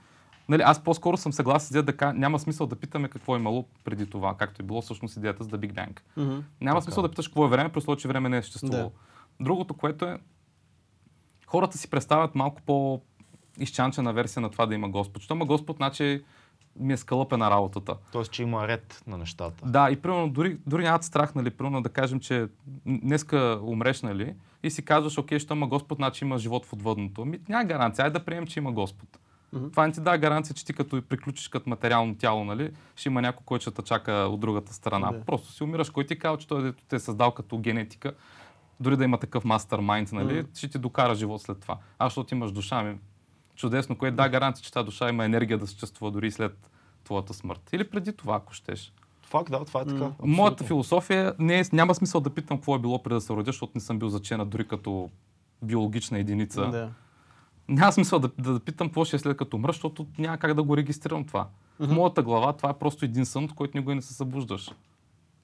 нали, 0.49 0.63
аз 0.63 0.85
по-скоро 0.85 1.17
съм 1.17 1.33
съгласен 1.33 1.67
с 1.67 1.71
идеята 1.71 1.93
да 1.93 2.13
няма 2.13 2.39
смисъл 2.39 2.67
да 2.67 2.77
питаме 2.77 3.09
какво 3.09 3.37
е 3.37 3.39
имало 3.39 3.67
преди 3.85 4.11
това, 4.11 4.35
както 4.37 4.63
е 4.63 4.67
било 4.67 4.83
всъщност 4.83 5.17
идеята 5.17 5.45
за 5.45 5.51
The 5.51 5.57
Big 5.57 5.73
Bang. 5.73 6.01
Мгм. 6.17 6.41
Няма 6.61 6.81
Така. 6.81 6.81
смисъл 6.81 7.03
да 7.03 7.09
питаш 7.09 7.29
какво 7.29 7.45
е 7.45 7.49
време, 7.49 7.71
условие, 7.77 8.01
че 8.01 8.09
време 8.09 8.29
не 8.29 8.37
е 8.37 8.43
съществувало. 8.43 8.93
Другото, 9.41 9.75
което 9.75 10.05
е, 10.05 10.19
хората 11.47 11.79
си 11.79 11.91
представят 11.91 12.35
малко 12.35 12.63
по 12.63 13.01
изчанчена 13.59 14.13
версия 14.13 14.41
на 14.41 14.51
това 14.51 14.67
да 14.67 14.75
има 14.75 14.89
Господ. 14.89 15.23
Що 15.23 15.35
има 15.35 15.45
Господ, 15.45 15.77
значи 15.77 16.25
ми 16.79 16.93
е 16.93 16.97
скалъпена 16.97 17.51
работата. 17.51 17.97
Тоест, 18.13 18.33
че 18.33 18.43
има 18.43 18.69
ред 18.69 19.03
на 19.07 19.19
нещата. 19.19 19.67
Да, 19.67 19.91
и 19.91 19.97
примерно 19.97 20.29
дори, 20.29 20.59
дори 20.67 20.83
нямат 20.83 21.05
страх, 21.05 21.35
нали, 21.35 21.51
примерно 21.51 21.83
да 21.83 21.89
кажем, 21.89 22.21
че 22.21 22.49
днеска 22.87 23.61
умреш, 23.63 24.03
нали, 24.03 24.35
и 24.63 24.71
си 24.71 24.85
казваш, 24.85 25.19
окей, 25.19 25.39
що 25.39 25.55
има 25.55 25.67
Господ, 25.67 25.99
значи 25.99 26.25
има 26.25 26.39
живот 26.39 26.67
в 26.67 26.73
отвъдното. 26.73 27.23
Ами 27.23 27.41
няма 27.49 27.65
гаранция, 27.65 28.05
айде 28.05 28.19
да 28.19 28.25
приемем, 28.25 28.47
че 28.47 28.61
има 28.61 28.73
Господ. 28.73 29.19
Мгм. 29.57 29.71
Това 29.71 29.87
не 29.87 29.93
ти 29.93 30.01
дава 30.01 30.19
гаранция, 30.19 30.55
че 30.55 30.65
ти 30.65 30.73
като 30.73 31.03
приключиш 31.03 31.49
като 31.49 31.71
материално 31.71 32.15
тяло, 32.15 32.45
нали, 32.45 32.71
ще 32.97 33.09
има 33.09 33.23
някой, 33.23 33.43
който 33.45 33.63
ще 33.63 33.71
те 33.71 33.83
чака 33.83 34.13
от 34.13 34.41
другата 34.41 34.73
страна. 34.73 35.13
Да. 35.13 35.21
Просто 35.21 35.53
си 35.53 35.63
умираш, 35.63 35.91
кой 35.91 36.07
ти 36.07 36.19
казва, 36.19 36.39
че 36.39 36.49
той 36.49 36.63
дето 36.63 36.83
те 36.89 36.97
е 36.97 36.99
създал 36.99 37.31
като 37.31 37.59
генетика, 37.59 38.13
дори 38.81 38.97
да 38.97 39.05
има 39.05 39.19
такъв 39.19 39.45
мастермайнд, 39.45 40.13
нали, 40.13 40.39
Мгм. 40.41 40.49
ще 40.55 40.69
ти 40.69 40.79
докара 40.79 41.15
живот 41.15 41.43
след 41.43 41.61
това. 41.61 41.79
А 41.99 42.07
защото 42.07 42.35
имаш 42.35 42.53
душа, 42.53 42.83
ми, 42.83 42.99
чудесно, 43.55 43.99
кое 43.99 44.11
да 44.11 44.29
гаранция, 44.29 44.65
че 44.65 44.73
тази 44.73 44.85
душа 44.85 45.09
има 45.09 45.25
енергия 45.25 45.59
да 45.59 45.67
съществува 45.67 46.11
дори 46.11 46.31
след 46.31 46.71
твоята 47.05 47.35
смърт. 47.35 47.71
Или 47.73 47.91
преди 47.91 48.13
това, 48.13 48.37
ако 48.37 48.55
щеш. 48.55 48.93
Факт, 49.23 49.51
да, 49.51 49.65
това 49.65 49.81
е 49.81 49.85
така. 49.85 49.99
М. 49.99 50.07
абсолютно. 50.07 50.35
Моята 50.37 50.65
философия 50.65 51.35
не 51.39 51.61
е, 51.61 51.63
няма 51.73 51.95
смисъл 51.95 52.21
да 52.21 52.31
питам 52.31 52.57
какво 52.57 52.77
е 52.77 52.79
било 52.79 53.03
преди 53.03 53.15
да 53.15 53.21
се 53.21 53.33
родя, 53.33 53.49
защото 53.49 53.73
не 53.75 53.81
съм 53.81 53.99
бил 53.99 54.09
зачена 54.09 54.47
дори 54.47 54.69
като 54.69 55.11
биологична 55.63 56.19
единица. 56.19 56.71
Да. 56.71 56.91
Няма 57.69 57.93
смисъл 57.93 58.19
да, 58.19 58.31
да, 58.39 58.53
да 58.53 58.61
питам 58.61 58.89
какво 58.89 59.05
ще 59.05 59.17
е 59.17 59.19
след 59.19 59.37
като 59.37 59.57
умра, 59.57 59.73
защото 59.73 60.07
няма 60.19 60.39
как 60.39 60.55
да 60.55 60.63
го 60.63 60.77
регистрирам 60.77 61.25
това. 61.25 61.49
В 61.79 61.93
моята 61.93 62.23
глава 62.23 62.53
това 62.53 62.71
е 62.71 62.79
просто 62.79 63.05
един 63.05 63.27
сън, 63.27 63.45
от 63.45 63.55
който 63.55 63.79
никога 63.79 63.95
не 63.95 64.03
се 64.03 64.15
събуждаш. 64.15 64.71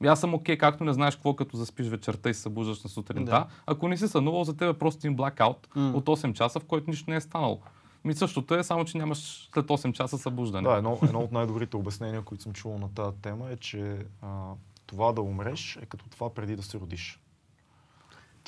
И 0.05 0.07
аз 0.07 0.21
съм 0.21 0.35
окей, 0.35 0.59
както 0.59 0.85
не 0.85 0.93
знаеш 0.93 1.15
какво 1.15 1.37
като 1.37 1.57
заспиш 1.57 1.87
вечерта 1.87 2.31
и 2.31 2.35
се 2.35 2.41
събуждаш 2.41 2.83
на 2.83 2.91
сутринта. 2.91 3.31
Да. 3.31 3.47
Ако 3.67 3.89
не 3.89 3.97
си 3.97 4.09
сънувал, 4.09 4.45
за 4.45 4.57
теб 4.57 4.75
е 4.75 4.79
просто 4.79 5.07
един 5.07 5.17
блакаут 5.17 5.69
М. 5.75 5.93
от 5.95 6.05
8 6.05 6.33
часа, 6.33 6.61
в 6.61 6.65
който 6.65 6.91
нищо 6.91 7.11
не 7.11 7.17
е 7.17 7.21
станало. 7.21 7.61
Ми 8.05 8.15
същото 8.15 8.55
е, 8.55 8.63
само 8.63 8.85
че 8.85 8.99
нямаш 8.99 9.49
след 9.55 9.67
8 9.67 9.93
часа 9.93 10.19
събуждане. 10.19 10.69
Да, 10.69 10.77
едно, 10.77 10.99
едно 11.03 11.21
от 11.21 11.33
най-добрите 11.33 11.77
обяснения, 11.77 12.23
които 12.23 12.43
съм 12.43 12.53
чувал 12.53 12.79
на 12.79 12.89
тази 12.95 13.17
тема 13.17 13.51
е, 13.51 13.57
че 13.57 14.07
а, 14.23 14.51
това 14.87 15.13
да 15.13 15.23
умреш 15.23 15.79
е 15.83 15.87
като 15.87 16.09
това 16.09 16.35
преди 16.35 16.57
да 16.57 16.63
се 16.63 16.81
родиш. 16.81 17.21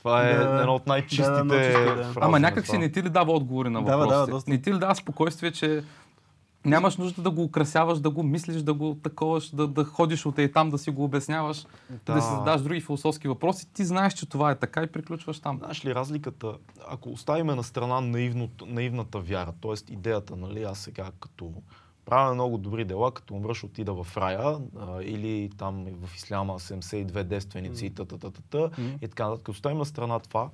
Това 0.04 0.22
е 0.22 0.34
Да. 0.34 0.60
едно 0.60 0.74
от 0.74 0.86
най-чистите 0.86 1.30
Да, 1.30 1.44
да. 1.44 1.72
фрази 2.04 2.18
Ама 2.20 2.40
някак 2.40 2.66
си 2.66 2.78
не 2.78 2.92
ти 2.92 3.02
ли 3.02 3.08
дава 3.08 3.32
отговори 3.32 3.70
на 3.70 3.80
въпросите? 3.80 4.08
дава, 4.14 4.26
доста. 4.26 4.50
Не 4.50 4.62
ти 4.62 4.74
ли 4.74 4.78
дава 4.78 4.94
спокойствие, 4.94 5.52
че 5.52 5.84
Нямаш 6.64 6.96
нужда 6.96 7.22
да 7.22 7.30
го 7.30 7.42
украсяваш, 7.44 7.98
да 7.98 8.10
го 8.10 8.22
мислиш, 8.22 8.62
да 8.62 8.74
го 8.74 8.96
таковаш, 9.02 9.50
да, 9.50 9.66
да 9.68 9.84
ходиш 9.84 10.26
от 10.26 10.38
и 10.38 10.52
там, 10.52 10.70
да 10.70 10.78
си 10.78 10.90
го 10.90 11.04
обясняваш, 11.04 11.66
да, 12.06 12.14
да 12.14 12.22
си 12.22 12.28
задаш 12.30 12.62
други 12.62 12.80
философски 12.80 13.28
въпроси. 13.28 13.72
Ти 13.72 13.84
знаеш, 13.84 14.12
че 14.12 14.28
това 14.28 14.50
е 14.50 14.54
така 14.54 14.82
и 14.82 14.86
приключваш 14.86 15.40
там. 15.40 15.58
Знаеш 15.58 15.84
ли 15.84 15.94
разликата, 15.94 16.52
ако 16.88 17.10
оставиме 17.10 17.54
на 17.54 17.62
страна 17.62 18.00
наивното, 18.00 18.66
наивната 18.66 19.18
вяра, 19.18 19.52
т.е. 19.62 19.92
идеята, 19.92 20.36
нали, 20.36 20.62
аз 20.62 20.78
сега 20.78 21.10
като 21.20 21.52
правя 22.04 22.34
много 22.34 22.58
добри 22.58 22.84
дела, 22.84 23.12
като 23.12 23.34
умръш 23.34 23.64
отида 23.64 24.04
в 24.04 24.16
рая 24.16 24.58
а, 24.78 25.02
или 25.02 25.50
там 25.58 25.86
в 26.02 26.16
исляма 26.16 26.58
72 26.58 27.22
девственици 27.22 27.86
и 27.86 27.90
т.т. 27.90 28.70
и 29.02 29.08
така 29.08 29.28
нататък. 29.28 29.48
Оставим 29.48 29.78
на 29.78 29.84
страна 29.84 30.18
това, 30.18 30.50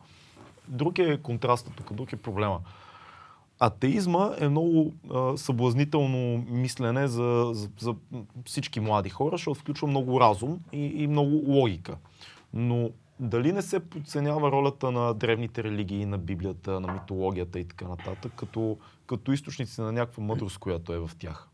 друг 0.69 0.99
е 0.99 1.19
контрастът 1.23 1.75
тук, 1.75 1.93
друг 1.93 2.13
е 2.13 2.17
проблема. 2.17 2.61
Атеизма 3.59 4.35
е 4.39 4.49
много 4.49 4.93
а, 5.15 5.37
съблазнително 5.39 6.45
мислене 6.49 7.09
за, 7.09 7.51
за, 7.53 7.69
за 7.79 7.95
всички 8.45 8.81
млади 8.81 9.09
хора, 9.11 9.35
защото 9.37 9.61
включва 9.61 9.89
много 9.89 10.21
разум 10.21 10.59
и, 10.73 10.85
и 10.85 11.07
много 11.07 11.43
логика. 11.47 11.97
Но 12.55 12.91
дали 13.21 13.53
не 13.53 13.63
се 13.63 13.81
подценява 13.81 14.53
ролята 14.53 14.91
на 14.91 15.15
древните 15.15 15.65
религии, 15.65 16.07
на 16.07 16.19
Библията, 16.19 16.81
на 16.81 16.93
митологията 16.93 17.61
и 17.61 17.65
така 17.65 17.89
нататък, 17.89 18.33
като, 18.37 18.79
като 19.07 19.33
източници 19.33 19.81
на 19.81 19.93
някаква 19.93 20.23
мъдрост, 20.23 20.59
която 20.59 20.93
е 20.93 20.99
в 20.99 21.11
тях? 21.19 21.50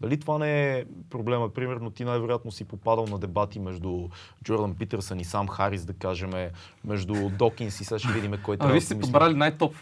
Дали 0.00 0.20
това 0.20 0.38
не 0.38 0.78
е 0.78 0.84
проблема? 1.10 1.48
Примерно 1.48 1.90
ти 1.90 2.04
най-вероятно 2.04 2.50
си 2.50 2.64
попадал 2.64 3.06
на 3.06 3.18
дебати 3.18 3.60
между 3.60 4.08
Джордан 4.44 4.74
Питърсън 4.74 5.20
и 5.20 5.24
сам 5.24 5.48
Харис, 5.48 5.84
да 5.84 5.92
кажем, 5.92 6.30
между 6.84 7.30
Докинс 7.38 7.80
и 7.80 7.84
сега 7.84 7.98
ще 7.98 8.12
видим 8.12 8.34
кой 8.42 8.54
А 8.54 8.58
трябва 8.58 8.72
вие 8.72 8.80
да 8.80 8.86
си 8.86 9.00
подбрали 9.00 9.34
най-топ 9.34 9.74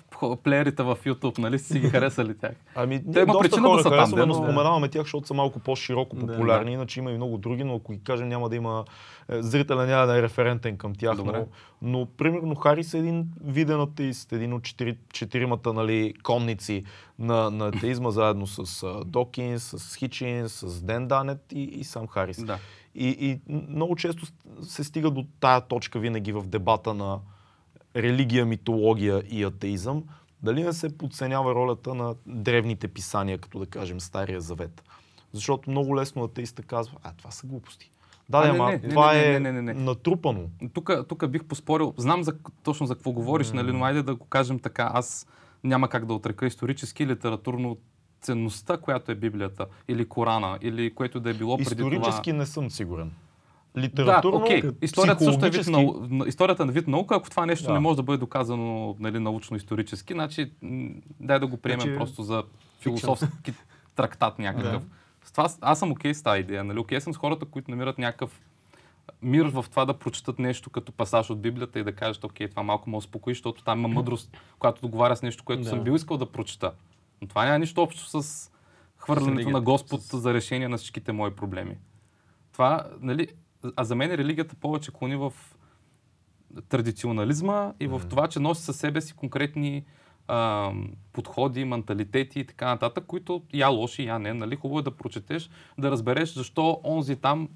плеерите 0.45 0.83
в 0.83 0.99
YouTube, 1.05 1.39
нали 1.39 1.59
си 1.59 1.81
ги 1.81 1.89
харесали 1.89 2.39
тях? 2.39 2.53
Ами, 2.75 3.13
Те 3.13 3.21
има 3.21 3.33
доста 3.33 3.49
причина 3.49 3.69
хора 3.69 3.77
да 3.77 3.83
са 3.83 3.89
там, 3.89 3.99
харесваме, 3.99 4.21
да, 4.21 4.27
но 4.27 4.35
споменаваме 4.35 4.89
тях, 4.89 5.03
защото 5.03 5.27
са 5.27 5.35
малко 5.35 5.59
по-широко 5.59 6.17
Да, 6.17 6.27
популярни, 6.27 6.71
да. 6.71 6.73
иначе 6.73 7.01
има 7.01 7.11
и 7.11 7.17
много 7.17 7.39
други, 7.39 7.65
но 7.65 7.75
ако 7.75 7.93
ги 7.93 8.01
кажем 8.05 8.29
няма 8.29 8.49
да 8.49 8.57
има, 8.57 8.85
е, 9.29 9.43
зрителя 9.43 9.87
няма 9.87 10.07
да 10.07 10.19
е 10.19 10.23
референтен 10.23 10.77
към 10.77 10.95
тях, 10.95 11.19
но, 11.25 11.47
но 11.83 12.07
примерно 12.07 12.55
Харис 12.55 12.95
е 12.95 12.99
един 12.99 13.27
виден 13.45 13.81
атеист, 13.81 14.33
един 14.33 14.53
от 14.53 14.63
четири, 14.63 14.99
четиримата 15.13 15.73
нали, 15.73 16.15
конници 16.23 16.85
на, 17.19 17.51
на 17.51 17.69
атеизма, 17.69 18.11
заедно 18.11 18.47
с 18.47 18.87
Докинс, 19.07 19.75
с 19.77 19.97
Хичин, 19.97 20.49
с 20.49 20.83
Ден 20.83 21.09
Данет 21.09 21.53
и, 21.53 21.63
и 21.63 21.85
сам 21.85 22.07
Харис. 22.07 22.45
Да. 22.45 22.59
И, 22.95 23.09
и 23.09 23.41
много 23.69 23.97
често 23.97 24.27
се 24.63 24.85
стига 24.85 25.11
до 25.11 25.27
тая 25.41 25.61
точка 25.61 25.99
винаги 25.99 26.33
в 26.33 26.47
дебата 26.47 26.95
на 26.95 27.21
религия, 27.97 28.47
митология 28.47 29.23
и 29.29 29.45
атеизъм. 29.45 30.05
Дали 30.43 30.63
не 30.63 30.73
се 30.73 30.99
подценява 30.99 31.55
ролята 31.55 31.95
на 31.95 32.15
древните 32.27 32.89
писания, 32.89 33.39
като 33.39 33.59
да 33.59 33.67
кажем 33.67 34.01
Стария 34.01 34.41
Завет? 34.41 34.83
Защото 35.33 35.71
много 35.71 35.97
лесно 35.97 36.25
атеиста 36.25 36.63
казва, 36.63 36.97
а 37.03 37.13
това 37.13 37.31
са 37.31 37.47
глупости. 37.47 37.91
Да, 38.29 38.39
А, 38.39 38.45
не, 38.45 38.51
ама 38.51 38.71
не, 38.71 38.77
не, 38.77 38.89
това 38.89 39.13
не, 39.13 39.25
е 39.25 39.41
не, 39.41 39.53
не, 39.53 39.63
не, 39.63 39.75
не. 39.75 39.81
натрупано. 39.81 40.51
Тук, 40.73 40.91
тук 41.09 41.29
бих 41.29 41.45
поспорил, 41.45 41.95
знам 41.97 42.23
за, 42.23 42.35
точно 42.63 42.87
за 42.87 42.95
какво 42.95 43.13
говориш, 43.13 43.53
нали, 43.53 43.73
но 43.73 43.85
айде 43.85 44.03
да 44.03 44.15
го 44.15 44.27
кажем 44.27 44.59
така. 44.59 44.91
Аз 44.95 45.27
няма 45.65 45.89
как 45.89 46.07
да 46.07 46.15
отрека 46.15 46.47
исторически, 46.47 47.07
литературно 47.07 47.77
ценността, 48.21 48.77
която 48.77 49.13
е 49.13 49.15
Библията, 49.15 49.67
или 49.89 50.09
Корана, 50.09 50.59
или 50.63 50.95
което 50.95 51.21
да 51.21 51.31
е 51.31 51.35
било 51.35 51.57
преди 51.57 51.77
това. 51.77 51.93
Исторически 51.93 52.33
не 52.33 52.47
съм 52.47 52.71
сигурен. 52.71 53.13
Да, 53.75 53.81
Литературно, 53.81 54.39
окей. 54.39 54.63
Историята 54.83 55.25
също 55.25 55.47
е 55.47 55.51
вид, 55.51 55.67
нау... 55.67 55.95
историята 56.27 56.63
е 56.63 56.67
вид 56.67 56.89
наука. 56.89 57.17
Ако 57.17 57.31
това 57.31 57.47
нещо 57.47 57.67
Да. 57.67 57.73
не 57.73 57.79
може 57.79 57.97
да 57.97 58.03
бъде 58.03 58.19
доказано 58.19 58.97
нали, 59.01 59.19
научно-исторически, 59.19 60.13
значи 60.13 60.53
дай 61.21 61.39
да 61.39 61.47
го 61.47 61.57
приемем 61.57 61.81
Значи, 61.81 61.99
просто 61.99 62.23
за 62.23 62.45
философски 62.81 63.55
трактат 63.97 64.39
някакъв. 64.39 64.83
С 65.25 65.33
това, 65.33 65.49
аз 65.61 65.79
съм 65.79 65.93
окей 65.93 66.15
с 66.15 66.23
тази 66.23 66.41
идея. 66.41 66.65
Нали? 66.65 66.79
Окей 66.79 67.01
съм 67.01 67.15
с 67.15 67.17
хората, 67.17 67.47
които 67.47 67.71
намират 67.71 67.99
някакъв 67.99 68.41
мир 69.23 69.47
в 69.47 69.65
това 69.71 69.85
да 69.85 69.99
прочитат 69.99 70.39
нещо 70.39 70.71
като 70.71 70.93
пасаж 70.93 71.31
от 71.31 71.41
Библията 71.41 71.79
и 71.79 71.85
да 71.85 71.93
кажат, 71.93 72.25
окей, 72.25 72.49
това 72.49 72.63
малко 72.63 72.91
ме 72.91 72.97
успокои, 72.97 73.35
защото 73.35 73.65
там 73.65 73.79
има 73.79 73.89
мъдрост, 73.89 74.37
която 74.59 74.81
договаря 74.81 75.17
с 75.17 75.23
нещо, 75.23 75.45
което 75.45 75.63
Да. 75.63 75.69
съм 75.69 75.85
бил 75.85 75.93
искал 75.93 76.17
да 76.17 76.33
прочита. 76.33 76.73
Но 77.23 77.29
това 77.29 77.45
няма 77.45 77.59
нищо 77.59 77.83
общо 77.83 78.23
с 78.23 78.51
хвърлянето 78.97 79.51
на 79.51 79.61
Господ 79.61 80.01
за 80.01 80.35
решение 80.35 80.69
на 80.69 80.77
всичките 80.77 81.13
мои 81.13 81.31
проблеми. 81.31 81.77
Това, 82.53 82.85
нали, 83.01 83.29
а 83.77 83.85
за 83.85 83.95
мен 83.95 84.11
религията 84.15 84.55
повече 84.55 84.93
клони 84.93 85.17
в 85.17 85.33
традиционализма 86.69 87.73
и 87.81 87.87
в 87.87 88.03
това, 88.11 88.29
че 88.29 88.41
носи 88.41 88.63
със 88.63 88.77
себе 88.77 89.01
си 89.01 89.15
конкретни 89.15 89.85
а, 90.29 90.73
подходи, 91.13 91.65
менталитети 91.65 92.41
и 92.41 92.47
така 92.47 92.67
нататък, 92.67 93.05
които 93.07 93.43
я 93.55 93.69
лоши, 93.69 94.05
я 94.05 94.19
не. 94.19 94.35
Нали? 94.35 94.57
Хубаво 94.57 94.79
е 94.79 94.83
да 94.83 94.91
прочетеш, 94.91 95.51
да 95.79 95.91
разбереш 95.91 96.35
защо 96.35 96.81
онзи 96.85 97.17
там 97.17 97.49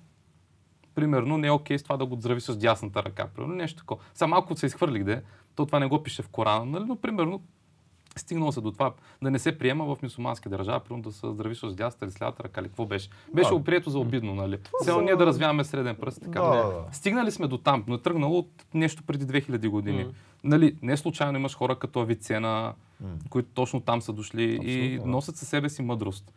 примерно 0.98 1.38
не 1.38 1.46
е 1.46 1.52
окей 1.52 1.78
с 1.78 1.82
това 1.82 1.96
да 1.96 2.06
го 2.06 2.16
здрави 2.16 2.40
с 2.40 2.56
дясната 2.56 3.02
ръка. 3.02 3.26
Примерно 3.26 3.54
нещо 3.54 3.78
такова. 3.78 4.00
Сега 4.14 4.26
малко 4.28 4.56
се 4.56 4.66
изхвърлих, 4.66 5.04
де, 5.04 5.22
то 5.56 5.66
това 5.66 5.78
не 5.78 5.86
го 5.86 6.02
пише 6.02 6.22
в 6.22 6.28
Корана, 6.28 6.64
нали? 6.64 6.84
но 6.84 6.96
примерно 6.96 7.40
стигнало 8.16 8.52
се 8.52 8.60
до 8.60 8.70
това 8.70 8.92
да 9.22 9.30
не 9.30 9.38
се 9.38 9.58
приема 9.58 9.84
в 9.86 10.02
мусулмански 10.02 10.48
държави, 10.48 10.80
примерно 10.80 11.02
да 11.02 11.12
се 11.12 11.26
здрави 11.26 11.54
с 11.54 11.74
дясната 11.74 12.04
или 12.04 12.12
с 12.12 12.22
лявата 12.22 12.44
ръка, 12.44 12.60
или 12.60 12.68
какво 12.68 12.86
беше. 12.86 13.08
Беше 13.34 13.48
Да. 13.48 13.54
оприето 13.54 13.90
за 13.90 13.98
обидно, 13.98 14.34
нали? 14.34 14.58
Все 14.80 14.90
са- 14.90 15.02
ние 15.02 15.16
да 15.16 15.26
развяваме 15.26 15.64
среден 15.64 15.96
пръст. 15.96 16.20
Така. 16.22 16.40
Да, 16.40 16.48
Не. 16.48 16.62
да. 16.62 16.84
Стигнали 16.92 17.30
сме 17.30 17.46
до 17.46 17.58
там, 17.58 17.84
но 17.86 17.94
е 17.94 17.98
тръгнало 17.98 18.38
от 18.38 18.50
нещо 18.74 19.02
преди 19.02 19.26
2000 19.26 19.68
години. 19.68 20.06
Нали, 20.44 20.76
не 20.82 20.96
случайно 20.96 21.38
имаш 21.38 21.54
хора 21.54 21.76
като 21.76 22.00
Авицена, 22.00 22.72
които 23.30 23.48
точно 23.50 23.80
там 23.80 24.02
са 24.02 24.12
дошли 24.12 24.42
и 24.42 24.56
Абсолютно, 24.56 25.02
да. 25.02 25.10
носят 25.10 25.36
със 25.36 25.48
себе 25.48 25.68
си 25.68 25.82
мъдрост. 25.82 26.32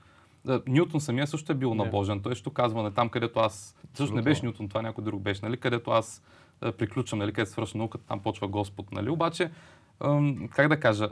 Да, 0.46 0.62
Нютон 0.68 1.02
самия 1.02 1.28
също 1.28 1.52
е 1.52 1.56
бил 1.56 1.74
набожен. 1.74 2.22
Той 2.22 2.36
ще 2.36 2.50
казва, 2.54 2.84
не, 2.84 2.92
там 2.92 3.10
където 3.10 3.40
аз... 3.40 3.76
Също 3.94 4.16
не 4.16 4.22
беше 4.22 4.46
Нютон, 4.46 4.70
това 4.70 4.82
някой 4.82 5.04
друг 5.04 5.22
беше, 5.22 5.46
нали? 5.46 5.58
Където 5.58 5.92
аз 5.92 6.24
приключвам, 6.78 7.20
нали? 7.20 7.34
Където 7.34 7.52
свършва 7.52 7.78
науката, 7.78 8.04
там 8.08 8.20
почва 8.20 8.48
Господ, 8.48 8.92
нали? 8.92 9.10
Обаче, 9.10 9.52
как 10.50 10.68
да 10.68 10.80
кажа, 10.80 11.10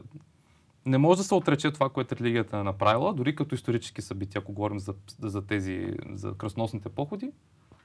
не 0.86 0.98
може 0.98 1.18
да 1.18 1.24
се 1.24 1.36
отрече 1.36 1.72
това, 1.72 1.90
което 1.90 2.16
религията 2.16 2.58
е 2.58 2.64
направила, 2.64 3.14
дори 3.14 3.36
като 3.36 3.56
исторически 3.56 4.02
събития, 4.02 4.40
ако 4.40 4.54
говорим 4.54 4.80
за, 4.80 4.94
за 5.20 5.46
тези, 5.46 5.94
за 6.10 6.34
кръсносните 6.34 6.90
походи. 6.90 7.32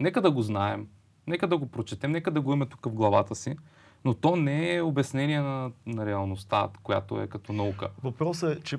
Нека 0.00 0.22
да 0.22 0.30
го 0.30 0.42
знаем, 0.42 0.88
нека 1.26 1.48
да 1.48 1.58
го 1.58 1.66
прочетем, 1.66 2.12
нека 2.12 2.30
да 2.30 2.40
го 2.40 2.50
имаме 2.50 2.66
тук 2.66 2.86
в 2.86 2.94
главата 2.94 3.34
си, 3.34 3.56
но 4.04 4.14
то 4.14 4.36
не 4.36 4.74
е 4.74 4.82
обяснение 4.82 5.40
на, 5.40 5.72
на 5.86 6.06
реалността, 6.06 6.68
която 6.82 7.20
е 7.20 7.26
като 7.26 7.52
наука. 7.52 7.88
Въпросът 8.02 8.58
е, 8.58 8.62
че 8.62 8.78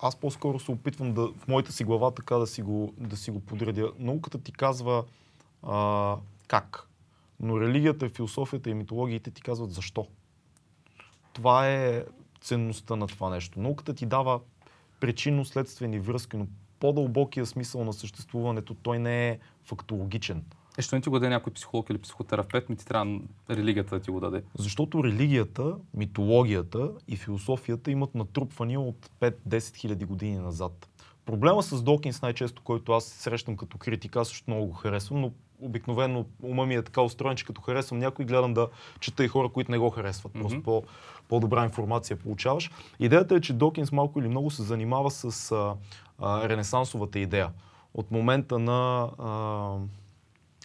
аз 0.00 0.16
по-скоро 0.16 0.58
се 0.58 0.70
опитвам 0.70 1.12
да, 1.12 1.28
в 1.38 1.48
моята 1.48 1.72
си 1.72 1.84
глава 1.84 2.10
така 2.10 2.36
да 2.36 2.46
си 2.46 2.62
го, 2.62 2.94
да 2.98 3.16
си 3.16 3.30
го 3.30 3.40
подредя. 3.40 3.92
Науката 3.98 4.38
ти 4.38 4.52
казва 4.52 5.04
а, 5.62 6.16
как, 6.48 6.88
но 7.40 7.60
религията, 7.60 8.08
философията 8.08 8.70
и 8.70 8.74
митологиите 8.74 9.30
ти 9.30 9.42
казват 9.42 9.72
защо. 9.72 10.06
Това 11.32 11.68
е 11.68 12.04
ценността 12.40 12.96
на 12.96 13.06
това 13.06 13.30
нещо. 13.30 13.60
Науката 13.60 13.94
ти 13.94 14.06
дава 14.06 14.40
причинно-следствени 15.00 15.98
връзки, 15.98 16.36
но 16.36 16.46
по-дълбокия 16.80 17.46
смисъл 17.46 17.84
на 17.84 17.92
съществуването 17.92 18.74
той 18.74 18.98
не 18.98 19.28
е 19.28 19.38
фактологичен. 19.62 20.44
Е, 20.78 20.82
що 20.82 20.96
не 20.96 21.02
ти 21.02 21.08
го 21.08 21.18
даде 21.18 21.28
някой 21.28 21.52
психолог 21.52 21.90
или 21.90 21.98
психотерапевт, 21.98 22.68
ми 22.68 22.76
ти 22.76 22.86
трябва 22.86 23.18
религията 23.50 23.98
да 23.98 24.02
ти 24.02 24.10
го 24.10 24.20
даде. 24.20 24.42
Защото 24.58 25.04
религията, 25.04 25.76
митологията 25.94 26.90
и 27.08 27.16
философията 27.16 27.90
имат 27.90 28.14
натрупвания 28.14 28.80
от 28.80 29.10
5-10 29.20 29.76
хиляди 29.76 30.04
години 30.04 30.38
назад. 30.38 30.88
Проблема 31.26 31.62
с 31.62 31.82
Докинс 31.82 32.22
най-често, 32.22 32.62
който 32.62 32.92
аз 32.92 33.04
срещам 33.04 33.56
като 33.56 33.78
критик, 33.78 34.16
аз 34.16 34.28
също 34.28 34.50
много 34.50 34.66
го 34.66 34.72
харесвам, 34.72 35.20
но 35.20 35.32
обикновено 35.60 36.24
ума 36.42 36.66
ми 36.66 36.74
е 36.74 36.82
така 36.82 37.02
устроен, 37.02 37.36
че 37.36 37.44
като 37.44 37.60
харесвам 37.60 37.98
някой, 37.98 38.24
гледам 38.24 38.54
да 38.54 38.68
чета 39.00 39.24
и 39.24 39.28
хора, 39.28 39.48
които 39.48 39.70
не 39.70 39.78
го 39.78 39.90
харесват. 39.90 40.32
Просто 40.32 40.56
Мгм. 40.58 40.64
по, 40.64 40.82
по-добра 41.28 41.64
информация 41.64 42.16
получаваш. 42.16 42.70
Идеята 43.00 43.34
е, 43.34 43.40
че 43.40 43.52
Докинс 43.52 43.92
малко 43.92 44.20
или 44.20 44.28
много 44.28 44.50
се 44.50 44.62
занимава 44.62 45.10
с 45.10 45.52
а, 45.52 45.74
а, 46.18 46.48
ренесансовата 46.48 47.18
идея. 47.18 47.50
От 47.94 48.10
момента 48.10 48.58
на 48.58 49.08
а, 49.18 49.76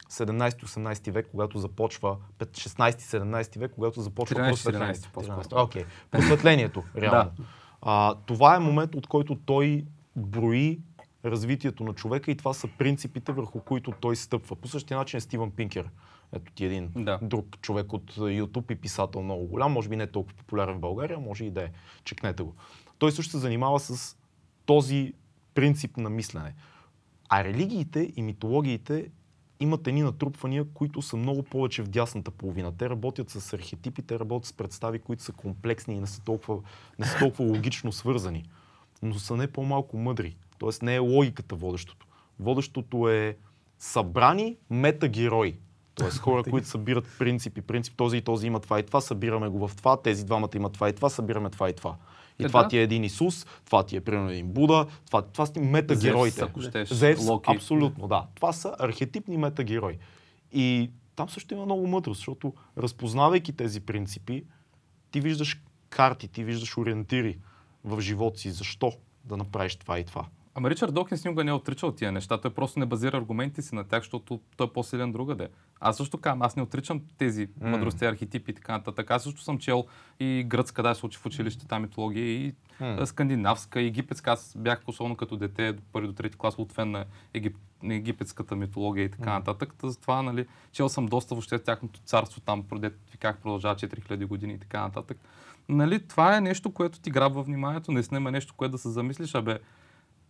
17-18 0.09 1.11
век, 1.11 1.27
когато 1.31 1.59
започва, 1.59 2.17
16-17 2.39 3.59
век, 3.59 3.71
когато 3.75 4.01
започва 4.01 4.35
13-14 4.35 4.49
просветлението. 4.49 5.09
по-скоро. 5.13 5.39
13, 5.39 5.63
Окей, 5.63 5.85
просветлението, 6.11 6.83
реално. 6.95 7.31
Да. 7.37 7.43
а, 7.81 8.15
това 8.25 8.55
е 8.55 8.59
момент, 8.59 8.95
от 8.95 9.07
който 9.07 9.35
той 9.35 9.85
брои 10.15 10.79
развитието 11.25 11.83
на 11.83 11.93
човека 11.93 12.31
и 12.31 12.37
това 12.37 12.53
са 12.53 12.67
принципите, 12.77 13.31
върху 13.31 13.59
които 13.59 13.91
той 13.91 14.15
стъпва. 14.15 14.55
По 14.55 14.67
същия 14.67 14.97
начин 14.97 15.17
е 15.17 15.21
Стивън 15.21 15.51
Пинкер. 15.51 15.89
Ето 16.33 16.51
ти 16.51 16.65
един 16.65 16.91
Да. 16.95 17.19
друг 17.21 17.57
човек 17.61 17.93
от 17.93 18.15
YouTube 18.15 18.71
и 18.71 18.75
писател 18.75 19.21
много 19.21 19.45
голям, 19.45 19.71
може 19.71 19.89
би 19.89 19.95
не 19.95 20.07
толкова 20.07 20.35
популярен 20.37 20.75
в 20.75 20.79
България, 20.79 21.19
може 21.19 21.45
и 21.45 21.51
да 21.51 21.63
е. 21.63 21.69
Чекнете 22.03 22.43
го. 22.43 22.55
Той 22.97 23.11
също 23.11 23.31
се 23.31 23.37
занимава 23.37 23.79
с 23.79 24.17
този 24.65 25.13
принцип 25.53 25.97
на 25.97 26.09
мислене. 26.09 26.53
А 27.29 27.43
религиите 27.43 28.11
и 28.15 28.21
митологиите 28.21 29.09
имат 29.59 29.87
едни 29.87 30.01
натрупвания, 30.01 30.65
които 30.73 31.01
са 31.01 31.17
много 31.17 31.43
повече 31.43 31.83
в 31.83 31.87
дясната 31.87 32.31
половина. 32.31 32.77
Те 32.77 32.89
работят 32.89 33.29
с 33.29 33.53
архетипи, 33.53 34.01
те 34.01 34.19
работят 34.19 34.45
с 34.45 34.53
представи, 34.53 34.99
които 34.99 35.23
са 35.23 35.31
комплексни 35.31 35.95
и 35.95 35.99
не 35.99 36.07
са 36.07 36.21
толкова, 36.21 36.61
не 36.99 37.05
са 37.05 37.17
толкова 37.19 37.45
логично 37.45 37.91
свързани, 37.91 38.45
но 39.01 39.13
са 39.13 39.35
не 39.35 39.47
по-малко 39.47 39.97
мъдри. 39.97 40.35
Тоест 40.59 40.81
не 40.81 40.95
е 40.95 40.99
логиката 40.99 41.55
водещото. 41.55 42.07
Водещото 42.39 43.09
е 43.09 43.37
събрани 43.79 44.57
метагерои. 44.69 45.57
Тоест 45.95 46.17
хора, 46.19 46.43
които 46.43 46.67
събират 46.67 47.05
принципи. 47.19 47.61
Принцип 47.61 47.93
този 47.97 48.17
и 48.17 48.21
този 48.21 48.47
има 48.47 48.59
това 48.59 48.79
и 48.79 48.85
това, 48.85 49.01
събираме 49.01 49.47
го 49.47 49.67
в 49.67 49.75
това, 49.75 50.01
тези 50.01 50.25
двамата 50.25 50.49
имат 50.55 50.73
това 50.73 50.89
и 50.89 50.93
това, 50.93 51.09
събираме 51.09 51.49
това 51.49 51.69
и 51.69 51.73
това. 51.73 51.95
И 52.39 52.43
Е, 52.43 52.47
това 52.47 52.63
да. 52.63 52.67
ти 52.69 52.77
е 52.77 52.81
един 52.83 53.03
Исус, 53.03 53.45
това 53.65 53.85
ти 53.85 53.95
е 53.95 54.01
примерно 54.01 54.29
един 54.29 54.47
Буда, 54.47 54.85
това, 55.05 55.21
това 55.21 55.45
са 55.45 55.53
ти 55.53 55.59
метагероите. 55.59 56.35
Зевс, 56.39 56.49
ако 56.49 56.61
щеш, 56.61 56.89
Зевс, 56.89 57.27
Локи. 57.27 57.51
абсолютно, 57.55 58.07
да. 58.07 58.27
Това 58.35 58.53
са 58.53 58.75
архетипни 58.79 59.37
метагерои. 59.37 59.97
И 60.51 60.91
там 61.15 61.29
също 61.29 61.53
има 61.53 61.65
много 61.65 61.87
мъдрост, 61.87 62.17
защото 62.17 62.53
разпознавайки 62.77 63.53
тези 63.53 63.81
принципи, 63.81 64.43
ти 65.11 65.21
виждаш 65.21 65.61
карти, 65.89 66.27
ти 66.27 66.43
виждаш 66.43 66.77
ориентири 66.77 67.37
в 67.83 68.01
живота 68.01 68.39
си. 68.39 68.51
Защо 68.51 68.91
да 69.23 69.37
направиш 69.37 69.75
това 69.75 69.99
и 69.99 70.03
това? 70.03 70.25
Ама 70.55 70.69
Ричард 70.69 70.93
Докинс 70.93 71.25
никога 71.25 71.43
не 71.43 71.51
е 71.51 71.53
отричал 71.53 71.91
тия 71.91 72.11
неща. 72.11 72.41
Той 72.41 72.53
просто 72.53 72.79
не 72.79 72.85
базира 72.85 73.17
аргументите 73.17 73.61
си 73.61 73.75
на 73.75 73.83
тях, 73.83 73.99
защото 73.99 74.39
той 74.57 74.67
е 74.67 74.69
по-силен 74.69 75.11
другаде. 75.11 75.47
Аз 75.79 75.97
също 75.97 76.17
казвам, 76.17 76.41
аз 76.41 76.55
не 76.55 76.63
отричам 76.63 77.01
тези 77.17 77.47
М. 77.61 77.69
мъдрости, 77.69 78.05
архетипи 78.05 78.51
и 78.51 78.53
така 78.53 78.71
нататък. 78.71 79.11
Аз 79.11 79.23
също 79.23 79.41
съм 79.41 79.57
чел 79.57 79.85
и 80.19 80.43
гръцка, 80.47 80.83
да, 80.83 80.95
се 80.95 81.05
учи 81.05 81.17
в 81.17 81.25
училище, 81.25 81.67
там 81.67 81.81
митология 81.81 82.25
и 82.25 82.53
а, 82.79 83.05
скандинавска, 83.05 83.81
египетска. 83.81 84.31
Аз 84.31 84.55
бях 84.57 84.81
особено 84.87 85.15
като 85.15 85.37
дете, 85.37 85.73
до 85.73 85.81
първи 85.91 86.07
до 86.07 86.13
трети 86.13 86.37
клас, 86.37 86.55
от 86.57 86.71
фен 86.71 86.91
на, 86.91 87.05
егип... 87.33 87.57
на 87.83 87.95
египетската 87.95 88.55
митология 88.55 89.05
и 89.05 89.11
така 89.11 89.33
нататък. 89.33 89.73
Та 89.77 89.89
затова, 89.89 90.21
нали, 90.21 90.45
чел 90.71 90.89
съм 90.89 91.05
доста 91.05 91.35
въобще 91.35 91.59
тяхното 91.59 91.99
царство 91.99 92.41
там, 92.41 92.63
как 93.19 93.41
продължава 93.41 93.75
4000 93.75 94.25
години 94.25 94.53
и 94.53 94.59
така 94.59 94.81
нататък. 94.81 95.17
Нали, 95.69 96.07
това 96.07 96.37
е 96.37 96.41
нещо, 96.41 96.71
което 96.71 96.99
ти 96.99 97.09
грабва 97.09 97.43
вниманието, 97.43 97.91
наистина 97.91 98.19
има 98.19 98.31
нещо, 98.31 98.53
което 98.57 98.71
да 98.71 98.77
се 98.77 98.89
замислиш, 98.89 99.35
абе, 99.35 99.59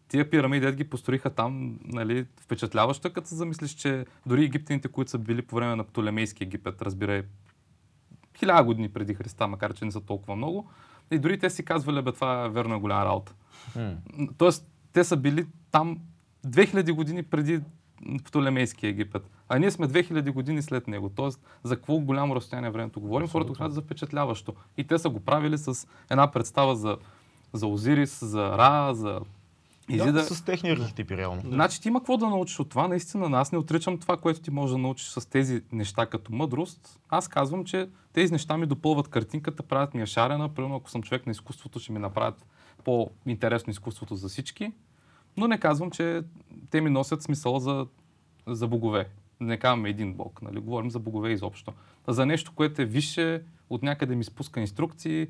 тия 0.09 0.29
пирамиди, 0.29 0.65
дед 0.65 0.75
ги 0.75 0.83
построиха 0.83 1.29
там, 1.29 1.79
нали, 1.85 2.25
впечатляващо, 2.41 3.07
е, 3.07 3.11
като 3.11 3.27
се 3.27 3.35
замислиш, 3.35 3.71
че 3.71 4.05
дори 4.25 4.43
египтяните, 4.43 4.87
които 4.87 5.11
са 5.11 5.17
били 5.17 5.41
по 5.41 5.55
време 5.55 5.75
на 5.75 5.83
Птолемейски 5.83 6.43
Египет, 6.43 6.81
разбирай, 6.81 7.23
хиляда 8.37 8.63
години 8.63 8.89
преди 8.89 9.13
Христа, 9.13 9.47
макар 9.47 9.73
че 9.73 9.85
не 9.85 9.91
са 9.91 10.01
толкова 10.01 10.35
много, 10.35 10.69
и 11.11 11.19
дори 11.19 11.39
те 11.39 11.49
си 11.49 11.65
казвали, 11.65 12.01
бе, 12.01 12.11
това 12.11 12.45
е 12.45 12.49
верно 12.49 12.75
е 12.75 12.79
голяма 12.79 13.05
работа. 13.05 13.33
Тоест, 14.37 14.67
те 14.93 15.03
са 15.03 15.17
били 15.17 15.45
там 15.71 15.99
2000 16.47 16.91
години 16.91 17.23
преди 17.23 17.61
Птолемейски 18.25 18.87
Египет. 18.87 19.29
А 19.49 19.59
ние 19.59 19.71
сме 19.71 19.87
2000 19.87 20.31
години 20.31 20.61
след 20.61 20.87
него. 20.87 21.09
Тоест, 21.09 21.41
за 21.63 21.75
какво 21.75 21.99
голямо 21.99 22.35
разстояние 22.35 22.69
времето 22.69 23.01
говорим, 23.01 23.27
хората 23.27 23.55
смятат 23.55 23.73
за 23.73 23.81
впечатляващо. 23.81 24.53
И 24.77 24.83
те 24.83 24.97
са 24.97 25.09
го 25.09 25.19
правили 25.19 25.57
с 25.57 25.87
една 26.09 26.31
представа 26.31 26.75
за, 26.75 26.97
за 27.53 27.67
Озирис, 27.67 28.25
за 28.25 28.57
Ра, 28.57 28.93
за 28.93 29.21
Изида. 29.89 30.11
Да, 30.11 30.23
с 30.23 30.45
техни 30.45 30.69
архетипи, 30.69 31.17
реално. 31.17 31.41
Значи 31.45 31.81
ти 31.81 31.87
има 31.87 31.99
какво 31.99 32.17
да 32.17 32.29
научиш 32.29 32.59
от 32.59 32.69
това. 32.69 32.87
Наистина, 32.87 33.39
аз 33.39 33.51
не 33.51 33.57
отричам 33.57 33.97
това, 33.97 34.17
което 34.17 34.41
ти 34.41 34.51
можеш 34.51 34.71
да 34.71 34.77
научиш 34.77 35.07
с 35.07 35.29
тези 35.29 35.61
неща 35.71 36.05
като 36.05 36.33
мъдрост. 36.33 36.99
Аз 37.09 37.27
казвам, 37.27 37.65
че 37.65 37.89
тези 38.13 38.31
неща 38.33 38.57
ми 38.57 38.65
допълват 38.65 39.07
картинката, 39.07 39.63
правят 39.63 39.93
ми 39.93 39.99
я 39.99 40.07
шарена. 40.07 40.49
Примерно, 40.49 40.75
ако 40.75 40.89
съм 40.89 41.03
човек 41.03 41.25
на 41.25 41.31
изкуството, 41.31 41.79
ще 41.79 41.91
ми 41.91 41.99
направят 41.99 42.45
по-интересно 42.83 43.71
изкуството 43.71 44.15
за 44.15 44.27
всички. 44.27 44.71
Но 45.37 45.47
не 45.47 45.59
казвам, 45.59 45.91
че 45.91 46.21
те 46.69 46.81
ми 46.81 46.89
носят 46.89 47.21
смисъл 47.21 47.59
за, 47.59 47.87
за 48.47 48.67
богове. 48.67 49.09
Не 49.39 49.57
казваме 49.57 49.89
един 49.89 50.13
бог, 50.13 50.41
нали? 50.41 50.59
Говорим 50.59 50.91
за 50.91 50.99
богове 50.99 51.31
изобщо. 51.31 51.73
За 52.07 52.25
нещо, 52.25 52.51
което 52.55 52.81
е 52.81 52.85
висше, 52.85 53.43
от 53.69 53.83
някъде 53.83 54.15
ми 54.15 54.23
спуска 54.23 54.59
инструкции, 54.59 55.27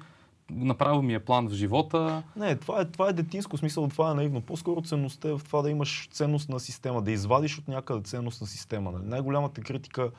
направил 0.52 1.02
ми 1.02 1.14
е 1.14 1.20
план 1.20 1.48
в 1.48 1.54
живота. 1.54 2.24
Не, 2.36 2.56
това 2.56 2.82
е, 2.82 2.86
това 2.86 3.10
е 3.10 3.14
детинско 3.14 3.58
смисъл, 3.58 3.88
това 3.88 4.12
е 4.12 4.14
наивно. 4.14 4.42
По-скоро 4.42 4.82
ценността 4.82 5.30
е 5.30 5.32
в 5.32 5.42
това 5.46 5.62
да 5.62 5.70
имаш 5.70 6.10
ценностна 6.12 6.60
система, 6.60 7.02
да 7.02 7.12
извадиш 7.12 7.58
от 7.60 7.68
някъде 7.68 8.02
ценностна 8.02 8.48
система. 8.48 8.92
Нали? 8.92 9.04
Най-голямата 9.06 9.62
критика 9.62 10.12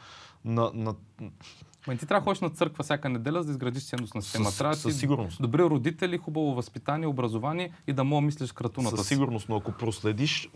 на, 0.45 0.71
на, 0.75 0.95
Ма 1.87 1.97
ти 1.97 2.07
трябва 2.07 2.21
да 2.21 2.25
ходиш 2.25 2.41
на 2.41 2.51
църква 2.51 2.85
всяка 2.85 3.09
неделя, 3.09 3.43
за 3.43 3.47
да 3.47 3.51
изградиш 3.53 3.87
ценностна 3.87 4.23
система. 4.23 4.45
Със- 4.45 4.59
трябва 4.59 4.75
със 4.75 4.93
си 4.93 4.99
сигурност. 4.99 5.43
добри 5.43 5.63
родители, 5.63 6.19
хубаво 6.19 6.55
възпитание, 6.55 7.07
образование 7.07 7.73
и 7.87 7.93
да 7.93 8.05
мога 8.05 8.21
мислиш 8.21 8.53
кратуната 8.53 8.97
Със 8.97 9.07
си. 9.07 9.15
сигурност, 9.15 9.49
но 9.49 9.57
ако 9.57 9.73
проследиш 9.73 10.49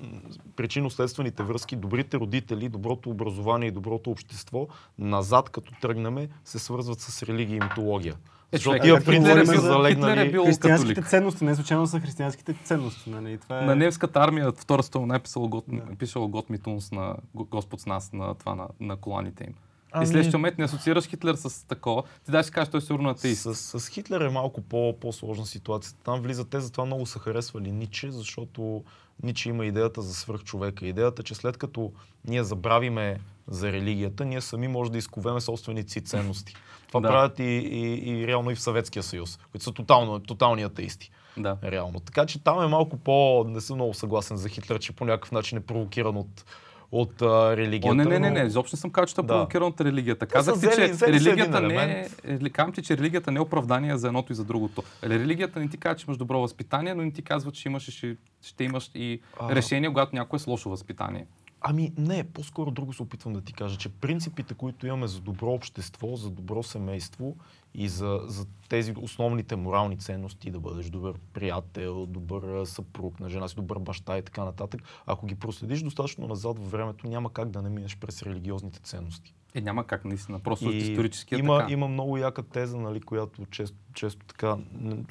причинно-следствените 0.57 1.43
връзки, 1.43 1.77
добрите 1.77 2.17
родители, 2.17 2.69
доброто 2.69 3.11
образование 3.11 3.69
и 3.69 3.73
доброто 3.73 4.11
общество, 4.11 4.67
назад 4.99 5.49
като 5.51 5.73
тръгнеме, 5.81 6.29
се 6.45 6.59
свързват 6.59 7.01
с 7.01 7.23
религия 7.23 7.57
и 7.57 7.61
митология. 7.61 8.15
Е, 8.55 8.57
Защото 8.57 8.65
човек, 8.65 8.83
тия 8.83 8.95
принципи 8.97 9.19
говорим 9.21 9.47
са 9.47 9.53
Хитлер 9.53 9.65
е 9.65 9.73
залегнали... 9.73 10.31
бил 10.31 10.45
Християнските 10.45 10.95
католик. 10.95 11.11
ценности, 11.11 11.45
не 11.45 11.55
случайно 11.55 11.87
са 11.87 12.01
християнските 12.01 12.55
ценности. 12.65 13.11
Нали? 13.11 13.39
Това 13.39 13.63
е... 13.63 13.65
На 13.65 13.77
немската 13.77 14.21
армия 14.21 14.53
Втора 14.53 14.83
война 14.95 15.17
е 15.17 15.19
писал 15.19 15.49
год, 15.49 15.65
пишал 15.99 16.29
Гот 16.29 16.51
Митунс 16.51 16.93
на 16.93 17.17
Го- 17.35 17.45
Господ 17.45 17.81
с 17.81 17.87
нас, 17.87 18.13
на, 18.13 18.35
това, 18.35 18.55
на, 18.55 18.69
на 18.81 18.97
коланите 18.97 19.45
им. 19.45 19.55
Ами- 19.93 20.05
И 20.05 20.07
следващия 20.07 20.39
момент 20.39 20.59
не 20.59 20.65
асоциираш 20.65 21.05
Хитлер 21.05 21.35
с 21.35 21.67
такова. 21.67 22.03
Ти 22.25 22.31
даже 22.31 22.47
си 22.47 22.53
кажеш, 22.53 22.71
той 22.71 22.79
е 22.79 22.81
сигурно 22.81 23.09
атеист. 23.09 23.43
С, 23.55 23.81
с 23.81 23.89
Хитлер 23.89 24.21
е 24.21 24.29
малко 24.29 24.61
по, 24.61 24.95
по-сложна 25.01 25.47
ситуация. 25.47 25.93
Там 26.05 26.21
влизат 26.21 26.49
те, 26.49 26.61
затова 26.61 26.85
много 26.85 27.07
са 27.07 27.19
харесвали 27.19 27.73
Ниче, 27.73 28.11
защото 28.11 28.83
Ниче 29.23 29.49
има 29.49 29.67
идеята 29.67 30.03
за 30.03 30.15
свръхчовека. 30.15 30.87
Идеята, 30.87 31.23
че 31.23 31.35
след 31.35 31.57
като 31.57 31.93
ние 32.29 32.45
забравиме 32.45 33.21
за 33.49 33.73
религията, 33.73 34.25
ние 34.25 34.41
сами 34.41 34.69
може 34.69 34.93
да 34.93 34.99
изковеме 34.99 35.41
собствените 35.41 35.93
си 35.93 36.01
ценности. 36.01 36.55
Това 36.95 37.09
Да. 37.09 37.09
правят 37.09 37.39
и, 37.39 37.43
и, 37.43 38.11
и 38.11 38.27
реално 38.27 38.51
и 38.51 38.55
в 38.55 38.61
Съветския 38.61 39.03
съюз, 39.03 39.39
които 39.53 39.65
са 39.65 39.73
тотално, 39.73 40.21
тотални 40.21 40.63
атеисти. 40.63 41.11
Да. 41.37 41.57
Реално. 41.65 42.01
Така 42.01 42.27
че 42.27 42.45
там 42.45 42.63
е 42.63 42.67
малко 42.67 42.97
по... 42.97 43.45
Не 43.49 43.61
съм 43.61 43.77
много 43.77 43.95
съгласен 43.95 44.37
за 44.37 44.49
Хитлер, 44.49 44.79
че 44.79 44.93
по 44.93 45.05
някакъв 45.05 45.33
начин 45.33 45.59
е 45.59 45.61
провокиран 45.61 46.17
от, 46.17 46.45
от 46.93 47.23
а, 47.23 47.57
религията. 47.57 47.89
О, 47.89 47.95
не, 47.95 48.05
не, 48.05 48.19
не, 48.19 48.31
не, 48.31 48.41
изобщо 48.41 48.77
не 48.77 48.81
съм 48.81 48.91
казал, 48.91 49.07
че 49.07 49.21
е 49.21 49.23
Да. 49.23 49.27
провокиран 49.27 49.69
от 49.69 49.81
религията. 49.81 50.27
Казах 50.27 50.55
ти, 50.55 50.67
че 50.77 50.93
взели 50.93 51.13
религията 51.13 51.61
не 51.61 52.09
е, 52.25 52.35
е, 52.35 52.51
казвам 52.51 52.73
ти, 52.73 52.83
че 52.83 52.97
религията 52.97 53.31
не 53.31 53.39
е 53.39 53.43
оправдание 53.43 53.97
за 53.97 54.07
едното 54.07 54.33
и 54.33 54.35
за 54.37 54.45
другото. 54.45 54.83
Религията 55.05 55.61
не 55.61 55.69
ти 55.69 55.77
казва, 55.77 55.97
че 55.97 56.05
имаш 56.09 56.17
добро 56.17 56.41
възпитание, 56.41 56.95
но 56.95 57.03
не 57.03 57.13
ти 57.13 57.23
казва, 57.23 57.53
че 57.53 57.69
имаш 57.69 57.91
ще, 57.91 58.17
ще 58.43 58.65
имаш 58.65 58.91
и 58.95 59.21
решение, 59.51 59.89
когато 59.89 60.17
някой 60.17 60.37
е 60.37 60.41
с 60.41 60.47
лошо 60.47 60.71
възпитание. 60.71 61.27
Ами 61.67 61.93
не, 61.99 62.25
по-скоро 62.25 62.71
друго 62.71 62.93
се 62.93 63.03
опитвам 63.03 63.33
да 63.33 63.41
ти 63.41 63.53
кажа, 63.53 63.79
че 63.79 63.89
принципите, 63.89 64.55
които 64.55 64.87
имаме 64.87 65.07
за 65.07 65.21
добро 65.21 65.51
общество, 65.53 66.17
за 66.17 66.31
добро 66.31 66.63
семейство 66.63 67.37
и 67.75 67.89
за, 67.89 68.21
за 68.25 68.47
тези 68.69 68.95
основните 68.97 69.57
морални 69.57 69.99
ценности, 69.99 70.51
да 70.51 70.61
бъдеш 70.61 70.91
добър 70.91 71.15
приятел, 71.33 72.07
добър 72.07 72.65
съпруг 72.65 73.21
на 73.21 73.29
жена 73.29 73.49
си, 73.49 73.55
добър 73.55 73.79
баща 73.79 74.19
и 74.19 74.23
така 74.23 74.45
нататък, 74.45 74.83
ако 75.07 75.27
ги 75.27 75.35
проследиш 75.35 75.83
достатъчно 75.83 76.27
назад 76.27 76.59
във 76.59 76.71
времето, 76.71 77.07
няма 77.07 77.33
как 77.33 77.51
да 77.51 77.63
не 77.63 77.71
минеш 77.71 77.97
през 77.97 78.23
религиозните 78.23 78.81
ценности. 78.81 79.35
Е, 79.55 79.61
няма 79.61 79.87
как 79.87 80.05
наистина. 80.05 80.39
Просто 80.39 80.71
И 80.71 80.77
исторически 80.77 81.35
е 81.35 81.39
има, 81.39 81.59
така. 81.59 81.73
има 81.73 81.89
много 81.89 82.17
яка 82.17 82.43
теза, 82.43 82.77
нали, 82.77 83.01
която 83.01 83.47
често, 83.47 83.77
често 83.95 84.27
така 84.27 84.57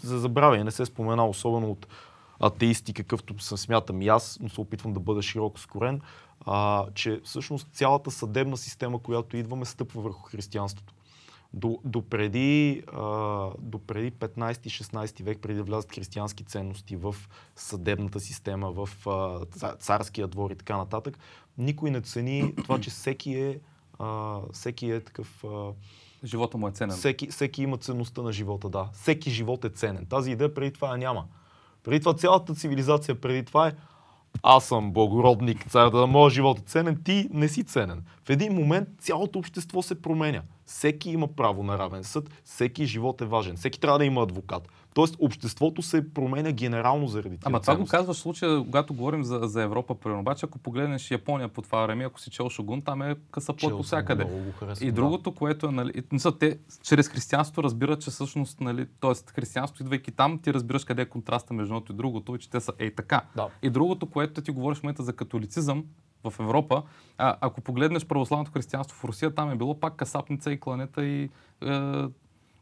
за 0.03 0.19
забравяне 0.19 0.63
не 0.63 0.71
се 0.71 0.85
спомена, 0.85 1.27
особено 1.27 1.71
от 1.71 1.87
атеисти, 2.39 2.93
какъвто 2.93 3.39
се 3.39 3.57
смятам 3.57 4.01
и 4.01 4.07
аз, 4.07 4.39
но 4.41 4.49
се 4.49 4.61
опитвам 4.61 4.93
да 4.93 4.99
бъда 4.99 5.21
широко 5.21 5.59
скорен, 5.59 6.01
а, 6.45 6.85
че 6.93 7.21
всъщност 7.23 7.67
цялата 7.73 8.11
съдебна 8.11 8.57
система, 8.57 8.99
която 8.99 9.37
идваме, 9.37 9.65
стъпва 9.65 10.01
върху 10.01 10.21
християнството. 10.23 10.93
До, 11.53 11.79
до, 11.85 12.01
преди, 12.01 12.83
а, 12.93 13.01
до 13.59 13.79
преди 13.87 14.11
15-16 14.11 15.23
век, 15.23 15.39
преди 15.41 15.57
да 15.57 15.63
влязат 15.63 15.91
християнски 15.91 16.43
ценности 16.43 16.95
в 16.95 17.15
съдебната 17.55 18.19
система, 18.19 18.71
в 18.71 18.89
а, 19.05 19.09
ца- 19.45 19.79
царския 19.79 20.27
двор 20.27 20.51
и 20.51 20.55
така 20.55 20.77
нататък, 20.77 21.17
никой 21.57 21.91
не 21.91 22.01
цени 22.01 22.55
това, 22.55 22.79
че 22.79 22.89
всеки 22.89 23.33
е, 23.33 23.59
а, 23.99 24.39
всеки 24.51 24.91
е 24.91 24.99
такъв... 24.99 25.43
А, 25.43 25.71
Живота 26.25 26.57
му 26.57 26.67
е 26.67 26.71
ценен. 26.71 26.97
всеки, 26.97 27.27
всеки 27.27 27.63
има 27.63 27.77
ценността 27.77 28.21
на 28.21 28.31
живота, 28.31 28.69
да. 28.69 28.89
Всеки 28.93 29.31
живот 29.31 29.65
е 29.65 29.69
ценен. 29.69 30.05
Тази 30.05 30.31
идея 30.31 30.53
преди 30.53 30.71
това 30.73 30.91
я 30.91 30.97
няма. 30.97 31.25
Преди 31.83 31.99
това 31.99 32.13
цялата 32.13 32.55
цивилизация, 32.55 33.21
преди 33.21 33.45
това 33.45 33.67
е 33.67 33.73
аз 34.43 34.65
съм 34.65 34.93
благородник, 34.93 35.69
цар, 35.69 35.89
да 35.89 36.07
моят 36.07 36.33
живот 36.33 36.59
е 36.59 36.61
ценен, 36.61 37.01
ти 37.03 37.27
не 37.31 37.47
си 37.47 37.63
ценен. 37.63 38.03
В 38.25 38.29
един 38.29 38.53
момент 38.53 38.89
цялото 38.99 39.39
общество 39.39 39.81
се 39.81 40.01
променя. 40.01 40.41
Всеки 40.65 41.09
има 41.09 41.27
право 41.27 41.63
на 41.63 41.77
равен 41.77 42.03
съд, 42.03 42.29
всеки 42.43 42.85
живот 42.85 43.21
е 43.21 43.25
важен, 43.25 43.55
всеки 43.55 43.79
трябва 43.79 43.99
да 43.99 44.05
има 44.05 44.21
адвокат. 44.21 44.67
Тоест 44.93 45.15
обществото 45.19 45.81
се 45.81 46.13
променя 46.13 46.51
генерално 46.51 47.07
заради 47.07 47.37
тия 47.37 47.47
Ама 47.47 47.59
това 47.59 47.75
го 47.75 47.85
казваш 47.85 48.17
в 48.17 48.19
случая, 48.19 48.63
когато 48.63 48.93
говорим 48.93 49.23
за, 49.23 49.39
за 49.43 49.61
Европа, 49.61 49.95
примерно. 49.95 50.21
Обаче, 50.21 50.45
ако 50.45 50.59
погледнеш 50.59 51.11
Япония 51.11 51.49
по 51.49 51.61
това 51.61 51.81
време, 51.81 52.03
ако 52.03 52.19
си 52.19 52.29
чел 52.29 52.49
Шогун, 52.49 52.81
там 52.81 53.01
е 53.01 53.15
къса 53.31 53.53
плът 53.53 53.77
по 53.77 53.83
всякъде. 53.83 54.25
много 54.25 54.43
го 54.43 54.51
харесвам, 54.51 54.87
И 54.87 54.91
да. 54.91 54.95
другото, 54.95 55.35
което 55.35 55.67
е, 55.67 55.71
нали, 55.71 56.03
те 56.39 56.59
чрез 56.83 57.07
християнството 57.07 57.63
разбират, 57.63 58.01
че 58.01 58.11
всъщност, 58.11 58.61
нали, 58.61 58.87
т.е. 59.01 59.31
християнството, 59.31 59.83
идвайки 59.83 60.11
там, 60.11 60.39
ти 60.39 60.53
разбираш 60.53 60.85
къде 60.85 61.01
е 61.01 61.05
контраста 61.05 61.53
между 61.53 61.73
едното 61.73 61.91
и 61.91 61.95
другото, 61.95 62.35
и 62.35 62.39
че 62.39 62.49
те 62.49 62.59
са 62.59 62.73
ей 62.79 62.95
така. 62.95 63.21
Да. 63.35 63.47
И 63.63 63.69
другото, 63.69 64.09
което 64.09 64.41
ти 64.41 64.51
говориш 64.51 64.77
в 64.77 64.83
момента 64.83 65.03
за 65.03 65.13
католицизъм 65.13 65.85
в 66.23 66.33
Европа, 66.39 66.83
а, 67.17 67.35
ако 67.41 67.61
погледнеш 67.61 68.05
православното 68.05 68.51
християнство 68.51 68.97
в 68.97 69.03
Русия, 69.03 69.35
там 69.35 69.51
е 69.51 69.55
било 69.55 69.79
пак 69.79 69.95
касапница 69.95 70.51
и 70.51 70.59
кланета 70.59 71.05
и 71.05 71.23
е, 71.23 71.29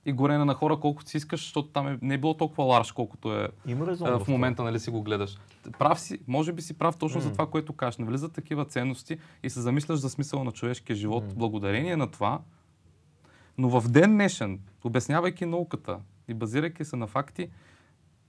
и 0.06 0.14
горене 0.14 0.46
на 0.46 0.54
хора 0.54 0.78
колкото 0.78 1.10
си 1.10 1.18
искаш, 1.18 1.42
защото 1.42 1.68
там 1.68 1.88
е, 1.88 2.00
не 2.02 2.14
е 2.14 2.18
било 2.18 2.34
толкова 2.34 2.64
ларш, 2.64 2.92
колкото 2.92 3.34
е 3.36 3.50
Има 3.68 3.88
резон 3.88 4.20
в 4.20 4.28
момента, 4.28 4.64
нали 4.64 4.80
си 4.80 4.90
го 4.90 5.04
гледаш. 5.04 5.38
Прав 5.80 6.00
си, 6.00 6.20
може 6.28 6.54
би 6.54 6.62
си 6.62 6.78
прав 6.78 6.98
точно 6.98 7.22
за 7.22 7.32
това, 7.32 7.48
което 7.48 7.74
кажеш. 7.74 7.98
Не 7.98 8.06
влизат 8.06 8.34
такива 8.34 8.66
ценности 8.66 9.18
и 9.44 9.50
се 9.50 9.62
замисляш 9.62 10.00
за 10.00 10.10
смисъла 10.10 10.44
на 10.44 10.52
човешкия 10.52 10.96
живот, 10.96 11.24
благодарение 11.36 11.96
на 11.96 12.12
това. 12.12 12.40
Но 13.58 13.70
в 13.70 13.90
ден 13.90 14.12
днешен, 14.12 14.60
обяснявайки 14.84 15.46
науката 15.46 16.00
и 16.28 16.34
базирайки 16.34 16.86
се 16.86 16.96
на 16.96 17.08
факти, 17.08 17.50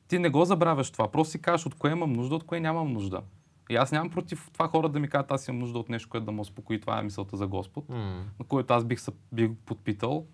ти 0.09 0.19
не 0.19 0.31
го 0.31 0.45
забравяш 0.45 0.91
това. 0.91 1.09
Просто 1.09 1.31
си 1.31 1.43
кажеш 1.43 1.67
от 1.67 1.75
кое 1.75 1.91
имам 1.91 2.13
нужда, 2.13 2.35
от 2.35 2.45
кое 2.45 2.61
нямам 2.61 2.93
нужда. 2.93 3.21
И 3.71 3.77
аз 3.77 3.93
нямам 3.93 4.11
против 4.11 4.51
това 4.53 4.69
хора 4.69 4.89
да 4.89 5.01
ми 5.01 5.09
кажат, 5.09 5.31
аз 5.31 5.49
имам 5.49 5.59
нужда 5.59 5.79
от 5.79 5.89
нещо, 5.89 6.09
което 6.09 6.27
да 6.27 6.33
ме 6.33 6.41
успокои. 6.41 6.81
Това 6.81 6.99
е 6.99 7.03
мисълта 7.03 7.37
за 7.37 7.47
Господ, 7.47 7.89
М. 7.89 8.25
на 8.39 8.45
което 8.49 8.75
аз 8.75 8.85
бих, 8.85 9.01
бих 9.33 9.51
подпитал, 9.67 10.27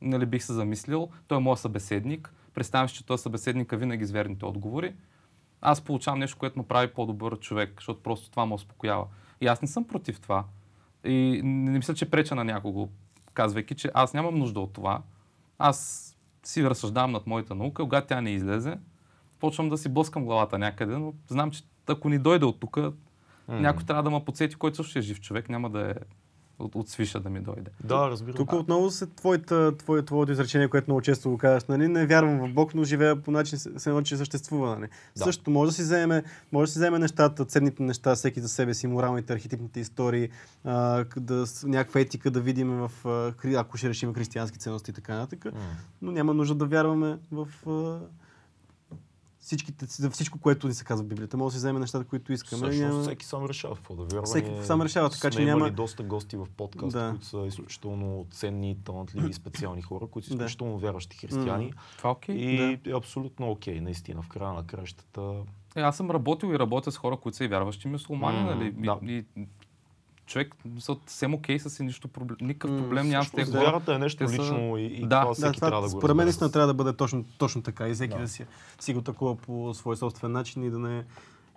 нали, 0.00 0.26
бих 0.26 0.42
се 0.42 0.52
замислил. 0.52 1.08
Той 1.28 1.38
е 1.38 1.40
моят 1.40 1.60
събеседник. 1.60 2.34
Представям 2.54 2.88
си, 2.88 2.94
че 2.94 3.06
той 3.06 3.14
е 3.14 3.18
събеседника 3.18 3.76
винаги 3.76 4.04
с 4.04 4.10
верните 4.10 4.44
отговори. 4.44 4.94
Аз 5.60 5.80
получавам 5.80 6.18
нещо, 6.18 6.38
което 6.38 6.58
ме 6.58 6.66
прави 6.66 6.92
по-добър 6.92 7.38
човек, 7.38 7.72
защото 7.76 8.02
просто 8.02 8.30
това 8.30 8.46
ме 8.46 8.54
успокоява. 8.54 9.06
И 9.40 9.46
аз 9.46 9.62
не 9.62 9.68
съм 9.68 9.84
против 9.84 10.20
това. 10.20 10.44
И 11.04 11.40
не 11.44 11.70
мисля, 11.70 11.94
че 11.94 12.10
преча 12.10 12.34
на 12.34 12.44
някого, 12.44 12.88
казвайки, 13.34 13.74
че 13.74 13.90
аз 13.94 14.14
нямам 14.14 14.34
нужда 14.34 14.60
от 14.60 14.72
това. 14.72 15.02
Аз 15.58 16.10
си 16.42 16.64
разсъждавам 16.64 17.10
над 17.10 17.26
моята 17.26 17.54
наука, 17.54 17.82
когато 17.82 18.06
тя 18.06 18.20
не 18.20 18.30
излезе, 18.30 18.78
почвам 19.40 19.68
да 19.68 19.78
си 19.78 19.88
блъскам 19.88 20.24
главата 20.24 20.58
някъде, 20.58 20.98
но 20.98 21.14
знам, 21.28 21.50
че 21.50 21.62
ако 21.86 22.08
ни 22.08 22.18
дойде 22.18 22.44
от 22.44 22.60
тук, 22.60 22.78
някой 23.48 23.84
трябва 23.84 24.02
да 24.02 24.10
ме 24.10 24.24
подсети, 24.24 24.54
който 24.54 24.76
също 24.76 24.98
е 24.98 25.02
жив 25.02 25.20
човек, 25.20 25.48
няма 25.48 25.70
да 25.70 25.90
е 25.90 25.94
от, 26.58 26.74
от 26.74 26.88
свиша 26.88 27.20
да 27.20 27.30
ми 27.30 27.40
дойде. 27.40 27.70
Да, 27.84 28.10
разбирам. 28.10 28.36
Тук 28.36 28.52
отново 28.52 28.90
се 28.90 29.06
твоята, 29.06 29.76
твое, 29.76 30.04
твоето 30.04 30.32
изречение, 30.32 30.68
което 30.68 30.90
много 30.90 31.00
често 31.00 31.30
го 31.30 31.38
казваш, 31.38 31.64
нали? 31.64 31.88
не 31.88 32.06
вярвам 32.06 32.38
в 32.38 32.52
Бог, 32.52 32.74
но 32.74 32.84
живея 32.84 33.22
по 33.22 33.30
начин, 33.30 33.58
се 33.58 33.88
едно, 33.88 34.02
че 34.02 34.16
съществува. 34.16 34.78
Нали? 34.78 34.88
Да. 35.16 35.24
Също 35.24 35.50
може 35.50 35.70
да 35.70 35.74
си 35.74 35.82
вземе, 35.82 36.22
може 36.52 36.68
да 36.68 36.72
си 36.72 36.78
вземе 36.78 36.98
нещата, 36.98 37.44
ценните 37.44 37.82
неща, 37.82 38.14
всеки 38.14 38.40
за 38.40 38.48
себе 38.48 38.74
си, 38.74 38.86
моралните, 38.86 39.32
архетипните 39.32 39.80
истории, 39.80 40.28
а, 40.64 41.04
да, 41.16 41.44
някаква 41.64 42.00
етика 42.00 42.30
да 42.30 42.40
видим 42.40 42.70
в, 42.70 42.90
ако 43.56 43.76
ще 43.76 43.88
решим 43.88 44.14
християнски 44.14 44.58
ценности 44.58 44.90
и 44.90 44.94
така 44.94 45.14
нататък. 45.14 45.54
Но 46.02 46.12
няма 46.12 46.34
нужда 46.34 46.54
да 46.54 46.66
вярваме 46.66 47.18
в 47.32 47.48
а, 47.66 47.98
всичките, 49.44 49.84
за 49.86 50.10
всичко, 50.10 50.38
което 50.38 50.68
ни 50.68 50.74
се 50.74 50.84
казва 50.84 51.04
в 51.04 51.08
Библията. 51.08 51.36
Може 51.36 51.46
да 51.46 51.52
си 51.52 51.58
вземе 51.58 51.80
нещата, 51.80 52.04
които 52.04 52.32
искаме. 52.32 52.62
Всъщност 52.62 52.80
няма... 52.82 53.02
всеки 53.02 53.26
сам 53.26 53.46
решава 53.46 53.74
какво 53.76 53.94
да 53.94 54.02
вярва. 54.04 54.22
Всеки 54.22 54.50
сам 54.62 54.82
решава, 54.82 55.10
така 55.10 55.30
че 55.30 55.44
няма- 55.44 55.70
доста 55.70 56.02
гости 56.02 56.36
в 56.36 56.46
подкаста, 56.56 56.98
Да. 56.98 57.10
които 57.10 57.26
са 57.26 57.38
изключително 57.38 58.26
ценни, 58.30 58.76
талантливи 58.84 59.30
и 59.30 59.34
специални 59.34 59.82
хора, 59.82 60.06
които 60.06 60.28
са 60.28 60.30
Да. 60.30 60.36
изключително 60.36 60.78
вярващи 60.78 61.16
християни. 61.16 61.72
Това 61.98 62.10
е 62.10 62.12
окей. 62.12 62.34
И 62.36 62.62
е 62.86 62.92
абсолютно 62.94 63.50
окей, 63.50 63.80
наистина, 63.80 64.22
в 64.22 64.28
края 64.28 64.52
на 64.52 64.66
кращата. 64.66 65.34
Е, 65.76 65.80
аз 65.80 65.96
съм 65.96 66.10
работил 66.10 66.46
и 66.48 66.58
работя 66.58 66.92
с 66.92 66.96
хора, 66.96 67.16
които 67.16 67.36
са 67.36 67.44
и 67.44 67.48
вярващи 67.48 67.88
мусулмани, 67.88 68.38
М, 68.38 68.44
нали? 68.46 68.72
да. 68.72 68.98
И, 69.04 69.24
човек, 70.26 70.54
съвсем 70.78 71.34
окей 71.34 71.58
са 71.58 71.70
си, 71.70 71.82
нищо 71.82 72.08
проблем, 72.08 72.36
никакъв 72.40 72.78
проблем 72.78 73.08
няма 73.08 73.24
с 73.24 73.30
тези 73.30 73.52
хора. 73.52 73.60
вярата 73.62 73.94
е 73.94 73.98
нещо 73.98 74.28
са- 74.28 74.34
лично 74.34 74.76
и, 74.76 74.84
и 74.84 75.00
Да. 75.00 75.20
това 75.20 75.24
Да, 75.24 75.34
всеки 75.34 75.52
това, 75.54 75.68
трябва 75.68 75.82
да 75.82 75.94
го 75.94 76.00
според 76.00 76.16
мен 76.16 76.26
наистина 76.26 76.50
трябва 76.50 76.66
да 76.66 76.74
бъде 76.74 76.92
точно, 76.92 77.24
точно 77.38 77.62
така 77.62 77.88
и 77.88 77.94
всеки 77.94 78.14
Да. 78.14 78.20
да, 78.20 78.28
си, 78.28 78.44
си 78.80 78.94
го 78.94 79.02
такова 79.02 79.36
по 79.36 79.74
свой 79.74 79.96
собствен 79.96 80.32
начин 80.32 80.64
и 80.64 80.70
да 80.70 80.78
не, 80.78 81.04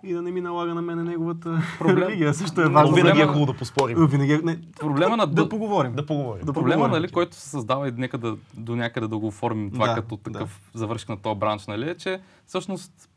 и 0.02 0.14
да 0.14 0.22
не 0.22 0.30
ми 0.30 0.40
налага 0.40 0.74
на 0.74 0.82
мене 0.82 1.02
неговата 1.04 1.62
Проблем- 1.78 1.98
религия. 1.98 2.34
Също 2.34 2.60
е 2.60 2.64
Но 2.64 2.70
важно. 2.70 2.90
Но 2.90 2.96
винаги 2.96 3.20
е 3.20 3.26
хубаво 3.26 3.46
да 3.46 3.54
поспорим. 3.54 4.06
Винаги 4.06 4.32
е- 4.32 4.38
не, 4.38 4.58
Проблема 4.72 5.16
на 5.16 5.26
да 5.26 5.32
да, 5.34 5.48
поговорим. 5.48 5.92
Да 5.92 6.06
поговорим. 6.06 6.46
Да 6.46 6.52
проблема, 6.52 6.74
поговорим. 6.74 7.02
нали, 7.02 7.12
който 7.12 7.36
се 7.36 7.48
създава 7.48 7.88
и 7.88 7.92
нека 7.92 8.18
да, 8.18 8.36
до 8.54 8.76
някъде 8.76 9.06
да 9.06 9.18
го 9.18 9.26
оформим 9.26 9.70
това 9.70 9.86
Да, 9.86 9.94
като 9.94 10.16
такъв 10.16 10.60
завършек 10.74 11.08
на 11.08 11.16
този 11.16 11.38
бранш, 11.38 11.66
нали, 11.66 11.90
е, 11.90 11.94
че 11.94 12.20
всъщност 12.46 13.08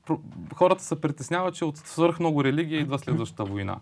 хората 0.55 0.83
се 0.83 1.01
притесняват, 1.01 1.55
че 1.55 1.65
от 1.65 1.77
свърх 1.77 2.19
много 2.19 2.43
религия 2.43 2.79
идва 2.79 2.99
следващата 2.99 3.45
война. 3.45 3.77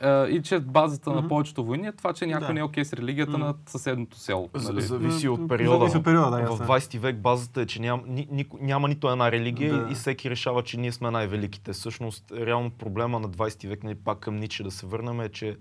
Е, 0.00 0.24
и 0.24 0.42
че 0.42 0.60
базата 0.60 1.10
на 1.12 1.28
повечето 1.28 1.64
войни 1.64 1.86
е 1.86 1.92
това, 1.92 2.12
че 2.12 2.26
някой 2.26 2.46
Да. 2.46 2.52
не 2.52 2.60
е 2.60 2.64
окей 2.64 2.84
с 2.84 2.92
религията 2.92 3.38
на 3.38 3.54
съседното 3.66 4.18
село. 4.18 4.50
З- 4.54 4.68
Нали? 4.68 4.82
Зависи 4.82 5.28
от 5.28 5.48
периода. 5.48 5.78
зависи 5.78 5.96
от 5.96 6.04
периода, 6.04 6.30
да, 6.30 6.36
в 6.38 6.40
ясно. 6.42 6.66
20 6.66 6.98
век 6.98 7.16
базата 7.16 7.60
е, 7.60 7.66
че 7.66 7.80
ням, 7.80 8.02
ни, 8.06 8.28
ни, 8.30 8.46
няма 8.60 8.88
нито 8.88 9.08
една 9.08 9.32
религия 9.32 9.74
Да. 9.76 9.92
и, 9.92 9.94
всеки 9.94 10.30
решава, 10.30 10.62
че 10.62 10.76
ние 10.76 10.92
сме 10.92 11.10
най-великите. 11.10 11.72
Всъщност, 11.72 12.32
реално 12.32 12.70
проблема 12.70 13.18
на 13.20 13.28
20 13.28 13.66
век, 13.66 13.84
нали, 13.84 13.94
пак 13.94 14.18
към 14.18 14.36
Ниче 14.36 14.62
да 14.62 14.70
се 14.70 14.86
върнем, 14.86 15.20
е, 15.20 15.28
че 15.28 15.56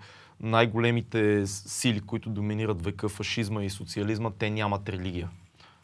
най-големите 0.57 1.47
сили, 1.47 1.99
които 1.99 2.29
доминират 2.29 2.81
века, 2.81 3.09
фашизма 3.09 3.63
и 3.63 3.69
социализма, 3.69 4.31
те 4.31 4.49
нямат 4.49 4.89
религия. 4.89 5.29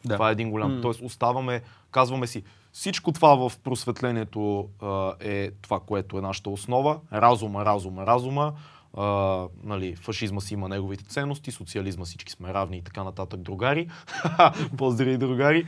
Да. 0.06 0.14
Това 0.14 0.30
е 0.30 0.32
един 0.32 0.52
голям. 0.52 0.76
М. 0.76 0.82
Тоест 0.82 1.02
оставаме, 1.02 1.62
казваме 1.92 2.28
си, 2.28 2.44
всичко 2.72 3.12
това 3.12 3.50
в 3.50 3.58
просветлението 3.64 4.70
а, 4.82 5.14
е 5.20 5.52
това, 5.62 5.80
което 5.80 6.18
е 6.18 6.22
нашата 6.22 6.50
основа. 6.50 7.00
Разума, 7.14 7.66
разума, 7.66 8.06
разума. 8.06 8.54
А, 8.98 9.46
нали, 9.64 9.96
фашизма 9.96 10.42
си 10.42 10.54
има 10.54 10.70
неговите 10.70 11.04
ценности, 11.04 11.52
социализма 11.52 12.06
всички 12.06 12.32
сме 12.32 12.54
равни 12.54 12.78
и 12.78 12.82
така 12.82 13.04
нататък, 13.04 13.40
другари. 13.40 13.88
Поздрави, 14.78 15.18
другари. 15.18 15.66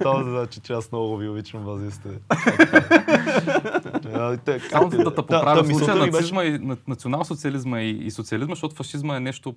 Това 0.00 0.22
значи, 0.22 0.60
че 0.60 0.72
аз 0.72 0.92
много 0.92 1.16
ви 1.16 1.28
обичам 1.28 1.64
вас, 1.64 1.80
вие 1.80 1.90
сте. 1.90 2.08
Само 4.70 4.88
да 4.88 5.14
те 5.14 5.22
поправя 5.22 5.64
случая 5.64 5.96
нацизма 5.96 6.44
и 6.44 6.58
на- 6.58 6.76
национал-социализма 6.88 7.80
и, 7.80 7.90
и 7.90 8.10
социализма, 8.10 8.54
защото 8.54 8.74
фашизма 8.74 9.16
е 9.16 9.20
нещо 9.20 9.54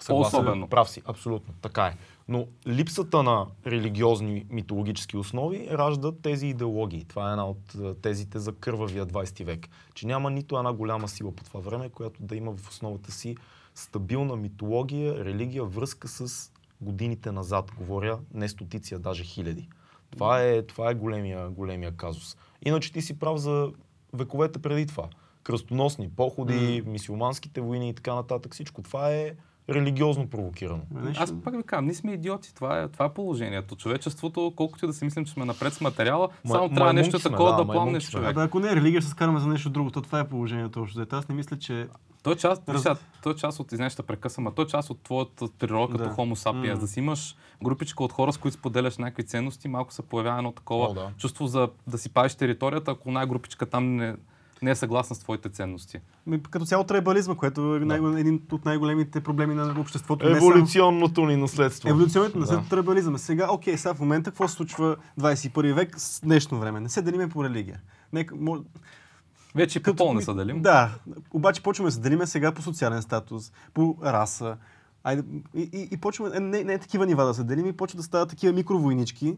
Съгласен. 0.00 0.30
по-особено. 0.30 0.68
Прав 0.68 0.90
си, 0.90 1.02
абсолютно. 1.06 1.54
Така 1.62 1.86
е. 1.86 1.96
Но 2.28 2.46
липсата 2.66 3.22
на 3.22 3.46
религиозни 3.66 4.46
митологически 4.50 5.16
основи 5.16 5.68
ражда 5.70 6.12
тези 6.22 6.46
идеологии. 6.46 7.04
Това 7.04 7.28
е 7.28 7.30
една 7.30 7.46
от 7.46 7.74
е, 7.74 7.94
тезите 7.94 8.38
за 8.38 8.52
кървавия 8.52 9.06
20 9.06 9.44
век. 9.44 9.68
Че 9.94 10.06
няма 10.06 10.30
нито 10.30 10.58
една 10.58 10.72
голяма 10.72 11.08
сила 11.08 11.32
по 11.32 11.44
това 11.44 11.60
време, 11.60 11.88
която 11.88 12.22
да 12.22 12.36
има 12.36 12.56
в 12.56 12.68
основата 12.68 13.12
си 13.12 13.36
стабилна 13.74 14.36
митология, 14.36 15.24
религия, 15.24 15.64
връзка 15.64 16.08
с 16.08 16.52
годините 16.80 17.32
назад. 17.32 17.72
Говоря 17.78 18.18
не 18.34 18.48
стотици, 18.48 18.94
а 18.94 18.98
даже 18.98 19.24
хиляди. 19.24 19.68
Това 20.10 20.42
е, 20.42 20.62
това 20.62 20.90
е 20.90 20.94
големия, 20.94 21.50
големия 21.50 21.92
казус. 21.96 22.36
Иначе 22.62 22.92
ти 22.92 23.02
си 23.02 23.18
прав 23.18 23.38
за 23.38 23.72
вековете 24.12 24.58
преди 24.58 24.86
това. 24.86 25.08
Кръстоносни 25.42 26.10
походи, 26.10 26.82
мисиоманските 26.86 27.60
войни 27.60 27.88
и 27.88 27.94
така 27.94 28.14
нататък. 28.14 28.54
Всичко 28.54 28.82
това 28.82 29.10
е 29.10 29.34
религиозно 29.70 30.26
провокирано. 30.26 30.80
Нещо- 30.94 31.22
Аз 31.22 31.34
пак 31.44 31.56
ви 31.56 31.62
казвам, 31.62 31.84
ние 31.84 31.94
сме 31.94 32.12
идиоти, 32.12 32.54
това 32.54 32.78
е, 32.78 32.88
това 32.88 33.04
е 33.04 33.08
положението. 33.08 33.76
Човечеството, 33.76 34.52
колкото 34.56 34.84
и 34.84 34.88
да 34.88 34.94
си 34.94 35.04
мислим, 35.04 35.24
че 35.24 35.32
сме 35.32 35.44
напред 35.44 35.72
с 35.72 35.80
материала, 35.80 36.28
Ма- 36.46 36.50
само 36.50 36.68
трябва 36.68 36.92
нещо 36.92 37.18
сме, 37.18 37.30
такова 37.30 37.50
да, 37.50 37.56
да, 37.56 37.72
пламнеш 37.72 38.10
човек. 38.10 38.30
Абе, 38.30 38.42
ако 38.42 38.60
не 38.60 38.68
е 38.68 38.76
религия, 38.76 39.00
ще 39.00 39.06
се 39.06 39.12
скараме 39.12 39.40
за 39.40 39.48
нещо 39.48 39.70
друго. 39.70 39.90
То 39.90 40.02
това 40.02 40.20
е 40.20 40.28
положението 40.28 40.80
общо. 40.80 41.06
Аз 41.12 41.28
не 41.28 41.34
мисля, 41.34 41.58
че... 41.58 41.88
Той 42.22 42.32
е 42.32 42.36
част, 42.36 42.68
Раз- 42.68 42.86
Раз... 42.86 42.98
той 43.22 43.32
е 43.32 43.36
част 43.36 43.60
от, 43.60 43.72
извинявай, 43.72 43.90
ще 43.90 44.02
прекъсвам, 44.02 44.46
а 44.46 44.50
той 44.50 44.64
е 44.64 44.68
част 44.68 44.90
от 44.90 45.02
твоята 45.02 45.48
природа 45.58 45.92
като 45.92 46.04
Да. 46.04 46.10
Homo 46.10 46.34
sapiens. 46.34 46.74
М. 46.74 46.80
Да 46.80 46.86
си 46.86 46.98
имаш 46.98 47.36
групичка 47.64 48.04
от 48.04 48.12
хора, 48.12 48.32
с 48.32 48.38
които 48.38 48.56
споделяш 48.56 48.98
някакви 48.98 49.22
ценности, 49.22 49.68
малко 49.68 49.92
се 49.92 50.02
появява 50.02 50.38
едно 50.38 50.52
такова 50.52 50.86
О, 50.86 50.94
да. 50.94 51.10
чувство 51.18 51.46
за 51.46 51.68
да 51.86 51.98
си 51.98 52.08
пазиш 52.08 52.34
територията, 52.34 52.90
ако 52.90 53.08
една 53.08 53.26
групичка 53.26 53.66
там 53.66 53.96
не, 53.96 54.16
не 54.62 54.70
е 54.70 54.74
съгласна 54.74 55.16
с 55.16 55.18
твоите 55.18 55.48
ценности. 55.48 55.98
Ми, 56.26 56.42
Като 56.42 56.64
цяло 56.64 56.84
трайбализма, 56.84 57.34
което 57.34 57.76
е 57.76 57.80
най- 57.80 58.20
един 58.20 58.42
от 58.52 58.64
най-големите 58.64 59.20
проблеми 59.20 59.54
на 59.54 59.74
обществото. 59.78 60.28
Еволюционното 60.28 61.26
ни 61.26 61.36
наследство. 61.36 61.88
Еволюционното 61.88 62.38
на 62.38 62.46
Да. 62.46 62.62
трайбализъм. 62.70 63.18
Сега, 63.18 63.50
окей, 63.50 63.76
сега 63.76 63.94
в 63.94 64.00
момента 64.00 64.30
какво 64.30 64.48
се 64.48 64.54
случва 64.54 64.96
21 65.20 65.72
век 65.72 65.94
с 65.96 66.20
днешно 66.20 66.60
време? 66.60 66.80
Не 66.80 66.88
се 66.88 67.02
делиме 67.02 67.28
по 67.28 67.44
религия. 67.44 67.80
Нека, 68.12 68.34
мо... 68.36 68.64
Вече 69.54 69.82
по 69.82 69.94
пол 69.94 70.14
не 70.14 70.22
са 70.22 70.34
делим. 70.34 70.62
Да, 70.62 70.90
обаче 71.32 71.62
почваме 71.62 71.88
да 71.88 71.92
се 71.92 72.00
делиме 72.00 72.26
сега 72.26 72.52
по 72.52 72.62
социален 72.62 73.02
статус, 73.02 73.52
по 73.74 73.96
раса. 74.04 74.56
Айде, 75.04 75.22
и, 75.54 75.70
и, 75.72 75.88
и 75.90 75.96
почваме, 75.96 76.40
не, 76.40 76.64
не 76.64 76.72
е 76.72 76.78
такива 76.78 77.06
нива 77.06 77.24
да 77.24 77.34
се 77.34 77.44
делим 77.44 77.66
и 77.66 77.72
почва 77.72 77.96
да 77.96 78.02
стават 78.02 78.28
такива 78.28 78.52
микровойнички 78.52 79.36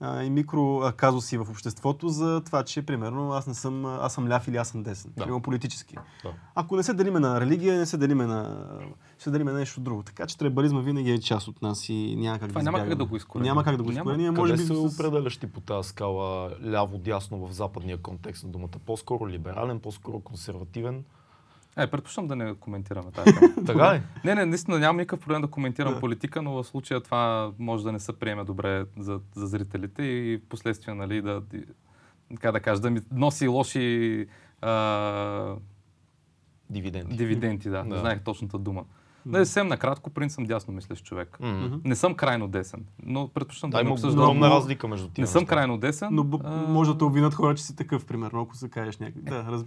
а, 0.00 0.22
и 0.22 0.30
микроказуси 0.30 1.38
в 1.38 1.46
обществото 1.50 2.08
за 2.08 2.40
това, 2.40 2.62
че 2.62 2.82
примерно 2.82 3.30
аз 3.30 3.46
не 3.46 3.54
съм, 3.54 3.86
а, 3.86 3.98
аз 4.02 4.14
съм 4.14 4.28
ляв 4.28 4.48
или 4.48 4.56
аз 4.56 4.68
съм 4.68 4.82
десен. 4.82 5.12
Да. 5.16 5.26
Да. 5.26 5.40
политически. 5.40 5.94
Да. 6.24 6.32
Ако 6.54 6.76
не 6.76 6.82
се 6.82 6.94
делиме 6.94 7.20
на 7.20 7.40
религия, 7.40 7.78
не 7.78 7.86
се 7.86 7.96
делиме 7.96 8.26
на... 8.26 8.66
Ще 9.14 9.24
се 9.24 9.30
делиме 9.30 9.52
на 9.52 9.58
нещо 9.58 9.80
друго. 9.80 10.02
Така 10.02 10.26
че 10.26 10.38
требализма 10.38 10.80
винаги 10.80 11.10
е 11.10 11.20
част 11.20 11.48
от 11.48 11.62
нас 11.62 11.88
и 11.88 12.16
няма 12.16 12.38
как 12.38 12.48
Това 12.48 12.60
да 12.60 12.64
няма 12.64 12.78
как 12.78 12.94
да 12.94 13.04
го 13.04 13.16
изкореним. 13.16 13.46
Няма 13.46 13.64
как 13.64 13.76
да 13.76 13.82
го 13.82 13.88
Няма. 13.88 14.00
изкореним. 14.00 14.26
Къде 14.26 14.40
Може 14.40 14.52
би 14.52 14.58
се 14.58 14.66
с- 14.66 14.94
определяш 14.94 15.36
ти 15.36 15.46
по 15.46 15.60
тази 15.60 15.88
скала 15.88 16.50
ляво-дясно 16.62 17.46
в 17.46 17.52
западния 17.52 17.98
контекст 17.98 18.44
на 18.44 18.50
думата? 18.50 18.68
По-скоро 18.86 19.28
либерален, 19.28 19.80
по-скоро 19.80 20.20
консервативен? 20.20 21.04
Е, 21.78 21.86
предпочитам 21.86 22.28
да 22.28 22.36
не 22.36 22.54
коментираме 22.54 23.10
тази 23.10 23.32
тема. 23.32 23.52
Така 23.66 23.94
ли? 23.94 24.02
Не, 24.24 24.34
не, 24.34 24.44
наистина 24.44 24.78
нямам 24.78 24.96
никакъв 24.96 25.20
проблем 25.20 25.42
да 25.42 25.48
коментирам 25.48 25.94
Да. 25.94 26.00
политика, 26.00 26.42
но 26.42 26.52
в 26.52 26.64
случая 26.64 27.00
това 27.00 27.52
може 27.58 27.84
да 27.84 27.92
не 27.92 28.00
се 28.00 28.12
приеме 28.12 28.44
добре 28.44 28.84
за, 28.98 29.20
за 29.34 29.46
зрителите 29.46 30.02
и 30.02 30.36
в 30.38 30.48
последствие, 30.48 30.94
нали, 30.94 31.22
да, 31.22 31.42
как 32.40 32.52
да 32.52 32.60
кажа, 32.60 32.80
да 32.80 32.90
ми 32.90 33.00
носи 33.12 33.48
лоши 33.48 34.26
а, 34.62 35.54
Дивиденти. 36.70 37.16
дивиденти, 37.16 37.68
да, 37.68 37.78
Да. 37.78 37.84
не 37.84 37.98
знаех 37.98 38.20
точната 38.20 38.58
дума. 38.58 38.84
Да, 39.26 39.38
съвсем 39.38 39.68
накратко, 39.68 40.10
принцип 40.10 40.34
съм 40.34 40.44
дясно 40.44 40.74
мислещ 40.74 41.04
човек. 41.04 41.36
М. 41.40 41.80
Не 41.84 41.94
съм 41.94 42.14
крайно 42.14 42.48
десен, 42.48 42.84
но 43.02 43.28
предпочитам 43.28 43.70
да 43.70 43.76
Да, 43.76 43.84
не 43.84 43.90
обсъждам. 43.90 44.20
огромна 44.20 44.50
разлика 44.50 44.88
между 44.88 45.08
тия 45.08 45.22
Не 45.22 45.26
съм 45.26 45.46
крайно 45.46 45.78
десен. 45.78 46.08
Но 46.12 46.24
б- 46.24 46.38
а, 46.44 46.50
може 46.62 46.92
да 46.92 46.98
те 46.98 47.04
обвинят 47.04 47.34
хора, 47.34 47.54
че 47.54 47.62
си 47.62 47.76
такъв, 47.76 48.06
примерно, 48.06 48.40
ако 48.40 48.56
се 48.56 48.68
кажеш 48.68 48.98
някак. 48.98 49.22
Да, 49.22 49.44
раз... 49.44 49.64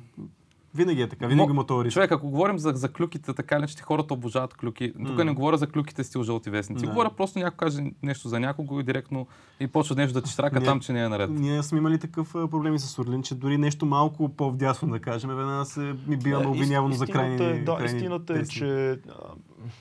Винаги 0.76 1.02
е 1.02 1.08
така, 1.08 1.28
винаги 1.28 1.52
има 1.52 1.66
този 1.66 1.86
риск. 1.86 1.94
Човек, 1.94 2.12
ако 2.12 2.30
говорим 2.30 2.60
за, 2.60 2.72
за 2.76 2.90
клюките, 2.90 3.34
така 3.34 3.56
или 3.56 3.60
иначе 3.60 3.82
хората 3.82 4.14
обожават 4.14 4.54
клюки. 4.54 4.94
Тук 5.08 5.18
М. 5.18 5.24
не 5.24 5.34
говоря 5.34 5.58
за 5.58 5.68
клюките 5.68 6.04
стил 6.04 6.24
жълти 6.24 6.50
вестници. 6.50 6.86
Да. 6.86 6.92
Говоря 6.92 7.10
просто 7.18 7.40
някой 7.40 7.58
каже 7.58 7.84
нещо 8.04 8.30
за 8.30 8.40
някого 8.40 8.80
и 8.80 8.84
директно 8.84 9.28
и 9.60 9.68
почва 9.68 9.96
нещо 9.96 10.14
да 10.14 10.22
ти 10.22 10.32
штрака 10.32 10.64
там, 10.64 10.80
че 10.80 10.94
не 10.94 11.04
е 11.04 11.10
наред. 11.10 11.30
Ние 11.30 11.64
сме 11.64 11.78
имали 11.78 12.00
такъв 12.00 12.32
проблем 12.34 12.76
и 12.76 12.80
с 12.80 13.00
Орлин, 13.00 13.24
че 13.24 13.36
дори 13.36 13.58
нещо 13.58 13.86
малко 13.86 14.30
по-вдясно, 14.30 14.90
да 14.90 15.00
кажем, 15.00 15.30
веднага 15.30 15.66
се 15.66 15.96
ми 16.08 16.18
биваме 16.18 16.44
Да, 16.44 16.50
обвинявано 16.50 16.96
за 16.96 17.08
крайни 17.08 17.36
е, 17.36 17.64
Да, 17.64 17.76
крайни 17.76 17.98
истината 17.98 18.34
е, 18.34 18.46
че 18.46 18.92
а, 18.92 18.98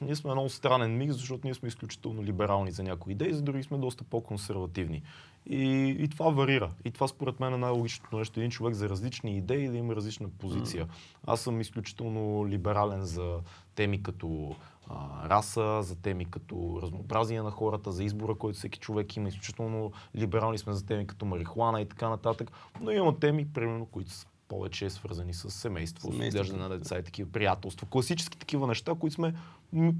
ние 0.03 0.17
сме 0.17 0.33
много 0.33 0.49
странен 0.49 0.97
микс, 0.97 1.17
защото 1.17 1.41
ние 1.45 1.55
сме 1.55 1.69
изключително 1.69 2.25
либерални 2.25 2.71
за 2.71 2.83
някои 2.83 3.13
идеи, 3.13 3.33
за 3.33 3.43
други 3.43 3.63
сме 3.63 3.79
доста 3.79 4.05
по-консервативни. 4.05 5.03
И, 5.47 5.97
и 5.99 6.09
това 6.09 6.31
варира. 6.31 6.71
И 6.85 6.91
това 6.91 7.09
според 7.09 7.41
мен 7.41 7.55
е 7.55 7.57
най-логичното 7.57 8.19
нещо. 8.19 8.41
Един 8.41 8.51
човек 8.51 8.75
за 8.75 8.89
различни 8.89 9.37
идеи 9.37 9.69
да 9.69 9.77
има 9.77 9.97
различна 9.97 10.29
позиция. 10.29 10.89
Аз 11.27 11.41
съм 11.41 11.61
изключително 11.61 12.49
либерален 12.49 13.03
за 13.03 13.39
теми 13.75 14.03
като 14.03 14.57
а, 14.89 15.29
раса, 15.29 15.83
за 15.83 15.97
теми 15.97 16.25
като 16.25 16.79
разнообразие 16.83 17.43
на 17.43 17.51
хората, 17.51 17.93
за 17.93 18.05
избора, 18.05 18.35
който 18.35 18.59
всеки 18.59 18.79
човек 18.79 19.17
има. 19.17 19.29
Изключително 19.29 19.93
либерални 20.17 20.59
сме 20.59 20.73
за 20.73 20.87
теми 20.87 21.07
като 21.07 21.25
марихуана 21.25 21.81
и 21.81 21.89
така 21.89 22.09
нататък. 22.09 22.51
Но 22.81 22.91
има 22.91 23.19
теми, 23.19 23.53
примерно, 23.53 23.87
които 23.87 24.11
са 24.11 24.27
повече 24.49 24.91
свързани 24.91 25.35
с 25.35 25.51
семейство, 25.51 26.09
с 26.09 26.13
Семейството. 26.13 26.41
отглеждане 26.41 26.69
на 26.69 26.79
деца 26.79 26.99
и 26.99 27.03
такива 27.03 27.33
приятелства. 27.33 27.87
Класически 27.91 28.39
такива 28.39 28.67
неща, 28.67 28.95
които 29.01 29.15
сме 29.15 29.35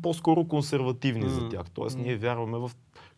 по-скоро 0.03 0.45
консервативни 0.45 1.29
за 1.29 1.41
М. 1.41 1.49
тях. 1.49 1.71
Тоест, 1.75 1.99
ние 1.99 2.17
вярваме 2.17 2.59
в 2.59 2.71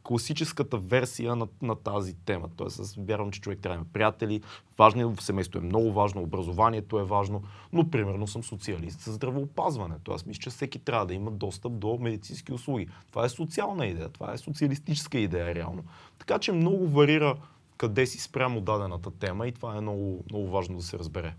класическата 0.02 0.78
версия 0.78 1.36
на, 1.36 1.48
на 1.62 1.74
тази 1.74 2.14
тема. 2.14 2.48
Тоест, 2.56 2.80
аз 2.80 2.96
вярвам, 2.98 3.30
че 3.30 3.40
човек 3.40 3.58
трябва 3.60 3.76
да 3.76 3.80
има 3.80 3.92
приятели. 3.92 4.40
Важно 4.78 5.02
е, 5.02 5.04
в 5.04 5.22
семейството 5.22 5.58
е 5.58 5.68
много 5.68 5.92
важно, 5.92 6.22
образованието 6.22 6.98
е 6.98 7.04
важно, 7.04 7.42
но 7.72 7.90
примерно 7.90 8.26
съм 8.26 8.44
социалист 8.44 9.00
за 9.00 9.12
здравеопазване. 9.12 9.94
Тоест, 10.04 10.26
мисля, 10.26 10.40
че 10.40 10.50
всеки 10.50 10.78
трябва 10.78 11.06
да 11.06 11.14
има 11.14 11.30
достъп 11.30 11.78
до 11.78 11.98
медицински 12.00 12.52
услуги. 12.52 12.88
Това 13.10 13.24
е 13.24 13.28
социална 13.28 13.86
идея, 13.86 14.08
това 14.08 14.32
е 14.32 14.38
социалистическа 14.38 15.18
идея 15.18 15.54
реално. 15.54 15.84
Така 16.18 16.38
че 16.38 16.52
много 16.52 16.88
варира 16.88 17.36
къде 17.80 18.06
си 18.06 18.20
спрямо 18.20 18.60
дадената 18.60 19.10
тема 19.10 19.46
и 19.46 19.52
това 19.52 19.76
е 19.76 19.80
много, 19.80 20.24
много 20.30 20.50
важно 20.50 20.76
да 20.76 20.82
се 20.82 20.98
разбере. 20.98 21.34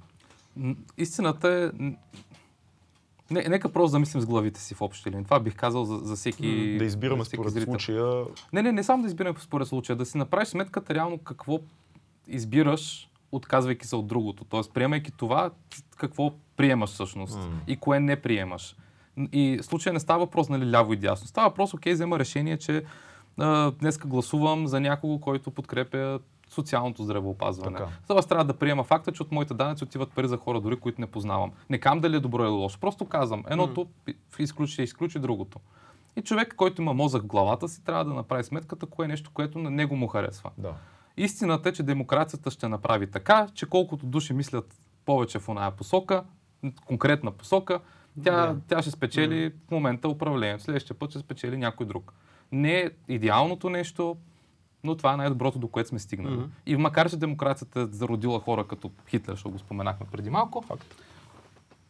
Истината 0.97 1.71
е... 1.81 1.85
Не, 3.31 3.43
нека 3.49 3.69
просто 3.69 3.91
да 3.91 3.99
мислим 3.99 4.21
с 4.21 4.25
главите 4.25 4.61
си 4.61 4.75
в 4.75 4.81
общи 4.81 5.11
линии. 5.11 5.23
Това 5.23 5.39
бих 5.39 5.55
казал 5.55 5.85
за, 5.85 5.97
за 5.97 6.15
всеки. 6.15 6.77
Да 6.77 6.85
избираме 6.85 7.23
всеки 7.23 7.35
според 7.35 7.53
зрител. 7.53 7.73
случая 7.73 8.25
Не, 8.53 8.61
не, 8.61 8.71
не 8.71 8.83
само 8.83 9.03
да 9.03 9.07
избираме 9.07 9.39
според 9.39 9.67
случая, 9.67 9.95
да 9.95 10.05
си 10.05 10.17
направиш 10.17 10.47
сметката 10.47 10.93
реално 10.95 11.17
какво 11.17 11.59
избираш, 12.27 13.09
отказвайки 13.31 13.87
се 13.87 13.95
от 13.95 14.07
другото. 14.07 14.45
Тоест, 14.45 14.73
приемайки 14.73 15.11
това, 15.11 15.51
какво 15.97 16.33
приемаш 16.57 16.89
всъщност 16.89 17.37
М. 17.37 17.61
и 17.67 17.77
кое 17.77 17.99
не 17.99 18.21
приемаш. 18.21 18.75
И 19.31 19.59
в 19.61 19.65
случая 19.65 19.93
не 19.93 19.99
става 19.99 20.25
въпрос, 20.25 20.49
нали, 20.49 20.71
ляво 20.71 20.93
и 20.93 20.97
дясно. 20.97 21.27
Става 21.27 21.49
въпрос, 21.49 21.73
окей, 21.73 21.93
взема 21.93 22.19
решение, 22.19 22.57
че 22.57 22.83
днеска 23.79 24.07
гласувам 24.07 24.67
за 24.67 24.79
някого, 24.79 25.19
който 25.19 25.51
подкрепя 25.51 26.19
социалното 26.49 27.03
здравеопазване. 27.03 27.77
Така. 27.77 27.89
Тоест 28.07 28.29
трябва 28.29 28.45
да 28.45 28.53
приема 28.53 28.83
факта, 28.83 29.11
че 29.11 29.23
от 29.23 29.31
моите 29.31 29.53
данъци 29.53 29.83
отиват 29.83 30.11
пари 30.11 30.27
за 30.27 30.37
хора, 30.37 30.61
дори 30.61 30.75
които 30.75 31.01
не 31.01 31.07
познавам. 31.07 31.51
Не 31.69 31.77
кам 31.77 31.99
дали 31.99 32.15
е 32.15 32.19
добро 32.19 32.43
или 32.43 32.49
лошо. 32.49 32.79
Просто 32.79 33.05
казвам, 33.05 33.43
едното 33.49 33.87
изключи, 34.39 34.73
ще 34.73 34.83
изключи 34.83 35.19
другото. 35.19 35.59
И 36.15 36.21
човек, 36.21 36.53
който 36.57 36.81
има 36.81 36.93
мозък 36.93 37.23
в 37.23 37.27
главата 37.27 37.67
си, 37.67 37.83
трябва 37.83 38.05
да 38.05 38.13
направи 38.13 38.43
сметката, 38.43 38.85
кое 38.85 39.05
е 39.05 39.07
нещо, 39.07 39.31
което 39.33 39.59
на 39.59 39.69
него 39.69 39.95
му 39.95 40.07
харесва. 40.07 40.51
Да. 40.57 40.73
Истината 41.17 41.69
е, 41.69 41.73
че 41.73 41.83
демокрацията 41.83 42.51
ще 42.51 42.67
направи 42.67 43.11
така, 43.11 43.47
че 43.53 43.65
колкото 43.65 44.05
души 44.05 44.33
мислят 44.33 44.75
повече 45.05 45.39
в 45.39 45.49
оная 45.49 45.71
посока, 45.71 46.23
конкретна 46.85 47.31
посока, 47.31 47.79
тя, 48.23 48.47
Да. 48.47 48.55
тя 48.67 48.81
ще 48.81 48.91
спечели 48.91 49.53
в 49.67 49.71
момента 49.71 50.07
управлението. 50.09 50.63
Следващия 50.63 50.99
път 50.99 51.09
ще 51.09 51.19
спечели 51.19 51.57
някой 51.57 51.85
друг. 51.85 52.13
Не 52.51 52.79
е 52.79 52.89
идеалното 53.07 53.69
нещо, 53.69 54.17
но 54.83 54.97
това 54.97 55.13
е 55.13 55.17
най-доброто, 55.17 55.59
до 55.59 55.67
което 55.67 55.89
сме 55.89 55.99
стигнали. 55.99 56.35
Мгм. 56.35 56.45
И 56.65 56.75
макар, 56.75 57.09
че 57.09 57.17
демокрацията 57.17 57.87
зародила 57.91 58.39
хора 58.39 58.67
като 58.67 58.91
Хитлер, 59.09 59.33
защото 59.33 59.49
го 59.49 59.59
споменахме 59.59 60.05
преди 60.11 60.29
малко, 60.29 60.61
Факт. 60.61 60.95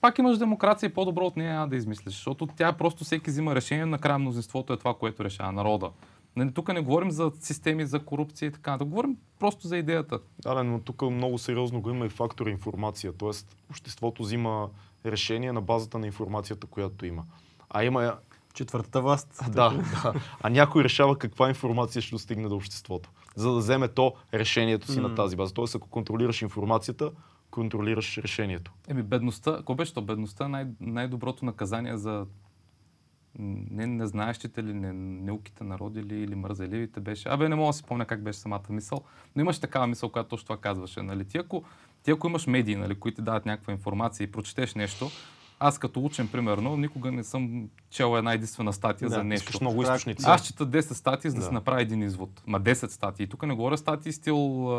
пак 0.02 0.20
имаш 0.20 0.38
демокрация 0.38 0.88
и 0.88 0.94
по-добро 0.94 1.26
от 1.26 1.38
нея 1.38 1.54
няма 1.54 1.68
да 1.68 1.76
измислиш, 1.76 2.14
защото 2.14 2.48
тя 2.48 2.74
просто 2.74 3.04
всеки 3.04 3.30
взима 3.30 3.56
решение, 3.56 3.86
накрая 3.86 4.20
мнозинството 4.20 4.74
е 4.74 4.78
това, 4.78 4.94
което 4.94 5.24
решава 5.24 5.52
народа. 5.52 5.90
Нали, 6.36 6.54
тук 6.54 6.74
не 6.74 6.82
говорим 6.82 7.12
за 7.12 7.32
системи, 7.40 7.86
за 7.86 8.00
корупция 8.00 8.48
и 8.48 8.52
така, 8.52 8.78
да 8.78 8.86
говорим 8.86 9.18
просто 9.40 9.68
за 9.68 9.78
идеята. 9.78 10.20
Да, 10.40 10.64
но 10.64 10.80
тук 10.80 11.02
много 11.02 11.38
сериозно 11.38 11.82
го 11.82 11.90
има 11.90 12.06
и 12.06 12.10
фактор 12.10 12.48
информация. 12.48 13.14
Тоест, 13.14 13.58
обществото 13.70 14.24
взима 14.24 14.70
решение 15.06 15.52
на 15.52 15.62
базата 15.62 16.00
на 16.00 16.06
информацията, 16.06 16.68
която 16.68 17.06
има. 17.06 17.24
А 17.70 17.84
има. 17.84 18.16
Четвъртата 18.53 19.02
власт. 19.02 19.40
Да, 19.52 19.69
да. 20.03 20.14
А 20.41 20.49
някой 20.49 20.84
решава 20.84 21.18
каква 21.18 21.49
информация 21.49 22.02
ще 22.02 22.15
достигне 22.15 22.48
до 22.48 22.56
обществото. 22.56 23.10
За 23.36 23.52
да 23.52 23.57
вземе 23.57 23.88
то 23.88 24.14
решението 24.34 24.91
си 24.91 24.99
М. 24.99 25.07
на 25.07 25.15
тази 25.15 25.36
база. 25.36 25.53
Тоест, 25.53 25.76
ако 25.76 25.90
контролираш 25.90 26.41
информацията, 26.41 27.11
контролираш 27.52 28.18
решението. 28.18 28.72
Еми, 28.88 29.03
бедността, 29.03 29.56
какво 29.56 29.76
беше 29.76 29.94
то? 29.94 30.02
Бедността 30.02 30.45
е 30.45 30.48
най- 30.48 30.68
най-доброто 30.80 31.45
наказание 31.45 31.98
за 31.98 32.26
не, 33.40 33.88
не 33.88 34.07
знаещите 34.07 34.64
ли, 34.64 34.73
не, 34.73 34.94
неуките 34.94 35.64
народи 35.64 36.03
ли, 36.03 36.19
или 36.23 36.36
мързеливите 36.36 36.99
беше. 36.99 37.30
Абе, 37.30 37.49
не 37.49 37.56
мога 37.56 37.69
да 37.69 37.73
си 37.73 37.80
спомня 37.80 38.06
как 38.06 38.23
беше 38.23 38.40
самата 38.40 38.64
мисъл, 38.69 39.02
но 39.36 39.41
имаше 39.41 39.61
такава 39.61 39.88
мисъл, 39.88 40.10
която 40.10 40.30
точно 40.30 40.45
това 40.45 40.57
казваше. 40.57 41.02
Нали? 41.02 41.26
Ти, 41.26 41.38
ако, 41.38 41.64
ти 42.03 42.11
ако 42.11 42.28
имаш 42.28 42.48
медии, 42.48 42.76
нали, 42.76 42.95
които 42.95 43.15
ти 43.15 43.22
дават 43.22 43.45
някаква 43.45 43.73
информация 43.73 44.26
и 44.26 44.32
прочетеш 44.32 44.76
нещо, 44.76 45.10
аз 45.62 45.78
като 45.78 46.00
учен, 46.02 46.28
примерно, 46.28 46.78
никога 46.78 47.12
не 47.12 47.24
съм 47.24 47.70
чел 47.90 48.18
една 48.18 48.34
единствена 48.34 48.74
статия 48.74 49.10
Да, 49.10 49.16
за 49.16 49.24
нещо. 49.24 49.58
Много 49.62 49.82
източници. 49.82 50.26
Аз 50.28 50.48
чета 50.48 50.68
10 50.68 50.94
статии, 50.94 51.30
за 51.30 51.36
да, 51.36 51.42
Да. 51.42 51.48
си 51.48 51.54
направя 51.54 51.82
един 51.82 52.04
извод. 52.04 52.30
Ма 52.48 52.62
10 52.62 52.88
статии. 52.88 53.28
Тук 53.28 53.44
не 53.44 53.54
говоря 53.54 53.78
статии 53.78 54.12
стил... 54.12 54.70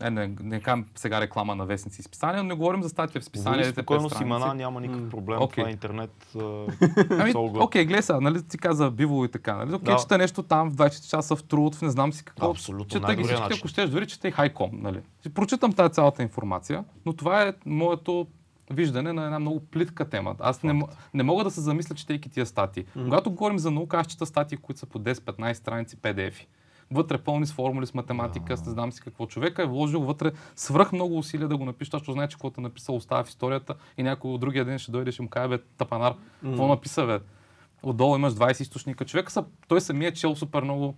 Е, 0.00 0.10
не, 0.10 0.34
не 0.40 0.60
кам 0.60 0.84
сега 0.94 1.20
реклама 1.20 1.54
на 1.54 1.66
вестници 1.66 2.00
и 2.00 2.04
списания, 2.04 2.42
но 2.42 2.48
не 2.48 2.54
говорим 2.54 2.82
за 2.82 2.88
статия 2.88 3.20
в 3.20 3.24
Говори 3.24 3.30
списанията. 3.30 3.70
спокойно 3.72 4.10
с 4.10 4.20
имена, 4.20 4.54
няма 4.54 4.80
никакъв 4.80 5.10
проблем. 5.10 5.42
Окей. 5.42 5.62
Това 5.62 5.68
е 5.68 5.72
интернет. 5.72 6.26
а, 6.36 6.66
Ами, 7.10 7.32
окей, 7.36 7.84
гледай 7.84 8.02
сега, 8.02 8.20
нали 8.20 8.42
ти 8.42 8.58
каза 8.58 8.90
биво 8.90 9.24
и 9.24 9.28
така, 9.28 9.56
нали? 9.56 9.74
Окей, 9.74 9.94
Да. 9.94 10.00
чета 10.00 10.18
нещо 10.18 10.42
там 10.42 10.70
в 10.70 10.74
24 10.74 11.08
часа 11.08 11.36
в 11.36 11.42
труд, 11.42 11.74
в 11.74 11.82
не 11.82 11.90
знам 11.90 12.12
си 12.12 12.24
какво. 12.24 12.50
Абсолютно, 12.50 12.84
Чета 12.86 13.14
ги 13.14 13.22
всички, 13.22 13.42
начин. 13.42 13.56
ако 13.58 13.68
щеш, 13.68 13.90
дори 13.90 14.06
чета 14.06 14.28
и 14.28 14.32
хайком, 14.32 14.70
нали? 14.72 15.00
Прочитам 15.34 15.72
тази 15.72 15.92
цялата 15.92 16.22
информация, 16.22 16.84
но 17.06 17.12
това 17.12 17.42
е 17.42 17.52
моето 17.66 18.26
виждане 18.70 19.12
на 19.12 19.24
една 19.24 19.38
много 19.38 19.60
плитка 19.60 20.08
тема. 20.08 20.36
Аз 20.40 20.62
не, 20.62 20.82
не 21.14 21.22
мога 21.22 21.44
да 21.44 21.50
се 21.50 21.60
замисля, 21.60 21.94
четейки 21.94 22.28
тия 22.28 22.46
статии. 22.46 22.84
Когато 23.04 23.30
говорим 23.30 23.58
за 23.58 23.70
наука, 23.70 23.96
аз 23.96 24.06
чета 24.06 24.26
статии, 24.26 24.58
които 24.58 24.78
са 24.78 24.86
по 24.86 24.98
10-15 24.98 25.52
страници 25.52 25.96
PDF-и. 25.96 26.46
Вътре 26.90 27.18
пълни 27.18 27.46
с 27.46 27.52
формули, 27.52 27.86
с 27.86 27.94
математика, 27.94 28.56
с 28.56 28.66
не 28.66 28.72
знам 28.72 28.92
си 28.92 29.00
какво. 29.00 29.26
Човека 29.26 29.62
е 29.62 29.66
вложил 29.66 30.00
вътре 30.00 30.32
свръх 30.56 30.92
много 30.92 31.18
усилия 31.18 31.48
да 31.48 31.56
го 31.56 31.64
напише, 31.64 31.90
защото 31.92 32.12
знае, 32.12 32.28
че 32.28 32.36
каквото 32.36 32.60
е 32.60 32.62
написал 32.62 32.96
остава 32.96 33.24
в 33.24 33.28
историята 33.28 33.74
и 33.98 34.02
някой 34.02 34.30
от 34.30 34.40
другия 34.40 34.64
ден 34.64 34.78
ще 34.78 34.92
дойде 34.92 35.08
и 35.08 35.12
ще 35.12 35.22
му 35.22 35.28
каже, 35.28 35.48
бе, 35.48 35.58
тапанар, 35.78 36.14
какво 36.42 36.66
написа, 36.66 37.06
бе? 37.06 37.20
Отдолу 37.82 38.16
имаш 38.16 38.32
20 38.32 38.60
източника. 38.60 39.04
Човек 39.04 39.30
са, 39.30 39.44
той 39.68 39.80
самия 39.80 40.08
е 40.08 40.14
чел 40.14 40.36
супер 40.36 40.62
много 40.62 40.94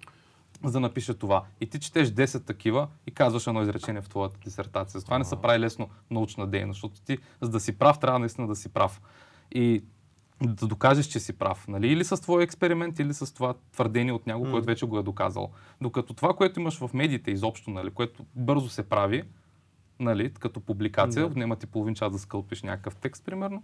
за 0.64 0.72
да 0.72 0.80
напише 0.80 1.14
това. 1.14 1.44
И 1.60 1.66
ти 1.66 1.80
четеш 1.80 2.08
10 2.08 2.46
такива 2.46 2.88
и 3.06 3.10
казваш 3.10 3.46
едно 3.46 3.62
изречение 3.62 4.02
в 4.02 4.08
твоята 4.08 4.38
дисертация. 4.44 5.00
Затова 5.00 5.18
не 5.18 5.24
се 5.24 5.36
прави 5.36 5.60
лесно 5.60 5.88
научна 6.10 6.46
дейност, 6.46 6.76
защото 6.76 7.00
ти, 7.00 7.18
за 7.40 7.50
да 7.50 7.60
си 7.60 7.78
прав, 7.78 7.98
трябва 7.98 8.18
наистина 8.18 8.46
да 8.46 8.56
си 8.56 8.68
прав. 8.68 9.00
И 9.52 9.84
да 10.42 10.66
докажеш, 10.66 11.06
че 11.06 11.20
си 11.20 11.32
прав. 11.32 11.68
Нали? 11.68 11.88
Или 11.88 12.04
с 12.04 12.16
твой 12.16 12.42
експеримент, 12.42 12.98
или 12.98 13.14
с 13.14 13.34
това 13.34 13.54
твърдение 13.72 14.12
от 14.12 14.26
някого, 14.26 14.50
който 14.50 14.66
вече 14.66 14.86
го 14.86 14.98
е 14.98 15.02
доказал. 15.02 15.50
Докато 15.80 16.14
това, 16.14 16.34
което 16.34 16.60
имаш 16.60 16.78
в 16.78 16.90
медиите 16.94 17.30
изобщо, 17.30 17.70
нали, 17.70 17.90
което 17.90 18.24
бързо 18.34 18.68
се 18.68 18.88
прави, 18.88 19.22
нали, 20.00 20.34
като 20.34 20.60
публикация, 20.60 21.28
Да. 21.28 21.38
няма 21.38 21.56
ти 21.56 21.66
половин 21.66 21.94
час 21.94 22.12
да 22.12 22.18
скълпиш 22.18 22.62
някакъв 22.62 22.96
текст, 22.96 23.24
примерно, 23.24 23.62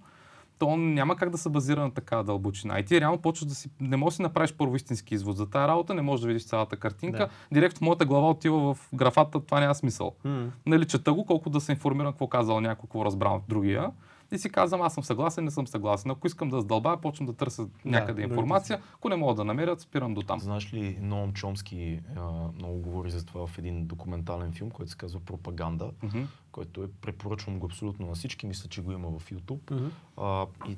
то 0.58 0.76
няма 0.76 1.16
как 1.16 1.30
да 1.30 1.38
се 1.38 1.48
базира 1.48 1.80
на 1.80 1.90
такава 1.90 2.24
дълбочина. 2.24 2.78
И 2.78 2.84
ти 2.84 3.00
реално 3.00 3.18
почваш 3.18 3.48
да 3.48 3.54
си... 3.54 3.70
Не 3.80 3.96
можеш 3.96 4.14
да 4.14 4.16
си 4.16 4.22
направиш 4.22 4.54
първо 4.58 4.76
истински 4.76 5.14
извод 5.14 5.36
за 5.36 5.50
тази 5.50 5.68
работа, 5.68 5.94
не 5.94 6.02
можеш 6.02 6.22
да 6.22 6.28
видиш 6.28 6.46
цялата 6.46 6.76
картинка. 6.76 7.18
Да. 7.18 7.28
Директно 7.52 7.78
в 7.78 7.80
моята 7.80 8.04
глава 8.04 8.30
отива 8.30 8.74
в 8.74 8.88
графата, 8.94 9.40
това 9.40 9.60
няма 9.60 9.74
смисъл. 9.74 10.12
М. 10.24 10.46
Нали, 10.66 10.84
чета 10.84 11.12
го, 11.12 11.26
колко 11.26 11.50
да 11.50 11.60
се 11.60 11.72
информирам 11.72 12.12
какво 12.12 12.26
казал 12.26 12.60
някой, 12.60 12.82
какво 12.82 13.04
разбрал 13.04 13.34
от 13.34 13.42
другия. 13.48 13.90
И 14.32 14.38
си 14.38 14.50
казвам, 14.50 14.82
аз 14.82 14.94
съм 14.94 15.04
съгласен, 15.04 15.44
не 15.44 15.50
съм 15.50 15.66
съгласен. 15.66 16.10
Ако 16.10 16.26
искам 16.26 16.48
да 16.48 16.60
задълбая, 16.60 17.00
почвам 17.00 17.26
да 17.26 17.32
търся 17.32 17.68
някъде 17.84 18.12
другите 18.12 18.32
информация. 18.32 18.80
Ако 18.94 19.08
не 19.08 19.16
мога 19.16 19.34
да 19.34 19.44
намеря, 19.44 19.76
спирам 19.78 20.14
до 20.14 20.22
там. 20.22 20.40
Знаеш 20.40 20.74
ли, 20.74 20.98
Ноам 21.00 21.32
Чомски 21.32 22.00
а, 22.16 22.22
много 22.58 22.78
говори 22.78 23.10
за 23.10 23.26
това 23.26 23.46
в 23.46 23.58
един 23.58 23.86
документален 23.86 24.52
филм, 24.52 24.70
който 24.70 24.90
се 24.90 24.96
казва 24.96 25.20
Пропаганда, 25.20 25.90
Мгм. 26.02 26.22
който 26.52 26.82
е, 26.82 26.86
препоръчвам 27.00 27.58
го 27.58 27.66
абсолютно 27.66 28.06
на 28.06 28.14
всички, 28.14 28.46
мисля, 28.46 28.68
че 28.68 28.82
го 28.82 28.92
има 28.92 29.18
в 29.18 29.30
YouTube. 29.30 29.70
Мгм. 29.70 29.86
А, 30.16 30.46
и 30.68 30.76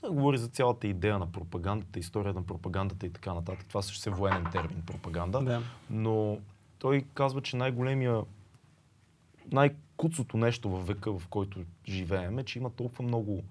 Той 0.00 0.10
говори 0.10 0.38
за 0.38 0.48
цялата 0.48 0.86
идея 0.86 1.18
на 1.18 1.32
пропагандата, 1.32 1.98
история 1.98 2.34
на 2.34 2.42
пропагандата 2.42 3.06
и 3.06 3.10
така 3.12 3.34
нататък. 3.34 3.64
Това 3.68 3.82
също 3.82 4.10
е 4.10 4.12
военен 4.12 4.46
термин 4.52 4.82
пропаганда. 4.86 5.40
Да. 5.42 5.62
Но 5.90 6.38
той 6.78 7.04
казва, 7.14 7.40
че 7.42 7.56
най-големия, 7.56 8.22
най-куцото 9.52 10.36
нещо 10.36 10.70
във 10.70 10.86
века, 10.86 11.18
в 11.18 11.28
който 11.28 11.60
живеем, 11.88 12.38
е, 12.38 12.44
че 12.44 12.58
има 12.58 12.70
толкова 12.70 13.04
много 13.04 13.42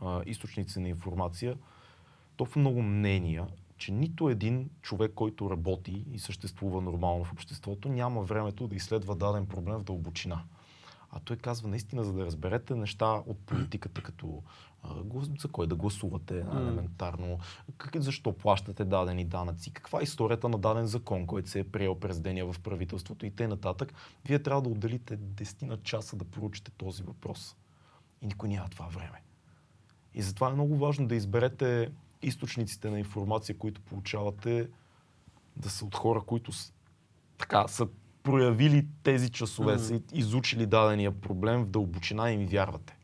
а, 0.00 0.22
източници 0.26 0.80
на 0.80 0.88
информация, 0.88 1.56
толкова 2.36 2.60
много 2.60 2.82
мнения, 2.82 3.46
че 3.76 3.92
нито 3.92 4.28
един 4.28 4.70
човек, 4.82 5.12
който 5.14 5.50
работи 5.50 6.04
и 6.12 6.18
съществува 6.18 6.80
нормално 6.80 7.24
в 7.24 7.32
обществото, 7.32 7.88
няма 7.88 8.22
времето 8.22 8.68
да 8.68 8.76
изследва 8.76 9.14
даден 9.14 9.46
проблем 9.46 9.78
в 9.78 9.84
дълбочина. 9.84 10.42
А 11.12 11.20
той 11.20 11.36
казва 11.36 11.68
наистина, 11.68 12.04
за 12.04 12.12
да 12.12 12.26
разберете 12.26 12.74
неща 12.74 13.22
от 13.26 13.38
политиката, 13.38 14.02
като 14.02 14.42
за 15.38 15.48
кой 15.48 15.66
да 15.66 15.74
гласувате 15.74 16.38
елементарно, 16.38 17.38
как, 17.78 18.02
защо 18.02 18.32
плащате 18.32 18.84
дадени 18.84 19.24
данъци, 19.24 19.72
каква 19.72 20.00
е 20.00 20.02
историята 20.02 20.48
на 20.48 20.58
даден 20.58 20.86
закон, 20.86 21.26
който 21.26 21.50
се 21.50 21.60
е 21.60 21.64
приел 21.64 21.94
през 21.94 22.20
деня 22.20 22.52
в 22.52 22.60
правителството 22.60 23.26
и 23.26 23.30
т.н. 23.30 23.74
Вие 24.24 24.42
трябва 24.42 24.62
да 24.62 24.68
отделите 24.68 25.18
10 25.18 25.62
на 25.62 25.76
часа 25.76 26.16
да 26.16 26.24
проучите 26.24 26.70
този 26.70 27.02
въпрос. 27.02 27.56
И 28.22 28.26
никой 28.26 28.48
няма 28.48 28.68
това 28.68 28.86
време. 28.86 29.22
И 30.14 30.22
затова 30.22 30.48
е 30.48 30.52
много 30.52 30.76
важно 30.76 31.08
да 31.08 31.14
изберете 31.14 31.92
източниците 32.22 32.90
на 32.90 32.98
информация, 32.98 33.58
които 33.58 33.80
получавате, 33.80 34.68
да 35.56 35.70
са 35.70 35.84
от 35.84 35.94
хора, 35.94 36.20
които 36.20 36.52
с, 36.52 36.72
така, 37.38 37.68
са 37.68 37.88
проявили 38.22 38.86
тези 39.02 39.30
часове, 39.30 39.72
Мгм. 39.72 39.82
са 39.82 40.00
изучили 40.12 40.66
дадения 40.66 41.10
проблем 41.12 41.62
в 41.62 41.66
дълбочина 41.66 42.30
и 42.30 42.36
ми 42.36 42.46
вярвате. 42.46 42.96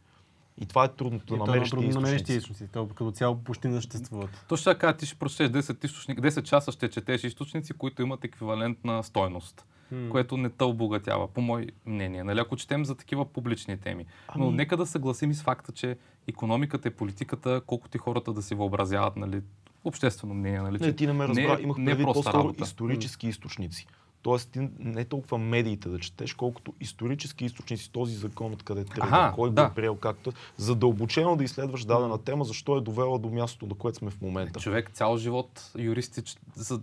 И 0.61 0.67
това 0.67 0.85
е 0.85 0.89
трудното 0.89 1.27
да 1.27 1.35
е 1.35 1.47
намериш 1.47 1.71
трудно 1.71 1.89
източници. 1.89 2.33
източници. 2.33 2.69
То 2.69 2.89
като 2.89 3.11
цяло 3.11 3.37
почти 3.37 3.69
не 3.69 3.75
съществуват. 3.75 4.45
То 4.49 4.57
ще 4.57 4.65
така, 4.65 4.93
ти 4.93 5.07
ще 5.07 5.15
прочетеш 5.17 5.49
10, 5.49 5.85
източник, 5.85 6.21
10 6.21 6.43
часа 6.43 6.73
ще 6.73 6.89
четеш 6.89 7.25
източници, 7.25 7.73
които 7.73 8.03
имат 8.03 8.25
еквивалентна 8.25 9.03
стойност, 9.03 9.65
М. 9.93 10.11
което 10.11 10.37
не 10.37 10.51
те 10.51 10.65
обогатява, 10.65 11.29
по 11.29 11.41
мое 11.41 11.67
мнение. 11.87 12.25
Нали, 12.25 12.41
ако 12.41 12.57
четем 12.57 12.85
за 12.85 12.95
такива 12.95 13.25
публични 13.25 13.79
теми. 13.79 14.07
Но 14.37 14.47
Ами- 14.47 14.57
нека 14.57 14.77
да 14.77 14.87
съгласим 14.87 15.31
и 15.31 15.35
с 15.35 15.43
факта, 15.43 15.73
че 15.73 15.97
економиката 16.29 16.89
и 16.89 16.93
политиката, 16.93 17.61
колкото 17.67 17.97
и 17.97 18.01
хората 18.01 18.33
да 18.33 18.43
си 18.43 18.55
въобразяват, 18.55 19.17
нали, 19.17 19.41
обществено 19.85 20.35
мнение, 20.35 20.61
нали, 20.61 20.73
Не, 20.73 20.79
че 20.81 20.93
ти 20.93 21.07
не 21.07 21.13
ме 21.13 21.25
е- 21.25 21.29
разбра. 21.29 21.59
Имах 21.61 21.77
не 21.77 21.83
е 21.83 21.87
предвид 21.87 22.05
по-скоро 22.07 22.55
исторически 22.59 23.29
източници. 23.29 23.87
Тоест, 24.23 24.51
ти 24.51 24.69
не 24.79 25.05
толкова 25.05 25.39
медиите 25.39 25.89
да 25.89 25.99
четеш, 25.99 26.35
колкото 26.35 26.73
исторически 26.81 27.45
източници, 27.45 27.93
този 27.93 28.15
закон, 28.15 28.53
откъде 28.53 28.85
тръгва, 28.85 29.19
Аха, 29.19 29.33
кой 29.35 29.49
го 29.49 29.55
да. 29.55 29.63
е 29.63 29.75
приел, 29.75 29.97
както. 29.97 30.33
Задълбочено 30.57 31.37
да 31.37 31.45
изследваш 31.45 31.85
дадена 31.85 32.19
тема, 32.19 32.45
защо 32.45 32.77
е 32.77 32.81
довела 32.81 33.19
до 33.19 33.29
мястото, 33.29 33.67
до 33.67 33.75
което 33.75 33.99
сме 33.99 34.11
в 34.11 34.21
момента. 34.21 34.61
Човек 34.61 34.91
цял 34.91 35.17
живот, 35.17 35.71
юристи, 35.79 36.23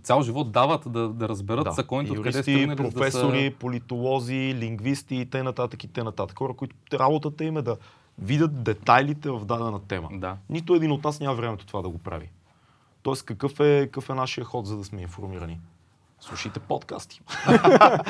цял 0.02 0.22
живот 0.22 0.52
дават 0.52 0.92
да, 0.92 1.08
да 1.08 1.28
разберат 1.28 1.74
законите, 1.74 2.14
И 2.14 2.18
откъде 2.18 2.42
сте 2.42 2.76
професори, 2.76 3.44
да 3.44 3.50
са... 3.50 3.58
политолози, 3.58 4.54
лингвисти 4.54 5.16
и 5.16 5.26
т.н. 5.26 5.68
и 5.84 5.88
т.н. 5.88 6.12
Хора, 6.38 6.54
които 6.54 6.76
работата 6.92 7.44
им 7.44 7.56
е 7.56 7.62
да 7.62 7.76
видят 8.18 8.62
детайлите 8.62 9.30
в 9.30 9.44
дадена 9.44 9.80
тема. 9.80 10.08
Да. 10.12 10.36
Нито 10.50 10.74
един 10.74 10.92
от 10.92 11.04
нас 11.04 11.20
няма 11.20 11.34
времето 11.34 11.66
това 11.66 11.82
да 11.82 11.88
го 11.88 11.98
прави. 11.98 12.30
Тоест, 13.02 13.22
какъв 13.22 13.60
е, 13.60 13.86
какъв 13.86 14.10
е 14.10 14.14
нашия 14.14 14.44
ход, 14.44 14.66
за 14.66 14.76
да 14.76 14.84
сме 14.84 15.02
информирани? 15.02 15.60
Слушайте 16.20 16.60
подкасти. 16.60 17.20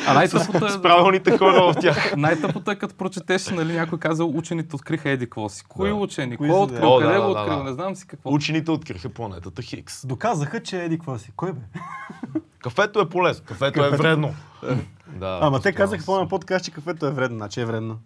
А 0.07 0.15
най-тъпото 0.15 0.69
С 0.71 0.77
е, 0.77 0.83
правилните 0.83 1.39
хора 1.39 1.73
в 1.73 1.75
тях. 1.81 2.15
най-тъпото 2.17 2.71
е 2.71 2.77
като 2.77 2.95
прочетеш, 2.95 3.49
нали, 3.49 3.73
някой 3.73 3.99
казал, 3.99 4.31
учените 4.37 4.77
откриха 4.77 5.11
еди 5.11 5.27
какво 5.27 5.49
си. 5.49 5.65
Кои 5.69 5.89
Да. 5.89 5.95
учени? 5.95 6.37
Кой 6.37 6.49
да. 6.49 6.55
открил? 6.55 6.95
О, 6.95 6.99
Къде 7.01 7.13
да, 7.13 7.21
го 7.21 7.35
да, 7.35 7.41
открил? 7.41 7.59
да. 7.59 7.65
Не 7.65 7.73
знам 7.73 7.97
си 7.97 8.07
какво. 8.07 8.33
Учените 8.33 8.71
откриха 8.71 9.09
планетата 9.09 9.63
Хикс. 9.63 10.07
Доказаха, 10.07 10.63
че 10.63 10.85
еди 10.85 10.99
какво 10.99 11.19
си. 11.19 11.33
Кой 11.37 11.53
бе? 11.53 11.61
Кафето 12.59 13.01
е 13.01 13.09
полезно, 13.09 13.45
кафето 13.45 13.85
е 13.85 13.91
вредно. 13.91 14.35
да, 15.07 15.39
Ама 15.43 15.61
те 15.61 15.73
казаха 15.73 16.05
по 16.05 16.17
на 16.19 16.29
подкаст, 16.29 16.65
че 16.65 16.71
кафето 16.71 17.07
е 17.07 17.11
вредно. 17.11 17.37
Значи 17.37 17.61
е 17.61 17.65
вредно. 17.65 17.99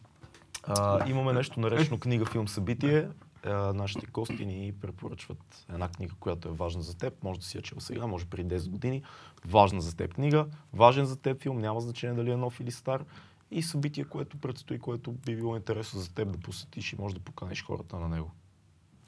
А, 0.64 1.08
имаме 1.10 1.32
нещо 1.32 1.60
наречено 1.60 1.98
книга, 1.98 2.24
филм, 2.24 2.48
събитие. 2.48 3.06
А, 3.44 3.72
нашите 3.72 4.06
гости 4.06 4.46
ни 4.46 4.72
препоръчват 4.80 5.66
една 5.72 5.88
книга, 5.88 6.14
която 6.20 6.48
е 6.48 6.52
важна 6.52 6.82
за 6.82 6.98
теб. 6.98 7.24
Може 7.24 7.40
да 7.40 7.46
си 7.46 7.58
я 7.58 7.62
чел 7.62 7.80
сега, 7.80 8.06
може 8.06 8.26
преди 8.26 8.54
10 8.54 8.70
години. 8.70 9.02
Важна 9.44 9.80
за 9.80 9.96
теб 9.96 10.14
книга, 10.14 10.46
важен 10.72 11.04
за 11.04 11.16
теб 11.16 11.42
филм, 11.42 11.58
няма 11.58 11.80
значение 11.80 12.16
дали 12.16 12.30
е 12.30 12.36
нов 12.36 12.60
или 12.60 12.70
стар. 12.70 13.04
И 13.50 13.62
събитие, 13.62 14.04
което 14.04 14.38
предстои, 14.38 14.78
което 14.78 15.12
би 15.12 15.36
било 15.36 15.56
интересно 15.56 16.00
за 16.00 16.14
теб 16.14 16.32
да 16.32 16.38
посетиш 16.38 16.92
и 16.92 16.96
може 16.98 17.14
да 17.14 17.20
поканеш 17.20 17.64
хората 17.64 17.96
на 17.96 18.08
него. 18.08 18.30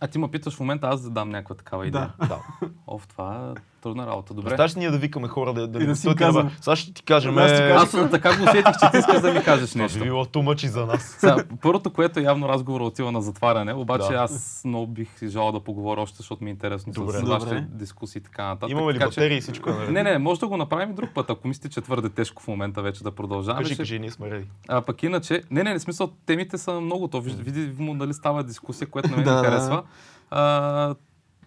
А 0.00 0.08
ти 0.08 0.18
ме 0.18 0.30
питаш 0.30 0.56
в 0.56 0.60
момента 0.60 0.88
аз 0.88 1.02
да 1.02 1.10
дам 1.10 1.28
някаква 1.28 1.54
такава 1.54 1.86
идея. 1.86 2.14
Да. 2.20 2.26
Да. 2.26 2.42
Оф, 2.86 3.06
това 3.06 3.54
е 3.56 3.60
трудна 3.82 4.06
работа. 4.06 4.34
Добре. 4.34 4.48
Представяш 4.48 4.74
ли 4.74 4.78
ние 4.78 4.90
да 4.90 4.98
викаме 4.98 5.28
хора 5.28 5.52
да, 5.52 5.68
да, 5.68 5.82
И 5.82 5.86
да 5.86 5.96
си 5.96 6.14
казвам. 6.14 6.50
Сега 6.60 6.76
ще 6.76 6.92
ти 6.92 7.02
кажем. 7.02 7.38
Аз 7.38 7.50
е, 7.50 7.56
кажа- 7.58 7.74
Аз 7.74 8.10
така 8.10 8.36
го 8.36 8.42
усетих, 8.42 8.64
че 8.74 8.90
ти 8.90 8.98
искаш 8.98 9.20
да 9.20 9.32
ми 9.32 9.42
кажеш 9.42 9.70
Това 9.72 9.82
нещо. 9.82 9.98
било 10.00 10.24
тумъчи 10.24 10.68
за 10.68 10.86
нас. 10.86 11.16
Сега, 11.18 11.36
първото, 11.62 11.90
което 11.90 12.20
е 12.20 12.22
явно 12.22 12.48
разговора 12.48 12.84
отива 12.84 13.12
на 13.12 13.22
затваряне, 13.22 13.74
обаче 13.74 14.08
Да. 14.08 14.14
аз 14.14 14.62
много 14.64 14.86
бих 14.86 15.08
желал 15.24 15.52
да 15.52 15.60
поговоря 15.60 16.00
още, 16.00 16.16
защото 16.16 16.44
ми 16.44 16.50
е 16.50 16.52
интересно 16.52 16.92
Добре. 16.92 17.12
с, 17.12 17.22
вашите 17.22 17.66
дискусии 17.70 18.18
и 18.18 18.22
така 18.22 18.44
нататък. 18.44 18.70
Имаме 18.70 18.92
ли 18.92 18.98
Така 18.98 19.04
че- 19.04 19.20
батерии 19.20 19.36
и 19.36 19.40
всичко 19.40 19.70
е 19.70 19.74
наред? 19.74 19.90
Не, 19.90 20.02
не, 20.02 20.18
може 20.18 20.40
да 20.40 20.48
го 20.48 20.56
направим 20.56 20.90
и 20.90 20.94
друг 20.94 21.10
път, 21.10 21.30
ако 21.30 21.48
мислите, 21.48 21.68
че 21.68 21.80
твърде 21.80 22.08
тежко 22.08 22.42
в 22.42 22.48
момента 22.48 22.82
вече 22.82 23.02
да 23.04 23.10
продължаваме. 23.12 23.62
Кажи, 23.62 23.74
ще- 23.74 23.80
кажи, 23.80 23.98
ние 23.98 24.10
сме 24.10 24.30
реди. 24.30 24.46
А 24.68 24.80
пък 24.80 25.02
иначе, 25.02 25.42
не, 25.50 25.62
не, 25.62 25.72
не, 25.72 25.78
смисъл, 25.78 26.10
темите 26.26 26.58
са 26.58 26.72
много, 26.72 27.08
то 27.08 27.20
видимо 27.20 27.94
дали 27.94 28.14
става 28.14 28.44
дискусия, 28.44 28.88
което 28.88 29.10
на 29.10 29.16
мен 29.16 29.24
Да, 29.24 29.36
ми 29.36 29.46
харесва. 29.46 29.82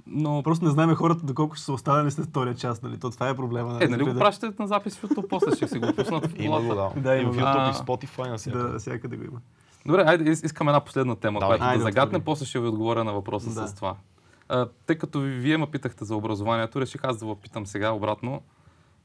Но, 0.08 0.44
Просто 0.44 0.66
не 0.66 0.72
знаем 0.72 0.90
хората 0.92 1.26
доколко 1.26 1.56
ще 1.56 1.66
са 1.66 1.74
останали 1.74 2.12
след 2.12 2.26
втория 2.26 2.56
час, 2.56 2.82
нали? 2.82 3.00
То 3.00 3.10
това 3.12 3.30
е 3.30 3.36
проблема. 3.36 3.78
е, 3.82 3.88
нали 3.88 4.04
го 4.04 4.14
да, 4.14 4.20
пращате 4.20 4.62
на 4.62 4.68
запис 4.68 4.98
в 4.98 5.02
YouTube, 5.02 5.28
после 5.28 5.56
ще 5.56 5.68
си 5.68 5.80
го 5.80 5.94
пуснат 5.96 6.26
в 6.26 6.40
Има 6.40 6.62
го, 6.62 6.68
колата. 6.68 6.94
да. 6.96 7.02
Да, 7.02 7.16
и 7.16 7.20
в 7.20 7.24
има. 7.24 7.34
YouTube, 7.34 7.70
и 7.70 7.74
в 7.74 7.78
Spotify, 7.78 8.30
на 8.30 8.38
всяка. 8.38 8.58
да, 8.60 8.80
всякъде 8.80 9.18
го 9.18 9.24
има. 9.24 9.40
Добре, 9.86 10.04
айде, 10.04 10.24
ис- 10.26 10.46
искам 10.46 10.68
една 10.68 10.80
последна 10.80 11.16
тема, 11.16 11.40
Давай. 11.40 11.58
която 11.58 11.78
да 11.78 11.84
загадне, 11.84 12.20
после 12.20 12.46
ще 12.46 12.60
ви 12.60 12.68
отговоря 12.68 13.04
на 13.04 13.14
въпроса 13.14 13.50
Да. 13.52 13.68
с 13.68 13.76
това. 13.76 13.96
А, 14.50 14.68
тъй 14.86 14.98
като 14.98 15.20
ви- 15.20 15.30
вие 15.32 15.58
ме 15.58 15.68
питахте 15.68 16.06
за 16.06 16.16
образованието, 16.16 16.82
реших 16.82 17.04
аз 17.04 17.18
да 17.18 17.26
ви 17.26 17.36
питам 17.36 17.66
сега 17.66 17.92
обратно. 17.92 18.42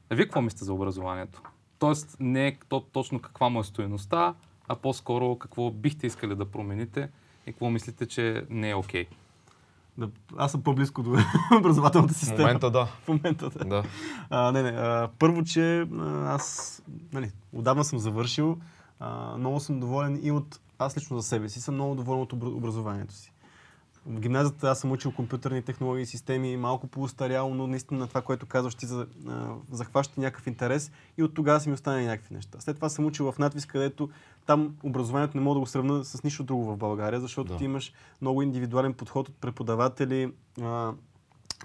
Вие 0.09 0.25
какво 0.25 0.41
мислите 0.41 0.65
за 0.65 0.73
образованието? 0.73 1.41
Тоест 1.79 2.17
не 2.19 2.47
е 2.47 2.57
то, 2.69 2.81
точно 2.81 3.19
каква 3.19 3.49
му 3.49 3.59
е 3.59 3.63
стоеността, 3.63 4.33
а 4.67 4.75
по-скоро 4.75 5.35
какво 5.35 5.71
бихте 5.71 6.07
искали 6.07 6.35
да 6.35 6.45
промените 6.45 7.09
и 7.47 7.51
какво 7.51 7.69
мислите, 7.69 8.05
че 8.05 8.45
не 8.49 8.69
е 8.69 8.75
окей. 8.75 9.05
Да, 10.01 10.09
аз 10.37 10.51
съм 10.51 10.61
по-близко 10.61 11.03
до 11.03 11.17
образователната 11.59 12.13
В 12.13 12.17
система. 12.17 12.39
момента 12.39 12.71
да. 12.71 12.85
В 12.85 13.07
момента, 13.07 13.49
да. 13.49 13.65
да. 13.65 13.83
А, 14.29 14.51
не, 14.51 14.61
не. 14.63 14.69
А, 14.69 15.09
първо, 15.19 15.43
че 15.43 15.87
аз 16.25 16.81
нали, 17.13 17.31
отдавна 17.53 17.83
съм 17.83 17.99
завършил. 17.99 18.57
А, 18.99 19.37
много 19.37 19.59
съм 19.59 19.79
доволен 19.79 20.19
и 20.23 20.31
от... 20.31 20.59
Аз 20.79 20.97
лично 20.97 21.19
за 21.19 21.27
себе 21.27 21.49
си 21.49 21.61
съм 21.61 21.75
много 21.75 21.95
доволен 21.95 22.21
от 22.21 22.33
обра- 22.33 22.55
образованието 22.55 23.13
си. 23.13 23.33
В 24.05 24.19
гимназията 24.19 24.69
аз 24.69 24.79
съм 24.79 24.91
учил 24.91 25.11
компютърни 25.11 25.61
технологии 25.61 26.03
и 26.03 26.05
системи, 26.05 26.57
малко 26.57 26.87
по-устаряло, 26.87 27.53
но 27.53 27.67
наистина 27.67 28.07
това, 28.07 28.21
което 28.21 28.45
казваш 28.45 28.75
ти, 28.75 28.85
за, 28.85 29.07
а, 29.27 29.53
захваща 29.71 30.21
някакъв 30.21 30.47
интерес 30.47 30.91
и 31.17 31.23
от 31.23 31.33
тогава 31.33 31.59
са 31.59 31.69
ми 31.69 31.73
останали 31.73 32.05
някакви 32.05 32.35
неща. 32.35 32.57
След 32.59 32.75
това 32.75 32.89
съм 32.89 33.05
учил 33.05 33.31
в 33.31 33.37
надвис, 33.39 33.65
където 33.65 34.09
там 34.45 34.75
образованието 34.83 35.37
не 35.37 35.43
мога 35.43 35.53
да 35.53 35.59
го 35.59 35.65
сравня 35.65 36.03
с 36.03 36.23
нищо 36.23 36.43
друго 36.43 36.63
в 36.65 36.77
България, 36.77 37.19
защото 37.19 37.51
Да. 37.51 37.57
ти 37.57 37.63
имаш 37.63 37.93
много 38.21 38.41
индивидуален 38.41 38.93
подход 38.93 39.29
от 39.29 39.35
преподаватели 39.35 40.33
а, 40.61 40.93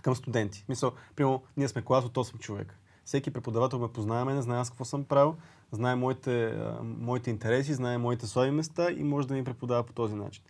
към 0.02 0.16
студенти. 0.16 0.64
Мисъл, 0.68 0.92
примерно, 1.16 1.42
ние 1.56 1.68
сме 1.68 1.82
клас 1.82 2.04
от 2.04 2.14
8 2.14 2.38
човека. 2.38 2.74
Всеки 3.04 3.30
преподавател 3.30 3.78
ме 3.78 3.88
познава 3.88 4.24
мене, 4.24 4.42
знае 4.42 4.60
аз 4.60 4.70
какво 4.70 4.84
съм 4.84 5.04
правил, 5.04 5.36
знае 5.72 5.94
моите, 5.94 6.44
а, 6.46 6.80
моите 6.82 7.30
интереси, 7.30 7.74
знае 7.74 7.98
моите 7.98 8.26
слаби 8.26 8.50
места 8.50 8.90
и 8.90 9.02
може 9.04 9.28
да 9.28 9.34
ми 9.34 9.44
преподава 9.44 9.82
по 9.82 9.92
този 9.92 10.14
начин. 10.14 10.42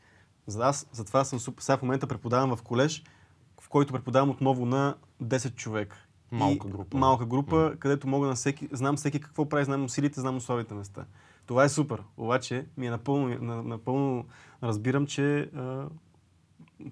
За 0.47 0.67
аз, 0.67 0.87
затова 0.93 1.25
съм. 1.25 1.39
Сега 1.59 1.77
в 1.77 1.83
момента 1.83 2.07
преподавам 2.07 2.57
в 2.57 2.63
колеж, 2.63 3.05
в 3.61 3.69
който 3.69 3.93
преподавам 3.93 4.31
отново 4.31 4.67
на 4.67 4.95
10 5.23 5.55
човека. 5.55 5.97
Малка 6.31 6.69
И 6.69 6.71
група. 6.71 6.97
Малка 6.99 7.27
група, 7.27 7.75
където 7.79 8.09
мога 8.09 8.27
на 8.27 8.35
всеки, 8.35 8.69
знам 8.73 8.97
всеки 8.97 9.21
какво 9.21 9.49
прави, 9.49 9.65
знам 9.65 9.85
усилите, 9.85 10.21
знам 10.21 10.41
слабите 10.41 10.75
места. 10.75 11.05
Това 11.47 11.65
е 11.65 11.69
супер. 11.69 12.03
Обаче 12.17 12.67
ми 12.77 12.87
е 12.87 12.91
напълно, 12.91 13.39
на- 13.41 13.63
напълно 13.63 14.25
разбирам, 14.63 15.07
че 15.07 15.39
а, 15.41 15.89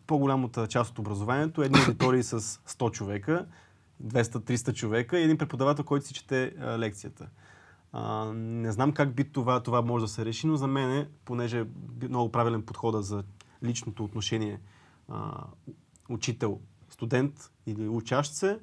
по-голямата 0.07 0.67
част 0.67 0.91
от 0.91 0.99
образованието 0.99 1.63
е 1.63 1.67
едни 1.67 1.79
аудитории 1.79 2.23
с 2.23 2.41
100 2.41 2.91
човека, 2.91 3.47
200-300 4.05 4.75
човека 4.75 5.19
и 5.19 5.25
един 5.25 5.39
преподавател, 5.39 5.85
който 5.85 6.07
си 6.07 6.15
чете 6.15 6.55
а, 6.61 6.79
лекцията. 6.79 7.29
А, 7.93 8.33
не 8.35 8.73
знам 8.73 8.93
как 8.93 9.15
би 9.15 9.25
това, 9.25 9.63
това 9.63 9.83
може 9.83 10.05
да 10.05 10.09
се 10.09 10.25
реши, 10.25 10.47
но 10.47 10.57
за 10.57 10.67
мен, 10.67 11.09
понеже 11.25 11.61
е 11.61 11.65
много 12.09 12.33
правилен 12.33 12.63
подхода 12.63 13.03
за 13.03 13.25
личното 13.65 14.05
отношение 14.05 14.61
а, 15.09 15.45
учител-студент 16.09 17.35
или 17.67 17.89
учащ 17.89 18.33
се, 18.35 18.59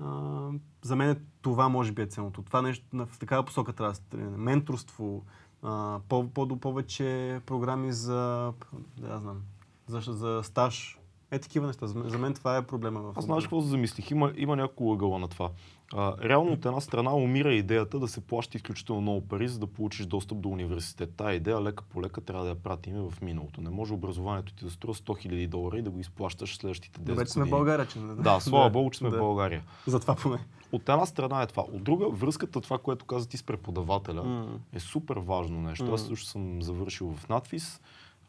а, 0.00 0.48
за 0.82 0.96
мен 0.96 1.26
това 1.42 1.68
може 1.68 1.92
би 1.92 2.02
е 2.02 2.06
целното. 2.06 2.42
Това 2.42 2.62
нещо 2.62 2.84
на- 2.92 3.06
в 3.06 3.18
такава 3.18 3.42
посока 3.42 3.72
трябва 3.72 3.92
да 3.92 3.96
се 3.96 4.02
тръгне. 4.02 4.36
Менторство, 4.36 5.24
а, 5.62 6.00
по, 6.08 6.28
по, 6.28 6.56
повече 6.60 7.40
програми 7.46 7.92
за, 7.92 8.52
да 8.98 9.18
знам, 9.18 9.40
за, 9.86 10.00
за 10.00 10.40
стаж, 10.42 10.98
Е, 11.30 11.38
такива 11.38 11.66
неща. 11.66 11.86
За 11.86 11.98
мен, 11.98 12.08
за 12.10 12.18
мен 12.18 12.34
това 12.34 12.56
е 12.56 12.62
проблема 12.62 13.00
в 13.00 13.12
Аз 13.16 13.24
знаеш 13.24 13.44
какво 13.44 13.60
се 13.60 13.68
замислих? 13.68 14.10
Има, 14.10 14.32
има 14.36 14.56
няколко 14.56 14.92
ъгъла 14.92 15.18
на 15.18 15.28
това. 15.28 15.50
А, 15.96 16.14
реално 16.28 16.52
от 16.52 16.66
една 16.66 16.80
страна 16.80 17.14
умира 17.14 17.54
идеята 17.54 17.98
да 17.98 18.08
се 18.08 18.20
плаща 18.20 18.56
изключително 18.56 19.00
много 19.00 19.20
пари, 19.20 19.48
за 19.48 19.58
да 19.58 19.66
получиш 19.66 20.06
достъп 20.06 20.38
до 20.38 20.48
университет. 20.48 21.12
Тая 21.16 21.34
идея 21.34 21.62
лека 21.62 21.84
по 21.84 22.02
лека 22.02 22.20
трябва 22.20 22.44
да 22.44 22.50
я 22.50 22.56
пратим 22.56 22.94
в 23.10 23.22
миналото. 23.22 23.60
Не 23.60 23.70
може 23.70 23.94
образованието 23.94 24.54
ти 24.54 24.64
да 24.64 24.70
струва 24.70 24.94
100 24.94 25.28
000 25.28 25.48
долара 25.48 25.78
и 25.78 25.82
да 25.82 25.90
го 25.90 26.00
изплащаш 26.00 26.56
следващите 26.56 27.00
10 27.00 27.02
Да, 27.02 27.14
вече 27.14 27.32
сме 27.32 27.40
в 27.40 27.44
години. 27.44 27.56
България. 27.58 27.86
Че... 27.86 27.98
Да, 27.98 28.40
слава 28.40 28.70
Богу, 28.70 28.90
че 28.90 28.98
сме 28.98 29.08
в 29.08 29.12
да. 29.12 29.18
България. 29.18 29.62
За 29.86 30.00
това 30.00 30.14
поне. 30.14 30.38
От 30.72 30.88
една 30.88 31.06
страна 31.06 31.42
е 31.42 31.46
това. 31.46 31.62
От 31.62 31.82
друга, 31.82 32.08
връзката, 32.08 32.60
това, 32.60 32.78
което 32.78 33.04
каза 33.04 33.28
ти 33.28 33.36
с 33.36 33.42
преподавателя, 33.42 34.24
М. 34.24 34.58
е 34.72 34.80
супер 34.80 35.16
важно 35.16 35.60
нещо. 35.60 35.84
Мм. 35.84 35.94
Аз 35.94 36.06
също 36.06 36.26
съм 36.26 36.62
завършил 36.62 37.14
в 37.14 37.28
надвис 37.28 37.80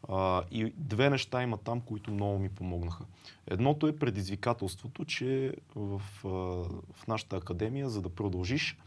а, 0.08 0.42
и 0.50 0.72
две 0.76 1.10
неща 1.10 1.42
има 1.42 1.58
там, 1.58 1.80
които 1.80 2.10
много 2.10 2.38
ми 2.38 2.48
помогнаха. 2.48 3.04
Едното 3.46 3.86
е 3.86 3.96
предизвикателството, 3.96 5.04
че 5.04 5.54
в, 5.74 6.02
в 6.94 7.06
нашата 7.08 7.36
академия, 7.36 7.88
за 7.88 8.02
да 8.02 8.08
продължиш, 8.08 8.78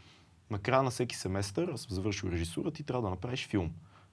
на 0.50 0.58
края 0.58 0.82
на 0.82 0.90
всеки 0.90 1.16
семестър, 1.16 1.68
аз 1.68 1.86
завършил 1.90 2.28
режисура, 2.28 2.70
ти 2.70 2.82
трябва 2.82 3.02
да 3.02 3.10
направиш 3.10 3.46
филм. 3.46 3.70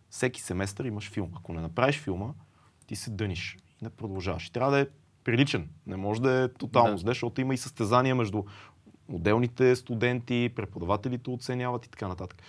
Всеки 0.10 0.41
семестър 0.41 0.86
имаш 0.86 1.11
филм. 1.11 1.32
Ако 1.36 1.53
не 1.53 1.61
направиш 1.61 1.99
филма, 1.99 2.34
ти 2.88 2.95
се 2.95 3.11
дъниш 3.11 3.57
и 3.82 3.84
не 3.84 3.90
продължаваш. 3.90 4.48
И 4.48 4.52
трябва 4.52 4.72
да 4.72 4.80
е 4.80 4.88
приличен. 5.23 5.69
Не 5.88 5.98
може 5.98 6.22
да 6.22 6.44
е 6.44 6.48
тотално 6.48 6.91
Да. 6.91 6.98
зле, 6.98 7.10
защото 7.10 7.41
има 7.41 7.53
и 7.53 7.57
състезания 7.57 8.15
между 8.15 8.44
отделните 9.07 9.76
студенти, 9.76 10.52
преподавателите 10.56 11.30
оценяват 11.30 11.86
и 11.86 11.90
така 11.90 12.07
нататък. 12.07 12.41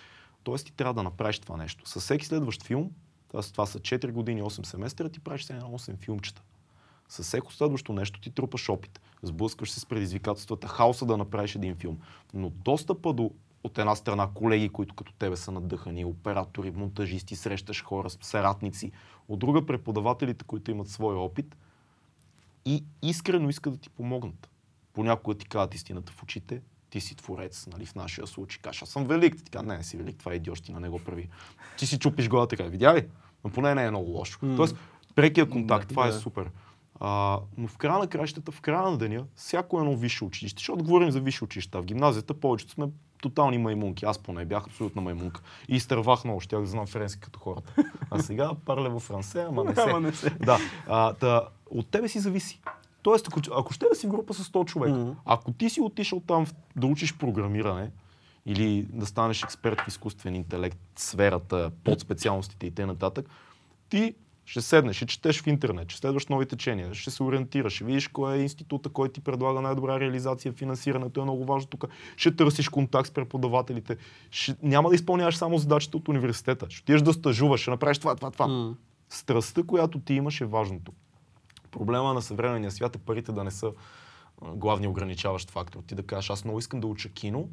Тоест 0.42 0.66
ти 0.66 0.72
трябва 0.72 0.94
да 0.94 1.02
направиш 1.02 1.38
това 1.38 1.56
нещо. 1.56 1.88
С 1.88 2.00
всеки 2.00 2.26
следващ 2.26 2.62
филм, 2.62 2.90
това, 3.36 3.42
са- 3.42 3.52
това 3.52 3.66
са 3.66 3.78
4 3.80 4.12
години, 4.12 4.42
8 4.42 4.66
семестра, 4.66 5.08
ти 5.08 5.20
правиш 5.20 5.44
сега 5.44 5.60
8 5.60 5.96
филмчета. 5.96 6.42
С 7.08 7.22
всеко 7.22 7.52
следващо 7.52 7.92
нещо 7.92 8.20
ти 8.20 8.30
трупаш 8.30 8.68
опит. 8.68 9.00
Сблъскваш 9.22 9.70
се 9.70 9.80
с 9.80 9.86
предизвикателствата, 9.86 10.68
хаоса 10.68 11.06
да 11.06 11.16
направиш 11.16 11.54
един 11.54 11.76
филм. 11.76 11.98
Но 12.34 12.50
достъпа 12.50 13.12
до 13.12 13.30
от 13.64 13.78
една 13.78 13.96
страна 13.96 14.28
колеги, 14.34 14.68
които 14.68 14.94
като 14.94 15.12
тебе 15.12 15.36
са 15.36 15.52
надъхани, 15.52 16.04
оператори, 16.04 16.70
монтажисти, 16.70 17.36
срещаш 17.36 17.84
хора, 17.84 18.10
съратници. 18.10 18.92
От 19.28 19.38
друга 19.38 19.66
преподавателите, 19.66 20.44
които 20.44 20.70
имат 20.70 20.88
своя 20.88 21.18
опит 21.18 21.56
и 22.64 22.84
искрено 23.02 23.48
искат 23.48 23.72
да 23.72 23.78
ти 23.78 23.90
помогнат. 23.90 24.50
Понякога 24.92 25.38
ти 25.38 25.46
казват 25.48 25.74
истината 25.74 26.12
в 26.12 26.22
очите, 26.22 26.62
ти 26.90 27.00
си 27.00 27.16
творец, 27.16 27.66
нали, 27.66 27.86
в 27.86 27.94
нашия 27.94 28.26
случай. 28.26 28.60
Кажеш, 28.62 28.82
аз 28.82 28.88
съм 28.88 29.04
велик. 29.04 29.44
Ти 29.44 29.50
казва, 29.50 29.66
не, 29.68 29.76
не 29.76 29.84
си 29.84 29.96
велик, 29.96 30.16
това 30.18 30.32
е 30.32 30.36
идиощина, 30.36 30.80
не 30.80 30.88
го 30.88 30.98
прави. 30.98 31.28
Ти 31.78 31.86
си 31.86 31.98
чупиш 31.98 32.28
главата, 32.28 32.56
така, 32.56 32.68
видя 32.68 32.94
ли? 32.94 33.08
Но 33.46 33.52
поне 33.52 33.74
не 33.74 33.84
е 33.84 33.90
много 33.90 34.10
лошо. 34.10 34.38
М. 34.42 34.56
Тоест, 34.56 34.76
прекия 35.14 35.48
контакт, 35.50 35.82
Да, 35.82 35.88
това 35.88 36.06
е 36.06 36.10
да. 36.10 36.18
супер. 36.18 36.50
А, 37.00 37.38
но 37.58 37.68
в 37.68 37.76
края 37.76 37.98
на 37.98 38.06
кращата, 38.06 38.52
в 38.52 38.60
края 38.60 38.82
на 38.90 38.98
деня, 38.98 39.24
всяко 39.34 39.78
едно 39.78 39.96
висше 39.96 40.24
училище, 40.24 40.58
защото 40.60 40.84
говорим 40.84 41.10
за 41.10 41.20
висше 41.20 41.44
училища, 41.44 41.82
в 41.82 41.84
гимназията 41.84 42.34
повечето 42.34 42.72
сме 42.72 42.86
тотални 43.22 43.58
маймунки. 43.58 44.04
Аз 44.04 44.18
поне 44.18 44.44
бях 44.44 44.66
абсолютна 44.66 45.02
маймунка. 45.02 45.40
И 45.68 45.76
изтървах 45.76 46.24
много, 46.24 46.40
щях 46.40 46.60
да 46.60 46.66
знам 46.66 46.86
френски 46.86 47.20
като 47.20 47.38
хората. 47.40 47.72
А 48.10 48.18
сега 48.18 48.50
парле 48.64 48.88
в 48.88 49.00
франсе, 49.00 49.46
ама 49.48 49.64
не 49.64 49.74
се. 49.74 49.80
Ама 49.80 50.00
не 50.00 50.12
се. 50.12 50.30
Да, 50.30 50.58
а, 50.88 51.12
та, 51.12 51.42
от 51.70 51.86
тебе 51.88 52.08
си 52.08 52.18
зависи. 52.18 52.60
Тоест, 53.02 53.28
ако, 53.28 53.40
ако 53.56 53.72
ще 53.72 53.86
да 53.88 53.94
си 53.94 54.06
в 54.06 54.10
група 54.10 54.34
с 54.34 54.44
100 54.44 54.64
човека, 54.64 54.98
Мгм. 54.98 55.10
ако 55.24 55.52
ти 55.52 55.70
си 55.70 55.80
отишъл 55.80 56.20
там 56.20 56.46
да 56.76 56.86
учиш 56.86 57.16
програмиране 57.18 57.90
или 58.46 58.86
да 58.90 59.06
станеш 59.06 59.42
експерт 59.42 59.80
в 59.80 59.88
изкуствен 59.88 60.34
интелект, 60.34 60.78
сферата, 60.96 61.70
подспециалностите 61.84 62.66
и 62.66 62.70
т.н., 62.70 63.10
ти 63.88 64.14
ще 64.44 64.60
седнеш, 64.62 64.96
ще 64.96 65.06
четеш 65.06 65.42
в 65.42 65.46
интернет, 65.46 65.90
ще 65.90 66.00
следваш 66.00 66.26
нови 66.26 66.46
течения, 66.46 66.94
ще 66.94 67.10
се 67.10 67.22
ориентираш, 67.22 67.72
ще 67.72 67.84
видиш 67.84 68.08
кой 68.08 68.36
е 68.36 68.42
института, 68.42 68.88
който 68.88 69.12
ти 69.12 69.20
предлага 69.20 69.60
най-добра 69.60 70.00
реализация, 70.00 70.52
финансирането 70.52 71.20
е 71.20 71.22
много 71.22 71.44
важно 71.44 71.68
тук, 71.68 71.84
ще 72.16 72.36
търсиш 72.36 72.68
контакт 72.68 73.08
с 73.08 73.10
преподавателите, 73.10 73.96
ще, 74.30 74.56
няма 74.62 74.88
да 74.88 74.94
изпълняваш 74.94 75.36
само 75.36 75.58
задачите 75.58 75.96
от 75.96 76.08
университета, 76.08 76.66
ще 76.68 76.82
отидеш 76.82 77.02
да 77.02 77.12
стажуваш, 77.12 77.60
ще 77.60 77.70
направиш 77.70 77.98
това, 77.98 78.14
това, 78.14 78.30
това. 78.30 78.46
М. 78.46 78.74
Страстта, 79.08 79.62
която 79.62 80.00
ти 80.00 80.14
имаш 80.14 80.40
е 80.40 80.44
важното. 80.44 80.92
Проблема 81.70 82.14
на 82.14 82.22
съвременния 82.22 82.70
свят 82.70 82.96
е 82.96 82.98
парите 82.98 83.32
да 83.32 83.44
не 83.44 83.50
са 83.50 83.72
главния 84.54 84.90
ограничаващ 84.90 85.50
фактор. 85.50 85.82
Ти 85.86 85.94
да 85.94 86.02
кажеш, 86.02 86.30
аз 86.30 86.44
много 86.44 86.58
искам 86.58 86.80
да 86.80 86.86
уча 86.86 87.08
кино, 87.08 87.48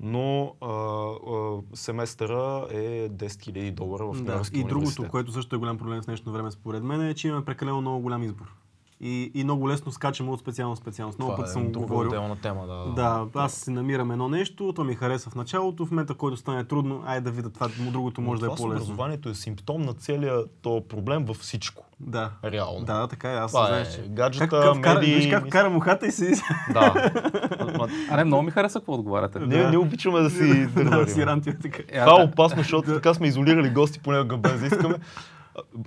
но 0.00 0.54
а, 0.60 0.66
а, 0.66 1.76
семестъра 1.76 2.66
е 2.70 3.08
10 3.08 3.26
000 3.26 3.70
долара 3.70 4.06
в 4.06 4.22
Да. 4.22 4.42
И 4.52 4.64
другото, 4.64 5.08
което 5.08 5.32
също 5.32 5.56
е 5.56 5.58
голям 5.58 5.78
проблем 5.78 6.02
в 6.02 6.04
днешно 6.04 6.32
време, 6.32 6.50
според 6.50 6.82
мен, 6.82 7.08
е, 7.08 7.14
че 7.14 7.28
имаме 7.28 7.44
прекалено 7.44 7.80
много 7.80 8.02
голям 8.02 8.22
избор. 8.22 8.61
И, 9.04 9.30
и 9.34 9.44
много 9.44 9.68
лесно 9.68 9.92
скачаме 9.92 10.30
от 10.30 10.40
специалност 10.40 10.80
в 10.80 10.82
специалност. 10.82 11.18
Много 11.18 11.36
пъти 11.36 11.48
е 11.48 11.52
съм 11.52 11.72
го 11.72 11.80
говорил. 11.80 12.36
тема, 12.42 12.66
да. 12.66 12.92
Да, 12.96 13.40
аз 13.40 13.52
си 13.52 13.70
намирам 13.70 14.10
едно 14.10 14.28
нещо, 14.28 14.72
то 14.76 14.84
ми 14.84 14.94
хареса 14.94 15.30
в 15.30 15.34
началото, 15.34 15.86
в 15.86 15.90
момента, 15.90 16.14
който 16.14 16.36
стане 16.36 16.64
трудно, 16.64 17.02
айде 17.06 17.20
да 17.20 17.30
видя 17.30 17.50
това, 17.50 17.68
другото 17.78 18.20
Но 18.20 18.26
може 18.26 18.40
да 18.40 18.46
е 18.46 18.48
по-лесно. 18.48 18.66
образованието 18.66 19.28
е 19.28 19.34
симптом 19.34 19.82
на 19.82 19.94
целия 19.94 20.44
то 20.62 20.82
проблем 20.88 21.24
във 21.24 21.36
всичко. 21.36 21.84
Да. 22.00 22.30
Реално. 22.44 22.84
Да, 22.84 23.06
така 23.06 23.32
е. 23.32 23.36
Аз 23.36 23.52
Това 23.52 23.66
знаеш, 23.66 23.88
е 23.88 23.92
че... 23.92 24.08
гаджета, 24.08 24.48
как, 24.48 24.82
как, 24.82 24.94
медии, 24.94 25.14
виж 25.14 25.30
как 25.30 25.48
кара 25.48 25.70
мухата 25.70 26.06
и 26.06 26.12
си... 26.12 26.32
Да. 26.72 27.10
А 28.10 28.16
не, 28.16 28.24
много 28.24 28.42
ми 28.42 28.50
хареса 28.50 28.78
какво 28.78 28.92
отговаряте. 28.92 29.38
ние, 29.38 29.68
ние 29.68 29.78
обичаме 29.78 30.20
да 30.20 30.30
си 30.30 30.66
да, 30.66 30.84
дърварим. 30.84 31.08
си 31.08 31.26
ранти 31.26 31.58
така. 31.62 31.82
Е, 31.88 32.00
Това 32.04 32.20
е 32.20 32.24
а, 32.24 32.24
опасно, 32.24 32.58
защото 32.58 32.94
така 32.94 33.14
сме 33.14 33.26
изолирали 33.26 33.70
гости 33.70 34.00
понякога 34.00 34.36
без 34.36 34.60
да 34.60 34.66
искаме. 34.66 34.94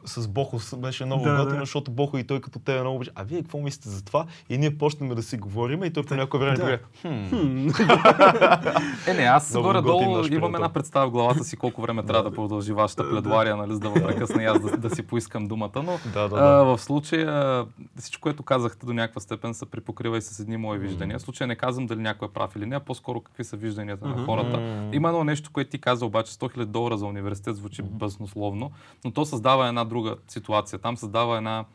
С 0.06 0.28
Бохо 0.28 0.60
беше 0.78 1.06
много 1.06 1.24
Да, 1.24 1.36
готино, 1.36 1.56
да. 1.56 1.60
защото 1.60 1.92
Бохо 1.92 2.18
и 2.18 2.24
той 2.24 2.42
като 2.42 2.60
те 2.60 2.80
много 2.80 2.96
обича. 2.96 3.12
А 3.16 3.24
вие 3.24 3.42
какво 3.42 3.60
мислите 3.60 3.90
за 3.90 4.06
това? 4.06 4.26
И 4.50 4.58
ние 4.58 4.78
почнем 4.78 5.10
да 5.10 5.24
си 5.24 5.38
говорим 5.38 5.84
и 5.84 5.94
той 5.94 6.04
по 6.04 6.16
някое 6.16 6.40
време 6.40 6.56
да. 6.56 6.80
хм, 7.02 7.68
Е, 9.08 9.14
не, 9.14 9.24
аз 9.24 9.54
горе-долу 9.54 10.26
имам 10.26 10.56
една 10.56 10.70
представа 10.70 11.08
в 11.08 11.12
главата 11.12 11.44
си 11.44 11.58
колко 11.58 11.82
време 11.82 12.04
трябва 12.04 12.30
да 12.30 12.36
продължи 12.36 12.74
вашата 12.74 13.10
пледуария, 13.10 13.58
нали, 13.58 13.74
за 13.74 13.80
да 13.80 13.94
прекъсна 13.94 14.44
и 14.44 14.46
аз 14.46 14.60
да, 14.60 14.78
да 14.78 14.96
си 14.96 15.04
поискам 15.04 15.48
думата, 15.48 15.72
но 15.76 16.00
Да, 16.14 16.28
да, 16.28 16.36
а, 16.36 16.64
в 16.64 16.78
случая 16.78 17.66
всичко, 18.00 18.22
което 18.22 18.44
казахте 18.44 18.86
до 18.86 18.94
някаква 18.94 19.22
степен 19.22 19.54
се 19.54 19.66
припокрива 19.66 20.18
и 20.18 20.22
с 20.22 20.40
едни 20.40 20.58
мои 20.58 20.78
виждания. 20.78 21.20
В 21.20 21.22
случая 21.22 21.48
не 21.48 21.56
казвам 21.56 21.86
дали 21.86 22.00
някой 22.00 22.28
е 22.28 22.32
прав 22.32 22.56
или 22.56 22.66
не, 22.66 22.76
а 22.76 22.80
по-скоро 22.80 23.22
какви 23.22 23.44
са 23.44 23.58
вижданията 23.58 24.08
на 24.08 24.26
хората. 24.26 24.90
Има 24.94 25.10
едно 25.10 25.24
нещо, 25.24 25.50
което 25.54 25.70
ти 25.70 25.78
каза 25.78 26.06
обаче, 26.06 26.34
100 26.34 26.58
000 26.58 26.66
долара 26.66 26.98
за 26.98 27.06
университет 27.06 27.56
звучи 27.56 27.82
баснословно, 27.82 28.72
но 29.06 29.12
то 29.12 29.26
създава 29.26 29.55
една 29.64 29.86
друга 29.86 30.16
ситуация. 30.28 30.80
Там 30.80 30.98
създава 30.98 31.38
една 31.38 31.66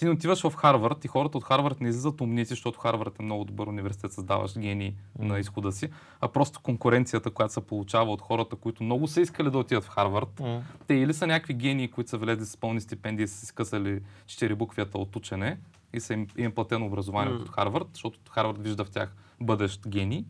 ти 0.00 0.04
не 0.04 0.10
отиваш 0.10 0.42
в 0.42 0.54
Харвард 0.54 1.04
и 1.04 1.08
хората 1.08 1.38
от 1.38 1.44
Харвард 1.44 1.80
не 1.80 1.88
излизат 1.88 2.20
умници, 2.20 2.48
защото 2.48 2.80
Харвард 2.80 3.20
е 3.20 3.22
много 3.22 3.44
добър 3.44 3.66
университет, 3.66 4.12
създаваш 4.12 4.58
гении 4.58 4.94
на 5.18 5.38
изхода 5.38 5.72
си, 5.72 5.88
а 6.20 6.28
просто 6.28 6.60
конкуренцията, 6.60 7.30
която 7.30 7.54
се 7.54 7.60
получава 7.60 8.12
от 8.12 8.20
хората, 8.20 8.56
които 8.56 8.82
много 8.82 9.06
са 9.06 9.20
искали 9.20 9.50
да 9.50 9.58
отидат 9.58 9.84
в 9.84 9.88
Харвард, 9.88 10.40
М. 10.40 10.62
те 10.86 10.94
или 10.94 11.14
са 11.14 11.26
някакви 11.26 11.54
гении, 11.54 11.90
които 11.90 12.10
са 12.10 12.18
влезли 12.18 12.44
с 12.44 12.56
пълни 12.56 12.80
стипендии 12.80 13.24
и 13.24 13.28
са 13.28 13.38
си 13.38 13.46
скъсали 13.46 14.00
четири 14.26 14.54
буквията 14.54 14.98
от 14.98 15.16
учене 15.16 15.58
и 15.92 16.00
са 16.00 16.12
им, 16.12 16.26
им 16.36 16.46
е 16.46 16.54
платено 16.54 16.86
образование 16.86 17.34
М. 17.34 17.40
от 17.40 17.48
Харвард, 17.48 17.86
защото 17.92 18.18
Харвард 18.30 18.62
вижда 18.62 18.84
в 18.84 18.90
тях 18.90 19.14
бъдещ 19.40 19.88
гений. 19.88 20.24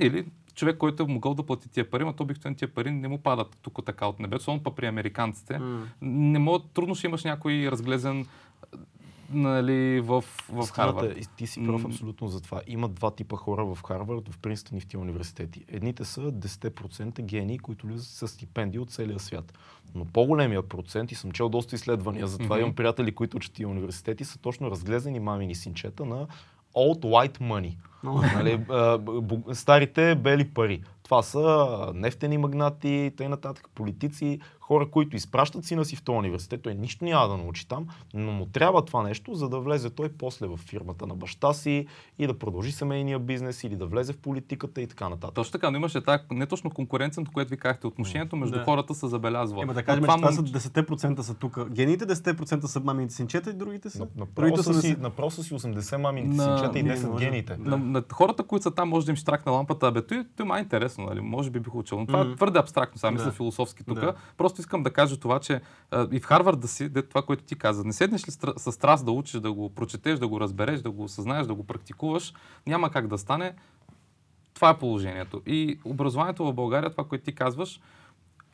Или 0.00 0.26
човек, 0.56 0.76
който 0.78 1.02
е 1.02 1.06
могъл 1.06 1.34
да 1.34 1.42
плати 1.42 1.68
тия 1.68 1.90
пари, 1.90 2.04
но 2.04 2.12
то 2.12 2.22
обикновено 2.22 2.56
тия 2.56 2.74
пари 2.74 2.90
не 2.90 3.08
му 3.08 3.18
падат 3.18 3.58
тук 3.62 3.84
така 3.86 4.06
от 4.06 4.20
небето, 4.20 4.36
особено 4.40 4.74
при 4.74 4.86
американците. 4.86 5.58
М. 5.58 5.86
Не 6.02 6.38
мога, 6.38 6.64
трудно 6.74 6.94
ще 6.94 7.06
имаш 7.06 7.24
някой 7.24 7.68
разглезен 7.70 8.26
нали, 9.30 10.00
в, 10.00 10.24
в 10.48 10.68
Харвард. 10.72 11.16
е, 11.16 11.20
и 11.20 11.24
ти 11.36 11.46
си 11.46 11.64
прав 11.66 11.84
абсолютно 11.84 12.28
за 12.28 12.40
това. 12.40 12.60
Има 12.66 12.88
два 12.88 13.10
типа 13.10 13.36
хора 13.36 13.64
в 13.64 13.78
Харвард, 13.82 14.28
в 14.28 14.38
Принстън 14.38 14.78
и 14.78 14.80
в 14.80 14.86
тия 14.86 15.00
университети. 15.00 15.64
Едните 15.68 16.04
са 16.04 16.20
10% 16.20 17.22
гении, 17.22 17.58
които 17.58 17.86
влизат 17.86 18.06
с 18.06 18.28
стипендии 18.28 18.78
от 18.80 18.90
целия 18.90 19.18
свят. 19.18 19.58
Но 19.94 20.04
по-големия 20.04 20.62
процент, 20.62 21.12
и 21.12 21.14
съм 21.14 21.32
чел 21.32 21.48
доста 21.48 21.74
изследвания, 21.74 22.26
затова 22.26 22.56
Мгм. 22.56 22.62
имам 22.62 22.74
приятели, 22.74 23.14
които 23.14 23.36
учат 23.36 23.52
тия 23.52 23.68
университети, 23.68 24.24
са 24.24 24.38
точно 24.38 24.70
разглезени 24.70 25.20
мамини 25.20 25.54
синчета 25.54 26.04
на 26.04 26.26
old 26.74 27.00
white 27.00 27.38
money. 27.38 27.76
Нали, 28.14 28.60
старите 29.52 30.14
бели 30.14 30.48
пари. 30.54 30.82
Това 31.02 31.22
са 31.22 31.66
нефтени 31.94 32.38
магнати, 32.38 33.12
тъй 33.16 33.28
нататък, 33.28 33.68
политици, 33.74 34.40
хора, 34.66 34.86
които 34.86 35.16
изпращат 35.16 35.64
сина 35.64 35.84
си 35.84 35.96
в 35.96 36.02
този 36.02 36.16
университет. 36.16 36.62
Той 36.62 36.74
нищо 36.74 37.04
няма 37.04 37.28
да 37.28 37.36
научи 37.36 37.68
там, 37.68 37.86
но 38.14 38.32
му 38.32 38.46
трябва 38.46 38.84
това 38.84 39.02
нещо, 39.02 39.34
за 39.34 39.48
да 39.48 39.58
влезе 39.58 39.90
той 39.90 40.08
после 40.10 40.46
в 40.46 40.56
фирмата 40.58 41.06
на 41.06 41.14
баща 41.14 41.52
си 41.52 41.86
и 42.18 42.26
да 42.26 42.34
продължи 42.34 42.72
семейния 42.72 43.18
бизнес 43.18 43.64
или 43.64 43.76
да 43.76 43.86
влезе 43.86 44.12
в 44.12 44.18
политиката 44.18 44.80
и 44.80 44.86
така 44.86 45.08
нататък. 45.08 45.34
Точно 45.34 45.52
така, 45.52 45.70
но 45.70 45.76
имаше 45.76 46.00
тази, 46.00 46.22
не 46.30 46.46
точно 46.46 46.70
конкуренцията, 46.70 47.30
което 47.32 47.50
ви 47.50 47.56
казахте, 47.56 47.86
отношението 47.86 48.36
между 48.36 48.58
Да. 48.58 48.64
хората 48.64 48.94
се 48.94 49.08
забелязва. 49.08 49.62
Ема 49.62 49.74
да 49.74 49.82
кажем, 49.82 50.02
това 50.02 50.14
че 50.14 50.18
това 50.18 50.30
момче- 50.32 50.58
са 50.58 50.70
10% 50.70 51.20
са 51.20 51.34
тук. 51.34 51.68
Гените 51.68 52.06
10% 52.06 52.60
са 52.62 52.80
мамините 52.80 53.14
синчета 53.14 53.50
и 53.50 53.54
другите 53.54 53.90
са. 53.90 53.98
На- 53.98 54.06
Направо 54.16 54.46
другите 54.46 54.62
са, 54.64 54.80
си, 54.80 54.88
не 54.88 54.96
направо 54.96 55.30
са 55.30 55.42
си 55.42 55.54
80 55.54 55.96
мамините 55.96 56.36
На- 56.36 56.42
синчета 56.58 56.78
и 56.78 56.82
не, 56.82 56.90
10 56.90 57.06
може. 57.06 57.24
гените. 57.24 57.56
На, 57.56 57.76
на, 57.76 58.02
хората, 58.12 58.42
които 58.42 58.62
са 58.62 58.70
там, 58.70 58.88
може 58.88 59.06
да 59.06 59.12
им 59.12 59.16
штракне 59.16 59.52
лампата, 59.52 59.86
абе, 59.86 60.02
той, 60.02 60.24
той 60.36 60.46
май 60.46 60.60
е 60.60 60.62
интересно, 60.62 61.04
нали? 61.04 61.20
може 61.20 61.50
би 61.50 61.60
бих 61.60 61.74
учил. 61.74 61.98
Но 61.98 62.06
това 62.06 62.20
Мгм. 62.20 62.32
е 62.32 62.36
твърде 62.36 62.58
абстрактно, 62.58 62.98
сега 62.98 63.10
мисля 63.10 63.24
Да. 63.24 63.32
философски 63.32 63.84
тук. 63.84 64.00
Да. 64.00 64.14
Просто 64.36 64.55
просто 64.56 64.60
искам 64.60 64.82
да 64.82 64.90
кажа 64.90 65.16
това, 65.16 65.40
че 65.40 65.60
а, 65.90 66.08
и 66.12 66.20
в 66.20 66.24
Харвард 66.24 66.60
да 66.60 66.68
си, 66.68 66.88
де, 66.88 67.02
това, 67.02 67.22
което 67.22 67.44
ти 67.44 67.56
каза, 67.56 67.84
не 67.84 67.92
седнеш 67.92 68.28
ли 68.28 68.32
стра- 68.32 68.58
с 68.58 68.72
страст 68.72 69.04
да 69.04 69.12
учиш, 69.12 69.40
да 69.40 69.52
го 69.52 69.70
прочетеш, 69.70 70.18
да 70.18 70.28
го 70.28 70.40
разбереш, 70.40 70.80
да 70.80 70.90
го 70.90 71.04
осъзнаеш, 71.04 71.46
да 71.46 71.54
го 71.54 71.64
практикуваш, 71.64 72.32
няма 72.66 72.90
как 72.90 73.06
да 73.06 73.18
стане. 73.18 73.54
Това 74.54 74.70
е 74.70 74.78
положението. 74.78 75.42
И 75.46 75.78
образованието 75.84 76.44
в 76.44 76.52
България, 76.52 76.90
това, 76.90 77.04
което 77.04 77.24
ти 77.24 77.34
казваш, 77.34 77.80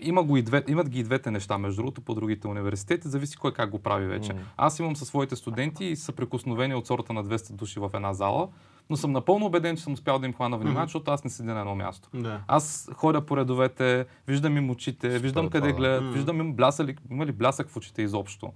има 0.01 0.23
го 0.23 0.37
и 0.37 0.43
две, 0.43 0.65
имат 0.69 0.89
ги 0.89 1.01
и 1.01 1.05
двете 1.05 1.31
неща, 1.31 1.59
между 1.59 1.83
другото, 1.83 2.01
по 2.01 2.15
другите 2.15 2.49
университети, 2.49 3.09
зависи 3.09 3.37
кой 3.37 3.53
как 3.53 3.71
го 3.71 3.79
прави 3.79 4.07
вече. 4.07 4.33
М. 4.33 4.41
Аз 4.57 4.79
имам 4.79 4.97
със 4.97 5.09
своите 5.09 5.37
студенти 5.37 5.85
и 5.85 5.97
съприкосновени 5.97 6.75
от 6.75 6.87
сорта 6.87 7.13
на 7.13 7.25
200 7.25 7.53
души 7.53 7.81
в 7.81 7.91
една 7.95 8.13
зала, 8.13 8.49
но 8.93 8.97
съм 8.97 9.13
напълно 9.13 9.47
убеден, 9.47 9.77
че 9.77 9.83
съм 9.83 9.93
успял 9.93 10.19
да 10.19 10.27
им 10.27 10.33
хвана 10.33 10.59
внимание, 10.59 10.87
защото 10.87 11.11
аз 11.11 11.25
не 11.25 11.31
седя 11.31 11.55
на 11.55 11.61
едно 11.61 11.75
място. 11.75 12.09
Да. 12.15 12.41
Аз 12.47 12.91
ходя 12.95 13.27
по 13.27 13.37
редовете, 13.37 14.07
виждам 14.29 14.57
им 14.57 14.71
очите, 14.71 15.19
виждам 15.19 15.47
това, 15.47 15.61
къде 15.61 15.73
да. 15.73 15.79
гледат, 15.79 16.03
М. 16.05 16.11
виждам 16.11 16.41
им 16.41 16.53
блясали, 16.55 16.97
има 17.11 17.27
ли 17.27 17.33
блясък 17.33 17.69
в 17.69 17.77
очите 17.77 18.03
изобщо. 18.03 18.53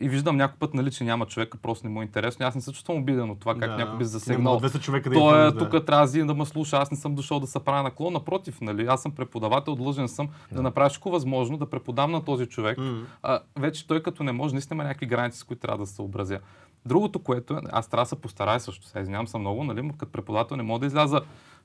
И 0.00 0.08
виждам 0.08 0.36
някой 0.36 0.58
път, 0.58 0.74
нали, 0.74 0.90
че 0.90 1.04
няма 1.04 1.26
човека, 1.26 1.58
просто 1.58 1.86
не 1.86 1.92
му 1.92 2.00
е 2.02 2.04
интересно. 2.04 2.46
Аз 2.46 2.54
не 2.54 2.60
се 2.60 2.72
чувствам 2.72 2.98
обиден 2.98 3.30
от 3.30 3.40
това, 3.40 3.54
как 3.54 3.70
Да. 3.70 3.76
някой 3.76 3.98
би 3.98 4.04
засегнал. 4.04 4.60
200 4.60 4.80
човека 4.80 5.10
да 5.10 5.14
Той 5.14 5.40
е 5.40 5.50
да. 5.50 5.58
тук, 5.58 5.86
трябва 5.86 6.06
да 6.06 6.24
да 6.24 6.34
ме 6.34 6.44
слуша, 6.44 6.76
аз 6.76 6.90
не 6.90 6.96
съм 6.96 7.14
дошъл 7.14 7.40
да 7.40 7.46
се 7.46 7.58
правя 7.60 7.82
наклон. 7.82 8.12
Напротив, 8.12 8.60
нали, 8.60 8.86
аз 8.86 9.02
съм 9.02 9.12
преподавател, 9.12 9.74
длъжен 9.74 10.08
съм 10.08 10.28
да, 10.52 10.62
направя 10.62 10.88
всичко 10.88 11.10
възможно, 11.10 11.58
да 11.58 11.70
преподам 11.70 12.10
на 12.12 12.24
този 12.24 12.46
човек. 12.46 12.78
М. 12.78 13.02
А, 13.22 13.40
вече 13.58 13.86
той 13.86 14.02
като 14.02 14.22
не 14.22 14.32
може, 14.32 14.54
наистина 14.54 14.74
има 14.76 14.84
някакви 14.84 15.06
граници, 15.06 15.38
с 15.38 15.44
които 15.44 15.60
трябва 15.60 15.78
да 15.78 15.86
се 15.86 15.94
съобразя. 15.94 16.40
Другото, 16.86 17.18
което 17.18 17.54
е, 17.54 17.60
аз 17.72 17.88
трябва 17.88 18.02
да 18.04 18.08
се 18.08 18.20
постарая 18.20 18.60
също, 18.60 18.86
сега 18.86 19.00
извинявам 19.00 19.28
се 19.28 19.38
много, 19.38 19.64
нали, 19.64 19.92
като 19.98 20.12
преподавател 20.12 20.56
не 20.56 20.62
мога 20.62 20.80
да 20.80 20.86
изляза 20.86 21.20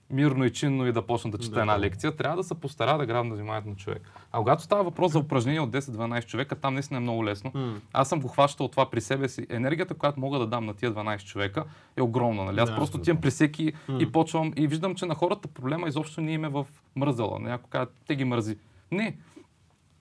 мирно 0.10 0.46
и 0.46 0.54
чинно 0.54 0.88
и 0.88 0.92
да 0.92 1.02
почна 1.02 1.32
да 1.32 1.38
чета 1.38 1.56
Да. 1.56 1.62
една 1.62 1.80
лекция, 1.80 2.16
трябва 2.16 2.38
да 2.38 2.44
се 2.44 2.56
постара 2.56 2.98
да 2.98 3.06
грабна 3.06 3.36
вниманието 3.36 3.70
на 3.70 3.76
човек. 3.76 4.02
А 4.32 4.38
когато 4.38 4.64
става 4.64 4.84
въпрос 4.84 5.12
за 5.12 5.20
упражнение 5.20 5.60
от 5.60 5.70
10-12 5.70 6.26
човека, 6.26 6.56
там 6.56 6.74
наистина 6.74 6.98
е 6.98 7.02
много 7.02 7.26
лесно. 7.26 7.52
М. 7.54 7.76
Аз 7.94 8.10
съм 8.10 8.22
го 8.22 8.28
хващал 8.28 8.68
това 8.68 8.90
при 8.90 9.02
себе 9.02 9.30
си. 9.30 9.48
Енергията, 9.50 9.94
която 9.94 10.20
мога 10.20 10.40
да 10.40 10.48
дам 10.48 10.66
на 10.66 10.74
тия 10.74 10.92
12 10.94 11.24
човека 11.26 11.64
е 11.98 12.02
огромна. 12.02 12.44
Нали? 12.44 12.60
Аз 12.60 12.70
Да, 12.70 12.76
просто 12.76 12.98
отивам 12.98 13.22
при 13.22 13.30
всеки 13.30 13.74
М. 13.90 13.98
и 14.02 14.12
почвам 14.12 14.54
и 14.56 14.68
виждам, 14.68 14.96
че 14.96 15.06
на 15.06 15.16
хората 15.16 15.48
проблема 15.48 15.88
изобщо 15.88 16.22
не 16.22 16.34
им 16.34 16.46
е 16.46 16.50
в 16.50 16.68
мързала. 16.96 17.40
Някой 17.40 17.70
казва, 17.70 17.88
те 18.08 18.16
ги 18.16 18.24
мързи. 18.24 18.58
Не. 18.92 19.18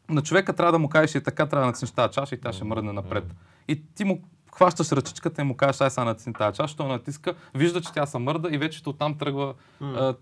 На 0.09 0.22
човека 0.22 0.52
трябва 0.52 0.72
да 0.72 0.78
му 0.78 0.88
кажеш 0.88 1.14
и 1.14 1.22
така 1.22 1.47
трябва 1.47 1.62
да 1.62 1.66
натиснеш 1.66 1.90
тази 1.90 2.12
чаша 2.12 2.34
и 2.34 2.40
тя 2.40 2.52
ще 2.52 2.64
мръдне 2.64 2.92
напред. 2.92 3.24
И 3.68 3.82
ти 3.94 4.05
му 4.05 4.22
хващаш 4.55 4.93
ръчичката 4.93 5.43
и 5.43 5.44
му 5.44 5.56
кажеш, 5.56 5.81
ай 5.81 5.90
сега 5.90 6.05
натисни 6.05 6.32
тази 6.32 6.56
чаша, 6.56 6.77
той 6.77 6.89
натиска, 6.89 7.35
вижда, 7.55 7.81
че 7.81 7.93
тя 7.93 8.06
се 8.06 8.18
мърда 8.18 8.48
и 8.52 8.59
вече 8.59 8.89
оттам 8.89 9.18
тръгва 9.18 9.55
а, 9.81 10.14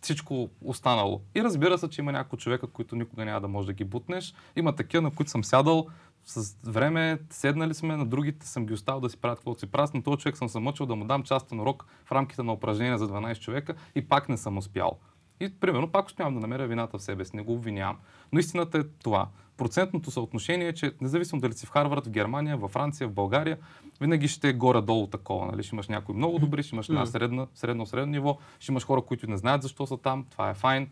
всичко 0.00 0.50
останало. 0.60 1.20
И 1.34 1.44
разбира 1.44 1.78
се, 1.78 1.88
че 1.88 2.00
има 2.00 2.12
някои 2.12 2.38
човека, 2.38 2.66
които 2.66 2.96
никога 2.96 3.24
няма 3.24 3.40
да 3.40 3.48
можеш 3.48 3.66
да 3.66 3.72
ги 3.72 3.84
бутнеш. 3.84 4.34
Има 4.56 4.74
такива, 4.74 5.02
на 5.02 5.10
които 5.10 5.30
съм 5.30 5.44
сядал 5.44 5.86
с 6.24 6.56
време, 6.64 7.18
седнали 7.30 7.74
сме, 7.74 7.96
на 7.96 8.06
другите 8.06 8.46
съм 8.46 8.66
ги 8.66 8.72
оставил 8.72 9.00
да 9.00 9.10
си 9.10 9.16
правят 9.16 9.38
каквото 9.38 9.60
си 9.60 9.66
правят. 9.66 9.94
На 9.94 10.02
този 10.02 10.18
човек 10.18 10.36
съм 10.36 10.48
се 10.48 10.58
мъчил 10.58 10.86
да 10.86 10.96
му 10.96 11.04
дам 11.04 11.22
частен 11.22 11.60
урок 11.60 11.86
в 12.04 12.12
рамките 12.12 12.42
на 12.42 12.52
упражнение 12.52 12.98
за 12.98 13.08
12 13.08 13.40
човека 13.40 13.74
и 13.94 14.08
пак 14.08 14.28
не 14.28 14.36
съм 14.36 14.58
успял. 14.58 14.98
И 15.40 15.60
примерно 15.60 15.92
пак 15.92 16.06
успявам 16.06 16.34
да 16.34 16.40
намеря 16.40 16.66
вината 16.66 16.98
в 16.98 17.02
себе 17.02 17.24
си, 17.24 17.36
не 17.36 17.42
го 17.42 17.52
обвинявам. 17.52 17.98
Но 18.32 18.38
истината 18.38 18.78
е 18.78 18.82
това. 19.02 19.28
Процентното 19.62 20.10
съотношение 20.10 20.68
е, 20.68 20.72
че 20.72 20.92
независимо 21.00 21.40
дали 21.40 21.52
си 21.52 21.66
в 21.66 21.70
Харвард, 21.70 22.06
в 22.06 22.10
Германия, 22.10 22.56
в 22.56 22.68
Франция, 22.68 23.08
в 23.08 23.12
България, 23.12 23.58
винаги 24.00 24.28
ще 24.28 24.48
е 24.48 24.52
горе-долу 24.52 25.06
такова. 25.06 25.46
Нали? 25.46 25.62
Ще 25.62 25.74
имаш 25.74 25.88
някои 25.88 26.14
много 26.14 26.38
добри, 26.38 26.62
ще 26.62 26.74
имаш 26.74 26.88
една 26.88 27.06
средна, 27.06 27.46
средно, 27.54 27.86
средно 27.86 28.12
ниво, 28.12 28.38
ще 28.60 28.72
имаш 28.72 28.86
хора, 28.86 29.02
които 29.02 29.30
не 29.30 29.36
знаят 29.36 29.62
защо 29.62 29.86
са 29.86 29.96
там, 29.96 30.26
това 30.30 30.50
е 30.50 30.54
файн. 30.54 30.88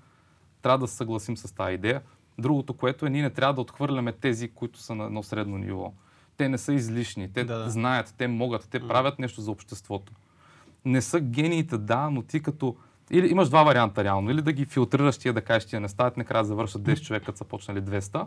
Трябва 0.63 0.79
да 0.79 0.89
се 0.89 0.97
съгласим 0.97 1.37
с 1.37 1.55
тази 1.55 1.75
идея. 1.75 2.03
Другото, 2.39 2.75
което 2.75 3.07
е, 3.07 3.11
ние 3.11 3.23
не 3.23 3.31
трябва 3.31 3.55
да 3.55 3.61
отхвърляме 3.61 4.13
тези, 4.13 4.49
които 4.49 4.79
са 4.79 4.95
на 4.95 5.05
едно 5.05 5.23
средно 5.23 5.59
ниво. 5.59 5.93
Те 6.37 6.49
не 6.49 6.59
са 6.59 6.73
излишни, 6.73 7.33
те 7.33 7.45
Да, 7.45 7.71
знаят, 7.71 8.15
те 8.19 8.29
могат, 8.29 8.69
те 8.71 8.89
правят 8.89 9.19
нещо 9.19 9.41
за 9.41 9.51
обществото. 9.51 10.13
Не 10.85 11.03
са 11.03 11.21
гениите, 11.21 11.79
да, 11.79 12.11
но 12.11 12.23
ти 12.23 12.43
като... 12.43 12.77
Или 13.11 13.31
имаш 13.31 13.49
два 13.49 13.63
варианта 13.63 14.05
реално. 14.05 14.31
Или 14.31 14.43
да 14.43 14.53
ги 14.53 14.65
филтрираш 14.65 15.19
тия 15.19 15.35
да 15.35 15.43
кажеш, 15.43 15.69
тия 15.69 15.81
не 15.81 15.89
стават, 15.89 16.17
накрая 16.17 16.45
завършат 16.45 16.83
10 16.83 17.01
човека, 17.01 17.33
са 17.37 17.45
почнали 17.45 17.81
200. 17.81 18.27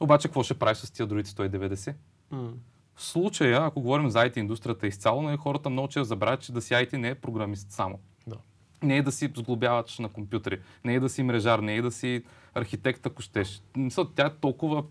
Обаче 0.00 0.28
какво 0.28 0.42
ще 0.42 0.54
правиш 0.54 0.78
с 0.78 0.90
тия 0.90 1.06
другите 1.06 1.30
190? 1.30 1.94
М. 2.30 2.52
В 2.94 3.02
случая, 3.02 3.64
ако 3.64 3.80
говорим 3.80 4.10
за 4.10 4.18
IT 4.18 4.36
индустрията 4.36 4.86
изцяло, 4.86 5.22
нали, 5.22 5.36
хората 5.36 5.70
много 5.70 5.88
често 5.88 6.04
забравят, 6.04 6.40
че 6.40 6.52
да 6.52 6.60
си 6.60 6.74
IT 6.74 6.96
не 6.96 7.08
е 7.08 7.14
програмист 7.14 7.70
само. 7.70 7.98
Да. 8.26 8.36
Не 8.82 8.96
е 8.96 9.02
да 9.02 9.12
си 9.12 9.32
сглобяваш 9.36 9.98
на 9.98 10.08
компютри, 10.08 10.60
не 10.84 10.94
е 10.94 11.00
да 11.00 11.08
си 11.08 11.22
мрежар, 11.22 11.58
не 11.58 11.76
е 11.76 11.82
да 11.82 11.90
си 11.90 12.22
архитект, 12.54 13.06
ако 13.06 13.22
щеш. 13.22 13.62
Мисля, 13.76 14.06
Тя 14.14 14.26
е 14.26 14.34
толкова 14.40 14.84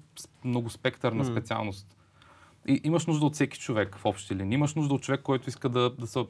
многоспектърна 0.44 1.24
М. 1.24 1.26
специалност. 1.26 1.98
И 2.68 2.82
имаш 2.84 3.06
нужда 3.06 3.26
от 3.26 3.34
всеки 3.34 3.60
човек 3.60 3.98
в 3.98 4.06
общи 4.06 4.36
линии. 4.36 4.56
Имаш 4.56 4.76
нужда 4.76 4.94
от 4.94 5.02
човек, 5.02 5.22
който 5.22 5.50
иска 5.50 5.70
да, 5.70 5.90
да 5.90 6.08
се... 6.08 6.26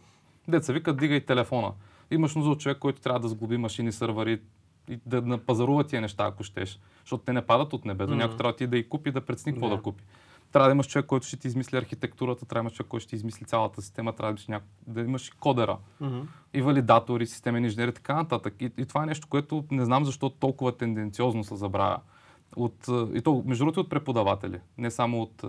Деца 0.47 0.73
вика, 0.73 0.93
дигай 0.93 1.25
телефона. 1.25 1.73
Имаш 2.11 2.35
нужда 2.35 2.51
от 2.51 2.59
човек, 2.59 2.77
който 2.77 3.01
трябва 3.01 3.19
да 3.19 3.27
сглоби 3.27 3.57
машини, 3.57 3.91
сървъри 3.91 4.41
и 4.89 4.99
да 5.05 5.21
напазарува 5.21 5.83
тия 5.83 6.01
неща, 6.01 6.25
ако 6.25 6.43
щеш. 6.43 6.79
Защото 7.03 7.23
те 7.23 7.33
не 7.33 7.41
падат 7.41 7.73
от 7.73 7.85
небето. 7.85 8.11
М. 8.11 8.15
Някой 8.17 8.37
трябва 8.37 8.51
да 8.51 8.57
ти 8.57 8.67
да 8.67 8.77
и 8.77 8.89
купи, 8.89 9.11
да 9.11 9.21
прецени 9.21 9.55
какво 9.55 9.69
Да. 9.69 9.75
да 9.75 9.81
купи. 9.81 10.03
Трябва 10.51 10.67
да 10.69 10.71
имаш 10.73 10.87
човек, 10.87 11.05
който 11.05 11.27
ще 11.27 11.37
ти 11.37 11.47
измисли 11.47 11.77
архитектурата, 11.77 12.45
трябва 12.45 12.61
да 12.61 12.63
имаш 12.63 12.73
човек, 12.73 12.87
който 12.89 13.01
ще 13.01 13.09
ти 13.09 13.15
измисли 13.15 13.45
цялата 13.45 13.81
система, 13.81 14.13
трябва 14.13 14.27
да 14.27 14.31
имаш, 14.31 14.47
няко... 14.47 14.65
да 14.87 15.01
имаш 15.01 15.27
и 15.27 15.31
кодера 15.31 15.77
Мгм. 16.01 16.19
и 16.53 16.61
валидатори, 16.61 17.27
системен 17.27 17.63
инженер 17.65 17.87
и 17.87 17.93
така 17.93 18.15
нататък. 18.15 18.53
И, 18.59 18.71
и 18.77 18.85
това 18.85 19.03
е 19.03 19.05
нещо, 19.05 19.27
което 19.27 19.65
не 19.71 19.85
знам 19.85 20.05
защо 20.05 20.29
толкова 20.29 20.77
тенденциозно 20.77 21.43
се 21.43 21.55
забравя. 21.55 21.99
От, 22.55 22.87
е, 22.87 23.17
и 23.17 23.21
то, 23.21 23.43
между 23.45 23.63
другото, 23.63 23.79
от 23.79 23.89
преподаватели, 23.89 24.59
не 24.77 24.91
само 24.91 25.21
от, 25.21 25.43
е, 25.43 25.47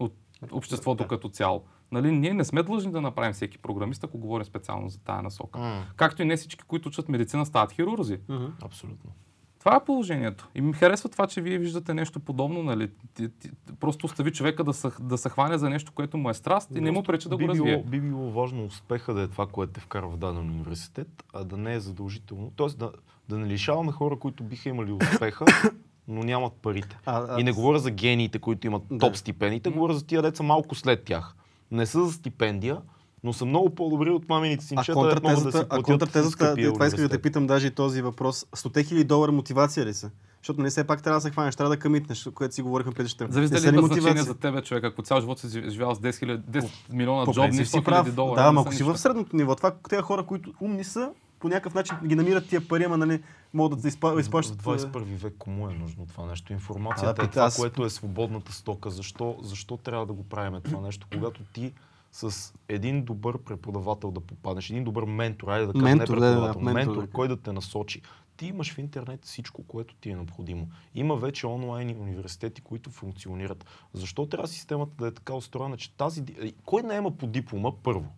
от 0.00 0.14
обществото 0.52 1.02
Да. 1.04 1.08
като 1.08 1.28
цяло. 1.28 1.64
Нали, 1.92 2.12
ние 2.12 2.34
не 2.34 2.44
сме 2.44 2.62
длъжни 2.62 2.92
да 2.92 3.00
направим 3.00 3.32
всеки 3.32 3.58
програмист, 3.58 4.04
ако 4.04 4.18
говорим 4.18 4.44
специално 4.44 4.88
за 4.88 4.98
тая 5.00 5.22
насока. 5.22 5.58
М, 5.58 5.84
Както 5.96 6.22
и 6.22 6.24
не 6.24 6.36
всички, 6.36 6.64
които 6.64 6.88
учат 6.88 7.08
медицина, 7.08 7.46
стават 7.46 7.72
хирурзи. 7.72 8.18
Мгм. 8.28 8.46
Абсолютно. 8.62 9.10
Това 9.58 9.76
е 9.76 9.84
положението. 9.84 10.48
И 10.54 10.60
ми 10.60 10.72
харесва 10.72 11.08
това, 11.08 11.26
че 11.26 11.40
вие 11.40 11.58
виждате 11.58 11.94
нещо 11.94 12.20
подобно. 12.20 12.62
Нали? 12.62 12.90
Ти, 13.14 13.28
ти, 13.28 13.50
просто 13.80 14.06
остави 14.06 14.32
човека 14.32 14.64
да 14.64 14.72
се, 14.72 14.90
да 15.00 15.18
се 15.18 15.28
хване 15.28 15.58
за 15.58 15.70
нещо, 15.70 15.92
което 15.92 16.16
му 16.18 16.30
е 16.30 16.34
страст 16.34 16.70
и 16.76 16.80
не 16.80 16.90
му 16.90 17.02
пречи 17.02 17.28
да 17.28 17.36
би 17.36 17.44
го 17.44 17.48
развие. 17.48 17.72
било, 17.76 17.82
би 17.84 18.00
било 18.00 18.30
важно 18.30 18.64
успеха 18.64 19.14
да 19.14 19.22
е 19.22 19.28
това, 19.28 19.46
което 19.46 19.72
те 19.72 19.80
вкарва 19.80 20.10
в 20.10 20.16
даден 20.16 20.50
университет, 20.50 21.24
а 21.32 21.44
да 21.44 21.56
не 21.56 21.74
е 21.74 21.80
задължително. 21.80 22.52
Тоест 22.56 22.78
да, 22.78 22.92
да 23.28 23.38
не 23.38 23.46
лишаваме 23.46 23.92
хора, 23.92 24.18
които 24.18 24.44
биха 24.44 24.68
имали 24.68 24.92
успеха, 24.92 25.44
но 26.08 26.22
нямат 26.22 26.52
парите. 26.52 26.98
А, 27.06 27.26
а, 27.28 27.40
И 27.40 27.44
не 27.44 27.52
говоря 27.52 27.78
за 27.78 27.90
гениите, 27.90 28.38
които 28.38 28.66
имат 28.66 28.82
Да. 28.90 28.98
топ 28.98 29.16
стипендиите, 29.16 29.70
говоря 29.70 29.94
за 29.94 30.06
тия 30.06 30.22
деца 30.22 30.42
малко 30.42 30.74
след 30.74 31.04
тях. 31.04 31.34
Не 31.70 31.86
са 31.86 32.04
за 32.04 32.12
стипендия, 32.12 32.78
но 33.24 33.32
са 33.32 33.44
много 33.44 33.70
по-добри 33.70 34.10
от 34.10 34.28
мамините 34.28 34.64
си 34.64 34.74
А 34.76 34.94
могат 34.94 35.10
да 35.10 35.16
си 35.16 35.22
контратезата, 35.22 35.66
а 35.70 35.82
контратезата 35.82 36.54
това 36.54 36.86
исках 36.86 37.02
да 37.02 37.08
те 37.08 37.22
питам 37.22 37.46
даже 37.46 37.66
и 37.66 37.70
този 37.70 38.02
въпрос. 38.02 38.46
100 38.56 38.86
хиляди 38.86 39.04
долара 39.04 39.32
мотивация 39.32 39.86
ли 39.86 39.94
са? 39.94 40.10
Защото 40.42 40.62
не 40.62 40.70
все 40.70 40.84
пак 40.84 41.02
трябва 41.02 41.16
да 41.16 41.20
се 41.20 41.30
хванеш, 41.30 41.56
трябва 41.56 41.70
да 41.70 41.78
къмитнеш, 41.78 42.28
което 42.34 42.54
си 42.54 42.62
говорихме 42.62 42.92
преди 42.92 43.08
ще. 43.08 43.26
Зависи 43.30 43.52
дали 43.52 43.76
има 43.76 43.86
значение 43.86 44.22
за 44.22 44.34
тебе, 44.34 44.62
човек. 44.62 44.84
Ако 44.84 45.02
цял 45.02 45.20
живот 45.20 45.38
си 45.38 45.46
жи- 45.46 45.68
живял 45.70 45.94
с 45.94 45.98
10, 45.98 46.10
000, 46.10 46.40
10 46.40 46.70
милиона 46.92 47.24
По 47.24 47.32
джобни, 47.32 47.50
принцип 47.50 47.66
100 47.66 47.78
си 47.78 47.84
прав. 47.84 47.98
хиляди 48.04 48.16
долара. 48.16 48.34
Да, 48.36 48.42
не 48.42 48.48
ама 48.48 48.60
ако 48.60 48.72
си 48.72 48.82
в 48.82 48.98
средното 48.98 49.36
ниво, 49.36 49.56
това 49.56 49.74
тези 49.88 50.02
хора, 50.02 50.26
които 50.26 50.52
умни 50.60 50.84
са, 50.84 51.10
по 51.38 51.48
някакъв 51.48 51.74
начин 51.74 51.96
ги 52.04 52.14
намират 52.14 52.48
тия 52.48 52.68
пари, 52.68 52.84
ама 52.84 52.96
нали, 52.96 53.22
могат 53.54 53.78
да 53.78 53.82
В 53.82 53.86
изплащат. 54.18 54.62
21 54.62 54.98
век 55.02 55.34
кому 55.38 55.68
е 55.70 55.74
нужно 55.74 56.06
това 56.06 56.26
нещо? 56.26 56.52
А, 56.52 56.54
Информацията 56.54 57.14
да, 57.14 57.24
е 57.24 57.30
това, 57.30 57.42
аз- 57.42 57.56
което 57.56 57.84
е 57.84 57.90
свободната 57.90 58.52
стока. 58.52 58.90
Защо, 58.90 59.38
защо 59.42 59.76
трябва 59.76 60.06
да 60.06 60.12
го 60.12 60.24
правим 60.24 60.60
това 60.60 60.80
нещо? 60.80 61.06
Когато 61.14 61.42
ти 61.44 61.72
с 62.12 62.54
един 62.68 63.04
добър 63.04 63.38
преподавател 63.38 64.10
да 64.10 64.20
попаднеш, 64.20 64.70
един 64.70 64.84
добър 64.84 65.04
ментор, 65.04 65.48
айде 65.48 65.66
да 65.66 65.72
кажем 65.72 65.84
Ментор, 65.84 66.14
не 66.14 66.20
да, 66.20 66.26
да, 66.26 66.32
преподавател, 66.32 66.60
ментор, 66.60 66.90
ментор, 66.92 67.06
да. 67.06 67.12
кой 67.12 67.28
да 67.28 67.36
те 67.36 67.52
насочи. 67.52 68.02
Ти 68.36 68.46
имаш 68.46 68.74
в 68.74 68.78
интернет 68.78 69.24
всичко, 69.24 69.62
което 69.62 69.94
ти 69.94 70.10
е 70.10 70.14
необходимо. 70.14 70.68
Има 70.94 71.16
вече 71.16 71.46
онлайн 71.46 72.00
университети, 72.00 72.60
които 72.60 72.90
функционират. 72.90 73.64
Защо 73.92 74.26
трябва 74.26 74.48
системата 74.48 74.92
да 74.98 75.06
е 75.06 75.10
така 75.10 75.34
устроена, 75.34 75.76
че 75.76 75.90
тази... 75.96 76.20
ди- 76.22 76.54
Кой 76.64 76.82
не 76.82 76.94
има 76.94 77.10
по 77.10 77.26
диплома 77.26 77.70
първо? 77.82 78.12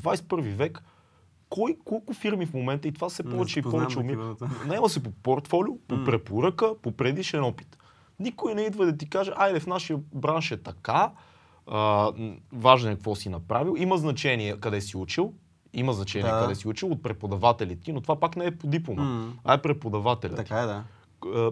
21 0.00 0.54
век 0.54 0.82
кой, 1.48 1.76
колко 1.84 2.14
фирми 2.14 2.46
в 2.46 2.54
момента, 2.54 2.88
и 2.88 2.92
това 2.92 3.10
се 3.10 3.22
повече 3.22 3.58
и 3.58 3.62
повече 3.62 3.98
уми... 3.98 4.16
Наема 4.66 4.88
се 4.88 5.02
по 5.02 5.10
портфолио, 5.10 5.78
по 5.88 6.04
препоръка, 6.04 6.66
по 6.82 6.92
предишен 6.92 7.44
опит. 7.44 7.78
Никой 8.20 8.54
не 8.54 8.62
идва 8.62 8.86
да 8.86 8.96
ти 8.96 9.10
каже, 9.10 9.32
айде 9.36 9.60
в 9.60 9.66
нашия 9.66 9.98
бранш 10.14 10.50
е 10.50 10.62
така, 10.62 11.12
а, 11.66 12.12
важно 12.52 12.90
е 12.90 12.94
какво 12.94 13.14
си 13.14 13.28
направил, 13.28 13.74
има 13.78 13.96
значение 13.96 14.60
къде 14.60 14.80
си 14.80 14.96
учил, 14.96 15.32
има 15.72 15.92
значение 15.92 16.30
Да. 16.30 16.40
къде 16.40 16.54
си 16.54 16.68
учил 16.68 16.92
от 16.92 17.02
преподавателите 17.02 17.82
ти, 17.82 17.92
но 17.92 18.00
това 18.00 18.20
пак 18.20 18.36
не 18.36 18.44
е 18.44 18.56
по 18.56 18.66
диплома, 18.66 19.02
М. 19.02 19.32
а 19.44 19.54
е 19.54 19.62
преподавателят. 19.62 20.36
Така 20.36 20.58
е, 20.58 20.66
да. 20.66 20.84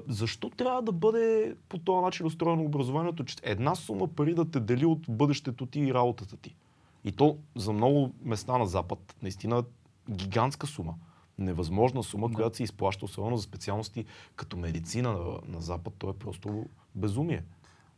Защо 0.08 0.50
трябва 0.50 0.82
да 0.82 0.92
бъде 0.92 1.56
по 1.68 1.78
този 1.78 2.04
начин 2.04 2.26
устроено 2.26 2.64
образованието, 2.64 3.24
че 3.24 3.36
една 3.42 3.74
сума 3.74 4.08
пари 4.08 4.34
да 4.34 4.50
те 4.50 4.60
дели 4.60 4.86
от 4.86 5.00
бъдещето 5.08 5.66
ти 5.66 5.80
и 5.80 5.94
работата 5.94 6.36
ти? 6.36 6.54
И 7.04 7.12
то 7.12 7.36
за 7.56 7.72
много 7.72 8.14
места 8.24 8.58
на 8.58 8.66
Запад, 8.66 9.16
наистина 9.22 9.64
гигантска 10.10 10.66
сума. 10.66 10.94
невъзможна 11.38 12.02
сума, 12.02 12.28
Да. 12.28 12.34
която 12.34 12.56
се 12.56 12.62
изплаща, 12.62 13.04
особено 13.04 13.36
за 13.36 13.42
специалности 13.42 14.04
като 14.36 14.56
медицина 14.56 15.12
на, 15.12 15.18
на 15.48 15.60
Запад. 15.60 15.94
То 15.98 16.10
е 16.10 16.12
просто 16.12 16.66
безумие. 16.94 17.44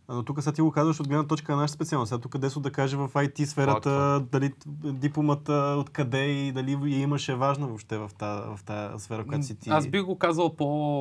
А, 0.09 0.15
Но 0.15 0.23
тук 0.23 0.43
сега 0.43 0.53
ти 0.53 0.61
го 0.61 0.71
казваш 0.73 1.01
от 1.01 1.09
гледна 1.09 1.27
точка 1.27 1.53
на 1.53 1.61
наша 1.63 1.75
специалност. 1.75 2.09
Сега 2.09 2.21
тук 2.21 2.39
Десо 2.39 2.61
да 2.61 2.73
каже 2.73 2.97
в 2.97 3.09
IT 3.09 3.45
сферата, 3.45 4.25
дали 4.33 4.53
дипломата 4.85 5.53
откъде 5.79 6.25
и 6.25 6.53
дали 6.53 6.73
я 6.73 7.01
имаше 7.01 7.35
важна 7.35 7.67
въобще 7.67 7.99
в 7.99 8.11
тази, 8.19 8.57
в 8.57 8.65
тази 8.65 9.05
сфера, 9.05 9.27
която 9.27 9.47
си 9.47 9.59
ти. 9.59 9.71
Аз 9.71 9.89
бих 9.89 10.03
го 10.05 10.19
казал 10.19 10.57
по 10.57 11.01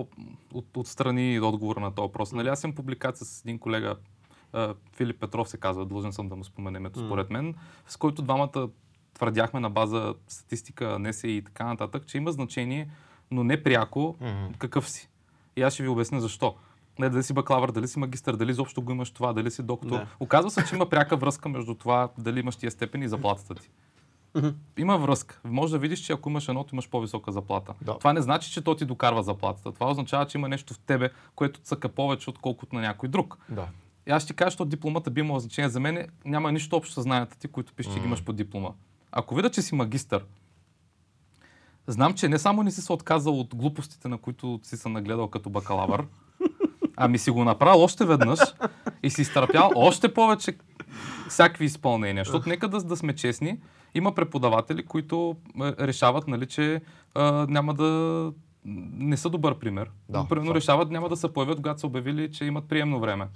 от, 0.54 0.78
отстрани 0.78 1.40
отговора 1.40 1.80
на 1.80 1.92
този 1.96 2.06
въпрос. 2.06 2.32
Нали, 2.32 2.48
аз 2.48 2.64
имам 2.64 2.76
публикация 2.76 3.28
с 3.28 3.42
един 3.42 3.60
колега, 3.60 3.96
Филип 4.94 5.20
Петров 5.20 5.50
се 5.50 5.58
казва, 5.58 5.86
длъжен 5.86 6.14
съм 6.14 6.30
да 6.30 6.36
му 6.36 6.44
споменем, 6.44 6.86
ето, 6.86 7.06
според 7.06 7.30
мен, 7.30 7.56
с 7.88 7.98
който 7.98 8.22
двамата 8.22 8.70
твърдяхме 9.16 9.60
на 9.60 9.70
база 9.70 10.14
статистика, 10.28 11.00
НСИ 11.00 11.28
и 11.28 11.42
така 11.42 11.66
нататък, 11.66 12.08
че 12.08 12.18
има 12.18 12.32
значение, 12.32 12.90
но 13.32 13.44
не 13.44 13.64
пряко 13.64 14.16
какъв 14.58 14.90
си. 14.90 15.10
И 15.56 15.62
аз 15.62 15.74
ще 15.74 15.84
ви 15.84 15.90
обясня 15.90 16.22
защо. 16.22 16.56
Не, 17.00 17.10
дали 17.10 17.24
си 17.24 17.34
бакалавър, 17.34 17.72
дали 17.72 17.88
си 17.88 18.00
магистър, 18.00 18.36
дали 18.36 18.52
изобщо 18.52 18.82
го 18.82 18.92
имаш 18.92 19.12
това, 19.12 19.34
дали 19.34 19.52
си 19.52 19.64
доктор. 19.64 19.90
Да. 19.90 20.08
Оказва 20.20 20.52
се, 20.52 20.66
че 20.66 20.76
има 20.76 20.90
пряка 20.90 21.18
връзка 21.18 21.50
между 21.50 21.76
това 21.76 22.10
дали 22.18 22.40
имаш 22.40 22.56
тия 22.56 22.72
степени 22.72 23.06
и 23.06 23.08
заплатата 23.08 23.56
ти. 23.56 23.70
Има 24.78 24.98
връзка. 24.98 25.40
Може 25.44 25.72
да 25.72 25.80
видиш, 25.80 26.00
че 26.00 26.14
ако 26.14 26.30
имаш 26.30 26.48
едното, 26.48 26.76
имаш 26.76 26.90
по-висока 26.90 27.32
заплата. 27.32 27.74
Да. 27.82 27.98
Това 27.98 28.14
не 28.14 28.22
значи, 28.22 28.52
че 28.52 28.62
то 28.62 28.76
ти 28.76 28.86
докарва 28.86 29.24
заплатата. 29.24 29.72
Това 29.72 29.92
означава, 29.92 30.26
че 30.26 30.38
има 30.38 30.50
нещо 30.50 30.74
в 30.74 30.80
тебе, 30.80 31.10
което 31.36 31.60
цъка 31.60 31.90
повече, 31.90 32.30
отколкото 32.30 32.76
на 32.76 32.82
някой 32.82 33.10
друг. 33.10 33.38
Да. 33.50 33.68
И 34.08 34.12
аз 34.12 34.24
ще 34.24 34.34
кажа, 34.34 34.58
че 34.58 34.66
дипломата 34.66 35.12
би 35.12 35.22
имала 35.22 35.40
значение 35.40 35.70
за 35.70 35.80
мен. 35.80 36.08
Няма 36.26 36.52
нищо 36.52 36.76
общо 36.76 36.94
с 36.94 37.04
знанията 37.04 37.38
ти, 37.38 37.48
които 37.48 37.74
пише, 37.74 37.94
че 37.94 38.00
ги 38.00 38.06
имаш 38.06 38.24
по 38.24 38.34
диплома. 38.34 38.70
Ако 39.18 39.36
видя, 39.36 39.50
че 39.50 39.62
си 39.62 39.76
магистър, 39.76 40.26
знам, 41.88 42.14
че 42.14 42.30
не 42.30 42.40
само 42.40 42.64
не 42.64 42.72
си 42.72 42.82
се 42.82 42.94
отказал 42.94 43.40
от 43.40 43.56
глупостите, 43.56 44.08
на 44.08 44.18
които 44.18 44.60
си 44.64 44.78
се 44.78 44.90
нагледал 44.90 45.28
като 45.28 45.50
бакалавър, 45.50 46.06
ами 46.98 47.18
си 47.18 47.32
го 47.32 47.44
направил 47.44 47.84
още 47.84 48.06
веднъж 48.06 48.40
и 49.04 49.10
си 49.10 49.22
изтърпял 49.22 49.72
още 49.76 50.14
повече 50.14 50.58
всякакви 51.30 51.66
изпълнения. 51.66 52.24
Защото 52.26 52.50
нека 52.50 52.68
да, 52.68 52.84
да 52.84 52.98
сме 52.98 53.16
честни, 53.16 53.60
има 53.94 54.16
преподаватели, 54.16 54.86
които 54.86 55.36
е, 55.62 55.88
решават, 55.88 56.28
нали, 56.28 56.46
че 56.46 56.82
а, 57.16 57.46
няма 57.50 57.74
да 57.74 58.32
не 58.66 59.18
са 59.18 59.30
добър 59.30 59.60
пример. 59.60 59.90
Да, 60.10 60.26
Примерно 60.30 60.48
факт. 60.48 60.58
решават 60.58 60.92
няма 60.92 61.10
да 61.10 61.18
се 61.18 61.34
появят, 61.34 61.58
когато 61.58 61.80
са 61.80 61.88
обявили, 61.88 62.32
че 62.32 62.46
имат 62.46 62.68
приемно 62.68 63.00
време. 63.00 63.28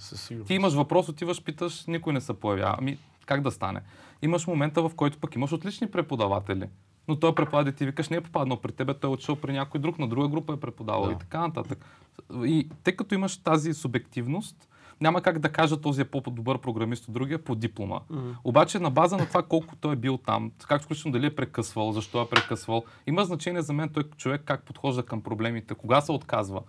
Ти 0.48 0.54
имаш 0.54 0.74
въпрос, 0.74 1.10
отиваш, 1.10 1.44
питаш, 1.44 1.86
никой 1.86 2.14
не 2.14 2.22
се 2.22 2.34
появява. 2.34 2.76
Ами, 2.80 2.98
как 3.26 3.42
да 3.42 3.52
стане? 3.52 3.82
Имаш 4.22 4.48
момента, 4.48 4.82
в 4.82 4.92
който 4.96 5.18
пък 5.18 5.36
имаш 5.36 5.52
отлични 5.52 5.92
преподаватели. 5.92 6.70
Но 7.08 7.20
той 7.20 7.36
преподавател 7.36 7.74
ти 7.74 7.86
викаш, 7.86 8.10
не 8.10 8.18
е 8.18 8.22
попаднал 8.22 8.58
при 8.58 8.72
тебе, 8.72 8.94
той 8.94 9.10
е 9.10 9.14
отишъл 9.14 9.36
при 9.36 9.54
някой 9.54 9.82
друг, 9.82 10.00
на 10.00 10.08
друга 10.08 10.28
група 10.28 10.54
е 10.54 10.60
преподавал 10.60 11.06
Да. 11.06 11.12
и 11.12 11.18
така 11.18 11.40
нататък. 11.40 11.86
И 12.34 12.70
тъй 12.84 12.96
като 12.96 13.16
имаш 13.16 13.38
тази 13.38 13.74
субективност, 13.74 14.70
няма 15.02 15.22
как 15.22 15.40
да 15.40 15.52
кажа 15.52 15.82
този 15.82 16.02
е 16.02 16.06
по-добър 16.06 16.62
програмист 16.62 17.08
от 17.08 17.14
другия 17.14 17.44
по 17.44 17.56
диплома. 17.56 18.00
Обаче 18.44 18.80
на 18.80 18.92
база 18.92 19.18
на 19.18 19.26
това 19.28 19.44
колко 19.44 19.76
той 19.76 19.94
е 19.94 19.96
бил 19.96 20.18
там, 20.18 20.52
как 20.68 20.82
включително 20.82 21.14
дали 21.14 21.26
е 21.26 21.36
прекъсвал, 21.36 21.92
защо 21.92 22.22
е 22.22 22.30
прекъсвал, 22.30 22.84
има 23.08 23.26
значение 23.26 23.62
за 23.62 23.74
мен 23.74 23.90
той 23.90 24.04
човек 24.04 24.42
как 24.46 24.64
подхожда 24.64 25.04
към 25.04 25.22
проблемите, 25.22 25.76
кога 25.76 26.02
се 26.02 26.12
отказва, 26.12 26.62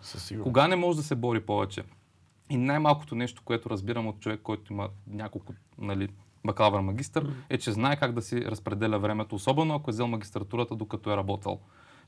кога 0.43 0.69
не 0.69 0.77
може 0.77 0.97
да 0.99 1.03
се 1.03 1.15
бори 1.15 1.41
повече. 1.41 1.83
И 2.51 2.57
най-малкото 2.57 3.15
нещо, 3.15 3.43
което 3.45 3.71
разбирам 3.71 4.07
от 4.07 4.21
човек, 4.21 4.41
който 4.43 4.73
има 4.73 4.89
няколко 5.07 5.53
нали, 5.79 6.09
бакалавър 6.47 6.81
магистър, 6.81 7.31
е, 7.51 7.59
че 7.59 7.73
знае 7.73 7.97
как 7.97 8.13
да 8.13 8.23
си 8.23 8.45
разпределя 8.45 8.99
времето, 8.99 9.35
особено 9.35 9.75
ако 9.75 9.91
е 9.91 9.93
взел 9.93 10.07
магистратурата, 10.07 10.77
докато 10.77 11.13
е 11.13 11.17
работил. 11.17 11.59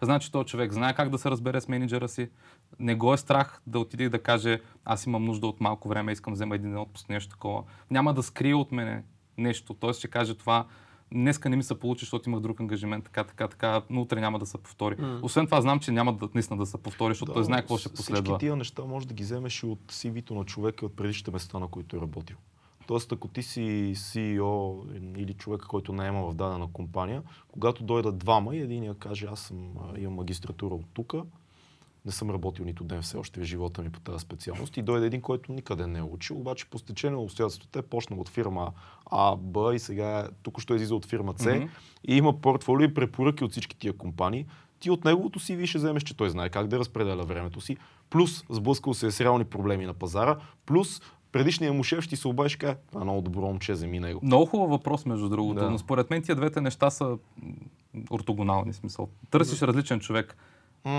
Значи 0.00 0.32
този 0.32 0.46
човек 0.46 0.72
знае 0.72 0.94
как 0.94 1.10
да 1.10 1.18
се 1.18 1.30
разбере 1.30 1.60
с 1.60 1.68
менеджера 1.68 2.08
си, 2.08 2.30
не 2.78 2.94
го 2.94 3.14
е 3.14 3.16
страх 3.16 3.62
да 3.66 3.78
отиде 3.78 4.04
и 4.04 4.08
да 4.08 4.22
каже, 4.22 4.60
аз 4.84 5.06
имам 5.06 5.24
нужда 5.24 5.46
от 5.46 5.60
малко 5.60 5.88
време, 5.88 6.12
искам 6.12 6.32
да 6.32 6.34
взема 6.34 6.54
един 6.54 6.70
ден 6.70 6.80
отпуск, 6.80 7.08
нещо 7.08 7.30
такова. 7.30 7.62
Няма 7.90 8.14
да 8.14 8.22
скрие 8.22 8.54
от 8.54 8.72
мене 8.72 9.04
нещо, 9.38 9.74
т.е. 9.74 9.92
ще 9.92 10.08
каже 10.08 10.34
това, 10.34 10.66
днеска 11.12 11.48
не 11.48 11.56
ми 11.56 11.62
се 11.62 11.80
получи, 11.80 12.00
защото 12.00 12.28
имах 12.28 12.40
друг 12.40 12.60
ангажимент, 12.60 13.04
така, 13.04 13.24
така, 13.24 13.48
така, 13.48 13.82
но 13.90 14.00
утре 14.00 14.20
няма 14.20 14.38
да 14.38 14.46
се 14.46 14.58
повтори. 14.58 14.96
Освен 15.22 15.46
това 15.46 15.60
знам, 15.60 15.80
че 15.80 15.92
няма 15.92 16.12
да, 16.12 16.28
наистина 16.34 16.58
да 16.58 16.66
се 16.66 16.82
повтори, 16.82 17.10
защото 17.10 17.32
той 17.32 17.44
знае 17.44 17.60
какво 17.60 17.78
ще 17.78 17.88
последва. 17.88 18.22
Всички 18.22 18.38
тия 18.38 18.56
неща 18.56 18.84
може 18.84 19.08
да 19.08 19.14
ги 19.14 19.22
вземеш 19.22 19.62
и 19.62 19.66
от 19.66 19.92
CV-то 19.92 20.34
на 20.34 20.44
човека 20.44 20.84
и 20.84 20.86
от 20.86 20.96
предишните 20.96 21.30
места, 21.30 21.58
на 21.58 21.68
които 21.68 21.96
е 21.96 22.00
работил. 22.00 22.36
Тоест, 22.92 23.12
ако 23.12 23.28
ти 23.28 23.42
си 23.42 23.92
CEO 23.96 24.84
или 25.16 25.34
човек, 25.34 25.60
който 25.60 25.92
наема 25.92 26.30
в 26.30 26.34
дадена 26.34 26.68
компания, 26.72 27.22
когато 27.52 27.84
дойдат 27.84 28.18
двама 28.18 28.56
и 28.56 28.60
единия 28.60 28.94
каже, 28.94 29.26
аз 29.30 29.40
съм, 29.40 29.74
имам 29.98 30.14
магистратура 30.14 30.74
от 30.74 30.84
тук, 30.94 31.14
не 32.06 32.12
съм 32.12 32.30
работил 32.30 32.64
нито 32.64 32.84
ден 32.84 33.02
все 33.02 33.16
още 33.16 33.40
в 33.40 33.44
живота 33.44 33.82
ми 33.82 33.90
по 33.90 34.00
тази 34.00 34.18
специалност 34.18 34.76
и 34.76 34.82
дойде 34.82 35.06
един, 35.06 35.20
който 35.20 35.52
никъде 35.52 35.86
не 35.86 35.98
е 35.98 36.02
учил, 36.02 36.36
обаче 36.36 36.70
по 36.70 36.78
стечение 36.78 37.16
на 37.16 37.22
обстоятелствата 37.22 37.78
е 37.78 37.82
почнал 37.82 38.20
от 38.20 38.28
фирма 38.28 38.72
А, 39.06 39.36
Б 39.36 39.74
и 39.74 39.78
сега 39.78 40.28
тук 40.42 40.60
ще 40.60 40.74
излиза 40.74 40.94
от 40.94 41.06
фирма 41.06 41.34
С 41.36 41.46
Мгм. 41.46 41.64
и 42.08 42.16
има 42.16 42.40
портфолио 42.40 42.84
и 42.84 42.94
препоръки 42.94 43.44
от 43.44 43.50
всички 43.50 43.78
тия 43.78 43.92
компании. 43.92 44.46
Ти 44.80 44.90
от 44.90 45.04
неговото 45.04 45.40
си 45.40 45.56
ви 45.56 45.66
ще 45.66 45.78
вземеш, 45.78 46.02
че 46.02 46.16
той 46.16 46.30
знае 46.30 46.48
как 46.48 46.66
да 46.66 46.78
разпределя 46.78 47.24
времето 47.24 47.60
си, 47.60 47.76
плюс 48.10 48.44
сблъскал 48.50 48.94
се 48.94 49.10
с 49.10 49.20
реални 49.20 49.44
проблеми 49.44 49.86
на 49.86 49.94
пазара, 49.94 50.36
плюс 50.66 51.00
предишният 51.32 51.76
му 51.76 51.84
шеф 51.84 52.04
ще 52.04 52.16
се 52.16 52.28
обадиш 52.28 52.56
каже, 52.56 52.74
това 52.88 53.00
е 53.00 53.04
много 53.04 53.20
добро 53.20 53.40
момче, 53.40 53.72
вземи 53.72 54.00
него. 54.00 54.20
Много 54.22 54.46
хубав 54.46 54.70
въпрос, 54.70 55.06
между 55.06 55.28
другото, 55.28 55.60
Да. 55.60 55.70
но 55.70 55.78
според 55.78 56.10
мен 56.10 56.22
тия 56.22 56.36
двете 56.36 56.60
неща 56.60 56.90
са 56.90 57.18
ортогонални 58.10 58.72
смисъл. 58.72 59.08
Търсиш 59.30 59.62
различен 59.62 60.00
човек. 60.00 60.36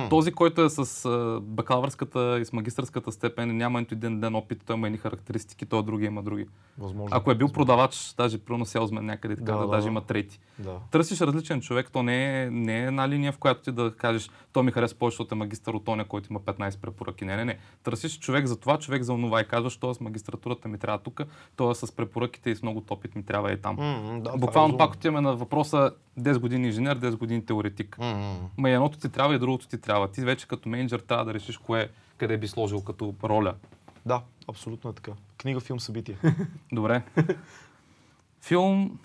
Този, 0.09 0.31
който 0.31 0.61
е 0.61 0.69
с 0.69 1.09
бакалавърската 1.41 2.39
и 2.41 2.45
с 2.45 2.53
магистърската 2.53 3.11
степен, 3.11 3.57
няма 3.57 3.79
нито 3.79 3.93
един 3.93 4.19
ден 4.19 4.35
опит, 4.35 4.63
той 4.65 4.75
има 4.75 4.87
едни 4.87 4.97
характеристики, 4.97 5.65
той 5.65 5.83
другия 5.83 6.07
има 6.07 6.23
други. 6.23 6.45
Възможно. 6.77 7.17
Ако 7.17 7.31
е 7.31 7.35
бил 7.35 7.49
продавач, 7.49 8.13
даже 8.17 8.37
примерно 8.37 8.65
селзмен 8.65 9.05
някъде, 9.05 9.35
така, 9.35 9.51
Да, 9.51 9.57
да, 9.57 9.65
да, 9.65 9.71
даже 9.71 9.83
да. 9.83 9.91
има 9.91 10.01
трети. 10.01 10.39
Да. 10.59 10.75
Търсиш 10.91 11.21
различен 11.21 11.61
човек, 11.61 11.89
то 11.91 12.03
не 12.03 12.43
е, 12.43 12.49
не 12.51 12.79
е 12.79 12.85
една 12.85 13.09
линия, 13.09 13.31
в 13.31 13.37
която 13.37 13.61
ти 13.61 13.71
да 13.71 13.93
кажеш, 13.97 14.29
то 14.53 14.63
ми 14.63 14.71
харесва 14.71 14.99
повече, 14.99 15.13
защото 15.13 15.35
е 15.35 15.37
магистър 15.37 15.73
от 15.73 15.85
тоня, 15.85 16.05
който 16.05 16.27
има 16.29 16.39
15 16.39 16.79
препоръки. 16.79 17.25
Не, 17.25 17.35
не, 17.35 17.45
не. 17.45 17.57
Търсиш 17.83 18.19
човек 18.19 18.45
за 18.45 18.59
това, 18.59 18.77
човек 18.77 19.03
за 19.03 19.13
онова 19.13 19.41
и 19.41 19.47
казваш, 19.47 19.77
то 19.77 19.93
с 19.93 19.99
магистратурата 19.99 20.67
ми 20.67 20.77
трябва 20.77 20.97
тук, 20.97 21.21
то 21.55 21.75
с 21.75 21.95
препоръките 21.95 22.49
и 22.49 22.55
с 22.55 22.63
много 22.63 22.83
опит 22.89 23.15
ми 23.15 23.23
трябва 23.23 23.51
и 23.51 23.61
там. 23.61 23.75
М, 23.75 24.19
да, 24.21 24.31
е 24.35 24.37
Буквално 24.37 24.77
пак 24.77 24.93
отиваме 24.93 25.21
на 25.21 25.35
въпроса 25.35 25.91
10 26.19 26.39
години 26.39 26.67
инженер, 26.67 26.99
10 26.99 27.15
години 27.15 27.45
теоретик. 27.45 27.97
М. 27.99 28.35
Ма 28.57 28.69
едното 28.69 28.97
ти 28.97 29.09
трябва 29.09 29.35
и 29.35 29.39
другото 29.39 29.67
ти 29.73 29.81
трябва. 29.81 30.11
Ти 30.11 30.21
вече 30.21 30.47
като 30.47 30.69
менеджер 30.69 30.99
трябва 30.99 31.25
да 31.25 31.33
решиш 31.33 31.57
кое, 31.57 31.89
къде 32.17 32.37
би 32.37 32.47
сложил 32.47 32.83
като 32.83 33.15
роля. 33.23 33.55
Да, 34.05 34.21
абсолютно 34.49 34.89
е 34.89 34.93
така. 34.93 35.11
Книга, 35.37 35.59
филм, 35.59 35.79
събитие. 35.79 36.17
Добре. 36.71 37.03
Филм 38.41 38.99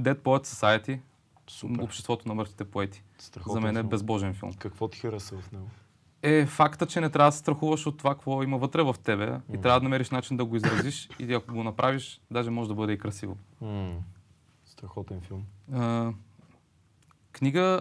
Dead 0.00 0.14
Poet 0.14 0.46
Society, 0.46 1.00
Супер. 1.50 1.82
Обществото 1.82 2.28
на 2.28 2.34
мъртвите 2.34 2.64
поети. 2.64 3.02
Страхотен 3.18 3.52
За 3.52 3.60
мен 3.60 3.76
е 3.76 3.82
безбожен 3.82 4.34
филм. 4.34 4.54
Какво 4.54 4.88
ти 4.88 4.98
хареса 4.98 5.36
в 5.36 5.52
него? 5.52 5.70
Е 6.22 6.46
факта, 6.46 6.86
че 6.86 7.00
не 7.00 7.10
трябва 7.10 7.28
да 7.28 7.32
се 7.32 7.38
страхуваш 7.38 7.86
от 7.86 7.98
това, 7.98 8.14
какво 8.14 8.42
има 8.42 8.58
вътре 8.58 8.82
в 8.82 8.96
тебе 9.04 9.40
и 9.52 9.60
трябва 9.60 9.80
да 9.80 9.84
намериш 9.84 10.10
начин 10.10 10.36
да 10.36 10.44
го 10.44 10.56
изразиш 10.56 11.08
и 11.18 11.34
ако 11.34 11.54
го 11.54 11.62
направиш, 11.62 12.20
даже 12.30 12.50
може 12.50 12.68
да 12.68 12.74
бъде 12.74 12.92
и 12.92 12.98
красиво. 12.98 13.36
М, 13.60 13.92
Страхотен 14.66 15.20
филм. 15.20 15.44
А, 15.72 16.12
книга 17.32 17.80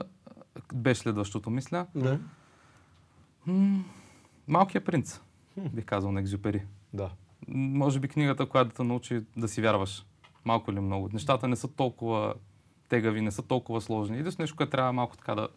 беше 0.74 1.02
следващото, 1.02 1.50
мисля. 1.50 1.86
Да. 1.96 2.20
М, 3.46 3.84
Малкият 4.48 4.86
принц, 4.86 5.22
бих 5.74 5.86
казал 5.86 6.12
на 6.12 6.20
Екзюпери. 6.20 6.66
Да. 6.94 7.10
Може 7.48 8.00
би 8.00 8.08
книгата, 8.08 8.46
която 8.46 8.70
да 8.70 8.76
те 8.76 8.84
научи 8.84 9.24
да 9.38 9.48
си 9.48 9.62
вярваш. 9.62 10.06
Малко 10.46 10.72
или 10.72 10.80
много. 10.80 11.10
Нещата 11.14 11.48
не 11.48 11.56
са 11.56 11.68
толкова 11.68 12.34
тегави, 12.90 13.22
не 13.22 13.32
са 13.32 13.42
толкова 13.42 13.82
сложни. 13.82 14.20
Идеш 14.20 14.38
нещо, 14.38 14.56
което 14.56 14.70
трябва 14.70 14.94
малко 14.94 15.18
така 15.18 15.36
да, 15.36 15.48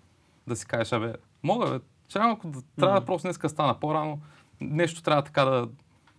да 0.46 0.56
си 0.56 0.66
кажеш, 0.66 0.92
абе, 0.92 1.12
мога, 1.42 1.70
бе, 1.70 1.80
че 2.08 2.18
малко 2.18 2.48
да, 2.48 2.62
трябва 2.80 3.00
да 3.00 3.06
просто 3.06 3.26
днеска 3.26 3.48
стана 3.48 3.80
по-рано. 3.80 4.20
Нещо 4.60 5.02
трябва 5.02 5.22
така 5.22 5.44
да, 5.44 5.68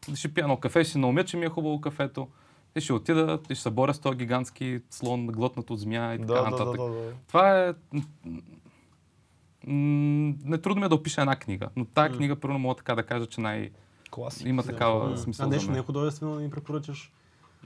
да 0.10 0.16
ще 0.16 0.34
пия 0.34 0.43
едно 0.43 0.58
кафе, 0.58 0.84
ще 0.84 0.98
наумя, 1.00 1.24
че 1.24 1.38
ми 1.38 1.45
е 1.45 1.50
хубаво 1.50 1.82
кафето. 1.82 2.27
И 2.76 2.82
ще 2.82 2.93
отида 2.93 3.40
и 3.50 3.56
ще 3.56 3.64
се 3.64 3.69
боря 3.69 3.93
с 3.93 4.00
този 4.00 4.18
гигантски 4.18 4.82
слон, 4.90 5.27
глътнат 5.27 5.69
от 5.69 5.80
змия 5.80 6.14
и 6.14 6.18
така 6.18 6.34
Да, 6.34 6.43
да, 6.43 6.50
нататък. 6.50 6.77
да, 6.77 6.84
да, 6.84 6.92
да. 6.92 7.14
Това 7.27 7.60
е... 7.60 7.74
м, 9.67 10.35
Не 10.43 10.57
трудно 10.57 10.80
ми 10.80 10.85
е 10.85 10.90
да 10.90 10.95
опиша 10.95 11.22
една 11.22 11.35
книга, 11.35 11.69
но 11.75 11.85
тая 11.85 12.11
книга, 12.11 12.35
примерно, 12.35 12.59
мога 12.59 12.75
така 12.75 12.95
да 12.95 13.03
кажа, 13.03 13.25
че 13.25 13.41
най... 13.41 13.72
Класик. 14.11 14.48
има 14.48 14.64
такава 14.64 15.09
М. 15.09 15.17
смисъл 15.17 15.45
А 15.45 15.49
нещо 15.49 15.72
не 15.72 15.77
е 15.77 15.81
художествено 15.81 16.35
да 16.35 16.41
ни 16.41 16.49
препоръчаш? 16.49 17.11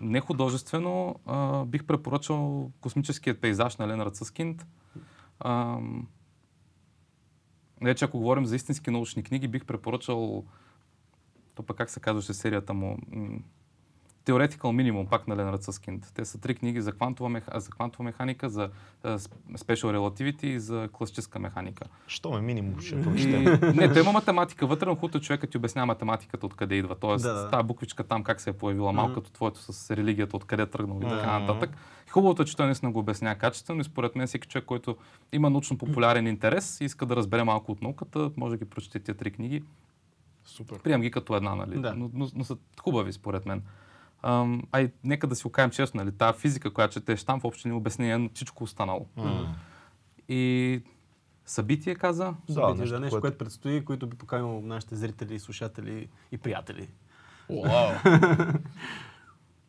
Не 0.02 0.20
художествено, 0.20 1.16
а, 1.26 1.66
бих 1.66 1.86
препоръчал 1.86 2.72
космическият 2.82 3.42
пейзаж 3.42 3.78
на 3.78 3.88
Ленард 3.88 4.16
Съскинд. 4.16 4.66
Вече 7.82 8.06
ако 8.06 8.18
говорим 8.18 8.46
за 8.46 8.56
истински 8.56 8.92
научни 8.92 9.24
книги, 9.24 9.48
бих 9.48 9.66
препоръчал, 9.66 10.44
то 11.56 11.64
пък 11.64 11.78
как 11.78 11.90
се 11.90 12.00
казваше 12.00 12.34
серията 12.34 12.74
му, 12.74 12.98
Theoretical 14.26 14.58
Minimum, 14.62 15.10
пак 15.10 15.28
на 15.28 15.36
Ленард 15.36 15.64
Съскинд. 15.64 16.12
Те 16.16 16.26
са 16.26 16.38
три 16.38 16.56
книги 16.56 16.82
за 16.82 16.92
квантова, 16.92 17.30
меха... 17.30 17.60
за 17.60 17.70
квантова 17.70 18.04
механика, 18.04 18.50
за 18.50 18.70
uh, 19.04 19.18
Special 19.54 19.98
Relativity 19.98 20.44
и 20.46 20.60
за 20.60 20.90
класическа 20.94 21.40
механика. 21.40 21.86
Що 22.08 22.32
ме 22.32 22.42
минимум, 22.42 22.80
ще 22.82 23.02
прочетем. 23.02 23.44
Не, 23.76 23.94
той 23.94 24.02
има 24.02 24.12
математика 24.12 24.68
вътре, 24.68 24.86
но 24.86 24.96
хубавото 24.96 25.20
човекът 25.20 25.50
ти 25.50 25.58
обяснява 25.58 25.86
математиката 25.86 26.46
откъде 26.46 26.76
идва. 26.76 26.96
Тоест, 26.96 27.24
Да, 27.24 27.34
да. 27.34 27.50
тази 27.50 27.64
буквичка 27.68 28.04
там 28.04 28.24
как 28.24 28.42
се 28.42 28.50
е 28.50 28.54
появила, 28.54 28.94
малко 28.94 29.12
Мгм. 29.12 29.20
като 29.20 29.32
твоето 29.32 29.60
с 29.74 29.96
религията, 29.98 30.38
откъде 30.38 30.64
е 30.64 30.66
тръгнал 30.66 30.98
и 30.98 31.10
така 31.10 31.40
нататък. 31.40 31.70
Хубавото 32.10 32.42
е, 32.42 32.46
че 32.46 32.58
той 32.58 32.66
наистина 32.66 32.92
го 32.92 33.00
обяснява 33.00 33.36
качествено 33.36 33.82
и 33.82 33.84
според 33.84 34.16
мен 34.16 34.28
всеки 34.28 34.48
човек, 34.48 34.66
който 34.66 34.98
има 35.34 35.50
научно-популярен 35.50 36.28
интерес 36.28 36.82
и 36.82 36.86
иска 36.86 37.06
да 37.06 37.16
разбере 37.16 37.44
малко 37.44 37.72
от 37.72 37.82
науката, 37.82 38.32
може 38.38 38.52
да 38.52 38.66
ги 38.66 38.70
прочете 38.70 39.00
тия 39.00 39.16
три 39.16 39.32
книги. 39.32 39.64
Супер. 40.46 40.80
Приемам 40.80 41.02
ги 41.02 41.12
като 41.12 41.36
една, 41.36 41.56
нали? 41.56 41.80
Да. 41.82 41.94
Но, 41.96 42.10
но, 42.14 42.30
но 42.36 42.44
са 42.44 42.58
хубави, 42.82 43.14
според 43.14 43.46
мен. 43.46 43.62
Ам, 44.26 44.62
а 44.72 44.82
и 44.82 44.90
нека 45.04 45.28
да 45.28 45.36
си 45.36 45.48
окажем 45.48 45.72
честно, 45.72 45.98
нали? 45.98 46.12
Тази 46.12 46.40
физика, 46.40 46.74
която 46.74 46.94
четеш 46.94 47.24
там, 47.24 47.40
в 47.40 47.46
общи 47.46 47.68
ни 47.68 47.74
обяснение 47.74 48.18
на 48.18 48.30
всичко 48.34 48.64
останало. 48.64 49.06
М. 49.18 49.56
И 50.30 50.82
събитие 51.46 51.96
каза. 51.96 52.34
Да, 52.50 52.54
Да, 52.54 52.68
нещо, 52.68 52.82
нещо, 52.82 53.00
нещо 53.00 53.10
което- 53.12 53.22
което 53.22 53.38
предстои, 53.38 53.86
които 53.86 54.08
би 54.08 54.18
поканил 54.18 54.62
нашите 54.62 54.96
зрители, 54.96 55.40
слушатели 55.40 56.10
и 56.32 56.38
приятели. 56.38 56.88
Уау! 57.50 57.92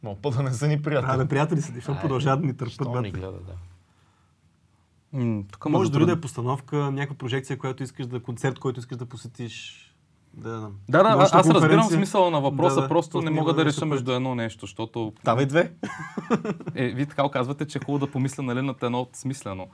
Но 0.03 0.17
по 0.17 0.31
да 0.31 0.43
не 0.43 0.53
са 0.53 0.69
ни 0.69 0.75
А, 0.75 0.83
приятели. 0.83 1.17
да, 1.17 1.29
приятели 1.29 1.61
са, 1.61 1.73
защото 1.73 1.93
Ай, 1.93 2.03
продължават 2.03 2.41
да 2.41 2.47
ни 2.47 2.57
търпят. 2.57 2.93
Брат. 2.93 3.03
ни 3.03 3.11
гледа, 3.11 3.33
да. 3.33 3.55
М, 5.15 5.45
тук 5.53 5.67
Може 5.67 5.91
дори 5.91 6.07
да 6.07 6.13
е 6.13 6.21
постановка, 6.21 6.77
някаква 6.77 7.17
прожекция, 7.17 7.59
която 7.59 7.83
искаш 7.83 8.07
да, 8.07 8.21
концерт, 8.21 8.59
който 8.59 8.81
искаш 8.81 8.97
да 8.99 9.07
посетиш. 9.07 9.83
Да, 10.37 10.71
Да, 10.89 11.03
да, 11.03 11.17
научна 11.17 11.39
аз 11.41 11.51
разбирам 11.51 11.85
смисъла 11.85 12.31
на 12.31 12.41
въпроса, 12.41 12.77
Да, 12.77 12.83
да, 12.83 12.89
просто 12.89 13.23
не 13.23 13.31
мога 13.31 13.53
да 13.53 13.65
нещо, 13.65 13.81
реша 13.81 13.87
между 13.87 14.13
едно 14.13 14.35
нещо, 14.35 14.67
защото 14.67 15.13
Давай 15.25 15.47
две. 15.47 15.73
е, 16.75 16.89
вие 16.89 17.07
така 17.07 17.29
казвате, 17.29 17.67
че 17.67 17.79
е 17.79 17.85
хубаво 17.85 18.07
да 18.07 18.13
помисля 18.13 18.43
нали, 18.43 18.63
над 18.63 18.83
едно 18.83 19.09
смислено. 19.13 19.69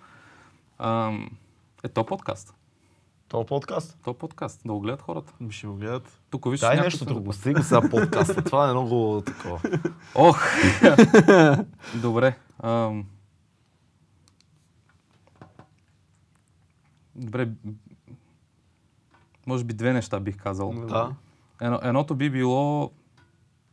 Ам, 0.79 1.31
е 1.85 1.89
то 1.89 2.07
подкаст. 2.07 2.55
Това 3.29 3.45
подкаст? 3.47 3.99
То 4.05 4.15
подкаст. 4.15 4.61
Да 4.65 4.73
го 4.73 4.81
гледат 4.81 5.03
хората. 5.03 5.33
Ще 5.51 5.67
го 5.67 5.75
гледат. 5.75 6.21
Тук 6.31 6.51
виж, 6.51 6.61
Дай 6.61 6.81
нещо 6.81 7.05
друго. 7.05 7.33
Стига 7.33 7.63
сега 7.63 7.89
подкаста. 7.91 8.45
Това 8.45 8.69
е 8.69 8.73
много 8.73 9.23
такова. 9.27 9.61
Ох! 10.15 10.47
Добре. 12.03 12.37
Ам... 12.63 13.05
Добре. 17.15 17.49
Може 19.47 19.65
би 19.65 19.75
две 19.75 19.93
неща 19.93 20.21
бих 20.21 20.37
казал. 20.37 20.73
Да. 20.73 21.15
Едно, 21.61 21.81
едното 21.83 22.15
би 22.15 22.31
било, 22.31 22.91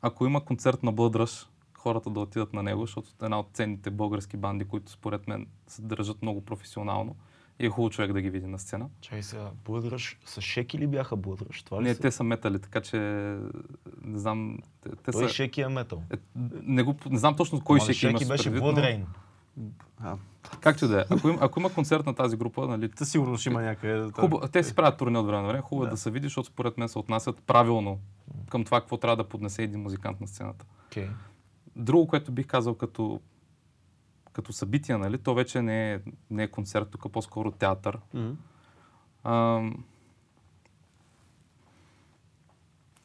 ако 0.01 0.25
има 0.25 0.45
концерт 0.45 0.83
на 0.83 0.91
Бъдръж, 0.91 1.49
хората 1.77 2.09
да 2.09 2.19
отидат 2.19 2.53
на 2.53 2.63
него, 2.63 2.81
защото 2.81 3.09
е 3.09 3.25
една 3.25 3.39
от 3.39 3.47
ценните 3.53 3.91
български 3.91 4.37
банди, 4.37 4.65
които 4.65 4.91
според 4.91 5.27
мен 5.27 5.47
се 5.67 5.81
държат 5.81 6.21
много 6.21 6.45
професионално. 6.45 7.15
И 7.59 7.65
е 7.65 7.69
хубаво 7.69 7.89
човек 7.89 8.13
да 8.13 8.21
ги 8.21 8.29
види 8.29 8.47
на 8.47 8.59
сцена. 8.59 8.89
Чай 9.01 9.23
сега, 9.23 9.51
Блъдръж, 9.65 10.19
с 10.25 10.41
шеки 10.41 10.77
ли 10.77 10.87
бяха 10.87 11.15
Блъдръж? 11.15 11.63
Това 11.63 11.81
ли 11.81 11.83
Не, 11.83 11.93
са? 11.93 12.01
те 12.01 12.11
са 12.11 12.23
метали, 12.23 12.59
така 12.59 12.81
че 12.81 12.97
не 14.01 14.19
знам. 14.19 14.57
Те, 14.81 14.89
те 14.89 15.11
Той 15.11 15.27
са, 15.27 15.33
шеки 15.33 15.61
е 15.61 15.67
метал. 15.67 16.03
е, 16.13 16.17
не, 16.63 16.83
го, 16.83 16.95
не 17.09 17.17
знам 17.17 17.35
точно 17.35 17.61
кой 17.61 17.79
Ама 17.79 17.85
има 17.85 17.93
шеки 17.93 18.25
беше 18.25 18.43
предвид, 18.43 18.63
Blood 18.63 19.03
но-. 19.57 19.71
А, 19.99 20.17
Както 20.61 20.87
да 20.87 21.01
е. 21.01 21.05
Ако, 21.09 21.29
им, 21.29 21.37
ако 21.41 21.59
има 21.59 21.73
концерт 21.73 22.05
на 22.05 22.15
тази 22.15 22.37
група, 22.37 22.67
нали, 22.67 22.89
със 22.95 23.11
сигурност 23.11 23.41
ще 23.41 23.49
има 23.49 23.61
някъде. 23.61 24.11
хубаво, 24.11 24.47
те 24.47 24.63
си 24.63 24.75
правят 24.75 24.97
турне 24.97 25.19
от 25.19 25.27
време 25.27 25.41
на 25.41 25.47
време. 25.47 25.61
Хубаво 25.61 25.83
е 25.83 25.87
Да. 25.87 25.91
да 25.91 25.97
се 25.97 26.11
види, 26.11 26.25
защото 26.25 26.47
според 26.47 26.77
мен 26.77 26.89
се 26.89 26.99
отнасят 26.99 27.43
правилно 27.43 27.99
към 28.49 28.63
това, 28.63 28.79
какво 28.81 28.97
трябва 28.97 29.15
да 29.15 29.29
поднесе 29.29 29.63
един 29.63 29.81
музикант 29.81 30.21
на 30.21 30.27
сцената. 30.27 30.65
Okay. 30.91 31.09
Друго, 31.75 32.07
което 32.07 32.31
бих 32.31 32.47
казал 32.47 32.75
като, 32.75 33.19
като 34.33 34.53
събитие, 34.53 34.97
нали, 34.97 35.17
то 35.17 35.33
вече 35.33 35.61
не 35.61 35.93
е, 35.93 35.99
не 36.29 36.43
е 36.43 36.47
концерт, 36.47 36.89
тук 36.91 37.05
е 37.05 37.09
по-скоро 37.09 37.51
театър. 37.51 37.99
Мгм. 38.13 38.31
Ам, 39.23 39.83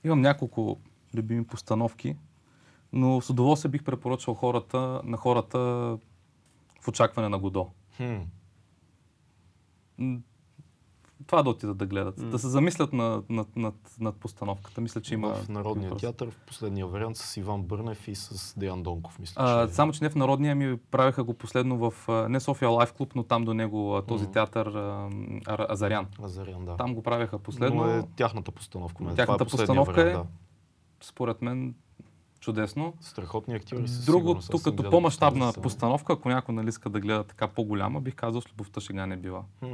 имам 0.05 0.21
няколко 0.21 0.79
любими 1.15 1.45
постановки, 1.47 2.17
но 2.93 3.21
с 3.21 3.31
удоволствие 3.31 3.71
бих 3.71 3.85
препоръчал 3.85 4.35
хората, 4.35 5.01
на 5.05 5.17
хората 5.17 5.99
в 6.85 6.89
очакване 6.89 7.29
на 7.29 7.39
Годо. 7.39 7.67
Хм. 7.97 8.15
М, 9.99 10.19
Това 11.27 11.43
да 11.43 11.51
отидат 11.51 11.77
да 11.77 11.87
гледат. 11.87 12.19
М. 12.19 12.31
Да 12.31 12.39
се 12.39 12.49
замислят 12.49 12.93
над, 12.93 13.31
над, 13.31 13.57
над, 13.57 13.75
над 14.01 14.17
постановката. 14.17 14.81
Мисля, 14.81 15.01
че 15.01 15.15
има... 15.15 15.35
В 15.35 15.49
Народния 15.49 15.85
въпрос. 15.85 16.01
театър 16.01 16.31
в 16.31 16.39
последния 16.39 16.87
вариант 16.87 17.17
с 17.17 17.37
Иван 17.37 17.63
Бърнев 17.63 18.09
и 18.09 18.15
с 18.15 18.59
Деян 18.59 18.83
Донков, 18.83 19.19
мисля. 19.19 19.35
А, 19.39 19.69
че... 19.69 19.75
само, 19.75 19.93
че 19.93 20.05
не 20.05 20.11
в 20.11 20.15
Народния 20.15 20.55
ми 20.55 20.77
правиха 20.81 21.25
го 21.25 21.35
последно 21.35 21.91
в 21.91 21.95
не 22.29 22.41
София 22.41 22.69
Лайф 22.69 22.93
Клуб, 22.93 23.13
но 23.15 23.23
там 23.23 23.45
до 23.45 23.55
него 23.55 24.03
този 24.03 24.25
Мгм. 24.25 24.33
театър 24.33 24.67
а, 24.67 25.11
А- 25.47 25.67
Азарян. 25.69 26.07
Азарян, 26.23 26.65
да. 26.65 26.77
Там 26.77 26.95
го 26.95 27.03
правеха 27.03 27.39
последно. 27.39 27.77
Но 27.77 27.91
е 27.91 28.03
тяхната 28.17 28.51
постановка. 28.53 29.05
нали? 29.05 29.17
Тяхната 29.17 29.45
Това 29.45 29.57
е 29.57 29.59
постановка 29.59 30.01
е- 30.01 30.05
вариант, 30.05 30.29
да. 31.01 31.07
Според 31.07 31.43
мен 31.43 31.75
чудесно. 32.45 32.95
Страхотни 33.01 33.55
актьори 33.55 33.89
със 33.89 34.05
Друго, 34.05 34.39
тук 34.51 34.63
като 34.63 34.91
по-масштабна 34.91 35.53
постановка, 35.63 36.13
ако 36.13 36.29
някой 36.29 36.55
нали, 36.55 36.69
иска 36.69 36.91
да 36.91 37.01
гледа 37.01 37.25
така 37.25 37.49
по-голяма, 37.49 38.01
бих 38.01 38.15
казал 38.15 38.41
с 38.41 38.51
любовта 38.51 38.81
шега 38.81 39.07
не 39.07 39.17
била. 39.17 39.43
Хм. 39.61 39.73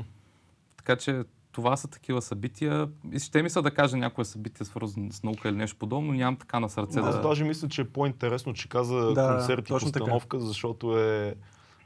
Така 0.76 0.96
че 0.96 1.24
това 1.52 1.76
са 1.76 1.88
такива 1.88 2.22
събития. 2.22 2.88
И 3.12 3.18
ще 3.18 3.42
ми 3.42 3.50
се 3.50 3.62
да 3.62 3.70
кажа 3.70 3.96
някое 3.96 4.24
събитие 4.24 4.66
свързано 4.66 5.12
с 5.12 5.22
наука 5.22 5.48
или 5.48 5.56
нещо 5.56 5.78
подобно, 5.78 6.12
нямам 6.12 6.36
така 6.36 6.60
на 6.60 6.68
сърце 6.68 6.98
Аз 6.98 7.16
да... 7.16 7.22
даже 7.22 7.44
мисля, 7.44 7.68
че 7.68 7.82
е 7.82 7.88
по-интересно, 7.88 8.54
че 8.54 8.68
каза 8.68 9.12
Да, 9.12 9.36
концерт 9.36 9.60
и 9.60 9.68
точно 9.68 9.92
така. 9.92 10.04
постановка, 10.04 10.40
защото 10.40 10.98
е 10.98 11.34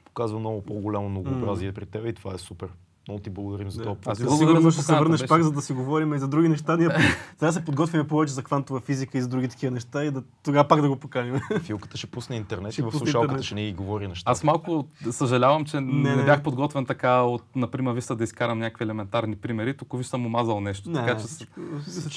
показва 0.05 0.39
много 0.39 0.63
по-голямо 0.63 1.09
многообразие 1.09 1.73
при 1.73 1.87
теб 1.87 2.07
и 2.07 2.13
това 2.13 2.35
е 2.35 2.39
супер. 2.39 2.69
Много 3.09 3.23
ти 3.23 3.31
благодарим 3.31 3.71
за 3.71 3.79
Да. 3.79 3.85
това. 3.85 4.13
Аз 4.13 4.19
сигурност 4.19 4.63
за 4.65 4.71
ще 4.73 4.83
се 4.83 4.95
върнеш 4.95 5.21
беше- 5.21 5.29
пак, 5.29 5.43
за 5.43 5.53
да 5.53 5.63
си 5.63 5.73
говорим 5.73 6.15
и 6.15 6.19
за 6.19 6.29
други 6.29 6.49
неща. 6.49 6.77
Ние 6.77 6.89
да 7.41 7.53
се 7.53 7.65
подготвим 7.65 8.09
повече 8.09 8.33
за 8.33 8.43
квантова 8.43 8.81
физика 8.81 9.19
и 9.19 9.23
за 9.23 9.29
други 9.29 9.49
такива 9.49 9.71
неща 9.71 10.05
и 10.05 10.11
да, 10.11 10.23
тогава 10.45 10.69
пак 10.69 10.81
да 10.81 10.89
го 10.89 10.97
поканим. 10.97 11.41
Филката 11.61 11.97
ще 11.97 12.07
пусне 12.07 12.37
интернет 12.37 12.73
Ще 12.73 12.81
и 12.81 12.85
в 12.85 12.91
слушалката 12.91 13.23
интернет. 13.23 13.45
ще 13.45 13.55
ни 13.55 13.65
ги 13.65 13.73
говори 13.73 14.09
неща. 14.09 14.31
Аз 14.31 14.45
малко 14.45 14.87
съжалявам, 15.11 15.65
че 15.65 15.77
не, 15.77 15.93
Не, 15.93 16.11
не 16.11 16.17
не. 16.17 16.25
бях 16.25 16.43
подготвен 16.43 16.87
така 16.87 17.23
от, 17.23 17.43
например, 17.57 17.93
виса 17.93 18.17
да 18.17 18.25
изкарам 18.25 18.59
някакви 18.59 18.85
елементарни 18.85 19.37
примери. 19.37 19.77
Тук 19.77 19.99
ви 19.99 20.05
съм 20.05 20.27
омазал 20.27 20.61
нещо. 20.61 20.93
така 20.93 21.17
че 21.17 21.25
че 21.27 21.47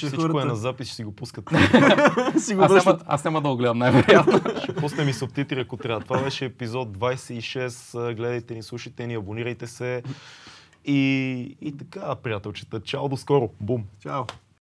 Всичко 0.06 0.16
е 0.16 0.18
хората 0.22 0.46
на 0.46 0.56
запис, 0.56 0.86
ще 0.86 0.96
си 0.96 1.04
го 1.04 1.12
пускат. 1.12 1.50
аз, 1.52 2.48
няма, 2.48 2.98
аз 3.06 3.24
няма 3.24 3.40
да 3.40 3.48
го 3.48 3.56
гледам 3.56 3.78
най-вероятно. 3.78 4.40
ще 4.62 4.74
пуснем 4.74 5.08
и 5.08 5.12
субтитри, 5.12 5.60
ако 5.60 5.76
трябва. 5.76 6.00
Това 6.00 6.22
беше 6.22 6.44
епизод 6.44 6.88
26. 6.90 8.14
Гледайте 8.14 8.54
ни, 8.54 8.62
слушайте 8.62 9.06
ни, 9.06 9.14
абонирайте 9.14 9.66
се. 9.66 10.02
И, 10.84 11.56
и 11.60 11.72
така, 11.72 12.14
приятелчета. 12.14 12.80
Чао, 12.80 13.08
до 13.08 13.16
скоро. 13.16 13.50
Бум! 13.60 13.86
Чао. 14.02 14.26